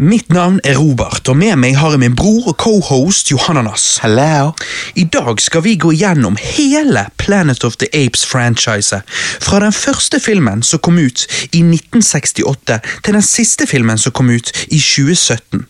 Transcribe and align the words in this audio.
Mitt 0.00 0.28
navn 0.28 0.60
er 0.64 0.76
Robert, 0.78 1.26
og 1.28 1.34
med 1.36 1.56
meg 1.58 1.74
har 1.74 1.90
jeg 1.90 1.98
min 1.98 2.14
bror 2.14 2.52
og 2.52 2.54
cohost 2.62 3.32
Johananas. 3.32 3.96
Hello. 3.98 4.52
I 4.94 5.08
dag 5.10 5.40
skal 5.42 5.64
vi 5.64 5.72
gå 5.74 5.90
gjennom 5.90 6.36
hele 6.38 7.02
Planet 7.18 7.64
of 7.66 7.74
the 7.82 7.88
Apes-franchiset. 7.90 9.02
Fra 9.42 9.58
den 9.58 9.74
første 9.74 10.20
filmen 10.22 10.62
som 10.62 10.78
kom 10.78 11.02
ut 11.02 11.26
i 11.50 11.64
1968, 11.66 12.78
til 13.02 13.18
den 13.18 13.26
siste 13.26 13.66
filmen 13.66 13.98
som 13.98 14.14
kom 14.14 14.30
ut 14.30 14.52
i 14.70 14.78
2017. 14.78 15.66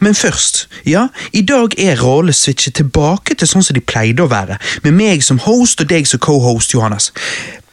Men 0.00 0.14
først, 0.14 0.68
ja, 0.84 1.06
i 1.32 1.40
dag 1.40 1.72
er 1.78 2.02
rollene 2.02 2.36
switchet 2.36 2.74
tilbake 2.74 3.36
til 3.38 3.48
sånn 3.48 3.64
som 3.64 3.76
de 3.76 3.80
pleide 3.80 4.24
å 4.24 4.28
være, 4.28 4.58
med 4.84 4.96
meg 4.98 5.24
som 5.24 5.40
host 5.46 5.80
og 5.80 5.88
deg 5.88 6.08
som 6.10 6.20
cohost, 6.20 6.74
Johannes. 6.74 7.12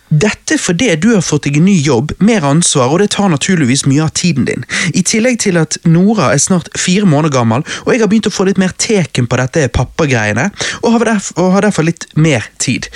Dette 0.09 0.55
fordi 0.61 0.89
du 0.95 1.09
har 1.13 1.23
fått 1.25 1.47
deg 1.47 1.59
en 1.59 1.67
ny 1.67 1.75
jobb, 1.83 2.13
mer 2.23 2.45
ansvar, 2.47 2.91
og 2.91 3.01
det 3.01 3.09
tar 3.15 3.31
naturligvis 3.33 3.85
mye 3.89 4.05
av 4.05 4.13
tiden 4.15 4.47
din. 4.47 4.63
I 4.95 5.03
tillegg 5.03 5.41
til 5.43 5.59
at 5.59 5.79
Nora 5.87 6.31
er 6.33 6.41
snart 6.41 6.71
fire 6.79 7.07
måneder 7.09 7.35
gammel, 7.35 7.65
og 7.85 7.91
jeg 7.91 8.03
har 8.03 8.11
begynt 8.11 8.29
å 8.29 8.33
få 8.33 8.47
litt 8.47 8.61
mer 8.61 8.75
teken 8.79 9.27
på 9.27 9.39
dette 9.41 9.67
pappagreiene, 9.75 10.49
og 10.83 10.95
har 10.95 11.09
derfor, 11.11 11.41
og 11.43 11.57
har 11.57 11.67
derfor 11.67 11.87
litt 11.89 12.07
mer 12.15 12.47
tid. 12.63 12.87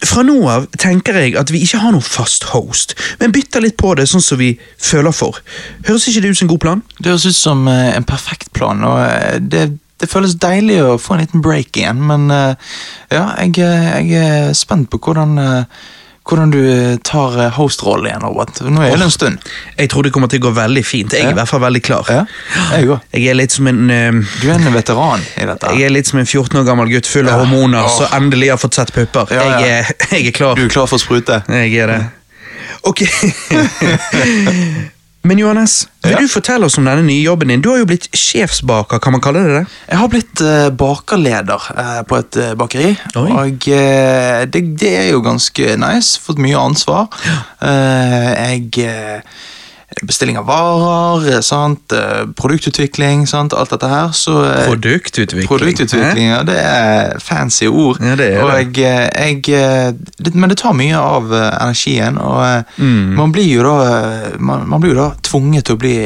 Fra 0.00 0.22
nå 0.24 0.38
av 0.48 0.64
tenker 0.80 1.18
jeg 1.18 1.34
at 1.36 1.50
vi 1.52 1.60
ikke 1.66 1.82
har 1.82 1.92
noen 1.92 2.06
fast 2.06 2.46
host, 2.54 2.94
men 3.20 3.34
bytter 3.34 3.66
litt 3.66 3.76
på 3.80 3.92
det 3.98 4.06
sånn 4.08 4.24
som 4.24 4.40
vi 4.40 4.54
føler 4.80 5.12
for. 5.12 5.42
Høres 5.88 6.08
ikke 6.08 6.24
det 6.24 6.32
ut 6.32 6.40
som 6.40 6.46
en 6.46 6.54
god 6.54 6.64
plan? 6.64 6.82
Det 6.96 7.12
høres 7.12 7.28
ut 7.28 7.36
som 7.36 7.68
eh, 7.68 7.90
en 7.98 8.06
perfekt 8.08 8.52
plan, 8.56 8.80
og 8.86 9.02
eh, 9.02 9.36
det, 9.42 9.66
det 10.00 10.08
føles 10.08 10.38
deilig 10.40 10.78
å 10.86 10.96
få 10.96 11.18
en 11.18 11.24
liten 11.26 11.44
break 11.44 11.76
igjen, 11.76 12.00
men 12.08 12.30
eh, 12.32 12.72
ja, 13.12 13.26
jeg, 13.42 13.58
jeg 13.60 14.22
er 14.22 14.54
spent 14.56 14.88
på 14.94 15.02
hvordan, 15.04 15.36
hvordan 16.30 16.50
du 16.54 16.58
eh, 16.62 16.96
tar 17.04 17.34
hostrollen 17.34 17.52
host-rollen 17.58 18.06
igjen, 18.10 18.22
Robert. 18.24 18.60
Nå 18.64 18.82
er 18.86 18.94
det 18.96 19.06
en 19.06 19.10
stund. 19.12 19.38
Jeg 19.76 19.90
tror 19.92 20.06
det 20.06 20.12
kommer 20.14 20.30
til 20.32 20.40
å 20.40 20.46
gå 20.48 20.52
veldig 20.56 20.84
fint. 20.86 21.12
Jeg 21.12 21.22
er 21.24 21.28
Ja. 21.28 21.34
i 21.34 21.38
hvert 21.40 21.48
fall 21.50 21.60
veldig 21.64 21.82
klar. 21.82 22.04
Ja, 22.08 22.24
jeg. 22.78 22.88
Jeg 23.12 23.26
er 23.30 23.34
litt 23.38 23.52
som 23.52 23.66
en... 23.70 23.90
eh, 23.90 24.12
Du 24.42 24.48
er 24.50 24.54
en 24.58 24.72
veteran 24.74 25.20
i 25.36 25.44
dette. 25.50 25.74
Jeg 25.76 25.82
er 25.90 25.90
litt 25.94 26.06
som 26.10 26.18
en 26.22 26.26
14 26.26 26.60
år 26.62 26.64
gammel 26.70 26.88
gutt 26.92 27.06
full 27.10 27.26
av 27.28 27.34
Ja. 27.34 27.44
hormoner 27.44 27.84
Åh. 27.84 27.96
som 27.98 28.06
endelig 28.22 28.50
har 28.54 28.58
fått 28.62 28.74
sett 28.78 28.92
pupper. 28.94 29.26
Jeg, 29.34 29.60
er, 29.68 29.92
jeg 30.14 30.26
er 30.26 30.36
klar. 30.36 30.54
Du 30.56 30.64
er 30.64 30.72
klar 30.72 30.86
for 30.90 30.96
å 30.96 31.02
sprute? 31.02 31.42
Jeg 31.48 31.74
er 31.84 31.86
det. 31.94 32.00
Ok. 32.86 33.04
Men 35.22 35.38
Johannes, 35.38 35.88
vil 36.02 36.12
Ja. 36.12 36.18
du 36.20 36.28
fortelle 36.32 36.64
oss 36.64 36.78
om 36.78 36.84
denne 36.88 37.02
nye 37.04 37.22
jobben 37.22 37.48
din? 37.52 37.60
Du 37.60 37.68
har 37.68 37.78
jo 37.78 37.84
blitt 37.90 38.06
sjefsbaker, 38.16 38.98
kan 39.04 39.12
man 39.12 39.20
kalle 39.20 39.42
det 39.44 39.52
det? 39.58 39.66
Jeg 39.90 39.98
har 40.00 40.08
blitt 40.08 40.40
uh, 40.40 40.70
bakerleder 40.72 41.66
uh, 41.76 42.02
på 42.08 42.16
et 42.22 42.36
uh, 42.40 42.54
bakeri, 42.56 42.94
Oi. 43.20 43.26
og 43.28 43.60
det, 43.60 44.62
det 44.80 44.94
er 44.96 45.10
jo 45.10 45.20
ganske 45.20 45.76
nice. 45.76 46.16
Fått 46.24 46.40
mye 46.40 46.56
ansvar. 46.56 47.08
Eh, 47.60 48.56
jeg 48.56 49.22
Bestilling 50.06 50.38
av 50.38 50.46
varer, 50.46 51.24
eh, 51.34 51.40
sant? 51.42 51.92
eh, 51.92 52.24
produktutvikling, 52.38 53.26
sant? 53.28 53.52
alt 53.52 53.70
dette 53.74 53.88
her. 53.90 54.12
Så, 54.14 54.36
eh, 54.46 54.66
Produktutvikling. 54.68 55.48
Produktutvikling, 55.48 56.28
ja, 56.30 56.42
det 56.46 56.56
er 56.56 57.18
fancy 57.18 57.66
ord. 57.66 57.98
Ja, 58.00 58.14
det 58.16 58.28
er 58.36 58.42
og 58.44 58.52
det. 58.54 58.76
Jeg, 58.78 59.42
jeg. 59.48 60.34
Men 60.34 60.48
det 60.48 60.58
tar 60.62 60.72
mye 60.78 60.94
av 60.96 61.26
energien, 61.34 62.18
og 62.18 62.64
Mm. 62.78 63.14
man, 63.16 63.32
blir 63.32 63.48
jo 63.50 63.62
da, 63.62 64.30
man, 64.38 64.62
man 64.68 64.80
blir 64.80 64.94
jo 64.94 65.00
da 65.02 65.08
tvunget 65.22 65.64
til 65.64 65.76
å 65.76 65.78
bli 65.78 65.96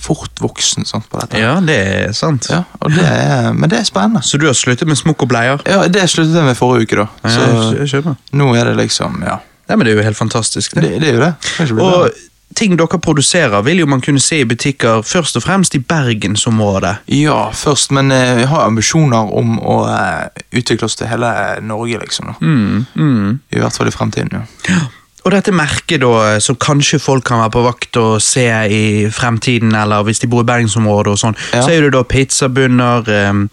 fort 0.00 0.30
voksen 0.40 0.86
sant, 0.86 1.08
på 1.10 1.20
dette. 1.20 1.38
Ja, 1.42 1.56
det 1.60 1.78
er 2.08 2.12
sant. 2.12 2.46
Ja, 2.50 2.62
det 2.88 3.04
er, 3.04 3.52
men 3.52 3.68
det 3.68 3.80
er 3.80 3.84
spennende. 3.84 4.22
Så 4.22 4.38
du 4.38 4.46
har 4.46 4.54
sluttet 4.54 4.86
med 4.88 4.96
smokk 4.96 5.22
og 5.26 5.28
bleier? 5.28 5.60
Ja, 5.66 5.82
Det 5.88 6.06
sluttet 6.08 6.34
jeg 6.38 6.44
med 6.44 6.56
forrige 6.56 6.86
uke, 6.86 6.96
da. 7.02 7.08
Ja, 7.24 7.30
Så 7.30 7.86
skjønner. 7.90 8.16
nå 8.32 8.54
er 8.56 8.64
det 8.70 8.76
liksom 8.86 9.20
Ja, 9.26 9.38
Nei, 9.68 9.76
men 9.76 9.86
det 9.86 9.92
er 9.94 9.96
jo 9.96 10.02
helt 10.04 10.16
fantastisk. 10.16 10.74
det, 10.74 10.82
Det. 10.82 11.00
det 11.00 11.08
er 11.08 11.14
jo 11.14 11.20
det. 11.20 11.80
Og. 11.80 12.10
Ting 12.54 12.76
dere 12.78 12.98
produserer, 13.02 13.62
vil 13.66 13.80
jo 13.82 13.86
man 13.90 14.00
kunne 14.04 14.20
se 14.22 14.40
i 14.40 14.44
butikker 14.46 15.02
først 15.02 15.36
og 15.36 15.42
fremst 15.42 15.74
i 15.74 15.80
bergensområdet. 15.82 16.96
Ja, 17.06 17.50
først, 17.56 17.90
men 17.90 18.12
eh, 18.14 18.40
jeg 18.44 18.48
har 18.52 18.66
ambisjoner 18.68 19.32
om 19.34 19.56
å 19.58 19.78
eh, 19.90 20.28
utvikle 20.60 20.86
oss 20.86 20.94
til 21.00 21.08
hele 21.10 21.30
Norge, 21.66 21.98
liksom. 22.04 22.34
Mm, 22.40 22.84
mm. 22.94 23.40
I 23.56 23.58
hvert 23.64 23.76
fall 23.80 23.90
i 23.90 23.96
fremtiden. 23.96 24.44
ja. 24.68 24.82
Og 25.24 25.32
dette 25.32 25.54
merket 25.56 26.02
da, 26.02 26.34
som 26.44 26.56
kanskje 26.60 26.98
folk 27.00 27.24
kan 27.24 27.38
være 27.40 27.52
på 27.54 27.62
vakt 27.64 27.96
og 27.96 28.18
se 28.20 28.42
i 28.68 28.80
fremtiden, 29.08 29.70
eller 29.72 30.04
hvis 30.04 30.20
de 30.20 30.28
bor 30.28 30.42
i 30.44 30.48
bergensområdet 30.50 31.14
og 31.14 31.16
sånn, 31.22 31.36
Ja. 31.54 31.62
så 31.64 31.70
er 31.72 31.80
det 31.86 31.92
da 31.94 32.02
pizzabunner, 32.04 33.08
um, 33.30 33.48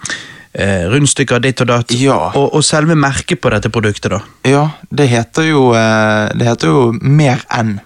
eh, 0.52 0.84
rundstykker 0.92 1.40
ditt 1.40 1.62
og 1.64 1.68
datt, 1.72 1.92
Ja. 1.96 2.18
og, 2.36 2.50
og 2.60 2.64
selve 2.68 2.94
merket 3.00 3.40
på 3.40 3.50
dette 3.56 3.72
produktet 3.72 4.12
da. 4.12 4.20
Ja, 4.44 4.66
det 4.92 5.08
heter 5.14 5.48
jo 5.48 5.72
eh, 5.72 6.28
Det 6.36 6.46
heter 6.50 6.68
jo 6.68 6.92
Mer 7.00 7.40
enn. 7.50 7.78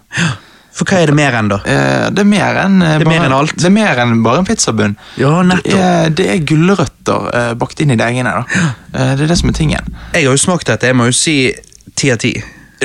For 0.75 0.83
hva 0.89 0.97
er 1.01 1.07
det 1.11 1.15
mer 1.15 1.37
enn 1.39 1.47
da? 1.53 1.61
Eh, 1.63 2.09
det 2.11 2.19
er 2.25 2.27
mer 2.27 2.57
enn 2.65 2.81
eh, 2.83 2.97
Det 2.97 3.05
er 3.05 3.05
bare- 3.07 3.19
mer 3.19 3.25
enn 3.29 3.35
alt. 3.37 3.53
Det 3.55 3.69
er 3.69 3.75
mer 3.77 4.01
enn 4.03 4.17
bare 4.25 4.41
en 4.43 4.45
pizzabunn. 4.49 4.97
Ja, 5.17 5.29
Det 5.41 5.47
nettopp. 5.53 5.79
er, 5.79 6.09
det 6.09 6.25
er 6.33 6.41
gulrøtter 6.51 7.29
eh, 7.33 7.53
bakt 7.61 7.79
inn 7.85 7.91
i 7.95 7.95
deigene. 7.95 8.33
da. 8.41 8.73
Det 9.15 9.23
er 9.23 9.31
det 9.31 9.37
som 9.39 9.49
er 9.49 9.53
tingen. 9.55 9.95
Jeg 10.13 10.25
har 10.27 10.35
jo 10.35 10.41
smakt 10.43 10.67
dette, 10.67 10.87
jeg 10.91 10.95
må 10.99 11.05
jo 11.07 11.15
si 11.15 11.37
ti 11.95 12.11
av 12.11 12.17
ti. 12.19 12.33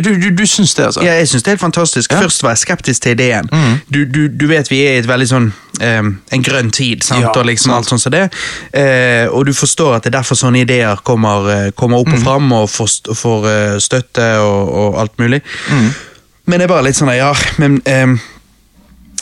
Du, 0.01 0.15
du, 0.17 0.29
du 0.31 0.45
syns 0.47 0.71
det, 0.79 0.85
altså? 0.87 1.03
Ja, 1.03 1.17
jeg 1.19 1.27
synes 1.29 1.43
det 1.43 1.51
er 1.51 1.57
helt 1.57 1.65
fantastisk. 1.65 2.13
Ja. 2.15 2.21
Først 2.23 2.45
var 2.47 2.53
jeg 2.55 2.59
skeptisk 2.63 3.03
til 3.03 3.17
ideen. 3.17 3.49
Mm. 3.53 3.81
Du, 3.91 4.05
du, 4.07 4.21
du 4.29 4.47
vet 4.47 4.71
vi 4.71 4.79
er 4.87 4.95
i 4.95 5.01
et 5.03 5.09
veldig 5.11 5.27
sånn 5.29 5.49
um, 5.83 6.13
en 6.31 6.45
grønn 6.47 6.71
tid, 6.71 7.03
sant? 7.05 7.27
Ja, 7.27 7.33
og 7.35 7.45
liksom 7.51 7.73
sant. 7.73 7.77
alt 7.83 7.91
sånn 7.91 7.99
som 8.05 8.15
det. 8.15 8.23
Uh, 8.71 9.27
og 9.35 9.49
du 9.51 9.53
forstår 9.53 9.97
at 9.99 10.07
det 10.07 10.13
er 10.15 10.21
derfor 10.21 10.39
sånne 10.39 10.63
ideer 10.63 11.03
kommer, 11.05 11.73
kommer 11.75 12.05
opp 12.05 12.15
og 12.15 12.23
fram 12.23 12.53
og 12.55 12.71
får, 12.71 13.11
får 13.19 13.49
uh, 13.51 13.79
støtte 13.83 14.31
og, 14.47 14.71
og 14.85 15.01
alt 15.03 15.19
mulig. 15.19 15.43
Mhm. 15.75 15.91
Men 16.51 16.59
det 16.59 16.67
er 16.67 16.73
bare 16.73 16.89
litt 16.89 16.99
sånn, 16.99 17.13
ja, 17.15 17.31
men 17.63 17.77
um, 17.87 18.17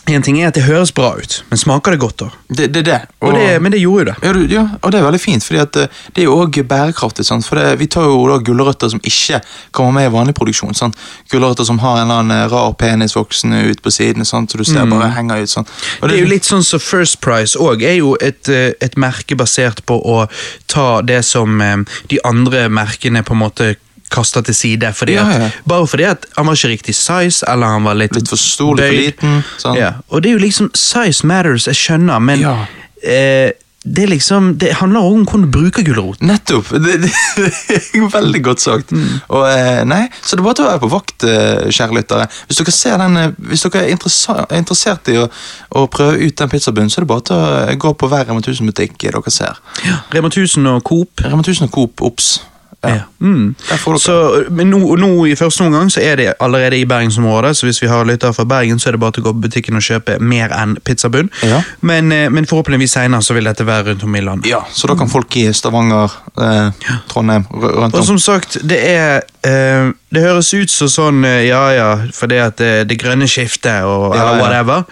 en 0.08 0.22
ting 0.24 0.38
er 0.40 0.48
at 0.48 0.56
det 0.56 0.64
høres 0.64 0.88
bra 0.96 1.10
ut, 1.18 1.34
men 1.50 1.60
smaker 1.60 1.92
det 1.92 1.98
godt 2.00 2.22
da? 2.22 2.28
Det, 2.48 2.68
det 2.72 2.82
det. 2.86 2.98
Og 3.20 3.34
det, 3.36 3.58
men 3.60 3.74
det 3.74 3.80
gjorde 3.82 4.06
jo 4.06 4.06
det. 4.08 4.14
Ja, 4.24 4.44
ja, 4.54 4.62
og 4.80 4.92
det 4.92 5.00
er 5.00 5.04
veldig 5.04 5.20
fint, 5.20 5.44
fordi 5.44 5.60
eh, 5.82 5.98
det 6.16 6.22
er 6.22 6.28
jo 6.28 6.36
også 6.38 6.64
bærekraftig. 6.70 7.26
Sant? 7.28 7.44
For 7.44 7.60
det, 7.60 7.74
Vi 7.82 7.90
tar 7.92 8.06
jo 8.08 8.22
da 8.30 8.38
gulrøtter 8.44 8.88
som 8.88 9.02
ikke 9.04 9.42
kommer 9.76 9.98
med 9.98 10.08
i 10.08 10.12
vanlig 10.14 10.34
produksjon. 10.38 10.72
Sant? 10.78 10.96
Gulrøtter 11.28 11.68
som 11.68 11.80
har 11.82 11.98
en 11.98 12.06
eller 12.06 12.22
annen 12.22 12.36
eh, 12.38 12.46
rar 12.52 12.72
penis 12.80 13.16
voksende 13.18 13.60
ut 13.68 13.82
på 13.84 13.92
siden, 13.92 14.24
sant? 14.24 14.50
så 14.50 14.60
du 14.60 14.64
ser 14.64 14.88
bare 14.88 15.10
henger 15.16 15.44
ut. 15.44 15.52
Sant? 15.52 15.68
Og 16.00 16.08
Mm. 16.08 16.12
Det 16.12 16.16
er 16.16 16.22
jo 16.22 16.30
litt 16.30 16.46
sånn 16.48 16.64
som 16.64 16.80
First 16.80 17.20
Price 17.20 17.58
òg 17.60 17.82
er 17.84 17.98
jo 17.98 18.14
et, 18.20 18.48
eh, 18.48 18.72
et 18.80 18.96
merke 18.96 19.36
basert 19.36 19.84
på 19.84 19.98
å 20.00 20.24
ta 20.66 21.02
det 21.02 21.20
som 21.24 21.60
de 22.08 22.18
andre 22.24 22.68
merkene 22.72 23.22
på 23.22 23.36
en 23.36 23.42
måte 23.42 23.74
kaster 24.10 24.44
til 24.46 24.54
side. 24.54 24.92
Fordi 24.94 25.12
Ja, 25.18 25.26
at. 25.28 25.60
Bare 25.68 25.86
fordi 25.86 26.08
at 26.08 26.26
han 26.36 26.46
var 26.46 26.58
ikke 26.58 26.72
riktig 26.74 26.94
size, 26.94 27.44
eller 27.48 27.66
han 27.66 27.84
var 27.84 27.94
litt 27.94 28.14
Litt 28.14 28.28
for 28.28 28.36
stor, 28.40 28.76
litt 28.76 28.86
for 28.86 28.98
liten. 28.98 29.44
Sånn. 29.58 29.76
Ja. 29.76 29.92
Og 30.08 30.22
det 30.22 30.30
er 30.32 30.38
jo 30.38 30.44
liksom 30.44 30.70
Size 30.74 31.26
matters, 31.26 31.66
jeg 31.66 31.74
skjønner, 31.74 32.20
men 32.20 32.40
Ja. 32.40 32.56
eh, 33.02 33.52
det 33.94 34.06
liksom 34.08 34.58
Det 34.58 34.72
handler 34.72 35.00
om 35.00 35.24
hvordan 35.24 35.42
du 35.42 35.58
bruker 35.58 35.82
gulroten. 35.82 36.26
Nettopp! 36.26 36.68
Det, 36.84 37.02
det, 37.02 37.12
er 37.94 38.10
veldig 38.10 38.42
godt 38.44 38.60
sagt. 38.60 38.92
Mm. 38.92 39.20
Og, 39.28 39.44
eh, 39.50 39.84
nei, 39.84 40.08
så 40.22 40.36
det 40.36 40.42
er 40.42 40.46
bare 40.48 40.58
til 40.58 40.66
å 40.66 40.68
være 40.68 40.82
på 40.82 40.90
vakt, 40.92 41.24
eh, 41.24 41.68
kjære 41.70 41.96
lyttere. 41.98 42.26
Hvis 42.48 42.60
dere, 42.60 42.74
ser 42.74 42.98
den, 42.98 43.16
eh, 43.16 43.30
hvis 43.50 43.64
dere 43.66 43.84
er 43.84 43.94
er 43.94 44.58
interessert 44.58 45.08
i 45.08 45.16
å, 45.22 45.28
å 45.78 45.86
prøve 45.90 46.18
ut 46.26 46.36
den 46.36 46.48
pizzabunnen, 46.52 46.90
så 46.90 46.98
er 47.00 47.06
det 47.06 47.12
bare 47.12 47.26
til 47.28 47.36
å 47.36 47.78
gå 47.86 47.94
på 47.94 48.10
hver 48.10 48.26
Rema 48.28 48.40
1000-butikk 48.40 48.98
dere 48.98 49.30
ser. 49.30 49.58
Rema 50.12 50.28
1000 50.28 50.66
og 50.66 50.84
Coop. 50.84 51.24
Rema 51.24 51.42
1000 51.42 51.68
og 51.68 51.72
Coop, 51.72 52.02
obs. 52.02 52.40
Ja. 52.82 53.00
Mm. 53.20 53.54
Så, 53.98 54.44
men 54.50 54.70
nå, 54.70 54.78
nå 54.96 55.10
i 55.26 55.34
første 55.36 55.64
omgang 55.66 55.88
så 55.90 56.00
er 56.00 56.20
det 56.20 56.26
allerede 56.40 56.78
i 56.78 56.84
bergensområdet, 56.86 57.56
så 57.58 57.66
hvis 57.66 57.82
vi 57.82 57.88
har 57.90 58.06
lyttere 58.06 58.34
fra 58.36 58.44
Bergen, 58.46 58.78
så 58.78 58.88
er 58.88 58.94
det 58.94 59.00
bare 59.02 59.16
til 59.16 59.24
å 59.24 59.28
gå 59.28 59.32
på 59.34 59.46
butikken 59.48 59.78
og 59.78 59.82
kjøpe 59.82 60.18
mer 60.22 60.54
enn 60.54 60.76
pizzabunn. 60.86 61.30
Ja. 61.42 61.58
Men, 61.80 62.12
eh, 62.14 62.28
men 62.30 62.46
forhåpentligvis 62.46 62.94
senere 62.94 63.26
så 63.26 63.34
vil 63.34 63.50
dette 63.50 63.66
være 63.66 63.90
rundt 63.90 64.06
om 64.06 64.14
i 64.14 64.22
landet. 64.22 64.50
Ja, 64.50 64.62
så 64.72 64.90
da 64.90 64.94
kan 64.98 65.10
folk 65.10 65.36
i 65.36 65.48
Stavanger, 65.52 66.14
eh, 66.38 66.94
Trondheim, 67.10 67.48
rundt 67.50 67.94
om. 67.94 68.00
Og 68.00 68.06
som 68.06 68.18
sagt, 68.22 68.60
det 68.62 68.78
er 68.78 69.26
eh, 69.44 69.90
Det 70.10 70.22
høres 70.22 70.52
ut 70.54 70.70
som 70.70 70.88
sånn 70.88 71.24
eh, 71.24 71.44
ja 71.48 71.62
ja, 71.76 71.88
fordi 72.14 72.38
at 72.42 72.58
det, 72.58 72.88
det 72.90 72.98
grønne 73.00 73.28
skiftet 73.28 73.84
og 73.84 74.14
Ja, 74.16 74.22
eller 74.22 74.38
ja. 74.38 74.42
whatever. 74.42 74.84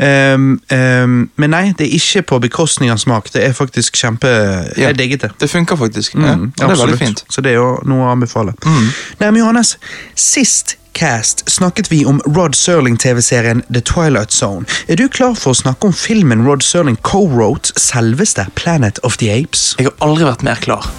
Um, 0.00 0.60
um, 0.72 1.30
men 1.36 1.50
nei, 1.52 1.72
det 1.76 1.88
er 1.88 1.94
ikke 1.98 2.22
på 2.22 2.38
bekostning 2.46 2.90
av 2.90 3.00
smak. 3.02 3.32
Det 3.34 3.42
er 3.44 3.52
faktisk 3.56 3.96
kjempe 4.00 4.28
Ja. 4.30 4.88
Jeg 4.88 4.98
digget 4.98 5.22
det. 5.26 5.30
Det 5.40 5.50
funker 5.50 5.76
faktisk. 5.76 6.14
ja. 6.14 6.34
Mm, 6.34 6.52
og 6.60 6.68
det 6.68 6.70
er 6.76 6.84
veldig 6.86 6.98
fint. 6.98 7.24
Så 7.28 7.40
det 7.44 7.52
er 7.52 7.60
jo 7.60 7.78
noe 7.84 8.06
å 8.08 8.12
anbefale. 8.14 8.54
Mm. 8.64 8.86
Nei, 9.20 9.30
men 9.30 9.40
Johannes, 9.42 9.76
sist 10.14 10.76
cast 10.94 11.44
snakket 11.50 11.90
vi 11.92 12.04
om 12.04 12.20
Rod 12.26 12.56
Serling-TV-serien 12.58 13.62
The 13.72 13.80
Twilight 13.80 14.32
Zone. 14.32 14.66
Er 14.88 14.96
du 14.96 15.08
klar 15.08 15.36
for 15.38 15.54
å 15.54 15.60
snakke 15.60 15.86
om 15.86 15.94
filmen 15.94 16.42
Rod 16.46 16.64
Serling 16.66 16.98
co-wrote, 17.06 17.72
selveste 17.78 18.46
Planet 18.58 18.98
of 19.06 19.16
the 19.22 19.30
Apes? 19.30 19.74
Jeg 19.78 19.86
har 19.90 19.94
aldri 20.08 20.26
vært 20.26 20.42
mer 20.42 20.58
klar. 20.60 20.90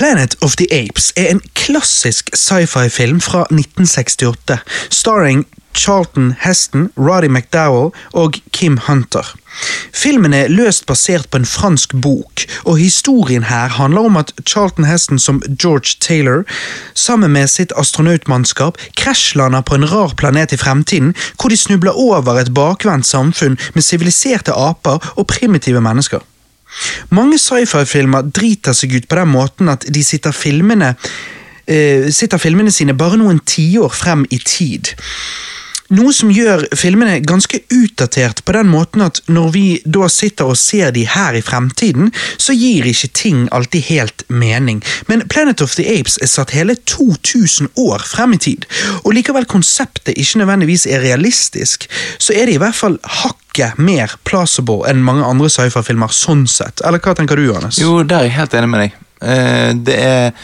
Planet 0.00 0.36
of 0.40 0.56
the 0.56 0.66
Apes 0.72 1.12
er 1.16 1.26
en 1.28 1.42
klassisk 1.52 2.30
sci-fi-film 2.32 3.18
fra 3.20 3.42
1968, 3.50 4.56
starring 4.88 5.42
Charlton 5.76 6.30
Heston, 6.40 6.86
Roddy 6.96 7.28
McDowell 7.28 7.90
og 8.12 8.38
Kim 8.52 8.78
Hunter. 8.86 9.34
Filmen 9.92 10.32
er 10.32 10.48
løst 10.48 10.86
basert 10.88 11.28
på 11.28 11.42
en 11.42 11.44
fransk 11.44 11.92
bok, 12.00 12.46
og 12.64 12.80
historien 12.80 13.44
her 13.50 13.68
handler 13.76 14.08
om 14.08 14.16
at 14.16 14.32
Charlton 14.48 14.88
Heston 14.88 15.18
som 15.18 15.42
George 15.62 16.00
Taylor, 16.00 16.48
sammen 16.94 17.36
med 17.36 17.52
sitt 17.52 17.76
astronautmannskap, 17.76 18.80
krasjlander 18.96 19.60
på 19.60 19.76
en 19.76 19.88
rar 19.92 20.16
planet 20.16 20.56
i 20.56 20.62
fremtiden, 20.64 21.12
hvor 21.36 21.52
de 21.52 21.60
snubler 21.60 21.92
over 21.92 22.40
et 22.40 22.54
bakvendt 22.56 23.06
samfunn 23.06 23.60
med 23.74 23.84
siviliserte 23.84 24.56
aper 24.56 25.12
og 25.16 25.26
primitive 25.26 25.84
mennesker. 25.84 26.24
Mange 27.14 27.38
sci-fi-filmer 27.38 28.30
driter 28.30 28.76
seg 28.76 28.94
ut 28.96 29.08
på 29.10 29.18
den 29.18 29.32
måten 29.32 29.70
at 29.72 29.86
de 29.88 30.02
sitter 30.04 30.34
filmene, 30.36 30.94
eh, 31.66 32.10
sitter 32.14 32.38
filmene 32.38 32.72
sine 32.74 32.94
bare 32.94 33.18
noen 33.20 33.40
tiår 33.44 33.90
frem 33.94 34.26
i 34.30 34.38
tid. 34.38 34.94
Noe 35.90 36.12
som 36.14 36.30
gjør 36.30 36.68
filmene 36.78 37.18
ganske 37.26 37.58
utdatert 37.74 38.44
på 38.46 38.54
den 38.54 38.68
måten 38.70 39.02
at 39.02 39.18
når 39.26 39.48
vi 39.56 39.64
da 39.82 40.06
sitter 40.12 40.52
og 40.52 40.58
ser 40.60 40.92
de 40.94 41.02
her 41.10 41.34
i 41.34 41.42
fremtiden, 41.42 42.12
så 42.38 42.54
gir 42.54 42.86
ikke 42.86 43.10
ting 43.18 43.40
alltid 43.54 43.88
helt 43.88 44.24
mening. 44.28 44.84
Men 45.10 45.26
Planet 45.32 45.64
of 45.64 45.74
the 45.74 45.86
Apes 45.90 46.20
er 46.22 46.30
satt 46.30 46.54
hele 46.54 46.76
2000 46.86 47.72
år 47.82 48.06
frem 48.06 48.38
i 48.38 48.40
tid, 48.46 48.68
og 49.02 49.16
likevel 49.18 49.48
konseptet 49.50 50.14
ikke 50.14 50.44
nødvendigvis 50.44 50.86
er 50.86 51.02
realistisk, 51.02 51.88
så 52.18 52.38
er 52.38 52.46
det 52.46 52.58
i 52.58 52.62
hvert 52.62 52.78
fall 52.78 53.00
hakket 53.02 53.82
mer 53.82 54.14
plausible 54.28 54.86
enn 54.86 55.02
mange 55.02 55.26
andre 55.26 55.50
sci-fi-filmer 55.50 56.14
sånn 56.14 56.46
sett. 56.50 56.84
Eller 56.86 57.02
hva 57.02 57.18
tenker 57.18 57.38
du, 57.38 57.48
Johannes? 57.50 57.82
Jo, 57.82 58.04
der 58.04 58.22
er 58.22 58.30
jeg 58.30 58.38
helt 58.38 58.58
enig 58.60 58.70
med 58.70 58.86
deg. 58.86 58.98
Uh, 59.20 59.70
det 59.90 59.98
er 60.00 60.36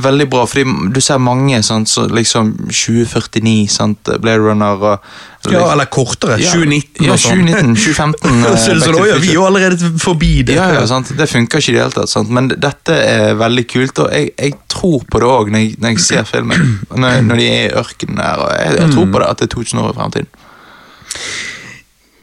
veldig 0.00 0.24
bra, 0.32 0.46
fordi 0.48 0.64
du 0.94 1.00
ser 1.04 1.18
mange 1.20 1.58
sant, 1.62 1.90
så 1.90 2.06
liksom 2.08 2.54
2049, 2.70 3.68
sant, 3.70 4.08
Blade 4.22 4.40
Runner 4.40 4.80
og 4.80 5.50
Ja, 5.50 5.72
eller 5.72 5.88
kortere. 5.90 6.36
Ja, 6.38 6.52
2019 6.54 7.02
ja, 7.04 7.12
og 7.12 7.18
sånn. 7.20 7.42
2019, 7.50 7.74
2015. 7.74 8.36
eh, 8.46 8.56
Så, 8.62 8.76
så 8.78 8.92
to 8.92 8.94
da 8.94 9.04
er 9.08 9.18
vi 9.18 9.26
Future. 9.26 9.34
jo 9.34 9.46
allerede 9.48 9.90
forbi 10.00 10.32
det. 10.46 10.56
Ja, 10.56 10.68
ja, 10.76 10.84
sant? 10.86 11.10
Det 11.18 11.26
funker 11.28 11.58
ikke 11.58 11.72
i 11.72 11.76
det 11.76 11.82
hele 11.82 11.96
tatt, 11.96 12.12
sant? 12.12 12.30
men 12.30 12.48
dette 12.52 12.94
er 12.94 13.34
veldig 13.40 13.66
kult, 13.74 14.04
og 14.04 14.12
jeg, 14.14 14.30
jeg 14.38 14.56
tror 14.72 15.02
på 15.10 15.22
det 15.22 15.32
òg 15.32 15.50
når, 15.52 15.66
når 15.82 15.96
jeg 15.96 16.04
ser 16.06 16.28
filmen. 16.30 16.76
Når, 16.94 17.24
når 17.26 17.42
de 17.42 17.48
er 17.50 17.64
i 17.66 17.74
ørkenen 17.82 18.22
her, 18.22 18.46
jeg, 18.60 18.78
jeg 18.80 18.94
tror 18.94 19.10
på 19.12 19.24
det 19.24 19.32
at 19.32 19.42
det 19.42 19.50
er 19.50 19.56
2000 19.58 19.82
år 19.82 19.90
i 19.90 19.98
fremtiden. 19.98 20.30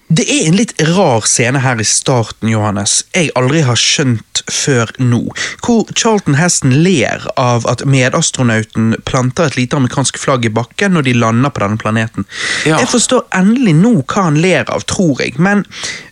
Det 0.09 0.23
er 0.25 0.47
en 0.49 0.55
litt 0.57 0.71
rar 0.95 1.21
scene 1.29 1.59
her 1.61 1.77
i 1.77 1.85
starten, 1.85 2.49
Johannes, 2.49 3.03
jeg 3.13 3.29
aldri 3.37 3.61
har 3.67 3.77
skjønt 3.77 4.41
før 4.49 4.89
nå, 4.97 5.19
hvor 5.61 5.85
Charlton 5.93 6.39
Heston 6.39 6.73
ler 6.81 7.27
av 7.37 7.67
at 7.69 7.83
medastronauten 7.85 8.95
planter 9.05 9.51
et 9.51 9.59
lite 9.59 9.77
amerikansk 9.77 10.17
flagg 10.17 10.47
i 10.49 10.53
bakken 10.53 10.97
når 10.97 11.05
de 11.05 11.13
lander 11.13 11.53
på 11.53 11.61
denne 11.61 11.77
planeten. 11.77 12.25
Ja. 12.65 12.79
Jeg 12.81 12.89
forstår 12.89 13.27
endelig 13.37 13.75
nå 13.77 13.93
hva 14.01 14.25
han 14.31 14.41
ler 14.41 14.65
av, 14.73 14.87
tror 14.89 15.21
jeg, 15.21 15.37
men 15.37 15.61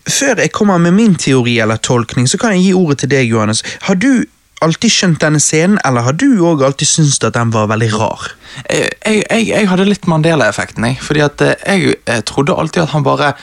før 0.06 0.44
jeg 0.46 0.54
kommer 0.54 0.78
med 0.82 0.94
min 0.94 1.18
teori 1.18 1.58
eller 1.66 1.82
tolkning, 1.82 2.30
så 2.30 2.38
kan 2.38 2.54
jeg 2.54 2.68
gi 2.68 2.78
ordet 2.78 3.02
til 3.02 3.16
deg, 3.18 3.26
Johannes. 3.34 3.66
Har 3.90 3.98
du 3.98 4.28
alltid 4.62 4.94
skjønt 4.94 5.22
denne 5.26 5.42
scenen, 5.42 5.82
eller 5.86 6.06
har 6.06 6.18
du 6.18 6.30
òg 6.46 6.62
alltid 6.66 6.90
syntes 6.94 7.18
at 7.26 7.34
den 7.34 7.50
var 7.54 7.70
veldig 7.74 7.94
rar? 7.98 8.30
Jeg, 8.70 8.94
jeg, 9.02 9.26
jeg, 9.26 9.50
jeg 9.56 9.70
hadde 9.74 9.90
litt 9.90 10.10
Mandela-effekten, 10.10 10.86
jeg. 10.92 11.02
Fordi 11.02 11.26
at 11.26 11.48
jeg, 11.50 11.64
jeg, 11.66 12.02
eh, 12.06 12.26
trodde 12.30 12.54
alltid 12.58 12.86
at 12.86 12.94
han 12.94 13.06
bare 13.06 13.34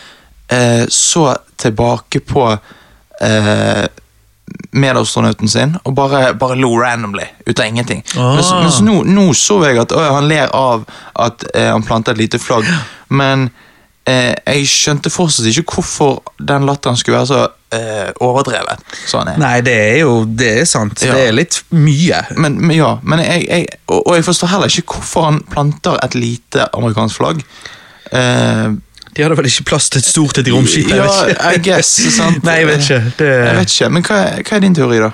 eh, 0.49 0.85
så 0.88 1.29
tilbake 1.56 2.20
på 2.20 2.46
eh, 3.20 3.85
medastronauten 4.75 5.49
sin 5.49 5.76
og 5.85 5.94
bare, 5.96 6.35
bare 6.38 6.56
lo 6.61 6.75
randomly, 6.79 7.26
ut 7.46 7.61
av 7.61 7.67
ingenting. 7.67 8.05
Ah. 8.17 8.35
Mens, 8.37 8.52
mens 8.52 8.81
nå, 8.85 9.00
nå 9.08 9.29
så 9.38 9.61
jeg 9.64 9.81
at 9.81 9.94
å, 9.94 10.02
han 10.19 10.29
ler 10.29 10.52
av 10.55 10.85
at 11.14 11.46
eh, 11.55 11.70
han 11.73 11.87
planta 11.87 12.12
et 12.12 12.20
lite 12.20 12.41
flagg, 12.43 12.69
men 13.08 13.49
eh, 14.05 14.35
jeg 14.35 14.69
skjønte 14.70 15.12
fortsatt 15.12 15.49
ikke 15.50 15.79
hvorfor 15.79 16.20
den 16.38 16.67
latteren 16.69 16.99
skulle 17.00 17.23
være 17.23 17.31
så 17.31 17.43
eh, 17.75 18.11
overdrevet. 18.25 18.85
Sånn. 19.08 19.32
Nei, 19.41 19.56
det 19.64 19.76
er 19.88 20.00
jo 20.02 20.17
det 20.29 20.50
er 20.61 20.69
sant. 20.69 21.00
Ja. 21.02 21.17
Det 21.17 21.29
er 21.31 21.38
litt 21.38 21.62
mye. 21.75 22.25
Men, 22.37 22.58
men 22.61 22.76
ja, 22.76 22.96
men 23.02 23.25
jeg, 23.25 23.46
jeg, 23.49 23.79
og, 23.88 24.02
og 24.02 24.19
jeg 24.19 24.26
forstår 24.29 24.52
heller 24.56 24.75
ikke 24.75 24.99
hvorfor 24.99 25.31
han 25.31 25.41
planter 25.55 25.99
et 26.05 26.19
lite 26.19 26.69
amerikansk 26.76 27.23
flagg. 27.23 27.46
Eh, 28.12 28.75
De 29.15 29.23
hadde 29.23 29.37
vel 29.39 29.49
ikke 29.49 29.67
plass 29.71 29.89
til 29.93 30.03
et 30.03 30.09
stort 30.09 30.39
et 30.41 30.49
i 30.51 30.55
romskipet? 30.55 30.95
Ja. 30.99 31.53
I 31.55 31.61
guess, 31.63 31.91
sant? 32.19 32.43
Nei, 32.47 32.61
jeg 32.63 32.71
vet 32.71 32.87
ikke. 32.87 33.01
Det... 33.19 33.31
Jeg 33.31 33.59
vet 33.59 33.75
ikke, 33.75 33.91
Men 33.95 34.07
hva, 34.09 34.21
hva 34.41 34.57
er 34.57 34.65
din 34.65 34.79
teori, 34.79 35.01
da? 35.05 35.11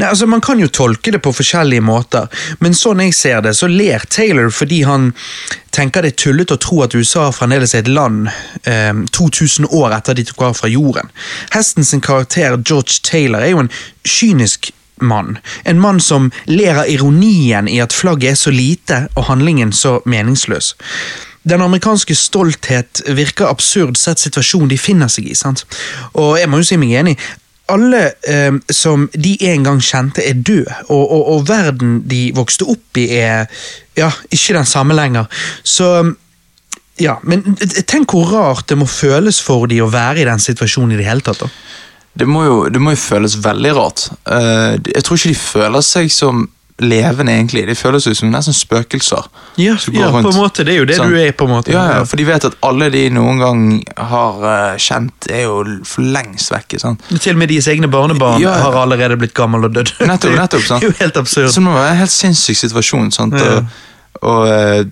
Nei, 0.00 0.08
altså 0.10 0.28
Man 0.30 0.44
kan 0.44 0.62
jo 0.62 0.70
tolke 0.74 1.14
det 1.14 1.22
på 1.24 1.34
forskjellige 1.34 1.84
måter, 1.84 2.30
men 2.64 2.74
sånn 2.76 3.02
jeg 3.04 3.14
ser 3.16 3.44
det, 3.44 3.54
så 3.58 3.70
ler 3.70 4.04
Taylor 4.10 4.50
fordi 4.54 4.82
han 4.88 5.12
tenker 5.74 6.04
det 6.04 6.14
er 6.14 6.20
tullete 6.22 6.54
å 6.54 6.62
tro 6.62 6.82
at 6.84 6.94
USA 6.94 7.28
fremdeles 7.34 7.74
er 7.74 7.82
et 7.82 7.90
land 7.90 8.28
eh, 8.70 8.94
2000 9.14 9.66
år 9.74 9.96
etter 9.96 10.18
de 10.18 10.26
tok 10.28 10.46
av 10.48 10.56
fra 10.60 10.70
jorden. 10.70 11.10
Hesten 11.54 11.86
sin 11.86 12.02
karakter 12.04 12.58
George 12.60 13.02
Taylor 13.06 13.42
er 13.42 13.54
jo 13.54 13.64
en 13.64 13.72
kynisk 14.06 14.70
mann. 15.02 15.38
En 15.64 15.80
mann 15.80 16.00
som 16.00 16.30
ler 16.46 16.84
av 16.84 16.90
ironien 16.90 17.68
i 17.68 17.80
at 17.82 17.94
flagget 17.94 18.34
er 18.34 18.38
så 18.38 18.54
lite 18.54 19.00
og 19.14 19.26
handlingen 19.30 19.72
så 19.74 19.98
meningsløs. 20.06 20.74
Den 21.44 21.62
amerikanske 21.64 22.16
stolthet 22.16 23.02
virker 23.16 23.50
absurd 23.50 23.98
sett 24.00 24.22
situasjonen 24.22 24.70
de 24.72 24.80
finner 24.80 25.10
seg 25.12 25.28
i. 25.28 25.34
sant? 25.36 25.66
Og 26.16 26.38
jeg 26.40 26.48
må 26.50 26.60
jo 26.60 26.68
si 26.68 26.78
meg 26.80 26.94
enig. 27.00 27.16
Alle 27.72 28.02
eh, 28.28 28.52
som 28.72 29.06
de 29.12 29.36
en 29.48 29.64
gang 29.64 29.80
kjente, 29.80 30.24
er 30.24 30.36
døde, 30.36 30.72
og, 30.88 31.04
og, 31.04 31.22
og 31.34 31.46
verden 31.48 32.02
de 32.08 32.26
vokste 32.36 32.66
opp 32.68 33.00
i, 33.00 33.06
er 33.20 33.48
ja, 33.96 34.10
ikke 34.28 34.56
den 34.58 34.68
samme 34.68 34.96
lenger. 34.96 35.28
Så 35.62 35.88
ja, 37.00 37.16
Men 37.26 37.56
tenk 37.90 38.12
hvor 38.14 38.28
rart 38.30 38.68
det 38.70 38.76
må 38.78 38.86
føles 38.86 39.40
for 39.42 39.66
de 39.70 39.80
å 39.82 39.90
være 39.90 40.22
i 40.22 40.28
den 40.28 40.42
situasjonen 40.42 40.94
i 40.94 41.00
det 41.00 41.08
hele 41.08 41.24
tatt. 41.26 41.42
da. 41.42 41.48
Det 42.14 42.26
må 42.30 42.44
jo, 42.44 42.58
det 42.70 42.78
må 42.82 42.94
jo 42.94 43.00
føles 43.02 43.34
veldig 43.42 43.72
rart. 43.74 44.06
Uh, 44.28 44.78
jeg 44.86 45.02
tror 45.02 45.18
ikke 45.18 45.32
de 45.32 45.40
føler 45.40 45.82
seg 45.82 46.12
som 46.14 46.44
levende, 46.82 47.32
egentlig. 47.32 47.66
De 47.68 47.74
føles 47.78 48.06
jo 48.06 48.14
som 48.18 48.32
nesten 48.32 48.54
spøkelser. 48.56 49.28
Ja, 49.60 49.76
ja 49.94 50.08
på 50.10 50.18
en 50.18 50.36
måte. 50.36 50.64
Det 50.66 50.74
er 50.74 50.80
jo 50.80 50.86
det 50.88 50.96
Sånn. 50.98 51.12
du 51.12 51.18
er, 51.20 51.30
på 51.36 51.46
en 51.46 51.52
måte. 51.54 51.70
Ja, 51.74 51.84
ja, 51.92 52.00
for 52.08 52.18
de 52.18 52.26
vet 52.26 52.46
at 52.48 52.56
alle 52.66 52.88
de 52.90 53.04
noen 53.14 53.38
gang 53.42 53.62
har 54.10 54.42
uh, 54.42 54.74
kjent, 54.82 55.28
er 55.30 55.46
jo 55.46 55.60
for 55.86 56.06
lengst 56.16 56.50
vekke. 56.54 56.80
Sånn. 56.82 56.98
Til 57.14 57.36
og 57.36 57.42
med 57.44 57.52
deres 57.52 57.70
egne 57.70 57.90
barnebarn 57.92 58.42
Ja, 58.42 58.56
har 58.64 58.80
allerede 58.82 59.18
blitt 59.20 59.36
gammel 59.38 59.68
og 59.68 59.76
dødd. 59.76 59.94
Nettopp, 60.02 60.34
nettopp, 60.40 60.66
sant? 60.70 60.82
Det 60.82 60.90
er 60.90 60.96
jo 60.96 61.00
helt 61.04 61.20
absurd. 61.22 61.50
Så 61.54 61.62
det 61.62 61.66
må 61.68 61.76
være 61.78 61.94
en 61.94 62.02
helt 62.02 62.16
sinnssyk 62.16 62.62
situasjon. 62.64 63.12
sant? 63.14 63.38
Og, 63.38 63.78
og 64.26 64.50
uh, 64.50 64.82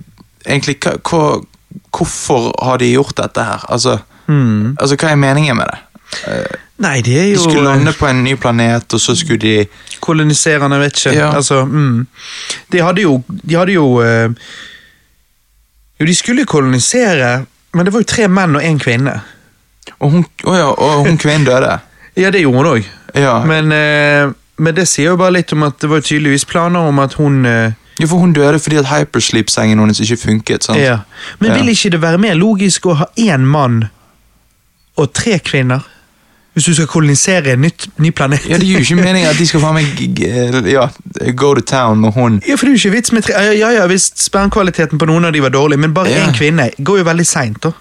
egentlig, 0.47 0.79
hva, 0.87 1.25
hvorfor 1.91 2.53
har 2.63 2.79
de 2.83 2.95
gjort 2.95 3.17
dette 3.19 3.49
her? 3.49 3.67
Altså, 3.75 3.99
mm. 4.31 4.77
altså 4.79 5.01
hva 5.03 5.17
er 5.17 5.25
meningen 5.27 5.59
med 5.59 5.73
det? 5.73 5.83
Nei, 6.77 7.01
det 7.05 7.19
er 7.21 7.29
jo... 7.31 7.37
De 7.37 7.43
skulle 7.43 7.65
lande 7.69 7.93
på 7.93 8.07
en 8.09 8.25
ny 8.25 8.35
planet, 8.41 8.95
og 8.95 9.01
så 9.01 9.15
skulle 9.17 9.39
de 9.39 9.67
koloniserende, 10.01 10.79
vet 10.81 10.97
ikke. 10.97 11.15
Ja. 11.19 11.31
Altså, 11.37 11.65
mm. 11.65 12.07
De 12.73 12.83
hadde 12.83 13.03
jo 13.05 13.23
De 13.29 13.55
hadde 13.55 13.73
jo 13.77 14.01
eh, 14.03 14.31
Jo, 16.01 16.07
de 16.07 16.15
skulle 16.15 16.45
kolonisere, 16.45 17.45
men 17.73 17.87
det 17.87 17.93
var 17.95 18.03
jo 18.03 18.09
tre 18.11 18.27
menn 18.29 18.57
og 18.59 18.65
én 18.67 18.81
kvinne. 18.83 19.21
Og 20.01 20.11
hun, 20.11 20.25
oh 20.45 20.57
ja, 20.57 20.71
og 20.73 21.07
hun 21.07 21.19
kvinnen 21.19 21.47
døde. 21.47 21.79
Ja, 22.17 22.29
det 22.29 22.43
gjorde 22.43 22.59
hun 22.59 22.67
òg. 22.69 22.89
Ja. 23.17 23.39
Men, 23.49 23.73
eh, 23.73 24.33
men 24.61 24.75
det 24.77 24.85
sier 24.91 25.15
jo 25.15 25.17
bare 25.17 25.33
litt 25.39 25.53
om 25.55 25.63
at 25.65 25.79
det 25.81 25.89
var 25.89 26.03
tydeligvis 26.05 26.45
planer 26.45 26.85
om 26.91 26.99
at 27.01 27.15
hun 27.17 27.47
eh, 27.49 27.73
ja, 28.01 28.07
for 28.07 28.21
hun 28.21 28.35
døde 28.37 28.59
fordi 28.59 28.77
at 28.77 28.91
hypersleep-sengen 28.91 29.81
hennes 29.81 30.01
ikke 30.01 30.17
funket. 30.17 30.65
sant? 30.65 30.79
ja. 30.79 30.99
Men 31.39 31.55
vil 31.55 31.73
ikke 31.73 31.95
det 31.95 32.03
være 32.03 32.21
mer 32.21 32.37
logisk 32.37 32.87
å 32.87 32.99
ha 33.01 33.09
én 33.17 33.47
mann 33.49 33.87
og 34.97 35.13
tre 35.17 35.39
kvinner? 35.39 35.87
Hvis 36.53 36.65
du 36.69 36.75
skal 36.75 36.87
kolonisere 36.87 37.55
en 37.55 37.63
nytt, 37.65 37.87
ny 37.99 38.11
planet? 38.13 38.43
Ja, 38.49 38.59
Det 38.61 38.67
gir 38.69 38.77
jo 38.79 38.85
ikke 38.85 38.97
mening 39.05 39.25
at 39.25 39.39
de 39.39 39.47
skal 39.49 39.61
faen 39.63 39.75
meg 39.75 39.87
g- 39.97 40.69
ja, 40.69 40.89
go 41.33 41.55
to 41.55 41.63
town 41.65 42.01
med 42.01 42.13
hun. 42.13 42.43
Ja, 42.47 42.57
for 42.61 42.67
det 42.69 42.75
er 42.75 42.77
jo 42.77 42.89
ikke 42.89 42.97
vits 42.99 43.13
med 43.13 43.23
tre 43.25 43.33
Ja, 43.57 43.71
ja, 43.73 43.87
hvis 43.89 44.11
spermkvaliteten 44.21 44.99
på 45.01 45.07
noen 45.09 45.25
av 45.25 45.33
de 45.33 45.41
var 45.41 45.49
dårlig, 45.55 45.79
men 45.79 45.95
bare 45.95 46.11
Ja. 46.13 46.27
én 46.27 46.35
kvinne 46.37 46.71
går 46.79 46.99
jo 46.99 47.05
veldig 47.09 47.27
seint, 47.27 47.61
da. 47.63 47.73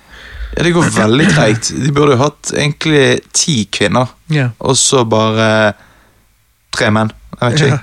Ja, 0.58 0.64
Det 0.64 0.74
går 0.74 0.84
veldig 0.96 1.28
treigt. 1.36 1.72
De 1.84 1.92
burde 1.92 2.12
jo 2.16 2.18
hatt 2.24 2.52
egentlig 2.56 3.20
ti 3.34 3.68
kvinner, 3.72 4.08
Ja. 4.30 4.50
og 4.60 4.76
så 4.76 5.04
bare 5.08 5.74
tre 6.72 6.90
menn. 6.92 7.12
Jeg 7.40 7.52
vet 7.52 7.62
ikke. 7.62 7.78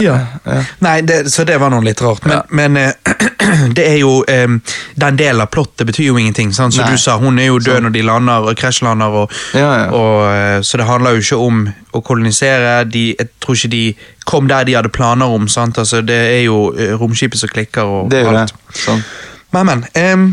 Ja. 0.00 0.14
Ja. 0.44 0.62
Nei, 0.84 1.00
det, 1.06 1.18
så 1.32 1.44
det 1.48 1.56
var 1.60 1.70
noe 1.72 1.84
litt 1.84 2.00
rart. 2.02 2.24
Men, 2.26 2.42
men 2.50 2.76
eh, 2.76 2.92
det 3.76 3.84
er 3.86 3.98
jo 4.00 4.10
Den 4.26 5.16
delen 5.18 5.40
av 5.44 5.48
plottet 5.52 5.86
betyr 5.88 6.08
jo 6.10 6.16
ingenting. 6.20 6.50
Sant? 6.56 6.74
Som 6.74 6.90
du 6.90 6.98
sa, 7.00 7.16
hun 7.20 7.38
er 7.38 7.48
jo 7.50 7.58
død 7.60 7.76
Sånn. 7.78 7.86
når 7.88 7.94
de 7.96 8.02
lander 8.08 8.48
og 8.50 8.56
krasjlander. 8.60 9.16
Og, 9.22 9.32
Ja, 9.54 9.70
ja. 9.84 9.86
og, 9.96 10.26
eh, 10.34 10.58
så 10.66 10.80
det 10.80 10.86
handler 10.90 11.16
jo 11.16 11.24
ikke 11.24 11.40
om 11.46 11.62
å 11.96 12.02
kolonisere. 12.06 12.74
De, 12.90 13.06
jeg 13.18 13.28
tror 13.40 13.56
ikke 13.56 13.72
de 13.72 13.84
kom 14.28 14.48
der 14.50 14.64
de 14.68 14.76
hadde 14.78 14.92
planer 14.92 15.26
om. 15.38 15.48
Sant? 15.48 15.78
Altså, 15.80 16.02
det 16.06 16.20
er 16.36 16.42
jo 16.44 16.60
eh, 16.76 16.92
romskipet 17.00 17.38
som 17.40 17.48
klikker 17.52 17.82
og 17.84 18.10
Det 18.12 18.20
er 18.20 18.28
jo 18.28 18.36
alt. 18.36 18.52
det. 18.54 18.78
Sånn. 18.84 19.02
Men, 19.52 19.66
men. 19.66 19.84
em, 19.98 20.28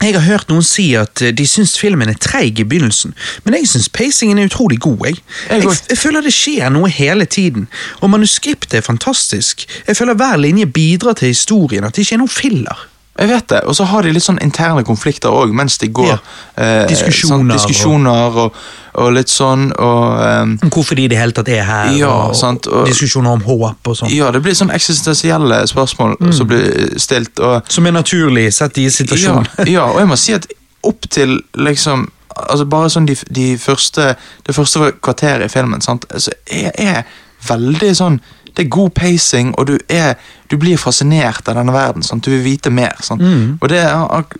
jeg 0.00 0.16
har 0.16 0.24
hørt 0.24 0.48
noen 0.48 0.64
si 0.64 0.86
at 0.96 1.20
eh, 1.22 1.32
de 1.36 1.44
syns 1.48 1.76
filmen 1.80 2.08
er 2.08 2.18
treig 2.20 2.60
i 2.60 2.64
begynnelsen, 2.64 3.12
men 3.44 3.58
jeg 3.58 3.68
syns 3.68 3.90
pacingen 3.92 4.38
er 4.40 4.48
utrolig 4.48 4.80
god. 4.80 5.06
Jeg. 5.06 5.20
Jeg 5.50 5.62
Jeg, 5.62 5.76
jeg 5.90 5.98
føler 5.98 6.24
det 6.24 6.32
skjer 6.34 6.72
noe 6.72 6.88
hele 6.88 7.24
tiden, 7.24 7.68
og 8.00 8.10
manuskriptet 8.10 8.80
er 8.80 8.86
fantastisk. 8.86 9.66
Jeg 9.86 9.96
føler 9.96 10.14
hver 10.14 10.36
linje 10.40 10.66
bidrar 10.66 11.18
til 11.20 11.34
historien, 11.34 11.84
at 11.84 11.96
det 11.96 12.06
ikke 12.06 12.14
er 12.14 12.24
noe 12.24 12.32
filler. 12.32 12.89
Jeg 13.18 13.28
vet 13.28 13.48
det, 13.48 13.58
og 13.68 13.74
så 13.76 13.84
har 13.84 14.02
de 14.06 14.12
litt 14.14 14.22
sånn 14.24 14.38
interne 14.40 14.84
konflikter 14.86 15.28
òg 15.34 15.50
mens 15.52 15.76
de 15.82 15.88
går. 15.92 16.06
Ja. 16.08 16.18
eh, 16.56 16.86
Diskusjoner 16.88 17.36
Sånn, 17.36 17.48
diskusjoner 17.52 18.38
og, 18.44 18.54
og 18.94 19.10
litt 19.12 19.28
sånn, 19.28 19.66
og 19.76 20.22
um, 20.42 20.54
Hvorfor 20.70 20.96
de 20.96 21.04
i 21.04 21.08
det 21.12 21.18
hele 21.18 21.32
tatt 21.36 21.48
er 21.52 21.62
her, 21.68 21.90
Ja, 21.98 22.08
og, 22.30 22.36
sant, 22.38 22.66
og- 22.70 22.86
diskusjoner 22.88 23.30
om 23.34 23.42
håp 23.44 23.90
og 23.92 23.96
sånn. 23.98 24.10
Ja, 24.14 24.30
det 24.30 24.40
blir 24.42 24.54
sånn 24.56 24.70
eksistensielle 24.72 25.66
spørsmål 25.68 26.16
Mm. 26.20 26.32
som 26.32 26.46
blir 26.46 26.98
stilt. 26.98 27.36
Som 27.68 27.86
er 27.86 27.92
naturlig 27.92 28.52
sett 28.54 28.78
i 28.78 28.86
situasjonen. 28.88 29.46
ja, 29.68 29.84
og 29.90 29.98
jeg 30.00 30.08
må 30.08 30.16
si 30.16 30.32
at 30.32 30.46
opp 30.84 31.10
til 31.10 31.40
liksom 31.58 32.08
altså 32.30 32.64
Bare 32.70 32.88
sånn 32.88 33.06
de, 33.06 33.16
de 33.28 33.56
første 33.58 34.14
Det 34.46 34.54
første 34.54 34.92
kvarteret 35.02 35.44
i 35.44 35.48
filmen 35.48 35.80
sant? 35.82 36.06
Altså, 36.14 36.30
er, 36.50 36.70
er 36.78 37.02
veldig 37.48 37.90
sånn 37.98 38.20
Det 38.54 38.64
er 38.64 38.68
god 38.68 38.90
pacing, 38.96 39.54
og 39.58 39.66
du, 39.70 39.74
er, 39.88 40.14
du 40.50 40.56
blir 40.60 40.78
fascinert 40.80 41.48
av 41.48 41.56
denne 41.60 41.72
verden. 41.74 42.02
Sant? 42.02 42.24
Du 42.24 42.30
vil 42.30 42.42
vite 42.44 42.70
mer. 42.70 42.96
Mm. 43.16 43.58
Og 43.60 43.68
det, 43.70 43.82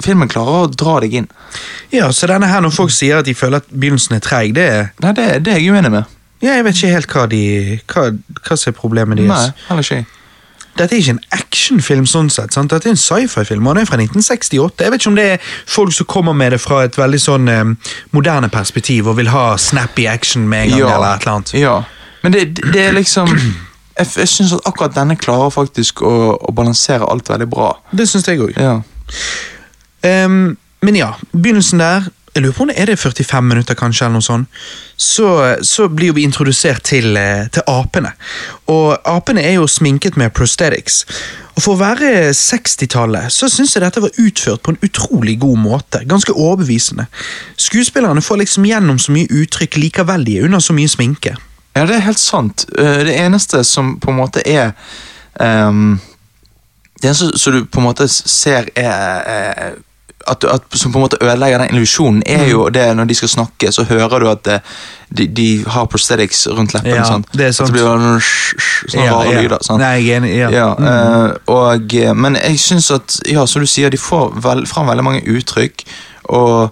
filmen 0.05 0.29
klarer 0.29 0.65
å 0.65 0.71
dra 0.71 0.99
deg 1.05 1.15
inn. 1.23 1.29
Ja, 1.95 2.11
så 2.13 2.27
denne 2.31 2.47
her 2.51 2.61
Når 2.61 2.75
folk 2.77 2.93
sier 2.95 3.21
at 3.21 3.27
de 3.27 3.35
føler 3.35 3.63
at 3.63 3.69
begynnelsen 3.71 4.17
er 4.19 4.25
treig, 4.25 4.55
det 4.55 4.67
er 4.71 4.89
Nei, 5.03 5.13
det, 5.17 5.29
det 5.47 5.55
er 5.55 5.61
jeg 5.63 5.73
uenig 5.75 5.91
med. 5.91 6.05
ja, 6.43 6.55
Jeg 6.55 6.65
vet 6.65 6.77
ikke 6.79 6.95
helt 6.95 7.13
hva, 7.15 7.27
de, 7.31 7.43
hva, 7.91 8.09
hva 8.47 8.57
som 8.57 8.71
er 8.73 8.77
problemet 8.79 9.19
deres. 9.19 9.31
Nei, 9.51 9.69
heller 9.69 9.87
ikke. 9.87 10.17
Dette 10.79 10.95
er 10.95 11.01
ikke 11.03 11.13
en 11.17 11.25
actionfilm, 11.35 12.05
sånn 12.07 12.29
sett, 12.31 12.55
sant? 12.55 12.71
dette 12.71 12.87
er 12.89 12.95
en 12.95 13.01
sci-fi-film, 13.01 13.67
og 13.67 13.75
den 13.75 13.83
er 13.83 13.89
fra 13.91 13.99
1968. 13.99 14.85
Jeg 14.85 14.93
vet 14.95 15.03
ikke 15.03 15.11
om 15.11 15.17
det 15.19 15.25
er 15.35 15.49
folk 15.69 15.93
som 15.93 16.07
kommer 16.09 16.33
med 16.33 16.55
det 16.55 16.61
fra 16.63 16.85
et 16.87 16.97
veldig 16.97 17.21
sånn 17.21 17.51
eh, 17.51 17.73
moderne 18.17 18.49
perspektiv 18.49 19.11
og 19.11 19.19
vil 19.19 19.29
ha 19.35 19.57
snappy 19.61 20.07
action 20.09 20.47
med 20.49 20.69
en 20.71 20.77
gang, 20.79 20.95
eller 20.95 21.17
et 21.19 21.27
eller 21.27 21.35
annet. 21.35 21.53
Ja, 21.59 21.75
men 22.23 22.33
det, 22.37 22.45
det 22.73 22.87
er 22.87 22.95
liksom 22.97 23.29
Jeg, 23.99 24.07
jeg 24.23 24.29
syns 24.33 24.55
at 24.57 24.67
akkurat 24.69 24.95
denne 24.97 25.19
klarer 25.21 25.53
faktisk 25.55 26.03
å, 26.07 26.15
å 26.37 26.55
balansere 26.57 27.09
alt 27.11 27.29
veldig 27.31 27.49
bra. 27.51 27.73
Det 27.93 28.09
syns 28.09 28.29
jeg 28.29 28.41
òg. 28.41 28.57
Ja. 28.57 28.79
Um, 30.07 30.57
men 30.81 30.97
ja, 30.97 31.13
begynnelsen 31.35 31.83
der 31.83 32.09
jeg 32.31 32.45
lurer 32.45 32.55
på 32.55 32.63
om 32.63 32.71
det 32.71 32.79
er 32.79 32.87
det 32.87 32.99
45 32.99 33.45
minutter, 33.45 33.75
kanskje, 33.75 34.07
eller 34.07 34.21
noe 34.21 34.23
sånt. 34.23 34.59
Så, 34.97 35.27
så 35.67 35.89
blir 35.91 36.13
vi 36.15 36.23
introdusert 36.23 36.85
til, 36.87 37.17
eh, 37.19 37.49
til 37.51 37.65
apene. 37.67 38.13
Og 38.71 38.95
apene 39.05 39.43
er 39.43 39.57
jo 39.57 39.67
sminket 39.67 40.17
med 40.17 40.31
prosthetics. 40.37 41.03
Og 41.57 41.65
for 41.65 41.75
å 41.75 41.81
være 41.81 42.31
60-tallet 42.37 43.35
så 43.35 43.51
syns 43.51 43.75
jeg 43.75 43.83
dette 43.83 44.03
var 44.05 44.15
utført 44.23 44.63
på 44.63 44.73
en 44.73 44.81
utrolig 44.87 45.41
god 45.43 45.59
måte. 45.59 46.05
Ganske 46.07 46.33
overbevisende. 46.33 47.09
Skuespillerne 47.59 48.23
får 48.23 48.45
liksom 48.45 48.69
gjennom 48.71 49.03
så 49.03 49.13
mye 49.17 49.31
uttrykk 49.43 49.81
likevel 49.83 50.25
de 50.25 50.39
er 50.39 50.47
under 50.47 50.63
så 50.63 50.77
mye 50.77 50.89
sminke. 50.89 51.35
Ja, 51.77 51.85
det 51.87 51.97
er 51.97 52.01
helt 52.09 52.19
sant. 52.19 52.65
Eh, 52.79 53.05
Det 53.07 53.15
eneste 53.21 53.65
som 53.65 53.99
på 54.01 54.11
en 54.11 54.17
måte 54.17 54.43
er 54.47 54.73
um, 55.41 56.01
Det 57.01 57.09
eneste 57.09 57.39
som 57.39 57.53
du 57.53 57.65
på 57.65 57.79
en 57.81 57.87
måte 57.87 58.09
ser 58.09 58.67
er 58.77 59.23
er 59.27 59.73
at, 60.29 60.45
at, 60.45 60.63
Som 60.77 60.93
på 60.93 60.99
en 60.99 61.03
måte 61.07 61.17
ødelegger 61.23 61.59
den 61.59 61.71
illusjonen, 61.77 62.23
er 62.27 62.45
jo 62.51 62.67
Mm. 62.69 62.73
det 62.73 62.97
når 62.97 63.05
de 63.09 63.15
skal 63.15 63.29
snakke, 63.29 63.73
så 63.73 63.85
hører 63.85 64.19
du 64.21 64.29
at 64.31 64.45
det, 64.45 64.61
de, 65.17 65.27
de 65.27 65.65
har 65.67 65.87
prosthetics 65.87 66.47
rundt 66.47 66.75
leppene. 66.75 66.95
Ja, 66.97 67.05
sant? 67.05 67.27
det 67.33 67.47
er 67.47 67.53
sant. 67.53 67.71
At 67.71 67.75
det 67.75 67.81
blir 67.81 67.97
noen 67.97 68.21
ja, 68.21 68.21
sånne 68.93 69.11
rare 69.15 69.43
lyder. 69.43 69.59
Sant? 69.65 69.81
Nei, 69.81 69.95
jeg 70.05 70.09
er 70.13 70.21
enig. 70.21 70.35
Ja. 70.37 70.51
Ja, 70.51 70.75
Mm. 70.75 70.87
eh, 70.87 71.33
og, 71.47 71.95
eh, 71.95 72.13
men 72.15 72.37
jeg 72.37 72.59
syns 72.61 72.91
at, 72.91 73.17
ja, 73.33 73.47
som 73.47 73.63
du 73.63 73.67
sier, 73.67 73.91
de 73.91 73.97
får 73.97 74.37
vel, 74.45 74.67
fram 74.67 74.87
veldig 74.93 75.05
mange 75.05 75.23
uttrykk. 75.25 75.85
Og 76.29 76.63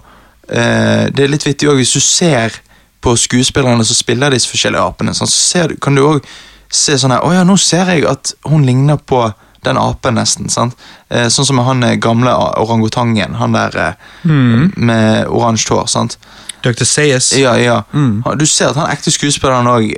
uh, 0.53 1.05
det 1.09 1.19
er 1.19 1.27
litt 1.27 1.45
vittig 1.45 1.67
òg, 1.69 1.75
hvis 1.81 1.93
du 1.93 1.99
ser 1.99 2.53
på 3.01 3.15
skuespillerne 3.17 3.85
som 3.85 3.95
spiller 3.95 4.31
disse 4.31 4.49
forskjellige 4.51 4.81
apene, 4.83 5.13
sånn, 5.15 5.27
så 5.27 5.39
ser 5.51 5.67
du, 5.71 5.75
kan 5.77 5.95
du 5.95 6.01
òg 6.03 6.23
se 6.69 6.97
sånn 7.01 7.11
her 7.15 7.23
Å 7.25 7.33
ja, 7.33 7.43
nå 7.43 7.55
ser 7.57 7.85
jeg 7.93 8.03
at 8.05 8.33
hun 8.45 8.65
ligner 8.67 8.97
på 8.97 9.33
den 9.63 9.77
apen, 9.77 10.15
nesten. 10.15 10.49
sant? 10.49 10.75
Eh, 11.09 11.27
sånn 11.27 11.45
som 11.45 11.57
han 11.59 11.83
eh, 11.83 11.95
gamle 11.99 12.31
orangutangen, 12.61 13.35
han 13.35 13.51
der 13.57 13.77
eh, 13.77 13.93
Mm. 14.25 14.73
med 14.77 15.27
oransje 15.27 15.73
hår. 15.73 15.87
sant? 15.87 16.17
Dr. 16.63 16.83
Sayes. 16.85 17.31
Ja, 17.39 17.55
ja. 17.57 17.81
Mm. 17.93 18.21
Du 18.37 18.45
ser 18.45 18.69
at 18.69 18.75
han 18.75 18.89
ekte 18.91 19.11
skuespilleren 19.11 19.67
òg 19.67 19.93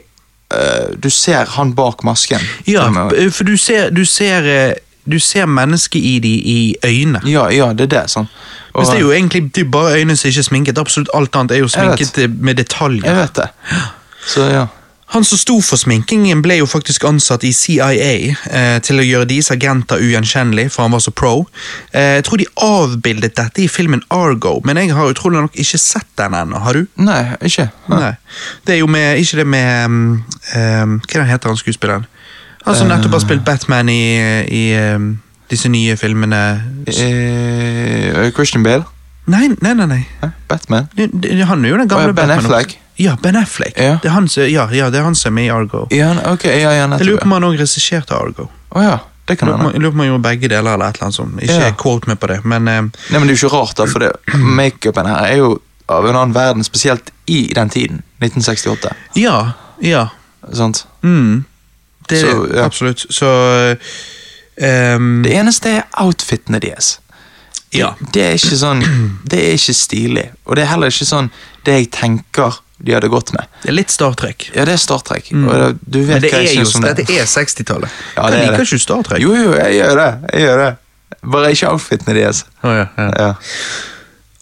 Du 1.00 1.10
ser 1.10 1.46
han 1.46 1.74
bak 1.74 2.04
masken. 2.04 2.40
Ja, 2.68 2.90
b- 3.10 3.30
for 3.32 3.44
du 3.48 3.56
ser, 3.58 3.90
du 3.90 4.04
ser, 4.06 4.44
eh, 4.46 4.74
du 5.08 5.18
ser 5.20 5.46
mennesket 5.48 6.02
i 6.04 6.20
de 6.20 6.34
i 6.46 6.76
øynene. 6.84 7.22
Ja, 7.26 7.50
ja, 7.50 7.72
det 7.74 7.84
er 7.84 7.88
det. 8.02 8.10
sånn. 8.10 8.28
Mens 8.76 8.90
det 8.90 9.00
er 9.00 9.06
jo 9.06 9.12
egentlig 9.12 9.52
er 9.60 9.72
bare 9.72 9.96
øynene 10.00 10.18
som 10.18 10.30
ikke 10.30 10.44
er 10.44 10.48
sminket. 10.48 10.78
Absolutt 10.82 11.10
alt 11.14 11.36
annet 11.36 11.58
er 11.58 11.64
jo 11.64 11.72
sminket 11.72 12.22
med 12.40 12.62
detaljer. 12.62 13.08
Jeg 13.08 13.16
vet 13.16 13.42
det. 13.42 13.50
Så 14.28 14.48
ja. 14.52 14.68
Han 15.12 15.26
som 15.28 15.38
sto 15.38 15.58
for 15.60 15.76
sminkingen, 15.76 16.40
ble 16.40 16.56
jo 16.62 16.68
faktisk 16.72 17.04
ansatt 17.04 17.44
i 17.44 17.50
CIA 17.52 17.90
eh, 18.32 18.78
til 18.86 19.02
å 19.02 19.04
gjøre 19.04 19.28
deres 19.28 19.50
agenter 19.52 20.00
ugjenkjennelige, 20.00 20.72
for 20.72 20.86
han 20.86 20.94
var 20.96 21.02
så 21.04 21.12
pro. 21.12 21.34
Eh, 21.92 22.22
jeg 22.22 22.24
tror 22.30 22.40
de 22.40 22.48
avbildet 22.64 23.36
dette 23.36 23.66
i 23.66 23.68
filmen 23.68 24.06
Argo, 24.16 24.54
men 24.64 24.80
jeg 24.80 24.96
har 24.96 25.12
utrolig 25.12 25.42
nok 25.42 25.60
ikke 25.60 25.82
sett 25.84 26.08
den 26.22 26.38
ennå. 26.40 26.62
Har 26.64 26.80
du? 26.80 26.88
Nei, 27.04 27.20
ikke. 27.44 27.68
Nei. 27.92 28.14
Det 28.64 28.78
er 28.78 28.80
jo 28.80 28.88
med 28.88 29.20
Ikke 29.20 29.42
det 29.42 29.48
med 29.52 29.86
um, 29.86 30.00
um, 30.56 30.94
Hva 31.12 31.26
heter 31.28 31.52
han 31.52 31.60
skuespilleren? 31.60 32.08
Han 32.64 32.78
som 32.78 32.88
nettopp 32.88 33.18
har 33.18 33.24
spilt 33.26 33.44
Batman 33.44 33.90
i, 33.92 34.04
i 34.48 34.64
um, 34.96 35.12
disse 35.52 35.70
nye 35.72 35.98
filmene. 36.00 36.42
Eh, 36.88 38.32
Christian 38.36 38.64
Bale? 38.64 38.84
Nei, 39.32 39.48
nei, 39.62 39.74
nei. 39.76 39.86
nei. 39.88 40.30
Batman? 40.50 40.88
Det, 40.96 41.10
det, 41.14 41.36
han 41.48 41.66
er 41.66 41.70
jo 41.70 41.78
den 41.78 41.88
gamle 41.92 42.08
gamle 42.10 42.14
ja, 42.14 42.14
Ben 42.14 42.28
Batman. 42.34 42.46
Affleck? 42.52 42.78
Ja, 43.02 43.16
Ben 43.22 43.38
Affleck. 43.40 43.78
Ja. 43.78 43.98
Det, 44.02 44.10
er 44.10 44.16
han 44.16 44.28
ja, 44.50 44.66
ja, 44.76 44.90
det 44.94 45.00
er 45.00 45.06
han 45.08 45.16
som 45.16 45.32
er 45.32 45.36
med 45.38 45.46
i 45.46 45.54
Argo. 45.54 45.86
Ja, 45.94 46.12
ok, 46.32 46.46
ja, 46.50 46.72
ja, 46.76 46.88
Jeg 46.98 47.08
lurer 47.08 47.22
på 47.22 47.30
om 47.30 47.36
han 47.38 47.48
òg 47.52 47.58
regisserte 47.62 48.18
Argo. 48.18 48.48
Oh, 48.72 48.84
ja, 48.84 48.98
det 49.30 49.38
kan 49.40 49.52
hende. 49.52 49.72
lurer 49.78 49.92
på 49.94 50.00
om 50.00 50.04
han 50.06 50.10
gjorde 50.12 50.26
begge 50.26 50.50
deler, 50.52 50.74
eller 50.74 50.90
et 50.90 50.98
eller 51.00 51.08
annet 51.10 51.20
sånt. 51.20 51.42
Ikke 51.42 51.60
Ja. 51.68 51.74
quote 51.78 52.10
meg 52.12 52.20
på 52.20 52.28
det, 52.32 52.40
men 52.46 52.68
eh, 52.68 52.82
Nei, 52.82 53.20
men 53.20 53.28
det 53.30 53.36
er 53.36 53.40
jo 53.40 53.48
ikke 53.48 53.54
rart, 53.58 53.76
da, 53.78 53.86
for 53.86 54.00
det- 54.00 54.16
makeupen 54.62 55.06
her 55.12 55.28
er 55.30 55.38
jo 55.42 55.52
av 55.92 56.08
en 56.08 56.16
annen 56.16 56.34
verden, 56.36 56.64
spesielt 56.64 57.12
i 57.28 57.52
den 57.56 57.70
tiden. 57.70 58.02
1968. 58.24 58.96
ja. 59.22 59.54
Ja. 59.82 60.08
Sant? 60.54 60.84
Mm. 61.02 61.44
Det 62.10 62.18
er 62.20 62.22
Så, 62.32 62.46
det, 62.52 62.60
absolutt. 62.64 63.06
Så 63.10 63.28
ehm, 64.62 65.22
Det 65.26 65.34
eneste 65.36 65.70
er 65.78 65.84
outfitene 66.02 66.60
deres. 66.64 67.00
Det, 67.72 67.80
Ja. 67.80 67.94
det 68.14 68.22
er 68.26 68.34
ikke 68.36 68.58
sånn 68.60 68.82
Det 69.28 69.40
er 69.40 69.54
ikke 69.56 69.74
stilig. 69.78 70.26
Og 70.46 70.56
det 70.56 70.64
er 70.66 70.72
heller 70.74 70.88
ikke 70.92 71.06
sånn 71.08 71.30
det 71.66 71.74
jeg 71.78 71.92
tenker 71.92 72.58
de 72.84 72.94
hadde 72.96 73.08
gått 73.14 73.30
med. 73.36 73.46
Det 73.62 73.70
er 73.70 73.76
litt 73.78 73.92
Star 73.94 74.16
Trek. 74.18 74.48
Ja, 74.56 74.66
det 74.66 74.74
er 74.74 74.78
Star 74.82 75.04
Trek. 75.06 75.28
Og 75.32 75.52
det, 75.54 75.68
du 75.86 76.00
vet 76.02 76.08
Mm. 76.08 76.08
Men 76.18 76.22
det 76.22 76.32
er 76.34 76.54
jo, 76.56 76.82
dette 76.82 77.14
er 77.14 77.28
60-tallet. 77.30 77.90
Ja, 78.18 78.24
jeg 78.30 78.34
er 78.34 78.46
liker 78.48 78.58
det. 78.58 78.68
ikke 78.72 78.80
Star 78.82 79.04
Trek? 79.06 79.22
Jo, 79.22 79.36
jo, 79.38 79.52
jeg 79.54 79.76
gjør 79.78 79.96
det. 80.00 80.08
Jeg 80.34 80.42
gjør 80.48 80.58
det. 80.66 80.72
Bare 81.32 81.52
ikke 81.54 81.70
outfitene 81.70 82.16
deres. 82.18 82.44
Oh, 82.64 82.72
ja, 82.74 82.86
ja. 82.98 83.12
Ja. 83.20 83.34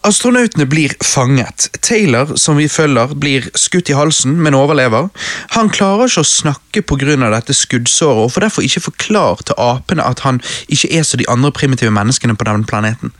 Astronautene 0.02 0.64
blir 0.66 0.92
fanget. 1.04 1.68
Taylor, 1.80 2.36
som 2.36 2.56
vi 2.56 2.68
følger, 2.68 3.12
blir 3.20 3.50
skutt 3.54 3.90
i 3.90 3.96
halsen, 3.96 4.38
men 4.40 4.56
overlever. 4.56 5.10
Han 5.52 5.68
klarer 5.68 6.08
ikke 6.08 6.24
å 6.24 6.28
snakke 6.30 6.82
pga. 6.82 7.16
dette 7.30 7.52
skuddsåret, 7.54 8.24
og 8.24 8.32
får 8.32 8.40
derfor 8.40 8.64
ikke 8.64 8.80
forklart 8.80 9.44
til 9.46 9.54
apene 9.58 10.02
at 10.02 10.20
han 10.20 10.40
ikke 10.68 10.88
er 10.98 11.02
som 11.04 11.18
de 11.18 11.28
andre 11.28 11.52
primitive 11.52 11.90
menneskene 11.90 12.36
på 12.36 12.44
den 12.44 12.64
planeten. 12.64 13.12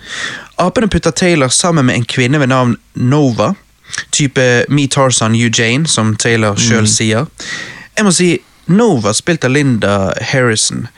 Apene 0.57 0.89
putter 0.89 1.11
Taylor 1.11 1.49
sammen 1.49 1.87
med 1.87 1.97
en 1.97 2.05
kvinne 2.05 2.41
ved 2.41 2.49
navn 2.49 2.77
Nova, 2.95 3.55
type 4.11 4.65
Me 4.69 4.87
Tarzan, 4.87 5.35
Eugene, 5.35 5.87
som 5.87 6.17
Taylor 6.17 6.57
sjøl 6.57 6.89
sier. 6.89 7.27
Jeg 7.97 8.05
må 8.05 8.13
si, 8.13 8.39
Nova, 8.67 9.13
spilt 9.13 9.45
av 9.45 9.53
Linda 9.53 10.15
Harrison, 10.33 10.89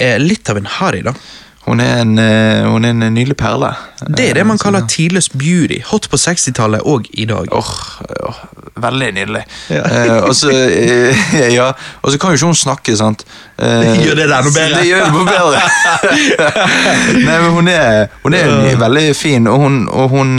er 0.00 0.18
litt 0.18 0.50
av 0.50 0.56
en 0.56 0.66
harry, 0.66 1.02
da. 1.02 1.14
Hun 1.68 1.80
er 1.80 2.00
en, 2.00 2.18
eh, 2.18 2.64
hun 2.64 2.84
er 2.84 2.90
en 2.90 3.14
nydelig 3.14 3.36
perle. 3.36 3.74
Det 4.16 4.30
er 4.30 4.34
det 4.34 4.46
man 4.46 4.56
Eh, 4.56 4.62
kaller 4.62 4.86
tidløs 4.88 5.28
beauty. 5.28 5.82
Hot 5.84 6.08
på 6.10 6.16
60-tallet 6.16 6.80
og 6.84 7.04
i 7.12 7.24
dag. 7.24 7.52
Åh, 7.52 7.72
åh, 8.28 8.38
veldig 8.76 9.12
nydelig. 9.12 9.42
Ja. 9.70 9.82
uh, 9.82 10.24
og 10.28 10.34
så 10.34 10.48
uh, 10.48 11.34
ja, 11.58 11.72
kan 12.20 12.30
jo 12.30 12.32
ikke 12.32 12.46
hun 12.46 12.54
snakke, 12.54 12.96
sant. 12.96 13.24
Det 13.58 13.96
Gjør 14.04 14.14
det 14.14 14.24
enda 14.24 14.42
bedre. 14.42 14.80
Det 14.80 14.86
gjør 14.86 15.04
det 15.04 15.12
noe 15.12 15.24
bedre. 15.28 15.60
Nei, 17.26 17.38
men 17.42 17.50
hun 17.50 17.68
er, 17.68 18.06
hun 18.22 18.34
er 18.34 18.76
veldig 18.78 19.16
fin, 19.16 19.46
og 19.46 19.58
hun, 19.58 19.88
og 19.88 20.08
hun, 20.08 20.38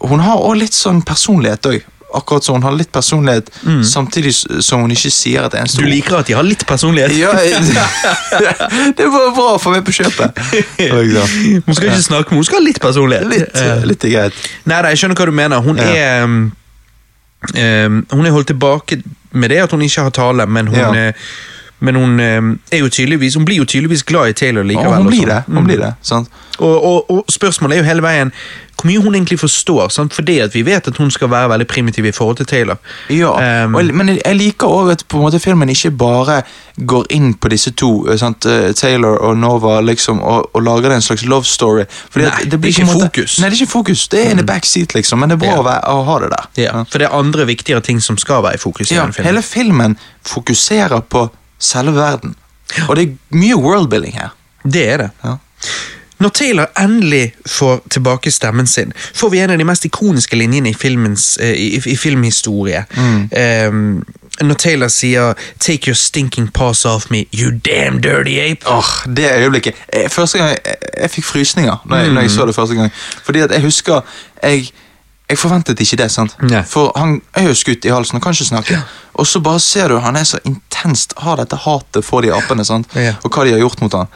hun 0.00 0.20
har 0.20 0.36
også 0.36 0.60
litt 0.60 0.76
sånn 0.76 1.02
personlighet 1.02 1.66
òg. 1.72 1.80
Akkurat 2.14 2.42
som 2.44 2.56
hun 2.58 2.64
har 2.66 2.72
litt 2.74 2.90
personlighet, 2.92 3.50
samtidig 3.86 4.32
som 4.34 4.80
hun 4.82 4.90
ikke 4.90 5.10
sier 5.14 5.44
et 5.46 5.54
eneste 5.60 5.76
stor 5.78 5.86
Du 5.86 5.90
liker 5.92 6.16
at 6.18 6.26
de 6.26 6.34
har 6.34 6.42
litt 6.46 6.64
personlighet? 6.66 7.12
Ja, 7.14 7.30
det 8.96 9.04
er 9.04 9.10
bare 9.12 9.30
bra 9.36 9.48
å 9.54 9.60
få 9.62 9.70
med 9.74 9.84
på 9.86 9.94
kjøpet. 9.94 10.40
Hun 11.66 11.74
skal 11.76 11.90
ikke 11.92 12.02
snakke, 12.02 12.30
men 12.34 12.40
hun 12.42 12.48
skal 12.48 12.60
ha 12.60 12.64
litt 12.66 12.80
personlighet. 12.82 13.28
Litt, 13.30 13.54
Eh, 13.60 13.84
litt 13.86 14.04
er 14.08 14.14
greit. 14.16 14.40
Nei, 14.64 14.80
nei, 14.82 14.90
jeg 14.94 15.02
skjønner 15.04 15.20
hva 15.20 15.26
du 15.30 15.34
mener. 15.36 15.62
Hun 15.64 15.78
er 15.82 16.24
um, 16.24 16.40
Hun 18.10 18.26
er 18.26 18.34
holdt 18.34 18.50
tilbake 18.52 19.00
med 19.32 19.50
det 19.54 19.62
at 19.64 19.70
hun 19.72 19.82
ikke 19.86 20.02
har 20.08 20.10
tale, 20.16 20.46
men 20.46 20.66
hun 20.72 20.78
Ja. 20.78 21.12
Men 21.80 21.94
hun 21.96 22.20
eh, 22.20 22.40
Hun 22.40 23.44
blir 23.44 23.56
jo 23.56 23.64
tydeligvis 23.64 24.02
glad 24.04 24.28
i 24.28 24.32
Taylor 24.32 24.62
likevel. 24.62 24.90
Ja, 24.90 24.96
hun 24.96 25.06
blir 25.06 25.26
det. 25.26 25.42
hun 25.46 25.64
blir 25.64 25.78
det, 25.78 25.94
sant? 26.02 26.28
Og, 26.58 26.84
og, 26.84 27.10
og 27.10 27.24
spørsmålet 27.32 27.76
er 27.78 27.80
jo 27.82 27.88
hele 27.88 28.02
veien 28.02 28.32
hvor 28.80 28.88
mye 28.88 29.00
hun 29.04 29.14
egentlig 29.14 29.36
forstår. 29.40 29.88
Sant? 29.92 30.14
Fordi 30.16 30.38
at 30.40 30.54
vi 30.54 30.62
vet 30.64 30.86
at 30.88 30.96
hun 30.96 31.10
skal 31.12 31.28
være 31.28 31.50
veldig 31.50 31.66
primitiv 31.68 32.06
i 32.08 32.12
forhold 32.16 32.36
til 32.36 32.46
Taylor. 32.46 32.78
Ja, 33.12 33.28
Um, 33.64 33.74
og, 33.74 33.84
men 33.94 34.08
jeg- 34.08 34.36
liker 34.36 34.66
også 34.66 34.90
at 34.92 35.04
på 35.08 35.16
en 35.18 35.22
måte 35.26 35.38
filmen 35.40 35.68
ikke 35.68 35.90
bare 35.90 36.42
går 36.86 37.04
inn 37.10 37.34
på 37.34 37.48
disse 37.52 37.70
to, 37.76 38.08
eh, 38.08 38.16
sant? 38.16 38.46
eh, 38.46 38.72
Taylor 38.72 39.18
og 39.20 39.36
Nova, 39.36 39.80
liksom, 39.80 40.22
og, 40.22 40.48
og 40.54 40.62
lager 40.62 40.94
en 40.94 41.02
slags 41.02 41.24
love 41.26 41.44
story. 41.44 41.84
Fordi 42.10 42.24
Nei, 42.24 42.32
at 42.32 42.50
det 42.50 42.64
er 42.64 42.68
ikke 42.68 42.84
måte- 42.88 43.04
fokus. 43.10 43.38
Nei, 43.40 43.50
det 43.50 43.58
er 43.58 43.62
ikke 43.66 43.72
fokus. 43.72 44.08
Det 44.08 44.26
er 44.26 44.30
in 44.30 44.36
the 44.38 44.46
backseat, 44.46 44.94
liksom, 44.94 45.18
men 45.20 45.28
det 45.28 45.36
er 45.36 45.44
bra 45.44 45.48
Ja. 45.52 45.58
å, 45.60 45.64
være, 45.64 45.84
å 45.84 46.04
ha 46.04 46.18
det 46.18 46.30
der. 46.30 46.46
Ja, 46.62 46.84
for 46.84 46.98
det 46.98 47.08
er 47.10 47.18
andre 47.20 47.46
viktigere 47.46 47.80
ting 47.84 48.00
som 48.00 48.16
skal 48.16 48.42
være 48.42 48.54
i 48.54 48.58
fokus. 48.64 48.90
i 48.90 48.94
Ja, 48.94 49.02
den 49.04 49.12
filmen. 49.12 49.26
hele 49.34 49.42
filmen 49.42 49.96
fokuserer 50.24 51.00
på 51.08 51.28
selve 51.60 51.94
verden. 51.94 52.34
Og 52.88 52.96
det 52.96 53.04
er 53.08 53.36
mye 53.36 53.56
worldbuilding 53.56 54.14
her. 54.18 54.34
Det 54.64 54.88
er 54.88 54.96
det. 54.96 55.10
Ja. 55.24 55.34
Når 56.20 56.28
Taylor 56.36 56.66
endelig 56.80 57.34
får 57.48 57.80
tilbake 57.90 58.30
stemmen 58.30 58.66
sin, 58.66 58.92
får 59.14 59.30
vi 59.32 59.38
en 59.40 59.50
av 59.50 59.58
de 59.58 59.64
mest 59.64 59.84
ikoniske 59.88 60.36
linjene 60.36 60.68
i, 60.70 60.74
filmens, 60.76 61.38
eh, 61.40 61.54
i, 61.56 61.80
i 61.86 61.96
filmhistorie. 61.96 62.84
Um, 63.68 64.02
når 64.40 64.54
Taylor 64.54 64.88
sier 64.88 65.32
'Take 65.60 65.88
your 65.88 65.94
stinking 65.94 66.52
paws 66.52 66.84
off 66.84 67.10
me, 67.10 67.24
you 67.34 67.50
damn 67.50 68.00
dirty 68.00 68.38
ape'. 68.38 68.68
Åh, 68.68 69.14
det 69.16 69.30
øyeblikket. 69.36 69.74
Eh, 69.92 70.10
Første 70.10 70.38
gang 70.38 70.50
jeg, 70.50 70.76
jeg 71.00 71.10
fikk 71.10 71.24
frysninger 71.24 71.76
når 71.86 71.96
jeg, 71.96 72.12
når 72.12 72.20
jeg 72.20 72.30
så 72.30 72.46
det 72.46 72.54
første 72.54 72.74
gang. 72.74 72.90
Fordi 73.24 73.38
at 73.40 73.50
jeg 73.50 73.62
husker 73.62 74.00
jeg, 74.42 74.70
jeg 75.30 75.38
forventet 75.38 75.80
ikke 75.80 75.96
det. 76.02 76.10
sant? 76.12 76.34
Nei. 76.42 76.62
For 76.68 76.92
han 76.98 77.16
er 77.38 77.48
jo 77.48 77.54
skutt 77.58 77.86
i 77.88 77.94
halsen 77.94 78.18
og 78.18 78.22
kan 78.26 78.34
ikke 78.36 78.48
snakke. 78.50 78.82
Og 79.20 79.26
så 79.26 79.40
bare 79.44 79.60
ser 79.62 79.88
du 79.88 79.98
han 80.02 80.16
er 80.16 80.24
så 80.28 80.38
intenst 80.48 81.14
har 81.22 81.36
dette 81.40 81.56
hatet 81.64 82.04
for 82.04 82.22
de 82.26 82.30
apene, 82.34 82.64
sant? 82.66 82.86
Ja. 82.94 83.14
og 83.24 83.30
hva 83.30 83.44
de 83.48 83.52
har 83.56 83.62
gjort 83.64 83.80
mot 83.84 83.92
han. 84.00 84.08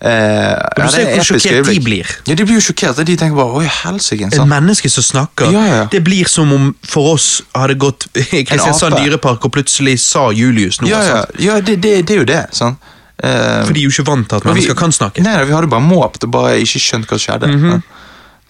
Eh, 0.00 0.08
ja, 0.08 0.86
ser 0.88 1.04
det 1.04 1.08
er 1.12 1.16
hvor 1.18 1.26
sjokkert 1.28 1.66
de 1.68 1.80
blir. 1.84 2.08
Ja, 2.26 2.34
De 2.38 2.44
blir 2.48 2.56
jo 2.56 2.62
sjokkert. 2.70 3.02
De 3.04 3.16
tenker 3.20 3.36
bare 3.36 3.52
'oi, 3.60 3.66
helsike'. 3.68 4.26
Et 4.30 4.34
sant? 4.34 4.48
menneske 4.48 4.88
som 4.88 5.02
snakker. 5.04 5.52
Ja, 5.52 5.64
ja. 5.66 5.82
Det 5.92 6.00
blir 6.04 6.24
som 6.28 6.52
om 6.52 6.74
for 6.82 7.12
oss 7.14 7.42
hadde 7.54 7.74
gått 7.76 8.06
i 8.32 8.44
Kristiansand 8.48 8.96
dyrepark 8.96 9.44
og 9.44 9.52
plutselig 9.52 9.98
sa 10.00 10.30
Julius 10.32 10.80
noe. 10.80 10.88
Ja, 10.88 11.24
ja, 11.38 11.60
det, 11.60 11.80
det, 11.82 12.06
det 12.08 12.16
er 12.16 12.18
jo 12.22 12.24
det. 12.24 12.46
sant? 12.56 12.78
Eh, 13.22 13.64
For 13.66 13.72
de 13.76 13.80
er 13.82 13.84
jo 13.84 13.92
ikke 13.92 14.06
vant 14.08 14.28
til 14.28 14.36
at 14.40 14.44
mennesker 14.48 14.72
vi- 14.74 14.78
kan 14.80 14.90
snakke. 14.92 15.20
Nei, 15.22 15.44
Vi 15.44 15.52
hadde 15.52 15.68
bare 15.68 15.84
måpt 15.84 16.24
og 16.24 16.30
bare 16.32 16.56
ikke 16.64 16.80
skjønt 16.80 17.04
hva 17.06 17.18
som 17.18 17.26
skjedde. 17.26 17.52
ja. 17.52 17.80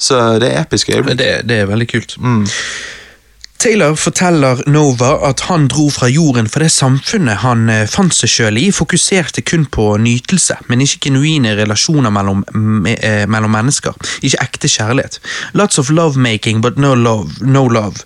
Så 0.00 0.38
det 0.40 0.48
er 0.48 0.62
episke 0.64 0.96
øyeblikk. 0.96 1.18
Det, 1.18 1.28
det 1.48 1.60
er 1.60 1.68
veldig 1.68 1.88
kult. 1.92 2.16
Mm. 2.18 2.46
Taylor 3.60 3.94
forteller 3.94 4.62
Nova 4.72 5.10
at 5.28 5.40
han 5.50 5.66
dro 5.68 5.90
fra 5.92 6.08
jorden 6.08 6.46
for 6.48 6.62
det 6.64 6.70
samfunnet 6.72 7.42
han 7.42 7.66
eh, 7.68 7.82
fant 7.92 8.14
seg 8.16 8.30
sjøl 8.32 8.56
i, 8.56 8.70
fokuserte 8.72 9.42
kun 9.44 9.66
på 9.68 9.84
nytelse, 10.00 10.56
men 10.70 10.80
ikke 10.80 11.02
genuine 11.10 11.52
relasjoner 11.58 12.08
mellom, 12.14 12.40
me- 12.56 12.94
eh, 13.04 13.26
mellom 13.28 13.52
mennesker. 13.52 13.92
Ikke 14.24 14.40
ekte 14.46 14.70
kjærlighet. 14.72 15.18
Lots 15.52 15.76
of 15.78 15.90
lovemaking, 15.92 16.62
but 16.64 16.78
no 16.80 16.94
love. 16.96 17.36
No 17.44 17.66
love. 17.68 18.00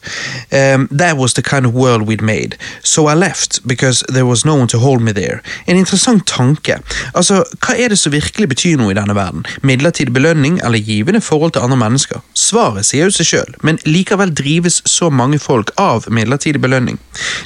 Um, 0.50 0.88
that 0.90 1.14
was 1.16 1.34
the 1.38 1.42
kind 1.46 1.66
of 1.70 1.72
world 1.72 2.02
we'd 2.08 2.20
made. 2.24 2.58
So 2.82 3.06
I 3.06 3.14
left, 3.14 3.60
because 3.64 4.02
there 4.10 4.26
was 4.26 4.44
no 4.44 4.56
one 4.58 4.66
to 4.74 4.78
hold 4.82 5.02
me 5.06 5.12
there. 5.12 5.38
En 5.68 5.76
interessant 5.76 6.26
tanke. 6.26 6.80
Altså, 7.14 7.44
Hva 7.62 7.78
er 7.78 7.94
det 7.94 7.98
som 8.02 8.10
virkelig 8.12 8.48
betyr 8.56 8.82
noe 8.82 8.90
i 8.90 8.98
denne 8.98 9.14
verden? 9.14 9.46
Midlertidig 9.62 10.12
belønning 10.18 10.58
eller 10.64 10.82
givende 10.82 11.20
forhold 11.22 11.54
til 11.54 11.62
andre 11.62 11.78
mennesker? 11.78 12.26
Svaret 12.34 12.90
sier 12.90 13.06
jo 13.06 13.14
seg 13.14 13.30
sjøl, 13.30 13.54
men 13.62 13.78
likevel 13.86 14.34
drives 14.34 14.82
så 14.90 15.12
mange 15.14 15.38
folk 15.44 15.70
av 15.80 16.08
midlertidig 16.12 16.60
belønning. 16.62 16.98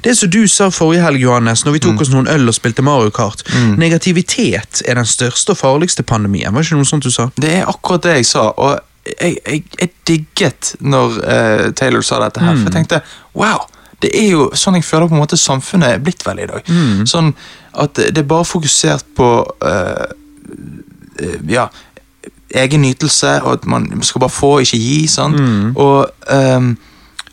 Det 0.05 0.15
som 0.19 0.31
du 0.31 0.41
sa 0.51 0.71
forrige 0.75 1.05
helg, 1.05 1.23
Johannes, 1.23 1.65
når 1.67 1.77
vi 1.77 1.83
tok 1.87 2.03
oss 2.05 2.13
noen 2.15 2.31
øl 2.31 2.49
og 2.49 2.57
spilte 2.57 2.85
Mario 2.87 3.13
Kart, 3.15 3.45
negativitet 3.79 4.83
er 4.87 5.01
den 5.01 5.09
største 5.09 5.55
og 5.55 5.61
farligste 5.61 6.07
pandemien, 6.07 6.55
var 6.55 6.67
ikke 6.67 6.79
noe 6.81 6.89
sånt 6.89 7.07
du 7.07 7.13
sa? 7.15 7.31
Det 7.37 7.57
er 7.61 7.71
akkurat 7.71 8.07
det 8.07 8.21
jeg 8.21 8.31
sa, 8.31 8.51
og 8.57 8.79
jeg, 9.09 9.39
jeg, 9.41 9.65
jeg 9.81 9.91
digget 10.09 10.75
når 10.85 11.19
uh, 11.23 11.67
Taylor 11.77 12.05
sa 12.05 12.21
dette 12.25 12.43
her, 12.45 12.55
for 12.57 12.69
jeg 12.69 12.77
tenkte 12.77 13.03
wow. 13.39 13.67
Det 13.99 14.13
er 14.15 14.29
jo 14.31 14.45
sånn 14.55 14.77
jeg 14.79 14.87
føler 14.87 15.09
på 15.11 15.17
en 15.17 15.23
måte 15.25 15.37
samfunnet 15.41 15.97
er 15.97 16.03
blitt 16.03 16.21
veldig 16.23 16.45
i 16.45 16.51
dag. 16.53 16.69
Sånn 17.11 17.33
at 17.83 17.99
det 17.99 18.21
er 18.21 18.29
bare 18.31 18.47
fokusert 18.47 19.09
på 19.19 19.31
uh, 19.43 20.05
uh, 21.19 21.39
ja, 21.51 21.65
egen 22.55 22.83
nytelse, 22.83 23.33
og 23.43 23.59
at 23.59 23.67
man 23.67 23.89
skal 24.07 24.23
bare 24.23 24.33
få, 24.33 24.53
ikke 24.65 24.79
gi. 24.79 25.07
sant? 25.11 25.41
Og 25.77 26.07
ehm, 26.33 26.77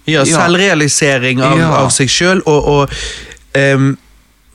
Ja, 0.07 0.24
selvrealisering 0.25 1.41
av, 1.41 1.57
Ja. 1.59 1.69
av 1.83 1.89
seg 1.89 2.09
sjøl, 2.09 2.41
og, 2.45 2.67
og, 2.67 2.89
um, 3.57 3.97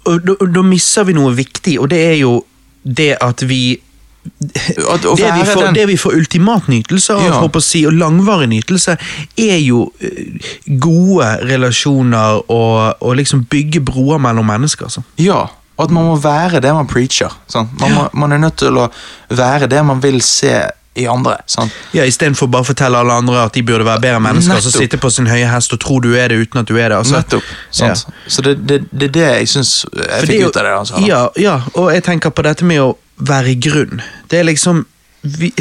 og 0.07 0.21
da, 0.26 0.35
da 0.47 0.62
misser 0.62 1.04
vi 1.04 1.12
noe 1.16 1.35
viktig, 1.35 1.79
og 1.81 1.88
det 1.90 2.01
er 2.12 2.18
jo 2.20 2.44
det 2.85 3.16
at 3.20 3.42
vi 3.48 3.81
at 4.20 5.01
det, 5.03 5.31
vi 5.33 5.44
får, 5.48 5.62
den- 5.64 5.75
det 5.75 5.87
vi 5.88 5.96
får 5.96 6.12
ultimat 6.18 6.66
nytelse 6.68 7.14
av, 7.14 7.22
Ja. 7.25 7.61
si, 7.61 7.87
og 7.87 7.92
langvarig 7.96 8.48
nytelse, 8.48 8.96
er 9.38 9.57
jo 9.64 9.92
eh, 10.01 10.37
gode 10.79 11.38
relasjoner 11.48 12.42
og, 12.51 12.96
og 13.01 13.16
liksom 13.16 13.44
bygge 13.51 13.81
broer 13.81 14.18
mellom 14.18 14.44
mennesker. 14.46 14.88
Så. 14.88 15.03
Ja, 15.16 15.46
og 15.77 15.85
at 15.87 15.90
man 15.90 16.05
må 16.05 16.16
være 16.20 16.61
det 16.61 16.72
man 16.75 16.87
preacher. 16.87 17.33
Sånn. 17.48 17.68
Man, 17.81 17.94
må, 17.94 18.09
man 18.12 18.33
er 18.33 18.38
nødt 18.38 18.57
til 18.61 18.77
å 18.77 18.90
være 19.31 19.66
det 19.72 19.83
man 19.87 20.01
vil 20.03 20.20
se 20.20 20.66
i 20.98 21.07
andre. 21.07 21.37
Sant? 21.46 21.72
Ja, 21.94 22.03
Istedenfor 22.05 22.48
bare 22.50 22.64
å 22.64 22.66
fortelle 22.66 22.98
alle 22.98 23.12
andre 23.12 23.44
at 23.44 23.55
de 23.55 23.62
burde 23.62 23.85
være 23.87 24.00
bedre 24.03 24.20
mennesker, 24.20 24.59
så 24.59 24.68
Nettopp. 24.72 24.83
sitte 24.83 24.98
på 24.98 25.11
sin 25.14 25.26
høye 25.31 25.46
hest 25.50 25.72
og 25.72 25.81
tro 25.81 26.00
du 26.03 26.11
er 26.18 26.29
det 26.29 26.40
uten 26.42 26.61
at 26.61 26.66
du 26.66 26.74
er 26.79 26.88
det. 26.90 26.98
Altså. 26.98 27.16
Nettopp. 27.20 27.42
Sant? 27.70 28.07
Så 28.26 28.42
det 28.42 28.57
er 28.57 28.64
det, 28.72 28.81
det 28.92 29.11
det 29.14 29.26
jeg 29.26 29.48
syns 29.48 29.74
jeg 29.94 30.26
fikk 30.26 30.40
jo- 30.40 30.48
ut 30.48 30.57
av 30.57 30.64
det. 30.64 30.72
Altså, 30.81 31.05
ja, 31.07 31.20
ja, 31.37 31.61
og 31.74 31.92
jeg 31.94 32.03
tenker 32.05 32.31
på 32.35 32.42
dette 32.42 32.64
med 32.64 32.81
å 32.83 32.96
være 33.20 33.53
i 33.55 33.55
grunn. 33.55 34.03
Det 34.29 34.40
er 34.40 34.44
liksom 34.50 34.87
vi, 35.22 35.53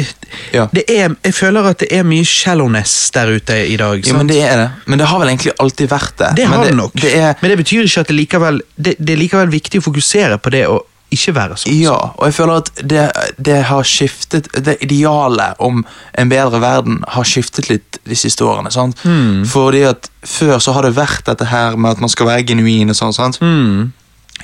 Ja. 0.54 0.66
det 0.72 0.86
er, 0.88 1.14
Jeg 1.22 1.34
føler 1.34 1.66
at 1.68 1.78
det 1.78 1.92
er 1.92 2.02
mye 2.02 2.24
shallowness 2.24 3.10
der 3.12 3.26
ute 3.36 3.52
i 3.68 3.76
dag. 3.76 4.02
Sant? 4.02 4.06
Ja, 4.08 4.16
men 4.16 4.26
det 4.26 4.38
er 4.42 4.56
det. 4.56 4.70
Men 4.86 4.98
det 4.98 5.06
har 5.06 5.18
vel 5.20 5.28
egentlig 5.28 5.52
alltid 5.60 5.88
vært 5.90 6.16
det. 6.16 6.30
Det 6.36 6.48
men 6.48 6.58
har 6.58 6.64
det 6.64 6.74
nok, 6.76 6.92
Det 6.94 7.14
er, 7.14 7.34
men 7.42 7.50
det 7.50 7.58
betyr 7.58 7.84
ikke 7.84 8.00
at 8.00 8.06
det 8.08 8.16
likevel 8.16 8.62
det, 8.80 8.96
det 8.98 9.12
er 9.14 9.20
likevel 9.20 9.48
viktig 9.52 9.78
å 9.82 9.84
fokusere 9.92 10.38
på 10.40 10.50
det 10.50 10.66
å 10.66 10.80
ikke 11.10 11.34
være 11.34 11.56
sånn. 11.58 11.74
ja, 11.74 11.96
og 12.16 12.24
jeg 12.28 12.34
føler 12.36 12.60
at 12.62 12.70
det, 12.82 13.04
det 13.38 13.58
har 13.66 13.86
skiftet 13.86 14.46
Det 14.54 14.76
idealet 14.86 15.58
om 15.58 15.84
en 16.18 16.30
bedre 16.30 16.60
verden 16.62 17.00
har 17.08 17.26
skiftet 17.26 17.68
litt 17.70 17.98
de 18.06 18.16
siste 18.18 18.44
årene. 18.46 18.70
sant? 18.70 19.00
Mm. 19.04 19.44
Fordi 19.48 19.82
at 19.90 20.10
Før 20.22 20.58
så 20.60 20.74
har 20.76 20.84
det 20.84 20.96
vært 20.98 21.24
dette 21.26 21.46
her 21.48 21.76
med 21.80 21.96
at 21.96 22.00
man 22.00 22.12
skal 22.12 22.26
være 22.28 22.44
genuin. 22.50 22.90
og 22.92 22.96
sånn, 22.96 23.14
sant? 23.16 23.40
Mm. 23.40 23.92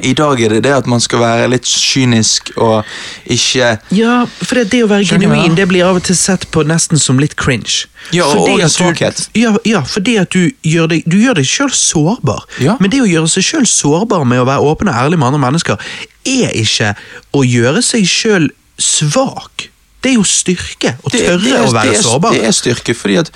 I 0.04 0.12
dag 0.12 0.40
er 0.44 0.48
det 0.48 0.62
det 0.66 0.72
at 0.76 0.86
man 0.86 1.00
skal 1.00 1.20
være 1.20 1.48
litt 1.48 1.64
kynisk 1.64 2.50
og 2.60 2.84
ikke 3.32 3.78
Ja, 3.96 4.24
for 4.42 4.54
det, 4.58 4.70
det 4.70 4.82
å 4.84 4.88
være 4.90 5.06
genuin 5.08 5.54
det 5.56 5.68
blir 5.70 5.84
av 5.88 5.96
og 5.96 6.02
til 6.04 6.16
sett 6.16 6.44
på 6.52 6.64
nesten 6.68 6.98
som 7.00 7.18
litt 7.18 7.36
cringe. 7.36 7.86
Ja, 8.12 8.24
og- 8.26 8.48
og 8.48 8.60
en 8.60 8.68
svakhet. 8.68 9.28
Ja, 9.34 9.54
ja, 9.64 9.80
fordi 9.82 10.18
at 10.20 10.30
du 10.30 10.50
gjør 10.62 10.88
deg, 10.88 11.02
du 11.08 11.16
gjør 11.16 11.34
deg 11.40 11.44
sjøl 11.48 11.70
sårbar. 11.72 12.44
Ja. 12.60 12.76
Men 12.80 12.90
det 12.90 13.00
å 13.00 13.08
gjøre 13.08 13.28
seg 13.28 13.42
sjøl 13.42 13.66
sårbar 13.66 14.24
med 14.26 14.38
å 14.40 14.46
være 14.46 14.60
åpen 14.62 14.88
og 14.88 14.94
ærlig 14.94 15.18
med 15.18 15.32
andre 15.32 15.40
mennesker, 15.50 15.78
er 16.26 16.52
ikke 16.54 16.94
å 17.34 17.42
gjøre 17.46 17.82
seg 17.82 18.04
sjøl 18.04 18.50
svak. 18.78 19.68
Det 20.02 20.12
er 20.12 20.18
jo 20.20 20.22
styrke 20.28 20.92
å 21.02 21.10
Det- 21.10 21.24
tørre 21.26 21.42
det 21.42 21.52
er- 21.52 21.64
å 21.66 21.72
være 21.72 21.92
det 21.92 22.04
sårbar. 22.04 22.32
Det 22.32 22.44
er 22.44 22.52
styrke, 22.52 22.94
fordi 22.94 23.18
at 23.18 23.30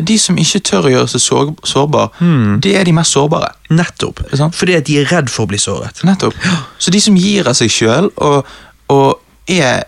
de 0.00 0.18
som 0.18 0.36
ikke 0.40 0.60
tør 0.64 0.86
å 0.88 0.90
gjøre 0.94 1.08
seg 1.12 1.20
sår, 1.20 1.50
sårbar, 1.68 2.08
Hmm. 2.18 2.60
det 2.60 2.76
er 2.76 2.84
de 2.84 2.92
mest 2.92 3.12
sårbare. 3.12 3.50
Nettopp. 3.70 4.20
Fordi 4.52 4.74
at 4.78 4.86
de 4.86 4.98
er 5.00 5.04
redd 5.10 5.28
for 5.30 5.44
å 5.44 5.48
bli 5.48 5.58
såret. 5.58 6.00
Nettopp. 6.04 6.34
Så 6.78 6.90
de 6.90 7.00
som 7.00 7.16
gir 7.16 7.46
av 7.48 7.54
seg 7.54 7.68
sjøl 7.70 8.10
og, 8.16 8.46
og 8.88 9.20
er 9.48 9.82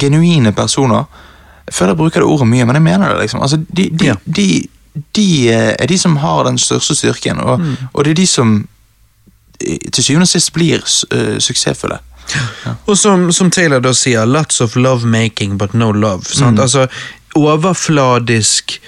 genuine 0.00 0.52
personer 0.52 1.06
Jeg 1.66 1.74
føler 1.74 1.94
jeg 1.94 1.96
bruker 1.96 2.20
det 2.20 2.28
ordet 2.28 2.46
mye, 2.48 2.64
men 2.66 2.74
jeg 2.76 2.82
mener 2.82 3.08
det. 3.08 3.20
liksom. 3.22 3.40
Altså, 3.40 3.56
de, 3.72 3.88
de, 3.90 4.06
Ja. 4.06 4.14
de, 4.26 4.68
de 5.16 5.48
eh, 5.48 5.74
er 5.78 5.86
de 5.86 5.96
som 5.98 6.16
har 6.16 6.44
den 6.44 6.58
største 6.58 6.94
styrken, 6.94 7.40
og, 7.40 7.58
Hmm. 7.58 7.76
og 7.94 8.04
det 8.04 8.10
er 8.10 8.14
de 8.14 8.26
som 8.26 8.68
eh, 9.60 9.78
til 9.92 10.04
syvende 10.04 10.22
og 10.24 10.28
sist 10.28 10.52
blir 10.52 10.78
uh, 10.84 11.38
suksessfulle. 11.38 11.98
Og 12.86 12.98
som, 12.98 13.32
som 13.32 13.50
Taylor 13.50 13.80
da 13.80 13.92
sier, 13.92 14.24
lots 14.26 14.60
of 14.60 14.76
love 14.76 15.06
making, 15.06 15.56
but 15.58 15.72
no 15.74 15.90
love. 15.92 16.24
Sant? 16.24 16.58
Altså, 16.60 16.86
overfladisk, 17.34 18.78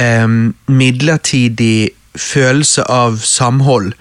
em, 0.00 0.54
midlertidig 0.66 1.90
følelse 2.18 2.84
av 2.92 3.16
samhold 3.24 3.92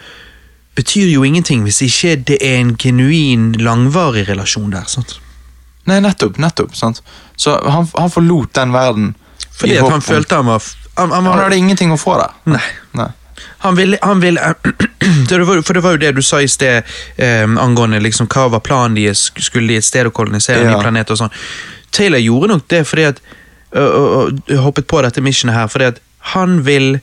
betyr 0.76 1.08
jo 1.12 1.24
ingenting 1.28 1.64
hvis 1.64 1.82
ikke 1.86 2.16
det 2.28 2.38
er 2.42 2.60
en 2.60 2.76
genuin, 2.80 3.52
langvarig 3.60 4.28
relasjon 4.30 4.72
der. 4.72 4.88
Sant? 4.88 5.20
Nei, 5.90 6.00
nettopp. 6.04 6.38
nettopp, 6.38 6.76
sant? 6.78 7.02
Så 7.36 7.58
han, 7.66 7.88
han 7.98 8.12
forlot 8.14 8.54
den 8.54 8.74
verden 8.74 9.16
Fordi 9.58 9.80
at 9.82 9.90
han 9.90 10.04
følte 10.06 10.38
han 10.38 10.46
var 10.46 10.62
han, 10.98 11.12
han, 11.12 11.24
var, 11.26 11.32
Han 11.32 11.44
hadde 11.46 11.58
ingenting 11.58 11.92
å 11.92 11.98
få 11.98 12.18
der. 12.20 12.36
Nei. 12.52 12.68
Nei. 13.00 13.10
Han 13.64 13.76
ville, 13.76 13.98
han 14.02 14.20
ville 14.22 14.54
For 15.66 15.74
det 15.74 15.84
var 15.84 15.96
jo 15.96 16.02
det 16.02 16.12
du 16.18 16.22
sa 16.26 16.42
i 16.42 16.50
sted 16.52 16.84
eh, 17.18 17.46
angående 17.46 18.02
liksom, 18.04 18.30
hva 18.30 18.48
var 18.54 18.64
planen 18.66 18.98
deres. 19.00 19.30
Skulle 19.40 19.72
de 19.74 19.80
et 19.80 19.88
sted 19.88 20.10
å 20.10 20.14
kolonisere 20.14 20.66
en 20.66 20.74
ny 20.74 20.82
planet 20.82 21.14
og 21.14 21.22
sånn. 21.24 21.34
Taylor 21.92 22.22
gjorde 22.22 22.54
nok 22.54 22.68
det 22.72 22.84
fordi 22.88 23.08
at 23.10 23.22
hoppet 23.72 24.88
på 24.88 25.02
dette 25.06 25.22
missionet 25.24 25.56
her 25.56 25.70
fordi 25.72 25.86
at 25.94 26.02
han 26.34 26.60
vil 26.66 27.00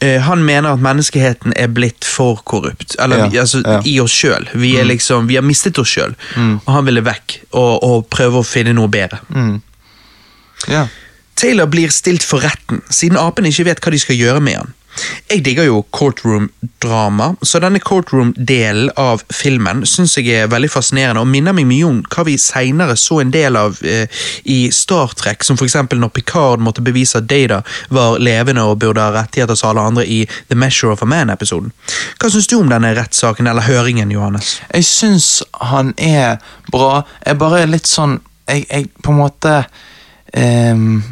eh, 0.00 0.20
han 0.24 0.44
mener 0.44 0.72
at 0.72 0.82
menneskeheten 0.82 1.52
er 1.56 1.68
blitt 1.68 2.06
for 2.08 2.40
korrupt. 2.44 2.96
Eller 2.98 3.26
Ja, 3.28 3.42
altså, 3.44 3.60
ja. 3.64 3.80
i 3.84 3.98
oss 4.00 4.14
sjøl. 4.16 4.48
Vi, 4.54 4.74
mm. 4.78 4.88
liksom, 4.88 5.28
vi 5.28 5.36
har 5.36 5.44
mistet 5.46 5.78
oss 5.78 5.92
sjøl. 5.92 6.16
Mm. 6.36 6.56
Og 6.64 6.72
han 6.72 6.88
ville 6.88 7.04
vekk 7.04 7.36
og, 7.50 7.84
og 7.84 8.08
prøve 8.10 8.40
å 8.40 8.46
finne 8.46 8.74
noe 8.76 8.88
bedre. 8.88 9.20
Mm. 9.28 9.60
Ja. 10.68 10.86
Taylor 11.40 11.70
blir 11.72 11.92
stilt 11.94 12.24
for 12.26 12.42
retten, 12.44 12.82
siden 12.92 13.16
apene 13.20 13.48
ikke 13.48 13.70
vet 13.70 13.80
hva 13.80 13.92
de 13.94 14.00
skal 14.02 14.18
gjøre 14.18 14.42
med 14.44 14.58
han. 14.58 14.74
Jeg 15.30 15.44
digger 15.46 15.68
jo 15.68 15.82
courtroom-drama, 15.94 17.34
så 17.42 17.60
denne 17.62 17.80
courtroom-delen 17.82 18.90
av 18.98 19.22
filmen 19.32 19.84
syns 19.86 20.16
jeg 20.18 20.32
er 20.34 20.50
veldig 20.50 20.70
fascinerende, 20.72 21.22
og 21.22 21.30
minner 21.30 21.54
meg 21.56 21.68
mye 21.70 21.86
om 21.86 22.00
hva 22.10 22.24
vi 22.26 22.34
seinere 22.40 22.96
så 22.98 23.20
en 23.22 23.30
del 23.34 23.58
av 23.58 23.78
eh, 23.86 24.22
i 24.50 24.58
Star 24.74 25.14
Trek, 25.18 25.44
som 25.46 25.58
f.eks. 25.58 25.78
når 25.94 26.12
Picard 26.16 26.64
måtte 26.64 26.84
bevise 26.84 27.20
at 27.20 27.28
Data 27.30 27.60
var 27.94 28.18
levende 28.18 28.66
og 28.66 28.80
burde 28.82 29.04
ha 29.04 29.14
rettigheter 29.14 29.58
som 29.58 29.70
alle 29.70 29.86
andre 29.92 30.06
i 30.06 30.24
The 30.50 30.58
Measure 30.58 30.96
of 30.96 31.04
a 31.06 31.08
Man-episoden. 31.10 31.70
Hva 32.18 32.32
syns 32.32 32.50
du 32.50 32.58
om 32.58 32.72
denne 32.72 32.92
rettssaken, 32.98 33.46
eller 33.50 33.68
høringen, 33.68 34.10
Johannes? 34.10 34.58
Jeg 34.74 34.88
syns 34.88 35.30
han 35.70 35.94
er 35.96 36.42
bra. 36.72 37.04
Jeg 37.26 37.38
bare 37.40 37.62
er 37.62 37.70
litt 37.70 37.88
sånn 37.88 38.18
Jeg, 38.50 38.64
jeg 38.66 38.88
på 39.04 39.12
en 39.12 39.18
måte 39.20 39.50
ehm, 40.34 41.02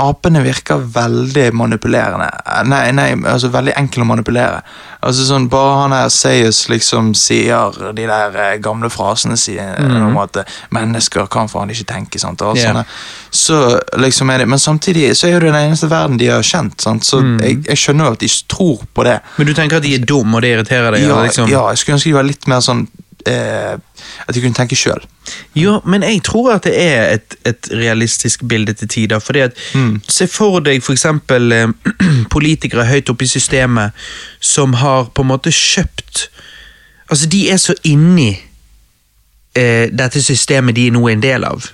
Apene 0.00 0.40
virker 0.44 0.80
veldig 0.94 1.50
manipulerende. 1.56 2.28
Nei, 2.70 2.86
nei, 2.96 3.08
altså 3.28 3.50
veldig 3.52 3.74
enkle 3.78 4.04
å 4.04 4.08
manipulere. 4.08 4.62
Altså 5.04 5.24
sånn, 5.28 5.48
Bare 5.52 5.76
han 5.82 5.94
her 5.96 6.08
Sayus 6.12 6.62
liksom 6.68 7.12
sier 7.16 7.76
de 7.96 8.06
der 8.08 8.36
eh, 8.36 8.56
gamle 8.62 8.90
frasene 8.92 9.36
sier, 9.40 9.76
om 9.80 10.18
at 10.20 10.42
eh, 10.42 10.56
mennesker 10.76 11.28
kan 11.32 11.48
faen 11.48 11.72
ikke 11.72 11.88
tenke. 11.92 12.20
sant, 12.20 12.42
og 12.44 12.54
alt 12.54 12.62
sånne. 12.64 12.84
Så 13.30 13.60
liksom 14.00 14.30
er 14.30 14.42
det, 14.42 14.48
Men 14.50 14.58
samtidig 14.58 15.12
så 15.16 15.28
er 15.28 15.36
jo 15.36 15.42
det 15.44 15.52
den 15.52 15.68
eneste 15.70 15.90
verden 15.90 16.18
de 16.20 16.28
har 16.32 16.42
kjent. 16.44 16.80
sant, 16.82 17.04
Så 17.06 17.22
jeg, 17.40 17.62
jeg 17.68 17.80
skjønner 17.80 18.10
jo 18.10 18.16
at 18.18 18.24
de 18.24 18.32
tror 18.48 18.82
på 18.94 19.06
det. 19.08 19.20
Men 19.38 19.46
du 19.46 19.54
tenker 19.54 19.80
at 19.80 19.86
de 19.86 19.94
er 19.96 20.04
dumme, 20.04 20.36
og 20.36 20.42
det 20.44 20.56
irriterer 20.56 20.96
deg? 20.96 21.06
Ja, 21.06 21.14
eller 21.14 21.30
liksom? 21.30 21.48
ja, 21.50 21.66
jeg 21.70 21.82
skulle 21.82 22.00
ønske 22.00 22.10
de 22.10 22.18
var 22.18 22.28
litt 22.28 22.50
mer 22.50 22.64
sånn 22.64 22.86
eh, 23.26 23.76
At 24.26 24.34
de 24.34 24.40
kunne 24.40 24.56
tenke 24.56 24.76
sjøl. 24.78 25.02
Ja, 25.54 25.78
men 25.84 26.02
jeg 26.02 26.22
tror 26.26 26.54
at 26.54 26.64
det 26.64 26.74
er 26.80 27.14
et, 27.16 27.36
et 27.46 27.70
realistisk 27.72 28.44
bilde 28.48 28.72
til 28.72 28.88
tider. 28.88 29.18
fordi 29.18 29.40
at 29.40 29.56
Se 30.08 30.26
for 30.26 30.60
deg 30.60 30.82
eksempel 30.82 31.52
eh, 31.52 31.68
politikere 32.34 32.86
høyt 32.86 33.10
oppe 33.10 33.24
i 33.24 33.28
systemet 33.28 33.92
som 34.40 34.74
har 34.74 35.10
på 35.14 35.22
en 35.22 35.32
måte 35.34 35.50
kjøpt 35.50 36.28
Altså, 37.10 37.26
de 37.26 37.48
er 37.50 37.56
så 37.58 37.74
inni 37.82 38.38
eh, 39.58 39.90
dette 39.90 40.22
systemet 40.22 40.76
de 40.76 40.90
nå 40.94 41.08
er 41.08 41.16
en 41.16 41.22
del 41.24 41.44
av. 41.44 41.64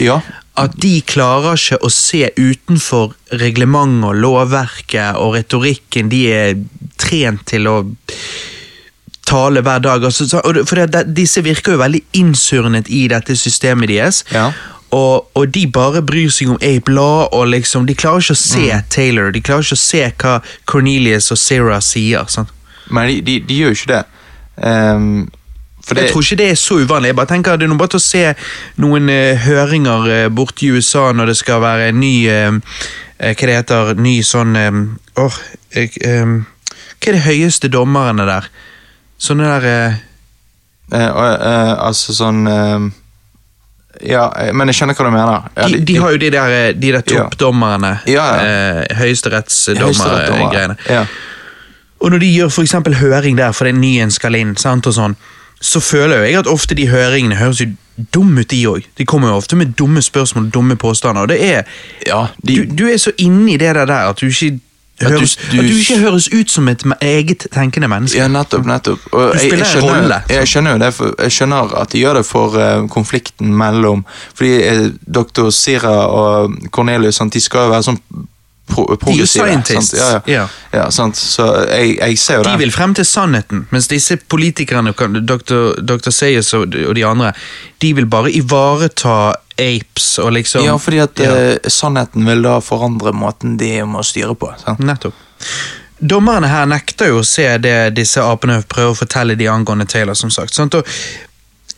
Ja. 0.00 0.20
At 0.58 0.78
de 0.80 0.94
klarer 1.06 1.58
ikke 1.58 1.78
å 1.84 1.90
se 1.92 2.30
utenfor 2.38 3.12
reglementet 3.38 4.08
og 4.08 4.16
lovverket 4.22 5.20
og 5.20 5.36
retorikken 5.36 6.08
de 6.08 6.22
er 6.32 6.56
trent 6.98 7.44
til 7.46 7.68
å 7.68 7.76
tale 9.28 9.62
hver 9.64 9.84
dag. 9.84 10.04
Altså, 10.08 10.26
for 10.40 10.80
det, 10.80 10.88
det, 10.94 11.04
disse 11.16 11.44
virker 11.44 11.76
jo 11.76 11.82
veldig 11.82 12.02
innsurnet 12.18 12.88
i 12.88 13.06
dette 13.12 13.36
systemet 13.36 13.92
deres. 13.92 14.24
Ja. 14.32 14.50
Og, 14.96 15.28
og 15.36 15.48
de 15.52 15.66
bare 15.68 16.00
bryr 16.02 16.30
seg 16.32 16.54
om 16.54 16.60
Ape 16.64 16.92
Law, 16.92 17.26
og 17.36 17.50
liksom, 17.52 17.84
de 17.86 17.96
klarer 17.98 18.24
ikke 18.24 18.38
å 18.38 18.40
se 18.40 18.82
Taylor. 18.90 19.32
De 19.34 19.42
klarer 19.44 19.66
ikke 19.66 19.76
å 19.76 19.82
se 19.84 20.04
hva 20.22 20.38
Cornelius 20.70 21.28
og 21.34 21.40
Sarah 21.40 21.82
sier. 21.84 22.24
Sant? 22.32 22.54
Men 22.88 23.10
de, 23.10 23.18
de, 23.26 23.40
de 23.44 23.58
gjør 23.60 23.74
jo 23.74 23.80
ikke 23.82 23.92
det. 23.92 24.04
Um, 24.64 25.28
det 25.88 26.02
Jeg 26.02 26.12
tror 26.12 26.24
ikke 26.24 26.38
det 26.40 26.48
er 26.50 26.56
så 26.58 26.78
uvanlig. 26.82 27.12
Jeg 27.12 27.16
bare 27.16 27.30
tenker 27.30 27.56
Det 27.56 27.64
er 27.64 27.70
noe 27.70 27.80
bare 27.80 27.92
til 27.94 28.00
å 28.00 28.04
se 28.04 28.24
noen 28.82 29.08
uh, 29.12 29.44
høringer 29.44 30.08
uh, 30.08 30.24
borte 30.34 30.66
i 30.66 30.72
USA 30.74 31.10
når 31.16 31.32
det 31.32 31.36
skal 31.38 31.62
være 31.64 31.88
en 31.92 32.00
ny 32.02 32.14
uh, 32.28 32.58
eh, 33.18 33.32
Hva 33.32 33.48
det 33.48 33.56
heter 33.56 33.92
Ny 33.96 34.16
sånn 34.26 34.56
Åh 34.58 35.24
åh, 35.24 35.38
jeg, 35.74 35.94
eh, 36.04 36.34
Hva 36.98 37.12
er 37.12 37.16
de 37.16 37.24
høyeste 37.24 37.70
dommerne 37.72 38.26
der? 38.28 38.50
Sånne 39.18 39.48
der 39.50 39.64
eh, 39.66 39.94
eh, 40.94 41.06
eh, 41.08 41.72
Altså 41.88 42.14
sånn 42.14 42.44
ehm, 42.46 42.90
Ja, 44.06 44.28
eh, 44.38 44.52
men 44.54 44.70
jeg 44.70 44.78
skjønner 44.78 44.94
hva 44.94 45.08
du 45.08 45.10
mener. 45.14 45.48
Ja, 45.58 45.66
de, 45.72 45.80
de 45.88 45.96
har 45.98 46.12
jo 46.14 46.20
de 46.22 46.30
der, 46.30 46.52
eh, 46.54 46.68
de 46.78 46.92
der 46.94 47.02
toppdommerne. 47.02 47.96
Ja, 48.06 48.26
ja. 48.38 48.44
eh, 48.84 48.96
Høyesterettsdommer. 49.00 49.88
Høyesterettsdommer-greiene. 49.88 50.76
Ja. 50.86 51.02
Og 51.98 52.12
når 52.14 52.22
de 52.22 52.28
gjør 52.30 52.52
for 52.54 52.62
eksempel 52.62 52.94
høring 53.00 53.34
der 53.40 53.50
fordi 53.52 53.72
en 53.74 53.80
ny 53.82 53.96
en 54.04 54.14
skal 54.14 54.38
inn, 54.38 54.54
sant, 54.56 54.86
og 54.86 54.94
sånn, 54.94 55.16
så 55.58 55.80
føler 55.82 56.22
jeg 56.28 56.38
at 56.38 56.46
ofte 56.46 56.76
de 56.78 56.86
høringene 56.86 57.40
høres 57.40 57.58
jo 57.64 57.72
dumme 58.14 58.44
ut, 58.44 58.50
de 58.52 58.60
òg. 58.70 58.84
De 59.00 59.04
kommer 59.10 59.32
jo 59.32 59.40
ofte 59.40 59.56
med 59.58 59.72
dumme 59.74 59.98
spørsmål 60.02 60.52
dumme 60.54 60.76
påstander. 60.78 61.26
og 61.26 61.32
det 61.32 61.40
er, 61.42 61.64
Ja, 62.06 62.28
de, 62.38 62.60
du, 62.62 62.76
du 62.78 62.84
er 62.86 62.96
så 63.02 63.10
inni 63.18 63.56
det 63.58 63.74
der 63.74 63.84
der 63.90 64.12
at 64.12 64.20
du 64.22 64.28
ikke 64.30 64.60
At 65.00 65.08
du- 65.08 65.58
at 65.58 65.68
du 65.68 65.74
ikke 65.76 65.98
høres 65.98 66.28
ut 66.34 66.50
som 66.50 66.68
et 66.68 66.82
eget 67.00 67.46
tenkende 67.52 67.88
menneske. 67.88 68.18
Ja, 68.18 68.28
nettopp. 68.28 68.66
nettopp. 68.66 68.98
Og 69.12 69.20
Du 69.20 69.38
jeg- 69.38 69.40
spiller 69.50 69.56
jeg 69.66 69.74
en 69.76 69.82
skjønner- 69.82 70.02
rolle, 70.02 70.22
Jeg 70.28 70.48
skjønner 70.48 70.78
det, 70.78 70.94
for 70.94 71.14
jeg 71.18 71.30
skjønner 71.32 71.80
at 71.80 71.92
de 71.92 71.98
gjør 71.98 72.14
det 72.14 72.26
for 72.26 72.48
uh, 72.82 72.88
konflikten 72.88 73.54
mellom 73.54 74.04
Fordi 74.34 74.68
uh, 74.68 74.90
dr. 75.14 75.50
Sira 75.50 76.06
og 76.06 76.50
Cornelius 76.70 77.18
de 77.32 77.40
skal 77.40 77.58
jo 77.60 77.70
være 77.70 77.82
sånn 77.82 77.98
pro 78.68 78.84
progressive. 78.96 79.26
scientists, 79.48 79.94
Ja, 79.98 80.08
ja. 80.26 80.46
ja. 80.72 80.84
ja. 80.84 81.10
Så 81.14 81.46
jeg, 81.70 81.96
jeg 81.98 82.18
ser 82.18 82.36
jo 82.40 82.42
De 82.46 82.56
vil 82.60 82.72
frem 82.72 82.94
til 82.94 83.04
sannheten, 83.08 83.66
mens 83.70 83.88
disse 83.88 84.16
politikerne, 84.16 84.92
Dr. 84.92 85.80
Dr. 85.80 86.10
Sayers 86.10 86.52
og, 86.54 86.74
og 86.88 86.94
de 86.94 87.04
andre, 87.06 87.32
de 87.82 87.92
vil 87.98 88.06
bare 88.06 88.30
ivareta 88.32 89.34
apes 89.58 90.18
og 90.22 90.32
liksom 90.36 90.64
Ja, 90.64 90.76
fordi 90.78 90.98
at 91.02 91.18
Ja. 91.18 91.34
eh, 91.34 91.58
sannheten 91.68 92.24
vil 92.28 92.42
da 92.42 92.58
forandre 92.60 93.12
måten 93.12 93.56
de 93.58 93.72
må 93.84 94.02
styre 94.06 94.34
på. 94.38 94.52
Sant? 94.64 94.78
Nettopp. 94.78 95.14
Dommerne 95.98 96.46
her 96.46 96.66
nekter 96.70 97.08
jo 97.10 97.20
å 97.20 97.26
se 97.26 97.46
det 97.58 97.94
disse 97.96 98.22
apene 98.22 98.60
prøver 98.70 98.92
å 98.94 98.98
fortelle 99.00 99.34
de 99.34 99.48
angående 99.50 99.86
Taylor, 99.90 100.14
som 100.14 100.30
sagt. 100.30 100.54
Sant? 100.54 100.76
Og 100.78 100.86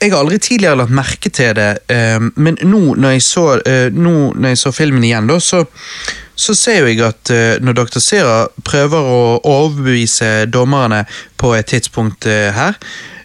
jeg 0.01 0.13
har 0.13 0.21
aldri 0.21 0.39
tidligere 0.41 0.77
lagt 0.83 0.93
merke 0.97 1.31
til 1.33 1.55
det, 1.57 1.71
eh, 1.93 2.19
men 2.37 2.59
nå 2.63 2.95
når 3.01 3.17
jeg 3.17 3.25
så, 3.25 3.47
eh, 3.65 3.89
nå 3.93 4.33
når 4.37 4.49
jeg 4.55 4.61
så 4.61 4.73
filmen 4.77 5.05
igjen, 5.05 5.27
da, 5.29 5.39
så, 5.41 5.63
så 6.41 6.55
ser 6.57 6.87
jeg 6.89 7.01
at 7.05 7.31
eh, 7.35 7.57
når 7.61 7.77
Dr. 7.83 8.01
Sera 8.01 8.37
prøver 8.65 9.09
å 9.13 9.25
overbevise 9.45 10.47
dommerne 10.51 11.05
på 11.41 11.53
et 11.59 11.69
tidspunkt 11.73 12.25
eh, 12.31 12.49
her, 12.57 12.79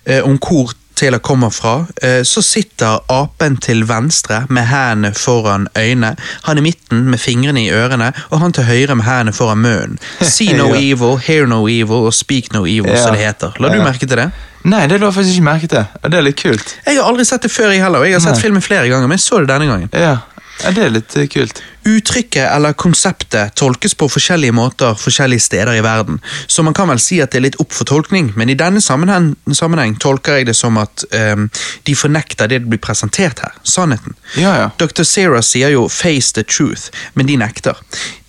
eh, 0.05 0.19
om 0.25 0.35
hvor 0.43 0.73
Taylor 0.95 1.19
kommer 1.19 1.49
fra, 1.51 1.73
så 2.23 2.39
sitter 2.39 3.01
apen 3.11 3.57
til 3.59 3.81
venstre 3.83 4.37
med 4.47 4.63
hendene 4.69 5.09
foran 5.19 5.65
øynene, 5.75 6.13
han 6.45 6.61
i 6.61 6.63
midten 6.63 7.01
med 7.11 7.19
fingrene 7.19 7.65
i 7.65 7.73
ørene, 7.75 8.13
og 8.29 8.39
han 8.39 8.55
til 8.55 8.63
høyre 8.63 8.95
med 8.95 9.03
hendene 9.03 9.33
foran 9.35 9.59
munnen. 9.59 9.97
See 10.23 10.55
no 10.55 10.69
evil, 10.79 11.17
hear 11.25 11.49
no 11.51 11.65
evil 11.67 12.07
og 12.07 12.15
speak 12.15 12.47
no 12.55 12.63
evil, 12.63 12.93
Ja. 12.95 13.01
som 13.03 13.11
det 13.17 13.25
heter. 13.25 13.59
La 13.59 13.73
du 13.73 13.75
Ja. 13.81 13.83
merke 13.83 14.07
til 14.07 14.15
det? 14.23 14.29
Nei, 14.63 14.85
det 14.87 15.01
la 15.01 15.09
jeg 15.11 15.17
faktisk 15.19 15.35
ikke 15.35 15.49
merke 15.49 15.67
til. 15.75 15.83
Det 16.07 16.15
er 16.21 16.23
litt 16.29 16.39
kult. 16.39 16.77
Jeg 16.87 16.95
har 17.01 17.11
aldri 17.11 17.25
sett 17.27 17.43
det 17.43 17.51
før, 17.51 17.73
jeg 17.75 17.83
heller. 17.83 18.07
Jeg 18.07 18.15
har 18.15 18.23
sett 18.29 18.39
Nei. 18.39 18.41
filmen 18.47 18.63
flere 18.63 18.87
ganger, 18.87 19.07
men 19.11 19.19
jeg 19.19 19.25
så 19.27 19.43
det 19.43 19.51
denne 19.51 19.67
gangen. 19.67 19.89
Ja, 19.91 20.15
ja 20.63 20.71
det 20.79 20.85
er 20.87 20.95
litt 20.95 21.19
kult. 21.35 21.59
Uttrykket 21.85 22.49
eller 22.49 22.73
konseptet 22.73 23.55
tolkes 23.55 23.93
på 23.95 24.09
forskjellige 24.09 24.55
måter 24.55 24.97
forskjellige 24.99 25.45
steder 25.45 25.75
i 25.77 25.83
verden, 25.85 26.19
så 26.47 26.63
man 26.65 26.73
kan 26.73 26.89
vel 26.89 26.99
si 26.99 27.19
at 27.21 27.31
det 27.31 27.39
er 27.39 27.45
litt 27.47 27.59
opp 27.61 27.73
for 27.75 27.85
tolkning, 27.85 28.31
men 28.35 28.49
i 28.49 28.57
denne 28.57 28.81
sammenheng, 28.81 29.33
sammenheng 29.53 29.95
tolker 30.01 30.39
jeg 30.39 30.49
det 30.49 30.55
som 30.57 30.79
at 30.81 31.05
um, 31.13 31.49
de 31.85 31.95
fornekter 31.95 32.49
det 32.49 32.55
det 32.55 32.69
blir 32.71 32.79
presentert 32.81 33.41
her, 33.43 33.53
sannheten. 33.63 34.15
Ja, 34.39 34.55
ja. 34.57 34.69
Dr. 34.79 35.03
Sarah 35.03 35.43
sier 35.43 35.69
jo 35.69 35.87
'face 35.89 36.33
the 36.33 36.43
truth', 36.43 36.89
men 37.13 37.27
de 37.27 37.35
nekter. 37.37 37.75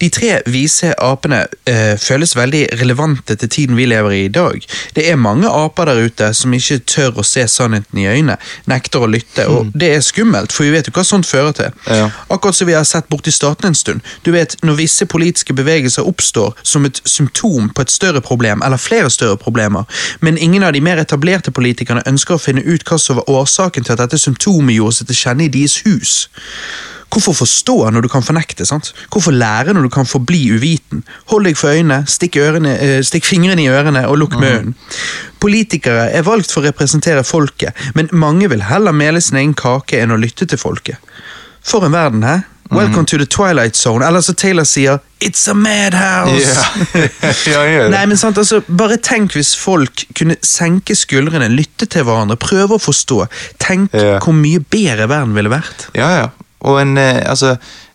De 0.01 0.09
tre 0.09 0.43
vise 0.47 0.93
apene 0.99 1.47
uh, 1.47 1.97
føles 1.99 2.37
veldig 2.37 2.69
relevante 2.81 3.37
til 3.37 3.49
tiden 3.49 3.77
vi 3.77 3.87
lever 3.87 4.11
i 4.11 4.25
i 4.27 4.29
dag. 4.29 4.67
Det 4.95 5.11
er 5.11 5.17
mange 5.17 5.49
aper 5.49 5.85
der 5.91 6.03
ute 6.07 6.33
som 6.35 6.55
ikke 6.55 6.79
tør 6.79 7.21
å 7.23 7.25
se 7.27 7.47
sannheten 7.49 8.01
i 8.03 8.07
øynene, 8.11 8.37
nekter 8.71 9.07
å 9.07 9.11
lytte, 9.11 9.47
og 9.49 9.71
det 9.75 9.93
er 9.95 10.05
skummelt, 10.05 10.53
for 10.53 10.67
vi 10.67 10.75
vet 10.75 10.91
jo 10.91 10.95
hva 10.97 11.05
sånt 11.07 11.29
fører 11.29 11.55
til. 11.57 11.71
Ja. 11.87 12.11
Akkurat 12.33 12.59
som 12.59 12.69
vi 12.69 12.77
har 12.77 12.87
sett 12.89 13.09
borti 13.13 13.33
statene 13.47 13.69
en 13.69 13.75
stund. 13.75 14.01
Du 14.25 14.33
vet, 14.33 14.57
Når 14.63 14.75
visse 14.75 15.07
politiske 15.07 15.55
bevegelser 15.55 16.07
oppstår 16.07 16.55
som 16.63 16.85
et 16.85 17.01
symptom 17.05 17.71
på 17.71 17.83
et 17.83 17.91
større 17.91 18.21
problem, 18.21 18.63
eller 18.63 18.77
flere 18.77 19.11
større 19.11 19.37
problemer, 19.37 19.85
men 20.21 20.39
ingen 20.39 20.63
av 20.63 20.73
de 20.73 20.81
mer 20.81 20.99
etablerte 20.99 21.51
politikerne 21.51 22.03
ønsker 22.07 22.35
å 22.35 22.43
finne 22.43 22.65
ut 22.65 22.85
hva 22.85 22.99
som 22.99 23.17
var 23.17 23.31
årsaken 23.31 23.85
til 23.85 23.93
at 23.93 23.99
dette 24.05 24.19
symptomet 24.19 24.77
gjorde 24.77 24.99
seg 24.99 25.07
til 25.07 25.17
kjenne 25.17 25.47
i 25.47 25.53
deres 25.53 25.81
hus. 25.87 26.27
Hvorfor 27.13 27.33
forstå 27.33 27.91
når 27.91 28.01
du 28.01 28.09
kan 28.09 28.23
fornekte? 28.23 28.67
sant? 28.67 28.93
Hvorfor 29.13 29.31
lære 29.31 29.73
når 29.73 29.83
du 29.83 29.89
kan 29.89 30.07
forbli 30.07 30.51
uviten? 30.53 31.05
Hold 31.31 31.45
deg 31.45 31.57
for 31.57 31.71
øynene, 31.71 32.03
stikk, 32.07 32.37
ørene, 32.37 32.75
eh, 32.83 33.03
stikk 33.03 33.25
fingrene 33.25 33.63
i 33.63 33.71
ørene 33.71 34.07
og 34.09 34.19
lukk 34.19 34.35
munnen. 34.35 34.75
Politikere 35.41 36.11
er 36.11 36.27
valgt 36.27 36.53
for 36.53 36.61
å 36.61 36.67
representere 36.67 37.25
folket, 37.25 37.73
men 37.95 38.11
mange 38.13 38.51
vil 38.51 38.67
heller 38.67 38.93
mele 38.93 39.21
sin 39.21 39.39
egen 39.39 39.55
kake 39.55 40.03
enn 40.03 40.11
å 40.11 40.19
lytte 40.19 40.47
til 40.47 40.59
folket. 40.59 40.97
For 41.67 41.87
en 41.87 41.93
verden, 41.93 42.23
hæ? 42.23 42.37
Welcome 42.71 43.07
to 43.07 43.17
the 43.17 43.27
twilight 43.27 43.77
zone. 43.77 44.07
Eller 44.07 44.21
så 44.21 44.33
Taylor 44.35 44.65
sier 44.65 44.99
It's 45.25 45.51
a 45.51 45.55
madhouse! 45.55 46.57
Ja, 47.47 47.63
ja 47.65 47.83
det. 47.83 47.91
Nei, 47.91 48.07
men 48.07 48.19
sant, 48.19 48.39
altså, 48.39 48.61
Bare 48.67 48.97
tenk 49.03 49.37
hvis 49.37 49.55
folk 49.57 50.03
kunne 50.19 50.37
senke 50.43 50.97
skuldrene, 50.99 51.49
lytte 51.53 51.87
til 51.87 52.03
hverandre, 52.09 52.37
prøve 52.43 52.77
å 52.77 52.83
forstå. 52.83 53.21
Tenk 53.63 53.95
yeah. 53.95 54.19
hvor 54.23 54.35
mye 54.37 54.61
bedre 54.61 55.07
verden 55.09 55.35
ville 55.39 55.53
vært. 55.53 55.87
Ja, 55.95 56.11
ja. 56.19 56.27
Og 56.67 56.81
en, 56.83 56.97
eh, 56.99 57.23
altså, 57.31 57.55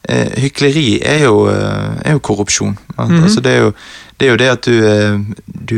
eh, 0.09 0.31
hykleri 0.39 1.01
er 1.03 1.25
jo, 1.25 1.45
eh, 1.51 1.99
er 2.05 2.17
jo 2.17 2.23
korrupsjon. 2.23 2.77
Mm 2.97 3.05
Mhm. 3.11 3.23
altså, 3.23 3.41
det 3.43 3.51
er 3.51 3.61
jo 3.67 3.73
det 4.19 4.27
er 4.27 4.31
jo 4.31 4.37
det 4.37 4.49
at 4.49 4.65
du 4.65 5.25
Du, 5.69 5.77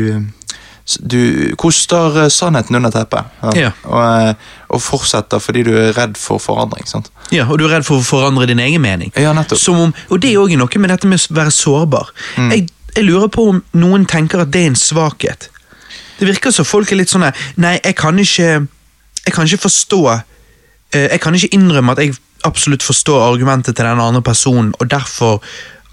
du 1.00 1.54
koster 1.56 2.24
eh, 2.24 2.28
sannheten 2.28 2.76
under 2.76 2.92
teppet. 2.92 3.24
Ja. 3.56 3.70
Og, 3.88 4.00
eh, 4.04 4.34
og 4.68 4.82
fortsetter 4.84 5.40
fordi 5.40 5.62
du 5.64 5.72
er 5.80 5.94
redd 5.96 6.18
for 6.20 6.42
forandring. 6.42 6.86
sant? 6.86 7.10
Ja, 7.32 7.46
Og 7.48 7.58
du 7.58 7.64
er 7.64 7.78
redd 7.78 7.86
for 7.88 8.02
å 8.02 8.04
forandre 8.04 8.46
din 8.50 8.60
egen 8.60 8.82
mening. 8.84 9.12
Ja, 9.16 9.32
nettopp. 9.32 9.58
Som 9.58 9.80
om, 9.80 9.94
og 10.10 10.20
det 10.20 10.34
er 10.34 10.42
òg 10.42 10.56
noe 10.60 10.82
med 10.82 10.92
dette 10.92 11.08
med 11.08 11.20
å 11.20 11.34
være 11.40 11.54
sårbar. 11.54 12.12
Mm. 12.36 12.50
Jeg, 12.52 12.68
jeg 12.94 13.04
lurer 13.08 13.32
på 13.32 13.48
om 13.54 13.62
noen 13.72 14.04
tenker 14.06 14.44
at 14.44 14.52
det 14.52 14.64
er 14.66 14.72
en 14.74 14.78
svakhet. 14.78 15.48
Det 16.18 16.28
virker 16.28 16.52
som 16.54 16.68
folk 16.68 16.92
er 16.92 17.00
litt 17.00 17.10
sånn 17.10 17.24
Nei, 17.58 17.72
jeg 17.82 17.96
kan 17.98 18.18
ikke 18.22 18.66
Jeg 19.26 19.32
kan 19.34 19.48
ikke 19.48 19.64
forstå 19.64 19.98
eh, 20.12 21.08
Jeg 21.10 21.20
kan 21.24 21.34
ikke 21.34 21.56
innrømme 21.56 21.96
at 21.96 22.02
jeg 22.04 22.14
absolutt 22.46 22.84
forstår 22.86 23.24
argumentet 23.24 23.74
til 23.74 23.86
den 23.88 24.00
andre 24.04 24.20
personen, 24.22 24.74
og 24.78 24.90
derfor 24.92 25.40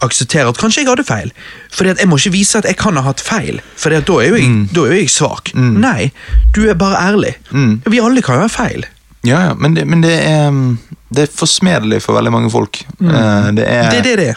aksepterer 0.01 0.49
at 0.49 0.57
kanskje 0.57 0.81
jeg 0.83 0.89
hadde 0.89 1.03
feil. 1.07 1.31
Fordi 1.71 1.89
at 1.89 1.99
Jeg 1.99 2.09
må 2.09 2.17
ikke 2.17 2.31
vise 2.31 2.57
at 2.57 2.65
jeg 2.65 2.77
kan 2.77 2.95
ha 2.97 3.01
hatt 3.01 3.21
feil, 3.21 3.61
for 3.75 3.89
da, 3.89 3.97
er 3.97 4.29
jo 4.29 4.35
jeg- 4.35 4.69
da 4.73 4.81
er 4.85 4.93
jo 4.95 4.99
jeg 5.01 5.09
svak. 5.09 5.53
Nei, 5.55 6.11
du 6.55 6.69
er 6.69 6.73
bare 6.73 6.97
ærlig. 7.11 7.35
Mm. 7.51 7.81
Vi 7.85 7.99
alle 7.99 8.21
kan 8.21 8.35
jo 8.35 8.41
ha 8.41 8.47
feil. 8.47 8.85
Ja, 9.23 9.39
ja, 9.47 9.53
men 9.53 9.75
det, 9.75 9.87
men 9.87 10.01
det 10.01 10.15
er 10.25 10.49
mm, 10.49 10.77
Det 11.13 11.23
er 11.29 11.33
forsmedelig 11.35 12.01
for 12.01 12.13
veldig 12.15 12.31
mange 12.31 12.49
folk. 12.49 12.79
Eh, 13.01 13.51
Det 13.51 13.65
er, 13.67 14.01
Det 14.01 14.17
det. 14.17 14.35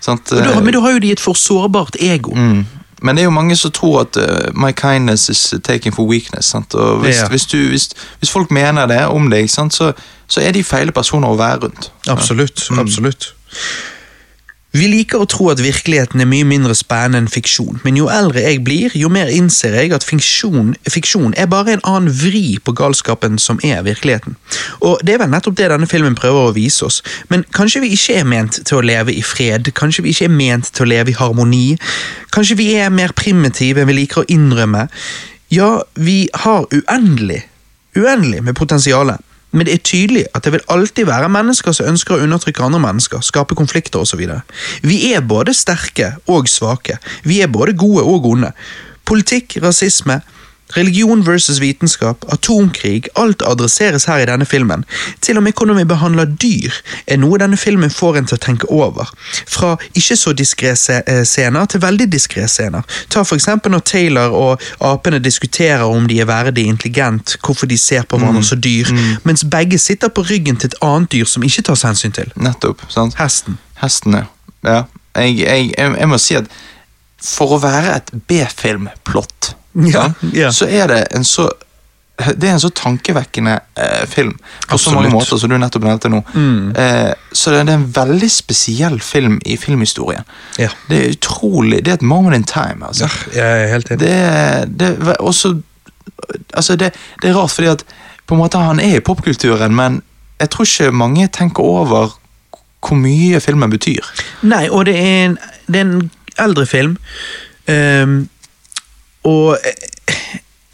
Sant? 0.00 0.26
Da, 0.30 0.42
eh, 0.50 0.60
men 0.60 0.72
da 0.72 0.80
har 0.80 0.90
jo 0.92 0.98
de 0.98 1.12
et 1.12 1.20
for 1.20 1.34
sårbart 1.34 1.96
ego. 2.00 2.34
Mm. 2.34 2.66
Men 3.02 3.16
det 3.16 3.22
er 3.22 3.24
jo 3.24 3.30
mange 3.30 3.56
som 3.56 3.70
tror 3.70 4.00
at 4.00 4.16
uh, 4.16 4.50
my 4.54 4.72
kindness 4.72 5.28
is 5.28 5.54
taken 5.62 5.92
for 5.92 6.06
weakness. 6.08 6.46
Sant? 6.46 6.74
Og 6.74 7.00
hvis, 7.04 7.16
Ja. 7.20 7.28
hvis, 7.28 7.46
du, 7.46 7.56
hvis, 7.68 7.88
hvis 8.18 8.30
folk 8.30 8.50
mener 8.50 8.86
det 8.86 9.06
om 9.06 9.30
deg, 9.30 9.50
sant? 9.50 9.74
Så, 9.74 9.92
så 10.28 10.40
er 10.40 10.52
de 10.52 10.62
feile 10.64 10.92
personer 10.92 11.28
å 11.28 11.36
være 11.36 11.58
rundt. 11.62 11.90
Absolutt. 12.08 12.68
absolutt. 12.78 13.32
Vi 14.76 14.86
liker 14.90 15.22
å 15.22 15.26
tro 15.30 15.46
at 15.52 15.60
virkeligheten 15.62 16.20
er 16.20 16.28
mye 16.28 16.44
mindre 16.44 16.74
spennende 16.76 17.22
enn 17.22 17.30
fiksjon, 17.32 17.78
men 17.84 17.96
jo 17.96 18.08
eldre 18.12 18.42
jeg 18.42 18.60
blir, 18.66 18.92
jo 18.98 19.08
mer 19.12 19.30
innser 19.32 19.76
jeg 19.78 19.92
at 19.96 20.04
fiksjon, 20.04 20.74
fiksjon 20.90 21.36
er 21.38 21.48
bare 21.48 21.76
en 21.76 21.84
annen 21.86 22.12
vri 22.12 22.58
på 22.60 22.74
galskapen 22.76 23.38
som 23.40 23.60
er 23.64 23.84
virkeligheten. 23.86 24.36
Og 24.84 25.00
det 25.06 25.14
er 25.14 25.22
vel 25.22 25.32
nettopp 25.32 25.56
det 25.56 25.70
denne 25.72 25.88
filmen 25.88 26.18
prøver 26.18 26.50
å 26.50 26.56
vise 26.56 26.84
oss, 26.88 26.98
men 27.32 27.46
kanskje 27.56 27.84
vi 27.86 27.92
ikke 27.96 28.18
er 28.20 28.28
ment 28.28 28.58
til 28.68 28.80
å 28.80 28.84
leve 28.84 29.14
i 29.14 29.22
fred, 29.24 29.70
kanskje 29.78 30.04
vi 30.04 30.12
ikke 30.12 30.28
er 30.28 30.34
ment 30.34 30.72
til 30.74 30.84
å 30.84 30.90
leve 30.92 31.14
i 31.14 31.16
harmoni, 31.16 31.78
kanskje 32.34 32.58
vi 32.60 32.68
er 32.76 32.92
mer 32.92 33.16
primitive 33.16 33.80
enn 33.80 33.88
vi 33.88 34.00
liker 34.02 34.24
å 34.24 34.28
innrømme. 34.28 34.88
Ja, 35.54 35.70
vi 35.94 36.26
har 36.42 36.66
uendelig, 36.74 37.46
uendelig 37.96 38.42
med 38.44 38.58
potensialet. 38.58 39.22
Men 39.56 39.66
det 39.66 39.74
er 39.74 39.84
tydelig 39.88 40.24
at 40.36 40.44
det 40.44 40.52
vil 40.52 40.64
alltid 40.72 41.08
være 41.08 41.30
mennesker 41.32 41.72
som 41.72 41.88
ønsker 41.88 42.16
å 42.16 42.24
undertrykke 42.26 42.64
andre 42.66 42.82
mennesker, 42.84 43.24
skape 43.24 43.56
konflikter 43.56 44.04
osv. 44.04 44.20
Vi 44.84 44.98
er 45.14 45.24
både 45.24 45.54
sterke 45.56 46.12
og 46.28 46.50
svake. 46.52 46.98
Vi 47.24 47.40
er 47.40 47.48
både 47.52 47.72
gode 47.78 48.04
og 48.04 48.28
onde. 48.28 48.52
Politikk, 49.08 49.56
rasisme, 49.64 50.20
religion 50.74 51.22
versus 51.26 51.60
vitenskap, 51.60 52.24
atomkrig, 52.32 53.08
alt 53.14 53.42
adresseres 53.46 54.04
her 54.10 54.22
i 54.22 54.26
denne 54.26 54.46
filmen. 54.46 54.84
Til 55.20 55.38
og 55.38 55.44
med 55.46 55.52
hvordan 55.52 55.78
vi 55.78 55.84
behandler 55.84 56.24
dyr, 56.42 56.74
er 57.06 57.20
noe 57.22 57.38
denne 57.38 57.56
filmen 57.56 57.92
får 57.92 58.18
en 58.18 58.28
til 58.30 58.38
å 58.38 58.42
tenke 58.42 58.68
over. 58.72 59.10
Fra 59.46 59.76
ikke 59.94 60.16
så 60.18 60.34
diskré 60.36 60.74
scener 60.76 61.70
til 61.70 61.82
veldig 61.84 62.08
diskré 62.12 62.48
scener. 62.50 62.82
Ta 63.12 63.22
for 63.22 63.38
eksempel 63.38 63.72
når 63.74 63.84
Taylor 63.86 64.34
og 64.34 64.62
apene 64.84 65.22
diskuterer 65.22 65.84
om 65.86 66.08
de 66.10 66.20
er 66.20 66.30
verdig 66.30 66.66
intelligent, 66.66 67.36
hvorfor 67.44 67.70
de 67.70 67.78
ser 67.78 68.02
på 68.08 68.18
hverandre 68.18 68.44
som 68.44 68.60
dyr, 68.60 68.90
mens 69.24 69.44
begge 69.50 69.78
sitter 69.78 70.08
på 70.08 70.26
ryggen 70.26 70.56
til 70.56 70.72
et 70.72 70.80
annet 70.82 71.12
dyr 71.12 71.28
som 71.30 71.44
ikke 71.46 71.62
tas 71.70 71.86
hensyn 71.86 72.14
til. 72.16 72.32
Nettopp. 72.36 72.82
sant? 72.88 73.18
Hesten. 73.20 73.58
Hesten, 73.82 74.22
Ja. 74.64 74.82
Jeg, 75.16 75.38
jeg, 75.38 75.70
jeg, 75.78 75.92
jeg 75.98 76.08
må 76.08 76.18
si 76.20 76.34
at 76.36 76.48
for 77.22 77.56
å 77.56 77.60
være 77.62 77.94
et 77.96 78.10
B-filmplott, 78.28 79.54
Ja, 79.84 80.10
ja. 80.32 80.50
så 80.52 80.68
er 80.72 80.88
det 80.88 81.06
en 81.16 81.24
så 81.24 81.50
det 82.16 82.48
er 82.48 82.54
en 82.54 82.60
så 82.60 82.70
tankevekkende 82.72 83.58
eh, 83.76 84.06
film 84.08 84.38
på 84.70 84.78
så 84.80 84.94
mange 84.94 85.10
måter, 85.12 85.36
som 85.36 85.50
du 85.52 85.56
nettopp 85.60 85.84
nevnte 85.84 86.08
nå. 86.08 86.22
Eh, 86.80 87.10
så 87.28 87.52
det, 87.52 87.66
det 87.68 87.74
er 87.74 87.80
en 87.82 87.90
veldig 87.92 88.30
spesiell 88.32 88.96
film 89.04 89.36
i 89.44 89.58
filmhistorien. 89.60 90.24
Ja. 90.56 90.70
Det 90.88 90.96
er 91.02 91.12
utrolig 91.12 91.82
Det 91.84 91.92
er 91.92 91.98
et 92.00 92.06
moment 92.08 92.36
in 92.36 92.44
time. 92.48 92.86
altså. 92.88 93.10
Jeg 93.34 93.44
er 93.44 93.68
helt 93.68 93.90
enig. 93.90 94.00
Det, 94.00 94.80
det 94.80 95.16
også 95.20 95.58
Altså, 96.54 96.76
det, 96.76 96.94
det 97.22 97.30
er 97.30 97.34
rart, 97.36 97.50
fordi 97.50 97.68
at 97.68 97.84
på 98.26 98.34
en 98.34 98.40
måte 98.40 98.58
han 98.58 98.80
er 98.80 98.96
i 98.96 99.00
popkulturen, 99.04 99.74
men 99.76 100.00
jeg 100.40 100.50
tror 100.50 100.64
ikke 100.64 100.92
mange 100.96 101.28
tenker 101.28 101.62
over 101.62 102.16
hvor 102.80 102.96
mye 102.96 103.40
filmen 103.40 103.70
betyr. 103.70 104.06
Nei, 104.42 104.68
og 104.70 104.86
det 104.86 104.96
er 104.96 105.24
en, 105.26 105.36
det 105.66 105.80
er 105.80 105.84
en 105.84 106.10
eldre 106.38 106.66
film. 106.66 106.96
ehm, 107.66 108.28
og 109.26 109.58
eh, 109.58 109.86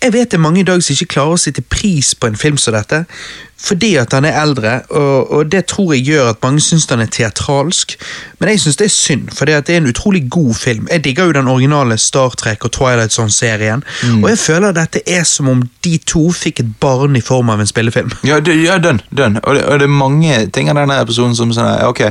jeg 0.03 0.13
vet 0.13 0.31
det 0.31 0.35
er 0.35 0.43
mange 0.43 0.61
i 0.61 0.67
dag 0.67 0.83
som 0.83 0.97
ikke 0.97 1.13
klarer 1.15 1.37
å 1.37 1.39
sette 1.39 1.63
pris 1.63 2.11
på 2.19 2.27
en 2.27 2.39
film 2.39 2.57
som 2.59 2.75
dette, 2.75 3.05
fordi 3.63 3.93
at 4.01 4.15
han 4.17 4.27
er 4.27 4.35
eldre, 4.41 4.73
og, 4.91 5.31
og 5.31 5.53
det 5.53 5.61
tror 5.71 5.93
jeg 5.95 6.09
gjør 6.09 6.33
at 6.33 6.41
mange 6.43 6.63
syns 6.65 6.89
han 6.91 7.05
er 7.05 7.11
teatralsk. 7.15 7.95
Men 8.41 8.51
jeg 8.51 8.65
syns 8.65 8.81
det 8.81 8.89
er 8.89 8.95
synd, 8.97 9.31
for 9.37 9.47
det 9.47 9.61
er 9.61 9.77
en 9.77 9.87
utrolig 9.87 10.25
god 10.27 10.57
film. 10.59 10.89
Jeg 10.91 11.05
digger 11.05 11.31
jo 11.31 11.37
den 11.39 11.53
originale 11.53 11.99
Star 12.03 12.35
Trek 12.35 12.67
og 12.67 12.75
Twilight 12.75 13.15
Zone-serien, 13.15 13.87
og 14.19 14.29
jeg 14.33 14.43
føler 14.43 14.75
dette 14.75 15.05
er 15.07 15.23
som 15.29 15.53
om 15.53 15.63
de 15.87 15.97
to 16.03 16.25
fikk 16.35 16.65
et 16.65 16.77
barn 16.83 17.17
i 17.17 17.23
form 17.23 17.55
av 17.55 17.63
en 17.63 17.71
spillefilm. 17.71 18.11
Ja, 18.27 18.41
det, 18.43 18.59
ja 18.65 18.81
dønn. 18.83 19.05
dønn. 19.15 19.39
Og, 19.45 19.55
det, 19.55 19.65
og 19.71 19.79
det 19.79 19.87
er 19.87 19.99
mange 20.03 20.47
ting 20.51 20.73
av 20.73 20.83
denne 20.83 20.99
episoden 20.99 21.39
som 21.39 21.55
sånn 21.55 21.77
ok, 21.87 22.09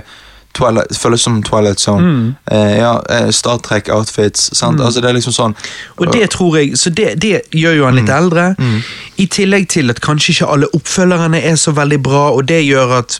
Twilight, 0.53 0.97
føles 0.97 1.21
som 1.21 1.43
Twilight 1.43 1.79
Zone. 1.79 2.35
Eh, 2.51 2.77
ja, 2.77 2.99
eh, 3.09 3.29
Star 3.31 3.57
Trek-outfits. 3.57 4.49
sant? 4.57 4.81
Altså, 4.81 5.01
det 5.01 5.09
er 5.09 5.13
liksom 5.13 5.33
sånn 5.33 5.55
Og 5.97 6.11
det 6.13 6.29
tror 6.31 6.57
jeg, 6.57 6.77
så 6.77 6.89
det, 6.89 7.21
det 7.21 7.41
gjør 7.51 7.77
jo 7.77 7.85
han 7.85 7.95
litt 7.95 8.09
eldre. 8.09 8.55
I 9.17 9.25
tillegg 9.27 9.67
til 9.69 9.89
at 9.89 10.01
kanskje 10.01 10.31
ikke 10.35 10.51
alle 10.53 10.67
oppfølgerne 10.73 11.41
er 11.43 11.55
så 11.55 11.71
veldig 11.71 11.99
bra, 12.03 12.29
og 12.31 12.47
det 12.47 12.63
gjør 12.65 12.97
at 12.99 13.19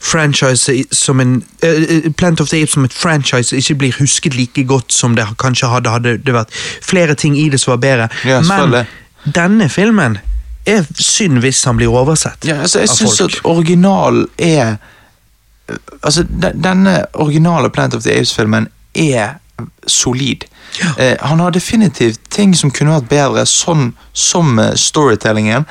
franchise 0.00 0.72
som 0.92 1.20
en 1.20 1.42
uh, 1.64 2.10
Plant 2.16 2.40
of 2.40 2.48
the 2.48 2.62
Apes 2.62 2.72
som 2.72 2.84
et 2.84 2.92
franchise 2.92 3.56
ikke 3.56 3.74
blir 3.74 3.92
husket 3.98 4.34
like 4.34 4.64
godt 4.64 4.92
som 4.92 5.14
det 5.16 5.26
kanskje 5.38 5.68
hadde 5.68 5.90
hadde 5.92 6.16
det 6.24 6.34
vært 6.34 6.54
flere 6.82 7.14
ting 7.14 7.36
i 7.38 7.48
det 7.52 7.60
som 7.60 7.74
var 7.76 7.82
bedre. 7.84 8.08
Ja, 8.24 8.40
Men 8.40 8.86
denne 9.34 9.68
filmen 9.68 10.18
er 10.66 10.86
synd 11.00 11.40
hvis 11.44 11.64
han 11.64 11.76
blir 11.76 11.92
oversett 11.92 12.44
Ja, 12.48 12.62
altså, 12.62 12.80
jeg 12.80 12.88
av 12.88 12.96
syns 12.96 13.18
folk. 13.20 13.36
at 13.36 13.44
originalen 13.44 14.26
er 14.38 14.76
Altså, 16.02 16.22
de, 16.28 16.52
Denne 16.54 17.04
originale 17.14 17.70
Plant 17.70 17.94
of 17.94 18.02
the 18.06 18.14
Apes-filmen 18.18 18.68
er 18.94 19.36
solid. 19.86 20.44
Ja. 20.80 20.92
Eh, 21.04 21.16
han 21.20 21.40
har 21.40 21.50
definitivt 21.52 22.20
ting 22.32 22.54
som 22.56 22.70
kunne 22.70 22.94
vært 23.00 23.10
bedre, 23.10 23.46
sånn 23.46 23.92
som 24.16 24.58
eh, 24.58 24.74
storytellingen. 24.78 25.66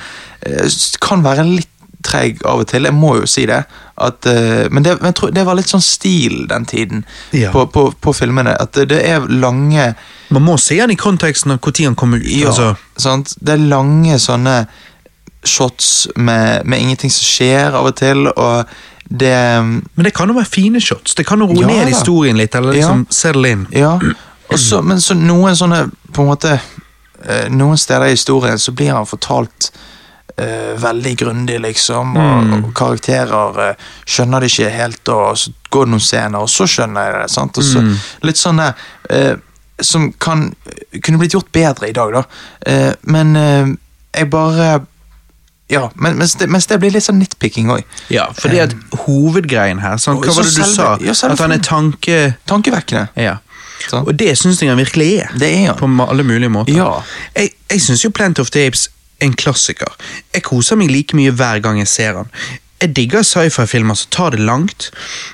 Eh, 0.45 0.69
kan 1.01 1.23
være 1.25 1.45
litt 1.47 1.69
treig 2.05 2.39
av 2.47 2.61
og 2.61 2.67
til, 2.71 2.85
jeg 2.87 2.95
må 2.95 3.15
jo 3.19 3.25
si 3.27 3.43
det. 3.49 3.63
At, 3.99 4.25
eh, 4.29 4.67
men 4.71 4.85
det, 4.85 4.93
men 5.01 5.09
jeg 5.11 5.17
tror, 5.19 5.31
det 5.35 5.43
var 5.47 5.57
litt 5.59 5.71
sånn 5.71 5.83
stil 5.83 6.45
den 6.47 6.65
tiden 6.69 7.01
Ja. 7.35 7.51
på, 7.51 7.65
på, 7.73 7.89
på 7.99 8.13
filmene. 8.15 8.53
At 8.61 8.77
det, 8.77 8.87
det 8.93 9.01
er 9.09 9.25
lange 9.27 9.93
Man 10.29 10.45
må 10.45 10.57
se 10.61 10.77
den 10.79 10.93
i 10.93 10.99
konteksten 10.99 11.51
av 11.51 11.59
når 11.59 11.85
han 11.85 11.95
kom 11.99 12.13
ut. 12.13 12.23
ja, 12.23 12.47
altså. 12.47 12.75
sant? 12.97 13.33
Det 13.41 13.55
er 13.57 13.65
lange 13.71 14.19
sånne 14.19 14.67
shots 15.43 16.07
med, 16.15 16.65
med 16.65 16.79
ingenting 16.79 17.11
som 17.11 17.25
skjer 17.25 17.75
av 17.75 17.87
og 17.89 17.95
til, 17.99 18.27
og 18.27 18.67
det 19.09 19.61
Men 19.63 20.03
det 20.03 20.13
kan 20.13 20.29
jo 20.29 20.35
være 20.37 20.45
fine 20.45 20.81
shots. 20.81 21.15
Det 21.15 21.25
kan 21.25 21.41
jo 21.41 21.47
roe 21.49 21.61
Ja 21.61 21.67
ned 21.67 21.87
historien 21.89 22.37
litt, 22.37 22.55
eller 22.55 22.73
Ja. 22.73 22.79
liksom 22.79 23.07
settle 23.09 23.49
in. 23.49 23.67
Ja, 23.71 23.99
Også, 24.49 24.81
men 24.81 25.01
så 25.01 25.13
noen 25.13 25.55
sånne 25.55 25.89
på 26.13 26.21
en 26.21 26.27
måte 26.27 26.59
eh, 27.25 27.49
Noen 27.49 27.77
steder 27.77 28.07
i 28.07 28.15
historien 28.15 28.59
så 28.59 28.71
blir 28.71 28.93
han 28.93 29.05
fortalt 29.05 29.71
uh, 30.39 30.73
veldig 30.81 31.17
grundig, 31.17 31.59
liksom, 31.59 32.15
og, 32.17 32.53
og 32.53 32.69
karakterer 32.75 33.59
uh, 33.59 33.89
skjønner 34.05 34.39
det 34.39 34.49
ikke 34.53 34.69
helt, 34.71 35.09
og 35.09 35.37
så 35.37 35.51
går 35.69 35.85
det 35.85 35.91
noen 35.91 36.05
scener, 36.05 36.39
og 36.39 36.49
så 36.49 36.65
skjønner 36.69 37.05
jeg 37.05 37.13
det. 37.17 37.29
sant? 37.33 37.57
Og 37.57 37.63
så 37.63 37.83
Litt 38.25 38.39
sånne 38.39 38.71
uh, 39.11 39.35
som 39.81 40.11
kan 40.19 40.47
kunne 41.03 41.19
blitt 41.19 41.35
gjort 41.35 41.51
bedre 41.51 41.89
i 41.89 41.93
dag, 41.95 42.11
da. 42.11 42.23
Men 43.07 43.29
jeg 44.11 44.27
bare 44.29 44.81
Ja, 45.69 45.89
men, 45.95 46.17
mens, 46.17 46.33
det, 46.39 46.47
mens 46.49 46.65
det 46.67 46.79
blir 46.81 46.91
litt 46.95 47.05
sånn 47.05 47.19
nitpicking 47.21 47.69
òg. 47.69 47.83
Ja, 48.09 48.27
fordi 48.33 48.57
at 48.63 48.71
hovedgreien 49.05 49.79
her 49.83 49.97
sånn, 50.01 50.17
Hva 50.23 50.31
så 50.33 50.39
var 50.41 50.47
det 50.47 50.55
du 50.55 50.61
selve- 50.63 50.75
sa? 50.75 50.97
ja, 51.05 51.13
at 51.33 51.39
han 51.43 51.51
er 51.53 51.61
tanke... 51.65 52.15
Tankevekkende. 52.49 53.07
Ja. 53.21 53.35
Sånn. 53.89 54.07
Og 54.09 54.15
det 54.19 54.33
syns 54.37 54.59
jeg 54.61 54.69
han 54.73 54.79
virkelig 54.81 55.11
er. 55.23 55.35
Det 55.39 55.49
er 55.55 55.67
han. 55.71 55.77
På 55.79 56.07
alle 56.09 56.23
mulige 56.25 56.49
måter. 56.49 56.73
Ja. 56.75 56.89
Jeg, 57.37 57.53
jeg 57.69 57.81
syns 57.85 58.01
jo 58.03 58.09
Plant 58.09 58.39
of 58.41 58.49
the 58.55 58.65
Apes 58.67 58.87
en 59.21 59.33
klassiker. 59.37 59.93
Jeg 60.33 60.43
koser 60.47 60.75
meg 60.79 60.89
like 60.91 61.15
mye 61.15 61.31
hver 61.35 61.61
gang 61.63 61.77
jeg 61.81 61.87
ser 61.91 62.17
han. 62.17 62.29
Jeg 62.79 62.93
digger 62.95 63.25
sci-fi-filmer 63.27 63.97
som 63.99 64.09
tar 64.15 64.31
det 64.31 64.39
langt. 64.39 64.89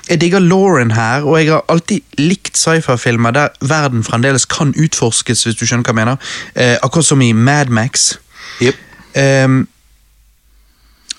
Jeg 0.08 0.18
digger 0.20 0.42
Lauren 0.42 0.90
her, 0.96 1.22
og 1.22 1.36
jeg 1.38 1.52
har 1.52 1.62
alltid 1.70 2.02
likt 2.18 2.58
sci-fi-filmer 2.58 3.30
der 3.36 3.48
verden 3.62 4.02
fremdeles 4.06 4.44
kan 4.50 4.72
utforskes, 4.74 5.44
hvis 5.46 5.54
du 5.60 5.62
skjønner 5.64 5.86
hva 5.86 5.94
jeg 5.94 6.00
mener. 6.00 6.16
Eh, 6.58 6.74
akkurat 6.82 7.06
som 7.06 7.22
i 7.22 7.30
Mad 7.32 7.70
Max. 7.70 8.16
Yep. 8.60 8.74
Ehm, 9.22 9.60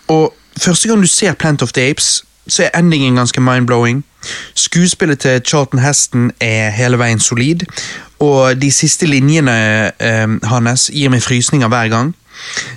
og 0.08 0.34
første 0.62 0.88
gang 0.88 1.02
du 1.02 1.08
ser 1.08 1.34
Plant 1.34 1.62
of 1.62 1.72
the 1.72 1.90
Apes, 1.90 2.24
så 2.48 2.64
er 2.64 2.80
endingen 2.80 3.16
ganske 3.16 3.42
mind-blowing. 3.42 4.06
Skuespillet 4.56 5.20
til 5.20 5.42
Charlton 5.46 5.80
Heston 5.80 6.32
er 6.42 6.70
hele 6.70 7.00
veien 7.00 7.20
solid, 7.20 7.66
og 8.20 8.62
de 8.62 8.72
siste 8.72 9.06
linjene 9.06 9.58
eh, 10.00 10.28
hans 10.44 10.90
gir 10.94 11.12
meg 11.14 11.24
frysninger 11.24 11.68
hver 11.68 11.92
gang. 11.94 12.16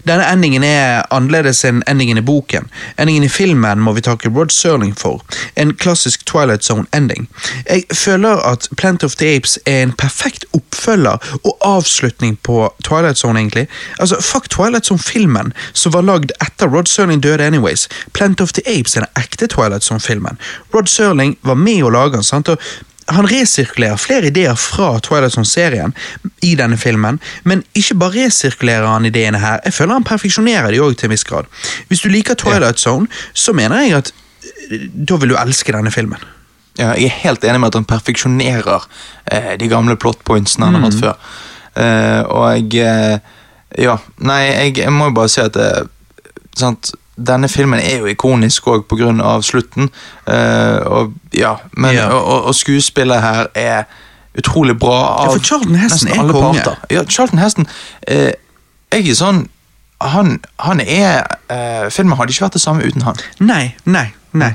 Denne 0.09 0.27
endingen 0.33 0.65
er 0.65 1.03
annerledes 1.15 1.65
enn 1.69 1.83
endingen 1.91 2.21
i 2.21 2.25
boken. 2.25 2.69
Endingen 2.99 3.27
i 3.27 3.33
filmen 3.33 3.83
må 3.85 3.95
vi 3.97 4.05
takke 4.05 4.31
Rod 4.33 4.53
Serling 4.55 4.95
for. 4.99 5.23
En 5.57 5.75
klassisk 5.75 6.27
Twilight 6.27 6.65
Zone-ending. 6.65 7.29
Jeg 7.69 7.85
føler 7.95 8.43
at 8.53 8.69
Plant 8.77 9.05
of 9.05 9.17
the 9.21 9.37
Apes 9.37 9.59
er 9.67 9.83
en 9.83 9.93
perfekt 9.93 10.45
oppfølger 10.57 11.19
og 11.45 11.57
avslutning 11.65 12.39
på 12.43 12.75
Twilight 12.85 13.19
Zone, 13.19 13.41
egentlig. 13.41 13.69
Altså, 13.99 14.21
Fuck 14.21 14.51
Twilight 14.51 14.87
Zone-filmen, 14.87 15.53
som 15.73 15.93
var 15.93 16.07
lagd 16.07 16.33
etter 16.43 16.69
Rod 16.69 16.87
Serling 16.87 17.23
døde 17.23 17.47
anyways. 17.47 17.89
Plant 18.13 18.41
of 18.41 18.53
the 18.53 18.63
Apes 18.67 18.97
er 18.97 19.07
den 19.07 19.23
ekte 19.25 19.47
Twilight 19.47 19.85
Zone-filmen. 19.85 20.39
Rod 20.75 20.87
Serling 20.87 21.39
var 21.43 21.55
med 21.55 21.83
å 21.83 21.91
lage 21.91 22.17
den, 22.19 22.27
sant? 22.27 22.49
og 22.49 22.59
han 23.11 23.29
resirkulerer 23.31 24.01
flere 24.01 24.31
ideer 24.31 24.57
fra 24.59 24.93
Twilight 25.03 25.35
Zone-serien 25.35 25.95
i 26.47 26.55
denne 26.59 26.79
filmen, 26.81 27.21
men 27.45 27.65
ikke 27.77 27.97
bare 28.01 28.27
resirkulerer 28.27 28.87
han 28.87 29.09
ideene 29.09 29.41
her, 29.43 29.61
jeg 29.65 29.77
føler 29.77 29.99
han 29.99 30.07
perfeksjonerer 30.09 30.73
de 30.75 30.83
òg 30.83 30.97
til 30.97 31.11
en 31.11 31.15
viss 31.15 31.27
grad. 31.27 31.49
Hvis 31.89 32.05
du 32.05 32.11
liker 32.13 32.39
Twilight 32.39 32.81
Zone, 32.81 33.11
så 33.35 33.55
mener 33.57 33.83
jeg 33.85 33.97
at 33.99 34.13
eh, 34.71 34.87
da 34.95 35.19
vil 35.21 35.35
du 35.35 35.39
elske 35.41 35.75
denne 35.75 35.93
filmen. 35.95 36.23
Ja, 36.79 36.95
jeg 36.95 37.11
er 37.11 37.19
helt 37.25 37.45
enig 37.45 37.61
med 37.61 37.73
at 37.73 37.81
han 37.81 37.89
perfeksjonerer 37.89 38.87
eh, 39.33 39.55
de 39.61 39.69
gamle 39.69 39.99
plot 40.01 40.23
pointsene 40.25 40.71
han 40.71 40.79
har 40.79 40.87
hatt 40.87 41.01
før. 41.01 41.31
Eh, 41.77 42.23
og 42.27 42.47
jeg 42.57 42.87
eh, 42.87 43.37
Ja, 43.79 43.93
nei, 44.19 44.41
jeg, 44.49 44.79
jeg 44.81 44.91
må 44.91 45.07
jo 45.07 45.15
bare 45.15 45.31
si 45.31 45.39
at 45.45 45.55
det, 45.55 45.69
sant, 46.59 46.91
denne 47.27 47.49
filmen 47.49 47.81
er 47.81 47.99
jo 47.99 48.07
ikonisk 48.11 48.67
òg 48.67 48.85
pga. 48.89 49.41
slutten. 49.43 49.91
Uh, 50.27 50.79
og 50.87 51.13
ja, 51.35 51.55
men, 51.73 51.95
Ja. 51.95 52.09
Og, 52.09 52.25
og, 52.25 52.45
og 52.45 52.55
skuespillet 52.55 53.21
her 53.23 53.47
er 53.55 53.83
utrolig 54.39 54.79
bra 54.79 54.99
av 55.19 55.27
Ja, 55.27 55.33
for 55.33 55.45
Charlton 55.45 55.75
Heston 55.75 56.09
nesten 56.09 56.13
er 56.15 56.21
alle 56.23 56.33
konge. 56.33 56.61
parter. 56.63 56.77
Ja, 56.91 57.05
Charlton 57.05 57.39
Heston 57.39 57.67
uh, 58.11 58.31
Jeg 58.93 59.09
er 59.11 59.15
sånn 59.19 59.49
Han, 60.01 60.39
han 60.59 60.81
er 60.81 61.27
uh, 61.51 61.91
Filmen 61.91 62.17
hadde 62.17 62.33
ikke 62.33 62.47
vært 62.47 62.55
det 62.57 62.63
samme 62.63 62.87
uten 62.87 63.03
han. 63.03 63.19
Nei, 63.41 63.75
nei, 63.85 64.07
nei. 64.33 64.55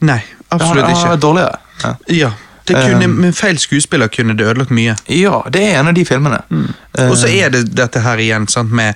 Nei, 0.00 0.20
absolutt 0.50 0.84
han, 0.84 0.92
han 0.94 1.00
ikke. 1.00 1.12
er 1.16 1.22
dårligere. 1.24 1.58
Ja. 1.82 1.94
Ja, 2.08 2.30
det 2.68 2.76
kunne, 2.76 3.04
Um, 3.08 3.16
Med 3.24 3.34
feil 3.34 3.58
skuespiller 3.58 4.06
kunne 4.12 4.36
det 4.38 4.44
ødelagt 4.46 4.70
mye. 4.70 4.94
ja, 5.08 5.40
det 5.50 5.62
er 5.64 5.80
en 5.80 5.88
av 5.88 5.94
de 5.94 6.04
filmene. 6.04 6.38
Mm. 6.50 6.68
Og 7.08 7.16
så 7.16 7.26
er 7.32 7.48
det 7.50 7.64
dette 7.76 8.00
her 8.04 8.18
igjen, 8.22 8.46
sant, 8.48 8.70
med, 8.70 8.94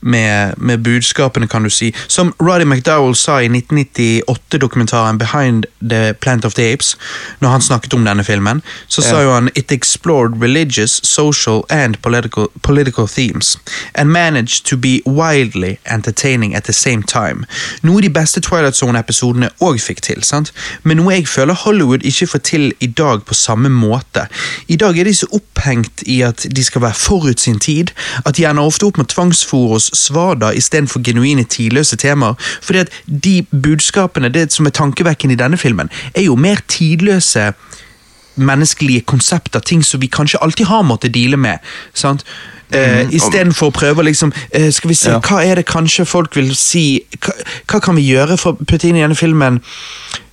med, 0.00 0.54
med 0.56 0.78
budskapene, 0.78 1.48
kan 1.48 1.62
du 1.62 1.70
si. 1.70 1.94
Som 2.06 2.32
Roddy 2.42 2.64
McDowell 2.64 3.14
sa 3.16 3.42
i 3.42 3.48
1998-dokumentaren 3.48 5.18
Behind 5.18 5.66
the 5.90 6.14
Plant 6.14 6.44
of 6.44 6.54
the 6.54 6.72
Apes, 6.72 6.96
når 7.38 7.48
han 7.48 7.62
snakket 7.62 7.94
om 7.94 8.04
denne 8.04 8.24
filmen, 8.24 8.62
så 8.88 9.02
sa 9.02 9.22
jo 9.22 9.32
han 9.32 9.50
It 9.54 9.72
explored 9.72 10.42
religious, 10.42 11.00
social 11.04 11.62
and 11.70 11.96
political, 12.02 12.46
political 12.62 13.08
themes, 13.08 13.58
and 13.94 14.10
managed 14.10 14.64
to 14.64 14.76
be 14.76 15.00
wildly 15.06 15.76
entertaining 15.90 16.54
at 16.54 16.64
the 16.64 16.72
same 16.72 17.02
time. 17.02 17.44
Noe 17.82 18.00
de 18.02 18.10
beste 18.10 18.40
Twilight 18.40 18.76
Zone-episodene 18.76 19.50
òg 19.60 19.80
fikk 19.80 20.02
til, 20.02 20.22
sant? 20.22 20.52
men 20.82 21.00
noe 21.00 21.14
jeg 21.14 21.28
føler 21.28 21.54
Hollywood 21.54 22.04
ikke 22.06 22.26
får 22.26 22.38
til 22.38 22.72
i 22.80 22.86
dag 22.86 23.24
på 23.26 23.34
samme 23.34 23.68
måte. 23.68 24.26
I 24.68 24.76
dag 24.76 24.98
er 24.98 25.04
de 25.04 25.14
så 25.14 25.26
opphengt 25.32 26.02
i 26.06 26.20
at 26.22 26.46
de 26.56 26.64
skal 26.64 26.82
være 26.82 26.94
forut 26.94 27.40
sin 27.40 27.58
tid, 27.58 27.90
at 28.26 28.36
de 28.36 28.46
ender 28.46 28.62
ofte 28.62 28.86
opp 28.86 28.98
med 29.00 29.10
tvangsfôr 29.12 29.74
oss 29.76 29.90
svada 29.96 30.52
istedenfor 30.54 31.02
genuine 31.02 31.44
tidløse 31.44 31.96
temaer. 31.96 32.34
Fordi 32.62 32.78
at 32.84 32.92
de 33.24 33.34
budskapene, 33.50 34.28
det 34.34 34.52
som 34.52 34.66
er 34.68 34.76
tankevekkende 34.76 35.34
i 35.34 35.40
denne 35.42 35.56
filmen, 35.58 35.90
er 36.14 36.22
jo 36.28 36.36
mer 36.36 36.60
tidløse 36.68 37.52
menneskelige 38.36 39.00
konsepter, 39.08 39.60
ting 39.64 39.82
som 39.84 40.00
vi 40.00 40.06
kanskje 40.12 40.38
alltid 40.44 40.66
har 40.68 40.82
måttet 40.84 41.14
deale 41.14 41.36
med. 41.40 41.58
sant? 41.94 42.24
Uh, 42.74 43.06
Istedenfor 43.14 43.70
å 43.70 43.74
prøve 43.76 44.02
liksom 44.02 44.32
uh, 44.34 44.70
Skal 44.74 44.90
vi 44.90 44.94
se, 44.98 45.12
Ja. 45.14 45.20
hva 45.22 45.36
er 45.46 45.54
det 45.60 45.68
kanskje 45.70 46.02
folk 46.04 46.34
vil 46.34 46.48
si 46.58 46.98
Hva, 47.22 47.30
hva 47.70 47.78
kan 47.84 47.94
vi 47.94 48.02
gjøre 48.08 48.34
for 48.42 48.56
å 48.56 48.64
putte 48.66 48.88
inn 48.88 48.96
i 48.98 49.04
denne 49.04 49.14
filmen 49.14 49.60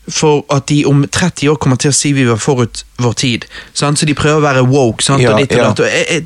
for 0.10 0.42
at 0.52 0.66
de 0.68 0.80
om 0.90 1.06
30 1.06 1.52
år 1.54 1.60
kommer 1.62 1.78
til 1.80 1.94
å 1.94 1.96
si 1.96 2.10
vi 2.18 2.26
var 2.26 2.42
forut 2.42 2.82
vår 3.00 3.14
tid? 3.22 3.46
Sant? 3.78 4.02
Så 4.02 4.10
de 4.10 4.16
prøver 4.18 4.42
å 4.42 4.44
være 4.44 4.66
woke. 4.68 5.06
Sant? 5.06 5.22
Ja, 5.22 5.36
og 5.38 5.40
ditt 5.46 5.54
og 5.54 5.62
ja. 5.62 5.68
datt. 5.70 5.80
Jeg, 5.86 6.06
jeg, 6.10 6.26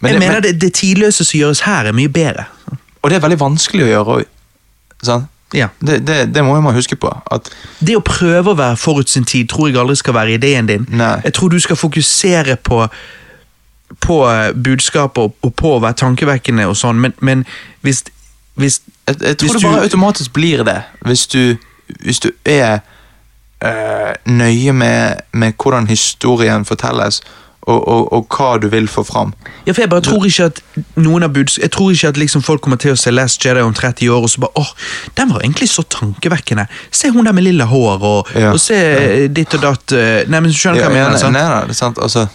Men 0.00 0.12
jeg 0.12 0.20
det- 0.20 0.22
mener 0.22 0.38
men- 0.38 0.42
det, 0.46 0.54
det 0.62 0.72
tidløse 0.78 1.24
som 1.26 1.40
gjøres 1.42 1.60
her, 1.66 1.90
er 1.90 1.92
mye 1.98 2.08
bedre. 2.08 2.46
Og 3.02 3.10
det 3.10 3.16
er 3.18 3.24
veldig 3.24 3.40
vanskelig 3.40 3.84
å 3.84 3.90
gjøre. 3.90 4.18
Sånn? 5.02 5.24
Ja. 5.52 5.66
Det, 5.84 5.98
det, 6.06 6.18
det 6.34 6.44
må 6.46 6.54
man 6.64 6.74
huske 6.76 6.96
på. 6.96 7.10
Det 7.84 7.96
å 7.98 8.04
prøve 8.06 8.54
å 8.54 8.56
være 8.56 8.76
forut 8.80 9.10
sin 9.12 9.26
tid 9.28 9.50
tror 9.52 9.68
jeg 9.68 9.76
aldri 9.82 9.96
skal 10.00 10.14
være 10.16 10.36
ideen 10.38 10.70
din. 10.70 10.86
Nei. 10.88 11.16
Jeg 11.26 11.34
tror 11.36 11.52
du 11.52 11.58
skal 11.60 11.76
fokusere 11.76 12.56
på 12.56 12.86
på 14.00 14.14
eh, 14.24 14.54
budskapet 14.56 15.34
og 15.44 15.50
på 15.60 15.74
å 15.76 15.80
være 15.82 15.98
tankevekkende 16.00 16.64
og 16.64 16.72
sånn, 16.80 16.96
men, 17.02 17.12
men 17.20 17.42
hvis, 17.84 17.98
hvis 18.56 18.78
jeg, 19.04 19.18
jeg 19.20 19.36
tror 19.36 19.50
Hvis 19.50 19.58
det 19.58 19.66
bare 19.66 19.82
du- 19.82 19.84
automatisk 19.90 20.32
blir 20.32 20.62
det, 20.64 20.78
hvis 21.04 21.26
du, 21.28 21.56
hvis 22.00 22.22
du 22.24 22.30
er 22.48 22.80
øh, 23.60 24.14
nøye 24.32 24.72
med, 24.72 25.20
med 25.36 25.52
hvordan 25.60 25.86
historien 25.92 26.64
fortelles, 26.64 27.20
og, 27.66 27.88
og, 27.88 28.12
og 28.12 28.26
hva 28.36 28.58
du 28.58 28.66
vil 28.72 28.88
få 28.90 29.04
fram. 29.06 29.32
Ja, 29.66 29.72
for 29.72 29.80
Jeg 29.84 29.90
bare 29.90 30.02
tror 30.02 30.24
ikke 30.26 30.44
at 30.50 30.60
noen 30.98 31.22
av 31.22 31.30
buds 31.32 31.58
Jeg 31.62 31.70
tror 31.70 31.92
ikke 31.94 32.08
at 32.10 32.16
liksom 32.18 32.42
folk 32.42 32.60
kommer 32.64 32.76
til 32.82 32.92
å 32.92 32.98
se 32.98 33.12
Last 33.14 33.44
Jedi 33.44 33.62
om 33.62 33.74
30 33.74 34.08
år 34.10 34.24
og 34.26 34.30
så 34.32 34.40
bare 34.42 34.58
åh, 34.58 34.72
den 35.18 35.30
var 35.30 35.44
egentlig 35.44 35.68
så 35.70 35.82
tankevekkende. 35.86 36.66
Se 36.90 37.10
hun 37.14 37.24
der 37.28 37.32
med 37.32 37.44
lilla 37.46 37.64
hår, 37.70 38.02
og, 38.02 38.32
Ja. 38.34 38.50
og 38.52 38.58
se 38.60 38.74
ja. 38.78 39.28
ditt 39.28 39.54
og 39.54 39.62
datt 39.62 39.92
eh, 39.94 40.24
Nei, 40.28 40.40
men 40.40 40.50
skjønner 40.52 40.82
hva 40.82 40.88
jeg 40.90 40.96
mener? 40.98 41.18
sant? 41.22 41.32
nei, 41.38 41.44
nei, 41.48 41.60
det 41.70 41.76
er 41.76 41.80
sant, 41.84 41.98
altså 42.02 42.26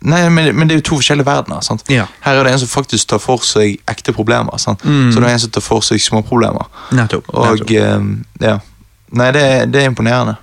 Nei, 0.00 0.20
men, 0.30 0.52
men 0.54 0.68
det 0.68 0.76
er 0.76 0.78
jo 0.78 0.84
to 0.92 0.96
forskjellige 1.00 1.26
verdener. 1.26 1.60
sant? 1.66 1.82
Ja. 1.90 2.04
Her 2.22 2.38
er 2.38 2.44
det 2.46 2.52
en 2.52 2.60
som 2.62 2.68
faktisk 2.70 3.08
tar 3.10 3.18
for 3.18 3.42
seg 3.42 3.80
ekte 3.90 4.12
problemer. 4.14 4.54
sant? 4.62 4.84
Mm. 4.86 5.08
Så 5.10 5.18
det 5.18 5.26
er 5.26 5.32
en 5.34 5.40
som 5.42 5.50
tar 5.50 5.64
for 5.66 5.82
seg 5.82 5.98
små 6.02 6.20
problemer. 6.22 6.68
Nettopp. 6.94 7.26
Og 7.34 7.48
nettopp. 7.58 7.72
Um, 7.98 8.12
ja. 8.40 8.60
Nei, 9.18 9.30
det, 9.34 9.42
det 9.74 9.82
er 9.82 9.90
imponerende. 9.90 10.36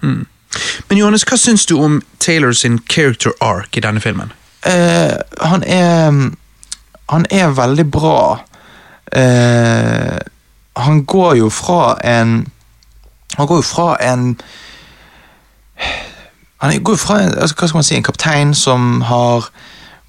Men 0.89 0.97
Johannes, 0.97 1.25
hva 1.27 1.37
syns 1.37 1.65
du 1.65 1.75
om 1.77 2.01
Taylor 2.19 2.51
sin 2.51 2.79
character 2.89 3.31
arc 3.41 3.77
i 3.77 3.83
denne 3.83 4.01
filmen? 4.01 4.33
Uh, 4.65 5.17
han 5.41 5.63
er 5.63 6.31
Han 7.09 7.25
er 7.29 7.47
veldig 7.53 7.91
bra. 7.91 8.39
Uh, 9.15 10.17
han 10.75 11.05
går 11.05 11.35
jo 11.35 11.49
fra 11.49 11.97
en 12.03 12.47
Han 13.37 13.47
går 13.47 13.55
jo 13.55 13.61
fra 13.61 13.97
en 14.01 14.41
Han 16.61 16.83
går 16.83 16.93
jo 16.93 16.97
fra 16.97 17.21
en, 17.21 17.37
altså, 17.37 17.55
hva 17.55 17.67
skal 17.67 17.77
man 17.77 17.83
si, 17.83 17.95
en 17.95 18.03
kaptein 18.03 18.53
som 18.53 19.01
har 19.01 19.49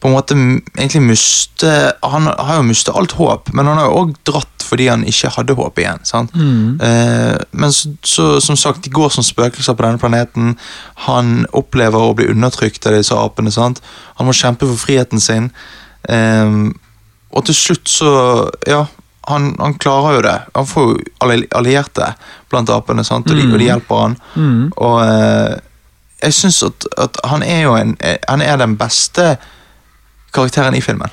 på 0.00 0.09
en 0.09 0.12
måte 0.14 0.35
egentlig 0.76 1.00
miste 1.02 1.70
Han 2.02 2.26
har 2.28 2.59
jo 2.59 2.66
mistet 2.68 2.94
alt 2.94 3.12
håp, 3.16 3.48
men 3.56 3.66
han 3.66 3.78
har 3.80 3.87
jo 3.88 4.02
òg 4.02 4.14
dratt 4.28 4.64
fordi 4.66 4.88
han 4.90 5.04
ikke 5.06 5.30
hadde 5.37 5.54
håp 5.54 5.78
igjen. 5.78 6.00
sant? 6.04 6.32
Eh, 6.35 7.37
men 7.52 7.72
så, 7.72 7.92
så, 8.02 8.24
som 8.42 8.56
sagt, 8.59 8.82
de 8.85 8.90
går 8.90 9.12
som 9.14 9.22
spøkelser 9.22 9.76
på 9.78 9.85
denne 9.87 10.00
planeten. 10.02 10.56
Han 11.06 11.46
opplever 11.54 12.02
å 12.02 12.16
bli 12.18 12.26
undertrykt 12.32 12.87
av 12.90 12.96
disse 12.98 13.14
apene. 13.14 13.52
sant? 13.54 13.78
Han 14.18 14.26
må 14.26 14.35
kjempe 14.35 14.66
for 14.66 14.76
friheten 14.82 15.22
sin. 15.22 15.52
Eh, 16.11 16.50
og 17.30 17.44
til 17.46 17.54
slutt 17.54 17.88
så 17.88 18.11
Ja, 18.66 18.87
han, 19.30 19.52
han 19.62 19.74
klarer 19.78 20.18
jo 20.18 20.24
det. 20.26 20.37
Han 20.59 20.66
får 20.66 20.90
jo 20.90 21.30
allierte 21.54 22.12
blant 22.50 22.70
apene, 22.70 23.04
sant? 23.06 23.30
Og, 23.30 23.37
de, 23.38 23.46
og 23.52 23.59
de 23.62 23.70
hjelper 23.70 24.02
han. 24.02 24.18
Og 24.76 24.98
eh, 25.06 25.56
jeg 26.26 26.35
syns 26.42 26.62
at, 26.66 26.87
at 26.98 27.22
han 27.30 27.42
er 27.46 27.62
jo 27.68 27.74
en 27.78 27.96
Han 28.28 28.42
er 28.42 28.56
den 28.59 28.76
beste 28.80 29.37
karakteren 30.37 30.77
i 30.77 30.85
filmen. 30.85 31.12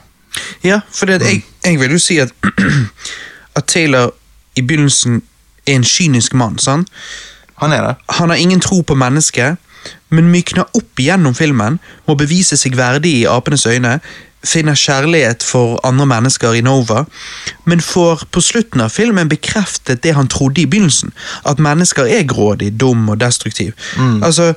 Ja, 0.66 0.82
for 0.92 1.10
det, 1.10 1.22
jeg, 1.22 1.44
jeg 1.66 1.80
vil 1.80 1.96
jo 1.96 2.02
si 2.02 2.20
at 2.24 2.34
At 3.56 3.68
Taylor 3.70 4.10
i 4.58 4.62
begynnelsen 4.62 5.22
er 5.68 5.76
en 5.76 5.84
kynisk 5.86 6.34
mann. 6.34 6.58
sant? 6.60 6.90
Han 7.62 7.72
er 7.72 7.88
det. 7.88 7.96
Han 8.10 8.30
har 8.30 8.36
ingen 8.42 8.60
tro 8.60 8.82
på 8.82 8.96
mennesket, 8.98 9.62
men 10.10 10.32
mykner 10.32 10.66
opp 10.74 11.00
gjennom 11.00 11.36
filmen, 11.38 11.80
må 12.08 12.16
bevise 12.18 12.58
seg 12.58 12.78
verdig 12.78 13.14
i 13.20 13.28
apenes 13.30 13.66
øyne, 13.70 14.00
finner 14.44 14.76
kjærlighet 14.76 15.44
for 15.44 15.80
andre 15.88 16.06
mennesker 16.06 16.58
i 16.58 16.62
Nova, 16.62 17.06
men 17.66 17.82
får 17.82 18.26
på 18.32 18.42
slutten 18.42 18.82
av 18.84 18.92
filmen 18.92 19.30
bekreftet 19.32 20.04
det 20.04 20.16
han 20.18 20.28
trodde 20.28 20.62
i 20.62 20.68
begynnelsen, 20.68 21.14
at 21.46 21.62
mennesker 21.64 22.10
er 22.10 22.26
grådig, 22.28 22.74
dum 22.80 23.10
og 23.10 23.22
destruktiv. 23.22 23.72
Altså, 24.24 24.54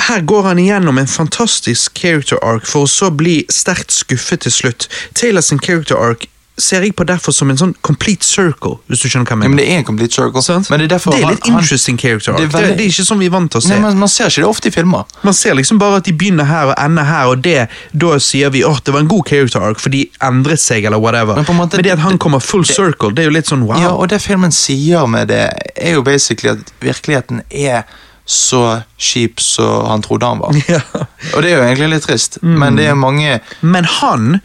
her 0.00 0.20
går 0.20 0.42
han 0.42 0.58
igjennom 0.58 0.98
en 0.98 1.06
fantastisk 1.06 1.94
character 1.98 2.38
arc 2.42 2.64
for 2.66 2.84
å 2.86 2.88
så 2.88 3.10
bli 3.14 3.42
sterkt 3.52 3.90
skuffet 3.92 4.40
til 4.40 4.52
slutt. 4.52 4.88
Taylor 5.14 5.40
sin 5.42 5.58
character 5.60 5.96
arc 6.00 6.26
ser 6.58 6.82
jeg 6.84 6.92
på 6.94 7.04
derfor 7.08 7.32
som 7.32 7.48
en 7.50 7.56
sånn 7.56 7.70
complete 7.82 8.22
circle, 8.28 8.74
hvis 8.86 9.00
du 9.02 9.08
skjønner 9.08 9.24
hva 9.24 9.32
jeg 9.32 9.36
Ja, 9.36 9.36
mener. 9.40 9.48
men 9.48 9.56
det 9.56 9.68
er 9.72 9.78
en 9.78 9.84
complete 9.88 10.12
circle. 10.12 10.42
Sant? 10.44 10.68
Men 10.70 10.80
det 10.80 10.84
er, 10.84 10.96
derfor 10.98 11.12
det 11.16 11.22
er 11.24 11.30
litt 11.32 11.46
han- 11.48 11.58
interesting 11.60 11.96
character 11.98 12.32
arc. 12.32 12.38
Det 12.40 12.50
Det 12.50 12.60
veldig- 12.60 12.76
det 12.76 12.84
er 12.84 12.88
ikke 12.92 13.06
sånn 13.08 13.18
vi 13.18 13.26
er 13.26 13.30
vant 13.30 13.50
til 13.50 13.58
å 13.60 13.62
se. 13.62 13.68
Nei, 13.68 13.78
man, 13.80 13.98
man 13.98 14.08
ser 14.08 14.26
ikke 14.26 14.42
det 14.44 14.48
ofte 14.50 14.66
i 14.68 14.70
filmer. 14.70 15.04
Man 15.24 15.34
ser 15.34 15.54
liksom 15.54 15.78
bare 15.78 15.96
at 15.96 16.04
de 16.04 16.12
begynner 16.12 16.44
her 16.44 16.66
og 16.68 16.74
ender 16.78 17.04
her, 17.04 17.24
og 17.26 17.42
det, 17.42 17.68
da 17.96 18.18
sier 18.18 18.50
vi 18.50 18.62
at 18.62 18.84
det 18.84 18.92
var 18.94 19.00
en 19.00 19.08
god 19.08 19.26
character 19.28 19.60
arc, 19.60 19.80
for 19.80 19.88
de 19.90 20.10
endret 20.20 20.60
seg, 20.60 20.84
eller 20.84 20.98
whatever. 21.00 21.34
Men 21.36 21.44
måte- 21.56 21.82
det 21.82 21.90
at 21.92 21.98
han 22.00 22.18
kommer 22.18 22.38
full 22.40 22.64
circle, 22.64 23.10
det 23.10 23.20
er 23.24 23.30
jo 23.30 23.36
litt 23.36 23.46
sånn 23.48 23.64
wow. 23.66 23.80
Ja, 23.80 23.88
og 23.96 24.08
det 24.10 24.20
filmen 24.22 24.52
sier 24.52 25.06
med 25.08 25.28
det, 25.28 25.50
er 25.76 25.92
jo 25.94 26.02
basically 26.02 26.50
at 26.52 26.70
virkeligheten 26.80 27.42
er 27.50 27.84
så 28.24 28.82
kjip 28.96 29.40
som 29.40 29.86
han 29.86 30.02
trodde 30.02 30.26
han 30.26 30.38
var. 30.38 30.54
Ja. 30.68 30.80
Og 31.34 31.42
det 31.42 31.52
er 31.52 31.56
jo 31.56 31.64
egentlig 31.66 31.88
litt 31.94 32.06
trist, 32.06 32.38
men 32.42 32.76
det 32.78 32.86
er 32.86 32.94
mange 32.98 33.40
Men 33.60 33.84
han 33.84 34.38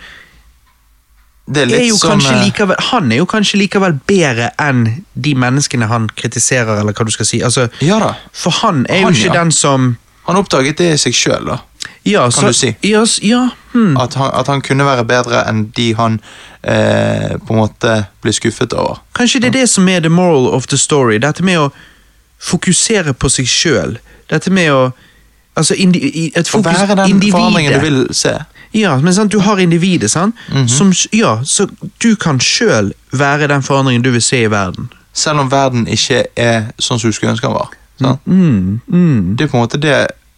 Det 1.45 1.63
er 1.63 1.73
er 1.77 1.99
kanskje 2.01 2.33
eh, 2.33 2.43
likevel, 2.45 2.75
han 2.89 3.11
er 3.11 3.21
jo 3.21 3.27
kanskje 3.29 3.59
likevel 3.61 3.95
bedre 4.09 4.49
enn 4.59 5.03
de 5.13 5.35
menneskene 5.35 5.87
han 5.87 6.09
kritiserer, 6.09 6.81
eller 6.81 6.93
hva 6.93 7.05
du 7.07 7.13
skal 7.13 7.29
si. 7.29 7.39
Altså, 7.41 7.69
Ja 7.81 7.99
da. 8.03 8.13
for 8.33 8.51
han 8.63 8.85
er 8.89 9.05
Han, 9.05 9.13
jo 9.13 9.23
ikke 9.23 9.35
ja. 9.35 9.43
den 9.43 9.51
som 9.51 9.95
Han 10.27 10.35
oppdaget 10.35 10.77
det 10.77 10.91
i 10.93 10.97
seg 10.99 11.15
sjøl, 11.15 11.45
da. 11.47 11.61
Ja, 12.03 12.21
Kan 12.21 12.31
så, 12.31 12.47
du 12.47 12.53
si. 12.53 12.75
Ja, 12.81 13.05
ja 13.21 13.49
hmm. 13.73 13.97
At 13.97 14.13
han, 14.13 14.31
at 14.33 14.47
han 14.47 14.61
kunne 14.61 14.85
være 14.85 15.05
bedre 15.07 15.43
enn 15.47 15.69
de 15.75 15.93
han 15.95 16.19
eh, 16.63 17.37
på 17.39 17.53
en 17.53 17.61
måte 17.61 17.93
blir 18.21 18.35
skuffet 18.35 18.73
over. 18.73 18.99
Kanskje 19.15 19.39
det 19.43 19.53
er 19.53 19.59
det 19.61 19.69
som 19.69 19.87
er 19.87 19.99
the 20.03 20.09
moral 20.09 20.47
of 20.47 20.67
the 20.67 20.77
story. 20.77 21.17
Dette 21.23 21.43
med 21.43 21.59
å 21.59 21.69
fokusere 22.39 23.13
på 23.13 23.29
seg 23.29 23.45
sjøl. 23.49 23.97
Dette 24.29 24.51
med 24.53 24.71
å 24.71 24.93
Altså, 25.57 25.73
indi, 25.73 26.31
et 26.37 26.45
Å 26.53 26.59
være 26.61 26.93
den 26.93 27.21
forandringen 27.31 27.73
du 27.73 27.79
vil 27.81 28.07
se. 28.13 28.35
Ja, 28.77 28.91
men 29.01 29.13
sant, 29.15 29.31
du 29.33 29.39
har 29.41 29.57
individet, 29.57 30.11
sant? 30.11 30.35
Mhm. 30.53 30.67
Som, 30.69 30.91
ja, 31.11 31.39
så 31.43 31.65
du 32.03 32.15
kan 32.15 32.37
sjøl 32.37 32.91
være 33.11 33.47
den 33.49 33.63
forandringen 33.65 34.03
du 34.05 34.11
vil 34.13 34.21
se 34.21 34.43
i 34.43 34.51
verden. 34.53 34.91
Selv 35.17 35.39
om 35.39 35.49
verden 35.49 35.87
ikke 35.89 36.27
er 36.37 36.67
sånn 36.77 36.99
som 37.01 37.09
du 37.09 37.15
skulle 37.17 37.31
ønske 37.33 37.47
han 37.49 37.55
var. 37.57 37.73
Sant? 37.97 38.21
Mm, 38.29 38.81
mm, 38.85 39.35
Det 39.35 39.47
er 39.47 39.49
på 39.49 39.57
en 39.57 39.63
måte 39.65 39.79
det 39.81 39.95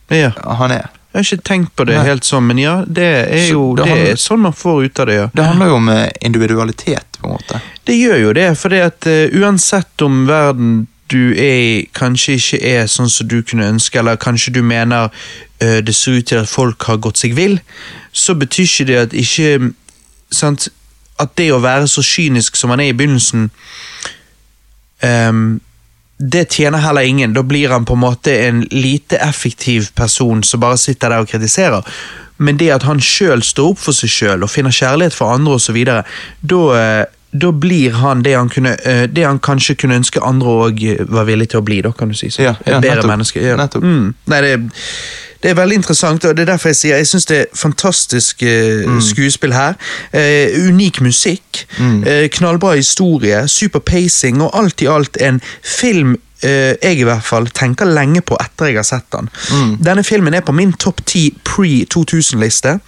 ja. 0.10 0.32
han 0.56 0.72
er. 0.72 0.88
Jeg 1.12 1.18
har 1.20 1.26
ikke 1.26 1.44
tenkt 1.50 1.76
på 1.76 1.86
det 1.90 1.98
Nei. 1.98 2.06
helt 2.06 2.24
sånn, 2.24 2.46
men 2.48 2.58
ja, 2.62 2.86
det 2.88 3.10
er 3.28 3.48
Så 3.50 3.52
jo 3.52 3.76
det 3.76 3.84
det 3.84 3.92
handler- 3.92 4.12
er 4.14 4.16
sånn 4.16 4.40
man 4.40 4.54
får 4.54 4.84
ut 4.86 5.00
av 5.00 5.06
det, 5.08 5.16
ja. 5.16 5.28
Det 5.34 5.44
handler 5.46 5.68
jo 5.68 5.76
om 5.76 5.90
eh, 5.90 6.10
individualitet, 6.22 7.18
på 7.20 7.28
en 7.28 7.34
måte. 7.36 7.62
Det 7.84 7.96
gjør 8.00 8.20
jo 8.22 8.34
det, 8.34 8.58
for 8.58 8.72
eh, 8.72 9.30
uansett 9.36 10.02
om 10.02 10.26
verden 10.28 10.88
du 11.12 11.34
er 11.34 11.86
kanskje 11.98 12.38
ikke 12.40 12.60
er 12.72 12.90
sånn 12.92 13.10
som 13.10 13.28
du 13.28 13.42
kunne 13.42 13.70
ønske, 13.70 14.00
eller 14.00 14.20
kanskje 14.20 14.54
du 14.56 14.62
mener 14.66 15.10
uh, 15.10 15.80
det 15.86 15.96
ser 15.96 16.20
ut 16.20 16.28
til 16.32 16.42
at 16.42 16.50
folk 16.50 16.84
har 16.90 17.02
gått 17.04 17.22
seg 17.22 17.36
vill, 17.38 17.60
så 18.12 18.36
betyr 18.36 18.68
ikke 18.68 18.90
det 18.90 19.00
at 19.06 19.16
ikke 19.24 19.72
sant, 20.32 20.70
At 21.20 21.34
det 21.36 21.50
å 21.52 21.60
være 21.60 21.88
så 21.92 22.00
kynisk 22.00 22.56
som 22.56 22.70
man 22.72 22.80
er 22.80 22.94
i 22.94 22.96
begynnelsen 22.96 23.50
um, 25.04 25.60
det 26.20 26.46
tjener 26.52 26.80
heller 26.84 27.02
ingen. 27.02 27.34
Da 27.34 27.44
blir 27.44 27.70
han 27.70 27.86
på 27.86 27.94
en 27.94 28.00
måte 28.00 28.32
en 28.48 28.62
lite 28.72 29.18
effektiv 29.18 29.92
person 29.96 30.44
som 30.44 30.60
bare 30.60 30.78
sitter 30.78 31.10
der 31.10 31.24
og 31.24 31.28
kritiserer. 31.28 31.84
Men 32.38 32.60
det 32.60 32.72
at 32.72 32.84
han 32.88 33.00
sjøl 33.04 33.44
står 33.44 33.74
opp 33.74 33.80
for 33.84 33.96
seg 33.96 34.12
sjøl 34.12 34.44
og 34.44 34.52
finner 34.52 34.72
kjærlighet 34.72 35.16
for 35.16 35.32
andre 35.36 35.58
osv., 35.60 35.80
da 35.84 36.60
eh, 36.76 37.06
da 37.32 37.52
blir 37.52 37.92
han 38.02 38.24
det 38.26 38.34
han, 38.36 38.50
kunne, 38.50 38.76
eh, 38.84 39.06
det 39.08 39.24
han 39.26 39.40
kanskje 39.40 39.76
kunne 39.78 39.96
ønske 40.02 40.22
andre 40.26 40.48
òg 40.68 40.84
var 41.10 41.26
villig 41.30 41.50
til 41.50 41.60
å 41.60 41.64
bli. 41.66 41.82
da, 41.82 41.92
kan 41.92 42.10
du 42.10 42.16
si. 42.18 42.30
Så, 42.30 42.42
Ja, 42.42 42.56
ja, 42.66 42.80
bedre 42.80 42.96
nettopp. 42.96 43.12
menneske. 43.12 43.42
Ja. 43.42 43.56
Nettopp. 43.56 43.84
Mm. 43.84 44.14
Nei, 44.28 44.42
det, 44.42 44.70
det 45.44 45.52
er 45.52 45.56
veldig 45.56 45.76
interessant, 45.80 46.26
og 46.26 46.36
det 46.36 46.42
er 46.44 46.52
derfor 46.54 46.70
jeg 46.74 46.76
sier 46.76 46.98
jeg 46.98 47.08
syns 47.08 47.26
det 47.30 47.38
er 47.40 47.46
fantastisk 47.56 48.42
eh, 48.44 48.82
Mm. 48.88 49.02
skuespill 49.02 49.54
her. 49.54 49.76
Eh, 50.12 50.50
unik 50.68 51.02
musikk, 51.02 51.66
eh, 51.80 52.28
knallbra 52.30 52.74
historie, 52.76 53.48
super 53.48 53.80
pacing, 53.80 54.42
og 54.42 54.52
alt 54.54 54.82
i 54.82 54.88
alt 54.88 55.18
en 55.22 55.42
film 55.64 56.18
Uh, 56.40 56.72
jeg 56.80 57.02
i 57.02 57.04
hvert 57.04 57.24
fall 57.28 57.50
tenker 57.52 57.84
lenge 57.86 58.22
på 58.24 58.38
etter 58.40 58.70
jeg 58.70 58.78
har 58.78 58.86
sett 58.88 59.10
den. 59.12 59.26
Mm. 59.52 59.74
Denne 59.84 60.04
filmen 60.08 60.34
er 60.34 60.40
på 60.48 60.54
min 60.56 60.72
topp 60.72 61.02
10 61.06 61.34
pre-2000-liste. 61.44 62.80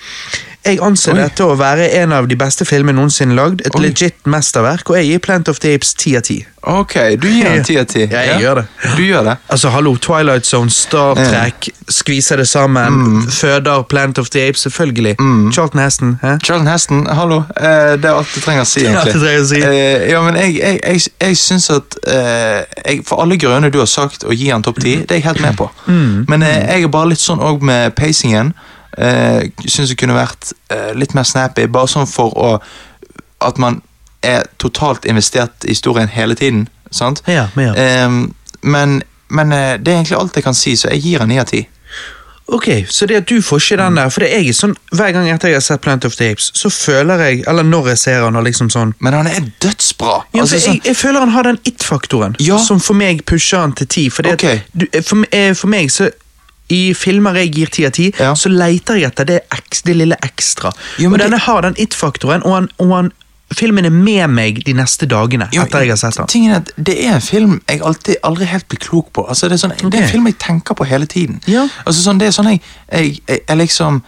Jeg 0.62 0.78
anser 0.86 1.16
Oi. 1.16 1.22
dette 1.24 1.42
å 1.42 1.56
være 1.58 1.88
en 2.04 2.12
av 2.14 2.28
de 2.30 2.36
beste 2.38 2.66
filmene 2.70 3.00
noensinne 3.00 3.34
lagd. 3.34 3.64
Et 3.66 3.74
Oi. 3.76 3.82
legit 3.82 4.28
mesterverk, 4.30 4.92
og 4.92 4.98
jeg 5.00 5.08
gir 5.10 5.20
Plant 5.26 5.50
of 5.50 5.58
the 5.64 5.72
Apes 5.74 5.96
10 5.98 6.18
av 6.20 6.22
10. 6.28 6.46
Ok, 6.62 6.94
du 7.18 7.26
gir 7.26 7.48
den 7.48 7.56
en 7.58 7.64
ti 7.66 7.78
av 7.82 7.88
ti. 7.90 8.04
Ja, 8.06 8.20
jeg 8.22 8.44
gjør 8.44 8.60
det. 8.60 8.64
Du 8.94 9.02
gjør 9.02 9.24
det. 9.26 9.34
Altså, 9.50 9.72
hallo, 9.74 9.96
Twilight 9.98 10.46
Zone, 10.46 10.70
Star 10.70 11.18
Ja. 11.18 11.24
Trek, 11.32 11.70
skviser 11.90 12.38
det 12.38 12.46
sammen, 12.48 13.24
føder 13.34 13.82
Plant 13.90 14.20
of 14.22 14.30
the 14.30 14.44
Apes, 14.48 14.62
selvfølgelig. 14.68 15.16
Charlton 15.54 15.82
Heston, 15.82 16.20
hæ? 16.22 16.36
Charlton 16.46 16.68
Heston, 16.70 17.08
hallo. 17.10 17.40
Eh, 17.58 17.98
det 17.98 18.06
er 18.06 18.14
alt 18.20 18.30
du 18.36 18.40
trenger 18.46 18.62
å 18.62 18.70
si, 18.70 18.84
egentlig. 18.86 18.94
Det 18.94 18.94
er 18.94 19.00
alt 19.02 19.14
du 19.18 19.26
trenger 19.26 19.42
å 19.42 19.48
si. 19.50 19.62
Eh, 19.66 20.10
ja, 20.12 20.22
men 20.22 20.38
jeg, 20.44 20.60
jeg, 20.62 20.80
jeg, 20.86 21.08
jeg 21.26 21.38
syns 21.42 21.70
at 21.74 21.98
eh, 22.06 22.62
jeg, 22.86 23.02
For 23.10 23.24
alle 23.26 23.40
grønne 23.42 23.72
du 23.74 23.80
har 23.82 23.90
sagt 23.90 24.24
å 24.30 24.32
gi 24.38 24.52
han 24.54 24.62
topp 24.62 24.84
ti, 24.86 25.00
det 25.02 25.18
er 25.18 25.24
jeg 25.24 25.28
helt 25.32 25.42
med 25.42 25.58
på. 25.58 25.72
Men 26.30 26.44
eh, 26.46 26.60
jeg 26.76 26.86
er 26.86 26.94
bare 26.94 27.10
litt 27.16 27.24
sånn 27.26 27.42
òg 27.42 27.66
med 27.66 27.96
pacingen. 27.98 28.54
Uh, 28.98 29.48
syns 29.68 29.90
det 29.90 29.98
kunne 29.98 30.18
vært 30.18 30.52
eh, 30.70 30.92
litt 31.00 31.14
mer 31.16 31.24
snappy, 31.24 31.64
bare 31.72 31.88
sånn 31.88 32.08
for 32.12 32.34
å 32.36 32.50
At 33.42 33.58
man 33.58 33.82
er 34.22 34.44
totalt 34.62 35.06
investert 35.10 35.64
i 35.66 35.72
historien 35.74 36.08
hele 36.12 36.36
tiden. 36.36 36.68
Sant? 36.92 37.24
Ja, 37.28 37.48
men 37.56 37.72
ja. 37.72 37.74
Eh, 37.74 38.10
men 38.62 39.02
men 39.32 39.52
eh, 39.56 39.78
det 39.80 39.88
er 39.94 39.96
egentlig 40.02 40.18
alt 40.20 40.36
jeg 40.36 40.44
kan 40.44 40.54
si, 40.54 40.76
så 40.76 40.90
jeg 40.92 41.00
gir 41.02 41.20
han 41.24 41.30
ni 41.32 41.40
av 41.40 41.46
ti. 41.48 41.64
Ok, 42.52 42.66
så 42.90 43.06
det 43.08 43.16
at 43.22 43.30
du 43.30 43.38
får 43.42 43.62
ikke 43.64 43.78
den 43.80 43.96
der, 43.96 44.10
for 44.12 44.20
det 44.26 44.30
er 44.36 44.42
jeg 44.44 44.56
sånn, 44.58 44.74
hver 44.92 45.14
gang 45.16 45.30
etter 45.32 45.48
jeg 45.54 45.56
har 45.56 45.64
sett 45.64 45.82
Plant 45.86 46.04
of 46.06 46.18
the 46.20 46.28
Apes, 46.34 46.50
så 46.60 46.68
føler 46.70 47.22
jeg, 47.24 47.44
eller 47.48 47.64
når 47.64 47.88
jeg 47.94 47.98
ser 48.02 48.26
han, 48.26 48.36
og 48.36 48.44
liksom 48.44 48.68
sånn, 48.74 48.92
Men 49.00 49.14
han 49.14 49.28
er 49.32 49.46
dødsbra! 49.64 50.18
ja, 50.36 50.42
Altså, 50.44 50.60
sånn, 50.60 50.74
jeg, 50.82 50.82
jeg 50.90 50.98
føler 51.00 51.24
han 51.24 51.32
har 51.32 51.48
den 51.48 51.60
it-faktoren, 51.64 52.36
Ja. 52.44 52.58
som 52.60 52.80
for 52.84 52.94
meg 53.00 53.24
pusher 53.26 53.62
han 53.64 53.72
til 53.74 53.88
ti. 53.88 54.10
for, 54.10 54.22
det 54.28 54.32
at 54.36 54.44
Ok. 54.44 54.62
du, 54.74 54.86
for, 55.02 55.24
eh, 55.32 55.54
for 55.56 55.68
meg 55.72 55.88
så, 55.96 56.10
i 56.72 56.94
filmer 56.98 57.36
jeg 57.42 57.52
gir 57.56 57.72
ti 57.74 57.86
av 57.86 57.92
ti, 57.98 58.10
Ja. 58.20 58.34
så 58.34 58.50
leter 58.52 58.96
jeg 59.02 59.12
etter 59.12 59.26
det, 59.28 59.40
eks, 59.52 59.82
det 59.88 59.96
lille 60.00 60.16
ekstra. 60.24 60.72
Jo, 61.00 61.12
og 61.12 61.18
det- 61.20 61.26
denne 61.28 61.40
har 61.40 61.62
den 61.62 61.76
it-faktoren, 61.78 62.44
og, 62.46 62.54
han, 62.56 62.70
og 62.80 62.96
han, 62.96 63.12
filmen 63.54 63.86
er 63.86 63.90
med 63.92 64.30
meg 64.32 64.62
de 64.66 64.74
neste 64.74 65.06
dagene, 65.06 65.50
Jo, 65.52 65.64
etter 65.66 65.82
jeg 65.84 65.90
har 65.90 65.98
sett 66.00 66.16
den. 66.16 66.28
Tingen 66.28 66.52
er 66.54 66.62
at 66.62 66.70
Det 66.82 66.96
er 67.06 67.16
en 67.16 67.22
film 67.22 67.62
jeg 67.68 67.82
alltid, 67.84 68.16
aldri 68.24 68.46
helt 68.46 68.68
blir 68.70 68.80
klok 68.80 69.12
på. 69.14 69.26
Altså, 69.28 69.50
det, 69.50 69.58
er 69.60 69.68
sånn, 69.68 69.90
det 69.90 70.00
er 70.00 70.04
en 70.04 70.10
film 70.10 70.26
jeg 70.28 70.38
tenker 70.40 70.74
på 70.74 70.86
hele 70.88 71.06
tiden. 71.06 71.42
Ja. 71.48 71.68
Altså, 71.86 72.02
sånn, 72.06 72.18
det 72.20 72.28
er 72.30 72.32
sånn 72.32 72.48
jeg, 72.50 72.62
jeg, 72.92 73.20
jeg, 73.28 73.40
jeg 73.50 73.58
liksom 73.58 74.02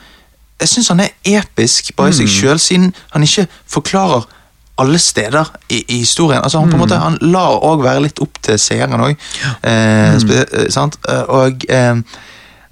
Jeg 0.61 0.70
syns 0.70 0.88
han 0.88 0.99
er 1.01 1.09
episk 1.26 1.95
bare 1.97 2.09
i 2.09 2.14
seg 2.14 2.28
Mm. 2.28 2.32
sjøl, 2.32 2.59
siden 2.59 2.93
han 3.11 3.24
ikke 3.24 3.47
forklarer 3.68 4.24
alle 4.78 4.97
steder 4.99 5.49
i, 5.70 5.84
i 5.89 5.97
historien. 5.99 6.41
Altså 6.41 6.59
Han 6.59 6.70
på 6.70 6.76
en 6.76 6.80
Mm. 6.80 6.88
måte, 6.88 6.99
han 7.01 7.18
lar 7.22 7.59
òg 7.59 7.84
være 7.84 8.01
litt 8.03 8.20
opp 8.22 8.38
til 8.41 8.55
seeren 8.57 9.01
òg. 9.01 9.18
Eh, 9.64 10.14
Mm. 10.14 10.30
eh? 10.32 10.89
Eh, 11.09 11.24
og 11.28 11.66
eh, 11.70 11.95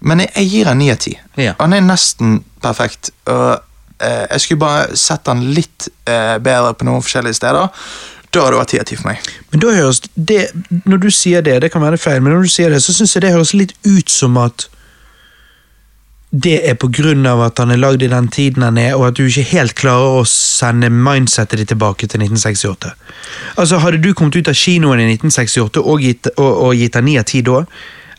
Men 0.02 0.24
jeg, 0.24 0.32
jeg 0.36 0.50
gir 0.52 0.72
han 0.72 0.82
ni 0.82 0.90
av 0.94 1.02
ti. 1.02 1.14
Han 1.60 1.76
er 1.78 1.84
nesten 1.86 2.40
perfekt. 2.64 3.12
Og 3.30 3.52
eh, 4.02 4.26
jeg 4.32 4.46
skulle 4.46 4.64
bare 4.64 4.98
sett 4.98 5.30
han 5.30 5.44
litt 5.56 5.90
eh, 6.10 6.38
bedre 6.42 6.74
på 6.78 6.88
noen 6.88 7.06
forskjellige 7.06 7.40
steder. 7.42 7.86
Da 8.32 8.46
hadde 8.46 8.56
det 8.56 8.62
vært 8.62 8.72
ti 8.72 8.82
av 8.82 8.88
ti 8.90 8.98
for 8.98 9.12
meg. 9.12 9.32
Men 9.52 9.64
da 9.64 9.74
høres 9.76 10.04
det, 10.16 10.42
når 10.88 11.02
du 11.04 11.10
sier 11.14 11.44
det, 11.46 11.60
det 11.66 11.72
kan 11.74 11.84
være 11.84 12.00
feil, 12.00 12.22
men 12.24 12.34
når 12.34 12.48
du 12.48 12.54
sier 12.54 12.72
det, 12.72 12.80
så 12.84 12.96
syns 12.96 13.16
jeg 13.16 13.26
det 13.26 13.34
høres 13.36 13.56
litt 13.58 13.76
ut 13.88 14.12
som 14.12 14.40
at 14.42 14.70
det 16.32 16.62
er 16.64 16.78
av 17.28 17.42
at 17.44 17.60
han 17.60 17.72
er 17.72 17.78
lagd 17.78 18.04
i 18.04 18.08
den 18.08 18.28
tiden 18.32 18.64
han 18.64 18.78
er, 18.78 18.96
og 18.96 19.10
at 19.10 19.18
du 19.18 19.26
ikke 19.26 19.44
helt 19.52 19.76
klarer 19.76 20.22
å 20.22 20.26
sende 20.26 20.88
mindsetet 20.90 21.60
ditt 21.60 21.68
tilbake 21.68 22.08
til 22.08 22.24
1968. 22.24 22.94
Altså, 23.58 23.80
Hadde 23.84 24.00
du 24.00 24.14
kommet 24.14 24.36
ut 24.36 24.48
av 24.48 24.56
kinoen 24.56 25.00
i 25.04 25.10
1968 25.12 25.84
og 25.84 26.00
gitt, 26.00 26.32
og, 26.38 26.52
og 26.70 26.76
gitt 26.80 26.96
han 26.96 27.04
9 27.04 27.18
av 27.20 27.26
10 27.28 27.44
da? 27.50 27.66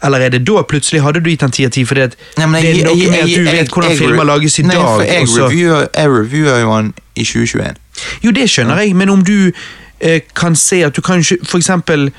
Eller 0.03 0.19
er 0.27 0.29
det 0.35 0.45
da 0.45 0.63
plutselig 0.67 1.01
hadde 1.03 1.21
du 1.23 1.31
gitt 1.31 1.41
han 1.47 1.51
ti 1.55 1.65
av 1.65 1.71
10 1.71 1.85
fordi 1.87 2.01
at 2.03 2.17
Nei, 2.39 2.47
men 2.47 2.65
jeg- 2.65 2.75
det 2.75 2.83
er 2.83 2.87
noe 2.89 3.11
med 3.11 3.21
at 3.21 3.29
du 3.29 3.45
vet 3.45 3.69
hvordan 3.71 3.97
filmer 3.99 4.25
lages 4.25 4.59
i 4.59 4.63
dag? 4.63 4.73
for 4.83 5.03
jeg 5.03 5.29
reviewer, 5.29 5.89
jeg 5.95 6.09
reviewer 6.11 6.59
jo 6.61 6.73
han 6.73 6.93
i 7.17 7.25
2021. 7.25 7.77
Jo, 8.25 8.31
det 8.31 8.49
skjønner 8.51 8.79
jeg, 8.83 8.97
men 8.97 9.09
om 9.09 9.23
du 9.25 9.53
eh, 10.01 10.21
kan 10.35 10.57
se 10.57 10.83
at 10.83 10.97
du 10.97 11.01
kan 11.01 11.19
ikke 11.23 11.39
For 11.47 11.59
eksempel 11.59 12.11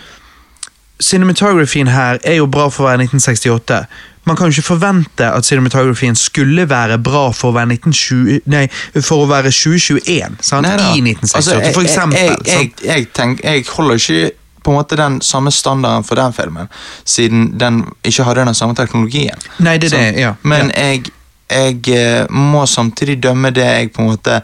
Cinematografien 1.01 1.87
her 1.87 2.17
er 2.23 2.35
jo 2.37 2.45
bra 2.47 2.69
for 2.71 2.85
å 2.85 2.87
være 2.91 3.01
1968. 3.07 3.79
Man 4.25 4.37
kan 4.39 4.47
jo 4.47 4.53
ikke 4.55 4.67
forvente 4.69 5.25
at 5.35 5.43
cinematografien 5.45 6.15
skulle 6.15 6.63
være 6.69 6.95
bra 7.03 7.25
for 7.35 7.51
å 7.51 7.55
være 7.57 7.73
1920, 7.75 8.39
nei, 8.53 8.67
for 9.01 9.25
å 9.25 9.27
være 9.27 9.51
2021, 9.51 10.37
sant? 10.39 10.63
Nei, 10.67 10.77
I 10.77 11.01
1968, 11.01 11.35
Altså, 11.35 11.59
jeg- 11.59 11.73
for 11.73 11.81
eksempel. 11.81 12.19
Jeg, 12.19 12.37
jeg, 12.45 12.55
jeg, 12.55 12.71
jeg, 12.95 13.07
tenk, 13.13 13.43
jeg 13.43 13.65
holder 13.67 13.95
ikke 13.99 14.31
på 14.63 14.71
en 14.71 14.77
måte 14.77 14.95
den 14.95 15.21
samme 15.21 15.51
standarden 15.51 16.03
for 16.03 16.15
den 16.15 16.33
filmen, 16.33 16.69
siden 17.05 17.59
den 17.59 17.83
ikke 18.03 18.23
hadde 18.23 18.45
den 18.45 18.55
samme 18.55 18.75
teknologien. 18.75 19.39
Nei, 19.59 19.77
det 19.77 19.93
er 19.93 19.97
det, 19.97 20.21
ja. 20.21 20.33
Men 20.41 20.71
ja. 20.71 20.85
jeg, 20.87 21.11
jeg 21.51 21.89
eh, 21.97 22.29
må 22.31 22.65
samtidig 22.65 23.17
dømme 23.23 23.51
det 23.51 23.65
jeg 23.65 23.91
på 23.93 24.01
en 24.01 24.13
måte 24.13 24.39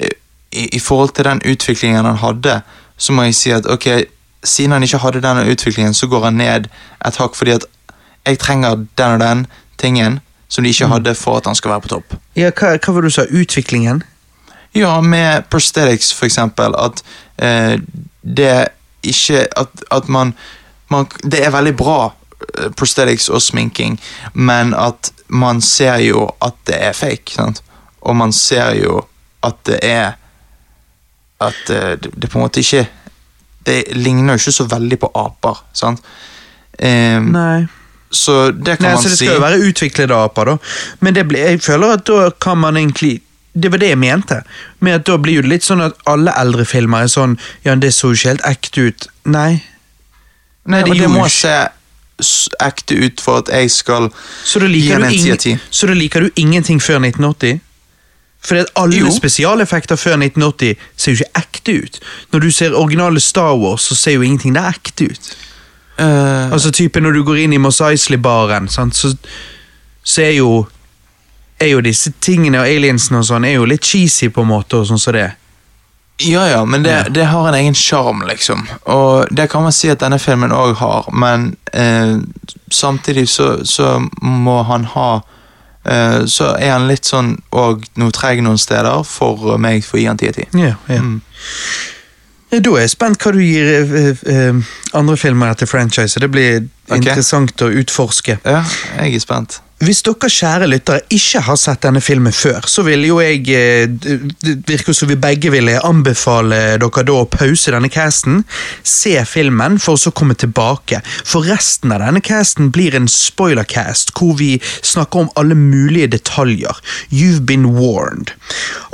eh, 0.00 0.12
i, 0.52 0.68
I 0.76 0.80
forhold 0.80 1.14
til 1.16 1.24
den 1.24 1.40
utviklingen 1.44 2.04
han 2.04 2.16
hadde, 2.16 2.60
så 2.96 3.12
må 3.12 3.22
jeg 3.28 3.34
si 3.34 3.50
at 3.50 3.66
ok, 3.66 3.88
siden 4.44 4.72
han 4.72 4.82
ikke 4.82 4.98
hadde 4.98 5.24
denne 5.24 5.48
utviklingen, 5.50 5.94
så 5.94 6.06
går 6.06 6.24
han 6.24 6.38
ned 6.40 6.68
et 7.06 7.16
hakk 7.16 7.34
fordi 7.34 7.56
at 7.56 7.64
jeg 8.26 8.38
trenger 8.38 8.86
den 8.98 9.12
og 9.12 9.20
den 9.20 9.46
tingen 9.78 10.20
som 10.48 10.64
de 10.64 10.68
Mm. 10.68 10.72
ikke 10.72 10.86
hadde 10.86 11.14
for 11.14 11.36
at 11.36 11.46
han 11.46 11.54
skal 11.54 11.70
være 11.70 11.80
på 11.80 11.88
topp. 11.88 12.14
ja 12.36 12.50
hva, 12.50 12.76
hva 12.78 12.92
var 12.92 13.02
det 13.02 13.10
du 13.10 13.14
sa? 13.14 13.22
Utviklingen? 13.30 14.02
Ja, 14.74 15.00
med 15.00 15.42
prosthetics 15.50 16.12
for 16.14 16.26
eksempel, 16.26 16.74
at 16.78 17.02
eh, 17.38 17.80
det 18.22 18.68
ikke 19.12 19.46
At, 19.56 19.82
at 19.90 20.08
man, 20.08 20.34
man 20.90 21.06
Det 21.22 21.40
er 21.46 21.50
veldig 21.54 21.74
bra 21.76 21.98
eh, 22.58 22.70
prosthetics 22.76 23.28
og 23.28 23.42
sminking, 23.42 23.98
men 24.34 24.74
at 24.74 25.12
man 25.28 25.60
ser 25.60 25.96
jo 26.06 26.28
at 26.42 26.54
det 26.66 26.76
er 26.78 26.92
fake, 26.94 27.32
sant? 27.34 27.62
Og 28.06 28.16
man 28.16 28.32
ser 28.32 28.76
jo 28.78 29.00
at 29.42 29.56
det 29.66 29.80
er 29.82 30.12
At 31.42 31.70
eh, 31.70 31.96
det, 31.98 32.12
det 32.14 32.30
på 32.30 32.38
en 32.38 32.46
måte 32.46 32.62
ikke 32.62 32.86
Det 33.66 33.80
ligner 33.96 34.36
jo 34.36 34.42
ikke 34.44 34.52
så 34.60 34.68
veldig 34.70 34.98
på 35.02 35.10
aper, 35.14 35.64
sant? 35.74 36.02
Um, 36.76 37.30
Nei. 37.32 37.66
så 38.12 38.50
det 38.52 38.76
kan 38.76 38.84
Nei, 38.90 38.94
man 38.94 39.02
så 39.02 39.08
det 39.08 39.16
si. 39.18 39.24
skal 39.24 39.38
jo 39.38 39.42
være 39.42 39.60
utviklede 39.70 40.14
aper, 40.14 40.50
da. 40.50 40.56
Men 41.00 41.14
det 41.16 41.22
blir, 41.28 41.40
jeg 41.48 41.62
føler 41.64 41.94
at 41.96 42.02
da 42.06 42.26
kan 42.40 42.58
man 42.60 42.76
egentlig 42.76 43.14
Det 43.62 43.70
var 43.72 43.80
det 43.80 43.88
jeg 43.88 43.98
mente. 43.98 44.42
Med 44.80 44.92
at 45.00 45.06
Da 45.06 45.16
blir 45.16 45.42
det 45.42 45.48
litt 45.50 45.64
sånn 45.64 45.80
at 45.80 45.94
alle 46.06 46.32
eldre 46.36 46.64
filmer 46.68 47.06
er 47.06 47.12
sånn 47.12 47.38
Ja, 47.64 47.74
det 47.74 47.94
så 47.94 48.10
jo 48.12 48.18
ikke 48.18 48.28
helt 48.34 48.44
ekte 48.44 48.86
ut. 48.90 49.08
Nei. 49.24 49.62
Nei, 50.66 50.82
det 50.82 50.98
det 50.98 51.08
må 51.10 51.28
se 51.30 51.54
ekte 52.64 52.96
ut 53.04 53.20
for 53.20 53.38
at 53.42 53.48
jeg 53.52 53.70
skal 53.70 54.08
gi 54.44 54.90
en 54.92 55.02
10 55.02 55.04
av 55.04 55.12
ingen, 55.12 55.36
10. 55.38 55.58
så 55.70 55.86
da 55.86 55.92
liker 55.92 56.20
du 56.20 56.30
ingenting 56.40 56.80
før 56.80 56.98
1980? 57.04 57.60
Fordi 58.46 58.60
at 58.60 58.70
alle 58.76 58.96
Jo. 58.96 59.10
spesialeffekter 59.10 59.96
før 59.96 60.16
1980 60.16 60.76
ser 60.96 61.12
jo 61.12 61.16
ikke 61.16 61.42
ekte 61.42 61.72
ut. 61.82 62.00
Når 62.32 62.40
du 62.40 62.50
ser 62.50 62.74
originale 62.74 63.20
Star 63.20 63.56
Wars, 63.56 63.82
så 63.82 63.94
ser 63.94 64.12
jo 64.12 64.22
ingenting 64.22 64.54
der 64.54 64.68
ekte 64.70 65.10
ut. 65.10 65.36
Uh, 65.98 66.52
Altså 66.52 66.70
type 66.70 67.00
Når 67.00 67.12
du 67.12 67.22
går 67.24 67.36
inn 67.36 67.52
i 67.52 67.56
Mos 67.58 67.80
Eisley-baren, 67.80 68.68
så, 68.68 69.16
så 70.04 70.22
er 70.22 70.30
jo 70.36 70.66
er 71.58 71.72
jo 71.72 71.82
disse 71.84 72.12
tingene 72.20 72.60
og 72.60 72.68
aliensene 72.68 73.20
og 73.20 73.28
sånn 73.28 73.46
er 73.48 73.56
jo 73.56 73.66
litt 73.68 73.84
cheesy 73.84 74.28
på 74.28 74.44
en 74.44 74.52
måte. 74.52 74.76
og 74.76 74.88
sånn 74.88 75.00
som 75.00 75.16
det. 75.16 75.30
Ja, 76.18 76.48
ja, 76.48 76.64
men 76.64 76.82
det, 76.82 77.06
det 77.10 77.24
har 77.28 77.48
en 77.48 77.54
egen 77.54 77.74
sjarm, 77.74 78.22
liksom. 78.28 78.66
Og 78.82 79.26
det 79.30 79.50
kan 79.52 79.62
man 79.62 79.72
si 79.72 79.90
at 79.92 80.00
denne 80.00 80.18
filmen 80.18 80.52
òg 80.52 80.78
har, 80.80 81.08
men 81.12 81.50
eh, 81.72 82.16
samtidig 82.72 83.28
så, 83.28 83.58
så 83.68 83.98
må 84.22 84.62
han 84.64 84.86
ha 84.94 85.10
eh, 85.84 86.24
Så 86.24 86.54
er 86.56 86.72
han 86.72 86.88
litt 86.88 87.04
sånn 87.04 87.34
og 87.52 87.84
noe 88.00 88.14
treg 88.16 88.40
noen 88.44 88.58
steder 88.58 89.04
for 89.04 89.58
meg 89.60 89.84
for 89.84 89.98
å 89.98 90.00
gi 90.00 90.08
han 90.08 90.22
10 90.22 90.32
av 90.32 90.40
10. 90.40 90.56
Ja, 90.62 90.72
ja. 90.88 91.04
Mm. 91.04 91.20
Da 92.56 92.72
er 92.72 92.86
jeg 92.86 92.94
spent 92.94 93.20
hva 93.20 93.34
du 93.34 93.42
gir 93.42 93.68
eh, 93.84 94.24
eh, 94.32 94.74
andre 94.96 95.20
filmer 95.20 95.52
etter 95.52 95.68
franchise. 95.68 96.22
Det 96.22 96.32
blir 96.32 96.62
okay. 96.62 97.02
interessant 97.02 97.60
å 97.60 97.68
utforske. 97.82 98.38
Ja, 98.46 98.64
jeg 99.02 99.20
er 99.20 99.24
spent. 99.24 99.60
Hvis 99.76 99.98
dere 100.06 100.28
kjære 100.32 100.66
lyttere 100.72 101.02
ikke 101.12 101.42
har 101.44 101.58
sett 101.60 101.82
denne 101.84 102.00
filmen 102.00 102.32
før, 102.32 102.64
så 102.64 102.80
vil 102.86 103.02
jo 103.04 103.18
jeg 103.20 103.42
eh, 103.52 103.84
Det 103.92 104.54
virker 104.70 104.96
som 104.96 105.10
vi 105.10 105.18
begge 105.20 105.50
ville 105.52 105.74
anbefale 105.84 106.60
dere 106.80 107.04
da 107.04 107.16
å 107.20 107.26
pause 107.28 107.74
denne 107.74 107.90
casten, 107.92 108.40
se 108.82 109.12
filmen, 109.28 109.76
for 109.82 110.00
så 110.00 110.14
komme 110.16 110.34
tilbake. 110.38 111.02
For 111.28 111.44
resten 111.44 111.92
av 111.92 112.00
denne 112.06 112.24
casten 112.24 112.72
blir 112.72 112.96
en 112.96 113.08
spoilercast, 113.10 114.14
hvor 114.16 114.38
vi 114.40 114.54
snakker 114.80 115.26
om 115.26 115.30
alle 115.36 115.58
mulige 115.58 116.08
detaljer. 116.16 116.80
You've 117.12 117.44
been 117.44 117.68
warned. 117.76 118.32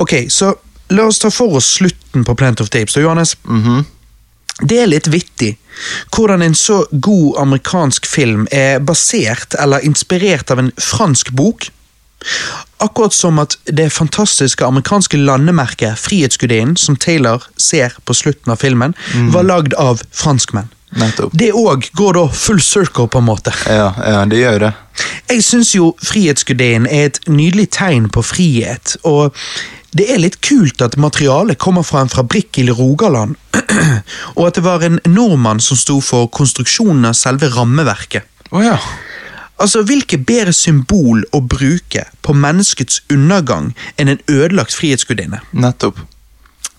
Ok, 0.03 0.17
så 0.35 0.57
la 0.91 1.07
oss 1.07 1.23
ta 1.23 1.31
for 1.31 1.61
oss 1.63 1.77
slutten 1.79 2.27
på 2.27 2.35
Plant 2.37 2.61
of 2.61 2.75
Tapes. 2.75 2.99
Og 2.99 3.07
Johannes, 3.07 3.37
Mhm. 3.47 3.85
Det 4.61 4.83
er 4.83 4.91
litt 4.91 5.09
vittig 5.13 5.55
hvordan 6.13 6.43
en 6.45 6.55
så 6.55 6.83
god 6.91 7.39
amerikansk 7.41 8.07
film 8.07 8.45
er 8.53 8.83
basert 8.85 9.57
eller 9.59 9.85
inspirert 9.85 10.51
av 10.53 10.61
en 10.61 10.73
fransk 10.77 11.33
bok. 11.33 11.71
Akkurat 12.83 13.15
som 13.15 13.41
at 13.43 13.57
det 13.65 13.89
fantastiske 13.91 14.67
amerikanske 14.67 15.17
landemerket 15.17 15.99
Frihetsgudinnen, 15.99 16.77
som 16.77 16.97
Taylor 16.97 17.43
ser 17.57 17.97
på 18.05 18.15
slutten 18.15 18.53
av 18.53 18.61
filmen, 18.63 18.95
var 19.35 19.49
lagd 19.49 19.75
av 19.75 20.03
franskmenn. 20.13 20.71
Nettopp. 20.93 21.33
Det 21.33 21.55
òg 21.57 21.87
går 21.97 22.19
da 22.19 22.27
full 22.37 22.61
circle, 22.61 23.09
på 23.09 23.23
en 23.23 23.25
måte. 23.25 23.53
Ja, 23.65 23.95
ja, 23.97 24.25
det 24.29 24.43
gjør 24.43 24.59
det. 24.67 24.73
Jeg 25.31 25.45
syns 25.47 25.71
jo 25.73 25.95
Frihetsgudinnen 26.05 26.85
er 26.85 27.09
et 27.09 27.21
nydelig 27.33 27.71
tegn 27.79 28.11
på 28.13 28.21
frihet, 28.23 28.99
og 29.09 29.33
det 29.93 30.09
er 30.09 30.21
litt 30.23 30.39
kult 30.45 30.81
at 30.85 30.97
materialet 31.01 31.61
kommer 31.61 31.85
fra 31.85 32.03
en 32.05 32.13
fabrikk 32.13 32.63
i 32.63 32.69
Rogaland, 32.73 33.37
og 34.39 34.45
at 34.49 34.59
det 34.59 34.65
var 34.65 34.85
en 34.87 35.01
nordmann 35.05 35.61
som 35.61 35.77
sto 35.77 35.99
for 36.05 36.31
konstruksjonen 36.33 37.11
av 37.11 37.17
selve 37.19 37.51
rammeverket. 37.53 38.25
Oh, 38.53 38.63
ja. 38.65 38.79
Altså, 39.61 39.85
Hvilket 39.87 40.25
bedre 40.27 40.53
symbol 40.57 41.23
å 41.37 41.43
bruke 41.45 42.07
på 42.25 42.35
menneskets 42.35 43.03
undergang 43.13 43.73
enn 44.01 44.11
en 44.15 44.25
ødelagt 44.33 44.75
frihetsgudinne? 44.75 45.43
Nettopp. 45.53 46.01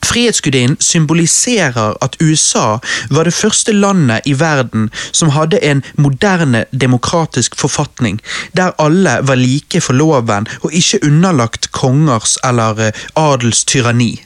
Frihetsgudinnen 0.04 0.78
symboliserer 0.80 1.98
at 2.02 2.18
USA 2.22 2.80
var 3.10 3.24
det 3.24 3.34
første 3.34 3.72
landet 3.72 4.22
i 4.26 4.36
verden 4.40 4.90
som 5.12 5.30
hadde 5.30 5.64
en 5.64 5.84
moderne 5.96 6.66
demokratisk 6.72 7.56
forfatning, 7.60 8.20
der 8.58 8.76
alle 8.80 9.20
var 9.22 9.36
like 9.36 9.82
for 9.82 9.94
loven 9.94 10.48
og 10.62 10.74
ikke 10.74 11.00
underlagt 11.06 11.72
kongers 11.72 12.38
eller 12.44 12.88
eh, 12.88 12.94
adels 13.16 13.64
tyranni. 13.66 14.22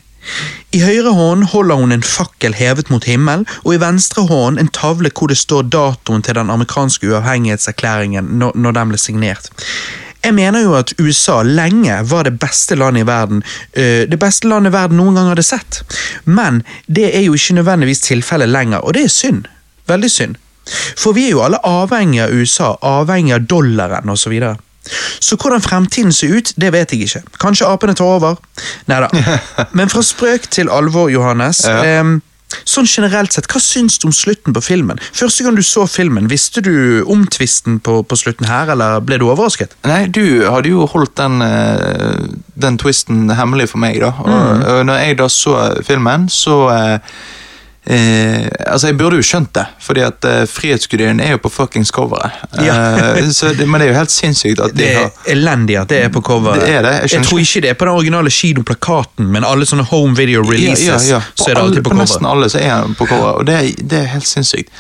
I 0.76 0.82
høyre 0.84 1.14
hånd 1.16 1.46
holder 1.54 1.80
hun 1.80 1.96
en 1.96 2.04
fakkel 2.04 2.56
hevet 2.58 2.90
mot 2.92 3.06
himmel, 3.08 3.46
og 3.64 3.70
i 3.74 3.80
venstre 3.82 4.26
hånd 4.28 4.60
en 4.60 4.72
tavle 4.76 5.12
hvor 5.16 5.32
det 5.32 5.40
står 5.40 5.70
datoen 5.72 6.26
til 6.26 6.36
den 6.36 6.52
amerikanske 6.52 7.08
uavhengighetserklæringen 7.08 8.34
når, 8.42 8.76
den 8.76 8.92
ble 8.92 9.00
signert. 9.00 9.48
Jeg 10.28 10.36
mener 10.36 10.66
jo 10.66 10.74
at 10.76 10.92
USA 11.00 11.40
lenge 11.48 12.02
var 12.10 12.28
det 12.28 12.36
beste 12.42 12.76
landet 12.76 13.06
i 13.06 13.08
verden. 13.08 13.44
eh, 13.74 14.04
Det 14.10 14.20
beste 14.20 14.48
landet 14.52 14.74
verden 14.76 14.98
noen 15.00 15.16
gang 15.16 15.30
hadde 15.32 15.46
sett. 15.48 15.82
Men 16.26 16.64
det 16.88 17.10
er 17.16 17.24
jo 17.28 17.34
ikke 17.38 17.56
nødvendigvis 17.62 18.04
tilfellet 18.04 18.50
lenger, 18.52 18.84
og 18.84 18.94
det 18.98 19.06
er 19.08 19.14
synd. 19.14 19.46
Veldig 19.88 20.12
synd. 20.12 20.36
For 21.00 21.16
vi 21.16 21.28
er 21.30 21.32
jo 21.38 21.44
alle 21.46 21.60
avhengige 21.64 22.26
av 22.28 22.34
USA, 22.36 22.74
avhengige 22.84 23.36
av 23.40 23.46
dollaren 23.48 24.10
osv. 24.12 24.26
Så, 24.28 24.30
videre. 24.34 24.58
så 25.20 25.36
hvordan 25.40 25.62
fremtiden 25.64 26.12
ser 26.14 26.36
ut, 26.36 26.52
det 26.60 26.74
vet 26.76 26.92
jeg 26.92 27.08
ikke. 27.08 27.22
Kanskje 27.40 27.68
apene 27.72 27.96
tar 27.96 28.06
over? 28.18 28.36
Nei 28.92 29.00
da. 29.06 29.08
Men 29.78 29.88
fra 29.90 30.04
sprøk 30.04 30.50
til 30.52 30.68
alvor, 30.70 31.08
Johannes. 31.12 31.64
Ja. 31.64 32.00
em, 32.02 32.18
Sånn 32.68 32.88
generelt 32.88 33.36
sett, 33.36 33.48
Hva 33.52 33.60
syns 33.64 33.98
du 34.00 34.08
om 34.08 34.16
slutten 34.16 34.56
på 34.56 34.64
filmen? 34.64 35.00
Første 35.12 35.44
gang 35.44 35.58
du 35.58 35.64
så 35.66 35.84
filmen, 35.90 36.30
Visste 36.32 36.64
du 36.64 37.04
om 37.08 37.26
tvisten 37.28 37.80
på, 37.84 38.00
på 38.08 38.20
slutten 38.20 38.48
her, 38.48 38.72
eller 38.72 39.02
ble 39.04 39.20
du 39.20 39.28
overrasket? 39.28 39.76
Nei, 39.88 40.06
du 40.08 40.48
hadde 40.48 40.72
jo 40.72 40.88
holdt 40.88 41.18
den, 41.20 41.42
eh, 41.44 42.28
den 42.56 42.80
twisten 42.80 43.28
hemmelig 43.36 43.72
for 43.74 43.84
meg, 43.84 44.00
da. 44.04 44.14
Og, 44.24 44.64
og 44.64 44.86
når 44.88 45.04
jeg 45.04 45.20
da 45.20 45.28
så 45.32 45.58
filmen, 45.88 46.30
så 46.32 46.62
eh, 47.90 48.48
Altså, 48.68 48.88
jeg 48.92 48.98
burde 49.00 49.20
jo 49.20 49.26
skjønt 49.26 49.54
det, 49.56 49.64
fordi 49.84 50.04
at 50.06 50.28
eh, 50.28 50.44
Frihetsgudinnen 50.52 51.22
er 51.24 51.32
jo 51.36 51.40
på 51.44 51.52
fuckings 51.54 51.92
coveret. 51.96 52.36
Ja. 52.62 52.76
Eh, 53.16 53.30
så 53.32 53.54
men 53.64 53.80
det 53.80 53.88
er 53.88 53.94
jo 53.94 53.98
helt 54.00 54.14
sinnssykt 54.14 54.62
at 54.64 54.76
de 54.76 54.84
Det 54.84 54.92
er 54.92 55.02
har 55.06 55.34
elendig 55.34 55.80
at 55.82 55.90
det 55.90 56.04
er 56.06 56.14
på 56.14 56.22
coveret. 56.22 56.62
Det 56.66 56.76
er 56.76 56.86
det, 56.88 56.94
jeg 57.02 57.14
Jeg, 57.18 57.26
tror 57.30 57.40
ikke 57.46 57.62
det 57.66 57.70
er 57.70 57.80
på 57.80 57.90
den 57.90 57.94
originale 57.94 58.30
kinoplakaten, 58.34 59.32
men 59.34 59.48
alle 59.48 59.66
sånne 59.66 59.88
home 59.92 60.16
video 60.20 60.44
releases, 60.44 61.10
Ja, 61.10 61.18
ja, 61.18 61.22
så 61.36 61.50
er 61.50 61.54
det 61.54 61.58
alle, 61.58 61.68
alltid 61.72 61.84
på, 61.84 61.96
på 61.96 62.00
nesten 62.04 62.26
alle 62.30 62.50
så 62.50 62.60
er 62.62 62.72
han 62.76 62.96
på 62.96 63.08
coveret, 63.10 63.36
og 63.42 63.46
det, 63.50 63.60
det 63.90 64.04
er 64.04 64.16
helt 64.18 64.28
sinnssykt. 64.28 64.72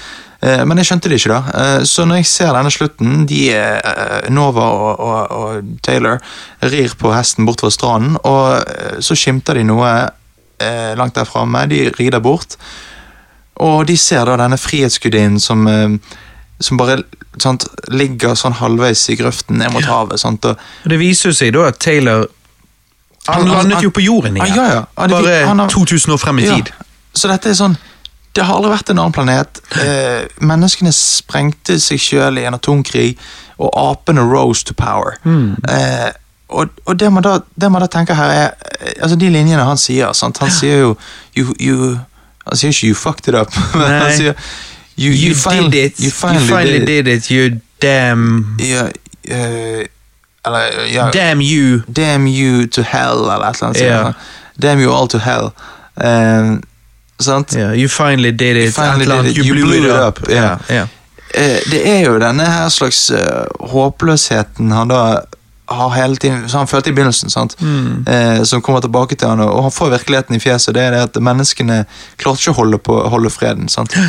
Eh, 0.41 0.65
Men 0.65 0.77
jeg 0.77 0.91
skjønte 0.91 1.09
det 1.09 1.17
ikke, 1.21 1.33
da. 1.33 1.39
Eh, 1.61 1.83
Så 1.83 2.05
når 2.05 2.21
jeg 2.21 2.29
ser 2.29 2.53
denne 2.53 2.71
slutten, 2.73 3.25
de 3.29 3.41
Nova 4.29 4.67
og, 4.69 4.99
og, 4.99 5.31
og 5.31 5.71
Taylor 5.81 6.19
rir 6.61 6.93
på 6.99 7.13
hesten 7.15 7.47
bort 7.47 7.63
fra 7.63 7.71
stranden, 7.73 8.19
og 8.23 9.01
så 9.01 9.17
skimter 9.17 9.57
de 9.57 9.65
noe 9.65 9.89
eh, 10.61 10.93
langt 10.97 11.15
der 11.17 11.25
framme. 11.25 11.65
De 11.69 11.87
rider 11.97 12.21
bort, 12.23 12.57
og 13.59 13.85
de 13.87 13.95
ser 13.97 14.25
da 14.25 14.35
denne 14.37 14.57
frihetsgudinnen 14.57 15.39
som 15.41 15.67
eh, 15.67 15.89
som 16.59 16.77
bare 16.79 17.03
sant, 17.37 17.67
ligger 17.93 18.33
sånn 18.33 18.55
halvveis 18.57 19.03
i 19.13 19.15
grøften 19.19 19.59
ned 19.61 19.69
mot 19.75 19.85
havet. 19.85 20.17
Sant? 20.19 20.45
Og, 20.49 20.57
Og 20.85 20.89
Det 20.89 20.97
viser 20.99 21.31
seg 21.37 21.53
da 21.53 21.67
at 21.67 21.77
Taylor 21.79 22.25
Han, 23.27 23.35
Han- 23.35 23.47
han- 23.47 23.57
landet 23.69 23.83
jo 23.83 23.89
på 23.91 24.01
jorden 24.01 24.37
igjen. 24.37 24.51
Ah, 24.51 24.55
ja, 24.55 24.63
ja. 24.73 24.85
Ja, 24.97 25.07
Bare 25.07 25.45
han 25.45 25.59
har- 25.59 25.69
2000 25.69 26.13
år 26.13 26.17
frem 26.17 26.39
i 26.39 26.45
tid. 26.47 26.71
Så 27.13 27.27
dette 27.27 27.49
er 27.49 27.53
sånn 27.53 27.77
Det 28.33 28.43
har 28.45 28.53
aldri 28.55 28.69
vært 28.71 28.89
en 28.91 28.99
annen 28.99 29.11
planet. 29.13 29.59
Eh, 29.81 30.27
menneskene 30.41 30.91
sprengte 30.93 31.79
seg 31.81 31.97
sjøl 31.99 32.37
i 32.37 32.43
en 32.45 32.53
atomkrig, 32.53 33.17
og 33.59 33.71
apene 33.73 34.21
rose 34.21 34.63
to 34.63 34.73
power. 34.73 35.17
Eh, 35.25 36.11
og 36.49 36.69
og 36.85 36.97
det, 36.97 37.11
man 37.11 37.23
da, 37.23 37.39
det 37.59 37.71
man 37.71 37.81
da 37.81 37.87
tenker 37.87 38.13
her, 38.13 38.29
er 38.29 38.51
eh, 38.81 38.93
altså 39.01 39.17
De 39.17 39.29
linjene 39.29 39.63
han 39.65 39.77
sier 39.77 40.13
sant? 40.13 40.37
Han 40.37 40.49
sier 40.51 40.79
jo 40.79 40.97
you, 41.35 41.53
you, 41.59 41.99
Han 42.49 42.57
sier 42.57 42.69
ikke 42.69 42.87
'you 42.87 42.95
fucked 42.95 43.27
it 43.27 43.35
up', 43.35 43.53
men 43.79 43.87
han 44.01 44.17
sier 44.17 44.33
You, 44.99 45.11
You, 45.13 45.35
fin- 45.35 45.71
did 45.71 45.91
it. 45.91 45.99
You 45.99 46.09
finally, 46.11 46.79
did, 46.85 47.07
it. 47.07 47.31
You 47.31 47.59
damn 47.81 48.57
Ja, 48.59 48.83
uh, 48.83 49.85
eller 50.45 50.59
ja, 50.93 51.09
Damn 51.13 51.41
you. 51.41 51.81
Damn 51.95 52.27
you 52.27 52.67
to 52.67 52.81
hell, 52.81 53.17
eller 53.29 53.45
et 53.49 53.61
eller 53.61 53.99
annet. 53.99 54.15
Damn 54.61 54.79
you 54.79 54.91
all 54.91 55.07
to 55.07 55.17
hell. 55.19 55.51
Um, 55.97 56.63
sant? 57.19 57.53
Yeah, 57.53 57.73
you 57.73 57.87
finally 57.87 58.31
did 58.31 58.57
it. 58.57 58.63
You 58.63 58.71
finally 58.71 59.05
did 59.05 59.37
it. 59.37 59.45
You, 59.45 59.53
blew, 59.53 59.85
it 59.85 59.91
up. 59.91 60.19
up. 60.21 60.29
Yeah. 60.29 60.57
Yeah. 60.69 60.87
Uh, 61.37 61.59
det 61.71 61.81
er 61.89 61.99
jo 61.99 62.19
denne 62.19 62.45
her 62.45 62.69
slags 62.69 63.11
uh, 63.11 63.45
håpløsheten 63.59 64.71
han 64.71 64.87
da 64.87 65.01
har 65.67 65.89
hele 65.95 66.15
tiden, 66.15 66.49
som 66.49 66.63
han 66.63 66.67
følte 66.67 66.89
i 66.89 66.95
begynnelsen, 66.95 67.29
sant? 67.29 67.57
Eh, 68.07 68.43
som 68.43 68.61
kommer 68.61 68.81
tilbake 68.81 69.15
til 69.15 69.27
han, 69.27 69.43
og 69.43 69.63
han 69.67 69.73
får 69.75 69.89
virkeligheten 69.97 70.35
i 70.35 70.39
fjeset. 70.39 70.73
Det 70.75 70.83
er 70.83 70.95
det 70.95 71.03
at 71.09 71.19
menneskene 71.21 71.83
klarte 72.17 72.41
ikke 72.41 72.55
å 72.55 72.59
holde, 72.61 72.79
på, 72.83 72.99
holde 73.13 73.33
freden. 73.33 73.69
sant? 73.71 73.95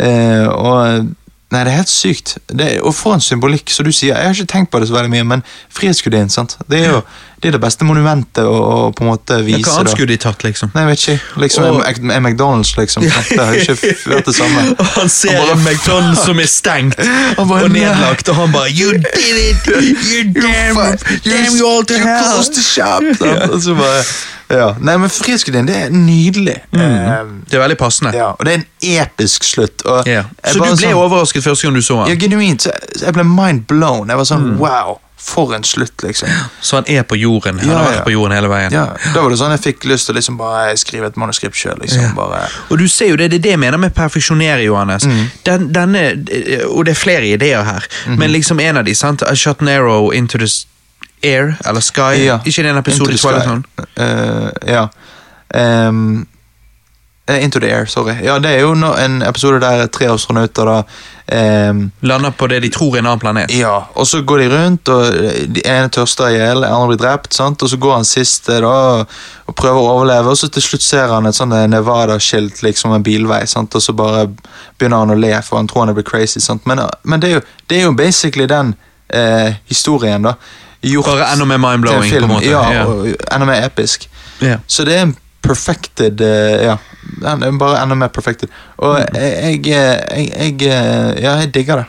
Eh, 0.00 0.46
og 0.48 1.10
Nei, 1.50 1.64
det 1.66 1.72
er 1.72 1.76
helt 1.80 1.90
sykt. 1.90 2.36
Det 2.46 2.66
og 2.86 2.92
for 2.94 3.16
en 3.16 3.20
symbolikk, 3.24 3.70
som 3.74 3.82
du 3.84 3.90
sier. 3.90 4.14
Jeg 4.14 4.28
har 4.28 4.36
ikke 4.38 4.52
tenkt 4.52 4.70
på 4.70 4.78
det 4.78 4.86
så 4.86 4.94
veldig 4.94 5.10
mye, 5.10 5.24
men 5.26 5.40
Frihetsgudinnen, 5.74 6.30
sant. 6.30 6.54
Det 6.70 6.78
er 6.84 6.92
jo 6.92 7.00
det, 7.40 7.48
er 7.48 7.54
det 7.56 7.60
beste 7.64 7.86
monumentet 7.88 8.44
å, 8.46 8.52
å 8.54 8.76
på 8.94 9.02
en 9.02 9.08
måte 9.10 9.38
vise. 9.42 9.64
Hva 9.66 9.80
annet 9.80 9.94
skulle 9.96 10.12
de 10.12 10.18
tatt, 10.22 10.44
liksom? 10.46 10.70
Nei, 10.76 10.84
jeg 10.84 10.90
vet 10.92 11.02
ikke. 11.08 11.40
Liksom 11.42 11.66
Og- 11.70 11.82
en, 11.88 12.10
en 12.14 12.22
McDonald's, 12.28 12.70
liksom. 12.78 13.02
Det 13.08 13.40
har 13.40 13.54
jo 13.56 13.64
ikke 13.64 13.94
vært 14.14 14.30
det 14.30 14.36
samme. 14.38 14.64
Og 14.80 14.86
han 15.00 15.08
ser 15.16 15.34
Han 15.34 15.46
bare- 15.46 15.58
en 15.58 15.66
McDonald's 15.66 16.24
som 16.28 16.38
er 16.44 16.50
stengt 16.54 17.00
bare, 17.40 17.62
og 17.64 17.70
nedlagt, 17.74 18.28
og 18.30 18.36
han 18.44 18.52
bare 18.54 18.70
You 18.70 18.92
did 18.92 19.40
it! 19.48 19.70
You 20.06 20.22
damn, 20.38 20.78
damn 21.26 21.56
you 21.58 21.66
all 21.66 21.82
to 21.82 21.98
you 21.98 22.06
hell! 22.06 22.30
closed 22.30 22.54
the 22.54 22.62
shop! 22.62 23.02
Ja. 23.24 23.48
Og 23.50 23.62
så 23.66 23.74
bare, 23.74 24.04
ja. 24.50 24.74
Nei, 24.80 24.96
men 24.96 25.08
Frihetsgudinnen, 25.08 25.66
det 25.66 25.76
er 25.76 25.90
nydelig. 25.90 26.56
Eh, 26.72 27.24
Det 27.48 27.54
er 27.58 27.62
veldig 27.68 27.78
passende. 27.78 28.14
ja, 28.14 28.30
og 28.38 28.44
det 28.44 28.52
er 28.54 28.58
en 28.58 28.66
episk 29.06 29.42
slutt. 29.44 29.82
Ja. 30.06 30.24
Så 30.44 30.54
du 30.54 30.60
ble 30.60 30.70
sånn- 30.76 30.94
overrasket 30.94 31.42
første 31.44 31.62
gang 31.68 31.74
du 31.74 31.80
så 31.82 32.06
Ja, 32.08 32.14
genuint. 32.14 32.66
Jeg 33.00 33.12
ble 33.14 33.24
mind 33.24 33.66
blown. 33.66 34.08
Jeg 34.08 34.16
var 34.16 34.24
sånn 34.24 34.54
Mm. 34.54 34.58
wow, 34.58 34.98
for 35.16 35.52
en 35.54 35.62
slutt, 35.62 36.02
liksom. 36.02 36.28
Så 36.62 36.76
han 36.76 36.84
er 36.88 37.02
på 37.02 37.14
jorden. 37.18 37.58
Han 37.58 37.68
Ja, 37.68 37.76
har 37.78 37.84
ja. 37.92 37.98
vært 37.98 38.04
på 38.06 38.10
jorden 38.12 38.32
hele 38.32 38.48
veien. 38.48 38.72
Ja, 38.72 38.86
Da 39.14 39.20
var 39.22 39.28
det 39.30 39.38
sånn 39.38 39.50
jeg 39.50 39.60
fikk 39.60 39.84
lyst 39.84 40.06
til 40.06 40.14
å 40.14 40.16
liksom 40.16 40.36
bare 40.38 40.74
skrive 40.76 41.06
et 41.06 41.14
manuskript 41.16 41.54
sjøl. 41.54 41.78
Liksom, 41.78 42.02
Ja. 42.02 42.12
bare... 42.16 42.48
Og 42.70 42.78
du 42.78 42.88
ser 42.88 43.08
jo 43.08 43.16
det, 43.16 43.30
det 43.30 43.36
er 43.40 43.42
det 43.42 43.50
jeg 43.50 43.58
mener 43.58 43.76
med 43.78 43.94
perfeksjonere, 43.94 44.64
Johannes. 44.64 45.04
Mm. 45.04 45.26
Den, 45.44 45.72
denne, 45.72 46.64
og 46.70 46.84
det 46.86 46.92
er 46.96 47.00
flere 47.00 47.26
ideer 47.36 47.62
her, 47.64 47.82
Mhm. 48.06 48.18
men 48.18 48.32
liksom 48.32 48.60
en 48.60 48.78
av 48.78 48.84
de, 48.84 48.94
sant? 48.94 49.22
I 49.22 49.34
shot 49.34 49.60
an 49.60 49.68
arrow 49.68 50.10
into 50.10 50.38
the 50.38 50.46
air, 51.22 51.54
eller 51.66 51.80
sky. 51.80 52.24
Ja. 52.24 52.40
Ikke 52.44 52.62
den 52.62 52.74
en 52.74 52.82
episode 52.82 53.14
i 53.14 53.16
Twilight 53.16 53.44
Zone? 53.44 53.62
Uh, 53.96 54.50
ja. 54.66 54.86
Eh, 57.30 57.44
Into 57.44 57.60
the 57.60 57.70
Air, 57.72 57.86
sorry. 57.86 58.14
Ja, 58.24 58.38
Det 58.38 58.50
er 58.50 58.60
jo 58.60 58.72
en 58.74 59.22
episode 59.22 59.60
der 59.60 59.86
tre 59.86 60.08
astronauter 60.10 60.64
da 60.66 60.76
um, 61.70 61.90
Lander 62.00 62.30
på 62.30 62.46
det 62.50 62.62
de 62.64 62.70
tror 62.74 62.96
er 62.96 62.98
en 63.02 63.06
annen 63.06 63.20
planet. 63.20 63.52
Ja, 63.54 63.84
og 63.94 64.06
så 64.06 64.22
går 64.22 64.38
de 64.38 64.48
rundt, 64.50 64.88
og 64.88 65.12
de 65.54 65.62
ene 65.64 65.88
tørster 65.88 66.30
i 66.30 66.38
hjel, 66.38 66.64
den 66.64 66.72
andre 66.72 66.88
blir 66.90 67.02
drept, 67.04 67.34
sant? 67.34 67.62
og 67.62 67.70
så 67.70 67.76
går 67.76 67.94
han 67.94 68.08
siste 68.08 68.60
da, 68.64 68.72
og 69.46 69.54
prøver 69.58 69.78
å 69.78 69.92
overleve, 69.94 70.32
og 70.32 70.38
så 70.38 70.50
til 70.50 70.64
slutt 70.64 70.86
ser 70.86 71.12
han 71.12 71.28
et 71.28 71.38
sånn 71.38 71.54
Nevada-skilt, 71.70 72.62
liksom 72.66 72.96
en 72.96 73.06
bilvei, 73.06 73.44
sant? 73.46 73.74
og 73.74 73.84
så 73.84 73.94
bare 73.94 74.26
begynner 74.78 75.04
han 75.04 75.14
å 75.14 75.18
le, 75.18 75.36
for 75.46 75.60
han 75.60 75.70
tror 75.70 75.86
han 75.86 75.94
blitt 75.94 76.10
crazy. 76.10 76.42
Sant? 76.42 76.66
Men, 76.66 76.82
men 77.04 77.22
det, 77.22 77.30
er 77.30 77.38
jo, 77.38 77.46
det 77.70 77.78
er 77.78 77.86
jo 77.86 77.94
basically 77.94 78.48
den 78.50 78.74
eh, 79.14 79.54
historien, 79.70 80.26
da. 80.26 80.34
Gjort 80.82 81.06
Bare 81.06 81.32
enda 81.32 81.44
mer 81.44 81.58
mind-blowing, 81.58 82.10
på 82.10 82.24
en 82.24 82.28
måte. 82.28 82.46
Ja, 82.50 82.84
og 82.88 83.08
enda 83.32 83.46
mer 83.46 83.66
episk. 83.66 84.08
Yeah. 84.42 84.58
Så 84.66 84.84
det 84.84 84.94
er 84.96 85.02
en 85.02 85.16
perfected 85.42 86.20
eh, 86.20 86.64
Ja, 86.64 86.76
bare 87.58 87.82
enda 87.82 87.94
mer 87.94 88.08
perfected. 88.08 88.48
Og 88.78 88.98
Mm. 89.00 89.16
jeg, 89.20 89.66
jeg, 89.66 90.00
jeg, 90.16 90.62
jeg 90.62 91.22
Ja, 91.22 91.34
jeg 91.40 91.54
digger 91.54 91.76
det. 91.76 91.84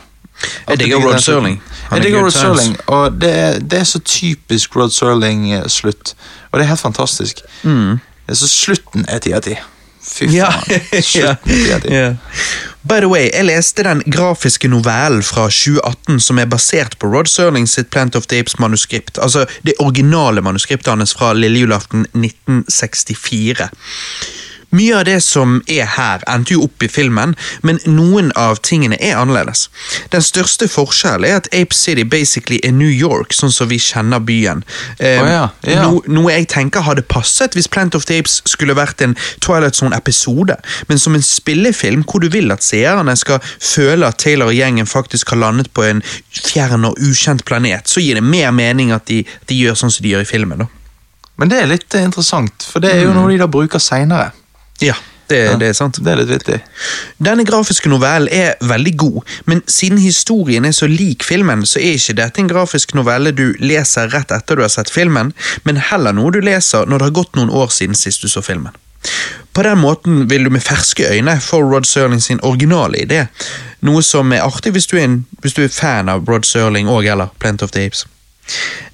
Jeg 0.68 0.78
digger 0.78 0.96
Rod. 0.96 1.18
Serling. 1.20 1.62
Jeg 1.90 1.98
er 1.98 2.02
digger 2.02 2.22
Rod. 2.24 2.30
Serling, 2.30 2.76
og 2.86 3.12
det 3.20 3.30
er, 3.38 3.58
det 3.58 3.78
er 3.78 3.84
så 3.84 3.98
typisk 4.00 4.76
Rod 4.76 4.90
Serling-slutt. 4.90 6.14
Og 6.52 6.58
det 6.58 6.64
er 6.64 6.68
helt 6.68 6.80
fantastisk. 6.80 7.40
Mm. 7.62 7.98
Så 8.32 8.48
slutten 8.48 9.04
er 9.08 9.18
ti 9.18 9.32
av 9.32 9.40
ti. 9.42 9.54
Fy 10.12 10.28
faen. 10.28 10.62
ti. 11.12 11.94
ja. 11.94 12.14
By 12.82 12.98
the 12.98 13.08
way, 13.08 13.28
jeg 13.30 13.46
leste 13.46 13.84
den 13.86 14.02
grafiske 14.10 14.68
novellen 14.68 15.22
fra 15.22 15.46
2018 15.46 16.20
som 16.20 16.40
er 16.42 16.48
basert 16.50 16.96
på 16.98 17.10
Rod 17.12 17.30
Serling 17.30 17.68
sitt 17.70 17.92
Plant 17.94 18.16
of 18.18 18.26
the 18.26 18.40
Apes-manuskript. 18.42 19.20
Altså 19.22 19.46
det 19.62 19.76
originale 19.78 20.42
manuskriptet 20.42 20.90
hans 20.90 21.14
fra 21.14 21.32
lillejulaften 21.32 22.08
1964. 22.10 23.68
Mye 24.72 24.96
av 24.96 25.04
det 25.04 25.18
som 25.24 25.58
er 25.68 25.84
her, 25.96 26.22
endte 26.32 26.54
jo 26.54 26.64
opp 26.64 26.84
i 26.84 26.88
filmen, 26.88 27.34
men 27.60 27.80
noen 27.84 28.30
av 28.40 28.62
tingene 28.64 28.96
er 29.00 29.18
annerledes. 29.20 29.66
Den 30.14 30.24
største 30.24 30.68
forskjellen 30.72 31.28
er 31.28 31.42
at 31.42 31.50
Ape 31.52 31.76
City 31.76 32.06
basically 32.08 32.60
er 32.64 32.72
New 32.72 32.88
York, 32.88 33.36
sånn 33.36 33.52
som 33.52 33.68
vi 33.68 33.76
kjenner 33.82 34.22
byen. 34.24 34.64
Um, 34.96 35.04
oh, 35.04 35.28
ja, 35.28 35.44
ja. 35.68 35.84
no, 35.84 36.00
noe 36.08 36.32
jeg 36.32 36.48
tenker 36.52 36.86
hadde 36.86 37.04
passet 37.04 37.56
hvis 37.56 37.68
Plant 37.68 37.98
of 37.98 38.08
the 38.08 38.22
Apes 38.22 38.40
skulle 38.48 38.76
vært 38.78 39.04
en 39.04 39.16
Twilight 39.44 39.76
Zone-episode, 39.76 40.56
men 40.88 41.00
som 41.00 41.16
en 41.16 41.26
spillefilm 41.26 42.06
hvor 42.08 42.24
du 42.24 42.30
vil 42.32 42.52
at 42.54 42.64
seerne 42.64 43.16
skal 43.20 43.42
føle 43.44 44.08
at 44.08 44.20
Taylor 44.24 44.52
og 44.52 44.56
gjengen 44.56 44.88
faktisk 44.88 45.34
har 45.34 45.42
landet 45.44 45.72
på 45.76 45.84
en 45.84 46.04
fjern 46.32 46.88
og 46.88 46.96
ukjent 47.00 47.44
planet, 47.48 47.92
så 47.92 48.00
gir 48.00 48.16
det 48.16 48.24
mer 48.24 48.52
mening 48.56 48.92
at 48.96 49.04
de, 49.10 49.22
de 49.48 49.64
gjør 49.66 49.76
sånn 49.84 49.92
som 49.92 50.04
de 50.04 50.16
gjør 50.16 50.24
i 50.24 50.32
filmen. 50.32 50.64
da. 50.64 50.72
Men 51.40 51.50
det 51.50 51.58
er 51.60 51.70
litt 51.70 51.94
interessant, 51.98 52.64
for 52.68 52.84
det 52.84 52.92
er 52.94 53.06
jo 53.06 53.12
noe 53.16 53.32
de 53.32 53.40
da 53.40 53.48
bruker 53.50 53.82
seinere. 53.82 54.30
Ja, 54.82 54.94
det, 55.30 55.40
det 55.60 55.68
er 55.70 55.76
sant. 55.76 55.98
Det 56.04 56.12
er 56.12 56.20
litt 56.20 56.30
vittig. 56.32 56.58
Denne 57.22 57.44
grafiske 57.48 57.90
novellen 57.90 58.28
er 58.32 58.54
veldig 58.68 58.94
god, 59.00 59.34
men 59.48 59.62
siden 59.70 60.00
historien 60.02 60.66
er 60.68 60.74
så 60.76 60.88
lik 60.90 61.24
filmen, 61.24 61.64
så 61.66 61.80
er 61.80 61.96
ikke 61.96 62.18
dette 62.20 62.42
en 62.42 62.50
grafisk 62.50 62.94
novelle 62.98 63.32
du 63.36 63.52
leser 63.62 64.12
rett 64.12 64.34
etter 64.34 64.58
du 64.58 64.64
har 64.66 64.72
sett 64.72 64.92
filmen, 64.92 65.32
men 65.64 65.80
heller 65.90 66.16
noe 66.16 66.34
du 66.34 66.40
leser 66.44 66.88
når 66.88 66.98
det 66.98 67.10
har 67.10 67.18
gått 67.22 67.38
noen 67.38 67.52
år 67.62 67.72
siden 67.72 67.98
sist 67.98 68.24
du 68.24 68.28
så 68.32 68.44
filmen. 68.44 68.74
På 69.52 69.62
den 69.62 69.78
måten 69.78 70.30
vil 70.30 70.44
du 70.44 70.50
med 70.50 70.62
ferske 70.62 71.08
øyne 71.10 71.40
få 71.40 71.60
Rod 71.62 71.84
Serling 71.84 72.22
sin 72.22 72.40
originale 72.42 73.02
idé, 73.02 73.26
noe 73.82 74.02
som 74.02 74.32
er 74.32 74.44
artig 74.46 74.72
hvis 74.72 74.86
du 74.86 74.96
er, 74.96 75.04
en, 75.04 75.16
hvis 75.42 75.56
du 75.56 75.64
er 75.64 75.72
fan 75.72 76.08
av 76.08 76.28
Rod 76.28 76.46
Serling 76.48 76.88
og 76.88 77.06
eller 77.06 77.32
Plant 77.38 77.62
of 77.62 77.74
the 77.74 77.84
Apes. 77.86 78.06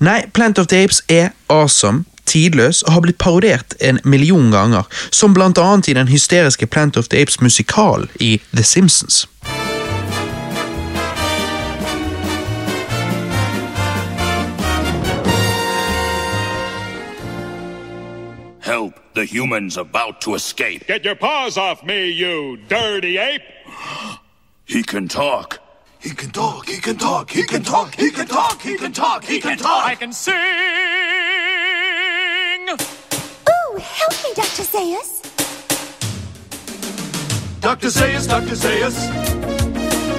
Nei, 0.01 0.23
Plant 0.35 0.59
of 0.59 0.67
the 0.67 0.83
Apes 0.85 1.03
er 1.09 1.31
awesome, 1.49 2.05
tidløs 2.29 2.83
og 2.83 2.93
har 2.93 3.05
blitt 3.05 3.19
parodiert 3.19 3.75
en 3.81 4.01
million 4.05 4.53
ganger, 4.53 4.85
som 5.11 5.35
blant 5.35 5.59
annet 5.59 5.89
i 5.89 5.97
den 5.97 6.09
hysteriske 6.09 6.67
Plant 6.67 6.97
of 6.97 7.09
the 7.09 7.21
Apes 7.21 7.41
musikal 7.41 8.09
i 8.21 8.41
The 8.55 8.63
Simpsons. 8.63 9.27
Help 18.61 18.95
the 19.15 19.25
humans 19.25 19.77
about 19.77 20.21
to 20.21 20.35
escape. 20.35 20.87
Get 20.87 21.05
your 21.05 21.15
paws 21.15 21.57
off 21.57 21.83
me, 21.83 22.11
you 22.11 22.59
dirty 22.69 23.19
ape! 23.19 23.43
He 24.69 24.83
can 24.83 25.09
talk. 25.09 25.59
He 26.01 26.11
can 26.11 26.31
talk, 26.31 26.69
he 26.69 26.81
can 26.81 26.97
talk, 26.97 27.31
he 27.31 27.43
can 27.43 27.63
talk, 27.65 27.95
he 27.95 28.11
can 28.11 28.27
talk, 28.27 28.63
he 28.63 28.77
can 28.77 28.93
talk, 28.93 29.25
he 29.25 29.41
can 29.41 29.59
talk. 29.59 29.85
I 29.85 29.95
can 29.97 30.13
sing! 30.13 31.68
Ooh, 32.73 33.79
help 33.79 34.13
me, 34.25 34.35
Dr. 34.35 34.63
Zayas. 34.63 35.23
Dr. 37.61 37.89
Zayas, 37.89 38.29
Dr. 38.29 38.55
Zayas. 38.55 39.09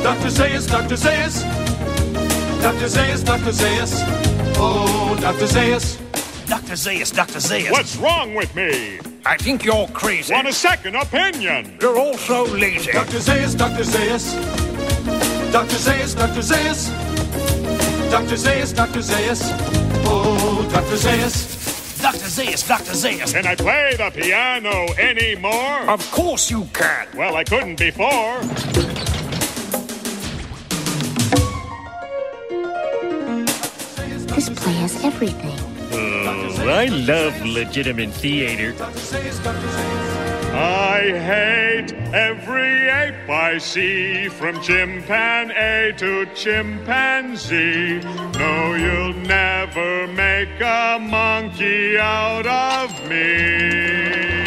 Dr. 0.04 0.30
Zayas, 0.30 0.68
Dr. 0.68 0.96
Zayas. 0.96 1.44
Dr. 2.62 2.88
Zayas, 2.88 3.24
Dr. 3.24 3.52
Zayas. 3.52 3.94
Oh, 4.58 5.16
Dr. 5.22 5.46
Zayas. 5.46 5.98
Dr. 6.48 6.74
Zayas, 6.74 7.14
Dr. 7.14 7.40
Zayas. 7.40 7.72
What's 7.72 7.96
wrong 7.98 8.34
with 8.34 8.54
me? 8.56 9.00
I 9.26 9.38
think 9.38 9.64
you're 9.64 9.88
crazy. 9.90 10.34
Want 10.34 10.48
a 10.48 10.54
second 10.54 10.96
opinion? 10.96 11.78
You're 11.80 12.00
also 12.00 12.48
lazy. 12.48 12.92
Dr. 12.92 13.20
Zayas, 13.20 13.56
Dr. 13.56 13.84
Zayas. 13.84 14.34
Dr. 15.52 15.76
Zayas, 15.76 16.16
Dr. 16.16 16.42
Zayas. 16.42 16.90
Dr. 18.10 18.36
Zayas, 18.36 18.74
Dr. 18.76 19.02
Zayas. 19.02 19.42
Oh, 20.06 20.68
Dr. 20.72 20.98
Zayas. 20.98 21.59
Dr. 22.02 22.30
Zayas, 22.30 22.66
Dr. 22.68 22.94
Zayas. 22.94 23.34
Can 23.34 23.46
I 23.46 23.56
play 23.56 23.96
the 23.98 24.10
piano 24.10 24.88
anymore? 24.94 25.90
Of 25.90 26.10
course 26.12 26.50
you 26.50 26.66
can. 26.74 27.08
Well, 27.16 27.36
I 27.36 27.44
couldn't 27.44 27.78
before. 27.78 28.40
This 34.34 34.50
play 34.50 34.74
has 34.74 35.04
everything. 35.04 35.60
Oh, 35.92 36.70
I 36.70 36.86
love 36.86 37.46
legitimate 37.46 38.12
theater. 38.12 38.74
I 40.52 41.12
hate 41.32 41.94
every 42.14 42.90
ape 42.90 43.30
I 43.30 43.58
see, 43.60 44.28
from 44.30 44.60
chimpanzee 44.62 45.94
to 45.98 46.26
chimpanzee. 46.34 48.00
No, 48.40 48.74
you'll 48.74 49.14
never 49.14 50.08
make 50.08 50.60
a 50.60 50.98
monkey 51.00 51.98
out 51.98 52.48
of 52.48 52.90
me. 53.08 54.40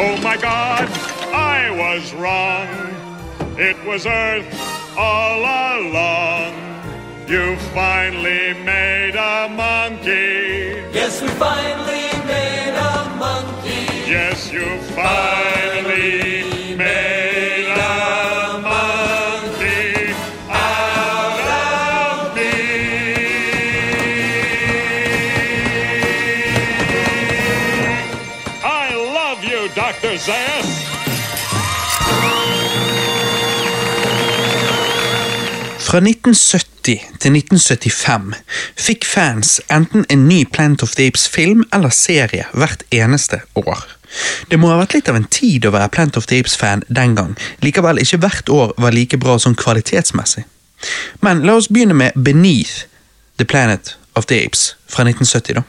Oh 0.00 0.16
my 0.22 0.36
god, 0.36 0.88
I 1.34 1.70
was 1.70 2.14
wrong. 2.14 2.68
It 3.58 3.76
was 3.84 4.06
Earth 4.06 4.96
all 4.96 5.40
along. 5.40 6.54
You 7.28 7.56
finally 7.74 8.54
made 8.64 9.16
a 9.16 9.48
monkey. 9.48 10.82
Yes, 10.94 11.20
we 11.20 11.28
finally. 11.28 11.97
Yes, 14.08 14.50
you 14.50 14.64
finally 14.96 16.74
made 16.74 17.68
a 17.76 18.58
monkey 18.62 20.14
out 20.48 21.40
of 21.52 22.34
me. 22.34 22.54
I 28.64 28.94
love 29.18 29.44
you, 29.44 29.68
Dr. 29.76 30.16
Zayas. 30.16 30.68
Fra 35.78 35.98
1970 35.98 37.00
til 37.20 37.36
1975 37.36 38.34
fikk 38.76 39.04
fans 39.04 39.60
enten 39.68 40.06
en 40.08 40.28
ny 40.28 40.44
Planet 40.52 40.82
of 40.82 40.96
the 40.96 41.06
Apes-film 41.06 41.64
eller 41.72 41.92
serie 41.92 42.44
hvert 42.54 42.82
eneste 42.90 43.40
år. 43.54 43.97
Det 44.48 44.56
må 44.56 44.70
ha 44.72 44.78
vært 44.80 44.94
litt 44.96 45.08
av 45.10 45.18
en 45.18 45.28
tid 45.28 45.66
å 45.68 45.72
være 45.74 45.90
Planet 45.92 46.16
of 46.20 46.28
the 46.30 46.38
Apes-fan 46.40 46.84
den 46.88 47.16
gang, 47.18 47.34
likevel 47.64 48.00
ikke 48.02 48.20
hvert 48.22 48.52
år 48.52 48.74
var 48.80 48.96
like 48.96 49.20
bra 49.20 49.38
som 49.38 49.56
kvalitetsmessig. 49.58 50.44
Men 51.20 51.42
la 51.46 51.58
oss 51.58 51.68
begynne 51.68 51.96
med 51.98 52.16
Beneath 52.16 52.86
The 53.38 53.44
Planet 53.44 53.96
of 54.14 54.26
the 54.26 54.38
Apes 54.44 54.76
fra 54.86 55.04
1970. 55.04 55.54
da. 55.54 55.62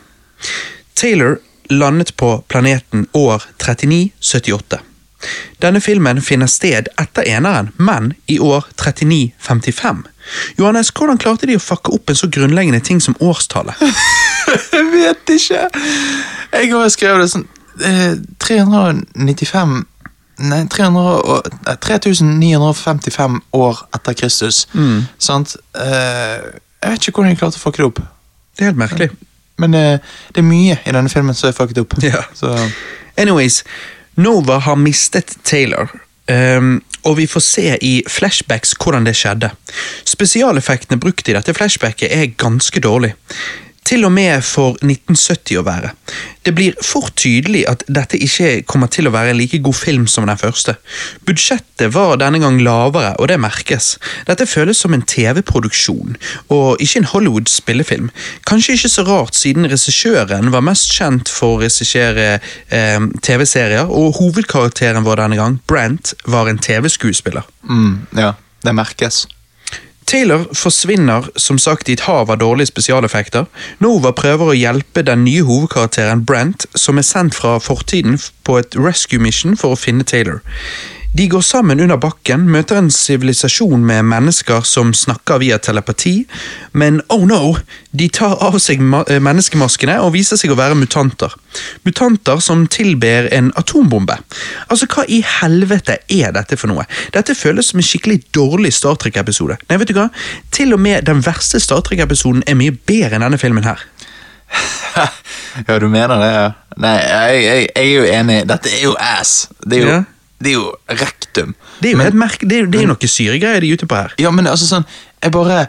Taylor 0.93 1.37
landet 1.69 2.15
på 2.15 2.43
planeten 2.47 3.07
år 3.13 3.43
3978. 3.57 4.79
Denne 5.61 5.81
filmen 5.81 6.21
finner 6.21 6.47
sted 6.47 6.87
etter 7.01 7.27
eneren, 7.27 7.73
men 7.77 8.13
i 8.27 8.39
år 8.39 8.65
3955. 8.75 10.05
Johannes, 10.57 10.91
hvordan 10.95 11.19
klarte 11.19 11.49
de 11.49 11.57
å 11.59 11.63
fucke 11.63 11.91
opp 11.91 12.09
en 12.09 12.19
så 12.19 12.29
grunnleggende 12.31 12.79
ting 12.79 13.01
som 13.03 13.17
årstallet? 13.19 13.75
Jeg 14.73 14.85
vet 14.93 15.33
ikke. 15.35 15.65
Jeg 16.53 16.71
har 16.73 16.89
skrevet 16.89 17.25
det 17.25 17.31
sånn 17.33 17.47
395 18.39 19.85
Nei, 20.39 20.61
300, 20.71 21.01
og- 21.27 21.47
eh, 21.67 21.75
3955 21.75 23.41
år 23.53 23.81
etter 23.93 24.13
Kristus. 24.13 24.67
Sant? 25.19 25.55
Eh, 25.75 26.37
jeg 26.81 26.91
vet 26.93 27.07
ikke 27.07 27.11
hvordan 27.19 27.33
de 27.35 27.39
klarte 27.41 27.59
å 27.59 27.63
fucke 27.65 27.77
det 27.81 27.85
opp. 27.89 27.99
Det 28.55 28.61
er 28.63 28.69
helt 28.71 28.77
merkelig. 28.79 29.09
Men 29.59 29.73
eh, 29.75 29.99
det 30.31 30.37
er 30.39 30.47
mye 30.47 30.77
i 30.85 30.91
denne 30.95 31.09
filmen 31.11 31.35
som 31.35 31.49
er 31.49 31.57
fucket 31.57 31.77
opp. 31.83 31.97
Ja. 32.01 32.21
Så, 32.33 32.53
Anyways, 33.17 33.63
Nova 34.15 34.59
har 34.59 34.75
mistet 34.79 35.35
Taylor. 35.43 35.89
Um, 36.29 36.81
og 37.03 37.17
vi 37.17 37.25
får 37.27 37.41
se 37.41 37.77
i 37.81 38.03
flashbacks 38.07 38.75
hvordan 38.79 39.03
det 39.07 39.15
skjedde. 39.17 39.49
Spesialeffektene 40.05 40.99
brukt 41.01 41.27
i 41.27 41.33
dette 41.35 41.53
flashbacket 41.57 42.11
er 42.15 42.27
ganske 42.37 42.79
dårlig. 42.79 43.13
Til 43.87 44.05
og 44.05 44.11
med 44.13 44.43
for 44.45 44.77
1970 44.83 45.57
å 45.59 45.63
være. 45.65 45.93
Det 46.45 46.51
blir 46.55 46.75
for 46.85 47.09
tydelig 47.17 47.63
at 47.69 47.83
dette 47.89 48.19
ikke 48.21 48.63
kommer 48.69 48.89
til 48.91 49.09
å 49.09 49.13
være 49.13 49.33
en 49.33 49.39
like 49.39 49.59
god 49.65 49.77
film 49.77 50.05
som 50.07 50.27
den 50.29 50.39
første. 50.39 50.75
Budsjettet 51.27 51.93
var 51.95 52.19
denne 52.21 52.41
gang 52.41 52.59
lavere, 52.65 53.15
og 53.19 53.29
det 53.31 53.39
merkes. 53.41 53.95
Dette 54.27 54.47
føles 54.49 54.77
som 54.79 54.93
en 54.95 55.05
TV-produksjon, 55.05 56.19
og 56.53 56.83
ikke 56.83 57.01
en 57.01 57.09
Hollywood 57.13 57.49
spillefilm. 57.51 58.11
Kanskje 58.49 58.77
ikke 58.77 58.93
så 58.93 59.07
rart, 59.07 59.39
siden 59.39 59.69
regissøren 59.69 60.53
var 60.53 60.65
mest 60.65 60.93
kjent 60.95 61.31
for 61.31 61.57
å 61.57 61.63
regissere 61.63 62.29
eh, 62.37 63.09
TV-serier, 63.25 63.89
og 63.89 64.19
hovedkarakteren 64.19 65.07
vår 65.07 65.25
denne 65.25 65.41
gang, 65.41 65.59
Brent, 65.67 66.13
var 66.27 66.51
en 66.51 66.61
TV-skuespiller. 66.61 67.47
mm, 67.69 67.91
ja, 68.21 68.33
det 68.63 68.75
merkes. 68.75 69.25
Taylor 70.09 70.47
forsvinner 70.57 71.27
som 71.37 71.59
sagt 71.61 71.89
i 71.89 71.93
et 71.93 72.07
hav 72.07 72.31
av 72.33 72.39
dårlige 72.41 72.71
spesialeffekter. 72.71 73.45
Nova 73.77 74.09
prøver 74.17 74.49
å 74.49 74.55
hjelpe 74.57 75.03
den 75.05 75.21
nye 75.21 75.43
hovedkarakteren 75.45 76.23
Brent, 76.25 76.65
som 76.73 76.97
er 76.97 77.05
sendt 77.05 77.37
fra 77.37 77.59
fortiden 77.61 78.17
på 78.41 78.57
et 78.57 78.73
rescue 78.73 79.21
mission 79.21 79.53
for 79.53 79.75
å 79.75 79.77
finne 79.77 80.07
Taylor. 80.09 80.41
De 81.11 81.27
går 81.27 81.41
sammen 81.41 81.79
under 81.79 81.97
bakken, 81.97 82.43
møter 82.53 82.77
en 82.77 82.91
sivilisasjon 82.93 83.81
med 83.85 84.05
mennesker 84.05 84.61
som 84.67 84.91
snakker 84.93 85.39
via 85.41 85.57
telepati, 85.57 86.27
men 86.77 86.99
oh 87.09 87.23
no, 87.25 87.55
de 87.97 88.05
tar 88.13 88.35
av 88.45 88.59
seg 88.61 88.83
eh, 88.83 89.17
menneskemaskene 89.17 89.95
og 90.03 90.13
viser 90.13 90.37
seg 90.37 90.53
å 90.53 90.57
være 90.59 90.77
mutanter. 90.77 91.33
Mutanter 91.87 92.43
som 92.45 92.67
tilber 92.69 93.25
en 93.33 93.49
atombombe. 93.57 94.19
Altså, 94.67 94.85
hva 94.93 95.07
i 95.09 95.23
helvete 95.25 95.97
er 96.13 96.35
dette 96.35 96.59
for 96.61 96.69
noe? 96.69 96.85
Dette 97.15 97.33
føles 97.35 97.71
som 97.71 97.81
en 97.81 97.89
skikkelig 97.89 98.21
dårlig 98.37 98.75
Star 98.77 99.01
Trek-episode. 99.01 99.57
Nei, 99.65 99.79
vet 99.81 99.89
du 99.89 99.97
hva? 99.97 100.11
Til 100.53 100.77
og 100.77 100.83
med 100.85 101.09
den 101.09 101.25
verste 101.25 101.57
Star 101.63 101.81
Trek-episoden 101.89 102.45
er 102.45 102.59
mye 102.59 102.77
bedre 102.77 103.17
enn 103.17 103.25
denne 103.25 103.41
filmen 103.41 103.65
her. 103.65 103.81
ja, 105.65 105.81
du 105.81 105.89
mener 105.89 106.21
det, 106.21 106.31
ja. 106.37 106.47
Nei, 106.85 106.95
jeg, 107.01 107.43
jeg, 107.43 107.67
jeg 107.73 107.83
er 107.83 107.91
jo 107.97 108.07
enig. 108.21 108.39
Dette 108.53 108.77
er 108.77 108.85
jo 108.85 108.95
ass. 109.09 109.35
Det 109.65 109.81
er 109.81 109.85
jo, 109.87 109.91
Ja. 109.97 109.99
Det 110.39 110.53
er 110.53 110.57
jo 110.57 110.71
rektum. 110.87 111.53
Det 111.81 111.89
er 111.89 111.91
jo, 111.91 111.97
Men- 111.97 112.17
merke, 112.17 112.47
det 112.47 112.59
er, 112.59 112.65
det 112.65 112.79
er 112.79 112.87
jo 112.87 112.93
noe 112.93 113.07
syregreier 113.11 113.61
de 113.61 113.69
er 113.69 113.73
ute 113.79 113.87
på 113.87 113.95
her. 113.95 114.13
Ja, 114.19 114.31
men 114.31 114.47
altså 114.47 114.65
sånn, 114.69 114.85
jeg 115.23 115.31
bare 115.35 115.67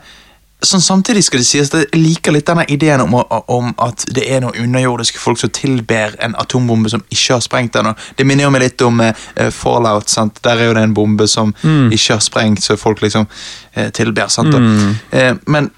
sånn 0.63 0.83
Samtidig 0.85 1.23
skal 1.25 1.41
det 1.41 1.47
sies 1.49 1.71
at 1.73 1.87
jeg 1.87 2.01
liker 2.03 2.35
litt 2.35 2.45
denne 2.47 2.67
ideen 2.69 3.01
om, 3.01 3.15
om 3.49 3.71
at 3.81 4.05
det 4.13 4.27
er 4.29 4.43
noen 4.45 4.59
underjordiske 4.61 5.17
folk 5.19 5.39
som 5.41 5.49
tilber 5.57 6.13
en 6.21 6.35
atombombe 6.37 6.91
som 6.93 7.01
ikke 7.09 7.33
har 7.39 7.41
sprengt 7.41 7.73
den. 7.79 7.89
Det 8.19 8.27
minner 8.29 8.45
jo 8.45 8.51
meg 8.53 8.67
litt 8.67 8.85
om 8.85 9.01
uh, 9.01 9.15
Fallout. 9.57 10.11
sant? 10.13 10.43
Der 10.45 10.61
er 10.61 10.69
jo 10.69 10.75
det 10.77 10.83
en 10.85 10.95
bombe 10.95 11.25
som 11.33 11.55
ikke 11.65 12.13
har 12.13 12.21
sprengt, 12.21 12.61
så 12.63 12.77
folk 12.77 13.01
liksom 13.01 13.25
uh, 13.27 13.89
tilber. 13.97 14.29
sant? 14.29 14.53
Og, 14.55 14.61
Uh, 15.17 15.37
men 15.47 15.71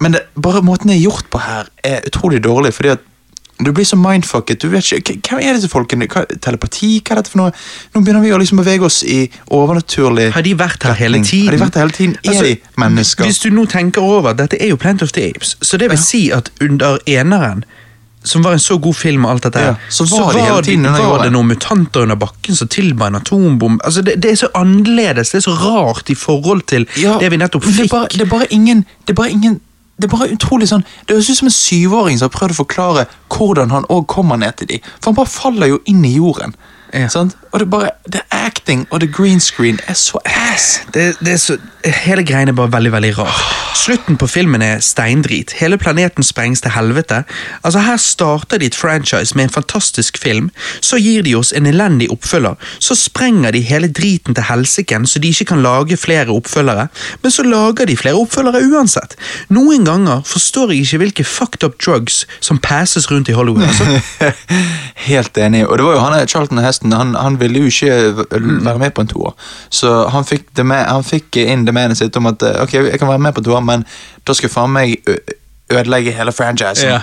men 0.00 0.12
det, 0.14 0.20
bare 0.38 0.62
måten 0.62 0.90
det 0.90 0.96
er 0.98 1.06
gjort 1.08 1.26
på 1.30 1.40
her, 1.42 1.66
er 1.84 2.04
utrolig 2.06 2.38
dårlig. 2.44 2.74
fordi 2.74 2.88
at 2.88 3.00
du 3.64 3.72
blir 3.72 3.84
så 3.84 3.96
mindfucket. 3.96 4.60
du 4.62 4.68
vet 4.68 4.92
ikke, 4.92 5.16
Hvem 5.28 5.40
er 5.42 5.56
disse 5.56 5.68
folkene? 5.68 6.06
Hva, 6.06 6.24
telepati? 6.40 7.00
Hva 7.02 7.16
er 7.16 7.20
dette 7.22 7.32
for 7.32 7.40
noe? 7.42 7.54
Nå 7.94 8.02
begynner 8.04 8.22
vi 8.22 8.30
å 8.34 8.38
liksom 8.38 8.60
bevege 8.62 8.86
oss 8.86 9.00
i 9.02 9.30
overnaturlig 9.50 10.28
Har 10.34 10.46
de 10.46 10.54
vært 10.58 10.86
her 10.86 10.94
hele 10.98 11.22
tiden? 11.24 11.48
Har 11.48 11.56
de 11.56 11.64
vært 11.64 11.74
her 11.80 11.86
hele 11.88 11.96
tiden? 11.96 12.14
Er 12.22 12.30
Altså, 12.30 12.44
de 12.44 12.82
mennesker? 12.84 13.24
Hvis 13.26 13.42
du 13.42 13.50
nå 13.50 13.66
tenker 13.70 14.04
over 14.04 14.38
dette 14.38 14.60
er 14.62 14.70
jo 14.70 14.78
Plant 14.78 15.02
of 15.02 15.12
the 15.12 15.26
Apes, 15.30 15.56
så 15.62 15.76
det 15.80 15.90
vil 15.90 15.98
si 15.98 16.28
at 16.34 16.52
under 16.62 16.98
eneren, 17.06 17.64
som 18.24 18.42
var 18.42 18.52
en 18.52 18.60
så 18.62 18.76
god 18.82 18.94
film 18.98 19.24
og 19.24 19.30
alt 19.30 19.44
dette 19.46 19.60
Ja, 19.62 19.74
så 19.94 20.04
var 20.10 20.32
de 20.34 20.40
hele 20.42 20.62
tiden 20.62 20.84
de, 20.84 20.90
var 21.02 21.22
det 21.24 21.30
noen 21.32 21.48
mutanter 21.48 22.02
under 22.02 22.18
bakken 22.18 22.56
som 22.58 22.68
tilba 22.68 23.06
en 23.08 23.14
atombom. 23.18 23.78
Altså, 23.84 24.02
det, 24.02 24.18
det 24.22 24.32
er 24.34 24.40
så 24.42 24.48
annerledes, 24.58 25.30
det 25.30 25.38
er 25.42 25.46
så 25.46 25.54
rart 25.54 26.10
i 26.10 26.16
forhold 26.18 26.62
til 26.68 26.86
Ja, 26.98 27.16
det 27.22 27.30
vi 27.32 27.38
nettopp 27.40 27.64
fikk. 27.64 27.76
Det 27.78 27.86
er, 27.86 27.94
bare, 27.94 28.08
det 28.14 28.26
er 28.26 28.30
bare 28.34 28.46
ingen 28.50 28.84
Det 29.06 29.14
er 29.14 29.18
bare 29.22 29.30
ingen 29.30 29.60
det 29.98 30.06
er 30.06 30.14
bare 30.14 30.30
utrolig 30.30 30.68
sånn 30.70 30.84
Det 31.06 31.16
høres 31.16 31.30
ut 31.32 31.40
som 31.40 31.48
en 31.50 31.54
syvåring 31.54 32.18
som 32.18 32.28
har 32.28 32.36
prøvd 32.36 32.54
å 32.54 32.60
forklare 32.62 33.06
hvordan 33.34 33.72
han 33.74 33.86
òg 33.90 34.06
kommer 34.10 34.38
ned 34.38 34.58
til 34.58 34.70
dem, 34.70 34.84
For 35.00 35.10
han 35.10 35.18
bare 35.18 35.32
faller 35.32 35.72
jo 35.72 35.80
inn 35.90 36.04
i 36.06 36.14
jorden. 36.16 36.54
Ja. 36.94 37.08
Sant? 37.08 37.36
Og 37.52 37.60
det 37.60 37.66
er 37.66 37.70
bare 37.70 37.90
Det 38.12 38.20
acting 38.30 38.86
og 38.90 39.00
the 39.00 39.08
green 39.12 39.40
screen 39.40 39.78
er 39.88 39.94
så 39.94 40.18
ass. 40.24 40.80
Det, 40.94 41.16
det 41.20 41.32
er 41.32 41.36
så, 41.36 41.56
hele 41.84 42.24
greien 42.24 42.48
er 42.48 42.56
bare 42.56 42.72
veldig 42.72 42.92
veldig 42.92 43.18
rar. 43.18 43.40
Slutten 43.76 44.16
på 44.18 44.26
filmen 44.26 44.62
er 44.62 44.80
steindrit. 44.82 45.52
Hele 45.60 45.78
planeten 45.78 46.24
sprengs 46.24 46.60
til 46.60 46.72
helvete. 46.74 47.22
Altså 47.62 47.82
Her 47.84 47.96
starter 47.96 48.58
de 48.58 48.66
et 48.66 48.74
franchise 48.74 49.36
med 49.36 49.44
en 49.44 49.50
fantastisk 49.50 50.18
film. 50.18 50.50
Så 50.80 50.96
gir 50.96 51.22
de 51.22 51.34
oss 51.34 51.52
en 51.52 51.66
elendig 51.66 52.10
oppfølger. 52.10 52.56
Så 52.78 52.94
sprenger 52.94 53.50
de 53.50 53.60
hele 53.60 53.88
driten 53.92 54.34
til 54.34 54.44
helsiken, 54.48 55.06
så 55.06 55.18
de 55.18 55.28
ikke 55.28 55.44
kan 55.52 55.62
lage 55.62 55.96
flere 55.96 56.28
oppfølgere. 56.34 56.88
Men 57.22 57.30
så 57.30 57.42
lager 57.42 57.86
de 57.86 57.96
flere 57.96 58.14
oppfølgere 58.14 58.64
uansett. 58.72 59.16
Noen 59.48 59.84
ganger 59.84 60.24
forstår 60.26 60.72
jeg 60.72 60.86
ikke 60.86 60.98
hvilke 61.04 61.24
fucked 61.24 61.64
up 61.64 61.78
drugs 61.84 62.26
som 62.40 62.58
passes 62.58 63.10
rundt 63.10 63.28
i 63.28 63.32
Hollywood. 63.32 63.62
altså. 63.62 64.32
Helt 65.10 65.38
enig. 65.38 65.66
Og 65.68 65.78
det 65.78 65.84
var 65.86 65.92
jo 65.92 66.00
han 66.00 66.28
Charlton 66.28 66.58
Heston, 66.58 66.77
han, 66.82 67.14
han 67.14 67.38
ville 67.40 67.64
jo 67.64 67.72
ikke 67.72 68.26
være 68.64 68.78
med 68.78 68.94
på 68.94 69.04
en 69.04 69.10
toer. 69.10 69.34
Så 69.70 69.92
han 70.12 70.26
fikk, 70.28 70.50
med, 70.62 70.84
han 70.86 71.06
fikk 71.06 71.40
inn 71.42 71.66
demenet 71.68 71.98
sitt 71.98 72.16
om 72.16 72.30
at 72.30 72.42
eh, 72.46 72.62
ok, 72.62 72.74
jeg 72.92 73.00
kan 73.00 73.10
være 73.10 73.24
med 73.28 73.36
på 73.36 73.44
toer, 73.46 73.64
men 73.64 73.86
da 74.26 74.36
skal 74.36 74.52
faen 74.52 74.74
meg 74.74 74.98
ødelegge 75.68 76.14
hele 76.16 76.32
franchisen. 76.32 76.94
Ja. 76.94 77.00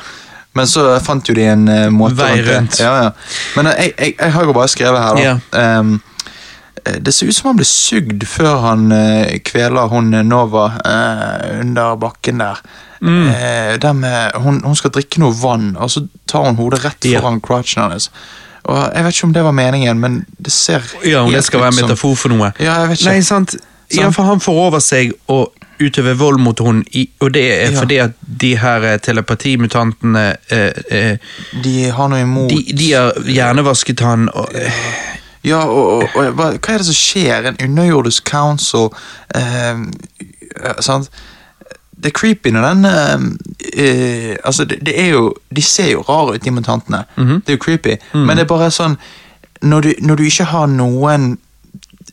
Men 0.55 0.67
så 0.71 0.87
fant 1.03 1.27
jo 1.27 1.35
de 1.35 1.43
en 1.51 1.67
uh, 1.67 1.89
måte 1.91 2.15
Vei 2.21 2.39
rundt. 2.45 2.79
Ja, 2.79 2.93
ja. 3.03 3.11
Men 3.57 3.67
eh, 3.71 3.81
jeg, 3.83 3.95
jeg, 3.99 4.13
jeg 4.19 4.35
har 4.37 4.47
jo 4.47 4.55
bare 4.55 4.71
skrevet 4.71 5.03
her, 5.03 5.17
da. 5.17 5.23
Ja. 5.25 5.79
Um, 5.79 5.97
det 7.01 7.15
ser 7.15 7.27
ut 7.27 7.35
som 7.35 7.49
han 7.49 7.57
blir 7.57 7.67
sugd 7.67 8.23
før 8.29 8.59
han 8.63 8.87
uh, 8.93 9.35
kveler 9.43 9.89
hun 9.91 10.13
Nova 10.27 10.69
uh, 10.77 11.59
under 11.59 11.99
bakken 11.99 12.43
der. 12.43 12.61
Mm. 13.01 13.27
Uh, 13.27 13.91
med, 13.97 14.37
hun, 14.41 14.61
hun 14.63 14.79
skal 14.79 14.93
drikke 14.95 15.19
noe 15.23 15.35
vann, 15.35 15.73
og 15.75 15.91
så 15.91 16.05
tar 16.29 16.47
hun 16.47 16.59
hodet 16.61 16.85
rett 16.85 17.09
Ja. 17.09 17.19
foran 17.19 17.41
crotchen 17.43 17.83
hennes. 17.83 18.09
Og 18.65 18.91
Jeg 18.95 19.03
vet 19.05 19.13
ikke 19.15 19.23
om 19.27 19.33
det 19.33 19.43
var 19.43 19.51
meningen, 19.53 19.99
men 19.99 20.25
det 20.41 20.51
ser 20.53 20.81
Ja, 21.05 21.19
om 21.23 21.31
det 21.31 21.43
skal 21.43 21.59
være 21.59 21.67
en 21.67 21.73
som- 21.73 21.89
metafor 21.89 22.15
for 22.17 22.29
noe. 22.29 22.51
Ja, 22.59 22.79
jeg 22.81 22.89
vet 22.89 22.99
ikke. 22.99 23.11
Nei, 23.11 23.21
sant? 23.21 23.55
Ja, 23.93 24.01
Sant. 24.03 24.15
for 24.15 24.23
han 24.23 24.39
får 24.39 24.53
over 24.67 24.79
seg 24.79 25.11
å 25.29 25.45
utøve 25.79 26.15
vold 26.17 26.39
mot 26.39 26.59
henne, 26.59 26.83
og 27.21 27.33
det 27.33 27.43
er 27.51 27.71
Ja. 27.71 27.79
fordi 27.81 27.97
at 28.01 28.11
de 28.39 28.55
her 28.55 28.81
eh, 28.83 28.97
telepatimutantene 28.97 30.37
eh, 30.49 30.71
eh, 30.91 31.17
De 31.61 31.89
har 31.91 32.07
noe 32.09 32.21
imot 32.21 32.49
de, 32.49 32.63
de 32.73 32.91
har 32.93 33.11
hjernevasket 33.27 33.99
han 33.99 34.29
og, 34.33 34.49
eh, 34.55 34.71
Ja, 35.43 35.59
og, 35.67 36.03
og, 36.03 36.09
og 36.15 36.33
hva, 36.33 36.47
hva 36.57 36.73
er 36.73 36.77
det 36.81 36.85
som 36.87 36.95
skjer? 36.97 37.45
En 37.51 37.57
underjordisk 37.69 38.23
council 38.31 38.89
eh, 39.35 39.69
eh, 40.63 40.73
Sant? 40.79 41.09
Det 42.05 42.11
er 42.11 42.17
creepy 42.19 42.51
når 42.53 42.65
den 42.69 42.85
uh, 42.85 44.35
Altså, 44.45 44.65
det, 44.69 44.77
det 44.85 44.93
er 45.01 45.07
jo 45.15 45.23
De 45.49 45.61
ser 45.65 45.91
jo 45.95 46.03
rare 46.05 46.35
ut, 46.35 46.43
de 46.45 46.51
mutantene. 46.53 47.03
Mhm. 47.17 47.39
Det 47.41 47.53
er 47.55 47.57
jo 47.57 47.63
creepy. 47.65 47.95
Men 48.13 48.37
det 48.37 48.45
er 48.45 48.51
bare 48.51 48.69
sånn 48.71 48.97
når 49.65 49.81
du, 49.81 49.93
når 50.05 50.15
du 50.19 50.23
ikke 50.27 50.45
har 50.51 50.67
noen 50.69 51.37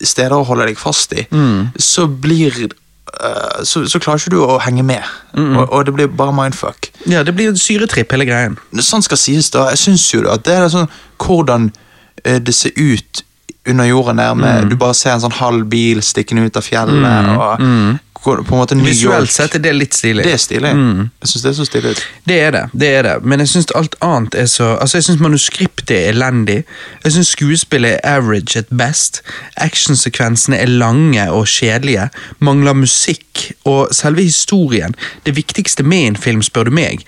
steder 0.00 0.32
å 0.38 0.44
holde 0.48 0.64
deg 0.70 0.78
fast 0.80 1.12
i, 1.12 1.26
Mm. 1.30 1.66
så 1.76 2.06
blir 2.08 2.54
uh, 2.64 3.58
så, 3.66 3.82
så 3.90 4.00
klarer 4.00 4.22
ikke 4.22 4.32
du 4.32 4.40
å 4.46 4.56
henge 4.62 4.82
med. 4.86 5.02
Mm. 5.36 5.56
Og, 5.58 5.66
og 5.72 5.84
det 5.86 5.94
blir 5.98 6.06
bare 6.16 6.32
mindfuck. 6.32 6.88
Ja, 7.10 7.22
det 7.26 7.34
blir 7.36 7.50
en 7.52 7.58
syretripp, 7.60 8.14
hele 8.14 8.24
greien. 8.30 8.56
Sånn 8.80 9.04
skal 9.04 9.20
sies 9.20 9.50
da, 9.52 9.66
jeg 9.74 9.82
syns 9.82 10.06
jo 10.14 10.22
at 10.32 10.46
det 10.46 10.54
er 10.56 10.70
sånn 10.72 10.88
hvordan 11.20 11.68
uh, 11.74 12.38
det 12.40 12.54
ser 12.56 12.72
ut 12.78 13.24
under 13.68 13.84
jorden 13.86 14.18
der 14.18 14.32
med 14.34 14.70
Du 14.72 14.74
bare 14.80 14.94
ser 14.98 15.12
en 15.12 15.20
sånn 15.22 15.36
halv 15.38 15.68
bil 15.70 16.00
stikkende 16.02 16.46
ut 16.48 16.56
av 16.58 16.64
fjellet, 16.66 17.28
og 17.36 17.60
hvor- 17.60 17.98
på 18.22 18.54
en 18.54 18.60
måte 18.60 18.74
New 18.74 18.86
York 18.86 18.94
Visuelt 18.94 19.32
sett 19.34 19.56
er 19.58 19.62
det 19.64 19.72
litt 19.74 19.96
stilig. 19.96 20.24
Det 20.26 20.34
er 20.36 20.40
stilig. 20.40 20.72
Mm. 20.78 21.08
Jeg 21.22 21.30
syns 21.30 21.42
det 21.42 21.50
er 21.50 21.56
så 21.56 21.66
stilig. 21.66 21.94
Det 22.28 22.36
er 22.38 22.54
det, 22.54 22.62
det 22.72 22.90
er 22.98 23.02
det. 23.08 23.14
Men 23.26 23.42
jeg 23.42 23.50
syns 23.52 23.72
alt 23.78 23.96
annet 24.00 24.36
er 24.38 24.46
så 24.50 24.70
Altså, 24.82 24.98
jeg 24.98 25.08
syns 25.08 25.22
manuskriptet 25.22 25.94
er 25.96 26.12
elendig. 26.12 26.62
Jeg 27.04 27.16
syns 27.16 27.32
skuespillet 27.34 27.98
er 27.98 28.16
average 28.16 28.58
at 28.58 28.70
best. 28.70 29.22
Actionsekvensene 29.56 30.56
er 30.58 30.70
lange 30.70 31.26
og 31.30 31.46
kjedelige. 31.50 32.08
Mangler 32.38 32.78
musikk. 32.78 33.52
Og 33.64 33.88
selve 33.96 34.22
historien, 34.22 34.94
det 35.26 35.36
viktigste 35.36 35.82
med 35.82 36.06
en 36.06 36.16
film, 36.16 36.42
spør 36.42 36.68
du 36.68 36.74
meg. 36.76 37.02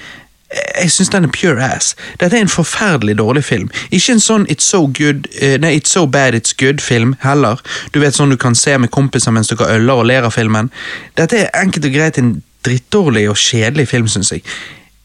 Jeg 0.53 0.91
syns 0.93 1.11
den 1.11 1.25
er 1.25 1.33
pure 1.35 1.65
ass. 1.65 1.95
Dette 2.21 2.37
er 2.37 2.45
en 2.45 2.53
forferdelig 2.53 3.17
dårlig 3.19 3.45
film. 3.45 3.71
Ikke 3.91 4.15
en 4.15 4.23
sånn 4.23 4.47
It's 4.53 4.69
so 4.69 4.85
good 4.87 5.27
eh, 5.41 5.57
Nei, 5.61 5.75
It's 5.79 5.95
so 5.97 6.07
bad 6.07 6.35
it's 6.35 6.55
good-film 6.55 7.17
heller. 7.25 7.63
Du 7.95 8.01
vet 8.03 8.15
sånn 8.15 8.31
du 8.31 8.39
kan 8.41 8.55
se 8.55 8.77
med 8.79 8.93
kompiser 8.95 9.35
mens 9.35 9.51
dere 9.51 9.73
øller 9.79 10.03
og 10.03 10.09
ler 10.11 10.29
av 10.29 10.37
filmen. 10.37 10.71
Dette 11.19 11.45
er 11.47 11.63
enkelt 11.63 11.89
og 11.89 11.97
greit 11.97 12.21
en 12.21 12.37
drittdårlig 12.65 13.29
og 13.31 13.41
kjedelig 13.41 13.89
film, 13.91 14.09
syns 14.09 14.33
jeg. 14.33 14.45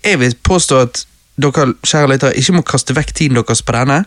Jeg 0.06 0.20
vil 0.20 0.36
påstå 0.44 0.84
at 0.86 1.04
dere 1.40 1.74
kjære 1.84 2.12
lyttere, 2.14 2.38
ikke 2.38 2.56
må 2.56 2.64
kaste 2.68 2.96
vekk 2.96 3.14
tiden 3.16 3.40
deres 3.40 3.64
på 3.64 3.76
denne. 3.76 4.04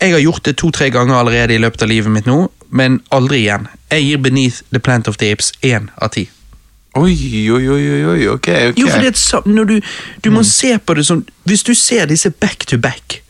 Jeg 0.00 0.16
har 0.16 0.24
gjort 0.24 0.44
det 0.48 0.56
to-tre 0.60 0.90
ganger 0.90 1.20
allerede 1.20 1.54
i 1.54 1.62
løpet 1.62 1.84
av 1.84 1.92
livet 1.92 2.12
mitt 2.12 2.28
nå, 2.28 2.46
men 2.70 3.00
aldri 3.12 3.44
igjen. 3.44 3.68
Jeg 3.92 4.08
gir 4.08 4.22
Beneath 4.24 4.62
The 4.72 4.80
Plant 4.80 5.08
of 5.08 5.20
the 5.20 5.32
Apes 5.32 5.52
én 5.62 5.90
av 5.96 6.14
ti. 6.16 6.28
Oi, 6.94 7.48
oi, 7.50 7.68
oi, 7.68 7.90
oi, 7.90 8.04
oi, 8.04 8.26
ok. 8.28 8.48
ok. 8.68 8.78
Jo, 8.80 8.88
for 8.88 8.98
det 8.98 9.06
er 9.06 9.14
et 9.14 9.18
sam- 9.18 9.46
når 9.48 9.64
du, 9.64 9.80
du 10.24 10.30
må 10.30 10.42
se 10.44 10.74
på 10.78 10.94
det 10.94 11.06
sånn 11.08 11.22
Hvis 11.48 11.62
du 11.64 11.72
ser 11.74 12.04
disse 12.06 12.30
back 12.30 12.66
to 12.68 12.76
back 12.78 13.22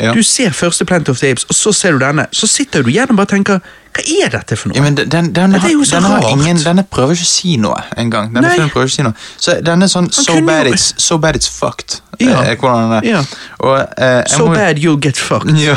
Ja. 0.00 0.12
Du 0.14 0.22
ser 0.22 0.50
første 0.50 0.84
Plant 0.84 1.08
of 1.08 1.18
the 1.18 1.30
Apes, 1.30 1.44
og 1.44 1.54
så 1.54 1.72
ser 1.72 1.92
du 1.92 1.98
denne, 2.02 2.26
så 2.32 2.46
sitter 2.50 2.82
du 2.82 2.88
igjen 2.90 3.10
og 3.10 3.16
bare 3.16 3.30
tenker 3.30 3.58
Hva 3.94 4.02
er 4.24 4.32
dette 4.34 4.56
for 4.58 4.68
noe? 4.72 4.76
Ja, 4.76 4.82
men 4.82 4.96
den, 4.98 5.08
den, 5.08 5.28
den, 5.36 5.52
Dette 5.54 5.68
er 5.68 5.72
jo 5.76 5.84
så 5.86 6.00
rart. 6.02 6.24
ingen, 6.32 6.58
denne 6.64 6.82
prøver 6.90 7.14
ikke 7.14 7.26
å 7.28 7.30
si 7.30 7.52
noe 7.62 7.78
engang. 7.96 8.32
Denne 8.34 8.48
Nei. 8.48 8.56
filmen 8.56 8.72
prøver 8.74 8.88
ikke 8.90 8.94
å 8.94 8.96
si 8.96 9.04
noe. 9.06 9.14
Så 9.38 9.54
denne 9.62 9.86
er 9.86 9.92
sånn 9.92 10.08
so 10.12 10.34
bad, 10.42 10.66
jo- 10.66 10.72
it's, 10.74 10.88
so 10.98 11.18
bad 11.22 11.36
it's 11.38 11.46
fucked. 11.48 12.00
Ja. 12.18 12.42
eh, 12.42 12.56
hvordan 12.58 12.90
den 12.90 12.96
er. 12.98 13.06
Ja. 13.06 13.20
Og, 13.60 13.78
eh, 13.98 14.22
So 14.30 14.46
må- 14.48 14.54
bad 14.54 14.78
you'll 14.82 14.98
get 15.02 15.16
fucked. 15.16 15.54
Ja, 15.62 15.76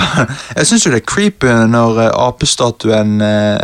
jeg 0.56 0.66
syns 0.70 0.86
jo 0.86 0.92
det 0.96 1.04
er 1.04 1.06
creepy 1.14 1.54
når 1.70 1.98
uh, 2.08 2.28
apestatuen 2.28 3.22
uh, 3.22 3.62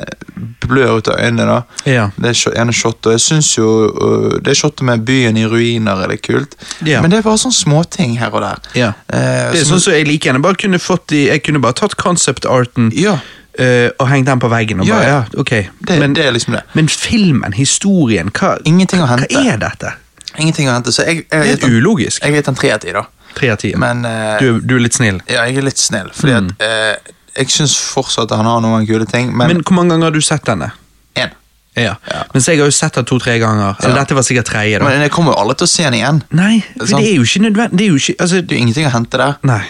blør 0.67 0.97
ut 1.01 1.07
av 1.09 1.17
øynene. 1.21 1.45
da. 1.49 1.59
Ja. 1.89 2.07
Det 2.17 2.31
er 2.33 2.57
ene 2.61 2.73
shotet, 2.73 3.11
jeg 3.17 3.21
syns 3.25 3.51
jo 3.57 3.67
uh, 3.89 4.39
det 4.45 4.55
shotet 4.57 4.85
med 4.85 5.01
byen 5.05 5.37
i 5.37 5.45
ruiner 5.49 6.03
er 6.05 6.13
det 6.13 6.21
kult. 6.25 6.53
Ja. 6.85 7.01
Men 7.01 7.09
det 7.13 7.19
er 7.21 7.25
bare 7.25 7.41
sånne 7.41 7.57
småting 7.57 8.17
her 8.21 8.33
og 8.33 8.41
der. 8.45 8.61
Ja. 8.77 8.91
Det 9.09 9.61
er 9.61 9.69
sånn 9.69 9.81
som 9.81 9.93
jeg 9.97 10.05
liker. 10.09 10.33
Jeg 10.33 10.45
bare 10.45 10.61
kunne 10.61 10.81
fått 10.81 11.13
i, 11.17 11.25
jeg 11.29 11.41
kunne 11.45 11.61
bare 11.63 11.77
tatt 11.81 11.97
concept-arten 11.97 12.91
Ja. 12.97 13.17
Eh, 13.59 13.89
og 13.99 14.07
hengte 14.09 14.31
den 14.31 14.39
på 14.39 14.49
veggen. 14.49 14.79
Og 14.81 14.87
Ja, 14.87 14.93
bare, 14.95 15.07
ja. 15.07 15.23
ja, 15.33 15.39
ok. 15.41 15.51
Det, 15.87 15.99
men, 15.99 16.13
det 16.13 16.25
er 16.25 16.31
liksom 16.31 16.53
det. 16.53 16.61
men 16.73 16.87
filmen, 16.89 17.53
historien, 17.53 18.29
hva, 18.31 18.57
hva 18.63 19.45
er 19.45 19.57
dette? 19.57 19.93
Ingenting 20.37 20.67
å 20.69 20.73
hente. 20.73 20.91
Så 20.91 21.03
jeg, 21.05 21.25
jeg, 21.31 21.57
Det 21.59 21.63
er 21.69 21.75
ulogisk. 21.77 22.23
jeg 22.23 22.33
har 22.33 22.47
en 22.49 22.55
tre 22.55 22.71
av 22.73 22.79
ti, 22.81 22.91
da. 22.91 23.03
Tre 23.35 23.49
av 23.53 23.57
ti. 23.61 23.73
Men 23.77 24.05
uh, 24.05 24.37
Du, 24.39 24.59
du 24.61 24.75
er 24.75 24.79
litt 24.81 24.93
snill. 24.97 25.19
Ja, 25.29 25.43
jeg 25.45 25.57
er 25.57 25.67
litt 25.67 25.77
snill, 25.77 26.09
fordi 26.13 26.33
Mm. 26.33 26.49
at 26.59 26.63
uh, 26.65 27.13
jeg 27.37 27.49
syns 27.49 27.75
fortsatt 27.77 28.29
han 28.33 28.45
har 28.45 28.59
noen 28.61 28.85
kule 28.87 29.05
ting, 29.09 29.29
men, 29.35 29.47
Men 29.47 29.61
hvor 29.63 29.73
mange 29.77 29.89
ganger 29.93 30.09
har 30.09 30.11
du 30.11 30.21
sett 30.21 30.45
denne? 30.45 30.71
én. 31.15 31.29
Ja. 31.75 31.95
Ja. 32.09 32.23
Mens 32.33 32.45
jeg 32.47 32.57
har 32.59 32.65
jo 32.69 32.71
sett 32.71 32.93
den 32.93 33.05
to-tre 33.05 33.39
ganger. 33.41 33.75
Eller 33.81 33.95
Ja. 33.95 34.01
dette 34.03 34.13
var 34.13 34.21
sikkert 34.21 34.45
tredje. 34.45 34.77
da. 34.79 34.85
Men 34.85 35.01
jeg 35.01 35.11
kommer 35.11 35.33
jo 35.33 35.39
alle 35.41 35.53
til 35.55 35.65
å 35.65 35.69
se 35.69 35.83
den 35.83 35.93
igjen. 35.93 36.23
Nei, 36.31 36.63
for 36.77 36.85
sant? 36.85 37.01
det 37.01 37.09
er 37.11 37.15
jo 37.15 37.23
ikke 37.23 37.41
nødvendig. 37.45 37.77
Det 37.77 37.85
er 37.85 37.89
jo 37.89 37.95
ikke, 38.01 38.15
altså, 38.21 38.41
Det 38.41 38.51
er 38.57 38.61
ingenting 38.61 38.85
å 38.85 38.91
hente 38.93 39.17
der. 39.17 39.35
Nei. 39.43 39.63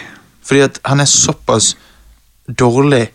Fordi 0.44 0.60
at 0.64 0.78
han 0.84 1.00
er 1.00 1.04
såpass 1.08 1.74
dårlig 2.48 3.08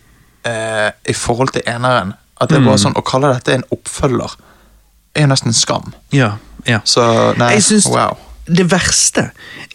eh, 0.44 0.90
i 1.08 1.12
forhold 1.12 1.48
til 1.52 1.62
eneren 1.66 2.14
at 2.40 2.48
det 2.48 2.56
er 2.56 2.60
Mm. 2.60 2.66
bare 2.66 2.78
sånn, 2.78 2.94
å 2.96 3.02
kalle 3.04 3.34
dette 3.34 3.54
en 3.54 3.64
oppfølger 3.70 4.36
er 5.14 5.20
jo 5.20 5.26
nesten 5.26 5.52
skam. 5.52 5.92
Ja, 6.12 6.32
ja. 6.66 6.78
Så 6.84 7.34
nei, 7.36 7.50
Jeg 7.52 7.62
synes 7.62 7.86
wow. 7.90 8.16
Det 8.50 8.64
verste 8.72 9.28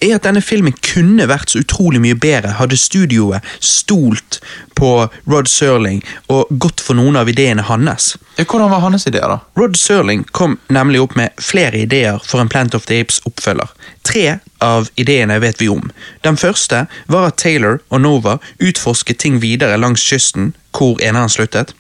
er 0.04 0.16
at 0.18 0.26
denne 0.26 0.42
filmen 0.44 0.74
kunne 0.84 1.28
vært 1.32 1.54
så 1.54 1.62
utrolig 1.64 2.02
mye 2.04 2.18
bedre 2.20 2.56
hadde 2.58 2.76
studioet 2.80 3.46
stolt 3.64 4.40
på 4.76 4.90
Rod 5.32 5.48
Serling 5.48 6.02
og 6.34 6.50
gått 6.60 6.84
for 6.84 6.98
noen 7.00 7.16
av 7.16 7.30
ideene 7.32 7.64
hans. 7.70 8.10
Hvordan 8.36 8.70
var 8.74 8.84
hans 8.84 9.08
ideer, 9.08 9.30
da? 9.32 9.38
Rod 9.56 9.78
Serling 9.80 10.26
kom 10.36 10.58
nemlig 10.68 11.00
opp 11.06 11.16
med 11.16 11.32
flere 11.40 11.86
ideer 11.86 12.20
for 12.28 12.44
en 12.44 12.52
Plant 12.52 12.76
of 12.76 12.86
the 12.90 13.00
Apes-oppfølger. 13.00 13.72
Tre 14.04 14.26
av 14.66 14.90
ideene 15.00 15.40
vet 15.40 15.62
vi 15.64 15.70
om. 15.72 15.88
Den 16.28 16.36
første 16.38 16.84
var 17.08 17.30
at 17.32 17.40
Taylor 17.40 17.80
og 17.90 18.02
Nova 18.04 18.38
utforsket 18.60 19.22
ting 19.24 19.40
videre 19.44 19.80
langs 19.80 20.04
kysten, 20.04 20.52
hvor 20.76 21.00
eneren 21.00 21.32
sluttet. 21.32 21.72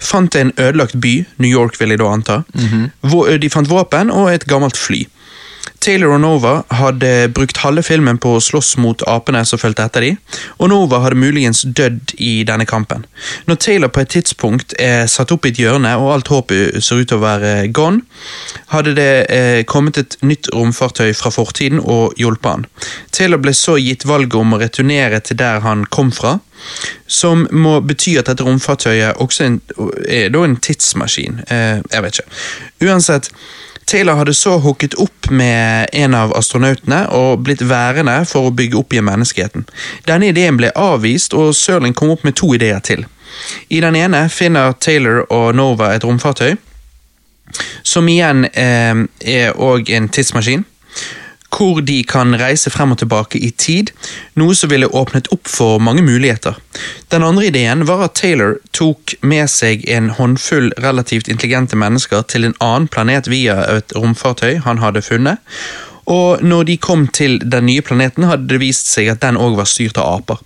Fant 0.00 0.34
en 0.40 0.54
ødelagt 0.56 0.96
by, 1.00 1.26
New 1.38 1.50
York 1.52 1.76
vil 1.80 1.92
jeg 1.92 2.00
da 2.00 2.08
anta. 2.08 2.40
Hvor- 3.04 3.36
De 3.38 3.50
fant 3.52 3.68
våpen 3.68 4.10
og 4.10 4.32
et 4.32 4.46
gammelt 4.48 4.76
fly. 4.80 5.04
Taylor 5.82 6.14
og 6.14 6.20
Nova 6.22 6.52
hadde 6.78 7.08
brukt 7.34 7.58
halve 7.64 7.82
filmen 7.82 8.18
på 8.22 8.36
å 8.36 8.42
slåss 8.42 8.76
mot 8.78 9.02
apene 9.10 9.42
som 9.48 9.58
fulgte 9.58 9.86
etter 9.88 10.04
dem, 10.06 10.18
og 10.62 10.70
Nova 10.70 11.00
hadde 11.02 11.18
muligens 11.18 11.64
dødd 11.66 12.14
i 12.22 12.44
denne 12.46 12.66
kampen. 12.70 13.02
Når 13.48 13.58
Taylor 13.64 13.90
på 13.90 14.04
et 14.04 14.12
tidspunkt 14.14 14.76
er 14.78 15.08
satt 15.10 15.34
opp 15.34 15.46
i 15.46 15.50
et 15.50 15.58
hjørne 15.58 15.96
og 15.98 16.12
alt 16.14 16.30
håp 16.30 16.54
ser 16.78 17.02
ut 17.02 17.10
til 17.10 17.18
å 17.18 17.24
være 17.24 17.54
gone, 17.74 18.04
hadde 18.70 18.94
det 18.98 19.10
eh, 19.34 19.62
kommet 19.66 19.98
et 19.98 20.16
nytt 20.22 20.52
romfartøy 20.54 21.10
fra 21.18 21.34
fortiden 21.34 21.82
og 21.82 22.14
hjulpet 22.20 22.50
han. 22.52 22.68
Taylor 23.10 23.42
ble 23.42 23.54
så 23.56 23.74
gitt 23.80 24.06
valget 24.06 24.38
om 24.38 24.54
å 24.54 24.62
returnere 24.62 25.18
til 25.26 25.40
der 25.42 25.64
han 25.66 25.82
kom 25.90 26.14
fra, 26.14 26.38
som 27.10 27.48
må 27.50 27.80
bety 27.82 28.14
at 28.20 28.30
dette 28.30 28.46
romfartøyet 28.46 29.18
også 29.22 29.48
en, 29.48 29.58
er 30.06 30.30
en 30.30 30.56
tidsmaskin. 30.62 31.42
Eh, 31.50 31.82
jeg 31.90 32.06
vet 32.06 32.22
ikke. 32.22 32.38
Uansett, 32.86 33.32
Taylor 33.92 34.14
hadde 34.14 34.32
så 34.34 34.54
hooket 34.56 34.94
opp 34.94 35.26
med 35.30 35.90
en 35.92 36.14
av 36.16 36.30
astronautene 36.32 37.02
og 37.12 37.42
blitt 37.44 37.60
værende 37.68 38.14
for 38.24 38.48
å 38.48 38.52
bygge 38.56 38.78
opp 38.80 38.94
igjen 38.94 39.04
menneskeheten. 39.04 39.66
Denne 40.08 40.30
ideen 40.32 40.56
ble 40.56 40.70
avvist, 40.80 41.36
og 41.36 41.52
Serling 41.52 41.92
kom 41.92 42.14
opp 42.14 42.24
med 42.24 42.38
to 42.40 42.48
ideer 42.56 42.80
til. 42.80 43.04
I 43.68 43.82
den 43.84 43.98
ene 44.00 44.22
finner 44.32 44.72
Taylor 44.80 45.26
og 45.28 45.52
Nova 45.58 45.90
et 45.92 46.06
romfartøy, 46.08 46.56
som 47.84 48.08
igjen 48.08 48.46
eh, 48.48 49.04
er 49.28 49.60
òg 49.60 49.92
en 49.92 50.08
tidsmaskin. 50.08 50.64
Hvor 51.52 51.82
de 51.84 51.98
kan 52.08 52.32
reise 52.40 52.70
frem 52.72 52.94
og 52.94 52.98
tilbake 53.02 53.38
i 53.38 53.50
tid, 53.50 53.92
noe 54.40 54.56
som 54.56 54.70
ville 54.72 54.88
åpnet 54.88 55.28
opp 55.34 55.50
for 55.52 55.82
mange 55.84 56.02
muligheter. 56.02 56.56
Den 57.12 57.26
andre 57.26 57.46
ideen 57.50 57.84
var 57.86 58.06
at 58.06 58.16
Taylor 58.16 58.56
tok 58.72 59.14
med 59.20 59.50
seg 59.52 59.84
en 59.90 60.08
håndfull 60.16 60.72
relativt 60.80 61.28
intelligente 61.28 61.76
mennesker 61.76 62.24
til 62.24 62.48
en 62.48 62.56
annen 62.60 62.88
planet 62.88 63.28
via 63.28 63.60
et 63.76 63.92
romfartøy 63.96 64.62
han 64.64 64.80
hadde 64.80 65.04
funnet. 65.04 65.44
Og 66.10 66.42
når 66.42 66.64
de 66.64 66.76
kom 66.82 67.06
til 67.14 67.38
den 67.38 67.66
nye 67.68 67.82
planeten, 67.82 68.26
hadde 68.26 68.48
det 68.50 68.60
vist 68.62 68.88
seg 68.90 69.10
at 69.12 69.22
den 69.22 69.38
òg 69.38 69.54
var 69.60 69.68
styrt 69.70 70.00
av 70.02 70.18
aper. 70.18 70.40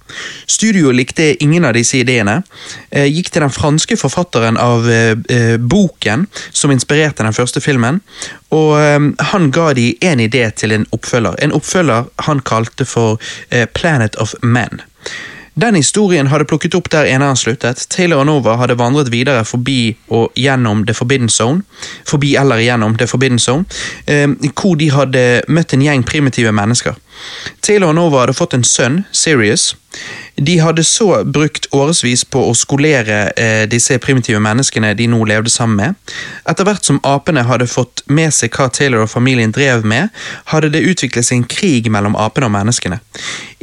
Studioet 0.46 0.96
likte 0.98 1.28
ingen 1.44 1.64
av 1.64 1.76
disse 1.76 1.96
ideene. 2.02 2.42
eh, 2.90 3.06
Gikk 3.06 3.30
til 3.32 3.42
den 3.42 3.54
franske 3.54 3.96
forfatteren 3.96 4.58
av 4.60 4.88
eh, 4.90 5.16
eh, 5.32 5.56
boken 5.56 6.26
som 6.52 6.70
inspirerte 6.70 7.24
den 7.24 7.36
første 7.36 7.60
filmen, 7.60 8.00
og 8.50 8.76
han 9.32 9.50
ga 9.50 9.72
de 9.74 9.96
en 10.00 10.20
idé 10.20 10.44
til 10.54 10.72
en 10.72 10.86
oppfølger. 10.94 11.34
En 11.42 11.52
oppfølger 11.52 12.06
han 12.28 12.40
kalte 12.40 12.84
for 12.86 13.18
Planet 13.74 14.16
of 14.22 14.34
Men. 14.42 14.80
Den 15.56 15.74
historien 15.74 16.26
hadde 16.28 16.44
plukket 16.44 16.74
opp 16.76 16.90
der 16.92 17.06
eneren 17.08 17.36
sluttet. 17.40 17.86
Taylor 17.88 18.20
og 18.20 18.26
Nova 18.28 18.58
hadde 18.60 18.76
vandret 18.76 19.08
videre 19.08 19.40
forbi 19.48 19.94
og 20.12 20.34
gjennom 20.36 20.82
The 20.84 20.94
Forbidden 20.94 21.30
Zone. 21.32 21.62
Forbi 22.04 22.34
eller 22.36 22.60
gjennom 22.60 22.98
The 23.00 23.06
Forbidden 23.08 23.40
Zone, 23.40 23.64
eh, 24.06 24.28
hvor 24.52 24.76
de 24.76 24.90
hadde 24.92 25.22
møtt 25.48 25.72
en 25.72 25.86
gjeng 25.86 26.04
primitive 26.04 26.52
mennesker. 26.52 27.00
Taylor 27.60 27.92
og 27.92 27.98
Nova 27.98 28.24
hadde 28.24 28.36
fått 28.36 28.54
en 28.56 28.66
sønn, 28.66 29.04
Sirius. 29.12 29.74
De 30.36 30.58
hadde 30.60 30.84
så 30.84 31.22
brukt 31.24 31.66
årevis 31.72 32.24
på 32.28 32.42
å 32.44 32.52
skolere 32.56 33.30
eh, 33.40 33.62
disse 33.70 33.96
primitive 34.04 34.40
menneskene 34.44 34.92
de 34.98 35.06
nå 35.08 35.22
levde 35.24 35.50
sammen 35.52 35.78
med. 35.80 36.14
Etter 36.44 36.68
hvert 36.68 36.84
som 36.84 37.00
apene 37.08 37.46
hadde 37.48 37.68
fått 37.70 38.02
med 38.12 38.34
seg 38.36 38.52
hva 38.52 38.68
Taylor 38.68 39.06
og 39.06 39.12
familien 39.14 39.54
drev 39.56 39.86
med, 39.88 40.12
hadde 40.52 40.74
det 40.74 40.84
utviklet 40.84 41.24
seg 41.24 41.40
en 41.40 41.48
krig 41.48 41.88
mellom 41.92 42.18
apene 42.20 42.50
og 42.50 42.52
menneskene. 42.58 43.00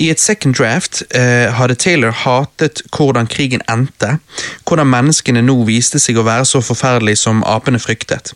I 0.01 0.09
et 0.09 0.21
second 0.21 0.57
draft 0.57 1.03
eh, 1.13 1.53
hadde 1.53 1.77
Taylor 1.77 2.15
hatet 2.23 2.81
hvordan 2.95 3.29
krigen 3.29 3.61
endte, 3.69 4.17
hvordan 4.65 4.89
menneskene 4.89 5.45
nå 5.45 5.59
viste 5.69 6.01
seg 6.01 6.17
å 6.17 6.25
være 6.25 6.49
så 6.49 6.63
forferdelige 6.65 7.21
som 7.21 7.45
apene 7.45 7.81
fryktet. 7.81 8.33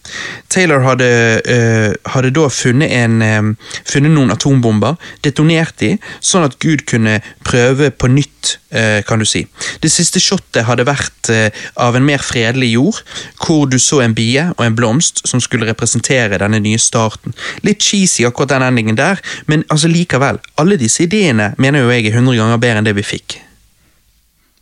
Taylor 0.54 0.86
hadde, 0.86 1.10
eh, 1.42 1.98
hadde 2.14 2.36
da 2.38 2.46
funnet, 2.54 2.94
en, 2.94 3.22
eh, 3.26 3.74
funnet 3.90 4.14
noen 4.14 4.38
atombomber, 4.38 5.02
detonert 5.26 5.78
de, 5.82 5.96
sånn 6.24 6.46
at 6.48 6.58
Gud 6.64 6.86
kunne 6.90 7.20
prøve 7.48 7.90
på 7.92 8.10
nytt, 8.12 8.58
eh, 8.72 9.04
kan 9.08 9.20
du 9.20 9.26
si. 9.28 9.46
Det 9.84 9.92
siste 9.92 10.22
shotet 10.24 10.68
hadde 10.68 10.88
vært 10.88 11.32
eh, 11.34 11.50
av 11.76 11.98
en 11.98 12.06
mer 12.06 12.24
fredelig 12.24 12.74
jord, 12.74 13.02
hvor 13.44 13.66
du 13.70 13.78
så 13.82 14.02
en 14.04 14.16
bie 14.18 14.48
og 14.56 14.64
en 14.66 14.78
blomst 14.78 15.24
som 15.28 15.42
skulle 15.44 15.70
representere 15.70 16.40
denne 16.42 16.62
nye 16.64 16.82
starten. 16.82 17.36
Litt 17.68 17.84
cheesy 17.84 18.28
akkurat 18.28 18.56
den 18.56 18.68
endingen 18.70 19.00
der, 19.00 19.22
men 19.48 19.66
altså 19.74 19.92
likevel, 19.92 20.42
alle 20.58 20.80
disse 20.80 21.06
ideene 21.08 21.54
mener 21.58 21.84
jo 21.84 21.92
jeg 21.94 22.08
er 22.08 22.20
100 22.20 22.40
ganger 22.40 22.64
bedre 22.64 22.82
enn 22.82 22.90
det 22.90 22.98
vi 22.98 23.06
fikk. 23.06 23.42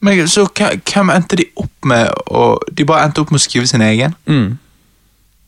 Men 0.05 0.27
så 0.29 0.45
hvem 0.51 1.09
endte 1.09 1.39
de 1.39 1.47
opp 1.57 1.87
med 1.87 2.11
å 2.29 2.59
De 2.69 2.85
bare 2.85 3.07
endte 3.07 3.23
opp 3.23 3.31
med 3.33 3.39
å 3.39 3.45
skrive 3.45 3.69
sin 3.69 3.81
egen? 3.81 4.13
Mm. 4.29 4.57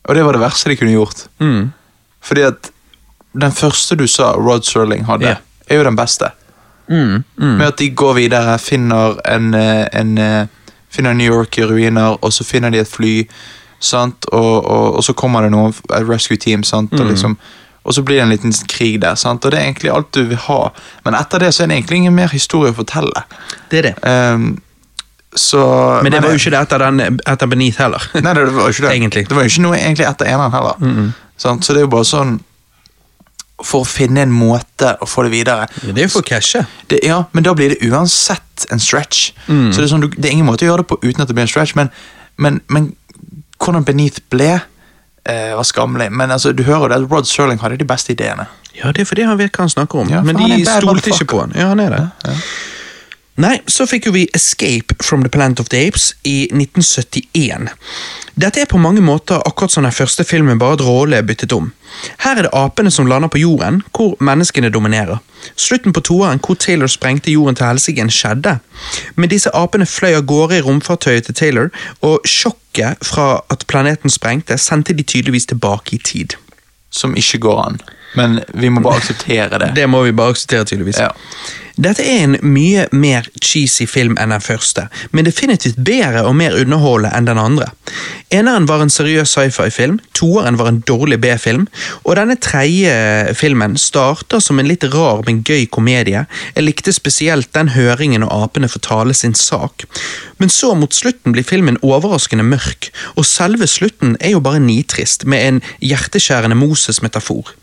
Og 0.07 0.15
det 0.15 0.23
var 0.23 0.37
det 0.37 0.41
verste 0.41 0.71
de 0.71 0.77
kunne 0.79 0.95
gjort. 0.95 1.25
Mm. 1.43 1.73
Fordi 2.23 2.45
at 2.47 2.71
den 3.41 3.51
første 3.51 3.95
du 3.95 4.07
sa 4.07 4.31
Rod 4.35 4.65
Serling 4.65 5.05
hadde, 5.05 5.25
yeah. 5.25 5.37
er 5.67 5.81
jo 5.81 5.87
den 5.87 5.95
beste. 5.95 6.31
Mm. 6.87 7.23
Med 7.35 7.65
at 7.67 7.79
de 7.79 7.89
går 7.89 8.13
videre, 8.13 8.59
finner 8.59 9.19
en, 9.27 9.53
eh, 9.53 9.87
en 9.93 10.17
eh, 10.17 10.45
Finner 10.89 11.13
New 11.13 11.27
York 11.27 11.57
i 11.57 11.65
ruiner, 11.67 12.15
og 12.23 12.33
så 12.33 12.43
finner 12.47 12.71
de 12.71 12.79
et 12.79 12.87
fly, 12.87 13.27
sant? 13.79 14.25
Og, 14.31 14.65
og, 14.65 14.95
og 14.95 15.03
så 15.03 15.13
kommer 15.13 15.43
det 15.43 15.51
noen 15.51 15.73
et 15.93 16.07
rescue 16.07 16.37
team, 16.39 16.63
sant? 16.63 16.93
Mm. 16.93 17.01
Og, 17.01 17.09
liksom, 17.11 17.35
og 17.83 17.93
så 17.93 18.03
blir 18.07 18.15
det 18.15 18.23
en 18.23 18.31
liten 18.31 18.55
krig 18.71 19.01
der, 19.01 19.15
sant? 19.15 19.45
og 19.45 19.51
det 19.51 19.59
er 19.59 19.67
egentlig 19.67 19.91
alt 19.91 20.13
du 20.15 20.23
vil 20.31 20.39
ha. 20.47 20.61
Men 21.03 21.19
etter 21.19 21.43
det 21.43 21.51
så 21.53 21.63
er 21.63 21.67
det 21.67 21.81
egentlig 21.81 21.97
ingen 21.97 22.15
mer 22.15 22.31
historie 22.31 22.71
å 22.71 22.77
fortelle. 22.79 23.25
Det 23.69 23.81
er 23.81 23.89
det. 23.89 23.93
Um, 24.07 24.47
så 25.35 25.61
Men 26.03 26.15
det 26.15 26.23
var 26.23 26.33
jo 26.33 26.39
ikke 26.39 26.55
det 26.55 26.63
etter, 26.65 26.87
den, 26.87 27.19
etter 27.27 27.51
Beneath 27.51 27.83
heller. 27.83 28.09
Nei, 28.15 28.33
det 28.33 28.47
var 28.55 28.71
jo 28.71 28.73
ikke 28.73 28.87
det. 28.87 28.95
Egentlig. 28.97 29.27
Det 29.29 29.37
var 29.37 29.45
jo 29.45 29.53
ikke 29.53 29.65
noe 29.67 29.77
egentlig 29.77 30.07
etter 30.07 30.31
eneren 30.31 30.55
heller. 30.55 31.11
Sant? 31.37 31.67
Så 31.67 31.75
det 31.75 31.83
er 31.83 31.85
jo 31.85 31.93
bare 31.93 32.07
sånn 32.07 32.39
For 33.65 33.81
å 33.81 33.87
finne 33.89 34.21
en 34.21 34.33
måte 34.33 34.91
å 35.01 35.07
få 35.09 35.23
det 35.25 35.31
videre. 35.33 35.65
Det 35.81 35.95
er 35.95 36.05
jo 36.05 36.13
for 36.19 36.25
å 36.25 36.27
cashe. 36.27 36.61
Det, 36.91 36.99
ja, 37.07 37.23
men 37.33 37.45
da 37.45 37.55
blir 37.57 37.73
det 37.73 37.89
uansett 37.89 38.67
en 38.73 38.81
stretch. 38.81 39.31
Mm. 39.47 39.71
Så 39.71 39.81
det 39.81 39.87
er, 39.87 39.91
sånn, 39.95 40.05
det 40.13 40.29
er 40.29 40.35
ingen 40.35 40.45
måte 40.45 40.67
å 40.67 40.69
gjøre 40.69 40.85
det 40.85 40.91
på 40.91 40.99
uten 41.01 41.23
at 41.23 41.31
det 41.31 41.37
blir 41.37 41.47
en 41.47 41.51
stretch, 41.51 41.73
men, 41.77 41.89
men, 42.37 42.61
men 42.69 42.91
hvordan 43.57 43.87
Beneath 43.87 44.21
ble, 44.29 44.59
eh, 45.25 45.55
var 45.57 45.65
skammelig. 45.65 46.11
Men 46.13 46.31
altså, 46.31 46.53
du 46.53 46.63
hører 46.67 46.93
det 46.93 47.01
Rod 47.09 47.25
Serling 47.29 47.61
hadde 47.63 47.81
de 47.81 47.89
beste 47.89 48.13
ideene. 48.13 48.45
Ja, 48.77 48.91
det 48.93 49.01
er 49.01 49.09
fordi 49.09 49.25
han 49.25 49.39
vet 49.39 49.55
hva 49.57 49.65
han 49.65 49.73
snakker 49.73 50.03
om. 50.03 50.11
Ja, 50.13 50.21
men 50.21 50.37
de 50.37 50.61
stolte 50.65 51.09
ikke 51.13 51.31
på 51.33 51.41
han. 51.41 51.55
Ja, 51.57 51.71
han 51.73 51.81
er 51.81 51.95
det. 51.95 52.35
Nei, 53.37 53.59
så 53.69 53.85
fikk 53.85 54.07
jo 54.07 54.15
vi 54.15 54.23
Escape 54.33 54.95
from 55.03 55.21
the 55.21 55.29
Planet 55.29 55.59
of 55.61 55.67
the 55.69 55.83
Apes 55.85 56.15
i 56.25 56.47
1971. 56.49 57.67
Dette 58.33 58.63
er 58.63 58.69
på 58.69 58.79
mange 58.81 59.01
måter 59.01 59.43
akkurat 59.45 59.71
som 59.71 59.85
den 59.85 59.93
første 59.93 60.23
filmen, 60.25 60.57
bare 60.57 60.79
at 60.79 60.81
rollene 60.85 61.19
er 61.21 61.27
byttet 61.27 61.53
om. 61.53 61.69
Her 62.23 62.39
er 62.39 62.47
det 62.47 62.53
apene 62.57 62.91
som 62.91 63.05
lander 63.05 63.29
på 63.29 63.41
jorden, 63.41 63.83
hvor 63.93 64.15
menneskene 64.19 64.71
dominerer. 64.73 65.21
Slutten 65.55 65.93
på 65.93 66.01
toeren, 66.01 66.41
hvor 66.41 66.57
Taylor 66.57 66.89
sprengte 66.89 67.31
jorden 67.31 67.55
til 67.55 67.65
helsike, 67.65 68.07
skjedde. 68.09 68.57
Men 69.15 69.29
disse 69.29 69.53
apene 69.53 69.85
fløy 69.85 70.17
av 70.17 70.25
gårde 70.25 70.57
i 70.57 70.65
romfartøyet 70.65 71.29
til 71.29 71.37
Taylor, 71.37 71.69
og 72.01 72.25
sjokket 72.25 73.05
fra 73.05 73.43
at 73.53 73.67
planeten 73.69 74.09
sprengte, 74.09 74.57
sendte 74.57 74.97
de 74.97 75.05
tydeligvis 75.05 75.45
tilbake 75.53 75.95
i 75.95 76.01
tid. 76.01 76.33
Som 76.89 77.13
ikke 77.15 77.37
går 77.45 77.63
an. 77.67 77.79
Men 78.17 78.39
vi 78.53 78.69
må 78.69 78.81
bare 78.81 78.97
akseptere 78.97 79.61
det. 79.61 79.71
Det 79.77 79.89
må 79.89 80.01
vi 80.03 80.11
bare 80.11 80.33
akseptere, 80.33 80.65
tydeligvis. 80.65 80.97
Ja. 81.05 81.13
Dette 81.77 82.01
er 82.01 82.23
en 82.25 82.37
mye 82.41 82.87
mer 82.89 83.27
cheesy 83.37 83.85
film 83.85 84.15
enn 84.17 84.31
den 84.33 84.41
første, 84.41 84.87
men 85.13 85.27
definitivt 85.27 85.77
bedre 85.85 86.23
og 86.25 86.33
mer 86.39 86.55
underholdende 86.57 87.13
enn 87.13 87.27
den 87.29 87.41
andre. 87.41 87.67
Eneren 88.33 88.65
var 88.67 88.81
en 88.81 88.91
seriøs 88.91 89.29
sci-fi-film, 89.35 89.99
toeren 90.17 90.57
var 90.57 90.71
en 90.71 90.79
dårlig 90.89 91.19
B-film, 91.21 91.67
og 92.01 92.17
denne 92.17 92.35
tredje 92.41 93.35
filmen 93.37 93.77
starter 93.77 94.41
som 94.43 94.57
en 94.57 94.67
litt 94.67 94.87
rar, 94.89 95.21
men 95.27 95.43
gøy 95.45 95.67
komedie. 95.69 96.25
Jeg 96.55 96.65
likte 96.65 96.95
spesielt 96.95 97.53
den 97.53 97.71
høringen 97.75 98.25
og 98.25 98.47
apene 98.47 98.71
får 98.73 98.85
tale 98.89 99.15
sin 99.15 99.37
sak. 99.37 99.85
Men 100.41 100.49
så 100.53 100.73
mot 100.77 100.93
slutten 100.93 101.35
blir 101.35 101.45
filmen 101.45 101.77
overraskende 101.85 102.45
mørk, 102.47 102.89
og 103.15 103.29
selve 103.29 103.69
slutten 103.69 104.17
er 104.17 104.33
jo 104.33 104.41
bare 104.43 104.63
nitrist, 104.65 105.29
med 105.29 105.45
en 105.45 105.63
hjerteskjærende 105.85 106.57
Moses-metafor. 106.57 107.53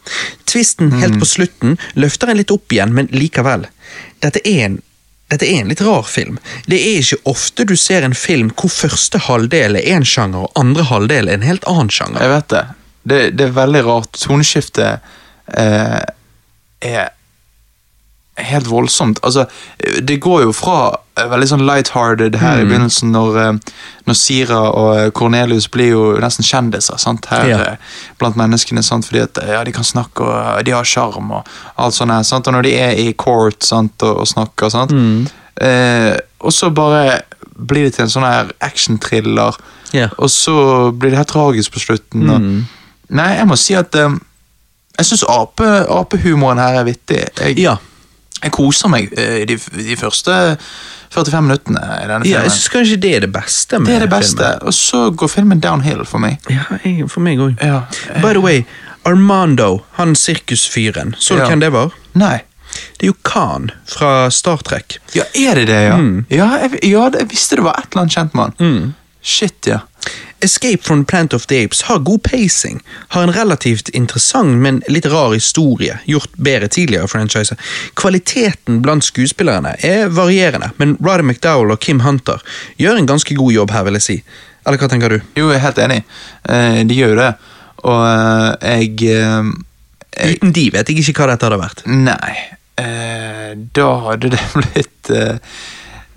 Twisten 0.46 0.94
helt 1.02 1.18
på 1.18 1.26
slutten 1.26 1.78
løfter 1.98 2.30
en 2.30 2.38
litt 2.38 2.54
opp 2.54 2.70
igjen, 2.72 2.94
men 2.94 3.10
likevel. 3.10 3.66
Dette 4.24 4.42
er 4.48 4.66
en 4.70 4.82
dette 5.32 5.46
er 5.48 5.62
en 5.62 5.70
litt 5.72 5.80
rar 5.82 6.04
film. 6.06 6.36
Det 6.68 6.76
er 6.76 7.00
ikke 7.00 7.16
ofte 7.32 7.64
du 7.66 7.72
ser 7.80 8.04
en 8.04 8.14
film 8.14 8.50
hvor 8.60 8.70
første 8.70 9.18
halvdel 9.24 9.78
er 9.80 9.86
en 9.96 10.04
sjanger, 10.06 10.44
og 10.44 10.60
andre 10.60 10.84
halvdel 10.90 11.30
er 11.30 11.38
en 11.38 11.46
helt 11.48 11.64
annen 11.70 11.90
sjanger. 11.90 12.20
Jeg 12.20 12.32
vet 12.34 12.50
det. 12.52 12.64
Det, 13.04 13.20
det 13.38 13.46
er 13.48 13.56
veldig 13.56 13.82
rart. 13.88 14.20
Toneskiftet 14.20 15.00
eh, 15.56 16.02
er 16.84 17.08
helt 18.36 18.66
voldsomt. 18.66 19.20
Altså, 19.22 19.44
det 20.02 20.16
går 20.20 20.40
jo 20.42 20.52
fra 20.52 20.96
eh, 21.16 21.28
veldig 21.30 21.46
sånn 21.52 21.62
lighthearted 21.68 22.34
her 22.40 22.62
i 22.62 22.64
begynnelsen, 22.66 23.12
når, 23.14 23.36
eh, 23.38 23.74
når 24.08 24.16
Sira 24.18 24.58
og 24.74 24.88
eh, 24.98 25.10
Cornelius 25.14 25.68
blir 25.70 25.92
jo 25.92 26.02
nesten 26.22 26.42
kjendiser 26.46 26.98
sant? 26.98 27.26
her 27.30 27.46
Ja. 27.48 27.60
blant 28.18 28.34
menneskene, 28.40 28.82
sant? 28.82 29.06
fordi 29.06 29.22
at 29.22 29.38
ja, 29.46 29.62
de 29.64 29.72
kan 29.72 29.84
snakke, 29.86 30.26
og 30.26 30.64
de 30.66 30.74
har 30.74 30.82
sjarm 30.84 31.30
og 31.30 31.46
alt 31.78 31.94
sånt. 31.94 32.10
her, 32.10 32.22
Sant? 32.26 32.46
Og 32.50 32.52
når 32.58 32.62
de 32.66 32.74
er 32.74 32.98
i 32.98 33.12
court 33.12 33.62
sant? 33.62 34.02
Og, 34.02 34.24
og 34.24 34.26
snakker, 34.26 34.68
sant? 34.74 34.90
Eh, 35.62 36.16
og 36.42 36.52
så 36.52 36.70
bare 36.74 37.20
blir 37.54 37.84
det 37.86 37.94
til 37.94 38.02
en 38.08 38.10
sånn 38.10 38.26
her 38.26 38.50
action-thriller, 38.60 39.54
Ja. 39.94 40.08
og 40.18 40.26
så 40.28 40.90
blir 40.90 41.10
det 41.14 41.18
helt 41.22 41.28
tragisk 41.30 41.70
på 41.72 41.78
slutten. 41.86 42.28
Og, 42.34 42.40
nei, 43.14 43.30
jeg 43.36 43.46
må 43.46 43.54
si 43.56 43.74
at 43.78 43.94
eh, 43.94 44.10
jeg 44.98 45.06
syns 45.06 45.22
ape, 45.30 45.62
apehumoren 45.86 46.58
her 46.58 46.80
er 46.80 46.84
vittig. 46.90 47.22
Jeg, 47.38 47.58
Ja, 47.62 47.76
jeg 48.44 48.52
koser 48.54 48.90
meg 48.92 49.10
eh, 49.18 49.40
i 49.42 49.44
de, 49.48 49.56
de 49.56 49.96
første 49.96 50.34
45 51.14 51.42
minuttene 51.46 51.80
i 51.80 52.06
denne 52.10 52.24
filmen. 52.24 52.30
ja 52.30 52.40
jeg 52.44 52.50
synes 52.56 52.70
kanskje 52.74 52.96
det 53.00 53.12
er 53.16 53.20
det 53.26 53.32
beste 53.34 53.78
med 53.78 53.88
det 53.90 53.96
er 53.96 54.06
det 54.06 54.10
beste. 54.12 54.36
filmen. 54.48 54.66
Og 54.68 54.74
så 54.74 55.02
går 55.14 55.30
filmen 55.32 55.60
downhill 55.62 56.02
for 56.08 56.18
meg. 56.22 56.38
Ja, 56.50 56.64
jeg, 56.84 57.06
for 57.12 57.22
meg 57.24 57.38
òg. 57.42 57.54
Ja. 57.62 57.84
By 58.20 58.32
the 58.34 58.42
way, 58.44 58.64
Armando, 59.06 59.84
han 59.98 60.14
sirkusfyren, 60.18 61.14
så 61.18 61.36
du 61.36 61.42
Ja. 61.44 61.48
hvem 61.52 61.60
det 61.60 61.70
var? 61.72 61.92
Nei. 62.14 62.42
Det 62.98 63.06
er 63.06 63.12
jo 63.12 63.16
Khan 63.22 63.68
fra 63.86 64.28
Star 64.34 64.58
Trek. 64.66 64.96
Ja, 65.14 65.22
er 65.34 65.54
det 65.60 65.66
det, 65.70 65.80
ja? 65.86 65.96
Ja, 66.34 66.48
jeg, 66.64 66.80
ja, 66.90 67.04
jeg 67.14 67.28
visste 67.30 67.56
det 67.60 67.64
var 67.68 67.78
et 67.78 67.86
eller 67.92 68.02
annet 68.02 68.16
kjent 68.16 68.34
med 68.34 68.58
han. 68.58 68.94
Shit, 69.22 69.66
ja. 69.70 69.78
Escape 70.44 70.82
from 70.82 71.04
the 71.04 71.10
Planet 71.10 71.34
of 71.34 71.46
the 71.46 71.64
Apes 71.64 71.82
har 71.82 71.98
god 71.98 72.22
pacing, 72.22 72.82
har 73.08 73.22
en 73.22 73.32
relativt 73.32 73.88
interessant, 73.88 74.58
men 74.60 74.82
litt 74.88 75.06
rar 75.08 75.32
historie, 75.32 75.98
gjort 76.04 76.36
bedre 76.36 76.68
tidligere 76.68 77.08
franchiser. 77.08 77.56
Kvaliteten 77.96 78.82
blant 78.84 79.04
skuespillerne 79.04 79.76
er 79.80 80.10
varierende, 80.12 80.70
men 80.76 80.98
Roddy 81.00 81.24
McDowell 81.24 81.72
og 81.72 81.80
Kim 81.80 82.02
Hunter 82.04 82.44
gjør 82.76 83.00
en 83.00 83.08
ganske 83.08 83.34
god 83.34 83.52
jobb 83.52 83.72
her, 83.72 83.86
vil 83.88 83.98
jeg 84.00 84.06
si. 84.08 84.18
Eller 84.66 84.80
hva 84.80 84.88
tenker 84.88 85.12
du? 85.12 85.18
Jo, 85.36 85.48
jeg 85.48 85.60
er 85.60 85.64
helt 85.64 85.80
enig. 85.84 86.02
Eh, 86.48 86.80
de 86.88 86.98
gjør 86.98 87.14
jo 87.14 87.20
det. 87.20 87.30
Og 87.84 88.02
eh, 88.08 88.76
jeg, 88.82 89.16
eh, 89.16 89.48
jeg 90.18 90.36
Uten 90.38 90.52
de 90.56 90.66
vet 90.76 90.92
jeg 90.92 91.00
ikke 91.00 91.22
hva 91.22 91.32
dette 91.32 91.48
hadde 91.48 91.60
vært. 91.60 91.84
Nei. 91.88 92.34
Da 92.74 93.88
hadde 94.08 94.32
det 94.34 94.44
blitt 94.58 95.10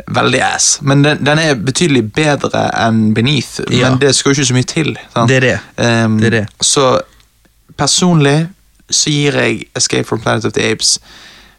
veldig 0.07 0.41
ass. 0.43 0.79
Men 0.81 1.03
den, 1.03 1.25
den 1.25 1.39
er 1.39 1.57
betydelig 1.59 2.05
bedre 2.15 2.67
enn 2.79 3.13
Beneath. 3.13 3.59
Ja. 3.71 3.89
Men 3.89 3.99
det 4.01 4.13
skal 4.15 4.31
jo 4.31 4.37
ikke 4.37 4.49
så 4.51 4.55
mye 4.57 4.69
til. 4.69 4.93
Det 5.27 5.37
er 5.37 5.45
det. 5.45 5.57
Um, 5.77 6.17
Det 6.21 6.29
er 6.31 6.35
det. 6.39 6.45
Så 6.61 6.85
personlig 7.77 8.47
så 8.89 9.11
gir 9.11 9.35
jeg 9.35 9.67
Escape 9.75 10.07
from 10.07 10.21
Planet 10.23 10.45
of 10.45 10.53
the 10.55 10.63
Apes 10.71 10.99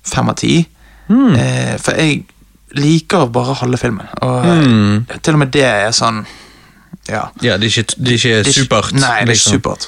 fem 0.08 0.28
av 0.28 0.38
ti. 0.40 0.62
Hmm. 1.08 1.34
Eh, 1.36 1.76
for 1.80 1.96
jeg 1.96 2.24
liker 2.76 3.28
bare 3.32 3.54
halve 3.60 3.76
filmen. 3.80 4.06
Og 4.24 4.46
eh, 4.46 5.18
til 5.22 5.36
og 5.36 5.42
med 5.44 5.52
det 5.52 5.64
er 5.64 5.92
sånn 5.96 6.24
Ja. 7.08 7.22
Ja, 7.42 7.56
det 7.56 7.64
er 7.68 7.78
ikke, 7.80 7.94
det 7.96 8.08
er 8.12 8.16
ikke 8.18 8.38
Det 8.44 8.50
er 8.52 8.52
supert. 8.52 8.92
Nei, 8.92 9.00
det 9.00 9.08
er 9.08 9.20
ikke 9.20 9.32
liksom. 9.32 9.52
supert. 9.52 9.86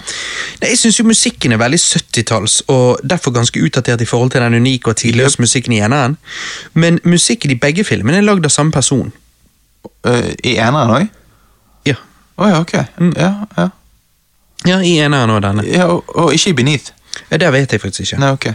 Nei, 0.61 0.69
Jeg 0.71 0.79
syns 0.79 0.99
jo 1.01 1.05
musikken 1.05 1.53
er 1.53 1.61
veldig 1.61 1.79
70-talls, 1.81 2.55
og 2.73 3.01
derfor 3.05 3.35
ganske 3.37 3.61
utdatert 3.61 4.01
i 4.01 4.09
forhold 4.09 4.31
til 4.31 4.41
den 4.41 4.55
unike 4.55 4.89
og 4.91 4.97
tidløse 4.97 5.41
musikken 5.43 5.73
i 5.77 5.81
eneren. 5.85 6.17
Men 6.75 7.01
musikken 7.05 7.51
i 7.51 7.59
begge 7.61 7.85
filmene 7.85 8.19
er 8.23 8.27
lagd 8.27 8.45
av 8.49 8.55
samme 8.55 8.73
person. 8.73 9.13
Uh, 10.07 10.33
I 10.45 10.57
eneren 10.57 10.95
òg? 10.97 11.07
Ja, 11.89 11.97
Å 12.41 12.49
ja, 12.49 12.61
ok. 12.65 12.75
Mm. 13.01 13.13
Ja, 13.21 13.33
ja. 13.59 13.69
ja 14.65 14.81
i 14.81 14.97
eneren 15.05 15.31
og 15.37 15.43
denne. 15.45 15.65
ja 15.69 15.87
og, 15.93 16.09
og 16.17 16.33
ikke 16.35 16.51
i 16.55 16.57
Beneath. 16.63 16.93
Ja, 17.31 17.37
Det 17.37 17.53
vet 17.53 17.73
jeg 17.73 17.81
faktisk 17.81 18.01
ikke. 18.07 18.21
Nei, 18.23 18.31
ok. 18.33 18.49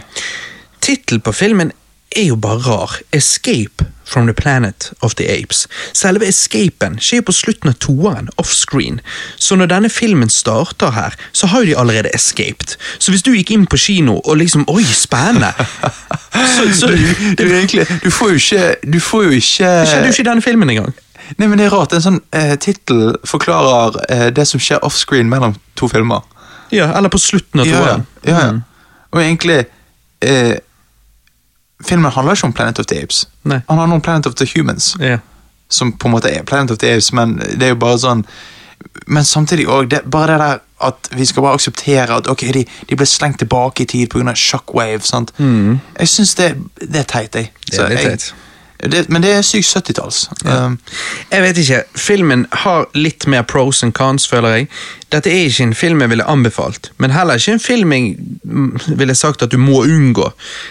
Tittelen 0.82 1.22
på 1.22 1.32
filmen 1.32 1.70
er 2.16 2.26
jo 2.32 2.36
bare 2.36 2.58
rar. 2.66 2.98
'Escape 3.12 3.86
from 4.06 4.26
the 4.26 4.34
Planet 4.34 4.92
of 5.00 5.14
the 5.14 5.26
Apes'. 5.28 5.66
Selve 5.92 6.28
escapen 6.28 6.98
skjer 7.02 7.24
på 7.26 7.34
slutten 7.34 7.70
av 7.72 7.78
toeren, 7.82 8.30
offscreen. 8.36 9.00
Så 9.36 9.56
når 9.58 9.72
denne 9.72 9.90
filmen 9.90 10.30
starter 10.30 10.94
her, 10.94 11.16
så 11.32 11.46
har 11.46 11.64
jo 11.64 11.72
de 11.72 11.78
allerede 11.80 12.14
escaped. 12.14 12.76
Så 12.98 13.10
hvis 13.12 13.22
du 13.26 13.32
gikk 13.34 13.50
inn 13.50 13.66
på 13.66 13.76
kino 13.76 14.20
og 14.24 14.36
liksom 14.36 14.64
Oi, 14.68 14.84
spennende! 14.84 15.52
Så, 16.36 16.66
så 16.74 16.86
Du, 16.86 16.96
du, 16.96 17.44
du, 17.44 17.54
egentlig, 17.54 17.86
du 18.04 18.10
får 18.10 18.28
jo 18.28 18.34
ikke 18.34 18.92
Du 18.92 18.98
får 19.00 19.22
jo 19.24 19.30
ikke 19.38 19.68
det 19.80 19.88
skjedde 19.88 20.08
jo 20.10 20.12
ikke 20.12 20.20
i 20.20 20.26
denne 20.28 20.42
filmen 20.44 20.70
engang. 20.70 20.90
Nei, 21.38 21.48
men 21.48 21.58
det 21.58 21.66
er 21.66 21.72
rart. 21.74 21.94
En 21.96 22.04
sånn 22.04 22.18
eh, 22.36 22.54
tittel 22.60 23.16
forklarer 23.26 23.96
eh, 24.12 24.26
det 24.36 24.44
som 24.48 24.60
skjer 24.62 24.84
offscreen 24.86 25.30
mellom 25.32 25.56
to 25.78 25.88
filmer. 25.90 26.26
Ja, 26.74 26.90
eller 26.98 27.12
på 27.12 27.20
slutten 27.22 27.62
av 27.62 27.70
Ja, 27.70 27.82
ja, 27.86 27.96
ja. 28.26 28.44
Mm. 28.52 28.62
Og 29.14 29.22
egentlig 29.22 29.58
eh, 30.20 30.56
Filmen 31.84 32.10
handler 32.12 32.32
ikke 32.34 32.44
om 32.44 32.52
Planet 32.52 32.78
of 32.78 32.86
the 32.86 33.02
Apes. 33.02 33.26
Nei. 33.44 33.58
Han 33.68 33.78
handler 33.78 33.94
om 33.94 34.00
Planet 34.00 34.26
of 34.26 34.34
the 34.34 34.46
Humans, 34.56 34.96
Ja. 35.00 35.18
som 35.68 35.92
på 35.92 36.06
en 36.08 36.12
måte 36.14 36.30
er 36.30 36.42
Planet 36.42 36.70
of 36.70 36.78
the 36.78 36.92
Apes, 36.92 37.12
men 37.12 37.36
det 37.38 37.62
er 37.62 37.68
jo 37.68 37.74
bare 37.74 37.98
sånn 37.98 38.24
Men 39.06 39.24
samtidig 39.24 39.66
òg, 39.66 39.92
bare 40.10 40.26
det 40.32 40.38
der 40.40 40.58
at 40.86 41.08
vi 41.16 41.24
skal 41.26 41.42
bare 41.42 41.54
akseptere 41.54 42.16
at 42.16 42.26
ok, 42.28 42.40
de, 42.52 42.64
de 42.88 42.96
ble 42.96 43.06
slengt 43.06 43.38
tilbake 43.38 43.82
i 43.82 43.84
tid 43.86 44.08
pga. 44.12 44.34
shockwave. 44.34 45.00
sant? 45.02 45.32
Jeg 45.38 46.08
syns 46.08 46.34
det, 46.34 46.56
det 46.80 46.96
er 47.00 47.02
teit, 47.02 47.34
jeg. 47.34 47.50
Så 47.72 47.76
Det 47.76 47.80
er 47.80 47.88
litt 47.88 48.00
jeg, 48.00 48.18
teit. 48.18 48.34
Det, 48.78 49.08
men 49.08 49.22
det 49.24 49.30
er 49.32 49.44
sykt 49.46 49.70
70-talls. 49.70 50.26
Um, 50.44 50.78
Jeg 51.32 51.42
vet 51.42 51.58
ikke, 51.62 51.82
filmen 51.96 52.46
har 52.64 52.86
litt 52.94 53.26
mer 53.26 53.42
pros 53.48 53.82
and 53.86 53.94
cons, 53.96 54.28
føler 54.28 54.56
jeg. 54.56 54.68
Dette 55.14 55.30
er 55.32 55.46
ikke 55.48 55.68
en 55.70 55.74
film 55.74 56.02
jeg 56.04 56.12
ville 56.12 56.26
anbefalt, 56.28 56.90
men 57.00 57.14
heller 57.14 57.40
ikke 57.40 57.56
en 57.56 57.62
film 57.62 57.92
jeg 57.96 58.16
mm, 58.44 58.98
ville 59.00 59.14
sagt 59.16 59.42
at 59.42 59.52
du 59.54 59.58
må 59.58 59.84
unngå. 59.84 60.28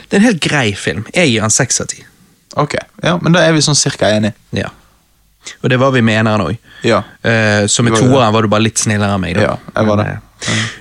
Det 0.09 0.17
er 0.19 0.21
en 0.21 0.27
helt 0.29 0.43
grei 0.43 0.73
film. 0.77 1.05
Jeg 1.15 1.31
gir 1.33 1.41
den 1.41 1.53
seks 1.53 1.81
av 1.81 1.89
ti. 1.93 2.03
ok, 2.55 2.75
ja, 3.03 3.17
men 3.21 3.33
da 3.35 3.41
er 3.43 3.51
vi 3.55 3.61
sånn 3.65 3.75
cirka 3.75 4.09
enige. 4.15 4.35
Ja. 4.55 4.69
Og 5.61 5.69
det 5.69 5.77
var 5.81 5.91
vi 5.91 6.01
med 6.01 6.19
eneren 6.21 6.41
òg. 6.45 6.55
Ja. 6.85 7.01
Uh, 7.25 7.65
så 7.69 7.83
med 7.83 7.97
toeren 7.97 8.33
var 8.33 8.45
du 8.45 8.49
bare 8.49 8.65
litt 8.65 8.81
snillere 8.81 9.17
enn 9.17 9.21
meg. 9.21 9.35
Da. 9.37 9.49
Ja, 9.49 9.57
jeg 9.75 9.89
var 9.89 9.99
det. 10.01 10.05
Men, 10.05 10.15
eh, 10.15 10.31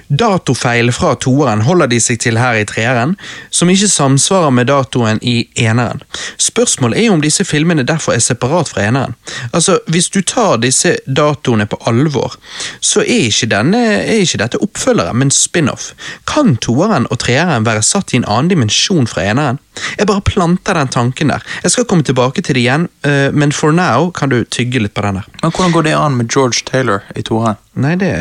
Datofeil 0.09 0.93
fra 0.93 1.15
toeren 1.21 1.65
holder 1.67 1.89
de 1.91 1.99
seg 2.03 2.21
til 2.23 2.39
her 2.39 2.59
i 2.61 2.67
treeren, 2.69 3.17
som 3.51 3.71
ikke 3.73 3.89
samsvarer 3.91 4.53
med 4.55 4.69
datoen 4.71 5.21
i 5.23 5.49
eneren. 5.61 6.03
Spørsmålet 6.39 7.01
er 7.03 7.15
om 7.15 7.23
disse 7.25 7.47
filmene 7.49 7.87
derfor 7.87 8.15
er 8.15 8.23
separat 8.25 8.71
fra 8.71 8.87
eneren. 8.89 9.17
Altså, 9.53 9.79
Hvis 9.87 10.09
du 10.09 10.21
tar 10.21 10.57
disse 10.63 10.97
datoene 11.07 11.67
på 11.67 11.81
alvor, 11.87 12.37
så 12.81 13.01
er 13.01 13.29
ikke, 13.31 13.51
denne, 13.51 13.83
er 14.05 14.23
ikke 14.23 14.43
dette 14.43 14.63
oppfølgere, 14.63 15.15
men 15.15 15.31
spin-off. 15.31 15.93
Kan 16.27 16.57
toeren 16.57 17.09
og 17.11 17.19
treeren 17.25 17.67
være 17.67 17.83
satt 17.83 18.15
i 18.15 18.21
en 18.21 18.29
annen 18.29 18.53
dimensjon 18.53 19.09
fra 19.11 19.25
eneren? 19.31 19.61
Jeg 19.99 20.07
bare 20.11 20.25
planter 20.27 20.79
den 20.79 20.89
tanken 20.89 21.33
der. 21.33 21.45
Jeg 21.63 21.75
skal 21.75 21.87
komme 21.91 22.05
tilbake 22.07 22.43
til 22.43 22.55
det 22.59 22.65
igjen, 22.65 22.89
eh, 23.07 23.31
men 23.33 23.53
for 23.53 23.73
now 23.75 24.11
kan 24.15 24.31
du 24.33 24.43
tygge 24.45 24.83
litt 24.83 24.95
på 24.95 25.03
den 25.07 25.21
der. 25.21 25.27
Men 25.43 25.51
hvordan 25.51 25.73
går 25.73 25.89
det 25.89 25.97
an 25.99 26.17
med 26.21 26.31
George 26.31 26.63
Taylor 26.69 27.03
i 27.17 27.23
toeren? 27.27 27.59
Nei, 27.75 27.97
det, 28.01 28.13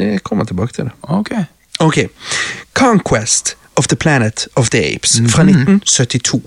det 0.00 0.22
kommer 0.24 0.48
tilbake 0.48 0.72
til. 0.76 0.88
det. 0.88 0.96
Ok. 1.08 1.34
Ok, 1.82 1.98
Conquest 2.72 3.56
of 3.76 3.88
the 3.88 3.96
Planet 3.96 4.46
of 4.54 4.70
the 4.70 4.78
Apes 4.94 5.16
fra 5.28 5.42
1972. 5.42 6.40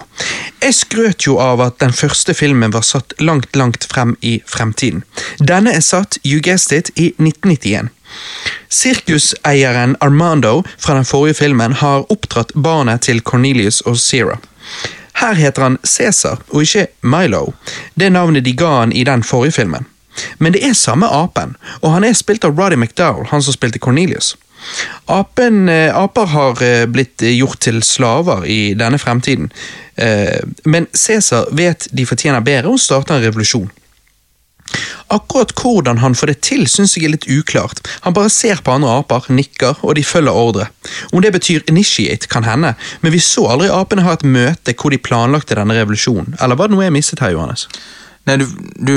Jeg 0.64 0.74
skrøt 0.74 1.28
jo 1.28 1.36
av 1.44 1.62
at 1.62 1.80
den 1.84 1.92
første 1.94 2.34
filmen 2.34 2.72
var 2.72 2.86
satt 2.88 3.14
langt, 3.20 3.56
langt 3.56 3.84
frem 3.92 4.16
i 4.22 4.38
fremtiden. 4.48 5.04
Denne 5.44 5.74
er 5.76 5.84
satt, 5.84 6.18
you 6.24 6.40
guessed 6.42 6.72
it, 6.72 6.92
i 6.96 7.12
1991. 7.20 7.92
Sirkuseieren 8.70 9.96
Armando 10.00 10.64
fra 10.78 10.96
den 10.98 11.06
forrige 11.06 11.34
filmen 11.34 11.74
har 11.74 12.06
oppdratt 12.12 12.52
barnet 12.54 13.08
til 13.08 13.22
Cornelius 13.22 13.82
og 13.82 14.00
Zera. 14.00 14.38
Her 15.18 15.34
heter 15.34 15.62
han 15.62 15.78
Cæsar, 15.84 16.42
og 16.50 16.62
ikke 16.62 16.88
Milo. 17.02 17.54
Det 17.96 18.12
navnet 18.12 18.46
de 18.46 18.54
ga 18.54 18.80
han 18.80 18.92
i 18.92 19.04
den 19.04 19.24
forrige 19.24 19.52
filmen. 19.52 19.88
Men 20.38 20.54
det 20.54 20.66
er 20.66 20.74
samme 20.74 21.08
apen, 21.08 21.56
og 21.82 21.94
han 21.94 22.04
er 22.04 22.18
spilt 22.18 22.46
av 22.46 22.58
Roddy 22.58 22.78
McDowell, 22.78 23.28
han 23.32 23.42
som 23.42 23.54
spilte 23.54 23.80
Cornelius. 23.80 24.36
Apen, 25.06 25.70
eh, 25.70 25.96
aper 25.96 26.26
har 26.26 26.64
eh, 26.64 26.86
blitt 26.90 27.22
gjort 27.22 27.60
til 27.62 27.84
slaver 27.84 28.46
i 28.46 28.74
denne 28.78 28.98
fremtiden, 29.00 29.52
eh, 29.96 30.42
men 30.66 30.88
Cæsar 30.94 31.50
vet 31.52 31.88
de 31.92 32.06
fortjener 32.06 32.42
bedre 32.46 32.74
og 32.74 32.82
starter 32.82 33.18
en 33.18 33.26
revolusjon. 33.26 33.70
Akkurat 35.14 35.54
hvordan 35.56 36.02
han 36.04 36.16
får 36.18 36.34
det 36.34 36.38
til, 36.48 36.66
syns 36.68 36.98
jeg 36.98 37.08
er 37.08 37.14
litt 37.16 37.28
uklart. 37.32 37.82
Han 38.06 38.16
bare 38.18 38.32
ser 38.34 38.62
på 38.64 38.74
andre 38.74 38.98
aper, 39.00 39.30
nikker, 39.32 39.80
og 39.82 39.96
de 39.96 40.04
følger 40.04 40.36
ordre. 40.36 40.68
Om 41.12 41.22
det 41.24 41.34
betyr 41.36 41.68
initiate, 41.72 42.28
kan 42.32 42.48
hende, 42.48 42.74
men 43.02 43.16
vi 43.16 43.22
så 43.24 43.48
aldri 43.54 43.70
apene 43.72 44.08
ha 44.08 44.18
et 44.18 44.28
møte 44.28 44.76
hvor 44.78 44.94
de 44.94 45.00
planlagte 45.02 45.56
denne 45.58 45.78
revolusjonen. 45.78 46.36
Eller 46.42 46.60
var 46.60 46.68
det 46.68 46.78
noe 46.78 46.88
jeg 46.88 46.98
mistet 46.98 47.24
her, 47.24 47.36
Johannes? 47.36 47.68
Nei, 48.28 48.36
du, 48.42 48.46
du, 48.76 48.96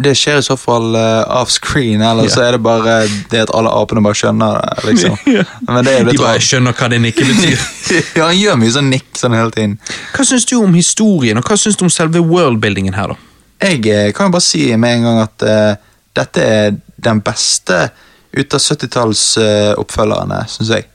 det 0.00 0.14
skjer 0.16 0.38
i 0.40 0.44
så 0.46 0.54
fall 0.56 0.94
uh, 0.96 1.28
off 1.36 1.50
screen, 1.52 2.00
eller 2.00 2.30
så 2.32 2.46
er 2.46 2.54
det 2.56 2.62
bare 2.64 3.02
det 3.28 3.42
at 3.44 3.50
alle 3.52 3.68
apene 3.68 4.00
bare 4.04 4.16
skjønner 4.16 4.62
det. 4.62 4.86
liksom. 4.88 5.18
Men 5.68 5.84
det 5.84 5.98
De 6.08 6.14
bare 6.16 6.40
skjønner 6.40 6.72
hva 6.78 6.88
det 6.88 7.02
nikket 7.04 7.28
betyr. 7.34 7.66
ja, 8.16 8.30
han 8.30 8.38
gjør 8.38 8.56
mye 8.62 8.72
sånn 8.72 8.88
nikk 8.94 9.10
sånn 9.20 9.36
hele 9.36 9.52
tiden. 9.52 9.76
Hva 10.16 10.24
syns 10.24 10.48
du 10.48 10.56
om 10.62 10.72
historien, 10.78 11.36
og 11.36 11.44
hva 11.44 11.58
syns 11.60 11.76
du 11.76 11.84
om 11.84 11.92
selve 11.92 12.24
worldbuildingen 12.24 12.96
her, 12.96 13.12
da? 13.12 13.31
Jeg 13.62 13.86
eh, 13.86 14.12
kan 14.14 14.28
jo 14.28 14.36
bare 14.36 14.44
si 14.44 14.64
med 14.76 14.96
en 14.96 15.08
gang 15.08 15.20
at 15.22 15.44
uh, 15.46 15.74
dette 16.16 16.42
er 16.42 16.72
den 17.02 17.20
beste 17.24 17.84
ut 18.32 18.54
av 18.56 18.62
70-tallsoppfølgerne, 18.64 20.40
uh, 20.42 20.50
syns 20.50 20.72
jeg. 20.72 20.88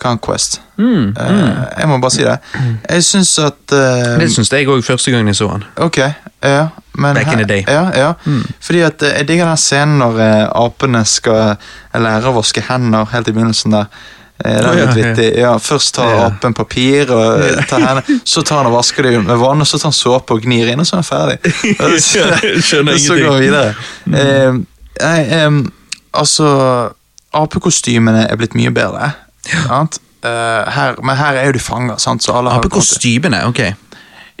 Conquest. 0.00 0.60
Mm, 0.76 1.12
Eh, 1.16 1.64
jeg 1.78 1.88
må 1.88 1.98
bare 2.00 2.10
si 2.10 2.22
det. 2.24 2.38
Jeg 2.88 3.04
syns 3.04 3.38
at 3.38 3.74
uh, 3.76 4.20
Det 4.20 4.30
syns 4.32 4.52
jeg 4.52 4.68
òg 4.68 4.84
første 4.84 5.12
gang 5.12 5.28
jeg 5.28 5.36
så 5.36 5.48
han. 5.52 5.64
Ok, 5.76 5.98
ja. 6.42 6.68
Men 6.92 7.14
Back 7.14 7.32
in 7.32 7.38
the 7.38 7.44
day. 7.48 7.64
Ja, 7.68 7.90
ja. 7.94 8.12
Fordi 8.60 8.80
at 8.80 9.02
eh, 9.02 9.18
jeg 9.20 9.28
digger 9.28 9.46
den 9.48 9.60
scenen 9.60 10.00
når 10.00 10.18
eh, 10.24 10.46
apene 10.58 11.04
skal 11.08 11.54
lære 11.94 12.32
å 12.32 12.34
vaske 12.36 12.64
hender 12.66 13.06
helt 13.12 13.28
i 13.28 13.34
begynnelsen 13.36 13.76
der. 13.76 13.86
Eh, 14.44 14.56
Det 14.56 14.66
er 14.66 14.78
ja, 14.78 14.84
litt 14.86 14.96
vittig. 14.96 15.28
Ja, 15.38 15.52
først 15.58 15.94
tar 15.94 16.10
Ja. 16.14 16.26
apen 16.26 16.54
papir, 16.54 17.10
og 17.12 17.40
eh, 17.44 17.64
tar 17.68 17.80
henne, 17.84 18.02
så 18.24 18.42
tar 18.42 18.62
han 18.62 18.66
og 18.72 18.78
vasker 18.78 19.02
det 19.02 19.18
med 19.24 19.36
vann, 19.38 19.60
og 19.60 19.66
så 19.66 19.78
tar 19.78 19.90
han 19.90 19.96
såpe 19.98 20.32
og 20.36 20.42
gnir 20.42 20.68
inn, 20.72 20.80
og 20.80 20.86
så 20.86 20.96
er 20.96 21.02
han 21.02 21.10
ferdig. 21.10 21.38
Så, 22.00 22.18
ingenting 22.24 22.62
skjønner 22.62 22.98
så 23.08 23.18
går 23.20 23.36
vi 23.38 23.48
videre. 23.48 23.74
Eh, 24.14 24.52
nei, 25.00 25.60
altså 26.12 26.92
Apekostymene 27.36 28.24
er 28.30 28.36
blitt 28.40 28.54
mye 28.58 28.72
bedre. 28.74 29.12
sant? 29.68 30.00
Eh, 30.24 30.70
her, 30.74 30.96
men 31.02 31.16
her 31.16 31.36
er 31.40 31.46
jo 31.46 31.52
de 31.56 31.62
fanger, 31.62 31.96
sant? 32.02 32.22
så 32.24 32.34
alle 32.36 32.50
har 32.50 32.58
Apekostymene, 32.60 33.44
ok. 33.48 33.60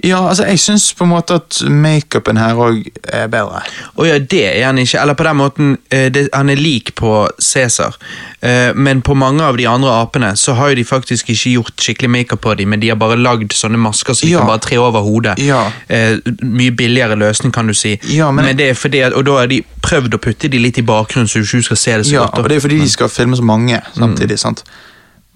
Ja, 0.04 0.28
altså 0.28 0.44
Jeg 0.46 0.58
syns 0.58 0.92
på 0.94 1.04
en 1.04 1.10
måte 1.10 1.34
at 1.34 1.60
makeupen 1.68 2.36
her 2.38 2.54
òg 2.54 2.86
er 3.12 3.26
bedre. 3.28 3.60
Å 3.98 4.06
ja, 4.06 4.18
det 4.18 4.42
er 4.56 4.64
han 4.66 4.78
ikke. 4.78 5.00
Eller 5.02 5.14
på 5.14 5.24
den 5.26 5.36
måten, 5.36 5.78
eh, 5.90 6.08
det, 6.10 6.28
han 6.34 6.48
er 6.50 6.56
lik 6.56 6.94
på 6.94 7.28
Cæsar. 7.38 7.96
Eh, 8.42 8.72
men 8.74 9.02
på 9.02 9.14
mange 9.14 9.42
av 9.44 9.56
de 9.56 9.66
andre 9.66 9.90
apene 10.00 10.32
så 10.36 10.54
har 10.56 10.70
jo 10.70 10.74
de 10.80 10.84
faktisk 10.84 11.28
ikke 11.34 11.52
gjort 11.58 11.76
skikkelig 11.84 12.10
makeup 12.10 12.40
på 12.40 12.54
dem, 12.56 12.68
men 12.72 12.80
de 12.80 12.88
har 12.88 12.96
bare 12.96 13.16
lagd 13.20 13.52
sånne 13.52 13.76
masker 13.78 14.14
som 14.14 14.26
de 14.28 14.32
Ja. 14.32 14.38
kan 14.38 14.46
bare 14.48 14.58
tre 14.64 14.78
over 14.78 15.00
hodet. 15.04 15.38
Ja. 15.38 15.70
Eh, 15.88 16.16
mye 16.42 16.70
billigere 16.72 17.16
løsning, 17.16 17.52
kan 17.52 17.66
du 17.66 17.74
si. 17.74 17.98
Ja, 18.08 18.30
men- 18.30 18.44
men 18.44 18.56
det 18.56 18.70
er 18.70 18.74
fordi 18.74 19.00
at, 19.06 19.12
Og 19.12 19.24
da 19.24 19.32
har 19.38 19.46
de 19.46 19.62
prøvd 19.82 20.14
å 20.14 20.18
putte 20.18 20.48
de 20.50 20.58
litt 20.58 20.78
i 20.78 20.82
bakgrunnen, 20.82 21.28
så 21.28 21.34
du 21.40 21.44
ikke 21.44 21.64
skal 21.64 21.76
se 21.76 21.96
det 21.98 22.06
så 22.06 22.12
Ja, 22.12 22.20
godt. 22.26 22.36
Ja, 22.36 22.42
og 22.42 22.48
det 22.48 22.56
er 22.56 22.68
fordi 22.68 22.80
de 22.80 22.88
skal 22.88 23.08
filme 23.08 23.36
så 23.36 23.42
mange 23.42 23.80
samtidig. 23.96 24.38
sant? 24.38 24.62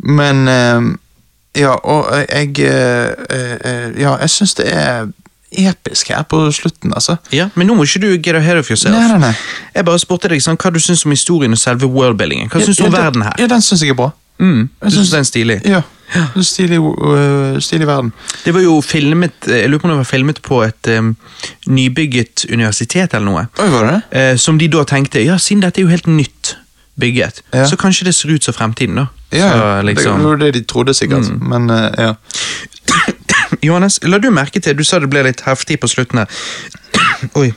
Men 0.02 0.48
Ja, 1.54 1.74
og 1.84 2.08
jeg 2.28 2.58
eh, 2.58 3.12
eh, 3.30 4.00
Ja, 4.00 4.16
jeg 4.20 4.30
syns 4.30 4.54
det 4.58 4.66
er 4.72 5.06
episk 5.54 6.08
her 6.10 6.22
på 6.26 6.40
slutten, 6.52 6.92
altså. 6.94 7.16
Ja, 7.32 7.48
Men 7.54 7.68
nå 7.70 7.76
må 7.78 7.84
ikke 7.86 8.00
du 8.02 8.08
get 8.18 8.34
ahead 8.34 8.58
of 8.58 8.70
yourself. 8.70 8.94
Nei, 8.96 9.06
nei, 9.08 9.18
nei. 9.22 9.34
Jeg 9.74 9.86
bare 9.86 10.02
spurte 10.02 10.28
deg 10.32 10.42
sånn, 10.42 10.58
hva 10.58 10.72
du 10.74 10.80
syns 10.82 11.04
om 11.06 11.14
historien 11.14 11.54
og 11.54 11.60
selve 11.60 11.86
worldbuildingen. 11.86 12.50
Hva 12.50 12.62
syns 12.64 12.80
du 12.80 12.88
om 12.88 12.92
ja, 12.92 13.04
verden 13.04 13.22
her? 13.22 13.36
Ja, 13.38 13.46
Den 13.46 13.62
syns 13.62 13.84
jeg 13.84 13.94
er 13.94 14.00
bra. 14.00 14.10
Mm, 14.42 14.64
jeg 14.82 14.92
syns 14.96 15.12
den 15.14 15.22
er 15.22 15.28
stilig. 15.28 15.60
Ja, 15.70 15.82
ja. 16.14 16.24
Stilig, 16.42 16.80
uh, 16.82 17.54
stilig 17.62 17.86
verden. 17.86 18.10
Det 18.44 18.54
var 18.54 18.60
jo 18.64 18.80
filmet 18.84 19.46
Jeg 19.46 19.70
lurer 19.70 19.80
på 19.80 19.86
om 19.86 19.92
det 19.94 20.00
var 20.00 20.08
filmet 20.10 20.40
på 20.42 20.58
et 20.66 20.90
um, 20.98 21.14
nybygget 21.70 22.46
universitet 22.50 23.14
eller 23.14 23.28
noe. 23.30 23.46
Oi, 23.62 23.70
var 23.70 23.88
det? 23.92 24.00
Eh, 24.10 24.34
som 24.36 24.58
de 24.58 24.68
da 24.68 24.82
tenkte 24.88 25.22
ja, 25.22 25.38
siden 25.38 25.62
dette 25.62 25.80
er 25.80 25.86
jo 25.86 25.94
helt 25.94 26.10
nytt 26.10 26.56
bygget, 27.00 27.42
Ja. 27.54 27.64
så 27.66 27.76
kanskje 27.76 28.04
det 28.04 28.14
ser 28.14 28.30
ut 28.34 28.44
som 28.44 28.54
fremtiden, 28.54 28.94
da. 28.94 29.06
Ja, 29.34 29.50
så, 29.52 29.64
det 29.80 29.84
liksom, 29.90 30.24
var 30.24 30.36
det 30.40 30.52
de 30.54 30.62
trodde 30.70 30.94
sikkert, 30.94 31.28
Mm. 31.30 31.48
men 31.48 31.70
øh, 31.70 31.90
ja. 31.98 32.14
Johannes, 33.66 33.98
la 34.02 34.18
du 34.18 34.30
merke 34.30 34.60
til 34.60 34.76
Du 34.78 34.84
sa 34.84 34.98
det 34.98 35.10
ble 35.10 35.22
litt 35.26 35.40
heftig 35.46 35.80
på 35.80 35.88
slutten 35.90 36.18
her. 36.22 36.26
Oi. 37.40 37.52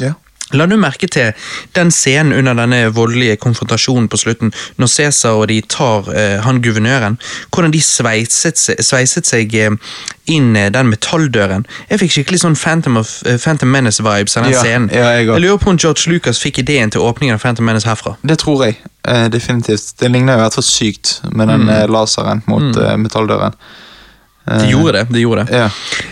ja. 0.00 0.12
La 0.52 0.66
du 0.66 0.76
merke 0.76 1.06
til 1.06 1.32
den 1.76 1.90
scenen 1.94 2.32
under 2.32 2.54
denne 2.58 2.88
voldelige 2.94 3.36
konfrontasjonen 3.36 4.08
på 4.10 4.18
slutten, 4.18 4.52
når 4.78 4.86
Cæsar 4.90 5.38
og 5.38 5.48
de 5.48 5.60
tar 5.62 6.08
eh, 6.14 6.40
han 6.42 6.58
guvernøren, 6.62 7.18
hvordan 7.54 7.70
de 7.74 7.80
sveiset, 7.80 8.58
sveiset 8.82 9.26
seg 9.30 9.54
eh, 9.54 9.70
inn 10.30 10.56
eh, 10.56 10.70
den 10.74 10.90
metalldøren. 10.90 11.66
Jeg 11.90 12.00
fikk 12.02 12.14
skikkelig 12.16 12.40
sånn 12.42 12.56
Phantom, 12.58 12.96
of, 13.02 13.12
eh, 13.26 13.38
Phantom 13.38 13.70
Menace-vibes 13.70 14.36
av 14.36 14.44
den 14.48 14.52
Ja, 14.56 14.62
scenen. 14.64 14.90
ja, 14.94 15.10
jeg 15.20 15.28
også. 15.28 15.40
lurer 15.44 15.58
på 15.62 15.70
om 15.70 15.78
George 15.78 16.10
Lucas 16.12 16.38
fikk 16.42 16.58
ideen 16.64 16.90
til 16.90 17.00
åpningen 17.06 17.34
av 17.38 17.40
Phantom 17.44 17.64
Menace 17.70 17.86
herfra. 17.88 18.16
Det 18.26 18.38
tror 18.42 18.64
jeg. 18.66 18.76
eh, 19.08 19.28
definitivt. 19.32 19.94
Det 19.98 20.10
ligner 20.10 20.34
jo 20.34 20.38
i 20.38 20.42
hvert 20.42 20.54
fall 20.58 20.64
sykt 20.66 21.20
med 21.32 21.48
den 21.48 21.60
Mm. 21.64 21.68
eh, 21.70 21.86
laseren 21.88 22.42
mot 22.46 22.76
eh, 22.76 22.96
metalldøren. 22.96 23.54
De 24.44 24.70
gjorde 24.70 24.92
det. 24.92 25.06
de 25.10 25.20
gjorde 25.20 25.44
det. 25.44 25.56
Ja. 25.56 25.70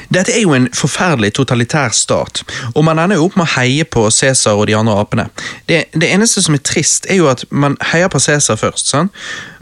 Dette 0.08 0.32
er 0.32 0.42
jo 0.42 0.54
en 0.56 0.68
forferdelig 0.74 1.32
totalitær 1.36 1.92
stat, 1.96 2.42
og 2.74 2.84
man 2.84 3.00
ender 3.00 3.18
jo 3.18 3.26
opp 3.28 3.36
med 3.36 3.48
å 3.48 3.54
heie 3.58 3.84
på 3.84 4.06
Cæsar 4.14 4.60
og 4.60 4.68
de 4.68 4.76
andre 4.76 4.96
apene. 5.00 5.28
Det, 5.68 5.84
det 5.92 6.10
eneste 6.12 6.44
som 6.44 6.56
er 6.56 6.64
trist, 6.64 7.08
er 7.10 7.20
jo 7.20 7.28
at 7.32 7.44
man 7.50 7.76
heier 7.92 8.08
på 8.12 8.20
Cæsar 8.22 8.60
først, 8.60 8.88
sant? 8.88 9.16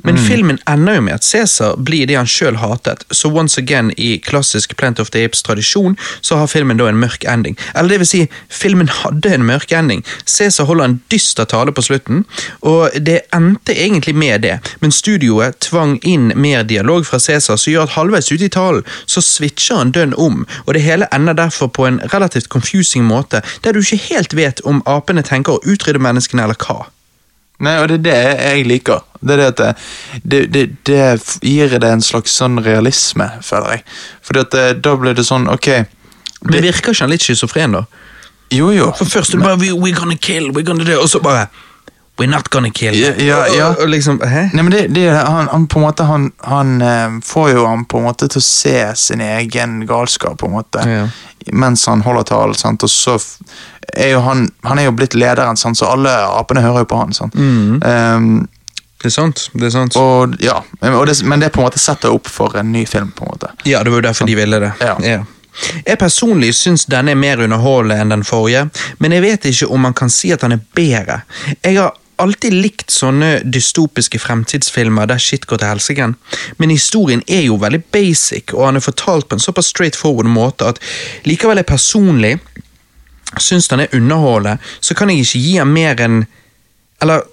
men 0.06 0.18
filmen 0.22 0.58
ender 0.70 0.94
jo 0.94 1.02
med 1.02 1.16
at 1.16 1.24
Cæsar 1.26 1.74
blir 1.82 2.06
det 2.06 2.14
han 2.14 2.28
sjøl 2.30 2.60
hatet, 2.62 3.02
så 3.10 3.26
once 3.26 3.58
again, 3.58 3.90
i 3.96 4.20
klassisk 4.22 4.76
Plant 4.78 5.00
of 5.02 5.10
the 5.10 5.24
Apes-tradisjon, 5.26 5.96
så 6.20 6.36
har 6.38 6.46
filmen 6.46 6.78
da 6.78 6.86
en 6.86 7.00
mørk 7.00 7.24
ending. 7.26 7.56
Eller 7.74 7.96
det 7.96 7.98
vil 8.04 8.10
si, 8.10 8.20
filmen 8.46 8.86
hadde 8.86 9.32
en 9.34 9.46
mørk 9.48 9.72
ending. 9.74 10.04
Cæsar 10.22 10.68
holder 10.68 10.84
en 10.84 11.00
dyster 11.10 11.48
tale 11.50 11.74
på 11.74 11.82
slutten, 11.82 12.22
og 12.62 12.94
det 13.02 13.24
endte 13.34 13.74
egentlig 13.74 14.14
med 14.14 14.46
det, 14.46 14.60
men 14.80 14.94
studioet 14.94 15.58
tvang 15.66 15.98
inn 16.06 16.30
mer 16.36 16.62
dialog 16.62 17.06
fra 17.06 17.18
Cæsar, 17.18 17.58
som 17.58 17.72
gjør 17.72 17.88
at 17.88 17.96
halvveis 17.98 18.30
ute 18.30 18.46
i 18.46 18.52
talen 18.52 18.65
så 19.06 19.22
switcher 19.24 19.80
han 19.80 19.92
dønn 19.94 20.14
om, 20.14 20.44
og 20.64 20.74
det 20.74 20.84
hele 20.84 21.08
ender 21.14 21.36
derfor 21.38 21.70
på 21.72 21.86
en 21.88 22.00
relativt 22.12 22.48
confusing 22.52 23.06
måte, 23.06 23.42
der 23.64 23.72
du 23.72 23.80
ikke 23.80 24.02
helt 24.10 24.36
vet 24.36 24.62
om 24.64 24.82
apene 24.86 25.24
tenker 25.26 25.56
å 25.56 25.64
utrydde 25.64 26.02
menneskene 26.02 26.46
eller 26.46 26.58
hva. 26.60 26.86
Nei, 27.64 27.78
og 27.80 27.88
det 27.88 27.96
er 27.96 28.04
det 28.04 28.16
jeg 28.44 28.64
liker. 28.68 29.04
Det 29.20 29.32
er 29.32 29.40
det 29.40 29.46
at 29.48 29.60
det, 29.60 29.74
det, 30.24 30.40
det, 30.52 30.64
det 30.84 31.04
gir 31.40 31.78
det 31.80 31.88
en 31.88 32.04
slags 32.04 32.34
sånn 32.36 32.60
realisme, 32.60 33.30
føler 33.42 33.78
jeg. 33.78 33.86
Fordi 34.28 34.42
at 34.44 34.52
det, 34.52 34.66
da 34.84 34.92
blir 35.00 35.16
det 35.16 35.24
sånn, 35.24 35.48
ok, 35.48 35.70
Men 36.44 36.66
virker 36.66 36.92
ikke 36.92 37.06
han 37.06 37.10
litt 37.14 37.24
schizofren, 37.24 37.78
da? 37.78 37.86
Jo, 38.54 38.68
jo. 38.70 38.90
For 38.98 39.08
først 39.10 39.34
du 39.34 39.40
bare 39.40 39.58
we, 39.58 39.72
We're 39.72 39.96
gonna 39.96 40.16
kill, 40.16 40.52
we're 40.54 40.62
gonna 40.62 40.84
do 40.84 41.00
Og 41.00 41.08
så 41.10 41.18
bare 41.18 41.48
We're 42.18 42.30
not 42.30 42.48
gonna 42.48 42.70
kill. 42.70 42.94
Ja, 42.96 43.10
ja, 43.18 43.46
ja. 43.52 43.68
Og, 43.70 43.80
og 43.84 43.88
liksom, 43.92 44.20
hæ? 44.24 44.46
Nei, 44.56 44.62
men 44.64 44.72
det, 44.72 44.86
det, 44.94 45.02
han, 45.12 45.48
han 45.52 45.66
på 45.68 45.78
en 45.78 45.84
måte 45.84 46.04
Han, 46.08 46.30
han 46.48 46.70
eh, 46.82 47.18
får 47.24 47.50
jo 47.52 47.66
han 47.66 47.84
på 47.84 47.98
en 48.00 48.06
måte 48.08 48.28
til 48.32 48.40
å 48.40 48.44
se 48.46 48.76
sin 48.96 49.20
egen 49.20 49.82
galskap, 49.86 50.38
på 50.40 50.46
en 50.48 50.54
måte. 50.56 50.80
Ja. 50.88 51.06
Mens 51.52 51.84
han 51.86 52.00
holder 52.02 52.24
talen, 52.32 52.54
sant. 52.56 52.82
Og 52.82 52.90
så 52.90 53.18
f- 53.20 53.36
er 53.96 54.14
jo 54.14 54.20
han 54.24 54.48
Han 54.64 54.78
er 54.80 54.88
jo 54.88 54.94
blitt 54.96 55.14
lederen, 55.14 55.56
sant, 55.60 55.76
så 55.78 55.92
alle 55.92 56.10
apene 56.40 56.64
hører 56.64 56.86
jo 56.86 56.90
på 56.94 57.02
han. 57.04 57.12
Sant? 57.14 57.34
Mm. 57.36 57.82
Ehm, 57.84 58.48
Det 58.98 59.10
er 59.12 59.14
sant. 59.20 59.50
det 59.52 59.66
er 59.68 59.70
sant. 59.76 59.96
og 60.00 60.40
ja, 60.40 60.56
og 60.88 61.06
det, 61.06 61.20
Men 61.24 61.40
det 61.44 61.52
på 61.52 61.60
en 61.60 61.66
måte 61.68 61.78
setter 61.78 62.10
opp 62.16 62.26
for 62.32 62.56
en 62.56 62.72
ny 62.72 62.86
film, 62.88 63.12
på 63.12 63.24
en 63.28 63.34
måte. 63.36 63.52
Ja, 63.68 63.82
det 63.84 63.92
var 63.92 64.00
jo 64.00 64.06
derfor 64.08 64.26
de 64.26 64.34
ville 64.40 64.58
det. 64.60 64.72
Ja. 64.80 64.96
Jeg 65.86 65.96
personlig 65.98 66.50
syns 66.54 66.84
denne 66.90 67.12
er 67.14 67.16
mer 67.16 67.40
underholdende 67.44 68.00
enn 68.02 68.10
den 68.12 68.24
forrige, 68.28 68.66
men 68.98 69.12
jeg 69.12 69.22
vet 69.22 69.44
ikke 69.48 69.68
om 69.72 69.80
man 69.86 69.94
kan 69.96 70.10
si 70.12 70.32
at 70.34 70.42
han 70.44 70.52
er 70.52 70.60
bedre. 70.76 71.20
Jeg 71.64 71.78
har 71.78 71.94
alltid 72.22 72.54
likt 72.54 72.92
sånne 72.92 73.42
dystopiske 73.44 74.18
fremtidsfilmer 74.22 75.08
der 75.10 75.20
shit 75.22 75.46
går 75.46 75.60
til 75.60 75.70
helsike, 75.70 76.08
men 76.58 76.72
historien 76.72 77.22
er 77.28 77.46
jo 77.46 77.58
veldig 77.60 77.82
basic, 77.92 78.54
og 78.54 78.68
han 78.70 78.80
er 78.80 78.84
fortalt 78.84 79.28
på 79.28 79.38
en 79.38 79.42
såpass 79.42 79.72
straightforward 79.74 80.30
måte 80.30 80.72
at 80.72 80.80
likevel 81.28 81.60
jeg 81.60 81.68
personlig 81.68 82.36
syns 83.42 83.68
den 83.68 83.84
er 83.84 83.94
underholdende, 83.96 84.58
så 84.80 84.94
kan 84.94 85.10
jeg 85.10 85.24
ikke 85.24 85.42
gi 85.44 85.56
han 85.58 85.72
mer 85.72 86.00
enn 86.00 86.24
Eller 87.02 87.26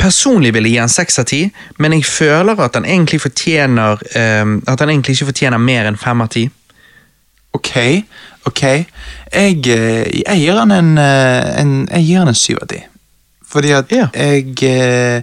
Personlig 0.00 0.54
vil 0.54 0.64
jeg 0.64 0.74
gi 0.74 0.80
han 0.80 0.92
seks 0.92 1.18
av 1.20 1.26
ti, 1.28 1.40
men 1.78 1.92
jeg 1.92 2.06
føler 2.08 2.58
at 2.60 2.76
han 2.78 2.86
egentlig 2.88 3.20
fortjener 3.20 4.00
eh, 4.16 4.52
At 4.66 4.80
han 4.80 4.88
egentlig 4.88 5.16
ikke 5.16 5.28
fortjener 5.28 5.60
mer 5.60 5.88
enn 5.88 5.98
fem 6.00 6.22
av 6.24 6.30
ti. 6.32 6.46
Ok, 7.52 7.74
ok. 8.48 8.62
Jeg, 8.64 9.58
eh, 9.68 10.06
jeg 10.22 10.40
gir 10.40 10.56
han 10.56 10.72
en, 10.72 10.94
eh, 10.98 11.60
en 11.60 11.74
Jeg 11.90 12.06
gir 12.06 12.22
han 12.22 12.32
en 12.32 12.38
syv 12.38 12.62
av 12.62 12.70
ti. 12.72 12.80
Fordi 13.50 13.70
at 13.76 13.92
Ja. 13.92 14.08
jeg 14.14 14.54
eh, 14.62 15.22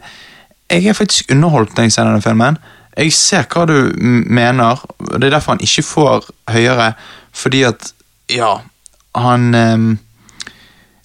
Jeg 0.70 0.86
er 0.91 0.94
faktisk 0.94 1.32
underholdt 1.32 1.76
når 1.78 1.84
jeg 1.88 1.91
ser 1.95 2.04
denne 2.10 2.22
filmen. 2.22 2.58
Jeg 2.98 3.14
ser 3.14 3.44
hva 3.54 3.66
du 3.70 3.94
mener, 4.28 4.82
og 4.99 5.20
det 5.22 5.28
er 5.30 5.38
derfor 5.38 5.54
han 5.54 5.62
ikke 5.64 5.84
får 5.86 6.26
høyere. 6.49 6.94
Fordi 7.34 7.62
at, 7.64 7.94
ja 8.34 8.58
Han 9.16 9.54
eh, 9.56 9.78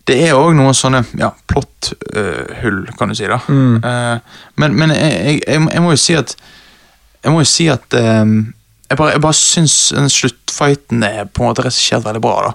Det 0.09 0.17
er 0.29 0.35
òg 0.35 0.55
noen 0.59 0.75
sånne 0.75 1.05
ja, 1.21 1.29
plotthull, 1.47 2.87
kan 2.99 3.09
du 3.09 3.15
si. 3.15 3.27
da. 3.31 3.39
Eh, 3.47 4.19
men 4.57 4.75
men 4.75 4.91
jeg, 4.91 5.13
jeg, 5.13 5.41
jeg, 5.47 5.69
jeg 5.73 5.83
må 5.85 5.91
jo 5.95 6.01
si 6.01 6.15
at 6.19 6.35
Jeg 7.23 7.33
må 7.33 7.39
jo 7.45 7.47
si 7.47 7.69
at 7.71 7.95
um, 7.95 8.55
jeg, 8.91 8.99
bare, 8.99 9.13
jeg 9.15 9.21
bare 9.23 9.39
syns 9.39 9.93
sluttfighten 10.13 11.05
er 11.07 11.25
på 11.31 11.43
en 11.45 11.49
måte 11.53 11.63
regissert 11.65 12.03
veldig 12.05 12.21
bra. 12.25 12.49
da. 12.49 12.53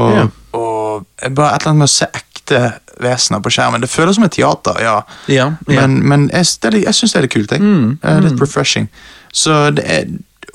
Og, 0.00 0.12
Ja. 0.16 0.24
og 0.56 1.04
bare 1.36 1.54
et 1.54 1.60
eller 1.62 1.74
annet 1.74 1.82
med 1.84 1.88
å 1.90 1.92
se 1.92 2.06
ekte 2.48 2.72
vesener 3.00 3.40
på 3.40 3.50
skjermen. 3.50 3.80
Det 3.80 3.90
føles 3.90 4.16
som 4.16 4.24
et 4.24 4.32
teater, 4.32 4.80
ja. 4.82 5.02
Ja, 5.28 5.52
ja. 5.68 5.86
Men, 5.86 6.00
men 6.08 6.30
jeg, 6.32 6.46
det 6.62 6.82
jeg 6.84 6.94
syns 6.94 7.12
det 7.12 7.18
er 7.18 7.26
litt 7.26 7.34
kult. 7.34 7.52
Mm, 7.60 7.98
Eh, 8.02 8.20
Litt 8.24 8.40
refreshing. 8.40 8.88
Så 9.32 9.70
det 9.70 9.84
er, 9.86 10.04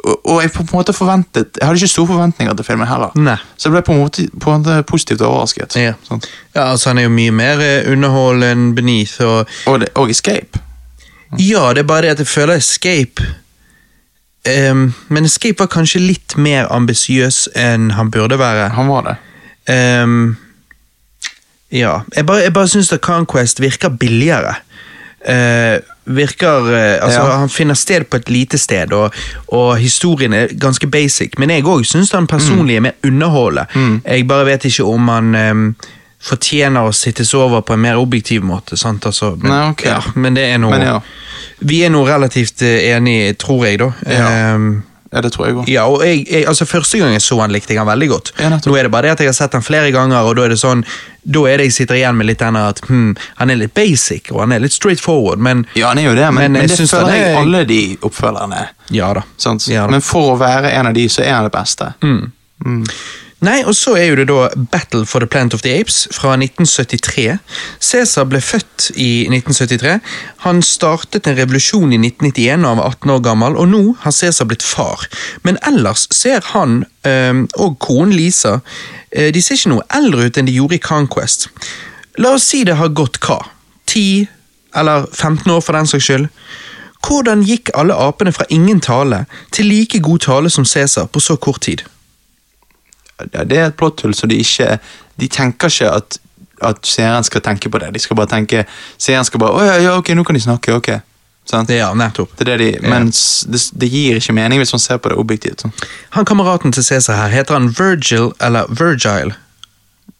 og, 0.03 0.41
jeg 0.41 0.51
på 0.51 0.63
en 0.63 0.69
måte 0.73 0.93
forventet 0.93 1.57
Jeg 1.59 1.67
hadde 1.67 1.77
ikke 1.79 1.87
store 1.87 2.07
forventninger 2.07 2.53
til 2.57 2.65
filmen 2.65 2.87
heller. 2.87 3.13
Nei. 3.15 3.37
Så 3.57 3.69
jeg 3.69 3.75
ble 3.75 3.81
på 3.85 3.93
en 3.93 4.01
måte, 4.01 4.25
på 4.39 4.51
en 4.51 4.63
måte 4.63 4.83
positivt 4.83 5.21
overrasket. 5.21 5.75
Ja. 5.79 5.93
Ja, 6.55 6.71
altså 6.71 6.89
Han 6.89 6.97
er 6.97 7.03
jo 7.07 7.13
mye 7.13 7.31
mer 7.31 7.61
underhold 7.61 7.93
underholdende 7.93 8.51
enn 8.51 8.75
Beneath. 8.75 9.21
Og, 9.21 9.47
Og, 9.67 9.79
det, 9.79 9.89
og 9.95 10.09
Escape. 10.09 10.59
ja, 11.39 11.69
det 11.73 11.79
er 11.85 11.87
bare 11.87 12.01
det 12.01 12.09
at 12.17 12.19
jeg 12.19 12.27
føler 12.27 12.55
Escape 12.55 13.23
um, 14.71 14.93
Men 15.09 15.25
Escape 15.25 15.59
var 15.59 15.67
kanskje 15.71 15.99
litt 16.03 16.35
mer 16.37 16.67
ambisiøs 16.71 17.47
enn 17.55 17.91
han 17.91 18.11
burde 18.11 18.37
være. 18.39 18.69
Han 18.75 18.87
var 18.91 19.01
det. 19.07 19.15
Ehm, 19.71 20.35
ja, 21.73 21.97
jeg 22.15 22.25
bare, 22.29 22.43
jeg 22.45 22.53
bare 22.53 22.69
syns 22.69 22.91
at 22.93 23.01
Conquest 23.01 23.61
virker 23.61 23.89
billigere. 23.89 24.55
Uh, 25.23 25.79
virker 26.05 26.67
uh, 26.67 27.05
Altså, 27.05 27.19
Ja. 27.21 27.37
han 27.39 27.49
finner 27.49 27.73
sted 27.79 28.03
på 28.11 28.19
et 28.19 28.29
lite 28.29 28.57
sted, 28.57 28.91
og, 28.93 29.13
og 29.47 29.77
historien 29.77 30.33
er 30.33 30.47
ganske 30.59 30.87
basic. 30.87 31.37
Men 31.39 31.49
jeg 31.49 31.63
òg 31.63 31.85
syns 31.87 32.11
han 32.11 32.27
personlig 32.27 32.75
er 32.75 32.85
mer 32.89 32.97
underholdende. 33.07 33.65
Jeg 34.05 34.27
bare 34.27 34.45
vet 34.45 34.65
ikke 34.65 34.83
om 34.83 35.07
han 35.07 35.35
um, 35.35 35.75
fortjener 36.23 36.87
å 36.87 36.91
sittes 36.95 37.33
over 37.33 37.61
på 37.61 37.73
en 37.73 37.83
mer 37.83 37.99
objektiv 37.99 38.43
måte. 38.43 38.77
Sant? 38.77 39.05
Altså, 39.05 39.33
men, 39.35 39.51
Nei, 39.51 39.69
okay. 39.71 39.91
ja, 39.91 40.01
men 40.15 40.35
det 40.35 40.43
er 40.51 40.57
noe 40.61 40.75
Men 40.75 40.87
ja. 40.87 40.99
Vi 41.63 41.81
er 41.85 41.89
nå 41.89 42.03
relativt 42.07 42.61
enige, 42.61 43.33
tror 43.39 43.65
jeg, 43.65 43.79
da. 43.79 43.91
Ja. 44.09 44.29
Ja, 45.13 45.21
det 45.21 45.29
tror 45.35 45.45
jeg 45.45 45.55
også. 45.61 45.69
ja, 45.71 45.83
og 45.85 46.01
jeg, 46.01 46.23
jeg, 46.25 46.47
altså 46.49 46.65
Første 46.65 46.97
gang 46.97 47.11
jeg 47.13 47.21
så 47.21 47.37
han, 47.39 47.51
likte 47.53 47.73
jeg 47.75 47.79
han 47.83 47.87
veldig 47.87 48.07
godt. 48.09 48.31
Ja. 48.41 48.49
Nå 48.65 48.75
er 48.79 48.87
det 48.87 48.91
bare 48.91 49.07
det 49.07 49.11
at 49.13 49.19
jeg 49.21 49.29
har 49.29 49.35
sett 49.37 49.53
han 49.53 49.61
flere 49.65 49.91
ganger, 49.93 50.25
og 50.25 50.35
da 50.39 50.47
er 50.47 50.49
det 50.55 50.57
sånn 50.59 50.81
Da 51.23 51.43
er 51.47 51.57
det 51.61 51.67
jeg 51.69 51.75
sitter 51.77 51.95
igjen 52.01 52.17
med 52.17 52.27
litt 52.27 52.41
denne 52.41 52.63
at 52.73 52.81
hmm, 52.89 53.13
han 53.37 53.49
er 53.53 53.55
litt 53.61 53.73
basic, 53.77 54.31
og 54.33 54.41
han 54.41 54.51
er 54.57 54.59
litt 54.65 54.73
straightforward, 54.75 55.39
men 55.39 55.65
Ja, 55.77 55.91
han 55.93 56.01
er 56.01 56.09
jo 56.09 56.15
det, 56.17 56.25
men, 56.33 56.51
Men 56.51 56.65
men, 56.65 56.67
det 56.73 56.89
føler 56.89 57.13
er- 57.13 57.21
jeg 57.29 57.37
alle 57.45 57.63
de 57.69 57.81
oppfølgerne. 58.01 58.63
Ja 58.91 59.13
da. 59.13 59.21
Ja, 59.69 59.85
da. 59.85 59.87
men 59.93 60.01
for 60.01 60.33
å 60.33 60.39
være 60.41 60.71
en 60.73 60.87
av 60.89 60.93
de, 60.97 61.05
så 61.09 61.21
er 61.23 61.37
han 61.37 61.45
det 61.47 61.53
beste. 61.55 61.93
Nei, 63.43 63.59
og 63.67 63.75
så 63.75 63.97
er 63.99 64.05
jo 64.07 64.15
det 64.21 64.29
da 64.29 64.45
Battle 64.71 65.03
for 65.09 65.19
the 65.19 65.27
Planet 65.27 65.53
of 65.53 65.63
the 65.65 65.73
Apes 65.75 66.05
fra 66.15 66.37
1973. 66.37 67.39
Cæsar 67.83 68.27
ble 68.31 68.39
født 68.39 68.91
i 68.95 69.25
1973. 69.27 69.99
Han 70.45 70.61
startet 70.63 71.27
en 71.27 71.35
revolusjon 71.35 71.91
i 71.91 71.99
1991 71.99 72.63
da 72.63 72.71
han 72.71 72.79
var 72.79 72.93
18 72.95 73.11
år 73.17 73.23
gammel, 73.25 73.57
og 73.59 73.67
nå 73.67 73.81
har 74.05 74.15
Cæsar 74.15 74.47
blitt 74.47 74.63
far. 74.63 75.03
Men 75.43 75.59
ellers 75.67 76.07
ser 76.15 76.39
han 76.53 76.85
øh, 77.07 77.43
og 77.59 77.79
konen 77.83 78.13
Lisa 78.15 78.59
øh, 79.11 79.33
De 79.33 79.41
ser 79.41 79.59
ikke 79.59 79.73
noe 79.75 79.87
eldre 79.91 80.29
ut 80.29 80.39
enn 80.39 80.47
de 80.47 80.55
gjorde 80.55 80.79
i 80.79 80.85
Conquest. 80.85 81.49
La 82.23 82.35
oss 82.37 82.47
si 82.47 82.63
det 82.63 82.79
har 82.79 82.95
gått 82.95 83.19
hva? 83.25 83.41
10 83.91 84.27
eller 84.79 85.09
15 85.11 85.51
år 85.51 85.59
for 85.59 85.75
den 85.75 85.89
saks 85.89 86.07
skyld. 86.07 86.29
Hvordan 87.03 87.43
gikk 87.43 87.73
alle 87.75 87.97
apene 87.99 88.31
fra 88.31 88.47
ingen 88.49 88.79
tale 88.79 89.25
til 89.51 89.67
like 89.67 89.99
god 89.99 90.23
tale 90.23 90.49
som 90.53 90.63
Cæsar 90.63 91.11
på 91.11 91.19
så 91.19 91.35
kort 91.35 91.67
tid? 91.67 91.83
Det 93.21 93.57
er 93.57 93.67
et 93.69 93.75
plotthull, 93.77 94.13
så 94.17 94.27
de 94.27 94.35
ikke 94.41 94.79
De 95.21 95.27
tenker 95.29 95.69
ikke 95.69 95.89
at, 95.91 96.17
at 96.61 96.85
seeren 96.87 97.23
skal 97.23 97.41
tenke 97.45 97.69
på 97.69 97.79
det. 97.79 97.91
De 97.93 97.99
skal 98.01 98.17
bare 98.17 98.31
tenke 98.31 98.65
Seeren 98.97 99.25
skal 99.27 99.39
bare 99.39 99.53
Å 99.53 99.65
ja, 99.67 99.75
ja, 99.83 99.97
ok, 99.99 100.09
nå 100.17 100.23
kan 100.25 100.35
de 100.35 100.41
snakke. 100.41 100.73
ok. 100.73 100.89
Sant? 101.45 101.69
Ja, 101.75 101.89
nettopp. 101.93 102.31
Det 102.39 102.45
det 102.47 102.57
de, 102.61 102.69
Mens 102.87 103.43
det, 103.51 103.59
det 103.75 103.89
gir 103.91 104.15
ikke 104.15 104.33
mening 104.33 104.61
hvis 104.63 104.71
man 104.73 104.79
ser 104.79 104.97
på 105.03 105.11
det 105.11 105.17
objektivt. 105.19 105.61
sånn. 105.65 105.73
Han 106.15 106.25
kameraten 106.25 106.71
til 106.71 106.83
Cæsar 106.87 107.19
her, 107.19 107.33
heter 107.35 107.57
han 107.59 107.67
Virgil 107.75 108.31
eller 108.39 108.69
Virgil? 108.71 109.33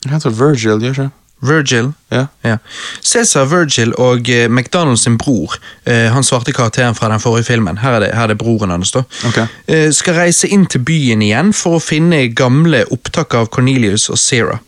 Han 0.04 0.18
heter 0.18 0.30
Virgil, 0.36 0.84
gjør 0.84 0.92
ikke 0.98 1.06
det? 1.08 1.12
Virgil. 1.44 1.92
Ja. 2.14 2.26
Ja. 2.46 2.58
Cæsar, 3.04 3.46
Virgil 3.50 3.94
og 3.98 4.30
eh, 4.30 4.46
McDonald 4.50 4.98
sin 5.02 5.18
bror, 5.18 5.56
eh, 5.86 6.12
han 6.14 6.24
svarte 6.24 6.54
karakteren 6.54 6.96
fra 6.96 7.10
den 7.10 7.20
forrige 7.20 7.44
filmen, 7.48 7.78
her 7.82 7.96
er 7.98 8.00
det, 8.04 8.10
her 8.16 8.24
er 8.24 8.28
det 8.34 8.38
broren 8.38 8.70
hans, 8.70 8.92
da, 8.94 9.02
Okay. 9.28 9.48
eh, 9.68 9.90
skal 9.92 10.14
reise 10.20 10.48
inn 10.48 10.66
til 10.70 10.84
byen 10.86 11.22
igjen 11.26 11.52
for 11.58 11.80
å 11.80 11.82
finne 11.84 12.22
gamle 12.38 12.84
opptak 12.94 13.34
av 13.40 13.50
Cornelius 13.54 14.10
og 14.14 14.18
Sarah. 14.22 14.60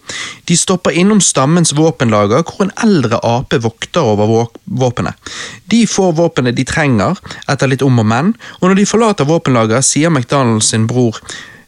De 0.50 0.58
stopper 0.58 0.92
innom 0.98 1.22
stammens 1.22 1.72
våpenlager, 1.78 2.44
hvor 2.44 2.66
en 2.68 2.74
eldre 2.84 3.20
ape 3.24 3.62
vokter 3.64 4.02
over 4.02 4.28
vå- 4.28 4.62
våpenet. 4.66 5.14
De 5.72 5.86
får 5.88 6.14
våpenet 6.18 6.56
de 6.58 6.64
trenger, 6.66 7.16
etter 7.48 7.68
litt 7.72 7.82
om 7.86 8.00
og 8.02 8.06
men, 8.10 8.34
og 8.62 8.70
når 8.70 8.76
de 8.82 8.86
forlater 8.90 9.26
våpenlageret, 9.30 9.86
sier 9.86 10.10
McDonald's 10.10 10.74
sin 10.74 10.88
bror 10.88 11.22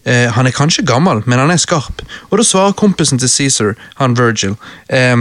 Eh, 0.08 0.32
han 0.32 0.48
er 0.48 0.56
kanskje 0.56 0.86
gammel, 0.88 1.22
men 1.26 1.40
han 1.40 1.52
er 1.52 1.60
skarp. 1.60 2.02
Og 2.30 2.40
da 2.40 2.46
svarer 2.48 2.78
kompisen 2.80 3.20
til 3.20 3.30
Caesar, 3.30 3.74
han 4.00 4.16
Virgil, 4.18 4.56
eh, 4.90 5.16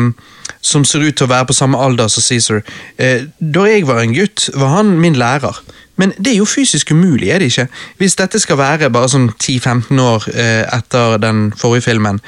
som 0.61 0.85
ser 0.85 1.03
ut 1.03 1.17
til 1.17 1.27
å 1.27 1.33
være 1.33 1.49
på 1.51 1.57
samme 1.59 1.79
alder 1.79 2.09
som 2.13 2.23
Caesar, 2.23 2.63
eh, 2.99 3.27
da 3.41 3.67
jeg 3.67 3.87
var 3.87 4.03
en 4.03 4.15
gutt, 4.15 4.49
var 4.55 4.77
han 4.77 4.99
min 5.01 5.19
lærer. 5.19 5.59
Men 5.97 6.13
det 6.19 6.33
er 6.35 6.37
jo 6.39 6.45
fysisk 6.45 6.91
umulig, 6.93 7.31
er 7.31 7.39
det 7.39 7.51
ikke? 7.51 7.69
Hvis 7.99 8.17
dette 8.17 8.39
skal 8.39 8.59
være 8.61 8.91
bare 8.93 9.09
sånn 9.09 9.31
10-15 9.33 10.01
år 10.01 10.29
eh, 10.35 10.65
etter 10.77 11.19
den 11.19 11.53
forrige 11.57 11.89
filmen. 11.91 12.21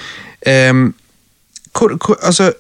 hvor, 1.78 1.92
hvor, 1.98 2.16
altså, 2.22 2.52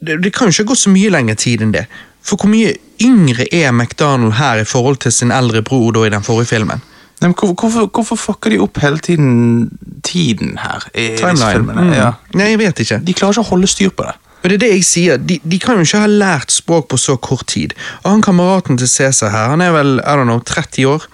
det, 0.00 0.22
det 0.22 0.32
kan 0.32 0.46
jo 0.46 0.50
ikke 0.50 0.62
ha 0.62 0.68
gått 0.68 0.78
så 0.78 0.90
mye 0.90 1.10
lengre 1.10 1.34
tid 1.34 1.62
enn 1.64 1.72
det. 1.74 1.86
For 2.22 2.36
hvor 2.36 2.50
mye 2.52 2.76
yngre 3.02 3.46
er 3.54 3.72
McDonald 3.72 4.36
her 4.38 4.60
i 4.60 4.64
forhold 4.68 5.00
til 5.02 5.12
sin 5.12 5.32
eldre 5.34 5.62
bror 5.62 5.92
da 5.96 6.04
i 6.06 6.12
den 6.12 6.22
forrige 6.22 6.52
filmen? 6.52 6.82
Nei, 7.20 7.30
men 7.30 7.34
hvorfor, 7.34 7.54
hvorfor, 7.58 7.90
hvorfor 7.94 8.18
fucker 8.20 8.54
de 8.54 8.60
opp 8.62 8.78
hele 8.82 9.00
tiden 9.02 9.70
tiden 10.06 10.58
her? 10.62 10.86
i 10.94 11.08
disse 11.10 11.24
Timeline. 11.24 11.52
filmene? 11.52 11.82
Mm. 11.88 11.92
Ja. 11.96 12.12
Nei, 12.38 12.52
jeg 12.52 12.60
vet 12.62 12.82
ikke. 12.84 13.00
De 13.04 13.14
klarer 13.16 13.34
ikke 13.34 13.46
å 13.46 13.50
holde 13.52 13.70
styr 13.70 13.90
på 13.90 14.06
det. 14.06 14.14
Og 14.38 14.46
det 14.46 14.54
er 14.54 14.62
det 14.62 14.70
jeg 14.70 14.84
sier, 14.86 15.18
de, 15.18 15.40
de 15.42 15.58
kan 15.58 15.80
jo 15.80 15.86
ikke 15.86 16.04
ha 16.04 16.06
lært 16.10 16.54
språk 16.54 16.86
på 16.92 16.98
så 17.00 17.16
kort 17.18 17.48
tid. 17.50 17.74
Og 18.04 18.12
han 18.12 18.22
kameraten 18.22 18.78
til 18.78 18.88
Cæsar 18.88 19.32
her, 19.34 19.50
han 19.50 19.64
er 19.64 19.74
vel 19.74 19.98
I 19.98 20.14
don't 20.14 20.30
know, 20.30 20.38
30 20.46 20.86
år. 20.86 21.08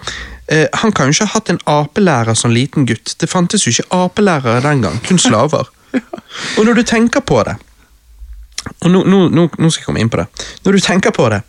Eh, 0.47 0.67
han 0.73 0.93
kan 0.93 1.09
jo 1.09 1.15
ikke 1.15 1.25
ha 1.25 1.33
hatt 1.33 1.49
en 1.49 1.61
apelærer 1.65 2.37
som 2.37 2.53
liten 2.53 2.85
gutt. 2.85 3.15
Det 3.19 3.29
fantes 3.29 3.65
jo 3.65 3.73
ikke 3.73 3.87
apelærere 3.97 4.61
den 4.61 4.85
gang, 4.85 5.01
kun 5.07 5.17
slaver. 5.17 5.71
Og 6.57 6.65
når 6.67 6.73
du 6.73 6.83
tenker 6.83 7.23
på 7.23 7.37
det 7.47 7.53
Og 8.81 8.89
nå, 8.91 9.03
nå, 9.07 9.19
nå, 9.31 9.45
nå 9.57 9.69
skal 9.71 9.81
jeg 9.81 9.85
komme 9.85 10.01
inn 10.03 10.09
på 10.11 10.19
det. 10.19 10.25
Når 10.65 10.75
du 10.75 10.79
tenker 10.83 11.13
på 11.15 11.29
det, 11.31 11.41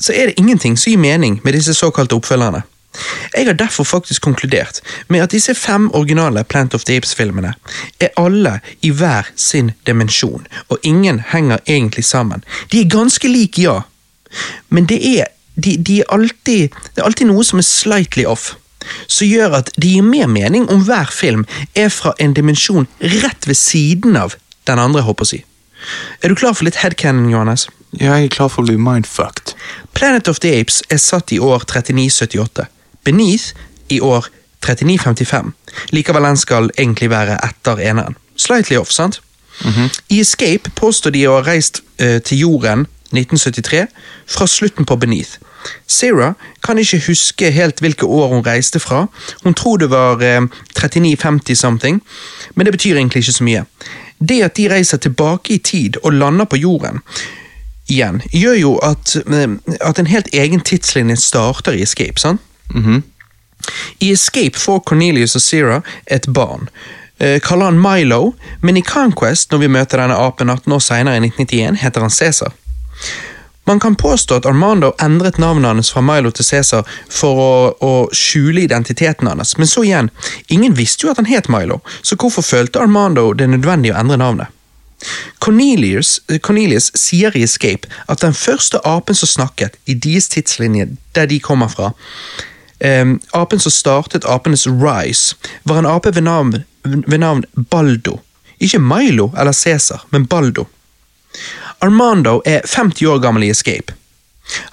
så 0.00 0.12
er 0.12 0.30
det 0.30 0.38
ingenting 0.38 0.76
som 0.78 0.92
gir 0.92 1.00
mening 1.00 1.40
med 1.44 1.56
disse 1.56 1.74
såkalte 1.74 2.14
oppfølgerne. 2.14 2.62
Jeg 3.36 3.46
har 3.46 3.54
derfor 3.54 3.84
faktisk 3.84 4.22
konkludert 4.22 4.80
med 5.08 5.22
at 5.22 5.30
disse 5.30 5.54
fem 5.54 5.90
originale 5.94 6.44
Plant 6.44 6.74
of 6.74 6.84
the 6.84 6.96
Apes-filmene 6.96 7.52
er 8.00 8.08
alle 8.18 8.58
i 8.82 8.90
hver 8.90 9.30
sin 9.36 9.70
dimensjon, 9.86 10.46
og 10.68 10.78
ingen 10.82 11.22
henger 11.30 11.62
egentlig 11.66 12.04
sammen. 12.04 12.44
De 12.72 12.80
er 12.80 12.90
ganske 12.90 13.28
like, 13.28 13.62
ja, 13.62 13.80
men 14.68 14.88
det 14.90 14.98
er, 15.18 15.30
de, 15.54 15.76
de 15.76 16.00
er 16.00 16.10
alltid, 16.10 16.74
det 16.94 17.02
er 17.02 17.06
alltid 17.06 17.30
noe 17.30 17.44
som 17.46 17.62
er 17.62 17.68
slightly 17.68 18.24
off, 18.26 18.54
som 19.06 19.28
gjør 19.28 19.60
at 19.60 19.70
det 19.76 19.92
gir 19.94 20.06
mer 20.06 20.26
mening 20.26 20.66
om 20.70 20.82
hver 20.88 21.12
film 21.14 21.46
er 21.78 21.90
fra 21.94 22.14
en 22.18 22.34
dimensjon 22.34 22.88
rett 23.00 23.46
ved 23.46 23.58
siden 23.58 24.16
av 24.16 24.34
den 24.66 24.82
andre, 24.82 25.04
håper 25.06 25.24
jeg 25.24 25.28
å 25.28 25.32
si. 25.36 25.44
Er 26.22 26.28
du 26.28 26.36
klar 26.36 26.56
for 26.56 26.66
litt 26.66 26.82
headcanon, 26.82 27.30
Johannes? 27.30 27.68
Ja, 27.96 28.16
jeg 28.18 28.28
er 28.28 28.34
klar 28.34 28.50
for 28.52 28.62
å 28.62 28.68
bli 28.68 28.76
mindfucked. 28.78 29.54
Planet 29.96 30.28
of 30.28 30.42
the 30.44 30.52
Apes 30.60 30.82
er 30.90 31.00
satt 31.02 31.32
i 31.34 31.40
år 31.42 31.64
3978. 31.66 32.68
Beneath 33.10 33.52
i 33.90 34.00
år 34.00 34.30
3955. 34.62 35.52
Likevel 35.90 36.28
den 36.28 36.38
skal 36.38 36.70
egentlig 36.78 37.10
være 37.10 37.38
etter 37.44 37.82
eneren. 37.82 38.16
Slightly 38.36 38.78
off, 38.78 38.92
sant? 38.94 39.20
I 40.08 40.20
Escape 40.20 40.70
påstår 40.76 41.10
de 41.10 41.26
å 41.28 41.36
ha 41.38 41.44
reist 41.44 41.82
eh, 41.98 42.20
til 42.24 42.46
jorden 42.46 42.86
1973 43.10 43.86
fra 44.30 44.46
slutten 44.46 44.86
på 44.88 44.96
Beneath. 44.96 45.40
Sarah 45.86 46.34
kan 46.64 46.78
ikke 46.78 47.02
huske 47.06 47.50
helt 47.52 47.82
hvilke 47.84 48.06
år 48.06 48.30
hun 48.32 48.46
reiste 48.46 48.80
fra. 48.80 49.06
Hun 49.44 49.54
tror 49.54 49.82
det 49.82 49.90
var 49.90 50.22
eh, 50.24 50.46
3950 50.78 51.54
something, 51.54 52.00
men 52.54 52.66
det 52.66 52.72
betyr 52.72 52.96
egentlig 52.96 53.24
ikke 53.24 53.36
så 53.36 53.44
mye. 53.44 53.64
Det 54.20 54.42
at 54.44 54.56
de 54.56 54.68
reiser 54.72 54.96
tilbake 54.96 55.54
i 55.54 55.58
tid 55.58 55.96
og 56.02 56.12
lander 56.12 56.44
på 56.44 56.56
jorden, 56.56 57.00
igjen, 57.88 58.22
gjør 58.32 58.54
jo 58.54 58.76
at, 58.76 59.16
eh, 59.26 59.48
at 59.80 59.98
en 59.98 60.06
helt 60.06 60.28
egen 60.32 60.60
tidslinje 60.60 61.16
starter 61.16 61.76
i 61.76 61.82
Escape, 61.82 62.20
sant? 62.20 62.40
I 63.98 64.12
Escape 64.12 64.58
får 64.58 64.80
Cornelius 64.88 65.36
og 65.36 65.42
Zira 65.44 65.82
et 66.06 66.26
barn. 66.26 66.68
Eh, 67.18 67.40
kaller 67.40 67.64
han 67.64 67.80
Milo, 67.80 68.32
men 68.60 68.76
i 68.76 68.82
Conquest, 68.82 69.50
når 69.52 69.58
vi 69.58 69.68
møter 69.68 70.00
denne 70.00 70.16
apen 70.16 70.50
18 70.50 70.72
år 70.72 70.80
senere 70.80 71.18
i 71.18 71.24
1991, 71.26 71.80
heter 71.82 72.00
han 72.00 72.10
Cæsar. 72.10 72.54
Man 73.68 73.80
kan 73.80 73.94
påstå 73.94 74.40
at 74.40 74.46
Armando 74.46 74.92
endret 75.02 75.38
navnet 75.38 75.68
hans 75.68 75.90
fra 75.92 76.00
Milo 76.00 76.30
til 76.30 76.44
Cæsar 76.44 76.88
for 77.12 77.42
å, 77.42 77.50
å 77.80 77.92
skjule 78.16 78.64
identiteten 78.64 79.28
hans, 79.28 79.58
men 79.58 79.68
så 79.68 79.84
igjen, 79.84 80.08
ingen 80.48 80.74
visste 80.74 81.06
jo 81.06 81.12
at 81.12 81.20
han 81.20 81.28
het 81.28 81.50
Milo, 81.52 81.82
så 82.02 82.16
hvorfor 82.16 82.42
følte 82.42 82.80
Armando 82.80 83.28
det 83.36 83.50
nødvendig 83.52 83.92
å 83.92 84.00
endre 84.00 84.16
navnet? 84.18 84.56
Cornelius, 85.38 86.18
Cornelius 86.42 86.90
sier 86.98 87.36
i 87.36 87.44
Escape 87.44 87.88
at 88.08 88.24
den 88.24 88.34
første 88.36 88.80
apen 88.84 89.16
som 89.16 89.28
snakket 89.28 89.76
i 89.84 89.94
deres 89.94 90.28
tidslinje, 90.32 90.90
der 91.16 91.28
de 91.28 91.38
kommer 91.40 91.68
fra, 91.72 91.92
apen 93.36 93.60
som 93.60 93.72
startet 93.72 94.24
apenes 94.24 94.66
rise, 94.66 95.36
var 95.62 95.78
en 95.78 95.86
ape 95.86 96.14
ved 96.14 96.22
navn, 96.22 96.64
ved 96.82 97.18
navn 97.18 97.44
Baldo. 97.70 98.20
Ikke 98.60 98.78
Milo 98.78 99.30
eller 99.38 99.52
Cæsar, 99.52 100.04
men 100.10 100.26
Baldo. 100.26 100.66
Armando 101.80 102.42
er 102.44 102.60
50 102.66 103.06
år 103.06 103.18
gammel 103.18 103.44
i 103.44 103.50
Escape. 103.50 103.94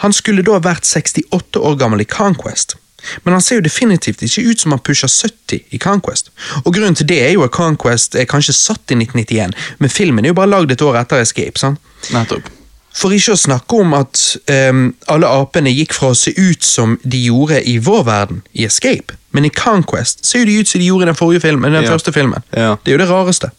Han 0.04 0.14
skulle 0.14 0.44
da 0.44 0.60
vært 0.60 0.86
68 0.86 1.62
år 1.62 1.78
gammel 1.80 2.02
i 2.02 2.10
Conquest, 2.10 2.76
men 3.24 3.34
han 3.34 3.42
ser 3.42 3.60
jo 3.60 3.68
definitivt 3.68 4.24
ikke 4.26 4.44
ut 4.50 4.64
som 4.64 4.74
han 4.74 4.84
pusher 4.84 5.08
70 5.12 5.62
i 5.72 5.80
Conquest. 5.80 6.32
Og 6.66 6.74
Grunnen 6.74 6.98
til 6.98 7.08
det 7.08 7.22
er 7.24 7.36
jo 7.36 7.46
at 7.46 7.56
Conquest 7.56 8.16
er 8.16 8.28
kanskje 8.30 8.58
satt 8.58 8.92
i 8.92 8.98
1991, 8.98 9.56
men 9.80 9.94
filmen 9.94 10.26
er 10.26 10.34
jo 10.34 10.40
bare 10.42 10.52
lagd 10.56 10.74
et 10.74 10.84
år 10.84 11.00
etter 11.04 11.24
Escape. 11.24 11.60
sant? 11.60 11.80
Nettopp. 12.12 12.57
For 12.98 13.14
ikke 13.14 13.36
å 13.36 13.38
snakke 13.40 13.78
om 13.84 13.91
at 13.94 14.22
um, 14.49 14.88
alle 15.14 15.28
apene 15.30 15.69
gikk 15.69 15.94
fra 15.94 16.10
å 16.14 16.18
se 16.18 16.32
ut 16.34 16.64
som 16.65 16.95
de 17.06 17.19
gjorde 17.28 17.60
i 17.69 17.76
vår 17.84 18.03
verden, 18.07 18.40
i 18.57 18.65
Escape, 18.65 19.14
men 19.38 19.45
i 19.45 19.52
Conquest 19.53 20.26
ser 20.26 20.41
jo 20.41 20.48
de 20.49 20.56
ut 20.64 20.72
som 20.72 20.82
de 20.82 20.88
gjorde 20.90 21.06
i 21.06 21.11
den 21.11 21.19
forrige 21.19 21.44
filmen, 21.45 21.72
den 21.78 21.86
Ja. 21.86 21.91
første 21.94 22.14
filmen. 22.15 22.41
Ja. 22.56 22.76
Det 22.84 22.91
er 22.94 22.98
jo 22.98 23.03
det 23.03 23.10
rareste. 23.11 23.52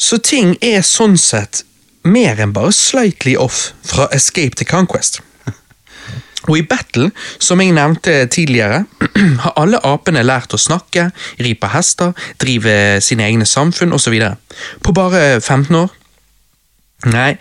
Så 0.00 0.18
ting 0.24 0.56
er 0.64 0.80
sånn 0.82 1.16
sett 1.20 1.62
mer 2.04 2.40
enn 2.40 2.52
bare 2.56 2.72
slightly 2.72 3.36
off 3.36 3.72
fra 3.84 4.08
Escape 4.12 4.56
til 4.56 4.66
Conquest. 4.68 5.20
Og 6.48 6.58
i 6.58 6.62
Battle, 6.68 7.10
som 7.40 7.60
jeg 7.62 7.72
nevnte 7.76 8.26
tidligere, 8.32 8.82
har 9.44 9.54
alle 9.60 9.80
apene 9.84 10.24
lært 10.24 10.52
å 10.56 10.60
snakke, 10.60 11.10
ri 11.40 11.52
på 11.54 11.70
hester, 11.72 12.12
drive 12.42 12.74
sine 13.04 13.24
egne 13.28 13.46
samfunn 13.48 13.92
osv. 13.96 14.16
På 14.84 14.92
bare 14.96 15.38
15 15.40 15.76
år. 15.84 15.92
Nei, 17.04 17.34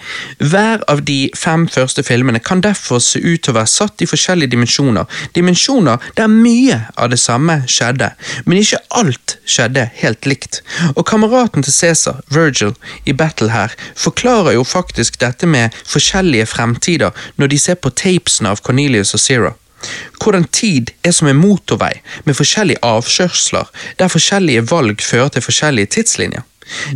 hver 0.44 0.82
av 0.92 1.06
de 1.08 1.30
fem 1.40 1.64
første 1.72 2.04
filmene 2.04 2.42
kan 2.44 2.60
derfor 2.64 3.00
se 3.04 3.22
ut 3.24 3.46
til 3.46 3.54
å 3.54 3.58
være 3.62 3.72
satt 3.72 4.04
i 4.04 4.08
forskjellige 4.10 4.52
dimensjoner. 4.52 5.08
Dimensjoner 5.38 6.04
der 6.18 6.28
mye 6.32 6.82
av 7.00 7.14
det 7.14 7.22
samme 7.24 7.62
skjedde, 7.72 8.12
men 8.44 8.60
ikke 8.60 8.82
alt 9.00 9.38
skjedde 9.48 9.88
helt 10.02 10.28
likt. 10.28 10.60
Og 10.98 11.06
kameraten 11.08 11.64
til 11.64 11.76
Cæsar, 11.76 12.20
Virgil, 12.28 12.76
i 13.08 13.16
Battle 13.16 13.54
her, 13.56 13.72
forklarer 13.96 14.58
jo 14.58 14.68
faktisk 14.68 15.22
dette 15.24 15.48
med 15.48 15.72
forskjellige 15.88 16.50
fremtider 16.52 17.16
når 17.40 17.56
de 17.56 17.64
ser 17.64 17.80
på 17.80 17.94
tapesene 17.96 18.52
av 18.52 18.64
Cornelius 18.68 19.16
og 19.16 19.24
Zero. 19.24 19.56
Hvordan 20.20 20.46
tid 20.52 20.92
er 21.04 21.12
som 21.16 21.28
en 21.28 21.40
motorvei 21.40 21.94
med 22.28 22.36
forskjellige 22.36 22.84
avkjørsler, 22.84 23.72
der 24.00 24.12
forskjellige 24.12 24.68
valg 24.72 25.04
fører 25.04 25.32
til 25.36 25.44
forskjellige 25.44 25.96
tidslinjer. 25.98 26.44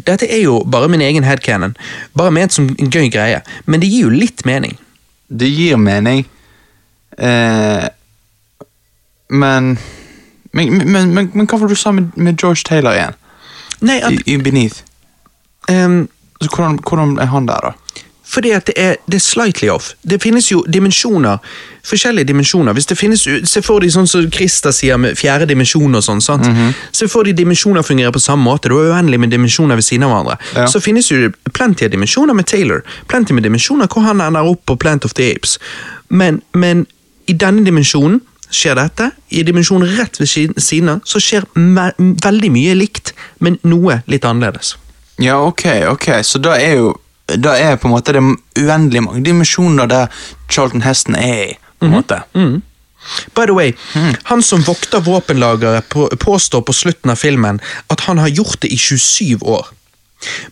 Dette 0.08 0.28
er 0.30 0.42
jo 0.44 0.64
bare 0.66 0.90
min 0.92 1.02
egen 1.02 1.24
headcanon, 1.28 1.76
bare 2.18 2.32
ment 2.32 2.54
som 2.54 2.70
en 2.70 2.92
gøy 2.92 3.10
greie, 3.14 3.42
men 3.66 3.84
det 3.84 3.90
gir 3.92 4.08
jo 4.08 4.10
litt 4.14 4.46
mening. 4.46 4.78
Det 5.28 5.50
gir 5.52 5.78
mening. 5.78 6.26
Eh, 7.18 7.88
men, 9.30 9.72
men, 10.54 10.78
men, 10.78 11.14
men, 11.14 11.32
men 11.34 11.48
hva 11.48 11.60
var 11.60 11.68
det 11.68 11.76
du 11.76 11.82
sa 11.82 11.92
med, 11.92 12.14
med 12.16 12.38
George 12.40 12.64
Taylor 12.68 12.96
igjen? 12.96 13.18
Nei, 13.82 14.00
at, 14.02 14.14
I, 14.14 14.34
i 14.34 14.38
Beneath. 14.42 14.84
Um, 15.70 16.08
Så 16.42 16.50
hvordan, 16.54 16.80
hvordan 16.86 17.18
er 17.18 17.26
han 17.26 17.48
der, 17.48 17.58
da? 17.66 17.72
Fordi 18.28 18.52
at 18.52 18.66
det 18.68 18.74
er, 18.78 18.96
det 19.08 19.16
er 19.16 19.24
slightly 19.24 19.70
off. 19.72 19.94
Det 20.04 20.18
finnes 20.22 20.50
jo 20.52 20.60
dimensjoner, 20.68 21.38
forskjellige 21.88 22.28
dimensjoner. 22.28 22.74
Hvis 22.76 22.86
det 22.90 22.98
finnes, 23.00 23.22
Se 23.48 23.62
for 23.64 23.80
deg 23.80 23.94
sånn 23.94 24.08
som 24.08 24.26
Christer 24.32 24.72
sier 24.76 24.98
med 25.00 25.16
fjerde 25.16 25.48
dimensjon 25.48 25.96
og 25.96 26.04
sånn. 26.04 26.20
sant? 26.22 26.46
Se 26.92 27.08
for 27.08 27.24
deg 27.24 27.38
dimensjoner 27.40 27.82
fungerer 27.88 28.12
på 28.12 28.20
samme 28.20 28.44
måte. 28.44 28.68
Det 28.68 28.76
er 28.76 28.92
uendelig 28.92 29.20
med 29.24 29.32
dimensjoner 29.32 29.76
ved 29.80 29.84
siden 29.88 30.04
av 30.04 30.12
hverandre. 30.12 30.38
Ja. 30.56 30.68
Så 30.68 30.82
finnes 30.84 31.08
jo 31.12 31.32
plenty 31.54 31.86
av 31.88 31.92
dimensjoner 31.96 32.36
med 32.36 32.46
Taylor. 32.52 32.84
Plenty 33.08 33.34
med 33.34 33.44
dimensjoner 33.48 33.88
hvor 33.88 34.04
han 34.04 34.22
ender 34.22 34.44
opp 34.52 34.66
på 34.68 34.76
Plant 34.78 35.06
of 35.06 35.14
the 35.16 35.32
Apes. 35.32 35.58
Men, 36.10 36.42
men 36.54 36.86
i 37.28 37.34
denne 37.34 37.64
dimensjonen 37.64 38.20
skjer 38.52 38.76
dette. 38.76 39.12
I 39.32 39.44
dimensjonen 39.44 39.98
rett 39.98 40.20
ved 40.20 40.28
siden- 40.28 40.90
av 40.90 41.02
så 41.06 41.20
skjer 41.24 41.48
veldig 41.56 42.52
mye 42.52 42.76
likt, 42.76 43.14
men 43.40 43.58
noe 43.64 44.02
litt 44.08 44.24
annerledes. 44.28 44.76
Ja, 45.20 45.40
ok, 45.48 45.66
ok, 45.96 46.06
så 46.24 46.40
da 46.44 46.54
er 46.60 46.76
jo 46.78 46.94
Da 47.36 47.58
er 47.60 47.76
på 47.76 47.88
en 47.90 47.94
måte 47.96 48.14
det 48.16 48.24
uendelig 48.60 49.04
mange 49.04 49.24
dimensjoner 49.26 49.88
der 49.92 50.08
Charlton 50.50 50.82
Heston 50.82 51.16
er 51.16 51.44
i. 51.44 51.58
på 51.80 51.86
en 51.86 51.92
måte. 51.92 52.22
By 53.36 53.46
the 53.46 53.54
way, 53.54 53.74
han 54.24 54.42
som 54.44 54.64
vokter 54.64 55.00
våpenlageret 55.00 55.90
på, 55.90 56.08
påstår 56.20 56.62
på 56.62 56.74
slutten 56.74 57.12
av 57.12 57.16
filmen 57.16 57.60
at 57.88 58.00
han 58.08 58.18
har 58.18 58.28
gjort 58.28 58.62
det 58.62 58.72
i 58.74 58.78
27 58.78 59.38
år. 59.44 59.68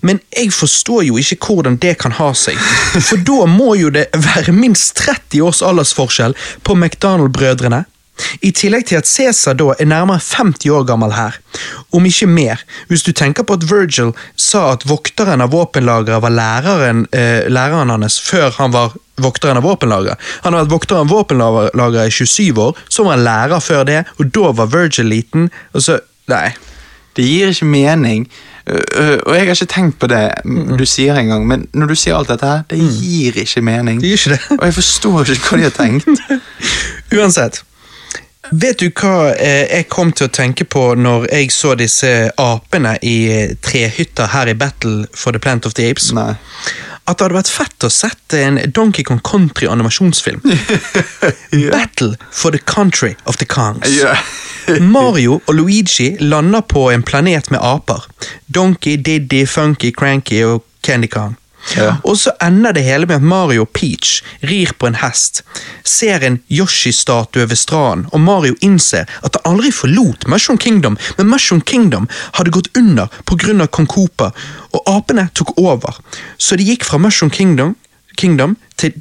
Men 0.01 0.19
jeg 0.37 0.53
forstår 0.53 1.03
jo 1.07 1.17
ikke 1.17 1.39
hvordan 1.47 1.79
det 1.81 1.95
kan 1.97 2.11
ha 2.11 2.29
seg, 2.37 2.59
for 3.07 3.17
da 3.17 3.45
må 3.49 3.75
jo 3.79 3.89
det 3.89 4.05
være 4.13 4.53
minst 4.53 4.95
30 5.01 5.41
års 5.41 5.63
aldersforskjell 5.65 6.35
på 6.63 6.75
McDonald-brødrene. 6.77 7.83
I 8.41 8.51
tillegg 8.55 8.85
til 8.89 8.99
at 8.99 9.07
Cæsar 9.09 9.57
da 9.59 9.73
er 9.79 9.89
nærmere 9.89 10.21
50 10.23 10.69
år 10.71 10.85
gammel 10.87 11.13
her, 11.15 11.35
om 11.93 12.05
ikke 12.07 12.27
mer, 12.27 12.61
hvis 12.87 13.03
du 13.03 13.11
tenker 13.11 13.43
på 13.43 13.57
at 13.59 13.65
Virgil 13.69 14.13
sa 14.39 14.71
at 14.73 14.85
vokteren 14.87 15.43
av 15.43 15.51
våpenlageret 15.51 16.23
var 16.23 16.33
læreren, 16.33 17.05
eh, 17.11 17.47
læreren 17.51 17.91
hans 17.91 18.19
før 18.23 18.55
han 18.59 18.73
var 18.75 18.95
vokteren 19.21 19.59
av 19.59 19.63
våpenlageret. 19.67 20.19
Han 20.43 20.53
har 20.53 20.65
vært 20.65 20.75
vokter 20.75 20.99
av 20.99 21.11
våpenlageret 21.11 22.07
i 22.07 22.17
27 22.25 22.61
år, 22.61 22.77
så 22.89 23.03
var 23.03 23.17
han 23.17 23.27
lærer 23.27 23.63
før 23.63 23.83
det, 23.87 24.03
og 24.19 24.31
da 24.35 24.51
var 24.51 24.71
Virgil 24.71 25.11
liten, 25.11 25.49
og 25.73 25.81
så 25.81 25.99
Nei. 26.25 26.55
Det 27.15 27.23
gir 27.23 27.51
ikke 27.53 27.67
mening, 27.69 28.23
ø, 28.67 28.73
ø, 28.75 29.03
og 29.25 29.35
jeg 29.35 29.45
har 29.45 29.51
ikke 29.53 29.67
tenkt 29.71 29.99
på 30.01 30.07
det 30.09 30.23
du 30.79 30.83
sier 30.89 31.15
engang, 31.15 31.45
men 31.47 31.67
når 31.71 31.91
du 31.93 31.95
sier 31.95 32.17
alt 32.17 32.31
dette 32.33 32.49
her, 32.49 32.65
det 32.67 32.79
gir 32.81 33.37
ikke 33.39 33.61
mening. 33.61 34.01
Det 34.01 34.09
gir 34.09 34.17
ikke 34.19 34.33
det. 34.33 34.57
Og 34.57 34.65
jeg 34.65 34.75
forstår 34.79 35.31
ikke 35.35 35.51
hva 35.51 35.59
de 35.61 35.67
har 35.69 35.75
tenkt. 35.77 36.09
Uansett. 37.15 37.61
Vet 38.51 38.79
du 38.79 38.89
hva 38.91 39.31
eh, 39.33 39.65
jeg 39.71 39.87
kom 39.89 40.11
til 40.13 40.29
å 40.29 40.33
tenke 40.33 40.67
på 40.69 40.91
når 40.99 41.29
jeg 41.31 41.53
så 41.53 41.73
disse 41.79 42.11
apene 42.41 42.97
i 43.01 43.17
trehytta 43.63 43.95
trehytter 43.95 44.27
her 44.33 44.47
i 44.47 44.53
Battle 44.53 45.07
for 45.13 45.31
the 45.31 45.39
Plant 45.39 45.65
of 45.65 45.73
the 45.73 45.89
Apes? 45.89 46.11
Nei. 46.11 46.35
At 47.05 47.19
det 47.19 47.25
hadde 47.27 47.37
vært 47.37 47.51
fett 47.53 47.85
å 47.85 47.89
sette 47.89 48.39
en 48.41 48.57
Donkey 48.73 49.03
Kong 49.05 49.21
Country 49.21 49.67
animasjonsfilm. 49.69 50.41
Battle 51.75 52.15
for 52.31 52.51
the 52.51 52.59
Country 52.59 53.15
of 53.25 53.37
the 53.37 53.45
Kongs. 53.45 53.89
Yeah. 53.93 54.17
Mario 54.81 55.39
og 55.45 55.53
Luigi 55.53 56.15
lander 56.19 56.61
på 56.61 56.89
en 56.91 57.03
planet 57.05 57.51
med 57.51 57.61
aper. 57.61 58.07
Donkey, 58.47 58.97
Diddy, 58.97 59.45
Funky, 59.45 59.91
Cranky 59.93 60.41
og 60.43 60.63
Candy 60.81 61.07
Kong. 61.07 61.37
Ja. 61.73 61.95
Og 62.03 62.17
så 62.21 62.31
ender 62.43 62.75
det 62.75 62.85
hele 62.85 63.07
med 63.09 63.15
at 63.15 63.25
Mario 63.25 63.65
og 63.65 63.71
Peach 63.73 64.21
rir 64.45 64.73
på 64.77 64.89
en 64.89 64.97
hest, 65.01 65.41
ser 65.83 66.23
en 66.23 66.39
Yoshi-statue 66.51 67.47
ved 67.49 67.57
stranden, 67.59 68.07
og 68.11 68.21
Mario 68.21 68.55
innser 68.61 69.09
at 69.25 69.37
han 69.37 69.53
aldri 69.53 69.71
forlot 69.73 70.27
Mushroom 70.31 70.59
Kingdom, 70.61 70.97
men 71.17 71.31
Mushroom 71.31 71.61
Kingdom 71.61 72.09
hadde 72.37 72.53
gått 72.53 72.71
under 72.77 73.09
pga. 73.25 73.67
Kong 73.71 73.87
Cooper, 73.87 74.31
og 74.73 74.89
apene 74.89 75.29
tok 75.33 75.53
over. 75.57 75.99
Så 76.37 76.55
de 76.55 76.65
gikk 76.65 76.85
fra 76.85 76.97
Mushroom 76.97 77.31
Kingdom, 77.31 77.75
Kingdom 78.15 78.55
til 78.77 78.93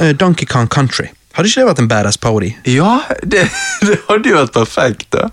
eh, 0.00 0.14
Donkey 0.16 0.46
Kong 0.46 0.68
Country. 0.68 1.10
Hadde 1.32 1.48
ikke 1.48 1.62
det 1.62 1.68
vært 1.70 1.80
en 1.80 1.88
badass 1.88 2.18
parody? 2.20 2.50
Ja, 2.68 2.98
det, 3.22 3.46
det 3.86 3.98
hadde 4.08 4.32
jo 4.32 4.40
vært 4.40 4.56
perfekt, 4.56 5.06
da. 5.14 5.28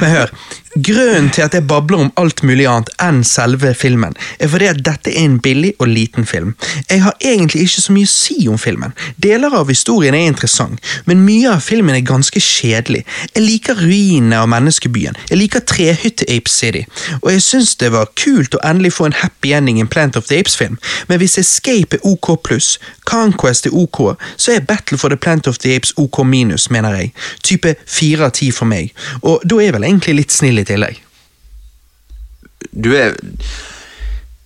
Men 0.00 0.12
hør, 0.14 0.34
grunnen 0.74 1.30
til 1.30 1.44
at 1.44 1.54
jeg 1.54 1.66
babler 1.70 2.00
om 2.02 2.10
alt 2.18 2.42
mulig 2.42 2.66
annet 2.66 2.90
enn 3.02 3.20
selve 3.26 3.70
filmen, 3.78 4.14
er 4.42 4.50
fordi 4.50 4.66
at 4.70 4.80
dette 4.86 5.12
er 5.12 5.24
en 5.24 5.38
billig 5.42 5.74
og 5.78 5.88
liten 5.88 6.26
film. 6.26 6.54
Jeg 6.90 7.02
har 7.04 7.14
egentlig 7.20 7.66
ikke 7.68 7.84
så 7.84 7.94
mye 7.94 8.08
å 8.08 8.12
si 8.12 8.48
om 8.50 8.58
filmen. 8.58 8.94
Deler 9.22 9.54
av 9.54 9.70
historien 9.70 10.16
er 10.16 10.26
interessant, 10.26 10.82
men 11.06 11.22
mye 11.26 11.52
av 11.52 11.62
filmen 11.62 11.94
er 11.94 12.06
ganske 12.06 12.40
kjedelig. 12.42 13.04
Jeg 13.34 13.44
liker 13.44 13.78
ruinene 13.78 14.40
av 14.40 14.50
menneskebyen, 14.50 15.18
jeg 15.30 15.40
liker 15.40 15.64
trehytte 15.68 16.26
Ape 16.32 16.50
City, 16.50 16.84
og 17.20 17.30
jeg 17.32 17.44
syns 17.46 17.76
det 17.78 17.92
var 17.94 18.10
kult 18.18 18.58
å 18.58 18.62
endelig 18.66 18.96
få 18.98 19.08
en 19.08 19.18
happy 19.20 19.54
ending 19.54 19.78
i 19.78 19.84
en 19.86 19.92
Plant 19.94 20.18
of 20.18 20.26
the 20.26 20.40
Apes-film, 20.40 20.80
men 21.08 21.22
hvis 21.22 21.38
Escape 21.38 22.00
er 22.00 22.06
OK 22.08 22.32
pluss, 22.42 22.78
Conquest 23.06 23.68
er 23.68 23.76
OK, 23.78 24.16
så 24.36 24.56
er 24.56 24.66
Battle 24.66 24.98
for 24.98 25.12
the 25.12 25.20
Plant 25.20 25.46
of 25.46 25.60
the 25.62 25.76
Apes 25.76 25.94
OK 26.00 26.24
minus, 26.26 26.70
mener 26.70 26.96
jeg. 26.98 27.12
Type 27.44 27.74
fire 27.86 28.26
av 28.26 28.34
ti 28.34 28.50
for 28.54 28.66
meg, 28.66 28.90
og 29.22 29.44
da 29.46 29.60
er 29.60 29.68
jeg 29.68 29.78
vel 29.78 29.86
egentlig 29.86 30.18
litt 30.18 30.34
snill 30.34 30.58
i 30.58 30.63
tillegg. 30.68 31.00
Du 32.72 32.94
er 32.96 33.14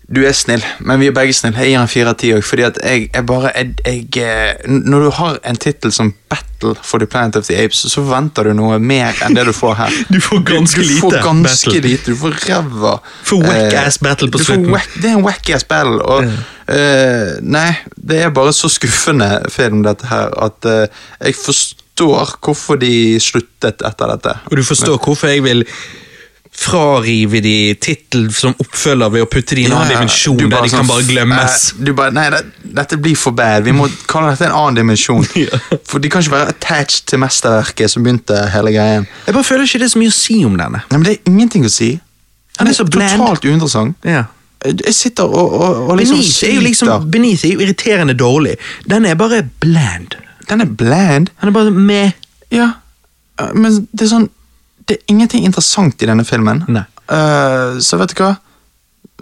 Du 0.09 0.23
er 0.25 0.33
snill, 0.33 0.63
men 0.81 1.03
vi 1.03 1.11
er 1.11 1.13
begge 1.13 1.35
snille. 1.37 1.61
Jeg 1.61 1.75
gir 1.75 1.83
en 1.83 1.91
fire 1.93 2.13
av 2.15 2.17
ti 2.17 2.31
òg, 2.33 2.41
fordi 2.41 2.63
at 2.65 2.79
jeg, 2.81 3.11
jeg 3.13 3.25
bare 3.29 3.51
jeg, 3.53 3.75
jeg, 3.85 4.07
eh, 4.25 4.63
Når 4.65 5.03
du 5.05 5.11
har 5.19 5.37
en 5.45 5.59
tittel 5.61 5.93
som 5.93 6.15
Battle 6.33 6.73
for 6.81 6.99
the 6.99 7.07
Planet 7.07 7.37
of 7.37 7.45
the 7.45 7.59
Apes, 7.61 7.83
så 7.93 8.01
forventer 8.01 8.49
du 8.49 8.55
noe 8.57 8.79
mer 8.81 9.21
enn 9.27 9.37
det 9.37 9.45
du 9.45 9.53
får 9.53 9.75
her. 9.83 9.99
Du 10.15 10.17
får 10.25 10.41
ganske 10.49 10.81
du, 10.81 10.89
du 10.89 11.01
får 11.03 11.19
ganske 11.27 11.75
battle. 11.75 11.83
lite. 11.91 12.15
Du 12.15 12.17
får 12.17 12.39
ræva 12.47 12.95
For 13.23 13.45
whack 13.45 13.75
eh, 13.75 13.85
ass 13.85 14.01
battle 14.01 14.31
på 14.33 14.41
slutten. 14.41 14.71
Wack, 14.73 14.97
det 14.97 15.13
er 15.13 15.19
en 15.19 15.29
wack-ass 15.29 15.69
battle, 15.69 16.01
og 16.01 16.25
eh, 16.25 17.37
Nei, 17.45 17.69
det 17.97 18.25
er 18.25 18.33
bare 18.33 18.57
så 18.57 18.73
skuffende 18.73 19.29
film, 19.53 19.85
dette 19.85 20.09
her, 20.09 20.33
at 20.41 20.73
uh, 20.73 21.05
jeg 21.21 21.37
forstår 21.37 22.39
hvorfor 22.41 22.81
de 22.81 23.21
sluttet 23.21 23.85
etter 23.85 24.17
dette. 24.17 24.39
Og 24.49 24.57
du 24.57 24.65
forstår 24.65 24.97
hvorfor 25.05 25.37
jeg 25.37 25.45
vil 25.45 25.67
frarive 26.59 27.41
de 27.45 27.75
tittel 27.81 28.27
som 28.35 28.55
oppfølger 28.59 29.13
ved 29.15 29.25
å 29.25 29.29
putte 29.31 29.55
de 29.55 29.63
i 29.63 29.67
en 29.69 29.77
annen 29.77 29.93
Ja, 29.93 29.99
dimensjon, 30.01 30.39
der 30.43 30.65
de 30.65 30.71
sånn, 30.73 30.81
kan 30.81 30.89
bare 30.91 31.05
glemmes. 31.07 31.59
Uh, 31.77 31.83
du 31.87 31.93
bare, 31.99 32.15
nei, 32.17 32.25
det, 32.35 32.41
dette 32.81 32.99
blir 33.03 33.19
for 33.19 33.37
bad. 33.37 33.63
Vi 33.69 33.75
må 33.77 33.87
kalle 34.11 34.33
dette 34.35 34.49
en 34.49 34.57
annen 34.59 34.81
dimensjon. 34.81 35.27
Ja. 35.39 35.61
For 35.87 36.03
de 36.03 36.11
kan 36.11 36.25
ikke 36.25 36.35
være 36.35 36.53
attached 36.57 37.05
til 37.13 37.21
mesterverket 37.23 37.93
som 37.93 38.03
begynte 38.03 38.37
hele 38.53 38.73
greien. 38.75 39.07
Jeg 39.27 39.37
bare 39.37 39.47
føler 39.47 39.69
ikke 39.69 39.79
det 39.85 39.87
er 39.87 39.93
så 39.93 40.01
mye 40.03 40.11
å 40.11 40.17
si 40.17 40.39
om 40.49 40.57
denne. 40.59 40.81
Nei, 40.91 40.99
men 40.99 41.07
Det 41.07 41.13
er 41.15 41.31
ingenting 41.31 41.69
å 41.69 41.71
si. 41.73 41.93
Han 42.59 42.71
er 42.71 42.75
så 42.75 42.87
bland. 42.89 43.15
totalt 43.21 43.47
uinteressant. 43.47 43.95
Ja. 44.09 44.25
Jeg 44.67 44.95
sitter 44.99 45.31
og, 45.31 45.53
og, 45.55 45.77
og 45.93 46.01
liksom 46.01 46.19
Beneath 46.19 46.49
er 46.49 46.57
jo 46.57 46.65
liksom. 46.65 46.91
Beneath 47.15 47.47
er 47.47 47.53
jo 47.55 47.63
irriterende 47.63 48.17
dårlig. 48.19 48.57
Den 48.91 49.07
er 49.07 49.15
bare 49.21 49.45
bland. 49.63 50.19
Den 50.51 50.65
er 50.65 50.73
bland. 50.81 51.31
Han 51.39 51.53
er 51.53 51.55
bare 51.55 51.71
med. 51.71 52.19
Ja, 52.51 52.73
eh, 53.39 53.55
men 53.55 53.85
det 53.93 54.09
er 54.09 54.13
sånn 54.17 54.27
Det 54.89 54.97
er 54.97 55.13
ingenting 55.13 55.45
interessant 55.45 56.03
i 56.03 56.09
denne 56.09 56.25
filmen. 56.25 56.65
Eh, 56.75 57.79
så 57.85 58.01
vet 58.01 58.15
du 58.15 58.23
hva? 58.23 58.35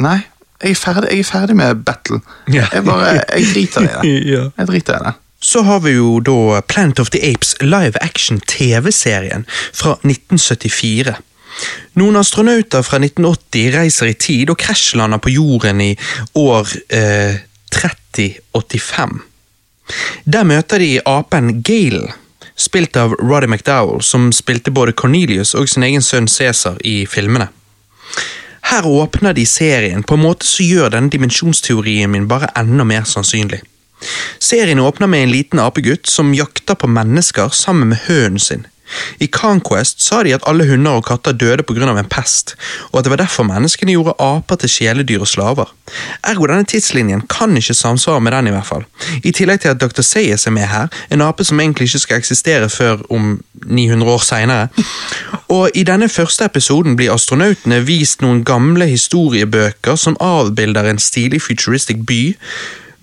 Nei, 0.05 0.19
jeg 0.63 0.73
er 0.73 0.81
ferdig, 0.81 1.13
jeg 1.13 1.25
er 1.25 1.29
ferdig 1.29 1.57
med 1.59 1.85
battle. 1.87 2.21
Ja. 2.53 2.67
Jeg 2.73 2.85
bare, 2.87 3.15
jeg 3.35 3.49
driter 3.53 3.87
i 3.87 3.93
det. 3.93 4.17
Ja. 4.37 4.49
Jeg 4.57 4.69
driter 4.71 4.99
i 4.99 5.05
det. 5.07 5.15
Så 5.47 5.63
har 5.63 5.83
vi 5.85 5.93
jo 5.99 6.19
da 6.25 6.61
Planet 6.67 7.01
of 7.03 7.11
the 7.11 7.21
Apes 7.23 7.55
live 7.61 7.99
action 8.01 8.41
TV-serien 8.41 9.45
fra 9.75 9.99
1974. 10.03 11.17
Noen 11.97 12.17
astronauter 12.21 12.85
fra 12.85 12.99
1980 13.01 13.71
reiser 13.77 14.11
i 14.11 14.17
tid 14.21 14.53
og 14.53 14.59
krasjlander 14.61 15.21
på 15.23 15.33
jorden 15.37 15.81
i 15.85 15.93
år 16.41 16.73
eh, 16.93 17.39
3085. 17.73 19.21
Der 20.25 20.49
møter 20.49 20.83
de 20.83 20.91
apen 21.07 21.61
Gale, 21.63 22.11
spilt 22.57 22.97
av 22.97 23.15
Roddy 23.21 23.47
McDowell, 23.47 24.03
som 24.03 24.33
spilte 24.33 24.73
både 24.73 24.93
Cornelius 24.97 25.55
og 25.55 25.69
sin 25.69 25.85
egen 25.87 26.03
sønn 26.03 26.29
Cæsar 26.29 26.81
i 26.85 27.05
filmene. 27.07 27.49
Her 28.67 28.87
åpner 28.87 29.33
de 29.37 29.45
serien 29.47 30.03
på 30.03 30.17
en 30.17 30.25
måte 30.25 30.47
som 30.47 30.67
gjør 30.67 30.91
denne 30.97 31.13
dimensjonsteorien 31.13 32.11
min 32.11 32.27
bare 32.29 32.51
enda 32.59 32.85
mer 32.85 33.05
sannsynlig. 33.07 33.61
Serien 34.43 34.81
åpner 34.83 35.07
med 35.07 35.23
en 35.23 35.31
liten 35.33 35.61
apegutt 35.63 36.11
som 36.11 36.35
jakter 36.35 36.75
på 36.75 36.91
mennesker 36.91 37.53
sammen 37.55 37.93
med 37.93 38.03
hønen 38.09 38.43
sin. 38.43 38.67
I 39.21 39.27
Conquest 39.27 40.03
sa 40.03 40.23
de 40.23 40.35
at 40.35 40.45
alle 40.47 40.67
hunder 40.69 41.01
og 41.01 41.07
katter 41.09 41.33
døde 41.33 41.63
pga. 41.67 41.87
en 41.87 42.09
pest, 42.09 42.55
og 42.93 42.99
at 42.99 43.05
det 43.05 43.11
var 43.11 43.17
derfor 43.17 43.43
menneskene 43.43 43.93
gjorde 43.93 44.15
aper 44.19 44.57
til 44.57 44.69
kjæledyr 44.69 45.21
og 45.21 45.29
slaver. 45.29 45.73
Ergo 46.25 46.47
denne 46.47 46.65
tidslinjen 46.65 47.23
kan 47.31 47.57
ikke 47.57 47.75
samsvare 47.75 48.21
med 48.21 48.33
den 48.33 48.47
i 48.47 48.51
hvert 48.51 48.67
fall. 48.67 48.85
I 49.25 49.31
tillegg 49.31 49.61
til 49.61 49.69
at 49.69 49.81
Dr. 49.81 50.03
Sayes 50.03 50.47
er 50.47 50.51
med 50.51 50.67
her, 50.67 50.89
en 51.11 51.23
ape 51.23 51.45
som 51.45 51.61
egentlig 51.61 51.89
ikke 51.89 51.99
skal 51.99 52.17
eksistere 52.17 52.69
før 52.69 52.97
om 53.11 53.43
900 53.65 54.13
år 54.13 54.19
seinere. 54.19 54.69
Og 55.49 55.71
i 55.75 55.83
denne 55.83 56.09
første 56.09 56.45
episoden 56.45 56.97
blir 56.97 57.13
astronautene 57.15 57.81
vist 57.87 58.23
noen 58.23 58.45
gamle 58.45 58.87
historiebøker 58.87 59.97
som 59.97 60.17
avbilder 60.21 60.91
en 60.91 60.99
stilig 60.99 61.43
futuristic 61.43 62.03
by, 62.07 62.37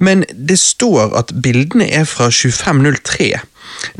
men 0.03 0.25
det 0.33 0.59
står 0.59 1.15
at 1.15 1.31
bildene 1.43 1.87
er 1.87 2.03
fra 2.09 2.27
2503. 2.33 3.31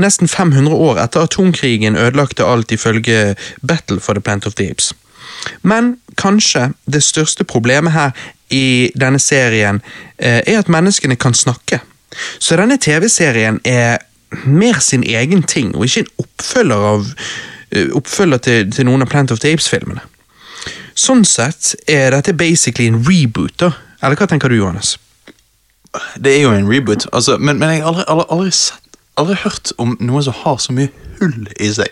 Nesten 0.02 0.28
500 0.28 0.76
år 0.76 1.00
etter 1.04 1.24
atomkrigen 1.24 1.98
ødelagte 1.98 2.46
alt 2.46 2.72
ifølge 2.72 3.36
Battle 3.62 4.00
for 4.00 4.14
the 4.14 4.22
Plant 4.22 4.48
of 4.48 4.58
the 4.60 4.70
Apes. 4.70 4.94
Men 5.62 5.98
kanskje 6.20 6.72
det 6.86 7.04
største 7.04 7.44
problemet 7.44 7.94
her 7.94 8.12
i 8.54 8.92
denne 9.00 9.20
serien 9.20 9.82
eh, 10.18 10.42
er 10.46 10.60
at 10.60 10.72
menneskene 10.72 11.16
kan 11.16 11.34
snakke. 11.34 11.80
Så 12.40 12.58
denne 12.60 12.78
TV-serien 12.78 13.60
er 13.66 14.04
mer 14.46 14.80
sin 14.80 15.04
egen 15.04 15.44
ting, 15.44 15.74
og 15.76 15.86
ikke 15.86 16.04
en 16.04 16.26
oppfølger, 16.26 16.86
av, 16.94 17.08
eh, 17.72 17.90
oppfølger 17.96 18.44
til, 18.46 18.72
til 18.72 18.90
noen 18.90 19.06
av 19.06 19.10
Plant 19.10 19.34
of 19.34 19.42
the 19.42 19.54
Apes-filmene. 19.54 20.04
Sånn 20.94 21.26
sett 21.26 21.74
er 21.90 22.14
dette 22.14 22.36
basically 22.38 22.88
en 22.92 23.02
reboot, 23.08 23.56
da. 23.58 23.74
Eller 24.04 24.20
hva 24.20 24.30
tenker 24.30 24.52
du, 24.52 24.60
Johannes? 24.60 24.98
Det 26.18 26.38
er 26.38 26.42
jo 26.42 26.54
en 26.56 26.70
reboot, 26.70 27.08
altså, 27.14 27.38
men, 27.38 27.60
men 27.62 27.70
jeg 27.70 27.84
har 27.84 27.92
aldri, 27.92 28.06
aldri, 28.08 28.26
aldri 28.30 28.56
sett 28.58 28.84
Aldri 29.14 29.36
hørt 29.44 29.70
om 29.78 29.92
noen 30.02 30.24
som 30.26 30.34
har 30.40 30.56
så 30.58 30.74
mye 30.74 30.90
hull 31.20 31.50
i 31.62 31.68
seg 31.70 31.92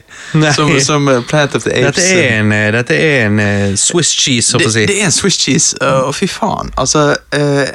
som, 0.56 0.72
som 0.82 1.10
eh, 1.12 1.20
Planet 1.30 1.58
of 1.60 1.68
the 1.68 1.74
Apes. 1.76 2.00
Dette 2.00 2.16
er 2.18 2.40
en, 2.40 2.54
eh, 2.56 2.70
dette 2.74 2.98
er 2.98 3.28
en 3.28 3.38
uh, 3.38 3.76
Swiss 3.78 4.10
cheese, 4.18 4.58
det, 4.58 4.72
si. 4.74 4.86
det 4.90 4.96
er 4.98 5.06
en 5.06 5.14
Swiss 5.14 5.38
cheese, 5.38 5.78
uh, 5.84 6.08
og 6.08 6.16
fy 6.18 6.26
faen. 6.32 6.74
Altså 6.82 7.12
eh, 7.38 7.70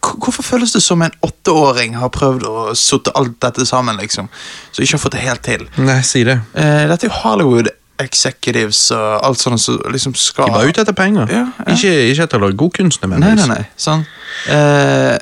Hvorfor 0.00 0.42
føles 0.42 0.72
det 0.72 0.80
som 0.82 1.02
en 1.04 1.12
åtteåring 1.22 1.98
har 2.00 2.08
prøvd 2.14 2.46
å 2.48 2.72
sotte 2.78 3.12
alt 3.18 3.36
dette 3.44 3.66
sammen, 3.68 3.98
liksom? 4.00 4.30
Så 4.72 4.82
ikke 4.82 4.96
har 4.96 5.02
fått 5.04 5.14
det 5.18 5.26
helt 5.26 5.44
til. 5.44 5.66
Nei, 5.76 6.00
si 6.06 6.24
det. 6.26 6.38
Dette 6.56 7.06
er 7.06 7.10
jo 7.10 7.18
Hollywood 7.20 7.68
executives 8.02 8.90
og 8.94 9.24
alt 9.26 9.38
sånt 9.40 9.60
som 9.60 9.78
liksom 9.92 10.14
skal 10.18 10.50
De 10.50 10.52
var 10.58 10.68
ute 10.68 10.80
etter 10.84 10.92
penger. 10.96 11.26
Ja, 11.32 11.44
ja. 11.66 11.74
Ikke, 11.74 11.94
ikke 12.10 12.22
etter 12.26 12.38
å 12.40 12.44
lage 12.46 12.56
god 12.60 12.72
kunst, 12.80 13.06
Nei, 13.08 13.18
nei, 13.18 13.46
nei. 13.48 13.62
Sånn. 13.80 14.04
Eh, 14.52 15.16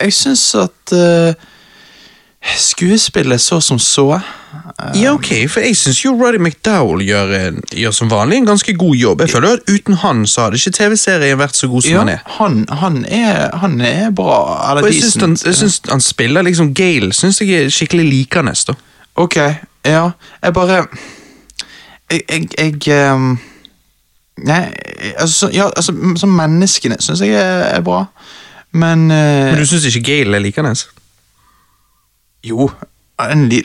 jeg 0.00 0.12
syns 0.16 0.44
at 0.60 0.92
eh, 0.96 1.34
skuespillet 2.56 3.40
så 3.40 3.60
som 3.60 3.78
så 3.78 4.20
Ja, 4.96 5.12
ok, 5.12 5.28
for 5.50 5.60
jeg 5.60 5.76
syns 5.76 5.98
jo 6.04 6.14
Roddy 6.16 6.38
McDowell 6.40 7.02
gjør, 7.04 7.32
en- 7.36 7.62
gjør 7.76 7.92
som 7.94 8.08
vanlig 8.10 8.38
en 8.40 8.46
ganske 8.48 8.72
god 8.80 8.96
jobb. 8.96 9.20
Jeg 9.20 9.30
føler 9.30 9.52
at 9.58 9.68
uten 9.68 9.94
han 10.00 10.22
så 10.26 10.42
hadde 10.46 10.56
ikke 10.56 10.72
TV-serien 10.78 11.38
vært 11.38 11.54
så 11.58 11.68
god 11.68 11.82
som 11.84 11.92
Ja, 11.92 11.98
han 12.00 12.08
er. 12.08 12.20
han, 12.38 12.66
han 12.80 13.04
er 13.04 13.56
Han 13.60 13.80
er 13.80 14.10
bra. 14.10 14.70
Eller 14.70 14.82
Og 14.82 14.92
jeg 14.92 15.02
syns 15.02 15.20
han, 15.20 15.36
syns 15.36 15.80
han 15.90 16.00
spiller 16.00 16.42
liksom 16.42 16.72
Gale, 16.74 17.12
syns 17.12 17.40
jeg 17.40 17.50
er 17.66 17.68
skikkelig 17.70 18.08
likende. 18.08 18.54
Ok, 19.16 19.36
ja. 19.84 20.10
Jeg 20.42 20.54
bare 20.54 20.86
Jeg, 22.10 22.22
jeg, 22.28 22.48
jeg 22.58 22.88
ehm, 22.96 23.38
Nei, 24.40 24.72
altså, 25.20 25.50
ja, 25.52 25.66
altså 25.76 25.92
Som 26.16 26.32
menneskene 26.32 26.96
syns 27.00 27.20
jeg 27.20 27.34
er, 27.36 27.80
bra, 27.84 28.04
men, 28.72 29.10
eh, 29.10 29.50
Men 29.52 29.60
du 29.60 29.66
syns 29.68 29.84
ikke 29.90 30.06
Gale 30.06 30.38
er 30.38 30.44
likende? 30.44 30.72
Jo, 32.44 32.70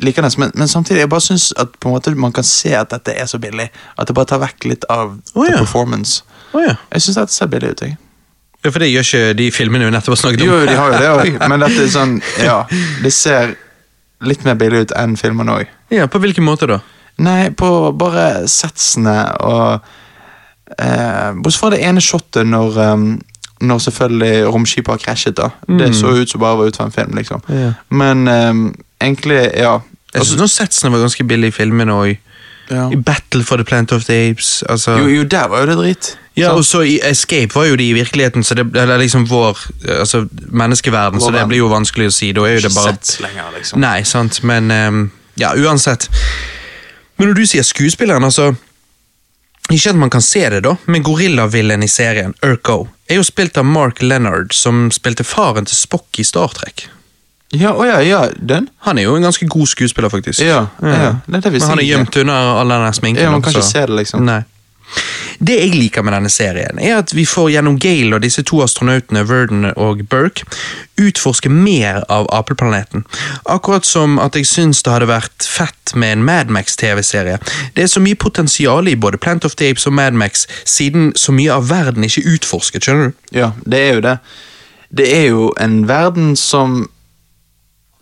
likende, 0.02 0.30
men, 0.38 0.52
men 0.56 0.68
samtidig 0.68 1.00
jeg 1.00 1.10
bare 1.10 1.22
syns 1.22 1.54
at 1.58 1.68
på 1.80 1.90
en 1.90 1.96
måte 1.96 2.16
man 2.16 2.34
kan 2.34 2.44
se 2.44 2.74
at 2.76 2.92
dette 2.92 3.12
er 3.12 3.26
så 3.26 3.40
billig. 3.40 3.70
At 3.98 4.08
det 4.08 4.16
bare 4.16 4.26
tar 4.26 4.42
vekk 4.44 4.66
litt 4.66 4.88
av 4.90 5.14
oh, 5.34 5.46
ja. 5.48 5.62
performance. 5.62 6.24
Oh, 6.52 6.60
ja. 6.64 6.76
Jeg 6.92 7.06
syns 7.06 7.22
dette 7.22 7.34
ser 7.34 7.48
billig 7.48 7.70
ut. 7.72 7.82
jeg. 7.82 7.98
ja. 8.66 8.72
For 8.72 8.80
det 8.80 8.90
gjør 8.92 9.08
ikke 9.08 9.38
de 9.40 9.52
filmene 9.52 9.86
vi 9.86 9.94
nettopp 9.96 10.18
har 10.18 10.22
snakket 10.24 10.42
om. 10.42 10.48
Jo, 10.48 10.60
de 10.66 10.76
har 10.76 10.92
jo 10.92 11.00
det 11.00 11.14
òg, 11.14 11.40
men 11.50 11.64
dette 11.64 11.86
er 11.86 11.94
sånn 11.94 12.18
Ja, 12.44 12.58
det 13.04 13.14
ser 13.14 13.56
litt 14.26 14.44
mer 14.44 14.60
billig 14.60 14.88
ut 14.88 14.96
enn 14.98 15.16
filmene 15.20 15.62
òg. 15.62 15.72
Ja, 15.94 16.10
På 16.12 16.20
hvilken 16.20 16.44
måte 16.44 16.68
da? 16.68 16.82
Nei, 17.24 17.50
på 17.56 17.70
bare 17.96 18.48
setsene 18.52 19.16
og 19.46 19.86
eh, 20.80 21.32
Bortsett 21.40 21.62
fra 21.62 21.72
det 21.72 21.80
ene 21.88 22.04
shotet 22.04 22.48
når 22.50 22.82
um, 22.92 23.08
når 23.62 23.80
selvfølgelig 23.80 24.48
romskipet 24.52 24.92
har 24.92 24.98
krasjet. 24.98 25.38
da. 25.38 25.50
Det 25.80 25.96
så 25.96 26.12
ut 26.12 26.30
som 26.30 26.42
bare 26.42 26.58
var 26.58 26.66
ut 26.66 26.76
fra 26.76 26.86
en 26.86 26.92
film, 26.92 27.16
liksom. 27.16 27.42
Mm. 27.48 27.60
Ja. 27.62 27.72
Men 27.90 28.28
um, 28.28 28.76
egentlig, 29.02 29.52
ja. 29.56 29.80
Jeg 30.16 30.38
noen 30.40 30.52
setsene 30.52 30.92
var 30.92 31.04
ganske 31.04 31.24
billige 31.24 31.54
i 31.54 31.56
filmene 31.56 31.94
òg. 31.94 32.18
ja. 32.70 32.90
I 32.92 32.96
Battle 32.96 33.44
for 33.44 33.58
the 33.58 33.64
Planet 33.64 33.92
of 33.92 34.06
the 34.06 34.30
Apes. 34.30 34.64
Altså. 34.70 34.98
Jo, 34.98 35.08
jo, 35.08 35.24
der 35.24 35.48
var 35.48 35.60
jo 35.60 35.66
det 35.66 35.78
drit. 35.78 36.18
Ja, 36.36 36.52
og 36.52 36.66
så 36.66 36.82
i 36.82 37.00
Escape 37.04 37.56
var 37.56 37.66
jo 37.66 37.76
de 37.76 37.90
i 37.90 37.94
virkeligheten, 37.94 38.44
så 38.44 38.54
det 38.54 38.66
eller 38.76 38.98
liksom 38.98 39.30
vår 39.30 39.60
altså 40.00 40.26
menneskeverden, 40.52 41.22
så 41.22 41.32
det 41.32 41.48
blir 41.48 41.58
jo 41.58 41.70
vanskelig 41.72 42.10
å 42.12 42.12
si. 42.12 42.34
Da 42.36 42.44
er 42.44 42.58
jo 42.58 42.64
Ikke 42.64 42.68
det 42.68 42.76
bare 42.76 42.96
sett 42.98 43.22
lenger, 43.24 43.54
liksom. 43.56 43.80
Nei, 43.80 44.04
sant, 44.04 44.44
men 44.44 44.72
um, 44.72 45.12
Ja, 45.40 45.54
uansett. 45.56 46.10
Men 47.18 47.30
når 47.30 47.38
du 47.40 47.46
sier 47.48 47.64
skuespilleren, 47.64 48.24
altså 48.24 48.54
Ikke 49.72 49.90
at 49.90 49.98
man 49.98 50.12
kan 50.14 50.22
se 50.22 50.44
det, 50.54 50.60
da, 50.62 50.76
men 50.86 51.02
gorillavillen 51.02 51.82
i 51.82 51.88
serien, 51.90 52.36
Urko, 52.46 52.84
er 53.10 53.18
jo 53.18 53.24
spilt 53.26 53.58
av 53.58 53.66
Mark 53.66 54.02
Leonard, 54.04 54.54
som 54.54 54.92
spilte 54.94 55.26
faren 55.26 55.66
til 55.66 55.74
Spock 55.80 56.20
i 56.22 56.26
Star 56.28 56.54
Trek. 56.54 56.86
Ja, 57.50 57.72
å 57.74 57.86
ja, 57.88 57.98
ja, 58.06 58.20
den? 58.38 58.68
Han 58.86 59.00
er 59.02 59.08
jo 59.08 59.16
en 59.18 59.26
ganske 59.26 59.48
god 59.50 59.72
skuespiller, 59.72 60.12
faktisk. 60.14 60.44
Ja, 60.46 60.68
ja. 60.82 61.16
Det 61.26 61.40
er 61.40 61.48
det 61.48 61.54
vi 61.56 61.64
Men 61.64 61.70
han 61.72 61.82
er 61.82 61.88
gjemt 61.88 62.18
under 62.22 62.52
all 62.60 62.74
denne 62.76 62.92
sminken. 62.94 63.24
Ja, 63.24 63.32
man 63.34 63.42
kan 63.42 63.56
ikke 63.56 63.66
se 63.66 63.86
det, 63.86 63.98
liksom. 64.04 64.26
Nei. 64.26 64.44
Det 65.40 65.56
jeg 65.60 65.74
liker 65.76 66.04
med 66.06 66.16
denne 66.16 66.32
serien, 66.32 66.80
er 66.80 67.00
at 67.02 67.12
vi 67.16 67.26
får 67.28 67.52
gjennom 67.56 67.78
Gale 67.82 68.16
og 68.16 68.24
disse 68.24 68.44
to 68.48 68.62
astronautene, 68.64 69.26
Verdon 69.28 69.68
og 69.76 70.06
Burke, 70.10 70.46
utforske 71.02 71.52
mer 71.52 72.06
av 72.12 72.30
apeplaneten. 72.34 73.04
Akkurat 73.52 73.86
som 73.86 74.20
at 74.24 74.38
jeg 74.40 74.48
syns 74.48 74.84
det 74.86 74.94
hadde 74.94 75.12
vært 75.12 75.48
fett 75.50 75.96
med 75.96 76.16
en 76.16 76.26
Madmax-TV-serie. 76.28 77.42
Det 77.76 77.84
er 77.84 77.92
så 77.92 78.04
mye 78.04 78.16
potensial 78.20 78.88
i 78.88 78.96
både 78.96 79.20
Plant 79.22 79.46
of 79.46 79.58
the 79.60 79.70
Apes 79.70 79.88
og 79.90 79.98
Madmax, 79.98 80.48
siden 80.64 81.12
så 81.20 81.36
mye 81.36 81.54
av 81.54 81.70
verden 81.70 82.08
ikke 82.08 82.24
er 82.24 82.36
utforsket, 82.38 82.88
skjønner 82.88 83.12
du? 83.12 83.24
Ja, 83.36 83.52
det 83.66 83.82
er 83.82 84.00
jo 84.00 84.06
det. 84.08 84.18
Det 84.96 85.08
er 85.12 85.26
jo 85.28 85.50
en 85.60 85.82
verden 85.90 86.36
som 86.40 86.86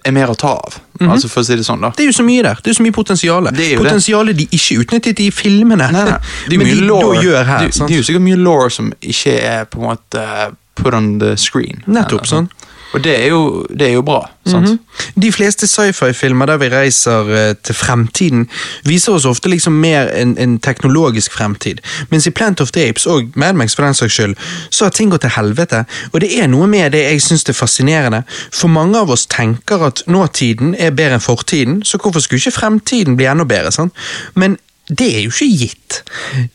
er 0.06 0.12
mer 0.16 0.32
å 0.34 0.36
ta 0.36 0.54
av. 0.60 0.80
Altså, 1.04 1.28
for 1.32 1.42
å 1.42 1.46
si 1.48 1.56
det 1.60 1.66
sånn, 1.68 1.82
da. 1.84 1.90
Det 1.96 2.04
er 2.06 2.10
jo 2.12 2.16
så 2.16 2.24
mye 2.28 2.44
der. 2.46 2.60
Det 2.64 2.72
er 2.74 2.78
så 2.78 2.84
mye 2.86 2.96
potensial. 2.96 3.48
Potensialet 3.52 4.38
de 4.38 4.48
ikke 4.56 4.80
utnyttet 4.84 5.20
i 5.24 5.30
filmene, 5.32 5.88
Nei, 5.92 6.04
nei. 6.10 6.18
Det 6.50 6.58
er 6.58 6.64
mye 6.64 6.76
de 6.76 6.88
law. 6.88 7.14
gjør 7.24 7.44
her. 7.50 7.66
det, 7.68 7.72
det 7.88 7.96
er 7.96 8.02
jo 8.02 8.06
sikkert 8.10 8.26
mye 8.28 8.40
law 8.44 8.68
som 8.72 8.92
ikke 9.02 9.38
er 9.40 9.66
på 9.72 9.82
en 9.82 9.90
måte 9.94 10.28
put 10.80 10.94
on 10.98 11.20
the 11.20 11.36
screen. 11.38 11.84
Nettopp, 11.88 12.26
sånn. 12.30 12.48
Og 12.94 13.04
det 13.04 13.14
er 13.24 13.28
jo, 13.28 13.66
det 13.70 13.88
er 13.88 13.94
jo 13.94 14.02
bra. 14.06 14.30
sant? 14.46 14.70
Mhm. 14.70 14.80
De 15.22 15.32
fleste 15.32 15.68
sci-fi-filmer 15.68 16.46
der 16.46 16.58
vi 16.58 16.70
reiser 16.70 17.30
eh, 17.34 17.56
til 17.64 17.76
fremtiden, 17.76 18.50
viser 18.86 19.14
oss 19.14 19.26
ofte 19.26 19.50
liksom 19.50 19.74
mer 19.74 20.10
en, 20.14 20.38
en 20.38 20.60
teknologisk 20.60 21.34
fremtid. 21.34 21.82
Mens 22.10 22.28
i 22.28 22.30
Plant 22.30 22.62
of 22.62 22.72
the 22.72 22.90
Apes, 22.90 23.06
og 23.06 23.32
Mad 23.36 23.54
Max 23.54 23.76
for 23.76 23.86
den 23.86 23.94
saks 23.94 24.14
skyld, 24.14 24.36
så 24.70 24.86
har 24.86 24.92
ting 24.92 25.12
gått 25.12 25.22
til 25.22 25.34
helvete. 25.36 25.86
Og 26.12 26.22
det 26.22 26.30
er 26.40 26.48
noe 26.48 26.68
med 26.68 26.92
det 26.94 27.04
jeg 27.04 27.22
syns 27.22 27.48
er 27.50 27.58
fascinerende. 27.58 28.24
For 28.54 28.68
mange 28.68 29.00
av 29.00 29.10
oss 29.10 29.26
tenker 29.26 29.86
at 29.88 30.04
nåtiden 30.08 30.76
er 30.80 30.94
bedre 30.94 31.18
enn 31.18 31.24
fortiden, 31.24 31.82
så 31.84 31.98
hvorfor 31.98 32.22
skulle 32.22 32.42
ikke 32.44 32.60
fremtiden 32.60 33.18
bli 33.18 33.26
enda 33.30 33.48
bedre? 33.48 33.72
sant? 33.72 33.94
Men 34.36 34.58
det 34.90 35.08
er 35.16 35.22
jo 35.24 35.32
ikke 35.32 35.58
gitt. 35.58 36.04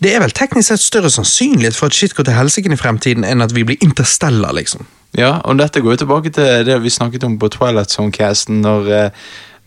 Det 0.03 0.15
er 0.15 0.21
vel 0.21 0.35
teknisk 0.37 0.69
sett 0.69 0.85
større 0.85 1.11
sannsynlighet 1.11 1.77
for 1.77 1.89
at 1.89 1.97
shit 1.97 2.15
går 2.15 2.29
til 2.29 2.37
helsike 2.37 2.73
i 2.73 2.77
fremtiden, 2.77 3.25
enn 3.25 3.43
at 3.43 3.55
vi 3.57 3.65
blir 3.65 3.81
interstellar, 3.85 4.53
liksom. 4.53 4.85
Ja, 5.17 5.39
og 5.45 5.59
dette 5.59 5.81
går 5.81 5.97
jo 5.97 6.03
tilbake 6.05 6.31
til 6.37 6.65
det 6.69 6.81
vi 6.85 6.91
snakket 6.93 7.25
om 7.25 7.39
på 7.41 7.49
Twilight 7.49 7.91
Zone-casten, 7.95 8.61
når, 8.61 8.91
eh, 8.93 9.11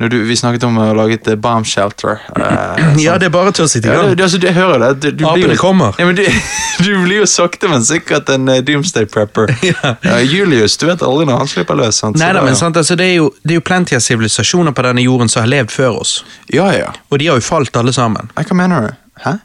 du, 0.10 0.16
vi 0.26 0.36
snakket 0.38 0.64
om 0.66 0.78
å 0.82 0.88
lage 0.98 1.14
et 1.18 1.28
eh, 1.30 1.36
bomb 1.38 1.66
shelter. 1.66 2.22
Uh, 2.38 2.78
Ja, 3.06 3.18
det 3.22 3.28
er 3.30 3.34
bare 3.34 3.52
til 3.54 3.66
å 3.66 3.70
sitte 3.70 3.90
i 3.90 3.94
Ja, 3.94 4.06
du, 4.14 4.24
altså, 4.24 4.40
jeg 4.42 4.54
hører 4.54 4.80
det. 4.82 4.90
Du, 5.02 5.08
du 5.12 5.26
blir 5.26 5.46
Apene 5.46 5.58
kommer. 5.58 5.98
Ja, 6.02 6.06
men 6.10 6.18
du, 6.18 6.24
du 6.86 6.90
blir 7.04 7.22
jo 7.24 7.28
sakte, 7.30 7.70
men 7.70 7.86
sikkert 7.86 8.30
en 8.34 8.50
uh, 8.50 8.60
doomsday 8.66 9.06
prepper. 9.10 9.54
Ja. 9.72 10.18
Julius, 10.26 10.78
du 10.82 10.88
vet 10.90 11.02
aldri 11.06 11.26
når 11.30 11.44
han 11.44 11.50
slipper 11.52 11.78
løs. 11.78 12.00
Sant? 12.02 12.18
Så 12.18 12.24
Nei 12.24 12.32
da, 12.34 12.40
da- 12.42 12.46
men 12.50 12.58
sant, 12.58 12.78
altså, 12.78 12.98
det, 12.98 13.12
er 13.12 13.20
jo, 13.22 13.30
det 13.46 13.56
er 13.58 13.62
jo 13.62 13.68
plenty 13.68 13.98
av 13.98 14.02
sivilisasjoner 14.06 14.74
på 14.78 14.86
denne 14.88 15.06
jorden 15.06 15.30
som 15.30 15.44
har 15.46 15.52
levd 15.54 15.74
før 15.74 16.02
oss. 16.02 16.18
Ja, 16.54 16.70
ja. 16.74 16.94
Og 17.10 17.22
de 17.22 17.30
har 17.34 17.42
jo 17.42 17.46
falt 17.46 17.78
alle 17.82 17.94
sammen. 17.98 18.30
Hva 18.38 18.58
mener 18.58 18.90
du? 18.90 19.00
Hæ? 19.26 19.38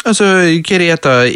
Altså, 0.00 0.24
hva 0.24 0.76
er 0.76 0.80
det 0.80 0.86
heter 0.88 1.26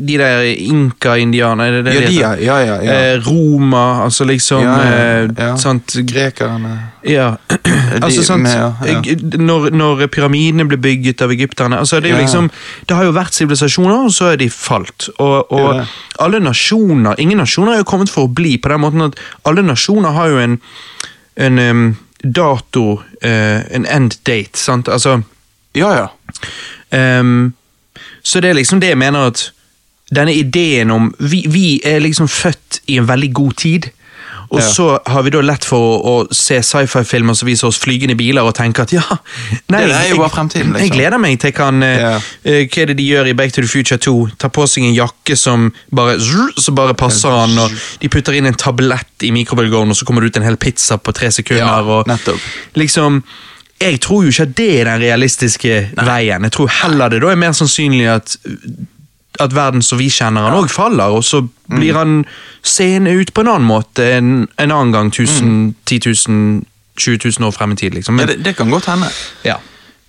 De 0.00 0.14
der 0.16 0.46
inka-indianerne? 0.48 1.82
er 1.84 1.92
Ja, 1.92 2.08
de 2.08 2.14
ja. 2.14 2.30
ja, 2.40 2.58
ja, 2.64 2.76
ja. 2.80 2.92
Eh, 3.14 3.26
Roma, 3.26 4.04
altså 4.04 4.24
liksom 4.24 4.62
Ja, 4.62 4.76
ja, 4.80 5.24
eh, 5.24 5.28
ja. 5.38 5.56
Sant 5.56 5.96
Grekerne 6.08 6.78
Ja. 7.04 7.34
altså, 8.02 8.24
sant, 8.24 8.42
med, 8.42 8.72
eh, 8.86 9.38
Når, 9.38 9.70
når 9.70 10.06
pyramidene 10.06 10.64
ble 10.64 10.78
bygget 10.80 11.20
av 11.22 11.30
egypterne 11.30 11.78
altså, 11.78 12.00
Det 12.00 12.10
er 12.10 12.14
jo 12.14 12.22
liksom 12.22 12.50
Det 12.88 12.96
har 12.96 13.04
jo 13.04 13.12
vært 13.12 13.36
sivilisasjoner, 13.36 14.06
og 14.06 14.12
så 14.12 14.32
er 14.32 14.40
de 14.40 14.48
falt. 14.50 15.10
Og, 15.18 15.52
og 15.52 15.84
alle 16.18 16.40
nasjoner 16.40 17.20
Ingen 17.20 17.38
nasjoner 17.38 17.74
er 17.74 17.82
jo 17.82 17.90
kommet 17.92 18.12
for 18.12 18.24
å 18.24 18.32
bli, 18.32 18.56
på 18.56 18.72
den 18.72 18.80
måten 18.80 19.04
at 19.04 19.20
alle 19.44 19.62
nasjoner 19.62 20.16
har 20.16 20.32
jo 20.32 20.38
en, 20.40 20.56
en 21.36 21.58
um, 21.58 21.84
dato, 22.24 22.86
uh, 23.20 23.60
en 23.68 23.84
end 23.84 24.16
date, 24.24 24.56
sant? 24.56 24.88
Altså 24.88 25.20
Ja, 25.76 25.92
ja. 25.92 26.08
Ehm, 26.94 27.52
så 28.24 28.40
det 28.40 28.50
er 28.50 28.58
liksom 28.60 28.80
det 28.82 28.88
jeg 28.94 28.98
mener 28.98 29.28
at 29.30 29.50
denne 30.14 30.34
ideen 30.36 30.90
om 30.92 31.10
Vi, 31.18 31.44
vi 31.48 31.80
er 31.84 32.00
liksom 32.04 32.28
født 32.28 32.82
i 32.92 32.98
en 33.00 33.06
veldig 33.08 33.32
god 33.34 33.52
tid. 33.60 33.90
Og 34.52 34.60
Ja. 34.60 34.66
så 34.68 34.98
har 35.06 35.22
vi 35.24 35.30
da 35.32 35.40
lett 35.40 35.64
for 35.64 35.80
å, 35.80 36.10
å 36.28 36.34
se 36.34 36.58
sci-fi-filmer 36.62 37.34
som 37.34 37.48
viser 37.48 37.66
oss 37.66 37.78
flygende 37.80 38.14
biler, 38.14 38.44
og 38.44 38.52
tenke 38.54 38.84
at 38.84 38.92
ja 38.92 39.02
nei, 39.72 39.80
Det 39.88 39.96
er 39.96 40.10
jo 40.12 40.18
bare 40.20 40.30
fremtiden, 40.30 40.74
liksom. 40.74 40.84
Jeg 40.84 40.92
gleder 40.92 41.18
meg 41.18 41.40
til 41.42 41.52
kan 41.56 41.82
eh, 41.82 41.96
Ja. 41.98 42.12
uh, 42.20 42.60
Hva 42.68 42.82
er 42.84 42.92
det 42.92 42.96
de 43.00 43.06
gjør 43.08 43.30
i 43.32 43.34
Back 43.34 43.54
to 43.56 43.64
the 43.64 43.68
Future 43.72 43.98
2? 43.98 44.14
Tar 44.38 44.52
på 44.54 44.66
seg 44.70 44.84
en 44.84 44.94
jakke 44.94 45.36
som 45.40 45.72
bare, 45.90 46.20
som 46.20 46.52
så 46.68 46.74
bare 46.76 46.94
passer 46.94 47.32
han, 47.34 47.56
og 47.58 47.72
de 48.04 48.08
putter 48.12 48.36
inn 48.38 48.46
en 48.46 48.54
tablett 48.60 49.24
i 49.26 49.32
mikrobølgeovnen, 49.34 49.90
og 49.90 49.98
så 49.98 50.04
kommer 50.06 50.20
det 50.22 50.34
ut 50.34 50.36
en 50.42 50.46
hel 50.46 50.60
pizza 50.60 51.00
på 51.00 51.16
tre 51.16 51.32
sekunder. 51.34 51.64
Ja, 51.64 51.80
og 51.82 52.06
nettopp. 52.12 52.38
liksom 52.76 53.22
jeg 53.80 54.00
tror 54.00 54.24
jo 54.24 54.30
ikke 54.30 54.42
at 54.48 54.56
det 54.56 54.68
er 54.80 54.84
den 54.84 55.00
realistiske 55.02 55.90
veien. 56.06 56.42
Jeg 56.46 56.52
tror 56.52 56.68
heller 56.82 57.08
det 57.12 57.20
da 57.22 57.32
er 57.32 57.36
mer 57.40 57.52
sannsynlig 57.52 58.06
at, 58.08 58.36
at 59.40 59.54
verden 59.54 59.82
som 59.82 59.98
vi 59.98 60.06
kjenner 60.08 60.46
han 60.46 60.54
òg 60.62 60.70
faller, 60.72 61.10
og 61.18 61.24
så 61.24 61.42
Mm. 61.64 61.78
blir 61.80 61.94
han 61.96 62.24
seende 62.62 63.10
ut 63.16 63.30
på 63.34 63.40
en 63.40 63.48
annen 63.48 63.64
måte 63.66 64.04
en, 64.18 64.48
en 64.60 64.70
annen 64.70 64.92
gang 64.92 65.06
1000, 65.08 65.74
10 65.86 66.00
000, 66.28 66.64
20 67.00 67.30
000 67.40 67.46
år 67.48 67.52
frem 67.56 67.72
i 67.72 67.76
tid. 67.76 67.94
Liksom. 67.94 68.14
Men, 68.14 68.28
ja 68.28 68.34
det, 68.34 68.44
det 68.44 68.56
kan 68.56 68.68
godt 68.70 68.84
hende. 68.86 69.08
ja. 69.44 69.56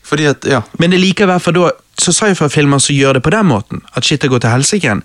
Fordi 0.05 0.25
at, 0.25 0.43
ja. 0.45 0.59
Men 0.79 0.91
det 0.91 0.99
liker 0.99 1.23
i 1.23 1.27
hvert 1.31 1.41
fall 1.41 1.53
da 1.55 1.69
Så 1.97 2.11
sci-fi-filmer 2.13 2.77
som 2.77 2.93
gjør 2.95 3.13
det 3.13 3.23
på 3.23 3.31
den 3.31 3.45
måten, 3.47 3.81
at 3.95 4.03
shit 4.05 4.21
gått 4.29 4.41
til 4.43 4.51
helsike, 4.51 4.97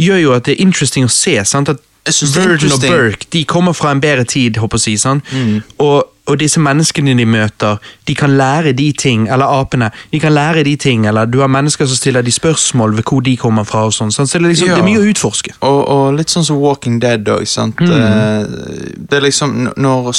gjør 0.00 0.18
jo 0.22 0.32
at 0.32 0.44
det 0.48 0.54
er 0.56 0.62
interesting 0.64 1.04
å 1.04 1.12
se. 1.12 1.36
sant? 1.44 1.68
At 1.68 1.76
Jeg 2.08 2.32
Verdon 2.34 2.72
og. 2.72 2.80
Burke 2.88 3.26
de 3.30 3.44
kommer 3.44 3.72
fra 3.76 3.90
en 3.92 4.00
bedre 4.00 4.24
tid, 4.24 4.56
håper 4.56 4.78
jeg 4.78 4.80
å 4.80 4.84
si. 4.84 4.96
sant? 4.96 5.24
Mm. 5.30 5.62
Og, 5.78 6.08
og 6.26 6.38
disse 6.38 6.60
menneskene 6.62 7.16
de 7.18 7.24
møter, 7.26 7.78
de 8.06 8.14
kan 8.14 8.30
lære 8.38 8.72
de 8.78 8.92
ting, 8.92 9.24
eller 9.32 9.48
apene, 9.60 9.88
de 10.12 10.20
kan 10.22 10.32
lære 10.32 10.62
de 10.64 10.76
ting, 10.76 11.06
eller 11.06 11.26
du 11.26 11.40
har 11.40 11.50
mennesker 11.50 11.86
som 11.86 11.98
stiller 11.98 12.22
de 12.22 12.32
spørsmål 12.32 12.94
ved 12.96 13.04
hvor 13.10 13.20
de 13.20 13.36
kommer 13.36 13.64
fra. 13.64 13.84
og 13.84 13.92
sånn. 13.92 14.12
Så 14.12 14.22
det 14.24 14.34
er, 14.34 14.48
liksom, 14.48 14.68
Ja. 14.68 14.74
det 14.76 14.82
er 14.82 14.86
mye 14.86 15.00
å 15.02 15.08
utforske. 15.10 15.54
Og, 15.60 15.88
og 15.88 16.14
litt 16.14 16.30
sånn 16.30 16.44
som 16.44 16.60
Walking 16.62 17.00
Dead 17.00 17.26
òg. 17.26 17.42
Mm. 17.42 19.06
Det 19.08 19.18
er 19.18 19.20
liksom 19.20 19.72
når 19.76 20.12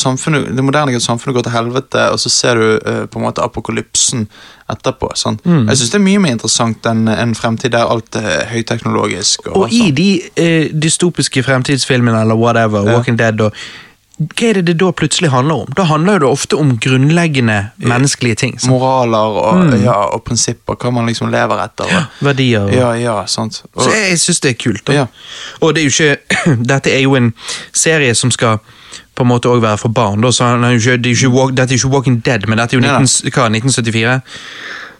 det 0.55 0.63
moderne 0.63 0.99
samfunnet 0.99 1.35
går 1.35 1.43
til 1.43 1.55
helvete, 1.55 2.11
og 2.11 2.19
så 2.19 2.29
ser 2.29 2.55
du 2.55 2.79
uh, 2.85 3.05
på 3.05 3.19
en 3.19 3.23
måte 3.23 3.41
apokalypsen 3.41 4.27
etterpå. 4.69 5.13
Mm. 5.45 5.69
Jeg 5.69 5.77
syns 5.77 5.89
det 5.89 5.99
er 6.01 6.03
mye 6.03 6.19
mer 6.19 6.35
interessant 6.35 6.85
enn 6.85 7.07
en 7.07 7.35
fremtid 7.35 7.71
der 7.71 7.87
alt 7.87 8.15
er 8.15 8.45
høyteknologisk. 8.51 9.47
Og, 9.47 9.57
Og 9.63 9.73
i 9.73 9.91
de 9.91 10.21
uh, 10.35 10.67
dystopiske 10.75 11.43
fremtidsfilmene 11.43 12.21
eller 12.21 12.35
whatever, 12.35 12.83
Ja. 12.83 12.97
Walking 12.97 13.17
Dead 13.19 13.39
og 13.41 13.53
hva 14.29 14.49
er 14.49 14.53
det 14.59 14.65
det 14.67 14.77
da 14.81 14.91
plutselig 14.91 15.29
handler 15.33 15.63
om? 15.63 15.73
Da 15.77 15.83
handler 15.89 16.19
det 16.19 16.27
ofte 16.29 16.57
om 16.59 16.77
grunnleggende 16.77 17.57
menneskelige 17.77 18.35
ting. 18.35 18.59
sant? 18.59 18.71
Moraler 18.71 19.17
og, 19.43 19.55
Mm. 19.65 19.83
ja, 19.83 19.93
og 20.13 20.23
prinsipper, 20.23 20.75
hva 20.75 20.91
man 20.93 21.05
liksom 21.07 21.31
lever 21.31 21.63
etter. 21.63 21.85
Og, 21.85 22.05
Verdier. 22.21 22.61
og- 22.67 22.73
ja, 22.73 22.91
ja, 22.93 23.25
sant. 23.25 23.63
Så 23.77 23.89
jeg, 23.91 24.09
jeg 24.09 24.19
syns 24.19 24.39
det 24.39 24.49
er 24.51 24.59
kult. 24.63 24.85
Da. 24.87 24.93
Ja. 24.93 25.05
Og 25.61 25.73
det 25.75 25.83
er 25.83 25.89
ikke 25.89 26.17
Dette 26.73 26.91
er 26.91 27.01
jo 27.01 27.15
en 27.15 27.33
serie 27.73 28.13
som 28.15 28.31
skal 28.31 28.57
på 29.15 29.21
en 29.23 29.27
måte 29.29 29.45
også 29.49 29.61
være 29.61 29.77
for 29.77 29.89
barn. 29.89 30.21
Da, 30.21 30.27
så 30.31 30.43
han 30.49 30.63
er 30.63 30.69
jo 30.73 30.79
ikke, 30.79 30.97
det 31.03 31.11
er 31.11 31.27
ikke, 31.29 31.55
dette 31.55 31.73
er 31.73 31.77
ikke 31.77 31.91
Walking 31.93 32.19
Dead, 32.25 32.47
men 32.47 32.57
dette 32.57 32.73
er 32.73 32.79
jo 32.79 32.81
Nei, 32.81 32.91
nei. 32.91 32.99
19, 33.05 33.29
hva, 33.31 33.49
1974. 33.49 34.21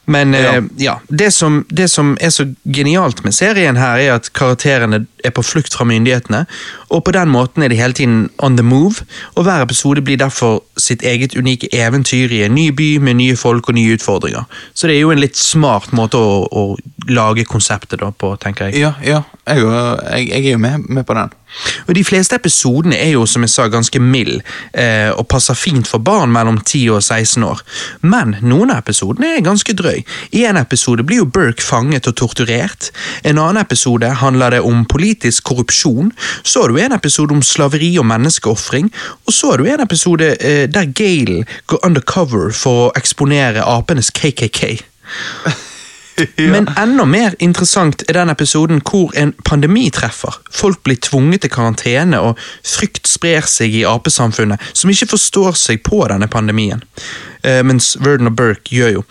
Men 0.06 0.34
Ja. 0.34 0.56
eh, 0.58 0.64
ja, 0.78 0.96
det 1.10 1.32
som, 1.34 1.66
det 1.70 1.90
som 1.92 2.18
er 2.22 2.30
så 2.30 2.46
genialt 2.76 3.24
med 3.24 3.34
serien 3.34 3.78
her, 3.78 3.98
er 3.98 4.16
at 4.16 4.34
karakterene 4.34 5.06
er 5.24 5.30
på 5.32 5.42
flukt 5.44 5.74
fra 5.74 5.86
myndighetene, 5.86 6.46
og 6.92 7.04
på 7.06 7.12
den 7.16 7.30
måten 7.32 7.64
er 7.64 7.70
de 7.72 7.76
hele 7.80 7.94
tiden 7.94 8.30
on 8.40 8.58
the 8.58 8.64
move, 8.64 9.06
og 9.36 9.44
hver 9.44 9.62
episode 9.64 10.02
blir 10.02 10.18
derfor 10.20 10.64
sitt 10.84 11.04
eget 11.04 11.36
unike 11.36 11.70
eventyr 11.74 12.32
i 12.32 12.44
en 12.48 12.56
ny 12.56 12.70
by 12.76 12.90
med 13.04 13.20
nye 13.22 13.38
folk 13.40 13.70
og 13.70 13.78
nye 13.78 13.96
utfordringer. 13.98 14.48
Så 14.74 14.88
det 14.88 14.98
er 14.98 15.06
jo 15.06 15.14
en 15.14 15.24
litt 15.24 15.40
smart 15.40 15.94
måte 15.96 16.20
å, 16.20 16.44
å 16.48 16.66
lage 17.10 17.48
konseptet 17.50 18.02
da 18.04 18.12
på, 18.12 18.36
tenker 18.42 18.70
jeg. 18.70 18.84
ja, 18.84 18.94
ja 19.04 19.24
jeg, 19.48 19.60
jeg, 19.60 20.28
jeg 20.30 20.46
er 20.46 20.52
jo 20.52 20.58
med, 20.58 20.86
med 20.90 21.04
på 21.04 21.16
den. 21.18 21.34
Og 21.88 21.96
De 21.96 22.04
fleste 22.04 22.36
episodene 22.36 22.98
er 22.98 23.12
jo 23.14 23.26
som 23.30 23.44
jeg 23.46 23.52
sa, 23.54 23.68
ganske 23.72 24.00
mild, 24.02 24.42
eh, 24.74 25.12
og 25.12 25.28
passer 25.30 25.58
fint 25.58 25.88
for 25.88 26.02
barn 26.02 26.32
mellom 26.34 26.58
10 26.62 26.96
og 26.96 27.04
16 27.04 27.44
år. 27.46 27.62
Men 28.02 28.38
noen 28.42 28.72
av 28.74 28.82
episodene 28.84 29.36
er 29.36 29.46
ganske 29.46 29.76
drøy. 29.78 30.02
I 30.32 30.46
en 30.50 30.58
episode 30.58 31.06
blir 31.06 31.22
jo 31.22 31.30
Burke 31.30 31.64
fanget 31.64 32.08
og 32.10 32.16
torturert. 32.18 32.90
En 33.24 33.38
annen 33.38 33.62
episode 33.62 34.10
handler 34.24 34.58
det 34.58 34.62
om 34.66 34.86
politisk 34.90 35.44
korrupsjon. 35.52 36.12
Så 36.44 36.64
har 36.64 36.72
du 36.72 36.80
en 36.80 36.98
episode 36.98 37.36
om 37.36 37.44
slaveri 37.44 37.94
og 38.00 38.08
menneskeofring. 38.10 38.90
Og 39.28 39.34
så 39.34 39.52
har 39.52 39.62
du 39.62 39.70
en 39.70 39.86
episode 39.86 40.34
eh, 40.40 40.66
der 40.74 40.90
Gale 40.96 41.44
går 41.68 41.86
undercover 41.86 42.52
for 42.56 42.88
å 42.88 42.94
eksponere 43.00 43.66
apenes 43.66 44.12
KKK. 44.14 44.82
Men 46.38 46.70
enda 46.78 47.06
mer 47.06 47.36
interessant 47.40 48.04
er 48.08 48.18
den 48.20 48.30
episoden 48.30 48.82
hvor 48.86 49.14
en 49.18 49.34
pandemi 49.46 49.88
treffer. 49.94 50.36
Folk 50.54 50.84
blir 50.86 51.00
tvunget 51.02 51.46
til 51.46 51.54
karantene, 51.54 52.20
og 52.22 52.40
frykt 52.62 53.10
sprer 53.10 53.48
seg 53.50 53.74
i 53.74 53.86
apesamfunnet, 53.90 54.62
som 54.78 54.92
ikke 54.94 55.10
forstår 55.16 55.58
seg 55.58 55.82
på 55.86 56.04
denne 56.12 56.30
pandemien. 56.30 56.84
Eh, 57.42 57.64
mens 57.66 57.96
Verden 58.00 58.30
og 58.30 58.38
Burke 58.38 58.76
gjør 58.76 59.00
jo. 59.00 59.06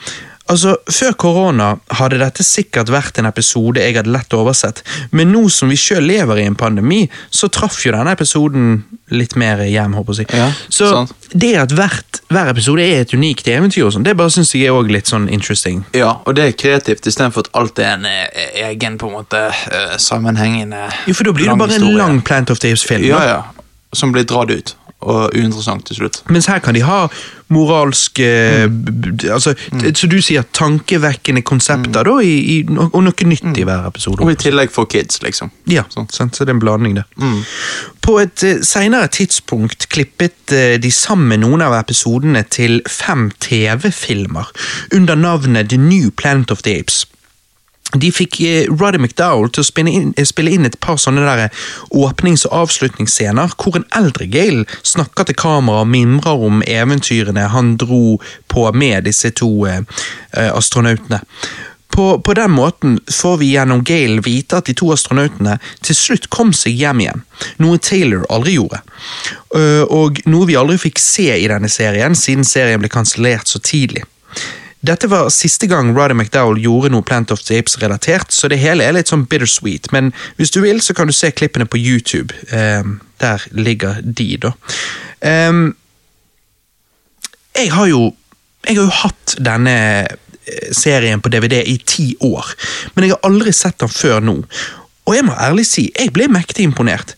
Altså, 0.51 0.74
Før 0.90 1.12
korona 1.19 1.69
hadde 1.98 2.19
dette 2.20 2.44
sikkert 2.44 2.90
vært 2.93 3.20
en 3.20 3.28
episode 3.28 3.81
jeg 3.81 3.94
hadde 3.97 4.12
lett 4.12 4.35
oversett, 4.35 4.82
men 5.14 5.31
nå 5.32 5.47
som 5.52 5.70
vi 5.70 5.78
sjøl 5.78 6.05
lever 6.09 6.43
i 6.43 6.47
en 6.48 6.59
pandemi, 6.59 7.05
så 7.31 7.48
traff 7.52 7.78
jo 7.86 7.94
denne 7.94 8.14
episoden 8.16 8.82
litt 9.12 9.36
mer 9.39 9.62
hjem. 9.69 9.94
håper 9.94 10.19
jeg. 10.23 10.28
Ja, 10.35 10.51
så 10.73 10.89
sant. 10.90 11.14
det 11.32 11.52
at 11.60 11.73
hvert, 11.77 12.23
hver 12.32 12.51
episode 12.52 12.85
er 12.85 13.05
et 13.05 13.14
unikt 13.14 13.48
eventyr, 13.48 13.86
og 13.86 13.94
sånn, 13.94 14.06
det 14.06 14.16
bare 14.19 14.35
synes 14.35 14.52
jeg 14.56 14.69
er 14.69 14.77
også 14.77 14.97
litt 14.97 15.12
sånn 15.12 15.28
interesting. 15.32 15.85
Ja, 15.97 16.16
og 16.27 16.36
det 16.36 16.48
er 16.48 16.59
kreativt 16.59 17.06
istedenfor 17.06 17.47
at 17.47 17.52
alt 17.59 17.78
er 17.82 17.94
en 17.97 18.06
eh, 18.09 18.60
egen 18.69 18.98
på 19.01 19.10
en 19.10 19.19
måte 19.20 19.47
eh, 19.48 19.97
sammenhengende 20.01 20.89
Jo, 21.06 21.14
For 21.14 21.28
da 21.28 21.35
blir 21.36 21.48
det 21.48 21.56
bare 21.56 21.77
bare 21.77 21.81
en 21.81 21.98
lang 21.98 22.23
Plant 22.27 22.51
of 22.51 22.60
the 22.62 22.73
Apes-film. 22.73 23.05
Ja, 23.06 23.23
ja. 23.28 23.40
Som 23.93 24.12
blir 24.14 24.24
dratt 24.24 24.51
ut, 24.51 24.77
og 25.03 25.35
uinteressant 25.37 25.87
til 25.89 25.97
slutt. 26.03 26.23
Mens 26.33 26.47
her 26.51 26.62
kan 26.62 26.74
de 26.74 26.83
ha 26.87 27.07
moralske 27.53 28.24
eh, 28.24 28.69
b- 28.69 29.29
altså, 29.29 29.53
mm. 29.73 29.83
Så 29.99 30.09
du 30.09 30.16
sier 30.24 30.47
tankevekkende 30.57 31.43
konsepter, 31.45 32.07
da, 32.09 32.15
i, 32.24 32.33
i, 32.55 32.57
og 32.65 32.97
noe 33.05 33.29
nytt 33.29 33.59
i 33.61 33.66
hver 33.69 33.87
episode. 33.91 34.23
Og 34.24 34.33
i 34.33 34.39
tillegg 34.41 34.73
for 34.73 34.89
kids, 34.89 35.20
liksom. 35.23 35.53
Ja, 35.69 35.85
sant, 35.93 36.15
så 36.16 36.47
det 36.47 36.49
er 36.49 36.57
en 36.57 36.62
blanding 36.65 36.97
det. 37.01 37.05
På 38.03 38.16
et 38.23 38.43
uh, 38.47 38.62
senere 38.66 39.11
tidspunkt 39.12 39.89
klippet 39.93 40.55
eh, 40.57 40.79
de 40.83 40.91
sammen 40.91 41.45
noen 41.45 41.62
av 41.62 41.77
episodene 41.79 42.43
til 42.51 42.81
fem 42.91 43.29
TV-filmer 43.45 44.49
under 44.97 45.19
navnet 45.19 45.70
The 45.70 45.79
New 45.79 46.11
Planet 46.11 46.51
of 46.51 46.65
the 46.66 46.79
Apes. 46.81 47.05
De 47.93 48.09
fikk 48.12 48.39
Ruddy 48.40 48.93
Roddy 48.93 48.98
McDowell 48.98 49.51
til 49.52 49.62
å 49.62 49.66
spille 49.66 49.93
inn, 49.93 50.12
eh, 50.16 50.24
spille 50.24 50.52
inn 50.52 50.66
et 50.66 50.78
par 50.81 50.97
sånne 50.97 51.24
der 51.27 51.44
eh, 51.44 51.64
åpnings- 51.90 52.47
og 52.48 52.62
avslutningsscener, 52.62 53.52
hvor 53.56 53.77
en 53.77 53.89
eldre 53.97 54.27
Gale 54.27 54.64
snakker 54.82 55.28
til 55.28 55.36
kamera 55.36 55.82
og 55.82 55.90
mimrer 55.93 56.47
om 56.47 56.62
eventyrene 56.62 57.48
han 57.52 57.77
dro 57.77 58.20
på 58.48 58.73
med 58.73 59.05
disse 59.05 59.31
to 59.31 59.66
eh, 59.66 59.82
eh, 60.32 60.48
astronautene. 60.52 61.20
På, 61.93 62.16
på 62.24 62.32
den 62.35 62.55
måten 62.56 62.97
får 63.12 63.36
vi 63.43 63.51
gjennom 63.52 63.82
Gale 63.85 64.23
vite 64.24 64.56
at 64.56 64.70
de 64.70 64.73
to 64.73 64.89
astronautene 64.94 65.59
til 65.85 65.97
slutt 65.97 66.31
kom 66.32 66.55
seg 66.56 66.78
hjem 66.81 67.02
igjen, 67.05 67.24
noe 67.60 67.77
Taylor 67.77 68.24
aldri 68.32 68.55
gjorde. 68.56 68.81
Og 69.93 70.23
noe 70.24 70.48
vi 70.48 70.56
aldri 70.56 70.78
fikk 70.81 70.97
se 70.97 71.28
i 71.36 71.51
denne 71.52 71.69
serien, 71.69 72.16
siden 72.16 72.48
serien 72.48 72.81
ble 72.81 72.89
kansellert 72.89 73.52
så 73.52 73.60
tidlig. 73.60 74.06
Dette 74.83 75.07
var 75.07 75.29
siste 75.31 75.69
gang 75.71 75.93
Roddy 75.95 76.17
McDowell 76.17 76.59
gjorde 76.59 76.91
noe 76.91 77.07
Plant 77.07 77.31
of 77.31 77.43
the 77.47 77.61
Apes-relatert, 77.61 78.33
så 78.35 78.51
det 78.51 78.59
hele 78.59 78.83
er 78.83 78.97
litt 78.97 79.13
sånn 79.13 79.29
bittersweet, 79.31 79.93
men 79.95 80.11
hvis 80.41 80.51
du 80.51 80.59
vil, 80.65 80.81
så 80.83 80.97
kan 80.99 81.07
du 81.07 81.15
se 81.15 81.31
klippene 81.31 81.69
på 81.71 81.79
YouTube. 81.79 82.35
Um, 82.51 82.99
der 83.23 83.45
ligger 83.55 84.01
de, 84.03 84.27
da. 84.43 84.51
Um, 85.23 85.77
jeg 87.55 87.71
har 87.77 87.87
jo 87.93 88.11
jeg 88.67 88.79
har 88.79 88.85
jo 88.87 88.95
hatt 88.95 89.35
denne 89.43 89.77
eh, 90.07 90.69
serien 90.75 91.23
på 91.23 91.31
DVD 91.35 91.65
i 91.67 91.79
ti 91.87 92.13
år, 92.23 92.53
men 92.95 93.07
jeg 93.07 93.17
har 93.17 93.27
aldri 93.27 93.55
sett 93.55 93.81
den 93.83 93.91
før 93.91 94.23
nå. 94.23 94.37
Og 95.03 95.17
jeg 95.17 95.27
må 95.27 95.35
ærlig 95.35 95.67
si, 95.67 95.89
jeg 95.99 96.13
ble 96.15 96.29
mektig 96.31 96.67
imponert. 96.69 97.17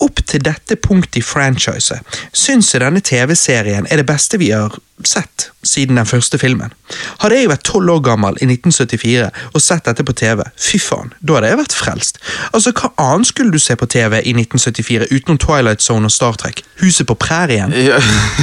Opp 0.00 0.22
til 0.26 0.40
dette 0.44 0.76
punktet 0.80 1.20
i 1.20 1.24
franchiset 1.24 2.20
syns 2.32 2.70
jeg 2.72 2.80
denne 2.80 3.02
TV-serien 3.04 3.88
er 3.90 4.00
det 4.00 4.06
beste 4.08 4.38
vi 4.40 4.48
har 4.54 4.78
sett 5.04 5.50
siden 5.62 5.96
den 5.96 6.06
første 6.06 6.38
filmen. 6.38 6.72
Hadde 7.20 7.36
jeg 7.36 7.48
vært 7.50 7.64
tolv 7.68 7.92
år 7.94 8.00
gammel 8.04 8.36
i 8.40 8.48
1974 8.48 9.28
og 9.52 9.62
sett 9.62 9.86
dette 9.88 10.04
på 10.04 10.14
TV, 10.16 10.42
fy 10.60 10.80
faen, 10.80 11.12
da 11.20 11.36
hadde 11.36 11.52
jeg 11.52 11.60
vært 11.60 11.76
frelst. 11.76 12.20
Altså, 12.52 12.72
Hva 12.76 12.90
annet 13.00 13.30
skulle 13.30 13.52
du 13.52 13.60
se 13.60 13.76
på 13.76 13.88
TV 13.90 14.18
i 14.20 14.34
1974 14.36 15.10
utenom 15.10 15.40
Twilight 15.40 15.84
Zone 15.84 16.08
og 16.08 16.14
Star 16.14 16.36
Trek? 16.40 16.64
Huset 16.80 17.08
på 17.08 17.16
prærien? 17.20 17.72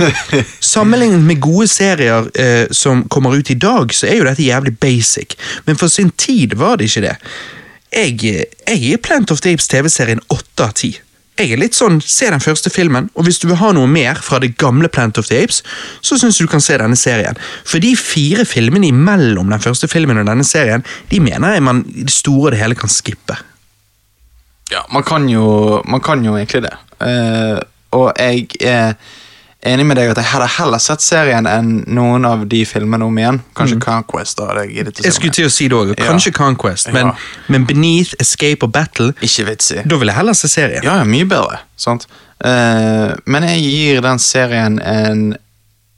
Sammenlignet 0.74 1.26
med 1.26 1.42
gode 1.42 1.68
serier 1.72 2.30
eh, 2.38 2.66
som 2.72 3.06
kommer 3.10 3.38
ut 3.38 3.50
i 3.54 3.58
dag, 3.58 3.94
så 3.94 4.10
er 4.10 4.22
jo 4.22 4.30
dette 4.30 4.46
jævlig 4.46 4.78
basic, 4.78 5.38
men 5.66 5.78
for 5.78 5.94
sin 5.94 6.14
tid 6.18 6.58
var 6.58 6.78
det 6.78 6.90
ikke 6.92 7.06
det. 7.10 7.18
Jeg, 7.94 8.18
eh, 8.30 8.46
jeg 8.68 8.82
gir 8.84 9.04
Plant 9.04 9.34
of 9.34 9.42
Dapes 9.42 9.70
TV-serien 9.72 10.22
åtte 10.34 10.66
av 10.66 10.74
ti. 10.78 10.96
Jeg 11.38 11.54
er 11.54 11.60
litt 11.62 11.78
sånn, 11.78 12.00
Se 12.02 12.30
den 12.32 12.42
første 12.42 12.72
filmen, 12.74 13.12
og 13.14 13.28
hvis 13.28 13.38
du 13.42 13.48
vil 13.50 13.60
ha 13.60 13.70
noe 13.76 13.90
mer 13.90 14.18
fra 14.26 14.40
det 14.42 14.56
gamle 14.58 14.90
Plant 14.90 15.20
of 15.22 15.30
the 15.30 15.38
Apes, 15.44 15.62
så 16.02 16.18
syns 16.18 16.40
du 16.42 16.48
kan 16.50 16.64
se 16.64 16.78
denne 16.80 16.98
serien. 16.98 17.38
For 17.68 17.84
de 17.84 17.94
fire 18.00 18.46
filmene 18.48 18.90
imellom 18.90 19.54
den 19.54 19.62
første 19.62 19.90
filmen 19.92 20.18
og 20.18 20.26
denne 20.30 20.46
serien, 20.48 20.86
de 21.12 21.22
mener 21.22 21.54
jeg 21.54 21.66
man 21.68 21.84
i 21.94 22.08
det 22.08 22.16
store 22.16 22.48
og 22.48 22.56
det 22.56 22.62
hele 22.64 22.80
kan 22.80 22.92
skippe. 22.92 23.38
Ja, 24.72 24.82
man 24.92 25.06
kan 25.08 25.30
jo, 25.30 25.82
man 25.88 26.02
kan 26.04 26.26
jo 26.26 26.36
egentlig 26.36 26.66
det. 26.66 26.74
Uh, 27.00 27.62
og 27.96 28.12
jeg 28.18 28.48
er 28.60 28.98
enig 29.66 29.86
med 29.86 29.98
deg 29.98 30.12
at 30.12 30.18
jeg 30.22 30.26
hadde 30.32 30.48
heller 30.58 30.78
sett 30.80 31.02
serien 31.02 31.48
enn 31.50 31.84
noen 31.88 32.26
av 32.30 32.46
de 32.50 32.62
filmene 32.66 33.04
om 33.08 33.18
igjen. 33.18 33.40
Kanskje 33.58 33.80
Conquest. 33.84 34.38
da 34.38 34.54
det 34.54 34.68
jeg 34.70 34.86
Mm. 34.88 35.04
Jeg 35.04 35.14
skulle 35.14 35.34
til 35.34 35.46
å 35.46 35.52
si 35.52 35.68
det 35.68 35.98
Ja. 36.00 36.06
Kanskje 36.12 36.32
Conquest, 36.34 36.92
men, 36.94 37.08
Ja. 37.08 37.16
men 37.50 37.66
Beneath, 37.66 38.14
Escape 38.20 38.64
og 38.64 38.72
Battle, 38.72 39.14
Ikke 39.22 39.46
vits 39.46 39.72
i. 39.72 39.82
da 39.86 39.98
vil 39.98 40.08
jeg 40.08 40.16
heller 40.16 40.34
se 40.34 40.48
serien. 40.48 40.84
Ja, 40.84 40.98
ja, 40.98 41.04
mye 41.04 41.26
bedre. 41.26 41.60
Sant? 41.76 42.06
Uh, 42.44 43.16
men 43.26 43.44
jeg 43.44 43.62
gir 43.62 44.02
den 44.02 44.20
serien 44.20 44.80
en 44.80 45.38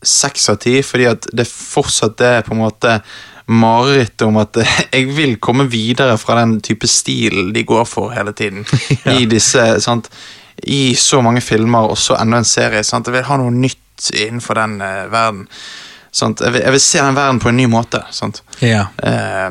seks 0.01 0.47
av 0.49 0.59
ti, 0.59 0.81
fordi 0.81 1.05
at 1.11 1.27
det 1.33 1.45
fortsatt 1.45 2.21
er 2.21 2.41
på 2.41 2.51
en 2.53 2.59
måte 2.63 3.01
mareritt 3.49 4.21
om 4.21 4.37
at 4.37 4.53
jeg 4.93 5.07
vil 5.15 5.37
komme 5.37 5.67
videre 5.69 6.17
fra 6.17 6.35
den 6.39 6.59
type 6.61 6.87
stil 6.87 7.51
de 7.51 7.63
går 7.63 7.85
for 7.89 8.09
hele 8.15 8.31
tiden. 8.31 8.65
I 9.05 9.25
disse, 9.25 9.81
sant? 9.81 10.07
I 10.63 10.95
så 10.95 11.21
mange 11.21 11.41
filmer 11.41 11.91
og 11.91 11.97
så 11.97 12.17
enda 12.19 12.41
en 12.41 12.47
serie. 12.47 12.83
Sant? 12.83 13.07
Jeg 13.07 13.19
vil 13.19 13.29
ha 13.29 13.37
noe 13.41 13.53
nytt 13.53 14.11
innenfor 14.13 14.59
den 14.59 14.81
uh, 14.81 15.05
verden. 15.11 15.47
Jeg, 16.19 16.53
vil, 16.53 16.61
jeg 16.63 16.71
vil 16.73 16.81
se 16.81 16.99
den 16.99 17.15
verden 17.15 17.39
på 17.39 17.49
en 17.51 17.57
ny 17.57 17.65
måte. 17.69 18.01
Ja. 18.65 18.87
Eh, 19.03 19.49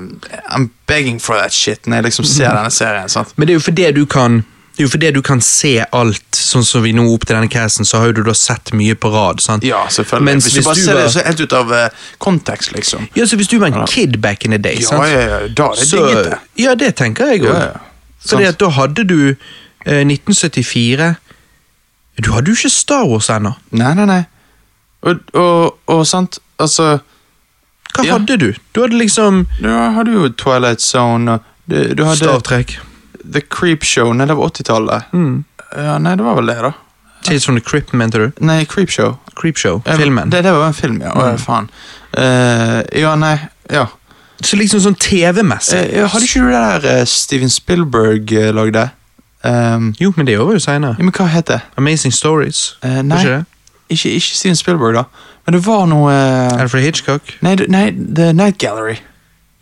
I'm 0.50 0.68
begging 0.90 1.20
for 1.22 1.38
that 1.38 1.54
shit 1.54 1.86
når 1.86 2.00
jeg 2.00 2.08
liksom 2.08 2.26
ser 2.26 2.50
denne 2.50 2.70
serien. 2.74 3.08
Sant? 3.08 3.30
Men 3.36 3.46
det 3.46 3.54
er 3.54 3.60
jo 3.60 3.66
fordi 3.68 3.90
du 3.94 4.06
kan 4.10 4.42
det 4.78 4.84
er 4.84 4.86
jo 4.86 4.90
fordi 4.92 5.10
du 5.10 5.22
kan 5.26 5.40
se 5.42 5.72
alt, 5.90 6.36
sånn 6.38 6.62
som 6.62 6.84
vi 6.84 6.92
nå 6.94 7.02
opp 7.10 7.24
til 7.26 7.34
denne 7.34 7.48
casten, 7.50 7.86
så 7.88 7.98
har 7.98 8.12
jo 8.12 8.20
du 8.20 8.28
da 8.28 8.34
sett 8.38 8.70
mye 8.78 8.94
på 8.94 9.10
rad. 9.10 9.40
sant? 9.42 9.64
Ja, 9.66 9.80
selvfølgelig. 9.90 10.26
Mens 10.28 10.46
hvis, 10.46 10.54
hvis 10.54 10.62
du 10.62 10.68
bare 10.68 10.78
du 10.78 10.82
ser 10.84 10.98
det 11.00 11.08
så 11.16 11.24
helt 11.26 11.40
ut 11.40 11.56
av 11.58 11.72
uh, 11.74 12.04
kontekst, 12.22 12.70
liksom. 12.76 13.08
Ja, 13.18 13.26
så 13.26 13.36
Hvis 13.40 13.50
du 13.50 13.56
var 13.58 13.72
en 13.74 13.88
kid 13.90 14.20
back 14.22 14.44
in 14.46 14.54
the 14.54 14.58
day, 14.62 14.78
Ja, 14.78 14.86
sant? 14.86 15.08
ja, 15.10 15.24
ja, 15.24 15.40
da 15.48 15.66
er 15.72 15.80
det 15.80 15.88
så, 15.88 16.04
digget 16.06 16.30
det. 16.30 16.38
Ja, 16.62 16.74
det 16.78 16.92
tenker 16.94 17.32
jeg 17.32 17.42
òg. 17.42 17.48
Ja, 17.50 17.64
ja. 17.72 18.12
Fordi 18.28 18.46
at 18.52 18.60
da 18.62 18.68
hadde 18.78 19.04
du 19.08 19.18
1974 19.88 21.14
Du 22.22 22.32
hadde 22.34 22.50
jo 22.50 22.56
ikke 22.58 22.70
Star 22.74 23.06
Wars 23.08 23.28
ennå. 23.30 23.54
Nei, 23.70 23.92
nei, 23.94 24.06
nei. 24.10 24.22
Og, 25.06 25.20
og, 25.38 25.78
og 25.86 26.06
sant, 26.06 26.40
altså 26.58 26.98
Hva 27.94 28.04
Ja. 28.04 28.16
hadde 28.18 28.36
du? 28.40 28.48
Du 28.74 28.82
hadde 28.82 28.98
liksom 28.98 29.46
Du 29.62 29.68
hadde 29.70 30.12
jo 30.12 30.28
Twilight 30.28 30.82
Zone, 30.82 31.38
og 31.38 31.40
du, 31.70 31.94
du 31.94 32.04
hadde 32.04 32.16
Star 32.24 32.40
Trek, 32.40 32.78
The 33.22 33.40
Creep 33.40 33.84
Show. 33.84 34.12
Nei, 34.16 34.26
det 34.26 34.36
var 34.38 34.50
80-tallet. 34.50 35.12
Mm. 35.12 35.44
Ja, 35.76 35.98
nei, 36.00 36.14
det 36.16 36.24
var 36.24 36.38
vel 36.38 36.46
det, 36.48 36.58
da. 36.64 36.72
Tales 37.26 37.44
from 37.44 37.58
the 37.58 37.64
Crypt, 37.64 37.92
mente 37.92 38.18
du? 38.18 38.30
Nei, 38.40 38.64
Creep 38.64 38.90
Show. 38.90 39.18
Creepshow, 39.36 39.82
Show, 39.84 39.96
filmen. 40.00 40.30
Det, 40.30 40.42
det 40.42 40.52
var 40.52 40.66
en 40.66 40.74
film, 40.74 41.00
ja. 41.04 41.12
Å, 41.12 41.34
faen. 41.38 41.68
Uh, 42.16 42.80
ja, 42.96 43.12
nei, 43.20 43.34
ja. 43.70 43.86
Så 44.40 44.56
liksom 44.58 44.80
sånn 44.82 44.96
TV-messig. 44.98 45.82
Uh, 45.92 46.06
hadde 46.10 46.26
ikke 46.26 46.46
du 46.46 46.52
det 46.54 46.62
der 46.62 47.02
uh, 47.02 47.04
Steven 47.10 47.52
Spielberg 47.52 48.32
uh, 48.34 48.48
lagde? 48.56 48.86
Um, 49.44 49.94
Jo, 50.00 50.12
men 50.16 50.26
det 50.26 50.38
var 50.38 50.52
jo 50.52 50.58
seinere. 50.58 50.96
ja, 50.98 51.04
men 51.04 51.12
hva 51.14 51.26
het 51.30 51.46
det? 51.48 51.60
Amazing 51.76 52.14
Stories. 52.14 52.78
Uh, 52.84 53.02
nei, 53.02 53.18
ikke 53.22 53.30
det? 53.36 53.44
ikke, 53.88 54.10
ikke 54.10 54.34
Steven 54.36 54.56
Spielberg, 54.56 54.94
da. 54.94 55.02
Men 55.46 55.54
det 55.54 55.60
var 55.66 55.86
noe 55.86 56.10
uh, 56.12 56.60
Alfred 56.60 56.82
Hitchcock? 56.82 57.22
Nei, 57.40 57.54
nei, 57.68 57.90
The 58.14 58.32
Night 58.32 58.58
Gallery. 58.58 58.96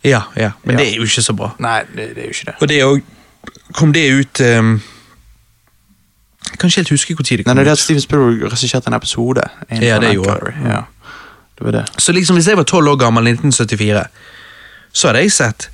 Ja, 0.03 0.21
ja. 0.35 0.51
Men 0.63 0.75
Ja. 0.77 0.83
det 0.83 0.91
er 0.93 0.95
jo 0.97 1.03
ikke 1.03 1.21
så 1.21 1.33
bra. 1.33 1.51
Nei, 1.59 1.81
det, 1.95 2.09
det 2.15 2.23
er 2.23 2.27
jo 2.31 2.33
ikke 2.35 2.45
det. 2.45 2.55
Og 2.61 2.69
det 2.69 2.83
òg 2.83 3.01
Kom 3.73 3.93
det 3.93 4.03
ut 4.13 4.39
um, 4.41 4.81
Jeg 6.51 6.57
kan 6.59 6.67
ikke 6.67 6.75
helt 6.79 6.89
huske 6.89 7.13
når 7.13 7.23
det 7.37 7.45
kom 7.45 7.55
Nei, 7.55 7.63
det 7.63 7.67
er 7.69 7.71
at. 7.71 7.79
Steven 7.79 8.01
Spielberg 8.01 8.51
regisserte 8.51 8.87
en 8.87 8.93
episode. 8.93 9.41
Ja, 9.71 9.99
det 9.99 10.13
gjorde. 10.13 10.53
Ja, 10.65 10.81
det 11.57 11.65
var 11.65 11.71
det. 11.71 11.85
Så 11.97 12.11
liksom 12.11 12.35
hvis 12.35 12.47
jeg 12.47 12.57
var 12.57 12.63
tolv 12.63 12.87
år 12.91 12.95
gammel 12.95 13.27
i 13.27 13.31
1974, 13.31 14.03
så 14.93 15.07
hadde 15.07 15.19
jeg 15.19 15.31
sett 15.31 15.69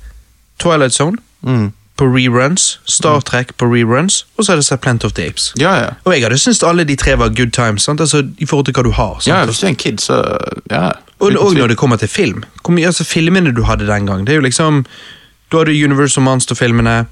Twilight 0.58 0.92
Zone 0.94 1.16
Mm. 1.42 1.72
På 1.96 2.06
reruns, 2.10 2.80
Star 2.90 3.20
Trek 3.20 3.52
på 3.56 3.66
reruns, 3.70 4.26
og 4.36 4.44
så 4.44 4.52
hadde 4.52 4.64
jeg 4.64 4.64
sett 4.64 4.80
Plant 4.80 5.04
of 5.04 5.12
the 5.12 5.26
Apes. 5.28 5.52
Ja, 5.60 5.74
ja. 5.78 5.90
Og 6.04 6.14
jeg 6.14 6.22
hadde 6.24 6.38
syntes 6.38 6.62
alle 6.66 6.84
de 6.84 6.96
tre 6.96 7.14
var 7.18 7.28
good 7.28 7.52
times? 7.54 7.88
Altså, 7.88 8.24
i 8.38 8.46
forhold 8.46 8.66
til 8.66 8.74
hva 8.74 8.82
du 8.82 8.90
har. 8.90 9.12
Sant? 9.20 9.26
ja, 9.30 9.44
hvis 9.44 9.58
du 9.62 9.66
er 9.66 9.70
en 9.70 9.76
kid, 9.76 9.98
så 9.98 10.18
Ja. 10.70 10.90
Og, 11.22 11.32
og 11.38 11.54
når 11.54 11.66
det 11.70 11.76
kommer 11.76 11.96
til 11.96 12.08
film. 12.08 12.42
Hvor 12.64 12.74
mye, 12.74 12.86
altså 12.86 13.04
Filmene 13.04 13.52
du 13.54 13.62
hadde 13.62 13.86
den 13.86 14.06
gang, 14.06 14.26
det 14.26 14.32
er 14.32 14.36
jo 14.36 14.42
liksom 14.42 14.84
Du 15.52 15.58
hadde 15.58 15.70
Universal 15.84 16.24
Monster-filmene. 16.24 17.06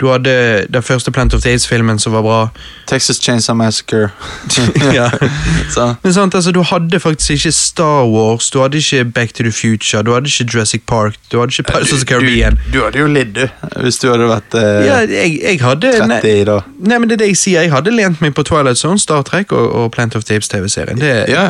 Du 0.00 0.06
hadde 0.12 0.66
den 0.70 0.82
første 0.82 1.10
Plant 1.10 1.34
of 1.34 1.42
Days-filmen 1.42 1.98
som 1.98 2.12
var 2.14 2.22
bra. 2.22 2.48
Texas 2.86 3.16
Chainsaw 3.22 3.56
Massacre. 3.58 4.08
Ja. 4.94 5.10
Så, 5.74 5.94
Men 6.02 6.12
sant, 6.14 6.34
altså, 6.34 6.52
du 6.52 6.62
hadde 6.62 7.00
faktisk 7.00 7.30
ikke 7.30 7.52
Star 7.52 8.04
Wars, 8.06 8.50
du 8.50 8.60
hadde 8.62 8.78
ikke 8.78 9.04
Back 9.04 9.34
to 9.34 9.42
the 9.42 9.52
Future, 9.52 10.02
du 10.02 10.12
hadde 10.14 10.26
ikke 10.30 10.46
Jurassic 10.54 10.82
Park, 10.86 11.14
du 11.32 11.40
hadde 11.40 11.52
ikke 11.52 11.62
Pirates 11.72 11.92
of 11.92 11.98
the 11.98 12.06
Caribbean. 12.06 12.58
Du, 12.72 12.78
du 12.78 12.84
hadde 12.84 12.98
jo 12.98 13.06
lidd, 13.06 13.34
du. 13.34 13.48
Hvis 13.82 13.98
du 13.98 14.08
hadde 14.10 14.28
vært 14.30 14.54
eh, 14.54 14.86
Ja, 14.86 14.98
jeg, 15.04 15.40
jeg 15.42 15.60
hadde 15.60 15.92
30 16.00 16.44
da. 16.52 16.60
Nei, 16.78 16.98
men 16.98 17.08
det 17.10 17.18
er 17.18 17.24
det 17.24 17.32
jeg 17.34 17.36
sier. 17.42 17.62
Jeg 17.66 17.72
hadde 17.74 17.90
lent 17.94 18.20
meg 18.24 18.34
på 18.38 18.42
Twilight 18.46 18.78
Zone, 18.78 18.98
Star 19.02 19.22
Trek 19.26 19.52
og, 19.52 19.66
og 19.82 19.90
Plant 19.92 20.16
of 20.16 20.22
Apes-tv-serien. 20.30 20.98
Det 21.02 21.14
Ja, 21.28 21.48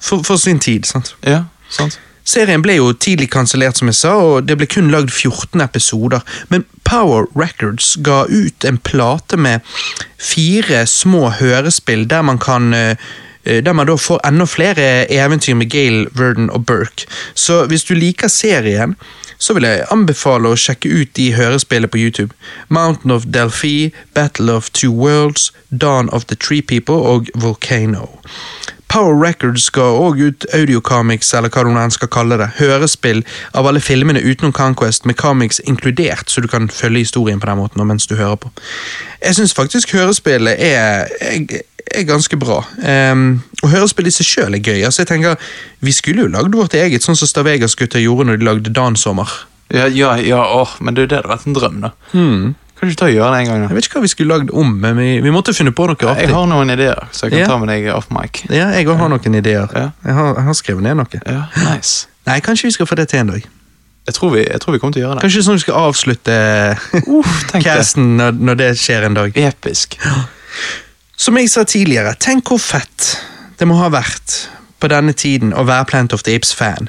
for, 0.00 0.22
for 0.24 0.36
sin 0.40 0.58
tid, 0.58 0.88
sant. 0.88 1.14
ja, 1.26 1.42
sant. 1.68 2.00
Serien 2.24 2.62
ble 2.62 2.76
jo 2.78 2.92
tidlig 2.92 3.30
kansellert, 3.32 3.78
som 3.78 3.90
jeg 3.90 3.98
sa, 3.98 4.14
og 4.18 4.44
det 4.48 4.58
ble 4.60 4.68
kun 4.70 4.90
lagd 4.92 5.10
14 5.10 5.60
episoder. 5.64 6.20
Men 6.48 6.66
Power 6.84 7.26
Records 7.38 7.96
ga 7.96 8.24
ut 8.28 8.64
en 8.64 8.78
plate 8.78 9.36
med 9.36 9.60
fire 10.18 10.84
små 10.86 11.30
hørespill 11.40 12.06
der 12.10 12.22
man 12.26 12.38
kan 12.38 12.74
eh, 12.74 12.96
eh, 13.44 13.62
der 13.64 13.72
man 13.72 13.88
da 13.88 13.96
får 13.96 14.20
enda 14.26 14.46
flere 14.46 15.06
eventyr 15.12 15.54
med 15.54 15.70
Gale, 15.70 16.06
Verdon 16.12 16.50
og 16.50 16.66
Burke. 16.66 17.06
Så 17.34 17.64
hvis 17.66 17.84
du 17.84 17.94
liker 17.94 18.28
serien, 18.28 18.96
så 19.40 19.54
vil 19.56 19.64
jeg 19.64 19.86
anbefale 19.90 20.50
å 20.50 20.58
sjekke 20.58 20.90
ut 20.92 21.14
de 21.16 21.30
hørespillene 21.32 21.88
på 21.88 21.98
YouTube. 22.02 22.34
Mountain 22.68 23.14
of 23.14 23.24
Delphi, 23.32 23.92
Battle 24.14 24.52
of 24.52 24.68
Two 24.76 24.92
Worlds, 24.92 25.52
Dawn 25.70 26.10
of 26.12 26.26
the 26.26 26.36
Tree 26.36 26.60
People 26.62 27.00
og 27.00 27.30
Volcano. 27.34 28.20
Power 28.90 29.14
Records 29.14 29.68
ga 29.70 29.84
òg 29.86 30.18
ut 30.18 30.46
audiocomics, 30.56 31.30
eller 31.38 31.52
hva 31.52 31.62
enn 31.62 31.94
skal 31.94 32.10
kalle 32.10 32.38
det, 32.40 32.48
hørespill 32.58 33.22
av 33.54 33.68
alle 33.70 33.82
filmene 33.82 34.22
utenom 34.22 34.52
Conquest, 34.56 35.06
med 35.06 35.18
comics 35.20 35.60
inkludert, 35.62 36.26
så 36.30 36.42
du 36.42 36.48
kan 36.50 36.66
følge 36.68 37.04
historien 37.04 37.40
på 37.40 37.46
den 37.46 37.60
måten 37.60 37.82
og 37.82 37.86
mens 37.86 38.08
du 38.10 38.16
hører 38.18 38.40
på. 38.42 38.50
Jeg 39.22 39.38
syns 39.38 39.54
faktisk 39.54 39.94
hørespillet 39.94 40.58
er, 40.58 41.06
er, 41.22 41.62
er 41.94 42.08
ganske 42.08 42.36
bra. 42.40 42.64
Um, 43.12 43.42
og 43.62 43.70
hørespill 43.70 44.10
i 44.10 44.14
seg 44.14 44.26
sjøl 44.26 44.58
er 44.58 44.64
gøy. 44.64 44.82
altså 44.84 45.04
jeg 45.04 45.12
tenker, 45.12 45.36
Vi 45.80 45.92
skulle 45.92 46.26
jo 46.26 46.32
lagd 46.32 46.56
vårt 46.56 46.74
eget, 46.74 47.06
sånn 47.06 47.18
som 47.18 47.30
Stavegas-gutta 47.30 48.02
gjorde 48.02 48.26
når 48.26 48.40
de 48.40 48.48
lagde 48.48 48.74
Dansommer. 48.74 49.30
Ja, 49.70 49.86
ja, 49.86 50.16
ja 50.18 50.42
åh, 50.42 50.74
men 50.80 50.96
det 50.96 51.04
er 51.04 51.06
jo 51.06 51.10
det 51.12 51.16
det 51.16 51.28
har 51.28 51.36
vært 51.36 51.46
en 51.46 51.54
drøm, 51.54 51.78
da. 51.84 51.92
Kan 52.80 52.88
du 52.88 52.94
ikke 52.94 53.00
ta 53.02 53.06
og 53.10 53.12
gjøre 53.12 53.30
det 53.34 53.40
en 53.44 53.48
gang, 53.50 53.62
Jeg 53.68 53.76
vet 53.76 53.84
ikke 53.90 53.98
hva 54.00 54.02
vi 54.06 54.08
skulle 54.14 54.32
lagd 54.38 54.50
om, 54.56 54.70
men 54.80 54.96
vi, 54.96 55.08
vi 55.20 55.30
måtte 55.34 55.52
finne 55.52 55.70
på 55.76 55.84
noe 55.90 55.98
artig. 56.08 56.24
Jeg 56.24 56.32
har 56.32 56.46
noen 56.48 56.70
ideer, 56.72 57.02
så 57.12 57.26
jeg 57.28 57.34
kan 57.34 57.40
Ja. 57.42 57.46
ta 57.52 57.58
med 57.60 57.68
deg 57.68 57.88
off 57.92 58.08
mic. 58.10 58.40
Ja, 58.48 58.70
jeg 58.72 58.88
òg 58.88 58.96
har 58.96 59.08
noen 59.12 59.34
ideer. 59.36 59.68
Ja. 59.76 59.90
Jeg, 60.04 60.14
har, 60.16 60.30
jeg 60.38 60.44
har 60.48 60.56
skrevet 60.56 60.82
ned 60.88 60.96
noe. 60.96 61.20
Ja, 61.26 61.42
nice. 61.68 62.06
Nei, 62.30 62.38
kanskje 62.40 62.70
vi 62.70 62.72
skal 62.78 62.88
få 62.88 62.96
det 62.96 63.08
til 63.12 63.20
en 63.20 63.34
dag. 63.34 63.44
Jeg 64.08 64.14
tror 64.16 64.32
vi, 64.32 64.46
jeg 64.48 64.60
tror 64.64 64.72
vi 64.72 64.78
kommer 64.80 64.96
til 64.96 65.02
å 65.02 65.06
gjøre 65.10 65.18
det. 65.20 65.22
Kanskje 65.26 65.42
sånn 65.44 65.58
vi 65.60 65.64
skal 65.66 65.76
avslutte 65.90 66.36
tenk 67.52 67.60
det. 67.60 67.66
casten 67.68 68.16
når, 68.16 68.32
når 68.48 68.54
det 68.62 68.70
skjer 68.80 69.04
en 69.10 69.18
dag. 69.20 69.36
Episk. 69.36 69.98
Som 71.20 71.36
jeg 71.36 71.50
sa 71.52 71.66
tidligere, 71.68 72.14
tenk 72.18 72.48
hvor 72.48 72.58
fett 72.64 73.10
det 73.60 73.68
må 73.68 73.76
ha 73.76 73.90
vært 73.92 74.38
på 74.80 74.90
denne 74.90 75.12
tiden 75.16 75.54
å 75.54 75.64
være 75.68 75.88
Plant 75.90 76.14
of 76.16 76.24
the 76.26 76.34
Apes-fan. 76.36 76.88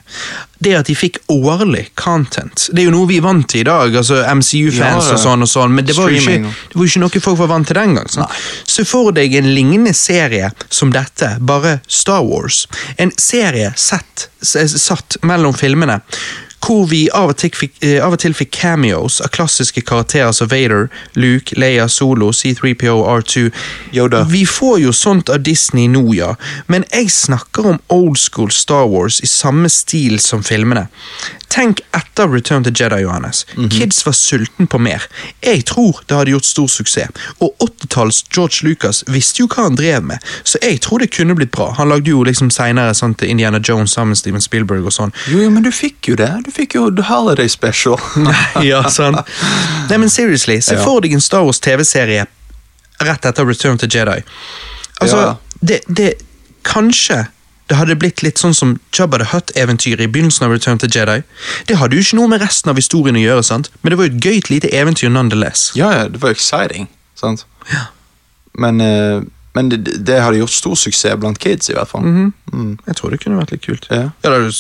Det 0.62 0.76
at 0.78 0.90
de 0.90 0.96
fikk 0.96 1.18
årlig 1.34 1.88
content. 2.00 2.68
Det 2.72 2.84
er 2.84 2.90
jo 2.90 2.94
noe 2.94 3.10
vi 3.10 3.18
er 3.18 3.26
vant 3.26 3.48
til 3.50 3.64
i 3.64 3.68
dag, 3.68 3.96
altså 3.98 4.22
MCU-fans 4.30 5.10
Ja, 5.10 5.16
og 5.16 5.22
sånn 5.24 5.46
og 5.46 5.50
sånn, 5.50 5.74
men 5.76 5.88
det 5.88 5.98
var, 5.98 6.12
jo 6.14 6.22
ikke, 6.22 6.54
det 6.72 6.78
var 6.78 6.92
ikke 6.92 7.02
noe 7.04 7.24
folk 7.26 7.42
var 7.42 7.52
vant 7.56 7.72
til 7.72 7.80
den 7.80 7.98
gang. 7.98 8.12
Sånn. 8.12 8.38
Se 8.76 8.86
for 8.88 9.16
deg 9.16 9.36
en 9.40 9.50
lignende 9.56 9.96
serie 9.98 10.52
som 10.70 10.94
dette, 10.94 11.34
bare 11.40 11.80
Star 11.88 12.24
Wars. 12.28 12.64
En 13.02 13.14
serie 13.18 13.74
sett, 13.76 14.30
satt 14.42 15.20
mellom 15.26 15.58
filmene. 15.58 16.02
Hvor 16.62 16.86
vi 16.90 17.10
av 17.14 17.32
og, 17.32 17.38
til 17.42 17.54
fikk, 17.58 17.74
eh, 17.82 17.98
av 18.06 18.16
og 18.16 18.22
til 18.22 18.36
fikk 18.38 18.52
cameos 18.54 19.20
av 19.24 19.32
klassiske 19.34 19.82
karakterer 19.82 20.32
som 20.36 20.50
Vader, 20.52 20.90
Luke, 21.18 21.58
Leia, 21.60 21.88
Solo, 21.90 22.32
C3PO, 22.32 23.02
R2. 23.18 23.50
Yoda. 23.98 24.24
Vi 24.30 24.46
får 24.46 24.80
jo 24.84 24.94
sånt 24.94 25.30
av 25.30 25.42
Disney 25.44 25.90
nå, 25.92 26.06
ja, 26.16 26.36
men 26.68 26.86
jeg 26.92 27.12
snakker 27.12 27.74
om 27.74 27.80
old 27.90 28.20
school 28.20 28.52
Star 28.52 28.88
Wars 28.92 29.22
i 29.22 29.30
samme 29.30 29.70
stil 29.70 30.20
som 30.22 30.44
filmene. 30.46 30.88
Tenk 31.52 31.82
etter 31.92 32.30
Return 32.32 32.64
to 32.64 32.72
Jedi, 32.72 33.02
Johannes. 33.04 33.44
Kids 33.72 34.06
var 34.06 34.14
sulten 34.16 34.68
på 34.72 34.80
mer. 34.80 35.04
Jeg 35.44 35.66
tror 35.68 36.00
det 36.08 36.16
hadde 36.16 36.32
gjort 36.32 36.48
stor 36.48 36.70
suksess, 36.72 37.26
og 37.44 37.52
80-talls 37.60 38.22
George 38.32 38.64
Lucas 38.64 39.02
visste 39.12 39.44
jo 39.44 39.50
hva 39.52 39.66
han 39.68 39.76
drev 39.76 40.06
med, 40.14 40.24
så 40.48 40.62
jeg 40.64 40.80
tror 40.86 41.04
det 41.04 41.10
kunne 41.12 41.36
blitt 41.36 41.52
bra. 41.52 41.72
Han 41.80 41.92
lagde 41.92 42.14
jo 42.14 42.24
liksom 42.24 42.52
til 42.52 43.28
Indiana 43.28 43.60
Jones 43.60 43.92
sammen 43.92 44.14
med 44.16 44.22
Steven 44.22 44.44
Spielberg 44.44 44.86
og 44.86 44.96
sånn. 44.96 45.12
Jo, 45.32 45.42
jo, 45.44 45.50
men 45.52 45.64
du 45.64 45.72
fikk 45.76 46.12
jo 46.12 46.16
det. 46.20 46.30
Du 46.46 46.51
fikk 46.52 46.76
jo 46.76 46.90
The 46.96 47.04
Holiday 47.10 47.50
Special. 47.50 48.00
ja, 48.72 48.84
sant. 48.90 49.18
Nei, 49.90 49.98
men 49.98 50.10
seriously, 50.10 50.60
se 50.62 50.76
Ja. 50.78 50.84
for 50.84 51.02
deg 51.02 51.14
en 51.14 51.22
Star 51.24 51.44
Wars 51.48 51.60
TV-serie 51.60 52.26
rett 53.02 53.26
etter 53.26 53.46
Return 53.48 53.78
to 53.82 53.88
Jedi. 53.90 54.22
Altså, 55.02 55.18
Ja. 55.18 55.36
det, 55.62 55.82
det 55.88 56.14
Kanskje 56.64 57.24
det 57.72 57.78
hadde 57.80 57.96
blitt 57.96 58.20
litt 58.22 58.38
sånn 58.38 58.54
som 58.54 58.74
Jabba 58.94 59.18
the 59.22 59.26
Hutt-eventyret 59.32 60.04
i 60.04 60.08
begynnelsen 60.12 60.44
av 60.46 60.52
Return 60.52 60.78
to 60.78 60.88
Jedi. 60.92 61.22
Det 61.70 61.78
hadde 61.80 61.96
jo 61.96 62.04
ikke 62.04 62.18
noe 62.20 62.28
med 62.28 62.42
resten 62.44 62.70
av 62.70 62.76
historien 62.76 63.16
å 63.16 63.22
gjøre, 63.24 63.44
sant? 63.48 63.70
men 63.82 63.94
det 63.94 63.98
var 63.98 64.10
jo 64.10 64.12
et 64.12 64.26
gøyt 64.26 64.50
lite 64.52 64.70
eventyr 64.76 65.10
nonetheless. 65.10 65.72
Ja, 65.80 65.92
ja, 65.96 66.08
det 66.12 66.20
var 66.22 66.36
exciting, 66.36 66.90
sant? 67.16 67.46
Ja. 67.72 67.86
Men, 68.60 68.82
eh, 68.84 69.22
men 69.54 69.70
det, 69.70 69.98
det 70.08 70.20
hadde 70.24 70.40
gjort 70.40 70.54
stor 70.56 70.76
suksess 70.80 71.20
blant 71.20 71.40
kids, 71.40 71.70
i 71.70 71.76
hvert 71.76 71.90
fall. 71.90 72.06
Mm. 72.06 72.78
Jeg 72.88 72.96
tror 72.96 73.12
det 73.12 73.22
kunne 73.24 73.40
vært 73.40 73.52
litt 73.56 73.66
kult. 73.66 73.88
Ja. 73.92 74.10
det 74.24 74.32
er 74.32 74.46
jo 74.46 74.52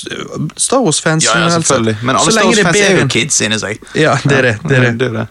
Star 0.57 0.83
Wars-fans 0.83 1.25
Ja, 1.25 1.37
ja, 1.45 1.51
selvfølgelig. 1.59 1.97
Men 2.01 2.15
alle 2.15 2.31
Star 2.31 2.49
Wars-fans 2.49 2.81
er 2.81 2.97
jo 2.99 3.11
kids 3.11 3.41
inni 3.41 3.59
seg. 3.61 3.85
Ja, 3.95 4.17
det 4.23 4.41
er 4.41 4.49
det. 4.49 4.57
det, 4.67 4.77
er 4.77 4.89
det. 4.89 4.97
det, 4.99 5.11
er 5.13 5.21
det. 5.21 5.27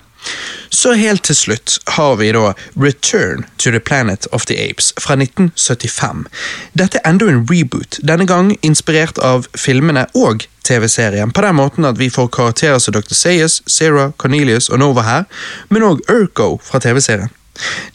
Så 0.71 0.93
helt 0.93 1.23
til 1.25 1.37
slutt 1.37 1.79
har 1.97 2.17
vi 2.21 2.31
da 2.33 2.53
Return 2.77 3.45
to 3.59 3.71
the 3.71 3.81
Planet 3.81 4.27
of 4.33 4.47
the 4.47 4.57
Apes 4.71 4.93
fra 5.01 5.17
1975. 5.17 6.27
Dette 6.73 7.01
er 7.01 7.11
enda 7.11 7.29
en 7.29 7.43
reboot, 7.51 7.99
denne 8.07 8.27
gang 8.29 8.53
inspirert 8.63 9.19
av 9.19 9.49
filmene 9.59 10.07
og 10.15 10.47
TV-serien, 10.65 11.33
på 11.33 11.43
den 11.45 11.59
måten 11.59 11.89
at 11.89 11.99
vi 11.99 12.11
får 12.13 12.31
karakterer 12.37 12.79
som 12.79 12.95
Dr. 12.95 13.15
Sayers, 13.15 13.63
Sarah, 13.67 14.13
Cornelius 14.17 14.69
og 14.69 14.79
Nova 14.79 15.05
her, 15.09 15.29
men 15.69 15.85
òg 15.89 16.05
Urko 16.09 16.61
fra 16.63 16.81
TV-serien. 16.81 17.33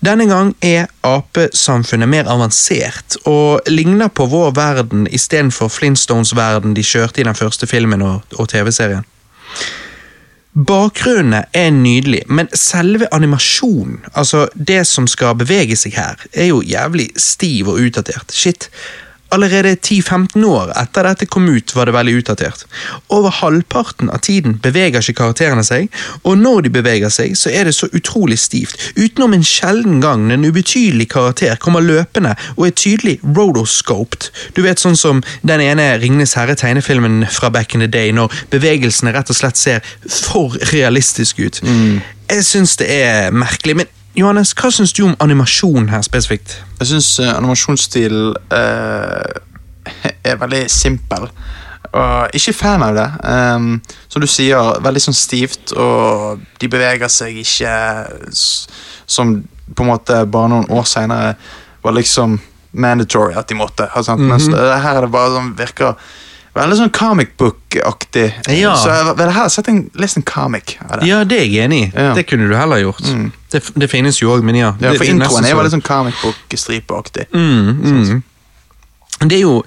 Denne 0.06 0.28
gang 0.30 0.54
er 0.66 0.90
apesamfunnet 1.06 2.10
mer 2.12 2.30
avansert 2.32 3.18
og 3.26 3.66
ligner 3.72 4.12
på 4.12 4.28
vår 4.32 4.54
verden 4.58 5.08
istedenfor 5.08 5.72
Flintstones-verden 5.74 6.76
de 6.78 6.86
kjørte 6.86 7.22
i 7.22 7.28
den 7.28 7.38
første 7.38 7.68
filmen 7.70 8.06
og, 8.06 8.22
og 8.40 8.50
TV-serien. 8.52 9.06
Bakgrunnene 10.56 11.42
er 11.52 11.72
nydelig, 11.76 12.22
men 12.32 12.48
selve 12.56 13.10
animasjonen, 13.12 14.06
altså 14.14 14.46
det 14.56 14.86
som 14.88 15.08
skal 15.12 15.36
bevege 15.36 15.76
seg 15.76 15.98
her, 16.00 16.22
er 16.32 16.48
jo 16.54 16.62
jævlig 16.64 17.10
stiv 17.20 17.74
og 17.74 17.82
utdatert. 17.84 18.32
Shit. 18.32 18.70
Allerede 19.34 19.76
10-15 19.76 20.44
år 20.46 20.72
etter 20.78 21.08
dette 21.08 21.26
kom 21.26 21.48
ut, 21.50 21.74
var 21.76 21.90
det 21.90 21.96
veldig 21.96 22.14
utdatert. 22.20 22.66
Over 23.14 23.34
halvparten 23.42 24.12
av 24.14 24.22
tiden 24.26 24.60
beveger 24.64 25.02
ikke 25.02 25.18
karakterene 25.18 25.64
seg, 25.66 25.90
og 26.24 26.38
når 26.40 26.68
de 26.68 26.74
beveger 26.78 27.12
seg, 27.14 27.34
så 27.38 27.50
er 27.50 27.68
det 27.68 27.76
så 27.76 27.90
utrolig 27.98 28.38
stivt. 28.40 28.78
Utenom 28.96 29.34
en 29.36 29.44
sjelden 29.46 30.00
gang 30.04 30.30
en 30.32 30.46
ubetydelig 30.46 31.10
karakter 31.16 31.58
kommer 31.62 31.84
løpende 31.84 32.36
og 32.56 32.68
er 32.68 32.78
tydelig 32.78 33.18
rotoscoped. 33.26 34.30
Du 34.56 34.62
vet 34.66 34.82
sånn 34.82 35.00
som 35.00 35.24
den 35.42 35.64
ene 35.64 35.90
Ringnes 36.00 36.38
herre-tegnefilmen 36.38 37.26
fra 37.32 37.50
back 37.50 37.76
in 37.76 37.84
the 37.84 37.90
day, 37.92 38.14
når 38.16 38.34
bevegelsene 38.54 39.16
rett 39.16 39.34
og 39.34 39.42
slett 39.42 39.60
ser 39.60 39.82
for 40.06 40.56
realistiske 40.72 41.50
ut. 41.50 41.62
Jeg 42.30 42.46
syns 42.46 42.78
det 42.82 42.88
er 42.90 43.36
merkelig, 43.36 43.82
men 43.82 43.92
Johannes, 44.16 44.54
hva 44.56 44.72
syns 44.72 44.94
du 44.96 45.04
om 45.06 45.16
animasjon 45.20 45.90
her 45.92 46.02
spesifikt? 46.06 46.56
Jeg 46.80 46.88
syns 46.94 47.20
animasjonsstilen 47.20 48.36
uh, 48.54 49.42
er 50.30 50.40
veldig 50.40 50.66
simpel. 50.72 51.28
Og 51.96 52.36
ikke 52.36 52.54
fan 52.56 52.84
av 52.84 52.96
det. 52.96 53.08
Um, 53.24 53.82
som 54.12 54.24
du 54.24 54.28
sier, 54.28 54.80
veldig 54.84 55.04
sånn 55.04 55.18
stivt, 55.18 55.76
og 55.76 56.42
de 56.62 56.72
beveger 56.72 57.12
seg 57.12 57.40
ikke 57.44 57.76
som 58.32 59.38
på 59.76 59.86
en 59.86 59.90
måte 59.90 60.18
bare 60.32 60.52
noen 60.52 60.68
år 60.74 60.86
seinere 60.90 61.36
var 61.84 61.96
liksom 61.96 62.38
mandatory 62.76 63.36
at 63.40 63.50
de 63.50 63.56
måtte. 63.56 63.88
Altså, 63.94 64.16
mm 64.16 64.22
-hmm. 64.22 64.30
Mens 64.32 64.46
det, 64.48 64.82
her 64.82 64.98
er 64.98 65.02
det 65.02 65.12
bare 65.12 65.36
sånn 65.36 65.58
virker 65.58 65.94
veldig 66.56 66.78
sånn 66.80 66.94
comic 66.96 67.34
book-aktig. 67.40 68.28
Ja. 68.56 68.76
Så 68.80 68.92
jeg 68.92 69.10
ville 69.20 69.34
heller 69.36 69.52
sett 69.54 69.68
en, 69.72 69.82
lest 70.00 70.20
en 70.20 70.28
comic 70.28 70.78
av 70.86 71.02
det. 71.02 71.10
Ja, 71.10 71.24
det 71.28 71.42
er 71.42 71.50
jeg 71.50 71.66
enig 71.68 71.82
i. 71.88 71.90
Ja. 71.92 72.14
Det 72.18 72.26
kunne 72.30 72.48
du 72.52 72.56
heller 72.58 72.82
gjort. 72.84 73.04
Det, 73.52 73.62
det 73.76 73.92
finnes 73.92 74.22
jo 74.22 74.32
òg, 74.36 74.46
men 74.46 74.58
ja. 74.60 74.72
Ja, 74.80 74.96
for 74.96 75.04
det 75.04 75.18
introen 75.18 75.48
er 75.48 75.60
veldig 75.60 75.76
sånn 75.76 75.86
comic 75.86 76.18
book-stripeaktig. 76.24 77.30
Det 79.26 79.38
er 79.38 79.46
jo 79.46 79.62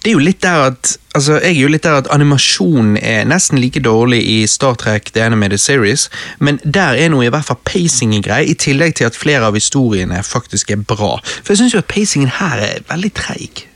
det 0.00 0.08
er 0.08 0.14
jo 0.16 0.20
litt 0.24 0.40
der 0.40 0.62
at 0.70 0.94
altså 1.12 1.34
jeg 1.42 1.50
er 1.50 1.58
jo 1.58 1.68
litt 1.68 1.84
der 1.84 1.98
at 1.98 2.06
animasjonen 2.14 2.94
er 2.96 3.26
nesten 3.28 3.60
like 3.60 3.82
dårlig 3.84 4.20
i 4.24 4.36
Star 4.48 4.78
Trek 4.80 5.10
The 5.12 5.26
Animated 5.26 5.60
Series, 5.60 6.06
men 6.40 6.56
der 6.64 6.96
er 6.96 7.10
noe 7.12 7.26
i 7.26 7.32
hvert 7.32 7.44
fall 7.50 7.60
pacingen 7.68 8.24
grei, 8.24 8.46
i 8.48 8.56
tillegg 8.56 8.96
til 8.96 9.10
at 9.10 9.18
flere 9.18 9.50
av 9.50 9.58
historiene 9.58 10.22
faktisk 10.24 10.72
er 10.72 10.80
bra. 10.80 11.18
For 11.42 11.52
jeg 11.52 11.60
syns 11.60 11.76
jo 11.76 11.82
at 11.84 11.90
pacingen 11.92 12.32
her 12.38 12.64
er 12.64 12.80
veldig 12.88 13.12
treig. 13.20 13.66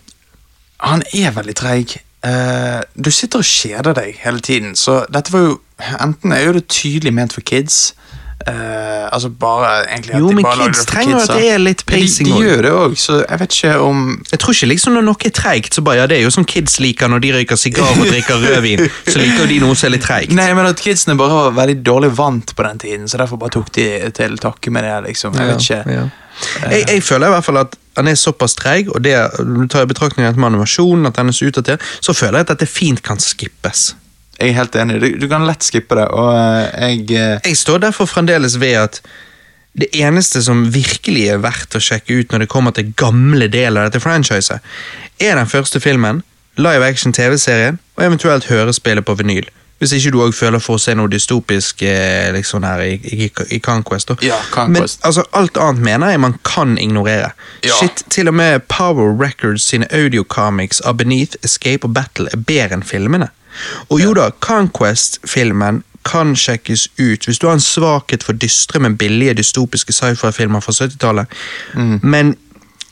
Han 0.88 1.04
er 1.12 1.36
veldig 1.36 1.56
treig. 1.60 1.98
Eh, 2.24 2.80
Du 3.04 3.10
sitter 3.10 3.42
og 3.42 3.48
kjeder 3.48 3.96
deg 3.96 4.18
hele 4.24 4.40
tiden, 4.40 4.74
så 4.76 5.04
dette 5.12 5.32
var 5.32 5.48
jo 5.48 5.60
Enten 6.00 6.32
er 6.32 6.44
jo 6.46 6.52
det 6.54 6.68
tydelig 6.70 7.10
ment 7.12 7.32
for 7.34 7.42
kids. 7.42 7.96
Eh, 8.46 9.08
altså 9.12 9.28
bare 9.30 9.70
egentlig 9.88 10.18
Jo, 10.18 10.30
men 10.36 10.44
kids 10.44 10.84
trenger 10.90 11.20
at 11.22 11.32
det 11.38 11.50
er 11.52 11.58
litt 11.62 11.84
Ja, 11.90 11.96
de- 11.96 12.24
De, 12.24 12.30
gjør 12.42 12.62
det 12.66 12.72
òg, 12.72 12.96
så 12.98 13.18
jeg 13.30 13.40
vet 13.40 13.56
ikke 13.58 13.74
om 13.80 14.00
Jeg 14.32 14.38
tror 14.42 14.52
ikke 14.56 14.68
liksom 14.72 14.94
når 14.98 15.06
noe 15.08 15.16
er 15.24 15.30
treigt, 15.30 15.74
så 15.74 15.84
bare 15.86 15.96
ja, 16.02 16.06
det 16.10 16.18
er 16.18 16.22
jo 16.26 16.30
som 16.34 16.44
kids 16.44 16.78
liker 16.80 17.08
når 17.08 17.20
de 17.24 17.32
røyker 17.38 17.56
sigar 17.56 17.88
og 17.94 18.06
drikker 18.06 18.40
rødvin. 18.44 18.84
Så 19.06 19.18
liker 19.22 19.46
de 19.46 19.58
noe 19.62 19.74
som 19.78 19.88
er 19.88 19.96
litt 19.96 20.04
treigt. 20.06 20.32
Nei, 20.34 20.50
men 20.54 20.66
at 20.66 20.76
kidsene 20.82 21.16
bare 21.18 21.30
var 21.50 21.56
veldig 21.62 21.78
dårlig 21.86 22.12
vant 22.18 22.54
på 22.56 22.62
den 22.68 22.78
tiden, 22.78 23.08
så 23.08 23.18
derfor 23.22 23.36
bare 23.40 23.50
tok 23.56 23.72
de 23.78 23.88
til 24.14 24.36
takke 24.38 24.70
med 24.74 24.84
det, 24.84 24.96
liksom. 25.08 25.34
Jeg 25.38 25.46
vet 25.54 25.64
ikke. 25.70 25.82
Ja. 25.94 26.04
Jeg, 26.70 26.84
jeg 26.90 27.02
føler 27.06 27.26
i 27.30 27.34
hvert 27.36 27.44
fall 27.46 27.58
at 27.62 27.76
han 27.96 28.08
er 28.10 28.14
såpass 28.18 28.54
treig, 28.58 28.88
og 28.90 29.02
det 29.04 29.14
tar 29.70 29.84
i 29.86 29.86
betraktning 29.86 30.26
at 30.26 30.36
med 30.36 30.48
animasjonen, 30.50 31.06
at 31.06 31.14
den 31.16 31.28
er 31.30 31.36
så 31.36 31.46
utdatert, 31.46 31.80
så 32.02 32.12
føler 32.12 32.40
jeg 32.40 32.48
at 32.48 32.54
dette 32.58 32.66
fint 32.66 33.02
kan 33.06 33.20
skippes. 33.22 33.92
Jeg 34.38 34.50
er 34.50 34.56
helt 34.58 34.76
enig. 34.76 34.98
Du, 35.02 35.08
du 35.22 35.28
kan 35.30 35.46
lett 35.46 35.62
skippe 35.66 35.98
det, 35.98 36.08
og 36.10 36.32
eh, 36.34 36.90
jeg 36.90 37.14
eh, 37.18 37.38
Jeg 37.44 37.60
står 37.60 37.84
derfor 37.86 38.10
fremdeles 38.10 38.58
ved 38.60 38.78
at 38.80 39.00
det 39.74 39.88
eneste 39.98 40.42
som 40.42 40.60
virkelig 40.70 41.26
er 41.34 41.40
verdt 41.42 41.74
å 41.74 41.82
sjekke 41.82 42.20
ut 42.20 42.30
når 42.32 42.44
det 42.44 42.50
kommer 42.52 42.74
til 42.74 42.92
gamle 42.98 43.48
deler 43.50 43.82
av 43.82 43.90
dette 43.90 44.02
franchiset, 44.02 44.62
er 45.18 45.34
den 45.34 45.50
første 45.50 45.80
filmen, 45.82 46.22
live 46.58 46.86
action 46.86 47.12
TV-serien 47.12 47.80
og 47.96 48.04
eventuelt 48.06 48.46
hørespillet 48.50 49.06
på 49.06 49.16
vinyl. 49.18 49.50
Hvis 49.82 49.92
ikke 49.96 50.12
du 50.14 50.20
òg 50.22 50.32
føler 50.32 50.62
for 50.62 50.78
å 50.78 50.80
se 50.80 50.94
noe 50.94 51.10
dystopisk 51.10 51.82
eh, 51.82 52.30
liksom 52.36 52.62
her 52.64 52.84
i, 52.86 52.92
i, 52.94 53.26
i 53.52 53.58
Conquest. 53.58 54.12
da. 54.12 54.16
Ja, 54.22 54.38
Conquest. 54.54 55.00
Men 55.02 55.08
altså, 55.10 55.24
alt 55.34 55.58
annet 55.60 55.82
mener 55.84 56.12
jeg 56.14 56.22
man 56.22 56.38
kan 56.46 56.78
ignorere. 56.78 57.32
Ja. 57.66 57.74
Shit, 57.80 58.04
Til 58.14 58.30
og 58.30 58.38
med 58.38 58.62
Power 58.70 59.10
Records 59.10 59.66
sine 59.66 59.90
audiocomics 59.90 60.80
av 60.86 61.02
Beneath, 61.02 61.36
Escape 61.42 61.84
og 61.88 61.96
Battle 61.98 62.30
er 62.32 62.38
bedre 62.46 62.78
enn 62.78 62.86
filmene. 62.86 63.28
Og 63.88 64.00
jo 64.02 64.14
da, 64.14 64.30
Conquest-filmen 64.40 65.82
kan 66.04 66.34
sjekkes 66.36 66.88
ut 66.98 67.24
hvis 67.24 67.38
du 67.40 67.46
har 67.48 67.56
en 67.56 67.64
svakhet 67.64 68.24
for 68.26 68.36
dystre, 68.36 68.80
men 68.80 68.96
billige 69.00 69.34
dystopiske 69.40 69.92
sci-fi-filmer 69.92 70.60
fra 70.60 70.72
70-tallet. 70.72 71.26
Mm. 71.74 72.00
Men 72.02 72.34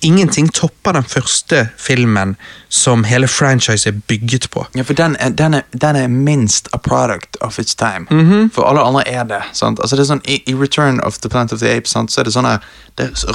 ingenting 0.02 0.48
topper 0.48 0.92
den 0.92 1.04
første 1.04 1.68
filmen 1.78 2.36
som 2.68 3.04
hele 3.04 3.28
franchise 3.28 3.88
er 3.88 3.92
bygget 4.08 4.48
på. 4.50 4.66
Ja, 4.74 4.82
for 4.82 4.94
den 4.98 5.16
er, 5.20 5.28
den, 5.28 5.54
er, 5.54 5.62
den 5.72 5.96
er 5.96 6.08
minst 6.08 6.68
a 6.72 6.78
product 6.78 7.36
of 7.40 7.58
its 7.58 7.74
time. 7.74 8.06
Mhm. 8.10 8.50
For 8.50 8.62
alle 8.62 8.80
andre 8.80 9.08
er 9.08 9.24
det. 9.24 9.42
sant? 9.52 9.80
Altså 9.80 9.96
det 9.96 10.02
er 10.02 10.10
sånn, 10.14 10.24
I, 10.24 10.40
i 10.46 10.54
Return 10.54 11.00
of 11.00 11.18
the 11.18 11.28
Planet 11.28 11.52
of 11.52 11.60
the 11.60 11.76
Apes 11.76 11.94
sant? 11.94 12.12
så 12.12 12.20
er 12.20 12.24
det 12.24 12.34
sånn 12.34 12.48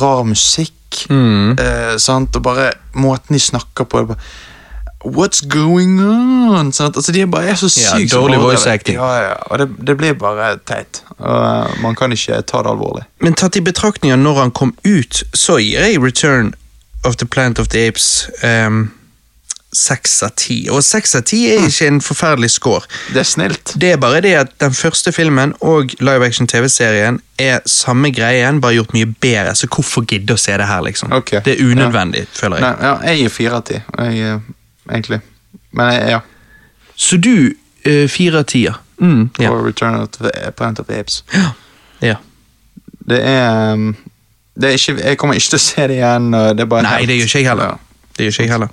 rar 0.01 0.23
musikk. 0.23 0.73
mm. 1.09 1.51
eh, 1.59 1.97
sant? 1.97 2.35
Og 2.35 2.43
bare 2.43 2.71
måten 2.93 3.33
de 3.33 3.39
snakker 3.39 3.83
på. 3.83 3.99
det 3.99 4.07
bare, 4.07 4.19
What's 5.05 5.41
going 5.47 5.99
on? 6.01 6.71
Sant? 6.73 6.95
Altså 6.97 7.11
De 7.11 7.21
er 7.21 7.25
bare 7.25 7.51
er 7.53 7.55
så 7.55 7.69
Ja, 7.79 8.17
dårlig 8.17 8.39
voice 8.41 8.69
acting. 8.69 8.97
Ja, 8.97 9.13
ja, 9.21 9.33
og 9.45 9.59
det, 9.59 9.69
det 9.87 9.97
blir 9.97 10.13
bare 10.13 10.57
teit. 10.65 11.03
Og 11.17 11.69
eh, 11.69 11.81
Man 11.81 11.95
kan 11.95 12.11
ikke 12.11 12.41
ta 12.41 12.63
det 12.65 12.71
alvorlig. 12.71 13.05
Men 13.21 13.37
tatt 13.37 13.55
i 13.55 13.61
betraktning 13.61 14.13
av 14.13 14.19
når 14.19 14.41
han 14.41 14.51
kom 14.51 14.75
ut, 14.85 15.23
så 15.33 15.59
gir 15.61 15.85
jeg 15.85 16.01
Return 16.03 16.53
of 17.05 17.15
the 17.15 17.25
Planet 17.25 17.59
of 17.59 17.67
the 17.67 17.87
Apes 17.87 18.29
um, 18.43 18.91
seks 19.73 20.23
av 20.23 20.33
ti. 20.39 20.57
Og 20.73 20.83
seks 20.83 21.15
av 21.15 21.25
ti 21.29 21.43
er 21.51 21.65
ikke 21.67 21.87
en 21.91 22.01
forferdelig 22.03 22.49
score. 22.55 22.87
Det 23.13 23.21
er 23.21 23.27
snilt. 23.27 23.73
Det 23.79 23.93
er 23.93 24.01
bare 24.01 24.21
det 24.25 24.33
at 24.39 24.53
den 24.63 24.73
første 24.73 25.11
filmen 25.13 25.53
og 25.61 25.93
live 25.99 26.25
action 26.25 26.47
TV-serien 26.47 27.21
er 27.39 27.59
samme 27.69 28.11
greien, 28.15 28.61
bare 28.63 28.79
gjort 28.79 28.95
mye 28.97 29.09
bedre. 29.21 29.53
Så 29.55 29.69
hvorfor 29.69 30.07
gidde 30.09 30.33
å 30.33 30.41
se 30.41 30.55
det 30.57 30.67
her, 30.67 30.81
liksom? 30.87 31.13
Okay. 31.19 31.43
Det 31.45 31.57
er 31.57 31.65
unødvendig, 31.69 32.25
føler 32.33 32.61
jeg. 32.61 32.65
Nei, 32.65 32.87
ja, 32.89 32.95
jeg 33.11 33.21
gir 33.21 33.35
fire 33.35 33.59
av 33.59 33.67
ti, 33.67 33.81
jeg, 33.83 34.31
eh, 34.31 34.53
egentlig. 34.91 35.19
Men 35.71 36.09
ja. 36.09 36.19
Så 36.95 37.17
du 37.17 37.53
uh, 37.87 38.07
fire 38.09 38.39
av 38.39 38.43
ti, 38.49 38.63
ja. 38.65 38.73
Mm, 39.01 39.29
På 39.29 39.43
ja. 39.43 39.51
Return 39.51 39.95
of 39.95 40.09
the 40.17 40.51
Planet 40.57 40.79
of 40.79 40.87
the 40.87 40.99
Apes. 40.99 41.23
ja. 42.01 42.15
Det 43.07 43.19
er, 43.23 43.73
um, 43.73 43.95
det 44.61 44.69
er 44.69 44.73
ikke, 44.75 45.03
Jeg 45.09 45.17
kommer 45.17 45.35
ikke 45.35 45.49
til 45.49 45.59
å 45.59 45.63
se 45.63 45.87
det 45.87 45.95
igjen. 45.95 46.31
Det 46.57 46.65
Nei, 46.69 46.81
helt- 46.83 47.07
det 47.07 47.15
gjør 47.19 47.25
ikke 47.29 47.39
jeg 47.39 47.47
heller. 47.47 47.77
Det 48.17 48.25
gjør 48.25 48.31
ikke 48.33 48.43
jeg 48.43 48.51
heller. 48.51 48.67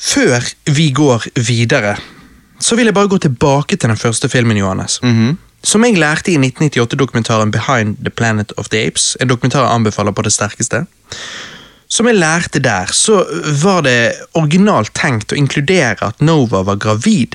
Før 0.00 0.40
vi 0.76 0.90
går 0.90 1.24
videre, 1.46 1.96
så 2.60 2.76
vil 2.76 2.84
jeg 2.90 2.94
bare 2.94 3.08
gå 3.08 3.18
tilbake 3.18 3.76
til 3.76 3.88
den 3.88 3.96
første 3.96 4.28
filmen, 4.28 4.56
Johannes. 4.56 4.98
Mhm. 5.02 5.38
Som 5.62 5.84
jeg 5.84 5.98
lærte 5.98 6.32
i 6.32 6.36
1998-dokumentaren 6.38 7.50
Behind 7.52 7.96
the 8.00 8.10
Planet 8.10 8.52
of 8.56 8.68
the 8.68 8.86
Apes, 8.86 9.16
en 9.20 9.28
dokumentar 9.28 9.60
jeg 9.66 9.74
anbefaler 9.74 10.12
på 10.12 10.22
det 10.22 10.32
sterkeste. 10.32 10.86
Som 11.90 12.06
jeg 12.06 12.20
lærte 12.20 12.60
der, 12.62 12.86
så 12.94 13.24
var 13.62 13.82
det 13.82 14.14
originalt 14.38 14.92
tenkt 14.94 15.32
å 15.34 15.38
inkludere 15.38 16.12
at 16.12 16.20
Nova 16.22 16.60
var 16.68 16.78
gravid, 16.78 17.34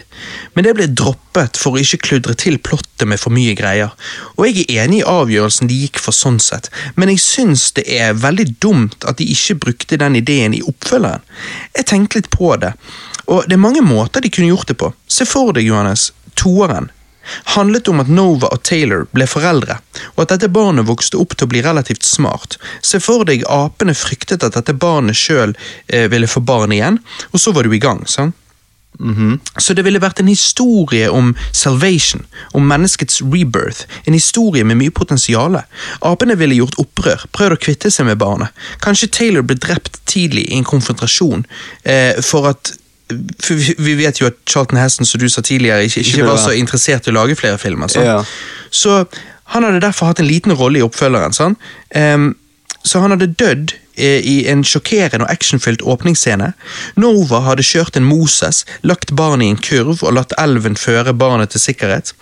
men 0.56 0.64
det 0.64 0.72
ble 0.77 0.88
droppet 0.88 1.60
for 1.60 1.76
å 1.76 1.82
ikke 1.82 1.99
kludre 2.07 2.38
til 2.40 2.56
plottet 2.64 3.03
med 3.11 3.19
for 3.19 3.36
mye 3.36 3.52
greier. 3.60 3.91
Og 4.38 4.48
jeg 4.48 4.64
er 4.64 4.86
enig 4.86 5.02
i 5.02 5.10
avgjørelsen 5.11 5.68
de 5.68 5.82
gikk 5.82 5.99
for 5.99 6.15
sånn 6.15 6.40
sett, 6.40 6.72
men 6.95 7.11
jeg 7.11 7.26
syns 7.26 7.68
det 7.76 7.84
er 7.98 8.15
veldig 8.15 8.48
dumt 8.64 9.03
at 9.03 9.19
de 9.19 9.27
ikke 9.36 9.60
brukte 9.68 9.99
den 9.99 10.15
ideen 10.22 10.56
i 10.56 10.64
oppfølgeren. 10.64 11.27
Jeg 11.76 11.91
tenkte 11.91 12.22
litt 12.22 12.32
på 12.32 12.56
det, 12.61 12.72
og 13.27 13.44
det 13.49 13.60
er 13.60 13.65
mange 13.68 13.84
måter 13.84 14.23
de 14.23 14.32
kunne 14.32 14.53
gjort 14.53 14.72
det 14.72 14.80
på. 14.80 14.94
Se 15.11 15.27
for 15.27 15.52
deg, 15.52 15.68
Johannes, 15.68 16.14
toeren 16.40 16.94
handlet 17.56 17.88
om 17.92 18.02
at 18.04 18.12
Nova 18.12 18.52
og 18.54 18.64
Taylor 18.68 19.06
ble 19.16 19.28
foreldre, 19.30 19.80
og 20.16 20.24
at 20.26 20.36
dette 20.36 20.52
barnet 20.54 20.88
vokste 20.88 21.20
opp 21.22 21.36
til 21.36 21.48
å 21.48 21.54
bli 21.54 21.64
relativt 21.66 22.08
smart. 22.08 22.60
Se 22.86 23.02
for 23.04 23.26
deg 23.28 23.46
apene 23.52 23.96
fryktet 23.98 24.46
at 24.46 24.58
dette 24.58 24.78
barnet 24.78 25.18
sjøl 25.18 25.56
eh, 25.88 26.10
ville 26.12 26.30
få 26.30 26.44
barn 26.46 26.76
igjen, 26.76 27.02
og 27.32 27.42
så 27.42 27.56
var 27.56 27.66
du 27.66 27.76
i 27.76 27.82
gang. 27.82 28.06
sant? 28.08 28.36
Så 29.58 29.74
det 29.76 29.84
ville 29.86 30.00
vært 30.00 30.22
en 30.22 30.30
historie 30.32 31.10
om 31.12 31.34
salvation, 31.52 32.24
om 32.56 32.68
menneskets 32.68 33.22
rebirth, 33.22 33.86
en 34.06 34.16
historie 34.16 34.64
med 34.64 34.80
mye 34.80 34.94
potensial. 34.96 35.60
Apene 36.06 36.38
ville 36.40 36.56
gjort 36.62 36.80
opprør, 36.82 37.26
prøvd 37.36 37.58
å 37.58 37.62
kvitte 37.68 37.92
seg 37.92 38.08
med 38.10 38.22
barnet. 38.22 38.56
Kanskje 38.84 39.12
Taylor 39.12 39.46
ble 39.46 39.60
drept 39.60 40.00
tidlig 40.08 40.48
i 40.48 40.60
en 40.60 40.68
konfrontasjon 40.68 41.46
eh, 41.84 42.16
for 42.24 42.52
at 42.54 42.76
for 43.41 43.53
vi- 43.77 43.95
vet 43.95 44.19
jo 44.22 44.27
at 44.27 44.38
Charlton 44.49 44.80
Heston 44.80 45.06
som 45.06 45.19
du 45.19 45.30
sa 45.30 45.41
tidligere, 45.41 45.86
ikke, 45.86 46.02
ikke, 46.02 46.26
var 46.26 46.38
så 46.41 46.56
interessert 46.57 47.07
i 47.07 47.14
å 47.14 47.14
lage 47.14 47.36
flere 47.36 47.57
filmer. 47.57 47.91
Ja. 47.95 48.23
Så 48.72 49.06
han 49.53 49.64
hadde 49.64 49.82
derfor 49.84 50.10
hatt 50.10 50.19
en 50.19 50.27
liten 50.27 50.53
rolle 50.53 50.80
i 50.80 50.86
oppfølgeren. 50.86 51.34
Sånn. 51.34 51.56
Um, 51.95 52.36
så 52.86 53.02
han 53.02 53.14
hadde 53.14 53.34
dødd 53.34 53.73
eh, 53.98 54.22
i 54.22 54.36
en 54.49 54.64
sjokkerende 54.64 55.26
og 55.26 55.32
actionfylt 55.32 55.82
åpningsscene. 55.82 56.53
Nova 57.02 57.41
hadde 57.48 57.65
kjørt 57.65 57.98
en 57.98 58.06
Moses, 58.06 58.64
lagt 58.82 59.14
barnet 59.18 59.45
i 59.45 59.53
en 59.53 59.61
kurv 59.61 60.03
og 60.03 60.14
latt 60.18 60.36
elven 60.41 60.77
føre 60.77 61.14
barnet 61.14 61.53
til 61.53 61.61
sikkerhet. 61.61 62.14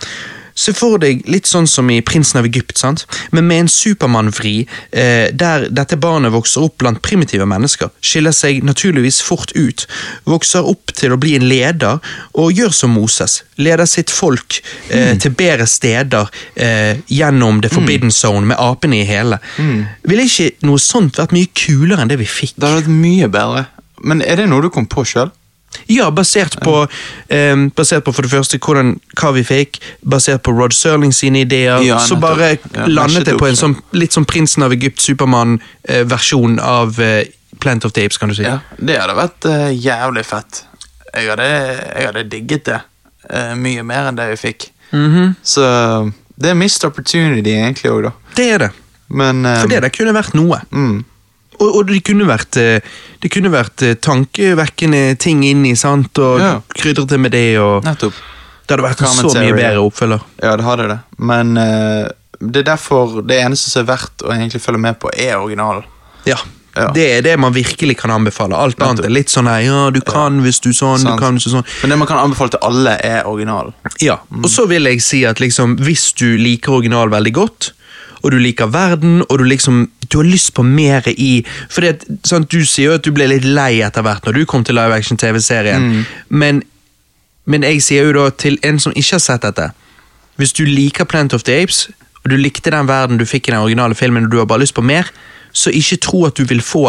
Se 0.54 0.72
for 0.76 1.00
deg 1.02 1.24
litt 1.30 1.48
sånn 1.50 1.66
som 1.66 1.88
i 1.90 1.98
Prinsen 2.06 2.38
av 2.38 2.46
Egypt, 2.46 2.76
sant? 2.78 3.04
men 3.34 3.46
med 3.48 3.64
en 3.64 3.70
Supermann-vri, 3.70 4.54
eh, 4.94 5.26
der 5.34 5.66
dette 5.74 5.98
barnet 5.98 6.32
vokser 6.34 6.68
opp 6.68 6.78
blant 6.82 7.02
primitive 7.02 7.46
mennesker, 7.50 7.90
skiller 8.00 8.34
seg 8.34 8.62
naturligvis 8.66 9.20
fort 9.26 9.50
ut, 9.58 9.86
vokser 10.30 10.66
opp 10.70 10.94
til 10.94 11.14
å 11.14 11.18
bli 11.20 11.34
en 11.38 11.48
leder, 11.50 11.98
og 12.38 12.54
gjør 12.54 12.74
som 12.74 12.94
Moses, 12.94 13.42
leder 13.58 13.88
sitt 13.90 14.14
folk 14.14 14.60
eh, 14.90 15.16
til 15.18 15.34
bedre 15.34 15.66
steder 15.70 16.30
eh, 16.54 17.02
gjennom 17.10 17.60
The 17.64 17.72
Forbidden 17.74 18.14
Zone 18.14 18.46
med 18.52 18.60
apene 18.60 19.02
i 19.02 19.08
hele. 19.08 19.40
Ville 20.06 20.28
ikke 20.28 20.52
noe 20.68 20.82
sånt 20.82 21.18
vært 21.18 21.34
mye 21.34 21.50
kulere 21.50 22.04
enn 22.04 22.10
det 22.12 22.20
vi 22.22 22.30
fikk? 22.30 22.54
Det 22.56 22.68
hadde 22.68 22.84
vært 22.84 22.94
mye 22.94 23.30
bedre. 23.32 23.66
Men 24.04 24.22
er 24.22 24.38
det 24.38 24.50
noe 24.50 24.62
du 24.62 24.70
kom 24.70 24.86
på 24.90 25.06
sjøl? 25.08 25.32
Ja, 25.90 26.10
basert 26.10 26.56
på, 26.64 26.86
eh, 27.28 27.56
basert 27.76 28.04
på 28.04 28.14
for 28.14 28.22
det 28.22 28.30
første 28.32 28.58
hvordan, 28.58 28.94
hva 29.20 29.32
vi 29.36 29.44
fikk, 29.44 29.80
basert 30.06 30.42
på 30.42 30.54
Rod 30.56 30.72
Serling 30.72 31.12
sine 31.14 31.44
ideer, 31.44 31.82
Ja, 31.84 31.98
så 31.98 32.16
bare 32.20 32.58
Ja, 32.74 32.86
landet 32.86 33.26
det 33.26 33.38
på 33.38 33.48
en 33.48 33.56
sånn, 33.56 33.76
litt 33.92 34.12
sånn 34.12 34.26
Prinsen 34.26 34.62
av 34.62 34.72
Egypt, 34.72 35.00
Supermann-versjon 35.04 36.58
av 36.60 37.00
eh, 37.00 37.24
Plant 37.60 37.84
of 37.84 37.92
Tapes, 37.92 38.18
kan 38.18 38.28
du 38.28 38.34
si. 38.34 38.42
Ja, 38.42 38.58
det 38.76 38.98
hadde 38.98 39.14
vært 39.16 39.46
uh, 39.46 39.70
jævlig 39.70 40.24
fett. 40.26 40.64
Jeg 41.14 41.30
hadde, 41.30 41.46
jeg 41.46 42.06
hadde 42.08 42.24
digget 42.28 42.64
det. 42.64 42.80
uh, 43.30 43.54
mye 43.56 43.82
mer 43.86 44.10
enn 44.10 44.16
det 44.18 44.26
vi 44.34 44.36
fikk. 44.36 44.70
Mhm. 44.92 45.34
Så 45.42 45.62
det 46.36 46.50
er 46.50 46.54
missed 46.58 46.84
opportunity 46.84 47.54
egentlig 47.54 47.90
òg, 47.92 48.02
da. 48.08 48.10
Det 48.36 48.48
er 48.56 48.58
det. 48.66 48.70
Men 49.08 49.44
eh, 49.46 49.60
For 49.62 49.70
det 49.70 49.82
det 49.84 49.92
kunne 49.94 50.14
vært 50.16 50.34
noe. 50.34 50.60
mm, 50.70 51.04
Og, 51.60 51.68
og 51.76 51.86
det 51.88 52.02
kunne 52.06 52.26
vært, 52.28 52.56
eh, 52.60 52.80
det 53.22 53.30
kunne 53.32 53.52
vært 53.52 53.82
eh, 53.86 53.94
tankevekkende 53.94 55.16
ting 55.22 55.44
inni, 55.46 55.74
sant, 55.76 56.18
og 56.18 56.40
Ja. 56.40 56.54
krydret 56.74 57.08
det 57.08 57.20
med 57.20 57.32
det, 57.32 57.58
og 57.58 57.84
Nettopp. 57.84 58.12
det 58.66 58.74
hadde 58.76 58.88
vært 58.88 59.02
en 59.02 59.16
så 59.18 59.32
mye 59.38 59.54
bedre 59.54 59.84
oppfølger. 59.84 60.20
Ja, 60.42 60.56
det 60.56 60.64
hadde 60.64 60.88
det. 60.88 60.98
Men 61.18 61.56
uh, 61.56 62.08
det 62.40 62.64
er 62.64 62.70
derfor 62.74 63.22
det 63.22 63.40
eneste 63.44 63.70
som 63.70 63.84
er 63.84 63.96
verdt 63.96 64.24
å 64.26 64.32
egentlig 64.34 64.60
følge 64.60 64.80
med 64.80 64.98
på, 65.00 65.10
er 65.16 65.36
originalen. 65.38 65.84
Ja. 66.26 66.36
Ja. 66.74 66.88
Det 66.90 67.04
er 67.18 67.20
det 67.22 67.36
man 67.38 67.54
virkelig 67.54 67.94
kan 68.00 68.10
anbefale. 68.10 68.56
Alt 68.58 68.80
annet 68.82 69.04
er 69.06 69.12
litt 69.14 69.30
sånn 69.30 69.46
her, 69.46 69.60
ja, 69.62 69.90
du 69.94 70.00
kan 70.02 70.40
hvis 70.42 70.58
du 70.58 70.72
sånn, 70.74 70.98
Sant. 70.98 71.14
du 71.14 71.22
kan 71.22 71.36
hvis 71.36 71.46
du 71.46 71.52
sånn. 71.52 71.66
Men 71.84 71.94
det 71.94 71.98
man 72.00 72.08
kan 72.10 72.18
anbefale 72.18 72.50
til 72.50 72.64
alle, 72.66 72.96
er 72.98 73.28
originalen. 73.30 73.76
Ja, 74.02 74.16
og 74.42 74.48
så 74.50 74.66
vil 74.66 74.90
jeg 74.90 75.04
si 75.06 75.22
at 75.28 75.38
liksom, 75.38 75.76
hvis 75.78 76.08
du 76.18 76.32
liker 76.40 76.80
original 76.80 77.12
veldig 77.14 77.32
godt, 77.36 77.70
og 78.24 78.32
du 78.32 78.38
liker 78.40 78.66
verden, 78.72 79.20
og 79.28 79.38
du 79.38 79.44
liksom 79.44 79.84
du 80.10 80.18
har 80.20 80.28
lyst 80.28 80.54
på 80.54 80.62
mer 80.66 81.06
i 81.10 81.44
For 81.70 81.80
det, 81.80 81.88
at, 81.94 82.06
sant, 82.26 82.50
Du 82.50 82.64
sier 82.64 82.92
jo 82.92 82.98
at 82.98 83.04
du 83.04 83.12
ble 83.14 83.28
litt 83.30 83.44
lei 83.44 83.80
etter 83.84 84.04
hvert 84.04 84.26
når 84.26 84.38
du 84.38 84.44
kom 84.50 84.64
til 84.64 84.78
live 84.78 84.94
action-TV-serien, 84.94 86.04
men, 86.28 86.62
men 87.46 87.66
jeg 87.66 87.82
sier 87.82 88.08
jo 88.08 88.16
da 88.16 88.30
til 88.30 88.58
en 88.62 88.80
som 88.80 88.94
ikke 88.94 89.16
har 89.16 89.24
sett 89.24 89.46
dette 89.46 89.70
Hvis 90.40 90.52
du 90.56 90.64
liker 90.64 91.04
Plant 91.04 91.34
of 91.34 91.44
the 91.44 91.62
Apes, 91.62 91.88
og 92.24 92.30
du 92.32 92.36
likte 92.40 92.72
den 92.72 92.88
verden 92.88 93.20
du 93.20 93.26
fikk 93.28 93.48
i 93.48 93.52
den 93.52 93.60
originale 93.60 93.94
filmen, 93.94 94.24
og 94.24 94.32
du 94.32 94.38
har 94.40 94.48
bare 94.48 94.64
lyst 94.64 94.74
på 94.74 94.82
mer, 94.82 95.10
så 95.54 95.70
ikke 95.70 95.96
tro 96.02 96.24
at 96.26 96.34
du 96.34 96.42
vil 96.50 96.58
få 96.66 96.82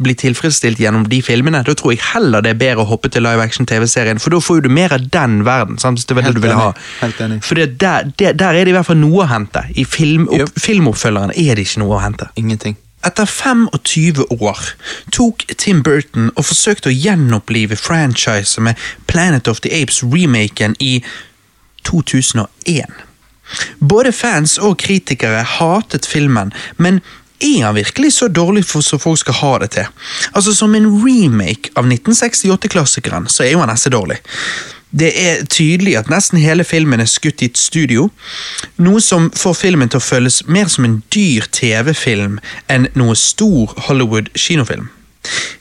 bli 0.00 0.14
tilfredsstilt 0.16 0.80
gjennom 0.80 1.04
de 1.10 1.18
filmene. 1.22 1.60
Da 1.66 1.74
tror 1.76 1.92
jeg 1.92 2.00
heller 2.14 2.40
det 2.44 2.54
er 2.54 2.60
bedre 2.62 2.86
å 2.86 2.88
hoppe 2.88 3.10
til 3.12 3.26
live 3.26 3.44
action-TV-serien, 3.44 4.20
for 4.22 4.32
da 4.32 4.40
får 4.40 4.62
du 4.64 4.70
mer 4.72 4.94
av 4.96 5.04
den 5.12 5.42
verden. 5.44 5.76
Sant? 5.82 6.00
Det 6.08 6.16
var 6.16 6.24
det 6.24 6.32
du 6.38 6.40
ville 6.40 6.56
ha. 6.56 6.70
For 7.44 7.60
det, 7.60 7.66
der, 7.82 8.08
der, 8.16 8.32
der 8.32 8.56
er 8.56 8.64
det 8.64 8.72
i 8.72 8.76
hvert 8.78 8.88
fall 8.88 9.00
noe 9.02 9.26
å 9.26 9.28
hente. 9.30 9.66
I 9.76 9.84
film, 9.84 10.24
opp, 10.30 10.46
Yep. 10.46 10.56
filmoppfølgerne 10.64 11.36
er 11.36 11.54
det 11.60 11.66
ikke 11.68 11.84
noe 11.84 11.98
å 11.98 12.02
hente. 12.02 12.30
Ingenting. 12.40 12.76
Etter 13.06 13.28
25 13.28 14.24
år 14.40 14.62
tok 15.14 15.44
Tim 15.60 15.82
Burton 15.86 16.32
og 16.34 16.48
forsøkte 16.48 16.88
å 16.90 16.96
gjenopplive 16.96 17.76
franchiset 17.78 18.64
med 18.64 18.80
Planet 19.06 19.46
of 19.52 19.60
the 19.62 19.70
Apes-remaken 19.76 20.74
i 20.82 20.96
2001. 21.86 22.96
Både 23.78 24.10
fans 24.12 24.56
og 24.58 24.78
kritikere 24.82 25.44
hatet 25.46 26.08
filmen, 26.08 26.50
men 26.82 26.98
er 27.40 27.64
han 27.64 27.76
virkelig 27.76 28.12
så 28.12 28.28
dårlig 28.28 28.64
for 28.64 28.84
så 28.84 28.98
folk 28.98 29.20
skal 29.20 29.38
ha 29.40 29.52
det 29.62 29.70
til? 29.76 29.90
Altså 30.32 30.54
Som 30.54 30.74
en 30.74 30.88
remake 31.04 31.70
av 31.76 31.86
1968-klassikeren, 31.86 33.28
så 33.28 33.44
er 33.44 33.52
jo 33.52 33.62
han 33.64 33.72
nesten 33.72 33.92
dårlig. 33.92 34.18
Det 34.90 35.10
er 35.20 35.44
tydelig 35.44 35.96
at 35.98 36.08
nesten 36.08 36.38
hele 36.40 36.64
filmen 36.64 37.02
er 37.02 37.10
skutt 37.10 37.42
i 37.42 37.50
et 37.50 37.58
studio, 37.58 38.08
noe 38.80 39.00
som 39.02 39.28
får 39.36 39.56
filmen 39.58 39.90
til 39.92 40.00
å 40.00 40.04
føles 40.04 40.44
mer 40.48 40.70
som 40.72 40.86
en 40.86 41.00
dyr 41.12 41.48
TV-film 41.52 42.38
enn 42.72 42.88
noe 42.94 43.16
stor 43.18 43.74
Hollywood-kinofilm. 43.88 44.88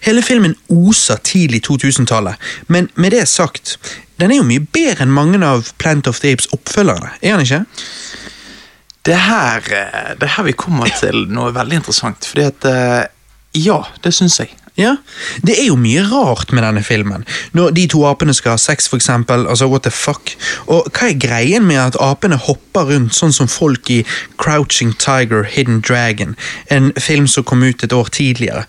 Hele 0.06 0.22
filmen 0.22 0.54
oser 0.70 1.20
tidlig 1.26 1.64
2000-tallet, 1.66 2.38
men 2.68 2.88
med 2.96 3.12
det 3.18 3.26
sagt, 3.28 3.80
den 4.22 4.32
er 4.32 4.40
jo 4.40 4.48
mye 4.48 4.64
bedre 4.64 5.04
enn 5.04 5.16
mange 5.16 5.42
av 5.44 5.74
Plant 5.82 6.08
of 6.08 6.22
the 6.22 6.32
Apes 6.32 6.48
oppfølgerne, 6.56 7.10
er 7.22 7.36
han 7.36 7.44
ikke? 7.44 7.64
Det 9.06 9.14
er 9.14 9.26
her, 9.28 9.72
eh, 9.72 10.14
det 10.18 10.26
er 10.26 10.36
her 10.38 10.48
vi 10.48 10.58
kommer 10.58 10.90
til 11.00 11.28
noe 11.30 11.54
veldig 11.54 11.82
interessant. 11.84 12.26
Fordi 12.32 12.48
at 12.50 12.70
eh, 12.70 13.04
Ja, 13.56 13.84
det 14.04 14.12
syns 14.14 14.40
jeg. 14.42 14.50
Ja, 14.76 14.98
Det 15.42 15.54
er 15.60 15.68
jo 15.70 15.78
mye 15.80 16.02
rart 16.04 16.52
med 16.52 16.64
denne 16.64 16.84
filmen. 16.84 17.24
Når 17.54 17.70
de 17.78 17.86
to 17.88 18.02
apene 18.10 18.34
skal 18.34 18.58
ha 18.58 18.58
sex, 18.58 18.90
for 18.90 19.00
eksempel. 19.00 19.48
Altså, 19.48 19.70
what 19.72 19.84
the 19.84 19.92
fuck? 19.92 20.34
Og 20.68 20.90
hva 20.92 21.10
er 21.10 21.20
greien 21.20 21.64
med 21.64 21.80
at 21.80 21.96
apene 22.04 22.36
hopper 22.36 22.90
rundt 22.92 23.16
sånn 23.16 23.32
som 23.32 23.48
folk 23.48 23.90
i 23.90 24.02
Crouching 24.42 24.92
Tiger, 25.00 25.44
Hidden 25.48 25.80
Dragon, 25.80 26.36
en 26.68 26.92
film 27.00 27.28
som 27.28 27.48
kom 27.48 27.64
ut 27.64 27.84
et 27.84 27.96
år 27.96 28.12
tidligere? 28.12 28.66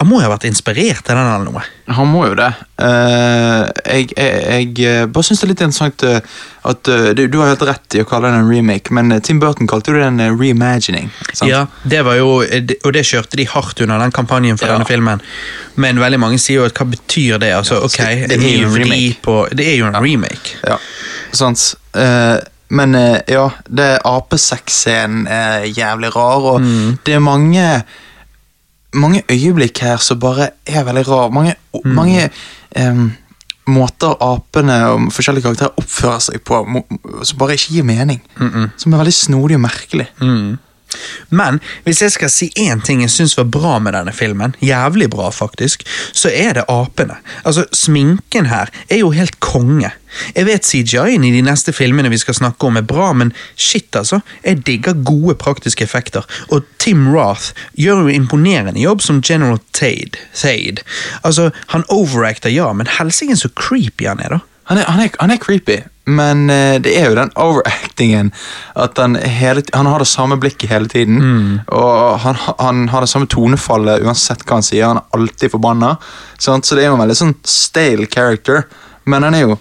Han 0.00 0.08
må 0.08 0.16
jo 0.22 0.24
ha 0.24 0.30
vært 0.32 0.46
inspirert 0.48 1.02
til 1.04 1.12
den 1.12 1.26
eller 1.28 1.44
noe. 1.44 1.62
Han 1.92 2.08
må 2.08 2.22
jo 2.30 2.36
det. 2.38 2.46
Uh, 2.80 3.66
jeg, 3.84 4.06
jeg, 4.16 4.68
jeg 4.80 5.08
bare 5.12 5.26
syns 5.26 5.42
det 5.42 5.44
er 5.44 5.50
litt 5.50 5.60
interessant 5.66 6.04
eh, 6.08 6.20
at 6.70 6.88
uh, 6.88 7.10
du, 7.18 7.22
du 7.28 7.36
har 7.40 7.50
helt 7.50 7.64
rett 7.68 7.96
i 7.98 8.00
å 8.00 8.06
kalle 8.08 8.30
den 8.30 8.40
en 8.40 8.48
remake, 8.48 8.94
men 8.96 9.12
eh, 9.12 9.20
Tim 9.26 9.42
Burton 9.42 9.68
kalte 9.68 9.92
jo 9.92 9.98
det 9.98 10.06
en 10.08 10.22
eh, 10.24 10.32
reimagining. 10.32 11.10
sant? 11.34 11.50
Ja, 11.50 11.66
det 11.84 12.00
var 12.06 12.16
jo, 12.16 12.30
Og 12.40 12.90
det 12.96 13.02
kjørte 13.10 13.36
de 13.40 13.44
hardt 13.52 13.82
under 13.84 14.00
den 14.00 14.14
kampanjen 14.16 14.56
for 14.60 14.70
Ja. 14.70 14.78
denne 14.78 14.88
filmen. 14.88 15.20
Men 15.76 16.00
veldig 16.00 16.20
mange 16.22 16.40
sier 16.40 16.62
jo 16.62 16.68
at 16.70 16.80
hva 16.80 16.88
betyr 16.94 17.36
det? 17.42 17.52
Altså, 17.58 17.82
ok, 17.84 18.00
det 18.30 18.38
er 18.40 18.56
jo 18.62 18.70
en 18.70 18.78
remake. 18.80 19.20
på 19.24 19.36
Det 19.52 19.68
er 19.68 19.76
jo 19.82 19.90
en 19.90 20.00
remake. 20.00 20.56
Ja, 20.64 20.78
sant. 21.36 21.74
Uh, 21.92 22.38
men 22.70 22.94
eh, 22.94 23.18
ja, 23.28 23.48
det 23.68 23.98
apesexscenen 24.06 25.26
er 25.28 25.64
jævlig 25.68 26.14
rar, 26.16 26.44
og 26.54 26.62
det 27.04 27.16
er 27.18 27.24
mange 27.24 27.64
mange 28.94 29.22
øyeblikk 29.30 29.82
her 29.84 29.96
som 30.02 30.20
bare 30.20 30.50
er 30.66 30.84
veldig 30.84 31.08
rar. 31.08 31.30
Mange, 31.30 31.54
mange 31.84 32.30
um, 32.76 33.12
måter 33.70 34.16
apene 34.24 34.78
og 34.90 35.12
forskjellige 35.14 35.46
karakterer 35.46 35.76
oppfører 35.78 36.24
seg 36.24 36.42
på 36.46 36.64
som 37.22 37.38
bare 37.38 37.58
ikke 37.58 37.76
gir 37.76 37.86
mening. 37.86 38.22
Som 38.80 38.92
er 38.92 39.02
veldig 39.04 39.14
snodig 39.14 39.60
og 39.60 39.64
merkelig. 39.68 40.08
Men 41.30 41.60
hvis 41.84 42.02
jeg 42.02 42.14
skal 42.16 42.30
si 42.32 42.48
én 42.58 42.82
ting 42.82 43.04
jeg 43.04 43.12
syns 43.14 43.36
var 43.38 43.46
bra 43.52 43.76
med 43.78 43.94
denne 43.94 44.12
filmen, 44.12 44.56
jævlig 44.64 45.10
bra 45.10 45.30
faktisk, 45.30 45.84
så 46.12 46.32
er 46.34 46.58
det 46.58 46.66
apene. 46.68 47.20
Altså, 47.44 47.64
Sminken 47.72 48.50
her 48.50 48.72
er 48.88 49.02
jo 49.04 49.12
helt 49.14 49.38
konge. 49.40 49.92
Jeg 50.34 50.46
vet 50.48 50.66
CGI-en 50.66 51.24
i 51.24 51.32
de 51.34 51.42
neste 51.46 51.74
filmene 51.76 52.10
vi 52.12 52.20
skal 52.20 52.36
snakke 52.38 52.66
om 52.66 52.78
er 52.80 52.86
bra, 52.86 53.12
men 53.16 53.32
shit, 53.56 53.88
altså. 53.96 54.20
Jeg 54.44 54.62
digger 54.66 54.98
gode 55.06 55.36
praktiske 55.40 55.84
effekter, 55.86 56.26
og 56.50 56.66
Tim 56.82 57.08
Roth 57.14 57.52
gjør 57.78 58.06
jo 58.06 58.14
imponerende 58.14 58.80
jobb 58.80 59.02
som 59.04 59.22
General 59.24 59.60
Tade. 59.72 60.18
Thade. 60.34 60.84
Altså, 61.22 61.50
Han 61.74 61.84
overacter, 61.88 62.50
ja, 62.50 62.72
men 62.72 62.86
helsike 62.98 63.36
så 63.36 63.48
creepy 63.56 64.06
han 64.08 64.20
er, 64.20 64.38
da. 64.38 64.40
Han 64.70 64.78
er, 64.78 64.84
han 64.86 65.00
er, 65.02 65.08
han 65.18 65.32
er 65.34 65.38
creepy, 65.42 65.80
men 66.06 66.44
eh, 66.50 66.76
det 66.82 66.92
er 66.94 67.08
jo 67.10 67.16
den 67.18 67.32
overactingen 67.42 68.28
at 68.78 68.98
han, 69.02 69.16
hele, 69.18 69.64
han 69.74 69.88
har 69.90 69.98
det 70.02 70.06
samme 70.06 70.36
blikket 70.38 70.70
hele 70.70 70.86
tiden. 70.90 71.18
Og 71.66 72.20
han, 72.22 72.38
han 72.58 72.84
har 72.92 73.02
det 73.02 73.10
samme 73.10 73.26
tonefallet 73.30 74.04
uansett 74.06 74.44
hva 74.46 74.60
han 74.60 74.66
sier. 74.66 74.86
Han 74.86 75.02
er 75.02 75.18
alltid 75.18 75.50
forbanna. 75.56 75.96
sant? 76.38 76.66
Så 76.66 76.78
det 76.78 76.84
er 76.84 76.92
jo 76.92 76.98
en 76.98 77.02
veldig 77.02 77.18
sånn 77.18 77.34
stale 77.42 78.06
character. 78.10 78.62
Men 79.10 79.26
han 79.26 79.34
er 79.36 79.44
jo 79.48 79.58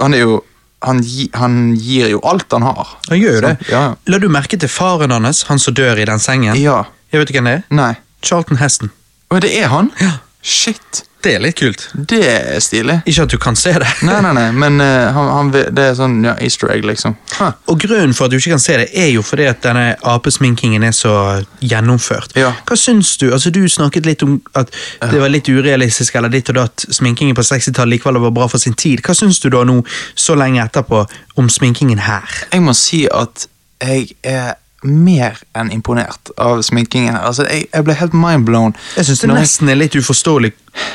Han, 0.00 0.14
er 0.16 0.22
jo, 0.24 0.40
han, 0.84 1.00
gi, 1.04 1.28
han 1.36 1.56
gir 1.80 2.10
jo 2.14 2.20
alt 2.28 2.52
han 2.52 2.64
har. 2.66 2.96
Han 3.10 3.18
gjør 3.20 3.38
jo 3.38 3.42
det. 3.46 3.54
Ja. 3.72 3.84
La 4.12 4.18
du 4.22 4.28
merke 4.32 4.58
til 4.60 4.70
faren 4.72 5.14
hans, 5.14 5.44
han 5.50 5.58
som 5.62 5.74
dør 5.76 5.98
i 6.02 6.04
den 6.08 6.22
sengen? 6.22 6.56
ja. 6.60 6.82
Jeg 7.12 7.20
vet 7.22 7.30
ikke 7.30 7.38
hvem 7.40 7.46
det 7.48 7.52
er. 7.60 7.66
Nei. 7.78 7.92
Charlton 8.26 8.58
Heston. 8.58 8.90
Og 9.30 9.38
det 9.44 9.52
er 9.56 9.68
han? 9.70 9.92
Ja. 10.02 10.16
Shit. 10.46 11.02
Det 11.26 11.32
er 11.34 11.40
litt 11.42 11.56
kult. 11.58 11.88
Det 12.06 12.20
er 12.22 12.60
stilig. 12.62 13.00
Ikke 13.10 13.24
at 13.26 13.32
du 13.32 13.38
kan 13.42 13.56
se 13.58 13.72
det. 13.82 13.88
Nei, 14.06 14.20
nei, 14.22 14.30
nei, 14.36 14.44
men 14.54 14.76
uh, 14.78 15.08
han, 15.16 15.30
han, 15.34 15.48
det 15.50 15.82
er 15.82 15.96
sånn 15.98 16.20
ja, 16.22 16.36
easter 16.44 16.70
egg, 16.70 16.84
liksom. 16.86 17.16
Huh. 17.34 17.56
Og 17.72 17.80
grunnen 17.82 18.12
for 18.14 18.28
at 18.28 18.34
du 18.34 18.36
ikke 18.38 18.52
kan 18.52 18.62
se 18.62 18.76
det, 18.78 18.84
er 18.94 19.08
jo 19.10 19.24
fordi 19.26 19.48
at 19.50 19.58
denne 19.64 19.96
apesminkingen 20.06 20.86
er 20.86 20.94
så 20.94 21.14
gjennomført. 21.58 22.36
Ja. 22.38 22.52
Hva 22.68 22.78
syns 22.78 23.16
du? 23.18 23.26
Altså, 23.34 23.50
du 23.50 23.64
snakket 23.66 24.06
litt 24.06 24.22
om 24.22 24.36
at 24.54 24.70
det 25.02 25.18
var 25.18 25.32
litt 25.32 25.50
urealistisk, 25.50 26.14
eller 26.20 26.30
ditt 26.30 26.52
og 26.54 26.60
datt. 26.60 26.86
Sminkingen 26.94 27.34
på 27.34 27.42
60-tallet 27.48 27.96
likevel 27.96 28.20
var 28.28 28.36
bra 28.36 28.46
for 28.52 28.62
sin 28.62 28.78
tid. 28.78 29.02
Hva 29.02 29.16
syns 29.18 29.42
du 29.42 29.50
da 29.50 29.64
nå, 29.66 29.80
så 30.14 30.38
lenge 30.38 30.62
etterpå, 30.62 31.02
om 31.42 31.50
sminkingen 31.50 32.06
her? 32.06 32.38
Jeg 32.52 32.62
må 32.62 32.76
si 32.76 33.02
at 33.10 33.48
jeg 33.82 34.14
er 34.22 34.54
mer 34.86 35.40
enn 35.58 35.70
imponert 35.74 36.30
av 36.38 36.62
sminkingen 36.66 37.14
her. 37.14 37.24
Altså, 37.28 37.46
jeg, 37.50 37.66
jeg 37.72 37.84
ble 37.86 37.96
helt 37.98 38.14
mindblown. 38.16 38.76
Jeg 38.96 39.08
syns 39.10 39.20
det 39.24 39.30
når 39.30 39.42
nesten 39.42 39.72
er 39.72 39.78
litt 39.80 39.96
uforståelig. 39.98 40.52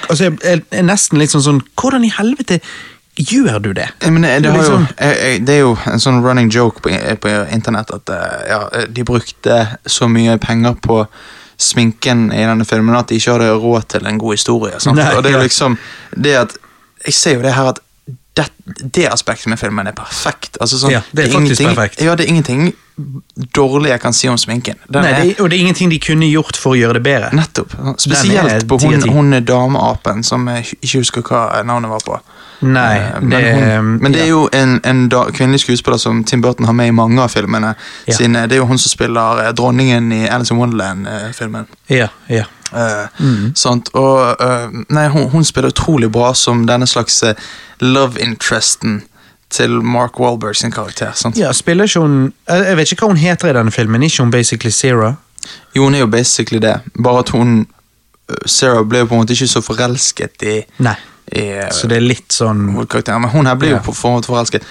Altså, 0.09 0.23
jeg 0.29 0.39
jeg 0.43 0.63
er 0.71 0.87
nesten 0.87 1.19
litt 1.21 1.31
sånn 1.33 1.43
sånn 1.45 1.61
Hvordan 1.79 2.03
i 2.05 2.11
helvete 2.13 2.59
gjør 3.17 3.59
du 3.59 3.73
det? 3.73 3.89
Mener, 4.07 4.39
det, 4.39 4.43
Det 4.43 4.49
er 4.49 4.55
har 4.55 4.63
jo, 4.63 4.77
liksom- 4.77 4.87
jeg, 4.99 5.45
det 5.45 5.55
er 5.55 5.59
jo 5.59 5.77
en 5.91 5.99
sånn 5.99 6.21
running 6.23 6.49
joke 6.53 6.81
på, 6.81 6.89
på 7.21 7.33
internett 7.51 7.91
at 7.91 8.09
eh, 8.09 8.49
ja, 8.49 8.61
de 8.87 9.03
brukte 9.03 9.57
så 9.85 10.07
mye 10.07 10.37
penger 10.37 10.73
på 10.81 11.05
sminken 11.61 12.31
i 12.33 12.41
denne 12.41 12.65
filmen 12.65 12.95
at 12.97 13.07
de 13.11 13.19
ikke 13.19 13.35
hadde 13.35 13.51
råd 13.61 13.87
til 13.93 14.07
en 14.09 14.17
god 14.17 14.33
historie. 14.33 14.79
Nei, 14.95 15.09
og 15.15 15.23
det 15.23 15.35
er 15.35 15.43
liksom 15.43 15.77
det 16.17 16.35
at 16.35 16.57
Jeg 17.05 17.13
ser 17.13 17.33
jo 17.35 17.41
det 17.41 17.53
her 17.53 17.65
at 17.71 17.79
det, 18.37 18.45
det 18.95 19.07
aspektet 19.09 19.47
med 19.49 19.59
filmen 19.59 19.87
er 19.87 19.95
perfekt. 19.97 20.57
Altså, 20.61 20.77
sånn, 20.77 20.91
Ja, 20.91 21.01
det 21.11 21.25
er 21.27 21.31
faktisk 21.33 21.63
perfekt. 21.65 22.01
Ja, 22.01 22.15
det 22.15 22.25
er 22.25 22.29
ingenting 22.29 22.73
dårlig 23.55 23.89
jeg 23.91 24.01
kan 24.01 24.13
si 24.13 24.27
om 24.29 24.37
sminken. 24.37 24.75
Den 24.89 25.01
Nei, 25.03 25.11
er- 25.11 25.23
det, 25.23 25.39
og 25.39 25.49
det 25.49 25.57
er 25.57 25.61
ingenting 25.65 25.89
de 25.89 25.99
kunne 25.99 26.27
gjort 26.31 26.57
for 26.59 26.75
å 26.75 26.79
gjøre 26.79 26.93
det 26.99 27.03
bedre. 27.03 27.29
Nettopp. 27.33 27.73
Spesielt 27.97 28.67
på 28.67 28.77
10 28.79 29.09
hun, 29.11 29.31
hun 29.33 29.45
dameapen 29.45 30.23
som 30.23 30.47
jeg 30.47 30.65
ikke 30.81 30.97
husker 31.01 31.21
hva 31.21 31.63
navnet 31.65 31.89
var 31.89 31.99
på. 32.05 32.19
Nei, 32.61 32.97
Eh, 32.99 33.19
men, 33.21 33.29
det- 33.29 33.53
hun, 33.55 33.97
men 34.01 34.11
det 34.11 34.21
er 34.21 34.27
jo 34.27 34.47
en, 34.53 34.79
en 34.83 35.09
da, 35.09 35.23
kvinnelig 35.31 35.61
skuespiller 35.63 35.97
som 35.97 36.23
Tim 36.23 36.41
Burton 36.41 36.65
har 36.65 36.73
med 36.73 36.87
i 36.87 36.91
mange 36.91 37.19
av 37.21 37.29
filmene. 37.33 37.73
Ja. 38.07 38.13
Sine, 38.13 38.43
det 38.47 38.51
er 38.51 38.57
jo 38.61 38.65
hun 38.69 38.77
som 38.77 38.89
spiller 38.89 39.47
eh, 39.47 39.51
dronningen 39.51 40.11
i 40.13 40.27
Alice 40.29 40.53
in 40.53 40.59
Wonderland-filmen. 40.59 41.65
Ja, 41.89 42.07
ja. 42.29 42.43
Uh, 42.73 43.07
Mm. 43.19 43.51
Og 43.93 44.35
uh, 44.41 44.69
nei, 44.89 45.07
hun, 45.09 45.29
hun 45.29 45.43
spiller 45.43 45.69
utrolig 45.73 46.09
bra 46.11 46.33
som 46.33 46.65
denne 46.65 46.87
slags 46.87 47.23
eh, 47.23 47.33
love 47.81 48.17
interesten 48.21 49.01
til 49.51 49.81
Mark 49.83 50.19
Wahlberg 50.19 50.55
sin 50.55 50.71
karakter. 50.71 51.11
Sant? 51.15 51.37
Ja, 51.37 51.51
spiller 51.53 51.83
ikke 51.89 51.99
hun 51.99 52.33
Jeg 52.47 52.77
vet 52.77 52.91
ikke 52.91 53.05
hva 53.05 53.11
hun 53.11 53.17
heter 53.19 53.49
i 53.51 53.53
denne 53.57 53.71
filmen. 53.71 54.03
Ikke 54.03 54.23
hun 54.23 54.31
basically 54.31 54.71
Zero? 54.71 55.13
Jo, 55.75 55.83
hun 55.83 55.95
er 55.95 55.99
jo 55.99 56.07
basically 56.07 56.59
det. 56.61 56.77
Bare 57.03 57.19
at 57.19 57.29
hun 57.29 57.67
Zero 58.47 58.47
Sarah 58.47 58.85
ble 58.87 58.99
jo 59.03 59.05
på 59.09 59.15
en 59.17 59.21
måte 59.25 59.33
ikke 59.35 59.47
så 59.51 59.61
forelsket 59.61 60.43
i, 60.47 60.61
Nei. 60.79 60.95
i 61.35 61.41
eh, 61.59 61.67
Så 61.75 61.87
det 61.91 61.97
er 61.97 62.05
litt 62.05 62.31
sånn. 62.33 62.61
Men 62.71 63.29
hun 63.33 63.45
her 63.49 63.55
blir 63.59 63.69
jo 63.73 63.75
Ja. 63.75 63.81
på 63.83 63.93
forhånd 63.93 64.25
forelsket. 64.25 64.63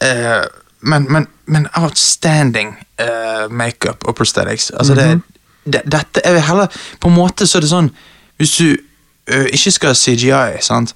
Uh, 0.00 0.46
men, 0.80 1.04
men, 1.12 1.26
men 1.46 1.66
outstanding 1.76 2.76
uh, 3.00 3.48
makeup 3.52 4.06
og 4.08 4.14
prosthetics. 4.16 4.70
Altså 4.70 4.94
Mhm. 4.94 5.22
det, 5.66 5.72
det, 5.72 5.82
dette 5.92 6.20
er 6.24 6.38
heller 6.40 6.66
På 7.00 7.08
en 7.08 7.14
måte 7.14 7.46
så 7.46 7.58
er 7.58 7.60
det 7.60 7.68
sånn 7.70 7.90
Hvis 8.40 8.56
du 8.56 8.76
uh, 9.34 9.44
ikke 9.52 9.70
skal 9.70 9.88
ha 9.92 9.94
CGI, 9.94 10.62
sant, 10.64 10.94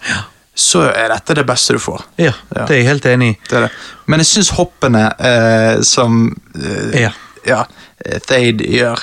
så 0.55 0.85
er 0.95 1.09
dette 1.11 1.35
det 1.35 1.45
beste 1.47 1.75
du 1.75 1.79
får. 1.83 2.05
Ja, 2.19 2.33
Ja. 2.55 2.65
det 2.67 2.71
er 2.71 2.81
jeg 2.83 2.87
helt 2.87 3.07
enig 3.11 3.29
i. 3.33 3.39
Det 3.49 3.57
er 3.59 3.61
det. 3.67 3.71
Men 4.07 4.21
jeg 4.21 4.27
syns 4.27 4.51
hoppene 4.55 5.05
eh, 5.19 5.81
som 5.83 6.37
eh, 6.55 7.01
Ja. 7.01 7.11
ja, 7.47 7.65
eh, 8.05 8.19
Thade 8.21 8.65
gjør 8.71 9.03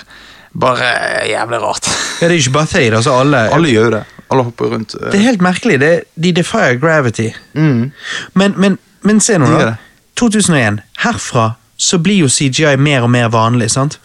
bare 0.54 0.88
jævlig 1.30 1.62
rart. 1.62 1.88
Ja, 2.22 2.28
det 2.28 2.36
er 2.36 2.40
ikke 2.40 2.54
bare 2.56 2.68
Thade, 2.68 2.96
altså 2.96 3.14
alle. 3.20 3.46
Alle 3.54 3.68
gjør 3.72 3.84
jo 3.86 3.92
det. 3.98 4.04
Alle 4.32 4.44
hopper 4.48 4.66
rundt. 4.72 4.96
eh. 4.96 5.12
Det 5.12 5.20
er 5.20 5.24
helt 5.28 5.42
merkelig. 5.42 5.80
Det, 5.80 5.92
de 6.16 6.32
defier 6.32 6.80
gravity. 6.80 7.30
Men, 7.54 8.54
men, 8.58 8.78
men 9.04 9.20
se 9.20 9.38
nå, 9.38 9.46
Mm. 9.48 9.60
Da. 9.60 9.74
2001. 10.16 10.80
Herfra 11.04 11.54
så 11.78 11.98
blir 11.98 12.20
jo 12.22 12.28
CGI 12.30 12.76
mer 12.78 13.02
og 13.04 13.10
mer 13.10 13.28
vanlig, 13.34 13.72
sant? 13.72 13.98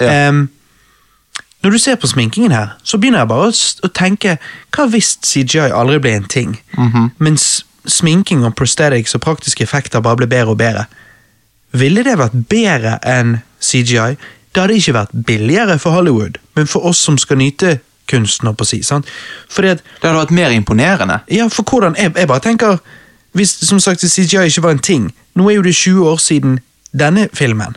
Ja. 0.00 0.28
Em, 0.28 0.48
når 1.62 1.70
du 1.70 1.78
ser 1.78 1.96
på 1.98 2.06
sminkingen 2.06 2.52
her, 2.52 2.68
så 2.84 2.98
begynner 2.98 3.18
jeg 3.24 3.28
bare 3.28 3.48
å, 3.50 3.88
tenke 3.94 4.36
Hva 4.70 4.86
hvis 4.86 5.16
CGI 5.26 5.70
aldri 5.74 5.98
ble 5.98 6.12
en 6.16 6.28
ting? 6.30 6.58
Mhm. 6.78 7.10
Mens 7.18 7.64
sminking 7.88 8.44
og 8.44 8.54
prosthetics 8.54 9.14
og 9.14 9.20
praktiske 9.24 9.62
effekter 9.64 10.00
bare 10.00 10.16
ble 10.16 10.26
bedre 10.26 10.52
og 10.54 10.58
bedre. 10.58 10.84
Ville 11.72 12.04
det 12.04 12.18
vært 12.18 12.36
bedre 12.48 12.98
enn 13.04 13.40
CGI? 13.60 14.16
Det 14.54 14.62
hadde 14.62 14.76
ikke 14.76 14.94
vært 14.94 15.10
billigere 15.26 15.78
for 15.78 15.90
Hollywood, 15.90 16.38
men 16.56 16.66
for 16.66 16.86
oss 16.86 16.98
som 16.98 17.18
skal 17.18 17.36
nyte 17.40 17.78
kunsten, 18.08 18.48
på 18.54 18.64
å 18.64 18.66
si. 18.66 18.82
sant? 18.82 19.06
Fordi 19.52 19.68
at 19.68 19.82
Det 20.00 20.08
hadde 20.08 20.20
vært 20.26 20.30
mer 20.30 20.50
imponerende. 20.50 21.20
ja, 21.30 21.48
for 21.48 21.62
hvordan 21.62 21.94
Jeg, 21.96 22.12
jeg 22.16 22.28
bare 22.28 22.40
tenker 22.40 22.78
Hvis 23.34 23.50
som 23.66 23.80
sagt 23.80 24.00
CGI 24.00 24.46
ikke 24.48 24.62
var 24.62 24.70
en 24.70 24.78
ting 24.78 25.12
Nå 25.36 25.50
er 25.50 25.54
jo 25.56 25.62
det 25.62 25.74
20 25.74 26.06
år 26.08 26.16
siden 26.16 26.58
denne 26.98 27.28
filmen. 27.34 27.76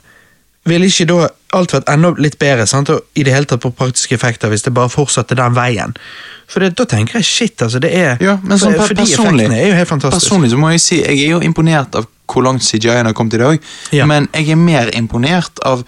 Ville 0.66 0.86
ikke 0.86 1.06
da 1.06 1.28
alt 1.54 1.74
vært 1.76 1.90
enda 1.92 2.14
litt 2.18 2.38
bedre 2.40 2.66
sant? 2.68 2.90
Og 2.90 3.02
i 3.16 3.24
det 3.28 3.34
hele 3.34 3.46
tatt 3.50 3.62
på 3.64 3.72
praktiske 3.76 4.16
effekter 4.18 4.50
hvis 4.52 4.64
det 4.68 4.74
bare 4.74 4.90
fortsatte 4.92 5.36
den 5.36 5.54
veien? 5.58 5.94
For 6.52 6.60
det, 6.64 6.74
da 6.76 6.84
tenker 6.86 7.20
jeg 7.20 7.26
shit, 7.28 7.62
altså. 7.64 7.80
Det 7.80 7.92
er 7.96 8.18
Ja, 8.24 8.38
men 8.44 8.58
sånn 8.60 8.76
for, 8.76 8.92
personlig, 8.96 9.48
er 9.56 9.70
jo 9.72 9.78
helt 9.78 9.88
fantastiske. 9.90 10.28
personlig 10.30 10.52
så 10.52 10.58
må 10.60 10.72
jeg 10.74 10.82
si 10.84 10.98
jeg 11.02 11.20
er 11.26 11.32
jo 11.38 11.40
imponert 11.48 11.96
av 11.96 12.08
hvor 12.32 12.44
langt 12.44 12.64
CJI-en 12.64 13.06
har 13.10 13.14
kommet 13.14 13.34
i 13.36 13.42
dag, 13.42 13.60
Ja. 13.92 14.06
men 14.06 14.28
jeg 14.34 14.50
er 14.52 14.56
mer 14.56 14.90
imponert 14.96 15.60
av 15.68 15.84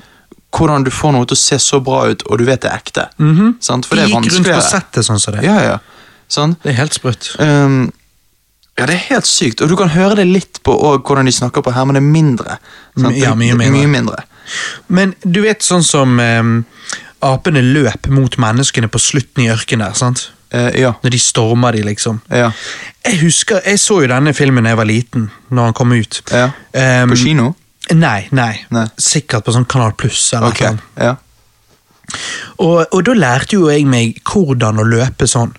hvordan 0.53 0.83
du 0.85 0.91
får 0.91 1.11
noe 1.15 1.25
til 1.25 1.35
å 1.35 1.39
se 1.39 1.55
så 1.59 1.79
bra 1.83 2.03
ut, 2.11 2.23
og 2.29 2.37
du 2.37 2.43
vet 2.45 2.61
det 2.61 2.69
er 2.71 2.77
ekte. 2.77 3.05
Sant? 3.59 3.85
For 3.87 3.95
det 3.95 4.03
er 4.05 4.11
vanskeligere. 4.13 4.21
gikk 4.21 4.33
rundt 4.37 4.51
på 4.53 4.69
settet 4.69 5.05
sånn 5.07 5.19
som 5.19 5.33
det. 5.33 5.43
Ja, 5.47 5.55
ja. 5.63 5.77
Sånn? 6.29 6.55
Det 6.63 6.71
er 6.73 6.77
helt 6.83 6.93
sprøtt. 6.93 7.31
Um, 7.39 7.91
ja, 8.77 8.85
det 8.85 8.95
er 8.95 9.03
helt 9.09 9.25
sykt, 9.29 9.61
og 9.61 9.69
du 9.69 9.75
kan 9.75 9.89
høre 9.89 10.15
det 10.19 10.27
litt 10.27 10.59
på 10.63 10.75
hvordan 11.03 11.25
de 11.25 11.31
snakker 11.31 11.61
på 11.65 11.73
her, 11.73 11.85
men 11.85 11.95
det 11.97 12.03
er 12.03 12.11
mindre. 12.11 12.57
sant? 12.99 13.15
Ja, 13.17 13.33
mye 13.35 13.55
mindre. 13.57 13.71
Mye 13.79 13.87
mindre. 13.91 14.23
Men 14.87 15.15
du 15.23 15.41
vet 15.45 15.65
sånn 15.65 15.83
som 15.85 16.19
em, 16.19 16.55
apene 17.23 17.63
løp 17.63 18.09
mot 18.11 18.37
menneskene 18.41 18.89
på 18.91 19.01
slutten 19.01 19.45
i 19.45 19.51
ørkenen 19.53 19.87
der, 19.87 19.97
sant? 19.97 20.27
Eh, 20.53 20.69
ja. 20.83 20.93
Når 21.01 21.15
de 21.15 21.19
stormer 21.19 21.73
de, 21.77 21.83
liksom. 21.87 22.21
Ja. 22.29 22.51
Jeg 23.05 23.19
husker, 23.23 23.61
jeg 23.65 23.81
så 23.81 24.01
jo 24.03 24.11
denne 24.11 24.35
filmen 24.37 24.65
da 24.65 24.73
jeg 24.73 24.81
var 24.83 24.89
liten, 24.89 25.27
når 25.49 25.69
han 25.71 25.77
kom 25.77 25.95
ut. 25.95 26.21
ja. 26.31 26.51
Um, 26.73 27.13
På 27.13 27.19
kino? 27.19 27.53
Nei, 27.91 28.29
nei, 28.31 28.53
Nei. 28.71 28.85
Sikkert 28.97 29.43
på 29.43 29.51
sånn 29.51 29.65
Kanal 29.67 29.91
Pluss. 29.99 30.29
eller 30.33 30.53
okay. 30.53 30.71
noe. 30.71 31.03
Ja. 31.03 31.15
Og, 32.63 32.85
og 32.93 33.01
da 33.05 33.15
lærte 33.17 33.57
jo 33.57 33.67
jeg 33.71 33.85
meg 33.89 34.21
hvordan 34.29 34.79
å 34.79 34.85
løpe 34.87 35.27
sånn. 35.27 35.51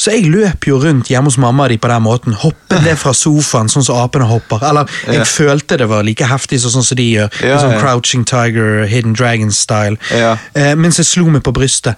Så 0.00 0.12
jeg 0.14 0.30
løp 0.32 0.66
jo 0.70 0.78
rundt 0.82 1.08
hjemme 1.12 1.26
hos 1.30 1.38
mamma 1.38 1.68
di 1.68 1.76
på 1.78 1.88
den 1.88 2.02
måten. 2.02 2.34
Hoppet 2.42 2.82
ned 2.84 2.98
fra 2.98 3.12
sofaen 3.16 3.68
sånn 3.72 3.84
som 3.84 3.96
apene 4.02 4.26
hopper. 4.30 4.62
Eller 4.68 4.86
jeg 5.06 5.20
Ja. 5.20 5.24
følte 5.24 5.78
det 5.78 5.88
var 5.88 6.02
like 6.06 6.24
heftig 6.24 6.60
sånn 6.60 6.82
som 6.82 6.96
de 6.96 7.08
gjør. 7.16 7.30
Ja, 7.42 7.58
sånn 7.60 7.72
ja. 7.76 7.80
Crouching 7.80 8.24
Tiger, 8.24 8.86
Hidden 8.86 9.14
Dragon-style. 9.14 9.96
Ja. 10.16 10.36
Eh, 10.54 10.74
mens 10.74 10.96
jeg 10.98 11.06
slo 11.06 11.30
meg 11.30 11.42
på 11.42 11.52
brystet. 11.52 11.96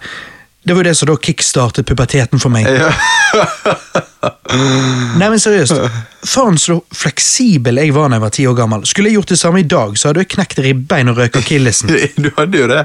Det 0.64 0.74
var 0.76 0.84
jo 0.84 0.90
det 0.90 0.96
som 0.96 1.08
da 1.08 1.16
kickstartet 1.18 1.86
puberteten 1.86 2.38
for 2.38 2.48
meg. 2.54 2.66
Nei, 5.18 5.28
men 5.28 5.40
seriøst. 5.40 5.72
Faen 6.28 6.58
så 6.60 6.76
fleksibel 6.94 7.80
jeg 7.80 7.90
var 7.96 8.08
da 8.12 8.18
jeg 8.18 8.22
var 8.22 8.30
ti 8.36 8.44
år 8.46 8.54
gammel. 8.60 8.84
Skulle 8.86 9.10
jeg 9.10 9.16
gjort 9.18 9.32
det 9.32 9.38
samme 9.40 9.62
i 9.62 9.66
dag, 9.66 9.96
så 9.98 10.10
hadde 10.10 10.22
jeg 10.22 10.30
knekt 10.36 10.60
ribbein 10.62 11.10
og 11.10 11.18
røk 11.18 11.40
akillesen. 11.40 11.90
Du 12.22 12.28
hadde 12.36 12.60
jo 12.60 12.68
det. 12.70 12.84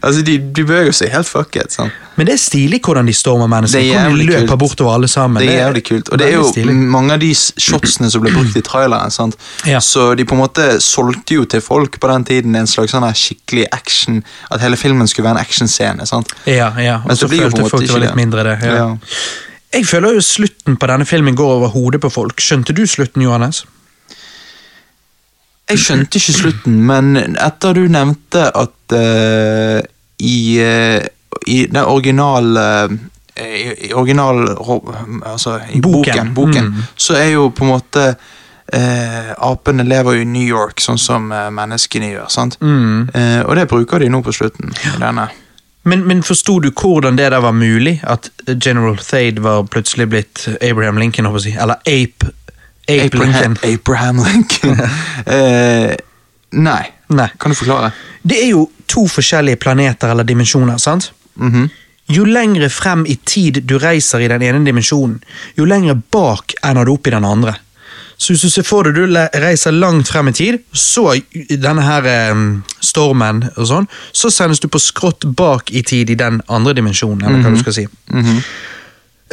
Altså, 0.00 0.24
De, 0.26 0.38
de 0.38 0.64
beveger 0.66 0.96
seg 0.96 1.12
helt 1.14 1.28
fucket. 1.30 1.70
sant? 1.76 1.92
Men 2.16 2.28
det 2.28 2.34
er 2.36 2.40
stilig 2.40 2.78
hvordan 2.84 3.08
de 3.10 3.14
stormer 3.16 3.48
mennesker. 3.50 3.82
Det 3.82 3.94
er 3.98 4.12
de 4.14 4.26
løper 4.28 4.46
kult. 4.46 4.58
bortover 4.60 4.94
alle 4.94 5.08
sammen. 5.10 5.42
Det 5.42 5.50
er 5.50 5.64
jævlig 5.66 5.84
kult. 5.88 6.08
Og 6.08 6.18
det 6.20 6.28
er 6.28 6.36
jo 6.36 6.44
stilig. 6.48 6.74
mange 6.74 7.16
av 7.16 7.22
de 7.22 7.30
shotsene 7.34 8.10
som 8.10 8.22
ble 8.22 8.32
brukt 8.34 8.56
i 8.56 8.62
traileren. 8.62 9.34
Ja. 9.66 9.80
Så 9.82 10.12
de 10.14 10.24
på 10.24 10.36
en 10.36 10.42
måte 10.44 10.68
solgte 10.84 11.38
jo 11.38 11.44
til 11.50 11.64
folk 11.64 11.98
på 12.00 12.10
den 12.12 12.26
tiden 12.28 12.54
en 12.58 12.70
slags 12.70 12.94
sånn 12.94 13.08
skikkelig 13.18 13.66
action. 13.72 14.22
At 14.50 14.62
hele 14.62 14.78
filmen 14.78 15.10
skulle 15.10 15.28
være 15.28 15.40
en 15.40 15.42
actionscene. 15.42 16.06
Ja, 16.46 16.70
ja. 16.78 17.00
Men 17.02 17.16
Og 17.16 17.18
så 17.18 17.28
følte 17.28 17.66
folk 17.68 17.82
det 17.82 17.92
var 17.92 18.06
litt 18.06 18.20
mindre 18.20 18.46
det. 18.46 18.58
Ja. 18.62 18.92
Jeg 19.74 19.86
føler 19.90 20.14
jo 20.14 20.22
slutten 20.22 20.76
på 20.78 20.86
denne 20.86 21.06
filmen 21.06 21.34
går 21.34 21.56
over 21.56 21.72
hodet 21.74 22.00
på 22.00 22.12
folk. 22.12 22.38
Skjønte 22.40 22.76
du 22.76 22.86
slutten, 22.86 23.24
Johannes? 23.26 23.64
Jeg 25.70 25.80
skjønte 25.80 26.20
ikke 26.20 26.34
slutten, 26.36 26.76
men 26.86 27.16
etter 27.40 27.74
du 27.74 27.86
nevnte 27.90 28.44
at 28.52 28.94
uh, 28.94 29.80
i, 30.20 30.36
eh, 30.62 31.02
i 31.46 31.66
den 31.66 31.84
originale 31.84 32.64
eh, 33.36 33.54
i, 33.54 33.88
i 33.88 33.92
original 33.92 34.44
altså, 35.26 35.58
i 35.72 35.80
Boken. 35.80 36.04
boken, 36.04 36.34
boken 36.34 36.64
Mm. 36.72 36.82
så 36.96 37.14
er 37.18 37.30
jo 37.34 37.48
på 37.50 37.64
en 37.64 37.70
måte 37.72 38.04
eh, 38.72 39.32
Apene 39.38 39.82
lever 39.84 40.14
jo 40.14 40.20
i 40.22 40.24
New 40.24 40.46
York, 40.46 40.80
sånn 40.80 40.98
som 40.98 41.32
eh, 41.32 41.50
menneskene 41.50 42.12
gjør. 42.12 42.28
sant? 42.30 42.56
Mm. 42.60 43.08
Eh, 43.14 43.40
og 43.44 43.56
det 43.56 43.68
bruker 43.68 43.98
de 44.00 44.08
nå 44.08 44.22
på 44.22 44.32
slutten. 44.32 44.70
i 44.72 44.94
denne. 45.00 45.28
Men, 45.84 46.06
men 46.08 46.22
forsto 46.24 46.60
du 46.64 46.70
hvordan 46.70 47.16
det 47.18 47.26
der 47.34 47.40
var 47.44 47.52
mulig? 47.52 47.98
At 48.08 48.30
General 48.64 48.96
Thade 48.96 49.42
var 49.44 49.66
plutselig 49.68 50.06
blitt 50.08 50.46
Abraham 50.62 50.96
Lincoln, 50.98 51.26
håper 51.28 51.44
jeg. 51.50 51.58
Eller 51.60 51.76
Ape, 51.84 52.30
Ape 52.88 53.04
Abraham, 53.10 53.34
Lincoln. 53.34 53.58
Abraham 53.74 54.22
Lincoln. 54.24 54.80
eh, 55.26 55.96
nei. 56.52 56.84
Nei. 57.12 57.28
Kan 57.38 57.52
du 57.52 57.58
forklare? 57.58 57.90
Det 58.22 58.38
er 58.46 58.48
jo 58.54 58.64
to 58.88 59.04
forskjellige 59.12 59.60
planeter 59.60 60.08
eller 60.14 60.24
dimensjoner, 60.24 60.78
sant? 60.80 61.10
Mhm. 61.36 61.70
Jo 62.12 62.24
lengre 62.28 62.68
frem 62.68 63.06
i 63.08 63.16
tid 63.16 63.62
du 63.64 63.78
reiser 63.80 64.20
i 64.20 64.28
den 64.28 64.42
ene 64.44 64.60
dimensjonen, 64.66 65.22
jo 65.56 65.64
lengre 65.64 65.94
bak 66.12 66.52
ender 66.62 66.84
du 66.84 66.92
opp 66.92 67.06
i 67.08 67.14
den 67.14 67.24
andre. 67.24 67.54
Så 68.16 68.32
hvis 68.32 68.44
du 68.44 68.50
ser 68.52 68.66
for 68.66 68.86
deg 68.86 68.94
du 68.94 69.16
reiser 69.42 69.72
langt 69.74 70.08
frem 70.08 70.28
i 70.30 70.34
tid, 70.36 70.60
så 70.72 71.14
denne 71.32 71.82
her 71.82 72.06
um, 72.32 72.44
stormen 72.84 73.42
og 73.56 73.66
sånn, 73.70 73.88
så 74.12 74.30
sendes 74.30 74.60
du 74.62 74.68
på 74.68 74.80
skrått 74.82 75.24
bak 75.36 75.72
i 75.72 75.82
tid 75.82 76.12
i 76.12 76.18
den 76.20 76.42
andre 76.48 76.76
dimensjonen, 76.76 77.24
eller 77.24 77.42
hva 77.42 77.54
du 77.56 77.62
skal 77.64 77.76
si. 77.80 77.86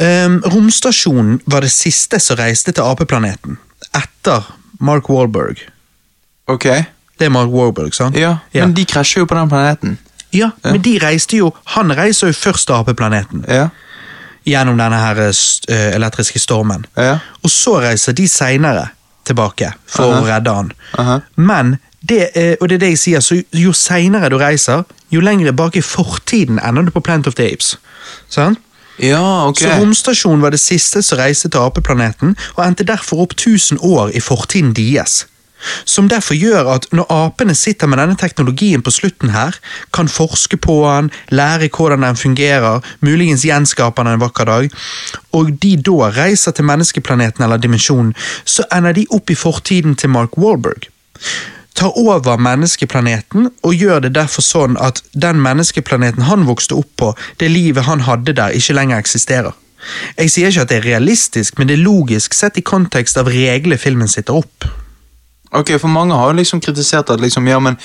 Um, 0.02 0.40
romstasjonen 0.50 1.42
var 1.46 1.62
det 1.62 1.70
siste 1.70 2.18
som 2.20 2.40
reiste 2.40 2.72
til 2.74 2.88
apeplaneten, 2.88 3.60
etter 3.94 4.48
Mark 4.80 5.12
Wahlberg. 5.12 5.60
Ok. 6.50 6.66
Det 7.20 7.28
er 7.28 7.30
Mark 7.30 7.52
Wahlberg, 7.52 7.94
sant? 7.94 8.16
Ja, 8.18 8.38
men 8.56 8.74
de 8.74 8.84
krasjer 8.88 9.22
jo 9.22 9.28
på 9.30 9.38
den 9.38 9.52
planeten. 9.52 9.98
Ja, 10.32 10.50
men 10.64 10.80
de 10.80 10.96
reiste 11.02 11.36
jo 11.36 11.50
Han 11.74 11.92
reiser 11.92 12.30
jo 12.30 12.36
først 12.36 12.66
til 12.66 12.78
apeplaneten. 12.78 13.44
Ja. 13.48 13.68
Gjennom 14.48 14.78
denne 14.80 14.98
her 14.98 15.20
eh, 15.28 15.94
elektriske 15.94 16.40
stormen. 16.42 16.86
Ja. 16.96 17.18
Og 17.42 17.50
så 17.50 17.76
reiser 17.84 18.16
de 18.16 18.26
seinere 18.28 18.88
tilbake 19.28 19.70
for 19.86 20.16
å 20.16 20.24
redde 20.26 20.54
han. 20.56 20.72
Aha. 20.98 21.20
Men, 21.36 21.76
det, 22.00 22.32
eh, 22.34 22.56
og 22.60 22.68
det 22.68 22.80
er 22.80 22.84
det 22.86 22.92
jeg 22.96 23.02
sier, 23.04 23.22
så 23.22 23.38
jo 23.54 23.74
seinere 23.76 24.32
du 24.32 24.38
reiser, 24.40 24.82
jo 25.12 25.22
lenger 25.22 25.52
bak 25.52 25.76
i 25.76 25.84
fortiden 25.84 26.58
ender 26.58 26.88
du 26.88 26.94
på 26.94 27.04
Plant 27.04 27.28
of 27.30 27.38
the 27.38 27.46
Apes. 27.52 27.76
Sånn? 28.32 28.56
Ja, 29.02 29.46
ok. 29.48 29.62
Så 29.62 29.70
romstasjonen 29.80 30.42
var 30.42 30.52
det 30.54 30.60
siste 30.60 31.02
som 31.02 31.20
reiste 31.20 31.48
til 31.52 31.62
apeplaneten, 31.62 32.36
og 32.56 32.64
endte 32.66 32.86
derfor 32.88 33.24
opp 33.24 33.36
1000 33.38 33.80
år 33.82 34.12
i 34.16 34.20
fortiden 34.20 34.74
deres. 34.76 35.26
Som 35.84 36.08
derfor 36.12 36.38
gjør 36.38 36.70
at 36.74 36.88
når 36.92 37.10
apene 37.12 37.54
sitter 37.58 37.90
med 37.90 38.00
denne 38.02 38.18
teknologien 38.18 38.82
på 38.82 38.94
slutten 38.94 39.32
her, 39.34 39.56
kan 39.94 40.10
forske 40.10 40.56
på 40.56 40.80
den, 40.86 41.10
lære 41.30 41.70
hvordan 41.72 42.06
den 42.06 42.18
fungerer, 42.18 42.82
muligens 43.00 43.46
gjenskape 43.46 44.02
den 44.02 44.14
en 44.16 44.24
vakker 44.24 44.50
dag, 44.50 44.68
og 45.32 45.54
de 45.62 45.76
da 45.76 46.10
reiser 46.16 46.52
til 46.56 46.68
menneskeplaneten 46.68 47.44
eller 47.44 47.62
dimensjonen, 47.62 48.14
så 48.44 48.66
ender 48.74 48.96
de 48.96 49.08
opp 49.10 49.30
i 49.30 49.38
fortiden 49.38 49.96
til 49.96 50.12
Mark 50.12 50.38
Wahlberg 50.38 50.90
tar 51.74 51.96
over 51.98 52.36
menneskeplaneten 52.36 53.48
og 53.64 53.74
gjør 53.74 54.02
det 54.04 54.12
derfor 54.16 54.44
sånn 54.44 54.76
at 54.76 55.00
den 55.16 55.40
menneskeplaneten 55.42 56.26
han 56.28 56.44
vokste 56.48 56.76
opp 56.78 56.90
på, 57.00 57.12
det 57.40 57.48
livet 57.50 57.88
han 57.88 58.04
hadde 58.06 58.36
der, 58.36 58.52
ikke 58.56 58.76
lenger 58.76 59.00
eksisterer. 59.00 59.56
Jeg 60.18 60.30
sier 60.30 60.52
ikke 60.52 60.66
at 60.66 60.70
det 60.70 60.78
er 60.78 60.88
realistisk, 60.92 61.58
men 61.58 61.70
det 61.70 61.78
er 61.78 61.86
logisk 61.86 62.36
sett 62.38 62.60
i 62.60 62.66
kontekst 62.66 63.18
av 63.18 63.30
reglene 63.32 63.80
filmen 63.80 64.10
sitter 64.10 64.38
opp. 64.42 64.68
Ok, 65.52 65.68
for 65.80 65.88
mange 65.92 66.16
har 66.16 66.32
liksom 66.32 66.60
kritisert 66.64 67.10
at 67.12 67.20
liksom, 67.20 67.46
ja, 67.48 67.58
men 67.60 67.76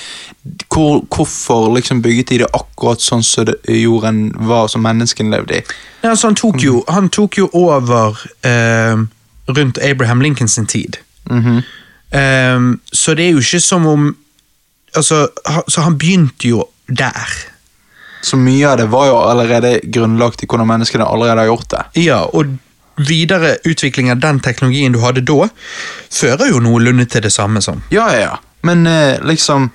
hvor, 0.72 1.02
hvorfor 1.12 1.66
liksom 1.74 2.00
bygget 2.02 2.28
de 2.32 2.38
det 2.42 2.48
akkurat 2.56 3.02
sånn 3.04 3.22
som 3.22 3.50
jorden 3.68 4.30
var 4.48 4.70
som 4.72 4.80
menneskene 4.86 5.34
levde 5.36 5.58
i? 5.58 5.62
Ja, 6.02 6.14
altså, 6.14 6.30
han, 6.30 6.38
tok 6.40 6.62
jo, 6.64 6.80
han 6.88 7.10
tok 7.12 7.36
jo 7.42 7.50
over 7.52 8.16
eh, 8.48 8.96
rundt 9.52 9.78
Abraham 9.84 10.20
Lincoln 10.24 10.48
sin 10.48 10.66
tid. 10.66 10.96
Eh, 11.28 12.60
så 12.92 13.14
det 13.14 13.26
er 13.28 13.36
jo 13.36 13.44
ikke 13.44 13.60
som 13.60 13.86
om 13.86 14.08
Altså, 14.96 15.26
ha- 15.44 15.66
så 15.68 15.82
han 15.84 15.98
begynte 16.00 16.48
jo 16.48 16.62
der. 16.88 17.28
Så 18.24 18.38
mye 18.40 18.64
av 18.70 18.78
det 18.80 18.86
var 18.90 19.04
jo 19.10 19.18
allerede 19.20 19.74
grunnlagt 19.92 20.40
i 20.42 20.46
hvordan 20.48 20.66
menneskene 20.66 21.04
allerede 21.04 21.42
har 21.44 21.50
gjort 21.50 21.68
det. 21.74 21.82
Ja, 22.06 22.22
og 22.24 22.54
videre 22.98 23.56
utvikling 23.64 24.10
av 24.10 24.20
den 24.22 24.40
teknologien 24.40 24.94
du 24.94 25.00
hadde 25.02 25.24
da, 25.26 25.48
fører 26.10 26.50
jo 26.52 26.62
noenlunde 26.64 27.06
til 27.10 27.24
det 27.24 27.32
samme 27.34 27.62
som. 27.64 27.82
Ja, 27.94 28.08
ja, 28.14 28.20
ja. 28.20 28.36
Men 28.66 28.86
eh, 28.86 29.20
liksom 29.22 29.70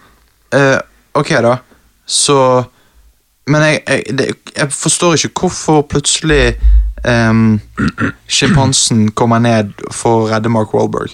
eh, 0.54 0.80
Ok, 1.14 1.30
da. 1.46 1.58
Så 2.06 2.64
Men 3.46 3.62
jeg, 3.62 3.82
jeg, 3.88 4.18
det, 4.18 4.26
jeg 4.58 4.72
forstår 4.72 5.14
ikke 5.14 5.44
hvorfor 5.44 5.82
plutselig 5.92 6.56
um, 7.04 7.60
sjimpansen 8.28 9.12
kommer 9.12 9.42
ned 9.44 9.74
for 9.92 10.24
å 10.24 10.30
redde 10.32 10.52
Mark 10.52 10.72
Wahlberg. 10.74 11.12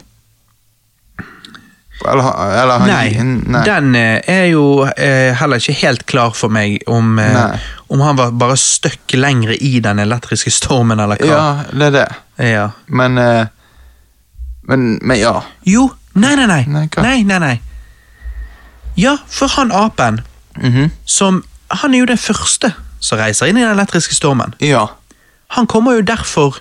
Eller, 2.07 2.27
eller 2.61 2.79
han 2.79 2.87
Nei, 2.87 3.23
nei. 3.51 3.61
den 3.67 3.95
eh, 3.99 4.21
er 4.31 4.45
jo 4.53 4.85
eh, 4.87 5.33
heller 5.35 5.59
ikke 5.59 5.73
helt 5.81 6.05
klar 6.07 6.31
for 6.37 6.47
meg 6.53 6.77
om, 6.87 7.17
eh, 7.19 7.57
om 7.91 7.99
han 8.05 8.15
var 8.15 8.31
bare 8.39 8.55
støkk 8.57 9.17
lengre 9.19 9.57
i 9.59 9.79
den 9.83 9.99
elektriske 9.99 10.51
stormen, 10.55 10.99
eller 11.03 11.19
hva. 11.19 11.27
Ja, 11.27 11.63
det 11.73 11.89
er 11.89 11.95
det. 11.97 12.05
Ja. 12.53 12.69
Men 12.87 13.17
eh, 13.17 13.47
Men, 14.69 14.99
men 15.01 15.17
ja. 15.19 15.41
Jo, 15.65 15.87
nei, 16.13 16.35
nei, 16.37 16.45
nei. 16.45 16.61
Nei. 16.69 16.87
Nei, 17.01 17.23
nei, 17.25 17.39
nei. 17.39 17.55
Ja, 18.99 19.17
for 19.27 19.47
han 19.57 19.71
apen, 19.71 20.21
Mhm. 20.59 20.89
som 21.05 21.43
Han 21.71 21.93
er 21.93 21.99
jo 21.99 22.05
den 22.05 22.17
første 22.17 22.71
som 22.99 23.19
reiser 23.19 23.45
inn 23.47 23.57
i 23.57 23.61
den 23.61 23.71
elektriske 23.77 24.15
stormen. 24.15 24.53
Ja. 24.59 24.87
Han 25.55 25.67
kommer 25.67 25.93
jo 25.95 26.01
derfor 26.01 26.57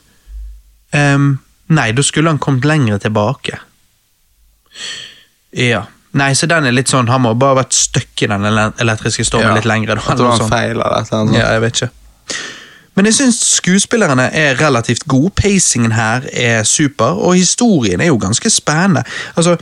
um, 0.93 1.39
Nei, 1.69 1.93
da 1.93 2.03
skulle 2.03 2.29
han 2.31 2.39
kommet 2.39 2.65
lenger 2.65 2.99
tilbake. 2.99 3.59
Ja. 5.53 5.85
Nei, 6.19 6.33
så 6.35 6.47
den 6.49 6.65
er 6.67 6.73
litt 6.73 6.89
sånn 6.89 7.09
Han 7.13 7.21
må 7.27 7.35
bare 7.39 7.61
vært 7.63 7.77
stuck 7.77 8.23
i 8.25 8.27
den 8.31 8.45
elektriske 8.49 9.25
stormen 9.29 9.51
Ja. 9.51 9.55
litt 9.55 9.65
lenger. 9.69 9.95
da, 10.01 10.13
eller 10.13 10.37
sånt. 10.37 10.51
feil 10.51 10.71
eller 10.81 11.05
sånt. 11.09 11.35
Ja, 11.37 11.53
jeg 11.53 11.61
vet 11.61 11.83
ikke. 11.83 11.91
Men 12.97 13.05
jeg 13.07 13.15
syns 13.15 13.37
skuespillerne 13.61 14.25
er 14.35 14.57
relativt 14.59 15.05
gode. 15.07 15.31
Pacingen 15.39 15.93
her 15.93 16.25
er 16.33 16.65
super, 16.67 17.05
og 17.23 17.37
historien 17.37 18.01
er 18.01 18.07
jo 18.07 18.17
ganske 18.19 18.51
spennende. 18.51 19.05
Altså, 19.37 19.57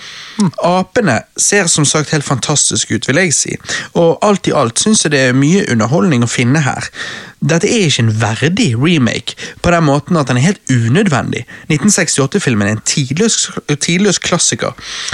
Apene 0.64 1.18
ser 1.36 1.66
som 1.66 1.84
sagt 1.84 2.10
helt 2.10 2.24
fantastisk 2.24 2.90
ut, 2.94 3.06
vil 3.08 3.16
jeg 3.16 3.34
si. 3.34 3.56
Og 3.94 4.18
alt 4.24 4.46
i 4.48 4.52
alt 4.56 4.80
syns 4.80 5.04
jeg 5.04 5.12
det 5.12 5.20
er 5.28 5.36
mye 5.36 5.66
underholdning 5.70 6.24
å 6.24 6.30
finne 6.32 6.62
her. 6.64 6.88
Dette 7.40 7.68
er 7.68 7.84
ikke 7.84 8.02
en 8.06 8.14
verdig 8.20 8.70
remake, 8.80 9.36
på 9.62 9.70
den 9.70 9.84
måten 9.84 10.16
at 10.16 10.28
den 10.30 10.38
er 10.40 10.46
helt 10.48 10.70
unødvendig. 10.72 11.44
1968-filmen 11.68 12.68
er 12.68 12.76
en 12.76 12.84
tidløs, 12.84 13.50
tidløs 13.80 14.18
klassiker, 14.18 14.72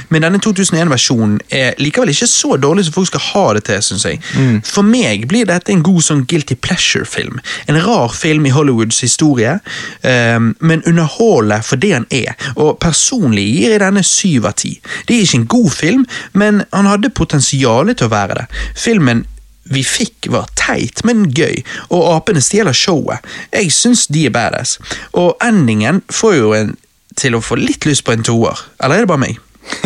men 0.08 0.22
denne 0.22 0.38
2001-versjonen 0.46 1.40
er 1.50 1.74
likevel 1.82 2.12
ikke 2.12 2.28
så 2.30 2.56
dårlig 2.56 2.86
som 2.86 2.94
folk 2.94 3.10
skal 3.10 3.24
ha 3.26 3.44
det 3.58 3.64
til, 3.68 3.82
syns 3.82 4.06
jeg. 4.06 4.20
For 4.64 4.86
meg 4.86 5.26
blir 5.28 5.50
dette 5.50 5.74
en 5.74 5.82
god 5.82 6.00
sånn 6.06 6.24
guilty 6.30 6.54
pleasure-film. 6.62 7.40
En 7.68 7.80
rar 7.82 8.14
film 8.14 8.46
i 8.46 8.54
Hollywoods 8.54 9.02
historie, 9.02 9.58
um, 10.06 10.52
men 10.60 10.86
underholder 10.86 11.66
for 11.66 11.76
det 11.82 11.92
han 11.96 12.06
er. 12.10 12.38
Og 12.56 12.78
personlig 12.82 13.48
gir 13.50 13.74
jeg 13.74 13.82
denne 13.82 14.06
syv 14.06 14.46
av 14.46 14.56
ti. 14.62 14.76
Det 15.08 15.16
er 15.16 15.26
ikke 15.26 15.42
en 15.42 15.50
god 15.58 15.70
film, 15.74 16.06
men 16.32 16.62
han 16.72 16.90
hadde 16.90 17.10
potensialet 17.10 17.98
til 17.98 18.08
å 18.08 18.14
være 18.14 18.40
det. 18.42 18.48
Filmen 18.78 19.26
vi 19.64 19.84
fikk 19.86 20.26
var 20.34 20.48
teit, 20.58 21.04
men 21.06 21.28
gøy, 21.30 21.62
og 21.94 22.08
apene 22.16 22.42
stjeler 22.42 22.74
showet. 22.76 23.22
Jeg 23.54 23.70
syns 23.72 24.06
de 24.12 24.26
er 24.26 24.34
badass. 24.34 24.78
Og 25.14 25.36
endingen 25.44 26.02
får 26.12 26.34
jo 26.38 26.52
en 26.56 26.74
til 27.16 27.36
å 27.36 27.42
få 27.44 27.58
litt 27.60 27.84
lyst 27.86 28.04
på 28.06 28.14
en 28.14 28.24
toer. 28.24 28.58
Eller 28.82 28.96
er 29.02 29.04
det 29.06 29.10
bare 29.12 29.22
meg? 29.22 29.38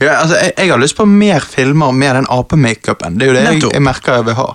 ja, 0.00 0.14
altså, 0.22 0.36
jeg, 0.38 0.54
jeg 0.56 0.70
har 0.70 0.80
lyst 0.80 0.96
på 0.96 1.04
mer 1.10 1.44
filmer 1.44 1.92
med 1.92 2.14
den 2.20 2.28
apemakeupen. 2.30 3.18
Det 3.18 3.26
er 3.26 3.32
jo 3.32 3.36
det 3.36 3.44
jeg, 3.44 3.62
jeg 3.74 3.84
merker 3.84 4.20
jeg 4.20 4.28
vil 4.30 4.38
ha. 4.38 4.48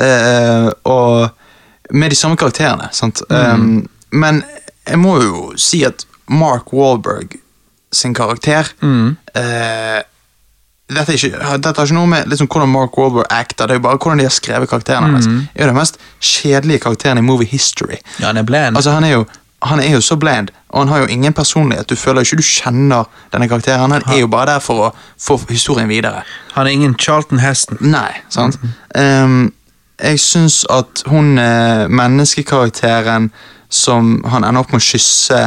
Eh, 0.00 0.68
og 0.88 1.92
med 1.92 2.14
de 2.14 2.16
samme 2.16 2.38
karakterene. 2.40 2.88
Sant? 2.96 3.20
Mm. 3.28 3.36
Um, 3.36 3.88
men 4.22 4.42
jeg 4.88 4.98
må 5.02 5.18
jo 5.22 5.42
si 5.60 5.82
at 5.84 6.06
Mark 6.32 6.72
Wahlberg 6.72 7.36
sin 7.92 8.14
karakter 8.16 8.70
Mm. 8.80 9.16
eh, 9.36 10.00
dette, 10.96 11.14
ikke, 11.18 11.38
dette 11.62 11.72
har 11.78 11.86
ikke 11.88 11.96
noe 11.96 12.10
med 12.10 12.30
liksom, 12.30 12.48
hvordan 12.52 12.70
Mark 12.72 12.96
Wahlberg 12.98 13.26
acter, 13.30 13.66
det 13.66 13.76
er 13.76 13.80
jo 13.80 13.84
bare 13.88 13.98
hvordan 14.00 14.18
de 14.22 14.26
har 14.28 14.34
skrevet 14.34 14.70
karakterene 14.70 15.12
hans. 15.16 15.26
Mm. 15.26 15.38
Det 15.52 15.60
er 15.60 15.66
jo 15.66 15.70
den 15.72 15.78
mest 15.80 15.98
kjedelige 16.20 16.82
karakteren 16.86 17.18
i 17.18 17.24
movie 17.26 17.48
history. 17.48 17.98
Ja, 18.20 18.26
han 18.32 18.36
er 18.40 18.46
bland. 18.48 18.76
Altså, 18.76 18.90
han 18.96 19.04
er 19.04 19.16
jo 19.18 19.24
han 19.62 19.78
er 19.78 19.92
jo 19.92 20.00
så 20.02 20.16
bland, 20.18 20.48
og 20.74 20.80
han 20.80 20.88
har 20.88 20.98
jo 21.04 21.06
ingen 21.14 21.32
personlighet. 21.32 21.86
Du 21.90 21.94
føler 21.96 22.24
ikke 22.26 22.36
du 22.36 22.42
kjenner 22.42 23.04
denne 23.30 23.46
karakteren. 23.48 23.80
Han 23.92 24.02
er 24.10 24.18
jo 24.18 24.26
bare 24.26 24.56
der 24.56 24.58
for 24.64 24.88
å 24.88 24.92
få 25.22 25.36
historien 25.50 25.86
videre. 25.88 26.24
Han 26.56 26.66
er 26.66 26.74
ingen 26.74 26.96
Charlton 26.98 27.38
Heston. 27.38 27.78
Nei, 27.80 28.10
sant? 28.28 28.58
Um, 28.98 29.52
jeg 30.02 30.18
syns 30.18 30.64
at 30.70 31.04
hun 31.06 31.38
eh, 31.38 31.86
menneskekarakteren 31.94 33.30
som 33.70 34.16
han 34.26 34.44
ender 34.44 34.64
opp 34.64 34.72
med 34.74 34.82
å 34.82 34.84
kysse 34.84 35.38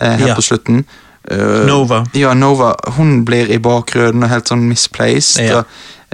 eh, 0.00 0.16
helt 0.16 0.28
Ja. 0.32 0.34
på 0.38 0.42
slutten 0.46 0.84
eh, 1.30 1.66
Nova. 1.66 2.04
Ja, 2.14 2.34
Nova. 2.34 2.74
Hun 2.96 3.24
blir 3.24 3.50
i 3.50 3.58
bakgrunnen 3.58 4.22
og 4.22 4.30
helt 4.32 4.48
sånn 4.48 4.68
misplaced. 4.68 5.42
Ja. 5.44 5.58
Og, 5.58 5.64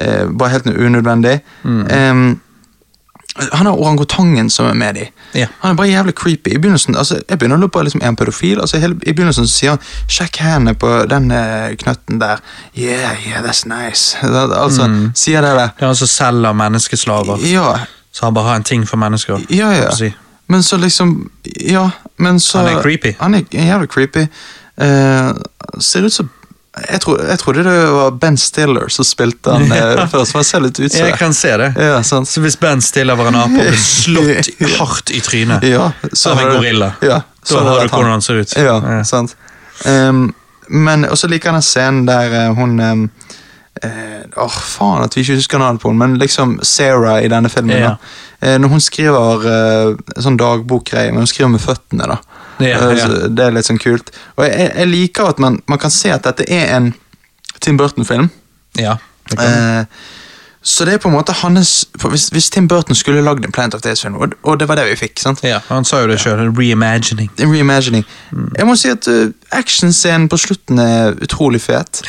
uh, 0.02 0.32
bare 0.32 0.48
helt 0.56 0.66
unødvendig. 0.66 1.40
Um, 1.64 2.40
han 3.52 3.66
har 3.66 3.72
orangutangen 3.78 4.50
som 4.50 4.66
er 4.66 4.74
med 4.74 4.94
de. 4.94 5.06
Ja. 5.32 5.46
Han 5.60 5.70
er 5.70 5.74
bare 5.74 5.88
jævlig 5.88 6.14
creepy. 6.14 6.50
I 6.54 6.58
begynnelsen, 6.58 6.96
altså, 6.96 7.20
Jeg 7.28 7.38
begynner 7.38 7.56
å 7.56 7.60
lure 7.60 7.70
på 7.70 7.82
liksom, 7.84 8.00
er 8.00 8.06
han 8.06 8.16
pedofil. 8.16 8.60
Altså, 8.60 8.78
hele, 8.80 8.96
I 9.06 9.12
begynnelsen 9.12 9.46
så 9.46 9.52
sier 9.52 9.70
han 9.70 9.78
'sjekk 10.08 10.36
hendene 10.40 10.74
på 10.74 10.92
den 11.10 11.30
eh, 11.30 11.76
knøtten 11.76 12.20
der'. 12.20 12.40
Yeah, 12.78 13.16
yeah, 13.26 13.42
that's 13.44 13.66
nice. 13.68 14.16
Altså, 14.22 15.10
Sier 15.14 15.40
det 15.40 15.50
der. 15.50 15.68
Det 15.76 15.82
er 15.82 15.86
han 15.86 15.96
som 15.96 16.06
selger 16.08 16.52
menneskeslaver. 16.52 17.38
Ja, 17.44 17.74
Så 18.12 18.24
han 18.24 18.34
bare 18.34 18.44
har 18.44 18.56
en 18.56 18.62
ting 18.64 18.88
for 18.88 18.96
mennesker. 18.96 19.44
ja, 19.50 19.70
ja. 19.72 19.90
si. 19.90 20.14
Men 20.48 20.62
så 20.62 20.76
liksom 20.76 21.30
Ja, 21.60 21.90
men 22.18 22.40
så 22.40 22.58
Han 22.58 22.76
er 22.76 22.82
creepy. 22.82 23.14
Han 23.18 23.34
er 23.34 23.42
jævlig 23.52 23.88
creepy. 23.88 24.26
Eh, 24.76 25.30
ser 25.80 26.04
ut 26.08 26.12
som 26.12 26.28
jeg, 26.76 27.00
tro, 27.00 27.14
jeg 27.24 27.38
trodde 27.40 27.62
det 27.64 27.74
var 27.88 28.10
Ben 28.20 28.34
Stiller 28.36 28.90
som 28.92 29.06
spilte 29.08 29.54
han 29.54 29.62
eh, 29.72 30.02
først, 30.12 30.32
for 30.34 30.42
han 30.42 30.44
ser 30.44 30.60
litt 30.66 30.76
ut 30.76 30.92
som 30.92 31.06
Jeg 31.06 31.16
kan 31.16 31.32
se 31.34 31.54
det. 31.56 31.70
Ja, 31.80 32.02
sant. 32.04 32.28
Så 32.28 32.42
hvis 32.44 32.58
Ben 32.60 32.82
Stiller 32.84 33.16
var 33.16 33.30
en 33.30 33.38
ape 33.40 33.56
og 33.62 33.70
ble 33.70 33.78
slått 33.86 34.50
hardt 34.76 35.12
i 35.16 35.22
trynet 35.24 35.64
Ja, 35.64 35.86
så 36.12 36.34
av 36.34 36.42
en 36.44 36.50
gorilla, 36.58 36.90
Ja, 37.00 37.22
så 37.46 37.62
da 37.64 37.78
det 37.78 37.86
du 37.88 37.94
hvordan 37.94 38.12
han 38.18 38.22
ser 38.26 38.42
ut. 38.42 38.52
Ja, 38.60 38.76
Ja. 38.98 39.00
sant. 39.08 39.36
Um, 39.86 40.34
men 40.68 41.04
også 41.04 41.28
liker 41.28 41.50
jeg 41.52 41.60
den 41.60 41.64
scenen 41.64 42.06
der 42.08 42.32
uh, 42.50 42.54
hun 42.58 42.76
um, 42.80 43.02
Åh, 44.36 44.54
faen 44.76 45.02
at 45.04 45.14
vi 45.16 45.20
ikke 45.22 45.36
husker 45.36 45.60
navnet 45.60 45.82
på 45.82 45.90
henne, 45.90 46.00
men 46.00 46.14
liksom 46.20 46.56
Sarah 46.64 47.20
i 47.24 47.28
denne 47.28 47.48
filmen. 47.52 47.76
Ja. 47.76 47.90
da. 48.40 48.54
uh, 48.54 48.58
når 48.60 48.72
hun 48.72 48.80
skriver 48.84 49.44
uh, 49.46 50.16
sånn 50.24 50.36
dagbokgreie, 50.40 51.12
men 51.12 51.24
hun 51.24 51.30
skriver 51.30 51.52
med 51.52 51.60
føttene, 51.64 52.08
da. 52.08 52.16
Ja, 52.60 52.92
ja. 52.96 53.08
Det 53.28 53.48
er 53.48 53.56
litt 53.56 53.68
sånn 53.68 53.80
kult. 53.82 54.12
Og 54.36 54.46
jeg, 54.46 54.70
jeg 54.72 54.90
liker 54.92 55.32
at 55.32 55.42
man, 55.42 55.60
man 55.68 55.80
kan 55.82 55.92
se 55.92 56.12
at 56.14 56.24
dette 56.28 56.46
er 56.48 56.70
en 56.76 56.92
Tim 57.60 57.76
Burton-film. 57.80 58.30
Ja, 58.80 58.96
det 59.30 59.40
kan. 59.40 59.58
Eh, 59.80 60.14
så 60.66 60.84
det 60.84 60.96
er 60.96 60.98
på 60.98 61.08
en 61.08 61.14
måte 61.14 61.34
hans 61.44 61.84
hvis, 62.02 62.24
hvis 62.34 62.48
Tim 62.50 62.66
Burton 62.68 62.96
skulle 62.98 63.22
lagd 63.22 63.44
en 63.46 63.52
Planet 63.54 63.74
of 63.74 63.84
the 63.84 63.92
Apes-film, 63.92 64.16
og, 64.18 64.32
og 64.42 64.58
det 64.58 64.66
var 64.68 64.80
det 64.80 64.88
vi 64.88 64.96
fikk 64.98 65.20
sant? 65.22 65.44
ja, 65.46 65.60
han 65.68 65.86
sa 65.86 66.00
jo 66.02 66.08
det 66.10 66.18
sjøl. 66.18 66.48
Reimagining. 66.58 67.30
Reimagining. 67.38 68.02
Jeg 68.58 68.66
må 68.66 68.74
si 68.74 68.90
at 68.90 69.06
uh, 69.06 69.30
actionscenen 69.54 70.26
på 70.28 70.40
slutten 70.42 70.82
er 70.82 71.14
utrolig 71.22 71.62
fet. 71.62 72.02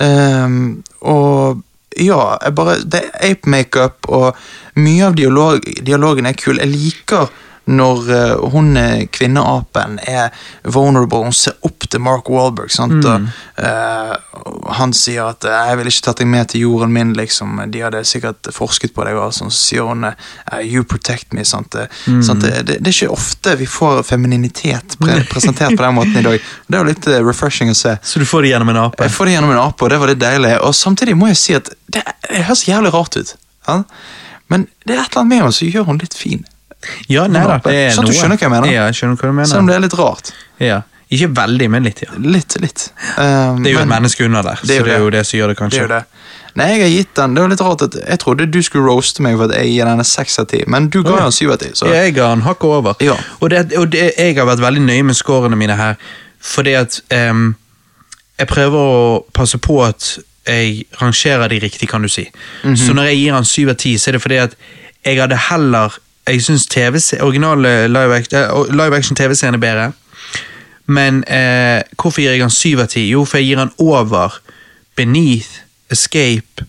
Ehm, 0.00 0.82
og 1.00 1.62
ja, 1.96 2.36
jeg 2.44 2.54
bare, 2.56 2.76
det 2.84 3.00
er 3.00 3.30
ape 3.30 3.48
makeup, 3.48 4.08
og 4.08 4.36
mye 4.76 5.08
av 5.08 5.16
dialog, 5.16 5.64
dialogen 5.80 6.28
er 6.28 6.36
kul. 6.36 6.60
Jeg 6.60 6.68
liker 6.68 7.32
når 7.64 8.10
eh, 8.10 8.50
hun 8.50 8.76
eh, 8.76 9.04
kvinneapen 9.14 9.98
er 10.08 10.32
vulnerable, 10.62 11.22
hun 11.28 11.36
ser 11.36 11.54
opp 11.62 11.86
til 11.88 12.02
Mark 12.02 12.30
Wahlberg. 12.32 12.72
Sant? 12.74 13.04
Og, 13.06 13.28
eh, 13.62 14.14
han 14.78 14.94
sier 14.96 15.30
at 15.30 15.46
'jeg 15.46 15.76
ville 15.78 15.92
ikke 15.92 16.04
tatt 16.08 16.22
deg 16.22 16.26
med 16.26 16.48
til 16.48 16.64
jorden 16.66 16.92
min', 16.92 17.14
liksom. 17.14 17.60
De 17.70 17.80
hadde 17.80 18.04
sikkert 18.04 18.50
forsket 18.52 18.94
på 18.94 19.04
deg, 19.06 19.16
og 19.16 19.32
sånn. 19.32 19.50
så 19.50 19.60
sier 19.68 19.86
hun 19.86 20.06
'you 20.62 20.82
protect 20.82 21.32
me'. 21.32 21.44
Sant? 21.44 21.70
Det, 21.70 21.88
sant? 22.24 22.40
Det, 22.40 22.64
det, 22.66 22.86
er 22.86 22.92
ikke 22.92 23.12
ofte 23.12 23.56
vi 23.56 23.66
får 23.66 24.02
femininitet 24.02 24.98
pre 24.98 25.22
presentert 25.30 25.76
på 25.76 25.82
den 25.82 25.94
måten 25.94 26.16
i 26.16 26.22
dag. 26.22 26.40
Det 26.66 26.78
er 26.78 26.82
jo 26.82 26.90
litt 26.90 27.06
refreshing 27.06 27.70
å 27.70 27.74
se. 27.74 27.96
Så 28.02 28.18
du 28.18 28.24
får 28.24 28.42
det 28.42 28.48
gjennom 28.48 28.68
en 28.68 28.76
ape? 28.76 29.04
Jeg 29.04 29.12
får 29.12 29.24
det 29.26 29.32
gjennom 29.32 29.50
en 29.50 29.62
ape, 29.62 29.84
og 29.84 29.90
det 29.90 29.98
var 29.98 30.08
litt 30.08 30.20
deilig. 30.20 30.58
Og 30.62 30.74
samtidig 30.74 31.16
må 31.16 31.28
jeg 31.28 31.36
si 31.36 31.54
at 31.54 31.70
det, 31.86 32.02
det 32.28 32.44
høres 32.44 32.66
jævlig 32.68 32.92
rart 32.92 33.16
ut. 33.16 33.34
Ja? 33.68 33.82
Men 34.48 34.66
det 34.84 34.96
er 34.96 35.04
et 35.04 35.12
eller 35.12 35.22
annet 35.22 35.28
med 35.28 35.38
henne 35.42 35.52
som 35.52 35.68
gjør 35.68 35.86
hun 35.88 36.02
litt 36.02 36.14
fin. 36.14 36.44
Ja, 37.08 37.26
nei 37.26 37.42
da, 37.46 37.58
det 37.64 37.74
er 37.74 37.90
Sånn 37.96 38.04
noe. 38.06 38.12
du 38.12 38.18
skjønner 38.18 38.36
hva 38.38 38.46
jeg 38.48 38.50
mener? 38.50 38.72
Ja, 38.72 38.86
jeg 38.90 38.94
skjønner 39.00 39.16
hva 39.20 39.28
du 39.28 39.32
mener. 39.32 39.48
Selv 39.48 39.60
om 39.60 39.66
det 39.70 39.76
er 39.76 39.84
litt 39.86 39.98
rart. 39.98 40.32
Ja. 40.58 40.80
Ikke 41.12 41.28
veldig, 41.36 41.68
men 41.70 41.82
litt, 41.84 42.00
ja. 42.02 42.08
Litt, 42.18 42.56
litt. 42.60 42.86
Um, 43.18 43.62
Det 43.62 43.70
er 43.70 43.74
jo 43.74 43.78
men- 43.78 43.82
et 43.82 43.88
menneske 44.00 44.24
under 44.24 44.42
der, 44.42 44.58
Det 44.62 44.78
så 44.80 44.84
det 44.84 44.92
er 44.94 44.98
jo 44.98 45.10
det 45.10 45.26
som 45.26 45.38
gjør 45.38 45.48
det, 45.48 45.56
kanskje. 45.58 45.70
Det 45.70 45.78
er 45.78 45.82
jo 45.82 45.88
det. 45.88 46.04
Nei, 46.54 46.66
jeg 46.68 46.80
har 46.82 46.88
gitt 46.98 47.14
den. 47.14 47.34
Det 47.34 47.40
var 47.42 47.48
litt 47.48 47.60
rart 47.60 47.82
at 47.82 47.94
Jeg 48.08 48.18
trodde 48.18 48.46
du 48.50 48.62
skulle 48.62 48.84
roaste 48.84 49.20
meg 49.22 49.36
for 49.36 49.44
at 49.44 49.54
jeg 49.56 49.70
gir 49.72 49.84
denne 49.88 50.04
seks 50.04 50.38
av 50.38 50.46
ti, 50.48 50.64
men 50.66 50.88
du 50.88 51.02
ga 51.02 51.16
den 51.22 51.32
syv 51.32 51.52
av 51.52 51.58
ti. 51.58 51.70
jeg 51.72 52.14
ga 52.14 52.28
den 52.34 52.42
hakket 52.42 52.64
over. 52.64 52.94
Ja. 53.00 53.16
Og, 53.40 53.48
det, 53.50 53.72
og 53.76 53.90
det, 53.90 54.12
jeg 54.18 54.36
har 54.36 54.44
vært 54.46 54.60
veldig 54.60 54.82
nøye 54.84 55.02
med 55.04 55.14
scorene 55.16 55.56
mine 55.56 55.76
her, 55.76 55.96
fordi 56.40 56.74
at 56.74 57.00
um, 57.10 57.56
jeg 58.38 58.46
prøver 58.48 58.76
å 58.76 59.24
passe 59.32 59.58
på 59.58 59.82
at 59.86 60.18
jeg 60.46 60.84
rangerer 61.00 61.48
de 61.48 61.58
riktig, 61.60 61.88
kan 61.88 62.02
du 62.02 62.08
si. 62.08 62.28
Mhm. 62.64 62.76
Så 62.76 62.92
når 62.92 63.02
jeg 63.12 63.16
gir 63.16 63.32
han 63.32 63.44
syv 63.44 63.68
av 63.70 63.76
ti, 63.76 63.94
så 63.96 64.08
er 64.08 64.12
det 64.12 64.22
fordi 64.22 64.36
at 64.42 64.54
jeg 65.04 65.18
hadde 65.20 65.36
heller 65.36 65.92
Jeg 66.26 66.42
syns 66.42 66.68
originale 67.20 67.88
live 67.88 68.16
eh, 68.16 68.72
live 68.72 68.96
action 68.96 69.16
TV-serien 69.16 69.54
er 69.54 69.58
bedre. 69.58 69.92
Men 70.86 71.24
eh, 71.24 71.82
hvorfor 71.96 72.20
gir 72.20 72.30
jeg 72.30 72.40
han 72.42 72.50
syv 72.50 72.80
av 72.80 72.86
ti? 72.86 73.08
Jo, 73.10 73.24
for 73.24 73.38
jeg 73.38 73.46
gir 73.46 73.58
han 73.58 73.72
over 73.78 74.40
Beneath, 74.96 75.62
Escape, 75.90 76.66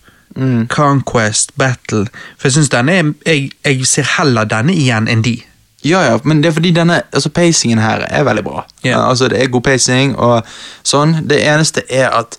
Conquest, 0.68 1.56
Battle. 1.56 2.06
For 2.38 2.48
jeg 2.48 2.52
synes 2.52 2.68
denne 2.68 2.92
er, 2.92 3.12
jeg, 3.26 3.50
jeg 3.64 3.86
ser 3.86 4.08
heller 4.18 4.44
denne 4.44 4.74
igjen 4.74 5.08
enn 5.08 5.22
de. 5.22 5.36
Ja, 5.84 6.00
ja, 6.00 6.18
men 6.24 6.40
det 6.42 6.48
er 6.48 6.56
fordi 6.56 6.70
denne, 6.70 7.02
altså 7.12 7.28
pacingen 7.28 7.78
her 7.78 8.06
er 8.08 8.24
veldig 8.24 8.44
bra. 8.44 8.64
Uh, 8.84 9.08
altså 9.08 9.28
Det 9.28 9.42
er 9.42 9.52
god 9.52 9.62
pacing 9.62 10.16
og 10.16 10.46
sånn. 10.82 11.18
Det 11.28 11.42
eneste 11.44 11.84
er 11.92 12.08
at 12.08 12.38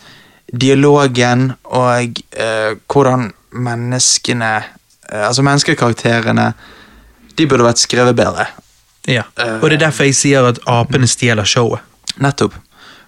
dialogen 0.61 1.51
og 1.63 2.19
eh, 2.37 2.75
hvordan 2.93 3.31
menneskene 3.51 4.51
eh, 4.55 5.27
Altså 5.27 5.41
menneskekarakterene 5.41 6.53
De 7.35 7.47
burde 7.49 7.67
vært 7.67 7.81
skrevet 7.81 8.15
bedre. 8.17 8.47
Ja. 9.07 9.25
Og 9.61 9.69
det 9.69 9.77
er 9.77 9.87
derfor 9.87 10.07
jeg 10.07 10.15
sier 10.17 10.47
at 10.49 10.61
apene 10.69 11.07
stjeler 11.09 11.45
showet. 11.47 11.83
Nettopp. 12.21 12.55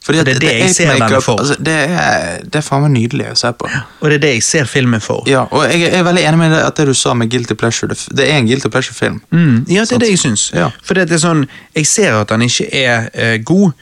Fordi 0.08 0.18
Det 0.24 0.36
er 0.36 0.40
det 0.40 0.52
jeg 0.60 0.76
ser 0.76 0.94
denne 0.94 1.22
for. 1.22 1.40
Altså, 1.40 1.56
det, 1.60 1.74
er, 1.74 2.44
det 2.44 2.56
er 2.56 2.64
faen 2.64 2.86
meg 2.86 2.94
nydelig 2.94 3.26
å 3.34 3.36
se 3.36 3.50
på. 3.60 3.68
Og 3.68 4.06
det 4.08 4.20
er 4.20 4.22
det 4.24 4.30
jeg 4.38 4.44
ser 4.46 4.70
filmen 4.72 5.04
for. 5.04 5.26
Ja, 5.28 5.42
og 5.52 5.66
jeg 5.68 5.90
er 5.92 6.06
veldig 6.08 6.24
enig 6.30 6.40
med 6.40 6.54
det, 6.56 6.62
at 6.64 6.80
det 6.80 6.86
du 6.88 6.94
sa 6.96 7.16
med 7.18 7.28
Guilty 7.34 7.58
Pleasure. 7.60 7.92
Det, 7.92 8.16
det 8.16 8.28
er 8.30 8.38
en 8.38 8.48
Guilty 8.48 8.72
Pleasure-film. 8.72 9.20
Mm, 9.36 9.66
ja, 9.68 9.84
det 9.84 9.98
er 9.98 10.04
det 10.06 10.14
jeg 10.14 10.22
syns. 10.24 10.46
Ja. 10.56 10.70
For 10.86 10.96
det 10.96 11.10
er 11.12 11.20
sånn, 11.20 11.44
jeg 11.76 11.90
ser 11.92 12.22
at 12.22 12.32
han 12.32 12.46
ikke 12.46 12.70
er 12.72 13.10
uh, 13.18 13.36
god. 13.44 13.76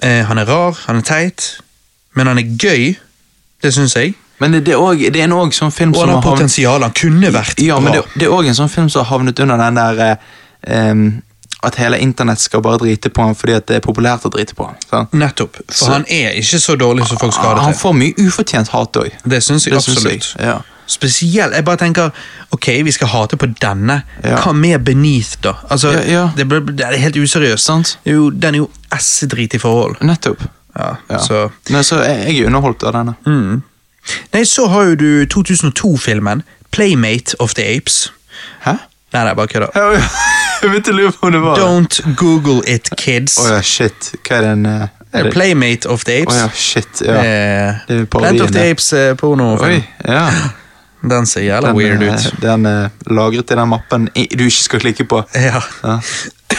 Uh, 0.00 0.22
han 0.30 0.40
er 0.40 0.48
rar, 0.48 0.80
han 0.86 1.02
er 1.02 1.06
teit, 1.10 1.50
men 2.16 2.32
han 2.32 2.40
er 2.40 2.56
gøy. 2.56 2.94
Det 3.62 3.74
syns 3.76 3.98
jeg. 3.98 4.16
Men 4.42 4.58
det, 4.58 4.72
er 4.74 4.80
også, 4.82 5.10
det 5.14 5.20
er 5.22 5.24
en 5.28 5.32
også 5.38 5.62
sånn 5.64 5.72
film 5.74 5.94
som 5.94 6.08
har 6.08 6.16
havnet- 6.18 6.28
potensial. 6.30 6.82
Han 6.82 6.94
kunne 6.98 7.30
vært 7.34 7.62
Ja, 7.62 7.78
men 7.80 7.92
det, 7.96 8.02
det 8.18 8.26
er 8.28 8.34
òg 8.34 8.48
en 8.50 8.58
sånn 8.58 8.70
film 8.72 8.88
som 8.92 9.04
har 9.04 9.10
havnet 9.18 9.38
under 9.44 9.56
den 9.62 9.78
der 9.80 10.18
em, 10.66 11.04
At 11.62 11.76
hele 11.78 11.98
internett 12.02 12.40
skal 12.42 12.60
bare 12.62 12.78
drite 12.82 13.08
på 13.14 13.22
ham 13.22 13.36
fordi 13.38 13.54
det 13.68 13.76
er 13.76 13.82
populært 13.84 14.24
å 14.26 14.30
drite 14.34 14.54
på 14.58 14.64
ham. 14.66 15.06
Nettopp. 15.14 15.60
For 15.70 15.84
Så- 15.86 15.92
han 15.92 16.04
er 16.10 16.32
ikke 16.40 16.58
så 16.58 16.74
dårlig 16.76 17.06
som 17.06 17.18
folk 17.20 17.32
skal 17.36 17.44
ha 17.44 17.54
det 17.54 17.60
til. 17.60 17.64
Han 17.70 17.74
får 17.78 17.94
mye 18.00 18.14
ufortjent 18.26 18.68
hat 18.74 18.92
òg. 18.98 19.10
Det 19.22 19.38
syns 19.46 19.64
jeg 19.68 19.74
Det 19.74 19.82
syns 19.84 20.02
jeg, 20.02 20.16
absolutt. 20.18 20.36
ja. 20.44 20.58
Spesielt, 20.86 21.54
Jeg 21.54 21.64
bare 21.64 21.76
tenker 21.78 22.10
ok, 22.52 22.66
vi 22.84 22.90
skal 22.90 23.08
hate 23.08 23.36
på 23.38 23.46
denne. 23.60 24.02
Ja. 24.24 24.36
Hva 24.42 24.52
med 24.52 24.82
Beneath, 24.84 25.36
da? 25.40 25.52
Altså, 25.70 25.92
Ja. 26.08 26.32
Det, 26.36 26.48
ble, 26.48 26.60
det 26.66 26.80
er 26.84 26.96
helt 26.98 27.14
useriøst. 27.16 27.64
Sant. 27.64 27.96
Jo, 28.04 28.30
den 28.30 28.54
er 28.54 28.58
jo 28.58 28.70
essedrit 28.92 29.54
i 29.54 29.58
forhold. 29.58 30.00
Nettopp. 30.02 30.42
Ja. 30.76 30.96
Så. 31.18 31.50
Nei, 31.70 31.82
så 31.82 32.02
jeg, 32.02 32.26
jeg 32.26 32.40
er 32.42 32.46
underholdt 32.50 32.82
av 32.82 32.92
denne. 32.92 33.62
Nei, 34.32 34.44
så 34.48 34.66
har 34.72 34.92
jo 34.92 34.94
du 34.94 35.10
2002-filmen 35.34 36.42
Playmate 36.72 37.36
of 37.38 37.54
the 37.54 37.64
Apes. 37.76 38.12
Hæ? 38.64 38.72
Nei, 39.12 39.24
nei, 39.24 39.34
bare 39.34 39.46
kødda. 39.52 39.66
Jeg 40.62 40.70
begynte 40.70 40.92
å 40.92 40.96
lure 40.96 41.12
på 41.12 41.26
om 41.26 41.32
det 41.34 41.40
var 41.42 41.58
Don't 41.58 42.00
google 42.16 42.62
it, 42.70 42.88
kids. 42.96 43.34
Å 43.42 43.48
ja, 43.56 43.60
shit. 43.66 44.12
Hva 44.22 44.38
er 44.38 44.46
den 44.46 44.66
uh, 44.66 44.86
er 45.12 45.26
det- 45.26 45.32
Playmate 45.34 45.88
of 45.90 46.04
the 46.08 46.20
Å 46.20 46.22
Apes. 46.22 46.38
ja, 46.38 46.48
shit. 46.54 47.02
Ja. 47.04 47.16
Eh, 47.18 47.80
Det 47.88 47.96
er 48.00 48.04
parodien, 48.06 48.42
of 48.46 48.52
the. 48.54 48.70
Apes 48.70 48.92
eh, 48.96 49.14
pornofilm. 49.18 49.82
Uh, 49.82 50.14
ja. 50.14 50.26
Den 51.12 51.26
ser 51.26 51.42
jævla 51.42 51.72
Den, 51.72 51.76
weird 51.80 52.02
eh, 52.06 52.14
ut. 52.14 52.40
Den 52.40 52.66
er 52.70 52.90
lagret 53.10 53.50
i 53.50 53.58
den 53.58 53.68
mappen 53.68 54.04
du 54.14 54.44
ikke 54.46 54.62
skal 54.62 54.80
klikke 54.84 55.04
på. 55.10 55.24
Ja. 55.34 55.58
Ja. 55.82 55.96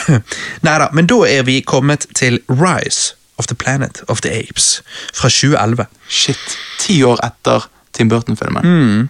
Nei 0.68 0.78
da, 0.84 0.90
men 0.92 1.08
da 1.08 1.22
er 1.30 1.46
vi 1.48 1.62
kommet 1.64 2.10
til 2.18 2.42
Rise 2.52 3.16
of 3.36 3.48
the 3.48 3.56
Planet 3.56 4.02
of 4.08 4.22
the 4.22 4.32
Apes 4.40 4.82
fra 5.14 5.30
2011. 5.30 5.86
Shit. 6.08 6.58
Ti 6.80 7.04
år 7.04 7.20
etter 7.26 7.64
Tim 7.92 8.10
Burton-filmen. 8.10 8.66
Mm. 8.66 9.10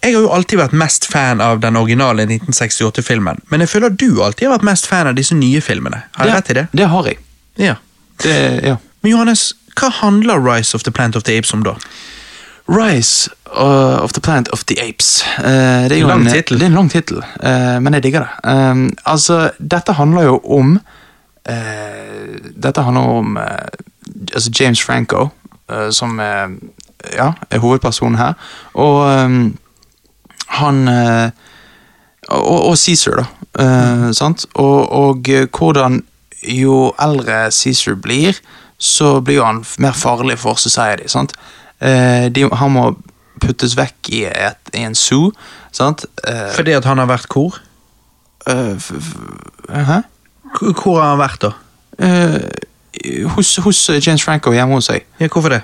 Jeg 0.00 0.14
har 0.14 0.22
jo 0.22 0.30
alltid 0.30 0.60
vært 0.60 0.74
mest 0.76 1.08
fan 1.10 1.40
av 1.42 1.60
den 1.62 1.76
originale 1.76 2.26
1968-filmen, 2.28 3.40
men 3.50 3.64
jeg 3.64 3.72
føler 3.72 3.90
du 3.90 4.22
alltid 4.22 4.46
har 4.46 4.58
vært 4.58 4.66
mest 4.68 4.86
fan 4.86 5.08
av 5.10 5.16
disse 5.18 5.34
nye 5.34 5.60
filmene. 5.64 6.04
Har 6.18 6.30
jeg 6.30 6.36
rett 6.36 6.50
i 6.52 6.58
det? 6.60 6.66
Det 6.78 6.90
har 6.92 7.08
jeg. 7.10 7.18
Ja. 7.58 7.78
Det, 8.22 8.36
ja. 8.62 8.76
Men 9.02 9.10
Johannes, 9.10 9.48
hva 9.80 9.90
handler 10.02 10.38
Rise 10.42 10.76
of 10.76 10.86
the 10.86 10.92
Planet 10.94 11.18
of 11.18 11.26
the 11.26 11.34
Apes 11.38 11.52
om 11.56 11.64
da? 11.66 11.74
Rise 12.66 13.30
uh, 13.46 14.02
of 14.02 14.12
the 14.12 14.20
Planet 14.20 14.48
of 14.48 14.64
the 14.64 14.78
Apes. 14.82 15.24
Eh, 15.38 15.88
det 15.88 15.96
er 15.96 16.00
jo 16.00 16.08
Lang 16.10 16.26
en, 16.26 16.32
tittel. 16.32 16.58
Det 16.58 16.66
er 16.66 16.72
en 16.72 16.78
lang 16.80 16.90
tittel, 16.90 17.22
eh, 17.22 17.76
men 17.82 17.94
jeg 17.94 18.06
digger 18.08 18.26
det. 18.26 18.50
Um, 18.50 18.88
altså, 19.06 19.50
dette 19.58 19.94
handler 19.94 20.26
jo 20.26 20.40
om 20.58 20.76
eh, 20.78 21.04
Dette 21.46 22.82
handler 22.82 23.12
om 23.20 23.36
eh, 23.38 23.68
altså 24.34 24.50
James 24.60 24.82
Franco, 24.82 25.28
eh, 25.70 25.90
som 25.90 26.20
eh, 26.20 26.48
ja, 27.14 27.32
er 27.50 27.62
hovedpersonen 27.62 28.18
her. 28.18 28.34
Og 28.74 29.04
han 30.58 30.88
eh, 30.88 31.30
og, 32.28 32.70
og 32.70 32.76
Caesar, 32.78 33.22
da. 33.22 33.26
eh, 33.62 34.06
sant? 34.16 34.46
Og, 34.54 34.92
og 34.92 35.28
eh, 35.28 35.46
hvordan 35.46 36.02
jo 36.46 36.92
eldre 37.02 37.46
Caesar 37.54 37.94
blir, 37.94 38.38
så 38.78 39.20
blir 39.20 39.40
jo 39.40 39.46
han 39.46 39.62
mer 39.78 39.94
farlig 39.96 40.38
for 40.42 40.58
society. 40.60 41.08
sant? 41.08 41.32
Eh, 41.80 42.26
de, 42.32 42.48
han 42.52 42.74
må 42.74 42.90
puttes 43.40 43.76
vekk 43.76 44.10
i, 44.10 44.24
et, 44.26 44.74
i 44.74 44.84
en 44.86 44.94
zoo. 44.94 45.30
sant? 45.72 46.06
Eh, 46.26 46.50
Fordi 46.56 46.76
at 46.76 46.88
han 46.88 46.98
har 46.98 47.10
vært 47.10 47.30
hvor? 47.32 47.60
Uh, 48.46 48.78
hæ? 49.68 50.02
Hvor 50.54 51.00
har 51.00 51.10
han 51.14 51.18
vært 51.20 51.42
da? 51.46 51.52
Uh, 52.02 53.28
hos, 53.36 53.56
hos 53.64 53.80
James 54.06 54.22
Franco 54.24 54.52
hjemme 54.52 54.74
hos 54.78 54.88
seg. 54.90 55.04
Ja, 55.20 55.28
hvorfor 55.28 55.52
det? 55.56 55.62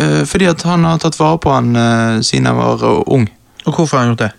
Uh, 0.00 0.24
fordi 0.26 0.46
at 0.50 0.62
han 0.62 0.84
har 0.86 0.98
tatt 1.02 1.18
vare 1.18 1.38
på 1.42 1.50
han 1.54 1.72
uh, 1.76 2.20
siden 2.22 2.46
han 2.46 2.56
var 2.58 2.82
eh, 2.86 3.02
ung. 3.06 3.26
Og 3.66 3.72
hvorfor 3.74 3.96
har 3.98 4.04
han 4.06 4.12
gjort 4.14 4.26
det? 4.26 4.30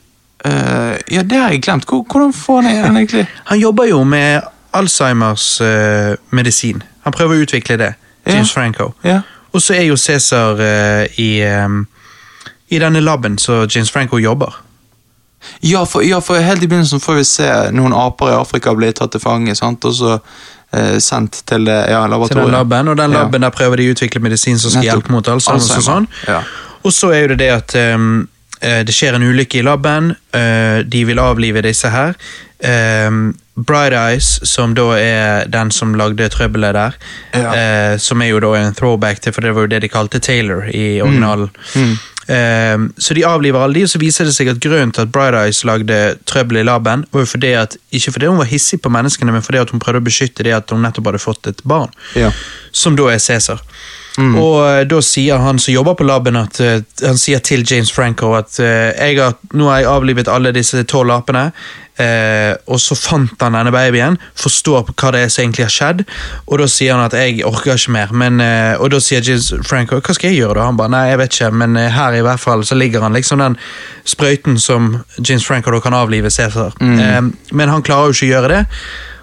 Eh, 0.46 0.96
ja, 1.18 1.22
det 1.24 1.38
har 1.38 1.52
jeg 1.52 1.62
glemt. 1.66 1.86
Hvor, 1.86 2.06
hvordan 2.12 2.34
får 2.34 2.62
han 2.62 2.84
den 2.86 2.98
egentlig? 3.02 3.26
Han 3.52 3.60
jobber 3.60 3.90
jo 3.90 4.04
med 4.04 4.42
Alzheimers 4.74 5.62
eh, 5.62 6.16
medisin. 6.32 6.84
Han 7.04 7.14
prøver 7.14 7.36
å 7.36 7.44
utvikle 7.44 7.78
det. 7.78 7.94
James 8.28 8.56
Ja. 8.56 8.62
Franco. 8.62 8.92
Ja. 9.04 9.20
Og 9.52 9.62
så 9.62 9.74
er 9.76 9.84
jo 9.90 9.98
Cæsar 9.98 10.60
eh, 10.62 11.08
i, 11.20 11.42
um, 11.66 11.88
i 12.70 12.80
denne 12.80 13.02
laben 13.02 13.38
så 13.42 13.66
James 13.68 13.92
Franco 13.92 14.18
jobber. 14.22 14.62
Ja 15.62 15.86
for, 15.86 16.04
ja, 16.04 16.20
for 16.22 16.40
helt 16.44 16.64
i 16.64 16.68
begynnelsen 16.68 17.00
får 17.04 17.20
vi 17.20 17.26
se 17.28 17.50
noen 17.72 17.94
aper 17.96 18.34
i 18.34 18.38
Afrika 18.38 18.74
bli 18.76 18.92
tatt 18.94 19.12
til 19.16 19.24
fange, 19.24 19.56
sant? 19.56 19.86
og 19.86 19.94
så 19.96 20.16
eh, 20.74 20.98
sendt 21.00 21.44
til 21.46 21.66
det, 21.66 21.78
ja, 21.90 22.02
Til 22.04 22.12
den 22.12 22.12
laboratoriet. 22.12 22.90
og 22.90 22.98
den 22.98 23.12
Ja. 23.12 23.26
der 23.26 23.50
prøver 23.50 23.78
de 23.78 23.90
å 23.90 23.96
utvikle 23.96 24.22
medisin 24.22 24.60
som 24.60 24.72
skal 24.72 24.84
Nettopp. 24.84 25.04
hjelpe 25.04 25.12
mot 25.12 25.28
alt 25.28 25.48
og 25.48 25.62
sånn. 25.62 26.08
Ja. 26.28 26.44
Og 26.84 26.92
så 26.92 27.14
er 27.14 27.22
jo 27.22 27.28
det 27.36 27.40
det 27.40 27.50
at 27.52 27.76
eh, 27.76 28.84
det 28.84 28.94
skjer 28.94 29.16
en 29.16 29.24
ulykke 29.24 29.60
i 29.60 29.64
laben, 29.64 30.16
uh, 30.36 30.84
de 30.84 31.06
vil 31.06 31.20
avlive 31.20 31.62
disse 31.64 31.88
her. 31.90 32.16
Um, 32.60 33.38
Bright 33.56 33.94
Eyes, 33.94 34.40
som 34.44 34.74
da 34.76 34.98
er 35.00 35.48
den 35.52 35.72
som 35.72 35.94
lagde 35.96 36.30
trøbbelet 36.32 36.76
der, 36.76 36.94
eh, 37.34 37.98
som 37.98 38.22
er 38.22 38.32
jo 38.34 38.40
da 38.40 38.54
en 38.60 38.76
throwback 38.76 39.20
til, 39.24 39.34
for 39.36 39.42
det 39.42 39.54
var 39.56 39.68
jo 39.68 39.72
det 39.74 39.82
de 39.84 39.90
kalte 39.92 40.20
Taylor 40.20 40.68
i 40.72 41.02
originalen. 41.04 41.50
Mm. 41.76 41.98
Ehm, 42.30 42.92
så 43.02 43.14
de 43.18 43.24
avliver 43.26 43.58
alle 43.64 43.80
de, 43.80 43.84
og 43.88 43.90
så 43.90 44.00
viser 44.02 44.28
det 44.30 44.36
seg 44.36 44.52
at 44.52 44.60
grunnen 44.62 44.92
til 44.94 45.02
at 45.08 45.12
Bright 45.14 45.34
Eyes 45.40 45.64
lagde 45.66 45.98
trøbbel 46.30 46.60
i 46.62 46.66
laben, 46.68 47.06
var 47.12 47.24
jo 47.26 47.30
fordi 47.32 47.54
at, 47.58 47.78
ikke 47.92 48.14
fordi 48.14 48.30
hun 48.30 48.38
var 48.38 48.50
hissig 48.52 48.78
på 48.82 48.92
menneskene, 48.94 49.34
men 49.34 49.42
fordi 49.46 49.58
at 49.64 49.74
hun 49.74 49.82
prøvde 49.82 50.04
å 50.04 50.06
beskytte 50.06 50.46
det 50.46 50.54
at 50.54 50.70
hun 50.70 50.84
nettopp 50.86 51.10
hadde 51.10 51.24
fått 51.24 51.50
et 51.50 51.64
barn, 51.66 51.90
Ja. 52.16 52.30
som 52.72 52.96
da 52.96 53.10
er 53.10 53.18
Cæsar. 53.18 53.64
Og 54.20 54.56
eh, 54.68 54.86
da 54.90 55.02
sier 55.06 55.40
han 55.40 55.60
som 55.62 55.74
jobber 55.74 55.96
på 56.00 56.08
laben, 56.08 56.36
at 56.40 56.60
eh, 56.64 56.82
han 57.06 57.20
sier 57.20 57.40
til 57.46 57.64
James 57.68 57.92
Franco 57.96 58.34
at 58.38 58.60
eh, 58.60 58.92
har, 59.20 59.38
nå 59.54 59.70
har 59.70 59.84
jeg 59.84 59.94
avlivet 59.94 60.32
alle 60.32 60.52
disse 60.56 60.84
tolv 60.90 61.14
apene, 61.16 61.52
eh, 62.00 62.52
og 62.68 62.80
så 62.84 62.96
fant 63.00 63.36
han 63.44 63.56
denne 63.58 63.72
babyen, 63.72 64.18
forstår 64.40 64.86
på 64.90 64.96
hva 65.00 65.12
det 65.16 65.24
er 65.26 65.32
som 65.34 65.44
egentlig 65.46 65.68
har 65.68 65.74
skjedd, 65.76 66.04
og 66.48 66.62
da 66.62 66.68
sier 66.72 66.96
han 66.96 67.06
at 67.06 67.16
jeg 67.16 67.44
orker 67.48 67.76
ikke 67.80 67.96
mer. 67.96 68.14
Men, 68.24 68.42
eh, 68.44 68.76
og 68.80 68.92
da 68.92 69.00
sier 69.04 69.24
James 69.24 69.52
Franco 69.68 70.00
hva 70.00 70.16
skal 70.18 70.32
jeg 70.34 70.42
gjøre 70.42 70.60
da? 70.60 70.68
Han 70.68 70.80
bare 70.80 70.94
nei, 70.96 71.06
jeg 71.14 71.22
vet 71.24 71.38
ikke, 71.40 71.52
men 71.64 71.80
her 72.00 72.18
i 72.20 72.24
hvert 72.26 72.44
fall 72.44 72.66
så 72.68 72.76
ligger 72.80 73.06
han 73.08 73.16
liksom 73.16 73.44
den 73.44 73.60
sprøyten 74.10 74.60
som 74.60 74.98
James 75.20 75.46
Franco 75.48 75.72
da 75.72 75.80
kan 75.84 75.96
avlive 75.96 76.32
Cæsar. 76.34 76.76
Eh, 76.82 77.22
men 77.54 77.72
han 77.72 77.86
klarer 77.86 78.10
jo 78.12 78.18
ikke 78.18 78.28
å 78.28 78.34
gjøre 78.36 78.52
det. 78.58 78.66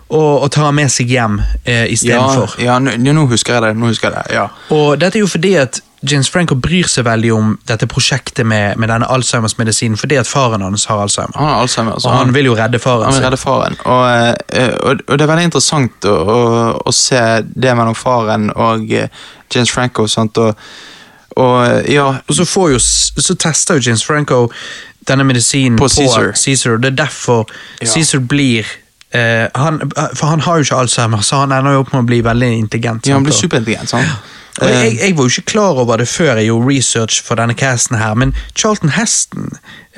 Og, 0.09 0.43
og 0.45 0.51
tar 0.55 0.71
med 0.71 0.87
seg 0.93 1.11
hjem 1.11 1.41
eh, 1.65 1.81
Ja, 1.81 1.87
istedenfor. 1.91 2.53
ja 2.63 2.77
nå, 2.79 2.93
nå 3.03 3.25
husker 3.27 3.57
jeg 3.57 3.63
det. 3.65 3.73
nå 3.77 3.89
husker 3.91 4.13
jeg 4.13 4.23
det, 4.29 4.35
ja. 4.37 4.45
Og 4.71 5.01
dette 5.03 5.19
er 5.19 5.25
jo 5.25 5.27
fordi 5.27 5.55
at 5.59 5.81
James 6.07 6.29
Franco 6.31 6.55
bryr 6.55 6.87
seg 6.87 7.03
veldig 7.09 7.33
om 7.35 7.49
dette 7.67 7.89
prosjektet 7.91 8.47
med, 8.47 8.77
med 8.79 8.89
denne 8.93 9.09
Alzheimers-medisinen, 9.11 9.97
fordi 9.99 10.19
at 10.21 10.29
faren 10.31 10.63
hans 10.63 10.85
har 10.87 11.01
Alzheimer. 11.03 11.35
Han 11.41 11.49
har 11.49 11.65
Alzheimer. 11.65 11.99
så 11.99 12.09
og 12.13 12.15
han 12.21 12.31
vil 12.37 12.47
jo 12.53 12.55
redde 12.55 12.79
faren 12.79 13.09
Han 13.09 13.17
vil 13.17 13.25
redde 13.25 13.41
faren. 13.41 13.75
Og, 13.83 14.05
eh, 14.55 14.77
og, 14.87 15.01
og 15.09 15.19
det 15.19 15.25
er 15.27 15.33
veldig 15.33 15.49
interessant 15.49 16.07
å, 16.07 16.15
å, 16.15 16.39
å 16.87 16.95
se 16.95 17.23
det 17.57 17.75
mellom 17.75 17.97
faren 17.99 18.53
og 18.55 18.87
eh, 18.95 19.09
James 19.55 19.73
Franco. 19.75 20.07
Sant? 20.07 20.39
Og, 20.39 20.55
og 21.37 21.57
eh, 21.67 21.95
ja 21.97 22.07
Og 22.29 22.35
så, 22.39 22.47
får 22.47 22.71
jo, 22.77 22.79
så 23.27 23.35
tester 23.35 23.81
jo 23.81 23.89
James 23.91 24.05
Franco 24.07 24.45
denne 25.09 25.27
medisinen 25.27 25.81
På 25.81 25.89
på, 25.89 25.97
Caesar. 25.99 26.31
Caesar, 26.39 26.77
og 26.79 26.83
det 26.87 26.93
er 26.95 27.03
derfor 27.03 27.43
Ja. 27.81 27.89
Caesar 27.97 28.23
blir 28.23 28.67
eh, 29.17 29.45
han, 29.55 29.81
For 30.15 30.27
han 30.31 30.43
har 30.47 30.61
jo 30.61 30.67
ikke 30.69 30.81
Alzheimer, 30.85 31.23
så 31.27 31.43
han 31.45 31.53
ender 31.57 31.77
jo 31.79 31.85
opp 31.85 31.93
med 31.95 32.05
å 32.05 32.09
bli 32.09 32.23
veldig 32.27 32.51
intelligent. 32.63 33.07
ja, 33.09 33.17
han 33.19 33.27
blir 33.27 33.37
superintelligent. 33.37 33.93
sant? 33.95 34.33
Og 34.57 34.71
jeg, 34.73 34.95
jeg 35.03 35.13
var 35.19 35.27
jo 35.27 35.33
ikke 35.35 35.51
klar 35.51 35.77
over 35.83 36.01
det 36.01 36.07
før 36.09 36.39
jeg 36.41 36.47
gjorde 36.49 36.69
research 36.71 37.19
for 37.27 37.37
denne 37.37 37.53
casten 37.61 37.99
her, 38.01 38.15
men 38.17 38.31
Charlton 38.57 38.95
Heston 38.97 39.51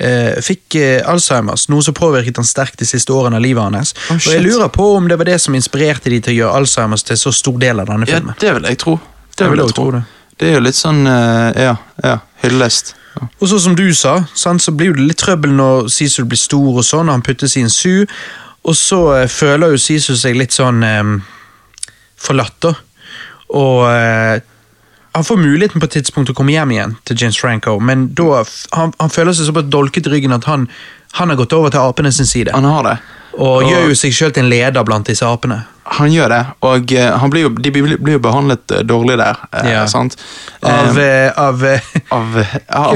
eh, 0.03 0.35
fikk 0.43 0.75
eh, 0.75 0.99
Alzheimers, 1.07 1.69
noe 1.71 1.85
som 1.85 1.95
påvirket 1.95 2.41
han 2.41 2.47
sterkt 2.47 2.81
de 2.81 2.87
siste 2.89 3.13
årene 3.15 3.39
av 3.39 3.45
livet 3.45 3.63
hans. 3.63 3.93
Oh, 4.09 4.17
og 4.19 4.33
jeg 4.33 4.43
lurer 4.43 4.67
på 4.75 4.89
om 4.97 5.07
det 5.07 5.15
var 5.21 5.29
det 5.31 5.37
som 5.39 5.55
inspirerte 5.55 6.11
de 6.11 6.19
til 6.25 6.35
å 6.35 6.37
gjøre 6.41 6.59
Alzheimers 6.59 7.07
til 7.07 7.21
så 7.21 7.31
stor 7.31 7.55
del 7.61 7.79
av 7.79 7.87
denne 7.87 8.09
ja, 8.09 8.17
filmen. 8.19 8.35
det 8.43 8.51
vil 8.57 8.67
jeg 8.73 8.81
tro. 8.83 8.97
Det 9.31 9.45
Jeg 9.45 9.53
vil 9.53 9.55
vil 9.55 9.63
jeg 9.63 9.75
tro. 9.77 9.85
tro 9.85 9.91
det. 9.95 10.03
Det 10.39 10.49
er 10.49 10.53
jo 10.57 10.65
litt 10.67 10.75
sånn 10.79 10.99
uh, 11.07 11.55
Ja, 11.55 11.73
ja. 12.03 12.17
Hyllest. 12.43 12.93
Ja. 13.15 13.29
Og 13.39 13.47
så 13.51 13.61
som 13.63 13.79
du 13.79 13.85
sa, 13.95 14.17
sant, 14.35 14.63
så 14.63 14.71
blir 14.75 14.91
det 14.95 15.07
litt 15.07 15.19
trøbbel 15.23 15.55
når 15.55 15.87
Cecil 15.91 16.27
blir 16.27 16.39
stor 16.39 16.81
og 16.81 16.83
sånn, 16.87 17.07
og 17.07 17.15
han 17.15 17.23
puttes 17.23 17.55
i 17.59 17.63
en 17.63 17.71
su, 17.71 18.05
og 18.63 18.75
så 18.77 19.01
eh, 19.17 19.27
føler 19.31 19.73
jo 19.73 19.81
Sisu 19.81 20.15
seg 20.19 20.37
litt 20.37 20.55
sånn 20.55 20.83
eh, 20.85 21.15
forlatt, 22.19 22.57
da. 22.65 22.73
Og 23.57 23.85
eh, 23.89 24.39
han 25.15 25.25
får 25.25 25.39
muligheten 25.41 25.81
på 25.81 25.89
et 25.89 25.95
tidspunkt 25.97 26.29
til 26.29 26.35
å 26.35 26.37
komme 26.37 26.53
hjem 26.53 26.75
igjen 26.75 26.97
til 27.07 27.17
James 27.17 27.39
Franco, 27.41 27.79
men 27.81 28.09
da 28.15 28.43
han, 28.77 28.93
han 28.99 29.13
føler 29.13 29.33
seg 29.35 29.49
såpass 29.49 29.71
dolket 29.71 30.07
i 30.07 30.13
ryggen 30.13 30.35
at 30.35 30.45
han, 30.49 30.67
han 31.17 31.33
har 31.33 31.39
gått 31.39 31.55
over 31.57 31.73
til 31.73 31.81
apene 31.81 32.11
sin 32.13 32.29
side. 32.29 32.53
Han 32.53 32.67
har 32.69 32.85
det. 32.85 32.97
Og 33.39 33.65
gjør 33.65 33.89
jo 33.89 33.97
seg 33.97 34.13
sjøl 34.13 34.33
til 34.35 34.45
en 34.45 34.51
leder 34.51 34.85
blant 34.85 35.09
disse 35.09 35.25
apene. 35.25 35.63
Han 35.97 36.11
gjør 36.13 36.29
det, 36.29 36.39
og 36.61 36.91
eh, 36.93 37.07
han 37.17 37.31
blir 37.33 37.47
jo, 37.47 37.49
de 37.49 37.71
blir, 37.73 37.95
jo 38.13 38.19
behandlet 38.21 38.71
eh, 38.75 38.83
dårlig 38.85 39.15
der. 39.17 39.39
eh, 39.57 39.69
Ja. 39.71 39.85
sant? 39.89 40.15
Av, 40.61 40.97
av 41.39 41.63
av, 42.11 42.35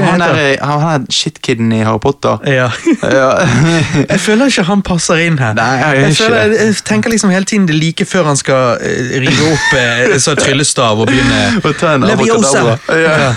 han 0.04 0.22
der, 0.22 0.38
han 0.62 0.84
er 0.92 1.06
shitkiden 1.10 1.72
i 1.74 1.80
Harry 1.82 1.98
Potter. 1.98 2.38
Ja. 2.46 2.68
Ja. 3.14 3.32
Jeg 4.14 4.20
føler 4.20 4.52
ikke 4.52 4.66
han 4.68 4.82
passer 4.86 5.20
inn 5.24 5.38
her. 5.38 5.56
Nei, 5.58 5.72
jeg 5.80 6.04
jeg, 6.04 6.16
føler, 6.16 6.54
jeg 6.54 6.76
tenker 6.86 7.10
liksom 7.12 7.32
hele 7.34 7.44
tiden 7.48 7.66
det 7.68 7.74
er 7.74 7.80
like 7.82 8.06
før 8.08 8.30
han 8.30 8.38
skal 8.38 8.78
rive 9.24 9.50
opp 9.50 10.20
så 10.22 10.34
tryllestav 10.38 11.02
og 11.02 11.10
begynne 11.10 11.42
Og 11.66 11.74
ta 11.80 11.94
en 11.98 12.06
Leviosa! 12.08 12.78
Ja. 12.94 13.34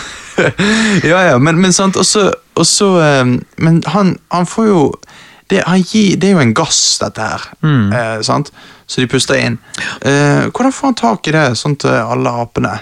ja, 1.04 1.22
ja, 1.32 1.38
men, 1.42 1.60
men 1.62 1.74
sant, 1.74 1.98
og 1.98 2.06
så, 2.06 2.90
Men 3.58 3.82
han, 3.94 4.18
han 4.34 4.46
får 4.50 4.68
jo 4.70 4.82
det, 5.50 5.62
han 5.68 5.84
gir, 5.84 6.18
det 6.20 6.30
er 6.30 6.36
jo 6.36 6.44
en 6.44 6.54
gass, 6.58 6.80
dette 7.00 7.24
her. 7.24 7.44
Mm. 7.64 7.94
Eh, 7.96 8.18
sant? 8.28 8.52
Så 8.88 9.02
de 9.04 9.08
puster 9.12 9.36
inn. 9.36 9.58
Eh, 10.02 10.48
hvordan 10.48 10.74
får 10.74 10.88
han 10.88 11.00
tak 11.00 11.28
i 11.28 11.36
det, 11.36 11.48
sånn 11.60 11.76
til 11.80 11.92
alle 11.92 12.32
apene? 12.44 12.78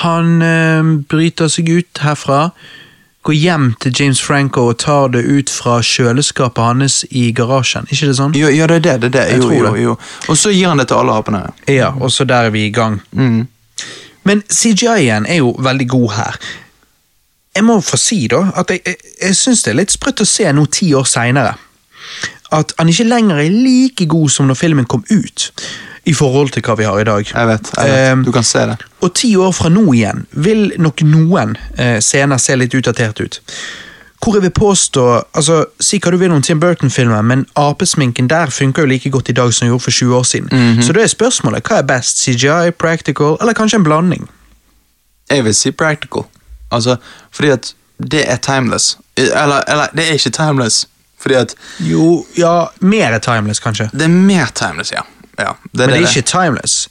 Han 0.00 0.38
eh, 0.42 0.92
bryter 1.10 1.50
seg 1.52 1.68
ut 1.68 2.00
herfra, 2.04 2.50
går 3.28 3.36
hjem 3.36 3.66
til 3.84 3.92
James 3.98 4.20
Franco 4.24 4.64
og 4.70 4.78
tar 4.80 5.10
det 5.12 5.20
ut 5.28 5.52
fra 5.52 5.80
kjøleskapet 5.84 6.64
hans 6.64 7.02
i 7.10 7.26
garasjen. 7.36 7.88
Ikke 7.92 8.08
det 8.08 8.16
sånn? 8.16 8.36
Jo, 8.38 8.48
ja, 8.48 8.68
det 8.70 8.80
er 8.80 8.86
det. 8.86 8.96
det, 9.02 9.10
er 9.10 9.16
det. 9.18 9.26
Jeg 9.34 9.42
Jo, 9.42 9.50
jo, 9.52 9.64
det. 9.74 9.82
jo. 9.82 9.96
Og 10.32 10.40
så 10.40 10.54
gir 10.54 10.70
han 10.70 10.80
det 10.80 10.88
til 10.88 11.02
alle 11.02 11.18
apene. 11.20 11.42
Ja, 11.68 11.92
og 12.00 12.12
så 12.14 12.24
der 12.24 12.48
er 12.48 12.54
vi 12.54 12.64
i 12.70 12.72
gang. 12.72 13.00
Mm. 13.12 13.42
Men 14.24 14.42
CGI-en 14.48 15.26
er 15.28 15.42
jo 15.42 15.52
veldig 15.58 15.88
god 15.88 16.10
her. 16.16 16.40
Jeg 17.56 17.64
må 17.66 17.80
få 17.84 17.98
si 18.00 18.22
da, 18.30 18.44
at 18.56 18.70
jeg, 18.70 18.80
jeg, 18.86 18.96
jeg 19.20 19.36
syns 19.36 19.66
det 19.66 19.74
er 19.74 19.80
litt 19.82 19.92
sprøtt 19.92 20.22
å 20.22 20.28
se 20.28 20.48
nå 20.54 20.64
ti 20.72 20.92
år 20.96 21.08
seinere. 21.08 21.58
At 22.52 22.72
han 22.78 22.88
ikke 22.88 23.04
lenger 23.06 23.36
er 23.44 23.50
like 23.50 24.06
god 24.10 24.28
som 24.30 24.46
når 24.50 24.54
filmen 24.58 24.84
kom 24.90 25.04
ut, 25.10 25.50
i 26.06 26.14
forhold 26.16 26.50
til 26.50 26.62
hva 26.66 26.74
vi 26.78 26.84
har 26.88 26.98
i 27.00 27.04
dag. 27.04 27.26
Jeg 27.34 27.46
vet. 27.46 27.70
jeg 27.76 27.90
vet. 27.90 27.98
Ehm, 28.12 28.24
Du 28.24 28.32
kan 28.32 28.42
se 28.44 28.58
det. 28.66 28.76
Og 29.00 29.14
ti 29.14 29.36
år 29.36 29.52
fra 29.52 29.68
nå 29.68 29.84
igjen 29.92 30.26
vil 30.32 30.72
nok 30.78 31.02
noen 31.02 31.56
eh, 31.78 32.00
scener 32.00 32.38
se 32.40 32.56
litt 32.56 32.74
utdatert 32.74 33.20
ut. 33.20 33.40
Hvor 34.20 34.34
jeg 34.36 34.42
vil 34.42 34.50
påstå, 34.50 35.04
altså 35.34 35.64
Si 35.80 35.98
hva 35.98 36.10
du 36.12 36.16
vil 36.20 36.32
om 36.32 36.42
Tim 36.42 36.60
Burton-filmen, 36.60 37.24
men 37.24 37.46
apesminken 37.56 38.28
der 38.28 38.50
funker 38.52 38.82
jo 38.82 38.88
like 38.88 39.10
godt 39.10 39.28
i 39.28 39.32
dag 39.32 39.52
som 39.54 39.64
den 39.64 39.70
gjorde 39.72 39.82
for 39.84 39.90
20 39.90 40.16
år 40.16 40.22
siden. 40.28 40.82
Så 40.82 40.92
da 40.92 41.00
er 41.00 41.06
spørsmålet 41.06 41.62
hva 41.68 41.78
er 41.78 41.86
best, 41.88 42.18
CGI, 42.24 42.70
practical 42.78 43.36
eller 43.40 43.52
kanskje 43.56 43.76
en 43.80 43.84
blanding? 43.84 44.28
Jeg 45.30 45.44
vil 45.44 45.54
si 45.54 45.70
practical. 45.70 46.24
Altså, 46.72 46.96
fordi 47.32 47.48
at 47.48 47.72
det 48.12 48.24
er 48.30 48.36
timeless. 48.36 48.98
Eller, 49.16 49.62
eller 49.68 49.86
det 49.96 50.08
er 50.08 50.12
ikke 50.12 50.30
timeless. 50.30 50.86
Fordi 51.20 51.34
at 51.34 51.54
Jo, 51.84 52.26
ja, 52.36 52.70
mer 52.80 53.16
er 53.16 53.18
timeless, 53.18 53.60
kanskje. 53.60 53.90
det 53.92 54.06
er 54.08 54.08
mer 54.08 54.52
timeless, 54.54 54.92
ja. 54.92 55.02
ja 55.38 55.52
det 55.72 55.86
Men 55.86 55.88
det 55.88 55.96
er 55.96 56.08
ikke 56.08 56.28
timeless. 56.28 56.88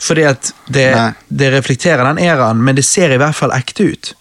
Fordi 0.00 0.22
at 0.22 0.52
det, 0.68 1.14
det 1.28 1.52
reflekterer 1.52 2.04
den 2.04 2.18
æraen, 2.18 2.62
men 2.62 2.76
det 2.76 2.84
ser 2.84 3.10
i 3.10 3.16
hvert 3.16 3.34
fall 3.34 3.54
ekte 3.56 3.92
ut. 3.92 4.14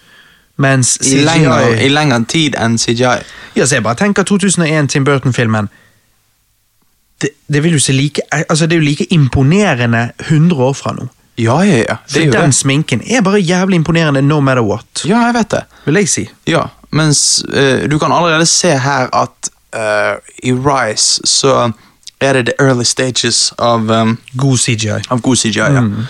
Mens 0.60 0.98
I 1.08 1.22
lengre, 1.24 1.84
I 1.84 1.88
lengre 1.88 2.24
tid 2.28 2.56
enn 2.60 2.78
CGI. 2.78 3.22
Ja, 3.56 3.66
så 3.66 3.78
jeg 3.78 3.84
bare 3.84 3.96
tenker 3.96 4.24
2001 4.24 4.90
Tim 4.92 5.06
Burton-filmen. 5.08 5.70
Det, 7.22 7.30
det 7.48 7.64
vil 7.64 7.76
jo 7.76 7.80
se 7.80 7.94
like 7.94 8.22
Altså, 8.32 8.68
det 8.68 8.78
er 8.78 8.80
jo 8.80 8.88
like 8.88 9.08
imponerende 9.14 10.12
100 10.20 10.64
år 10.64 10.74
fra 10.74 10.94
nå. 10.96 11.08
Ja, 11.40 11.60
ja, 11.64 11.78
ja. 11.88 11.96
Det 12.10 12.26
For 12.26 12.34
den 12.36 12.52
det. 12.52 12.56
sminken 12.58 13.02
er 13.08 13.22
bare 13.26 13.40
jævlig 13.40 13.80
imponerende 13.80 14.22
no 14.26 14.40
matter 14.44 14.66
what, 14.66 15.04
Ja, 15.08 15.22
jeg 15.30 15.34
vet 15.38 15.52
det. 15.56 15.62
vil 15.86 15.96
jeg 16.02 16.10
si. 16.12 16.26
Ja, 16.48 16.66
mens 16.92 17.22
uh, 17.48 17.86
du 17.90 17.98
kan 18.02 18.12
allerede 18.12 18.46
se 18.50 18.74
her 18.78 19.08
at 19.16 19.52
uh, 19.76 20.18
i 20.44 20.52
Rise 20.52 21.22
så 21.30 21.72
er 22.22 22.34
det 22.34 22.46
the 22.50 22.56
early 22.66 22.84
stages 22.84 23.54
av, 23.60 23.88
um, 23.90 24.18
God 24.36 24.58
CGI. 24.60 25.00
av 25.10 25.22
god 25.22 25.38
CGI. 25.40 25.60
Ja. 25.60 25.82
Mm. 25.86 26.08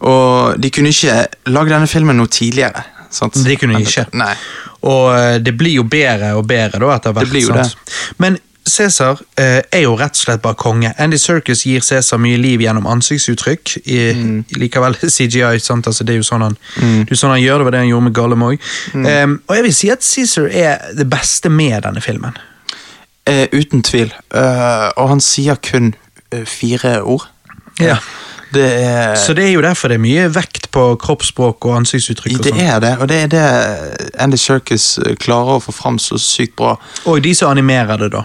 Og 0.00 0.60
de 0.62 0.70
kunne 0.70 0.92
ikke 0.94 1.26
lage 1.50 1.72
denne 1.74 1.88
filmen 1.90 2.16
noe 2.20 2.30
tidligere. 2.30 2.84
Sant? 3.10 3.34
De 3.44 3.56
kunne 3.58 3.80
ikke. 3.82 4.04
Nei. 4.14 4.34
Og 4.86 5.08
eh, 5.18 5.38
det 5.42 5.56
blir 5.58 5.72
jo 5.80 5.82
bedre 5.90 6.34
og 6.38 6.44
bedre 6.46 6.78
da 6.78 6.92
etter 6.94 7.14
hvert. 7.16 7.26
Det 7.26 7.32
blir 7.32 7.46
jo 7.48 7.56
sant? 7.56 7.74
Men 8.22 8.36
Cæsar 8.68 9.20
eh, 9.40 9.62
er 9.72 9.82
jo 9.82 9.94
rett 9.98 10.14
og 10.16 10.20
slett 10.22 10.42
bare 10.44 10.58
konge. 10.60 10.92
Andy 10.98 11.16
Serkis 11.20 11.64
gir 11.66 11.80
Cæsar 11.84 12.20
mye 12.22 12.36
liv 12.40 12.60
gjennom 12.64 12.86
ansiktsuttrykk. 12.86 13.76
I, 13.86 13.98
Mm. 14.18 14.44
Likevel 14.56 14.94
CGI? 15.16 15.42
Altså, 15.58 16.04
det 16.04 16.14
er 16.14 16.20
jo 16.22 16.26
sånn 16.28 16.42
han, 16.46 16.56
det 16.78 17.12
er 17.12 17.18
sånn 17.20 17.34
han 17.34 17.42
gjør 17.42 17.58
det, 17.58 17.64
var 17.68 17.76
det 17.76 17.82
han 17.84 17.90
gjorde 17.90 18.04
med 18.08 18.14
Gollum 18.14 18.46
òg. 18.48 18.70
Mm. 18.94 19.40
og 19.46 19.56
jeg 19.56 19.64
vil 19.66 19.74
si 19.74 19.90
at 19.92 20.04
Cæsar 20.06 20.48
er 20.52 20.78
det 20.96 21.08
beste 21.10 21.50
med 21.52 21.82
denne 21.84 22.00
filmen. 22.04 22.38
Eh, 23.28 23.48
uten 23.52 23.82
tvil. 23.82 24.12
Uh, 24.32 24.88
og 24.96 25.08
han 25.12 25.20
sier 25.20 25.58
kun 25.60 25.92
eh, 26.32 26.46
fire 26.48 27.02
ord. 27.02 27.26
Ja. 27.80 27.98
Det 28.54 28.64
er, 28.64 29.14
Så 29.20 29.34
det 29.36 29.44
er 29.44 29.52
jo 29.52 29.60
derfor 29.60 29.88
det 29.92 29.98
er 29.98 30.00
mye 30.00 30.28
vekt 30.32 30.70
på 30.72 30.96
kroppsspråk 30.96 31.66
og 31.68 31.74
ansiktsuttrykk. 31.82 32.38
og 32.38 32.44
det 32.46 32.54
sånn. 32.54 32.62
er 32.64 32.80
det, 32.80 32.92
og 32.98 33.08
det 33.10 33.18
er 33.26 33.28
det 33.34 33.42
Andy 34.18 34.40
Serkis 34.40 34.86
eh, 35.04 35.12
klarer 35.20 35.58
å 35.58 35.60
få 35.60 35.74
fram 35.76 35.98
så 36.00 36.16
sykt 36.16 36.56
bra. 36.56 36.78
Og 37.04 37.20
de 37.22 37.34
som 37.36 37.52
animerer 37.52 38.00
det, 38.00 38.08
da. 38.16 38.24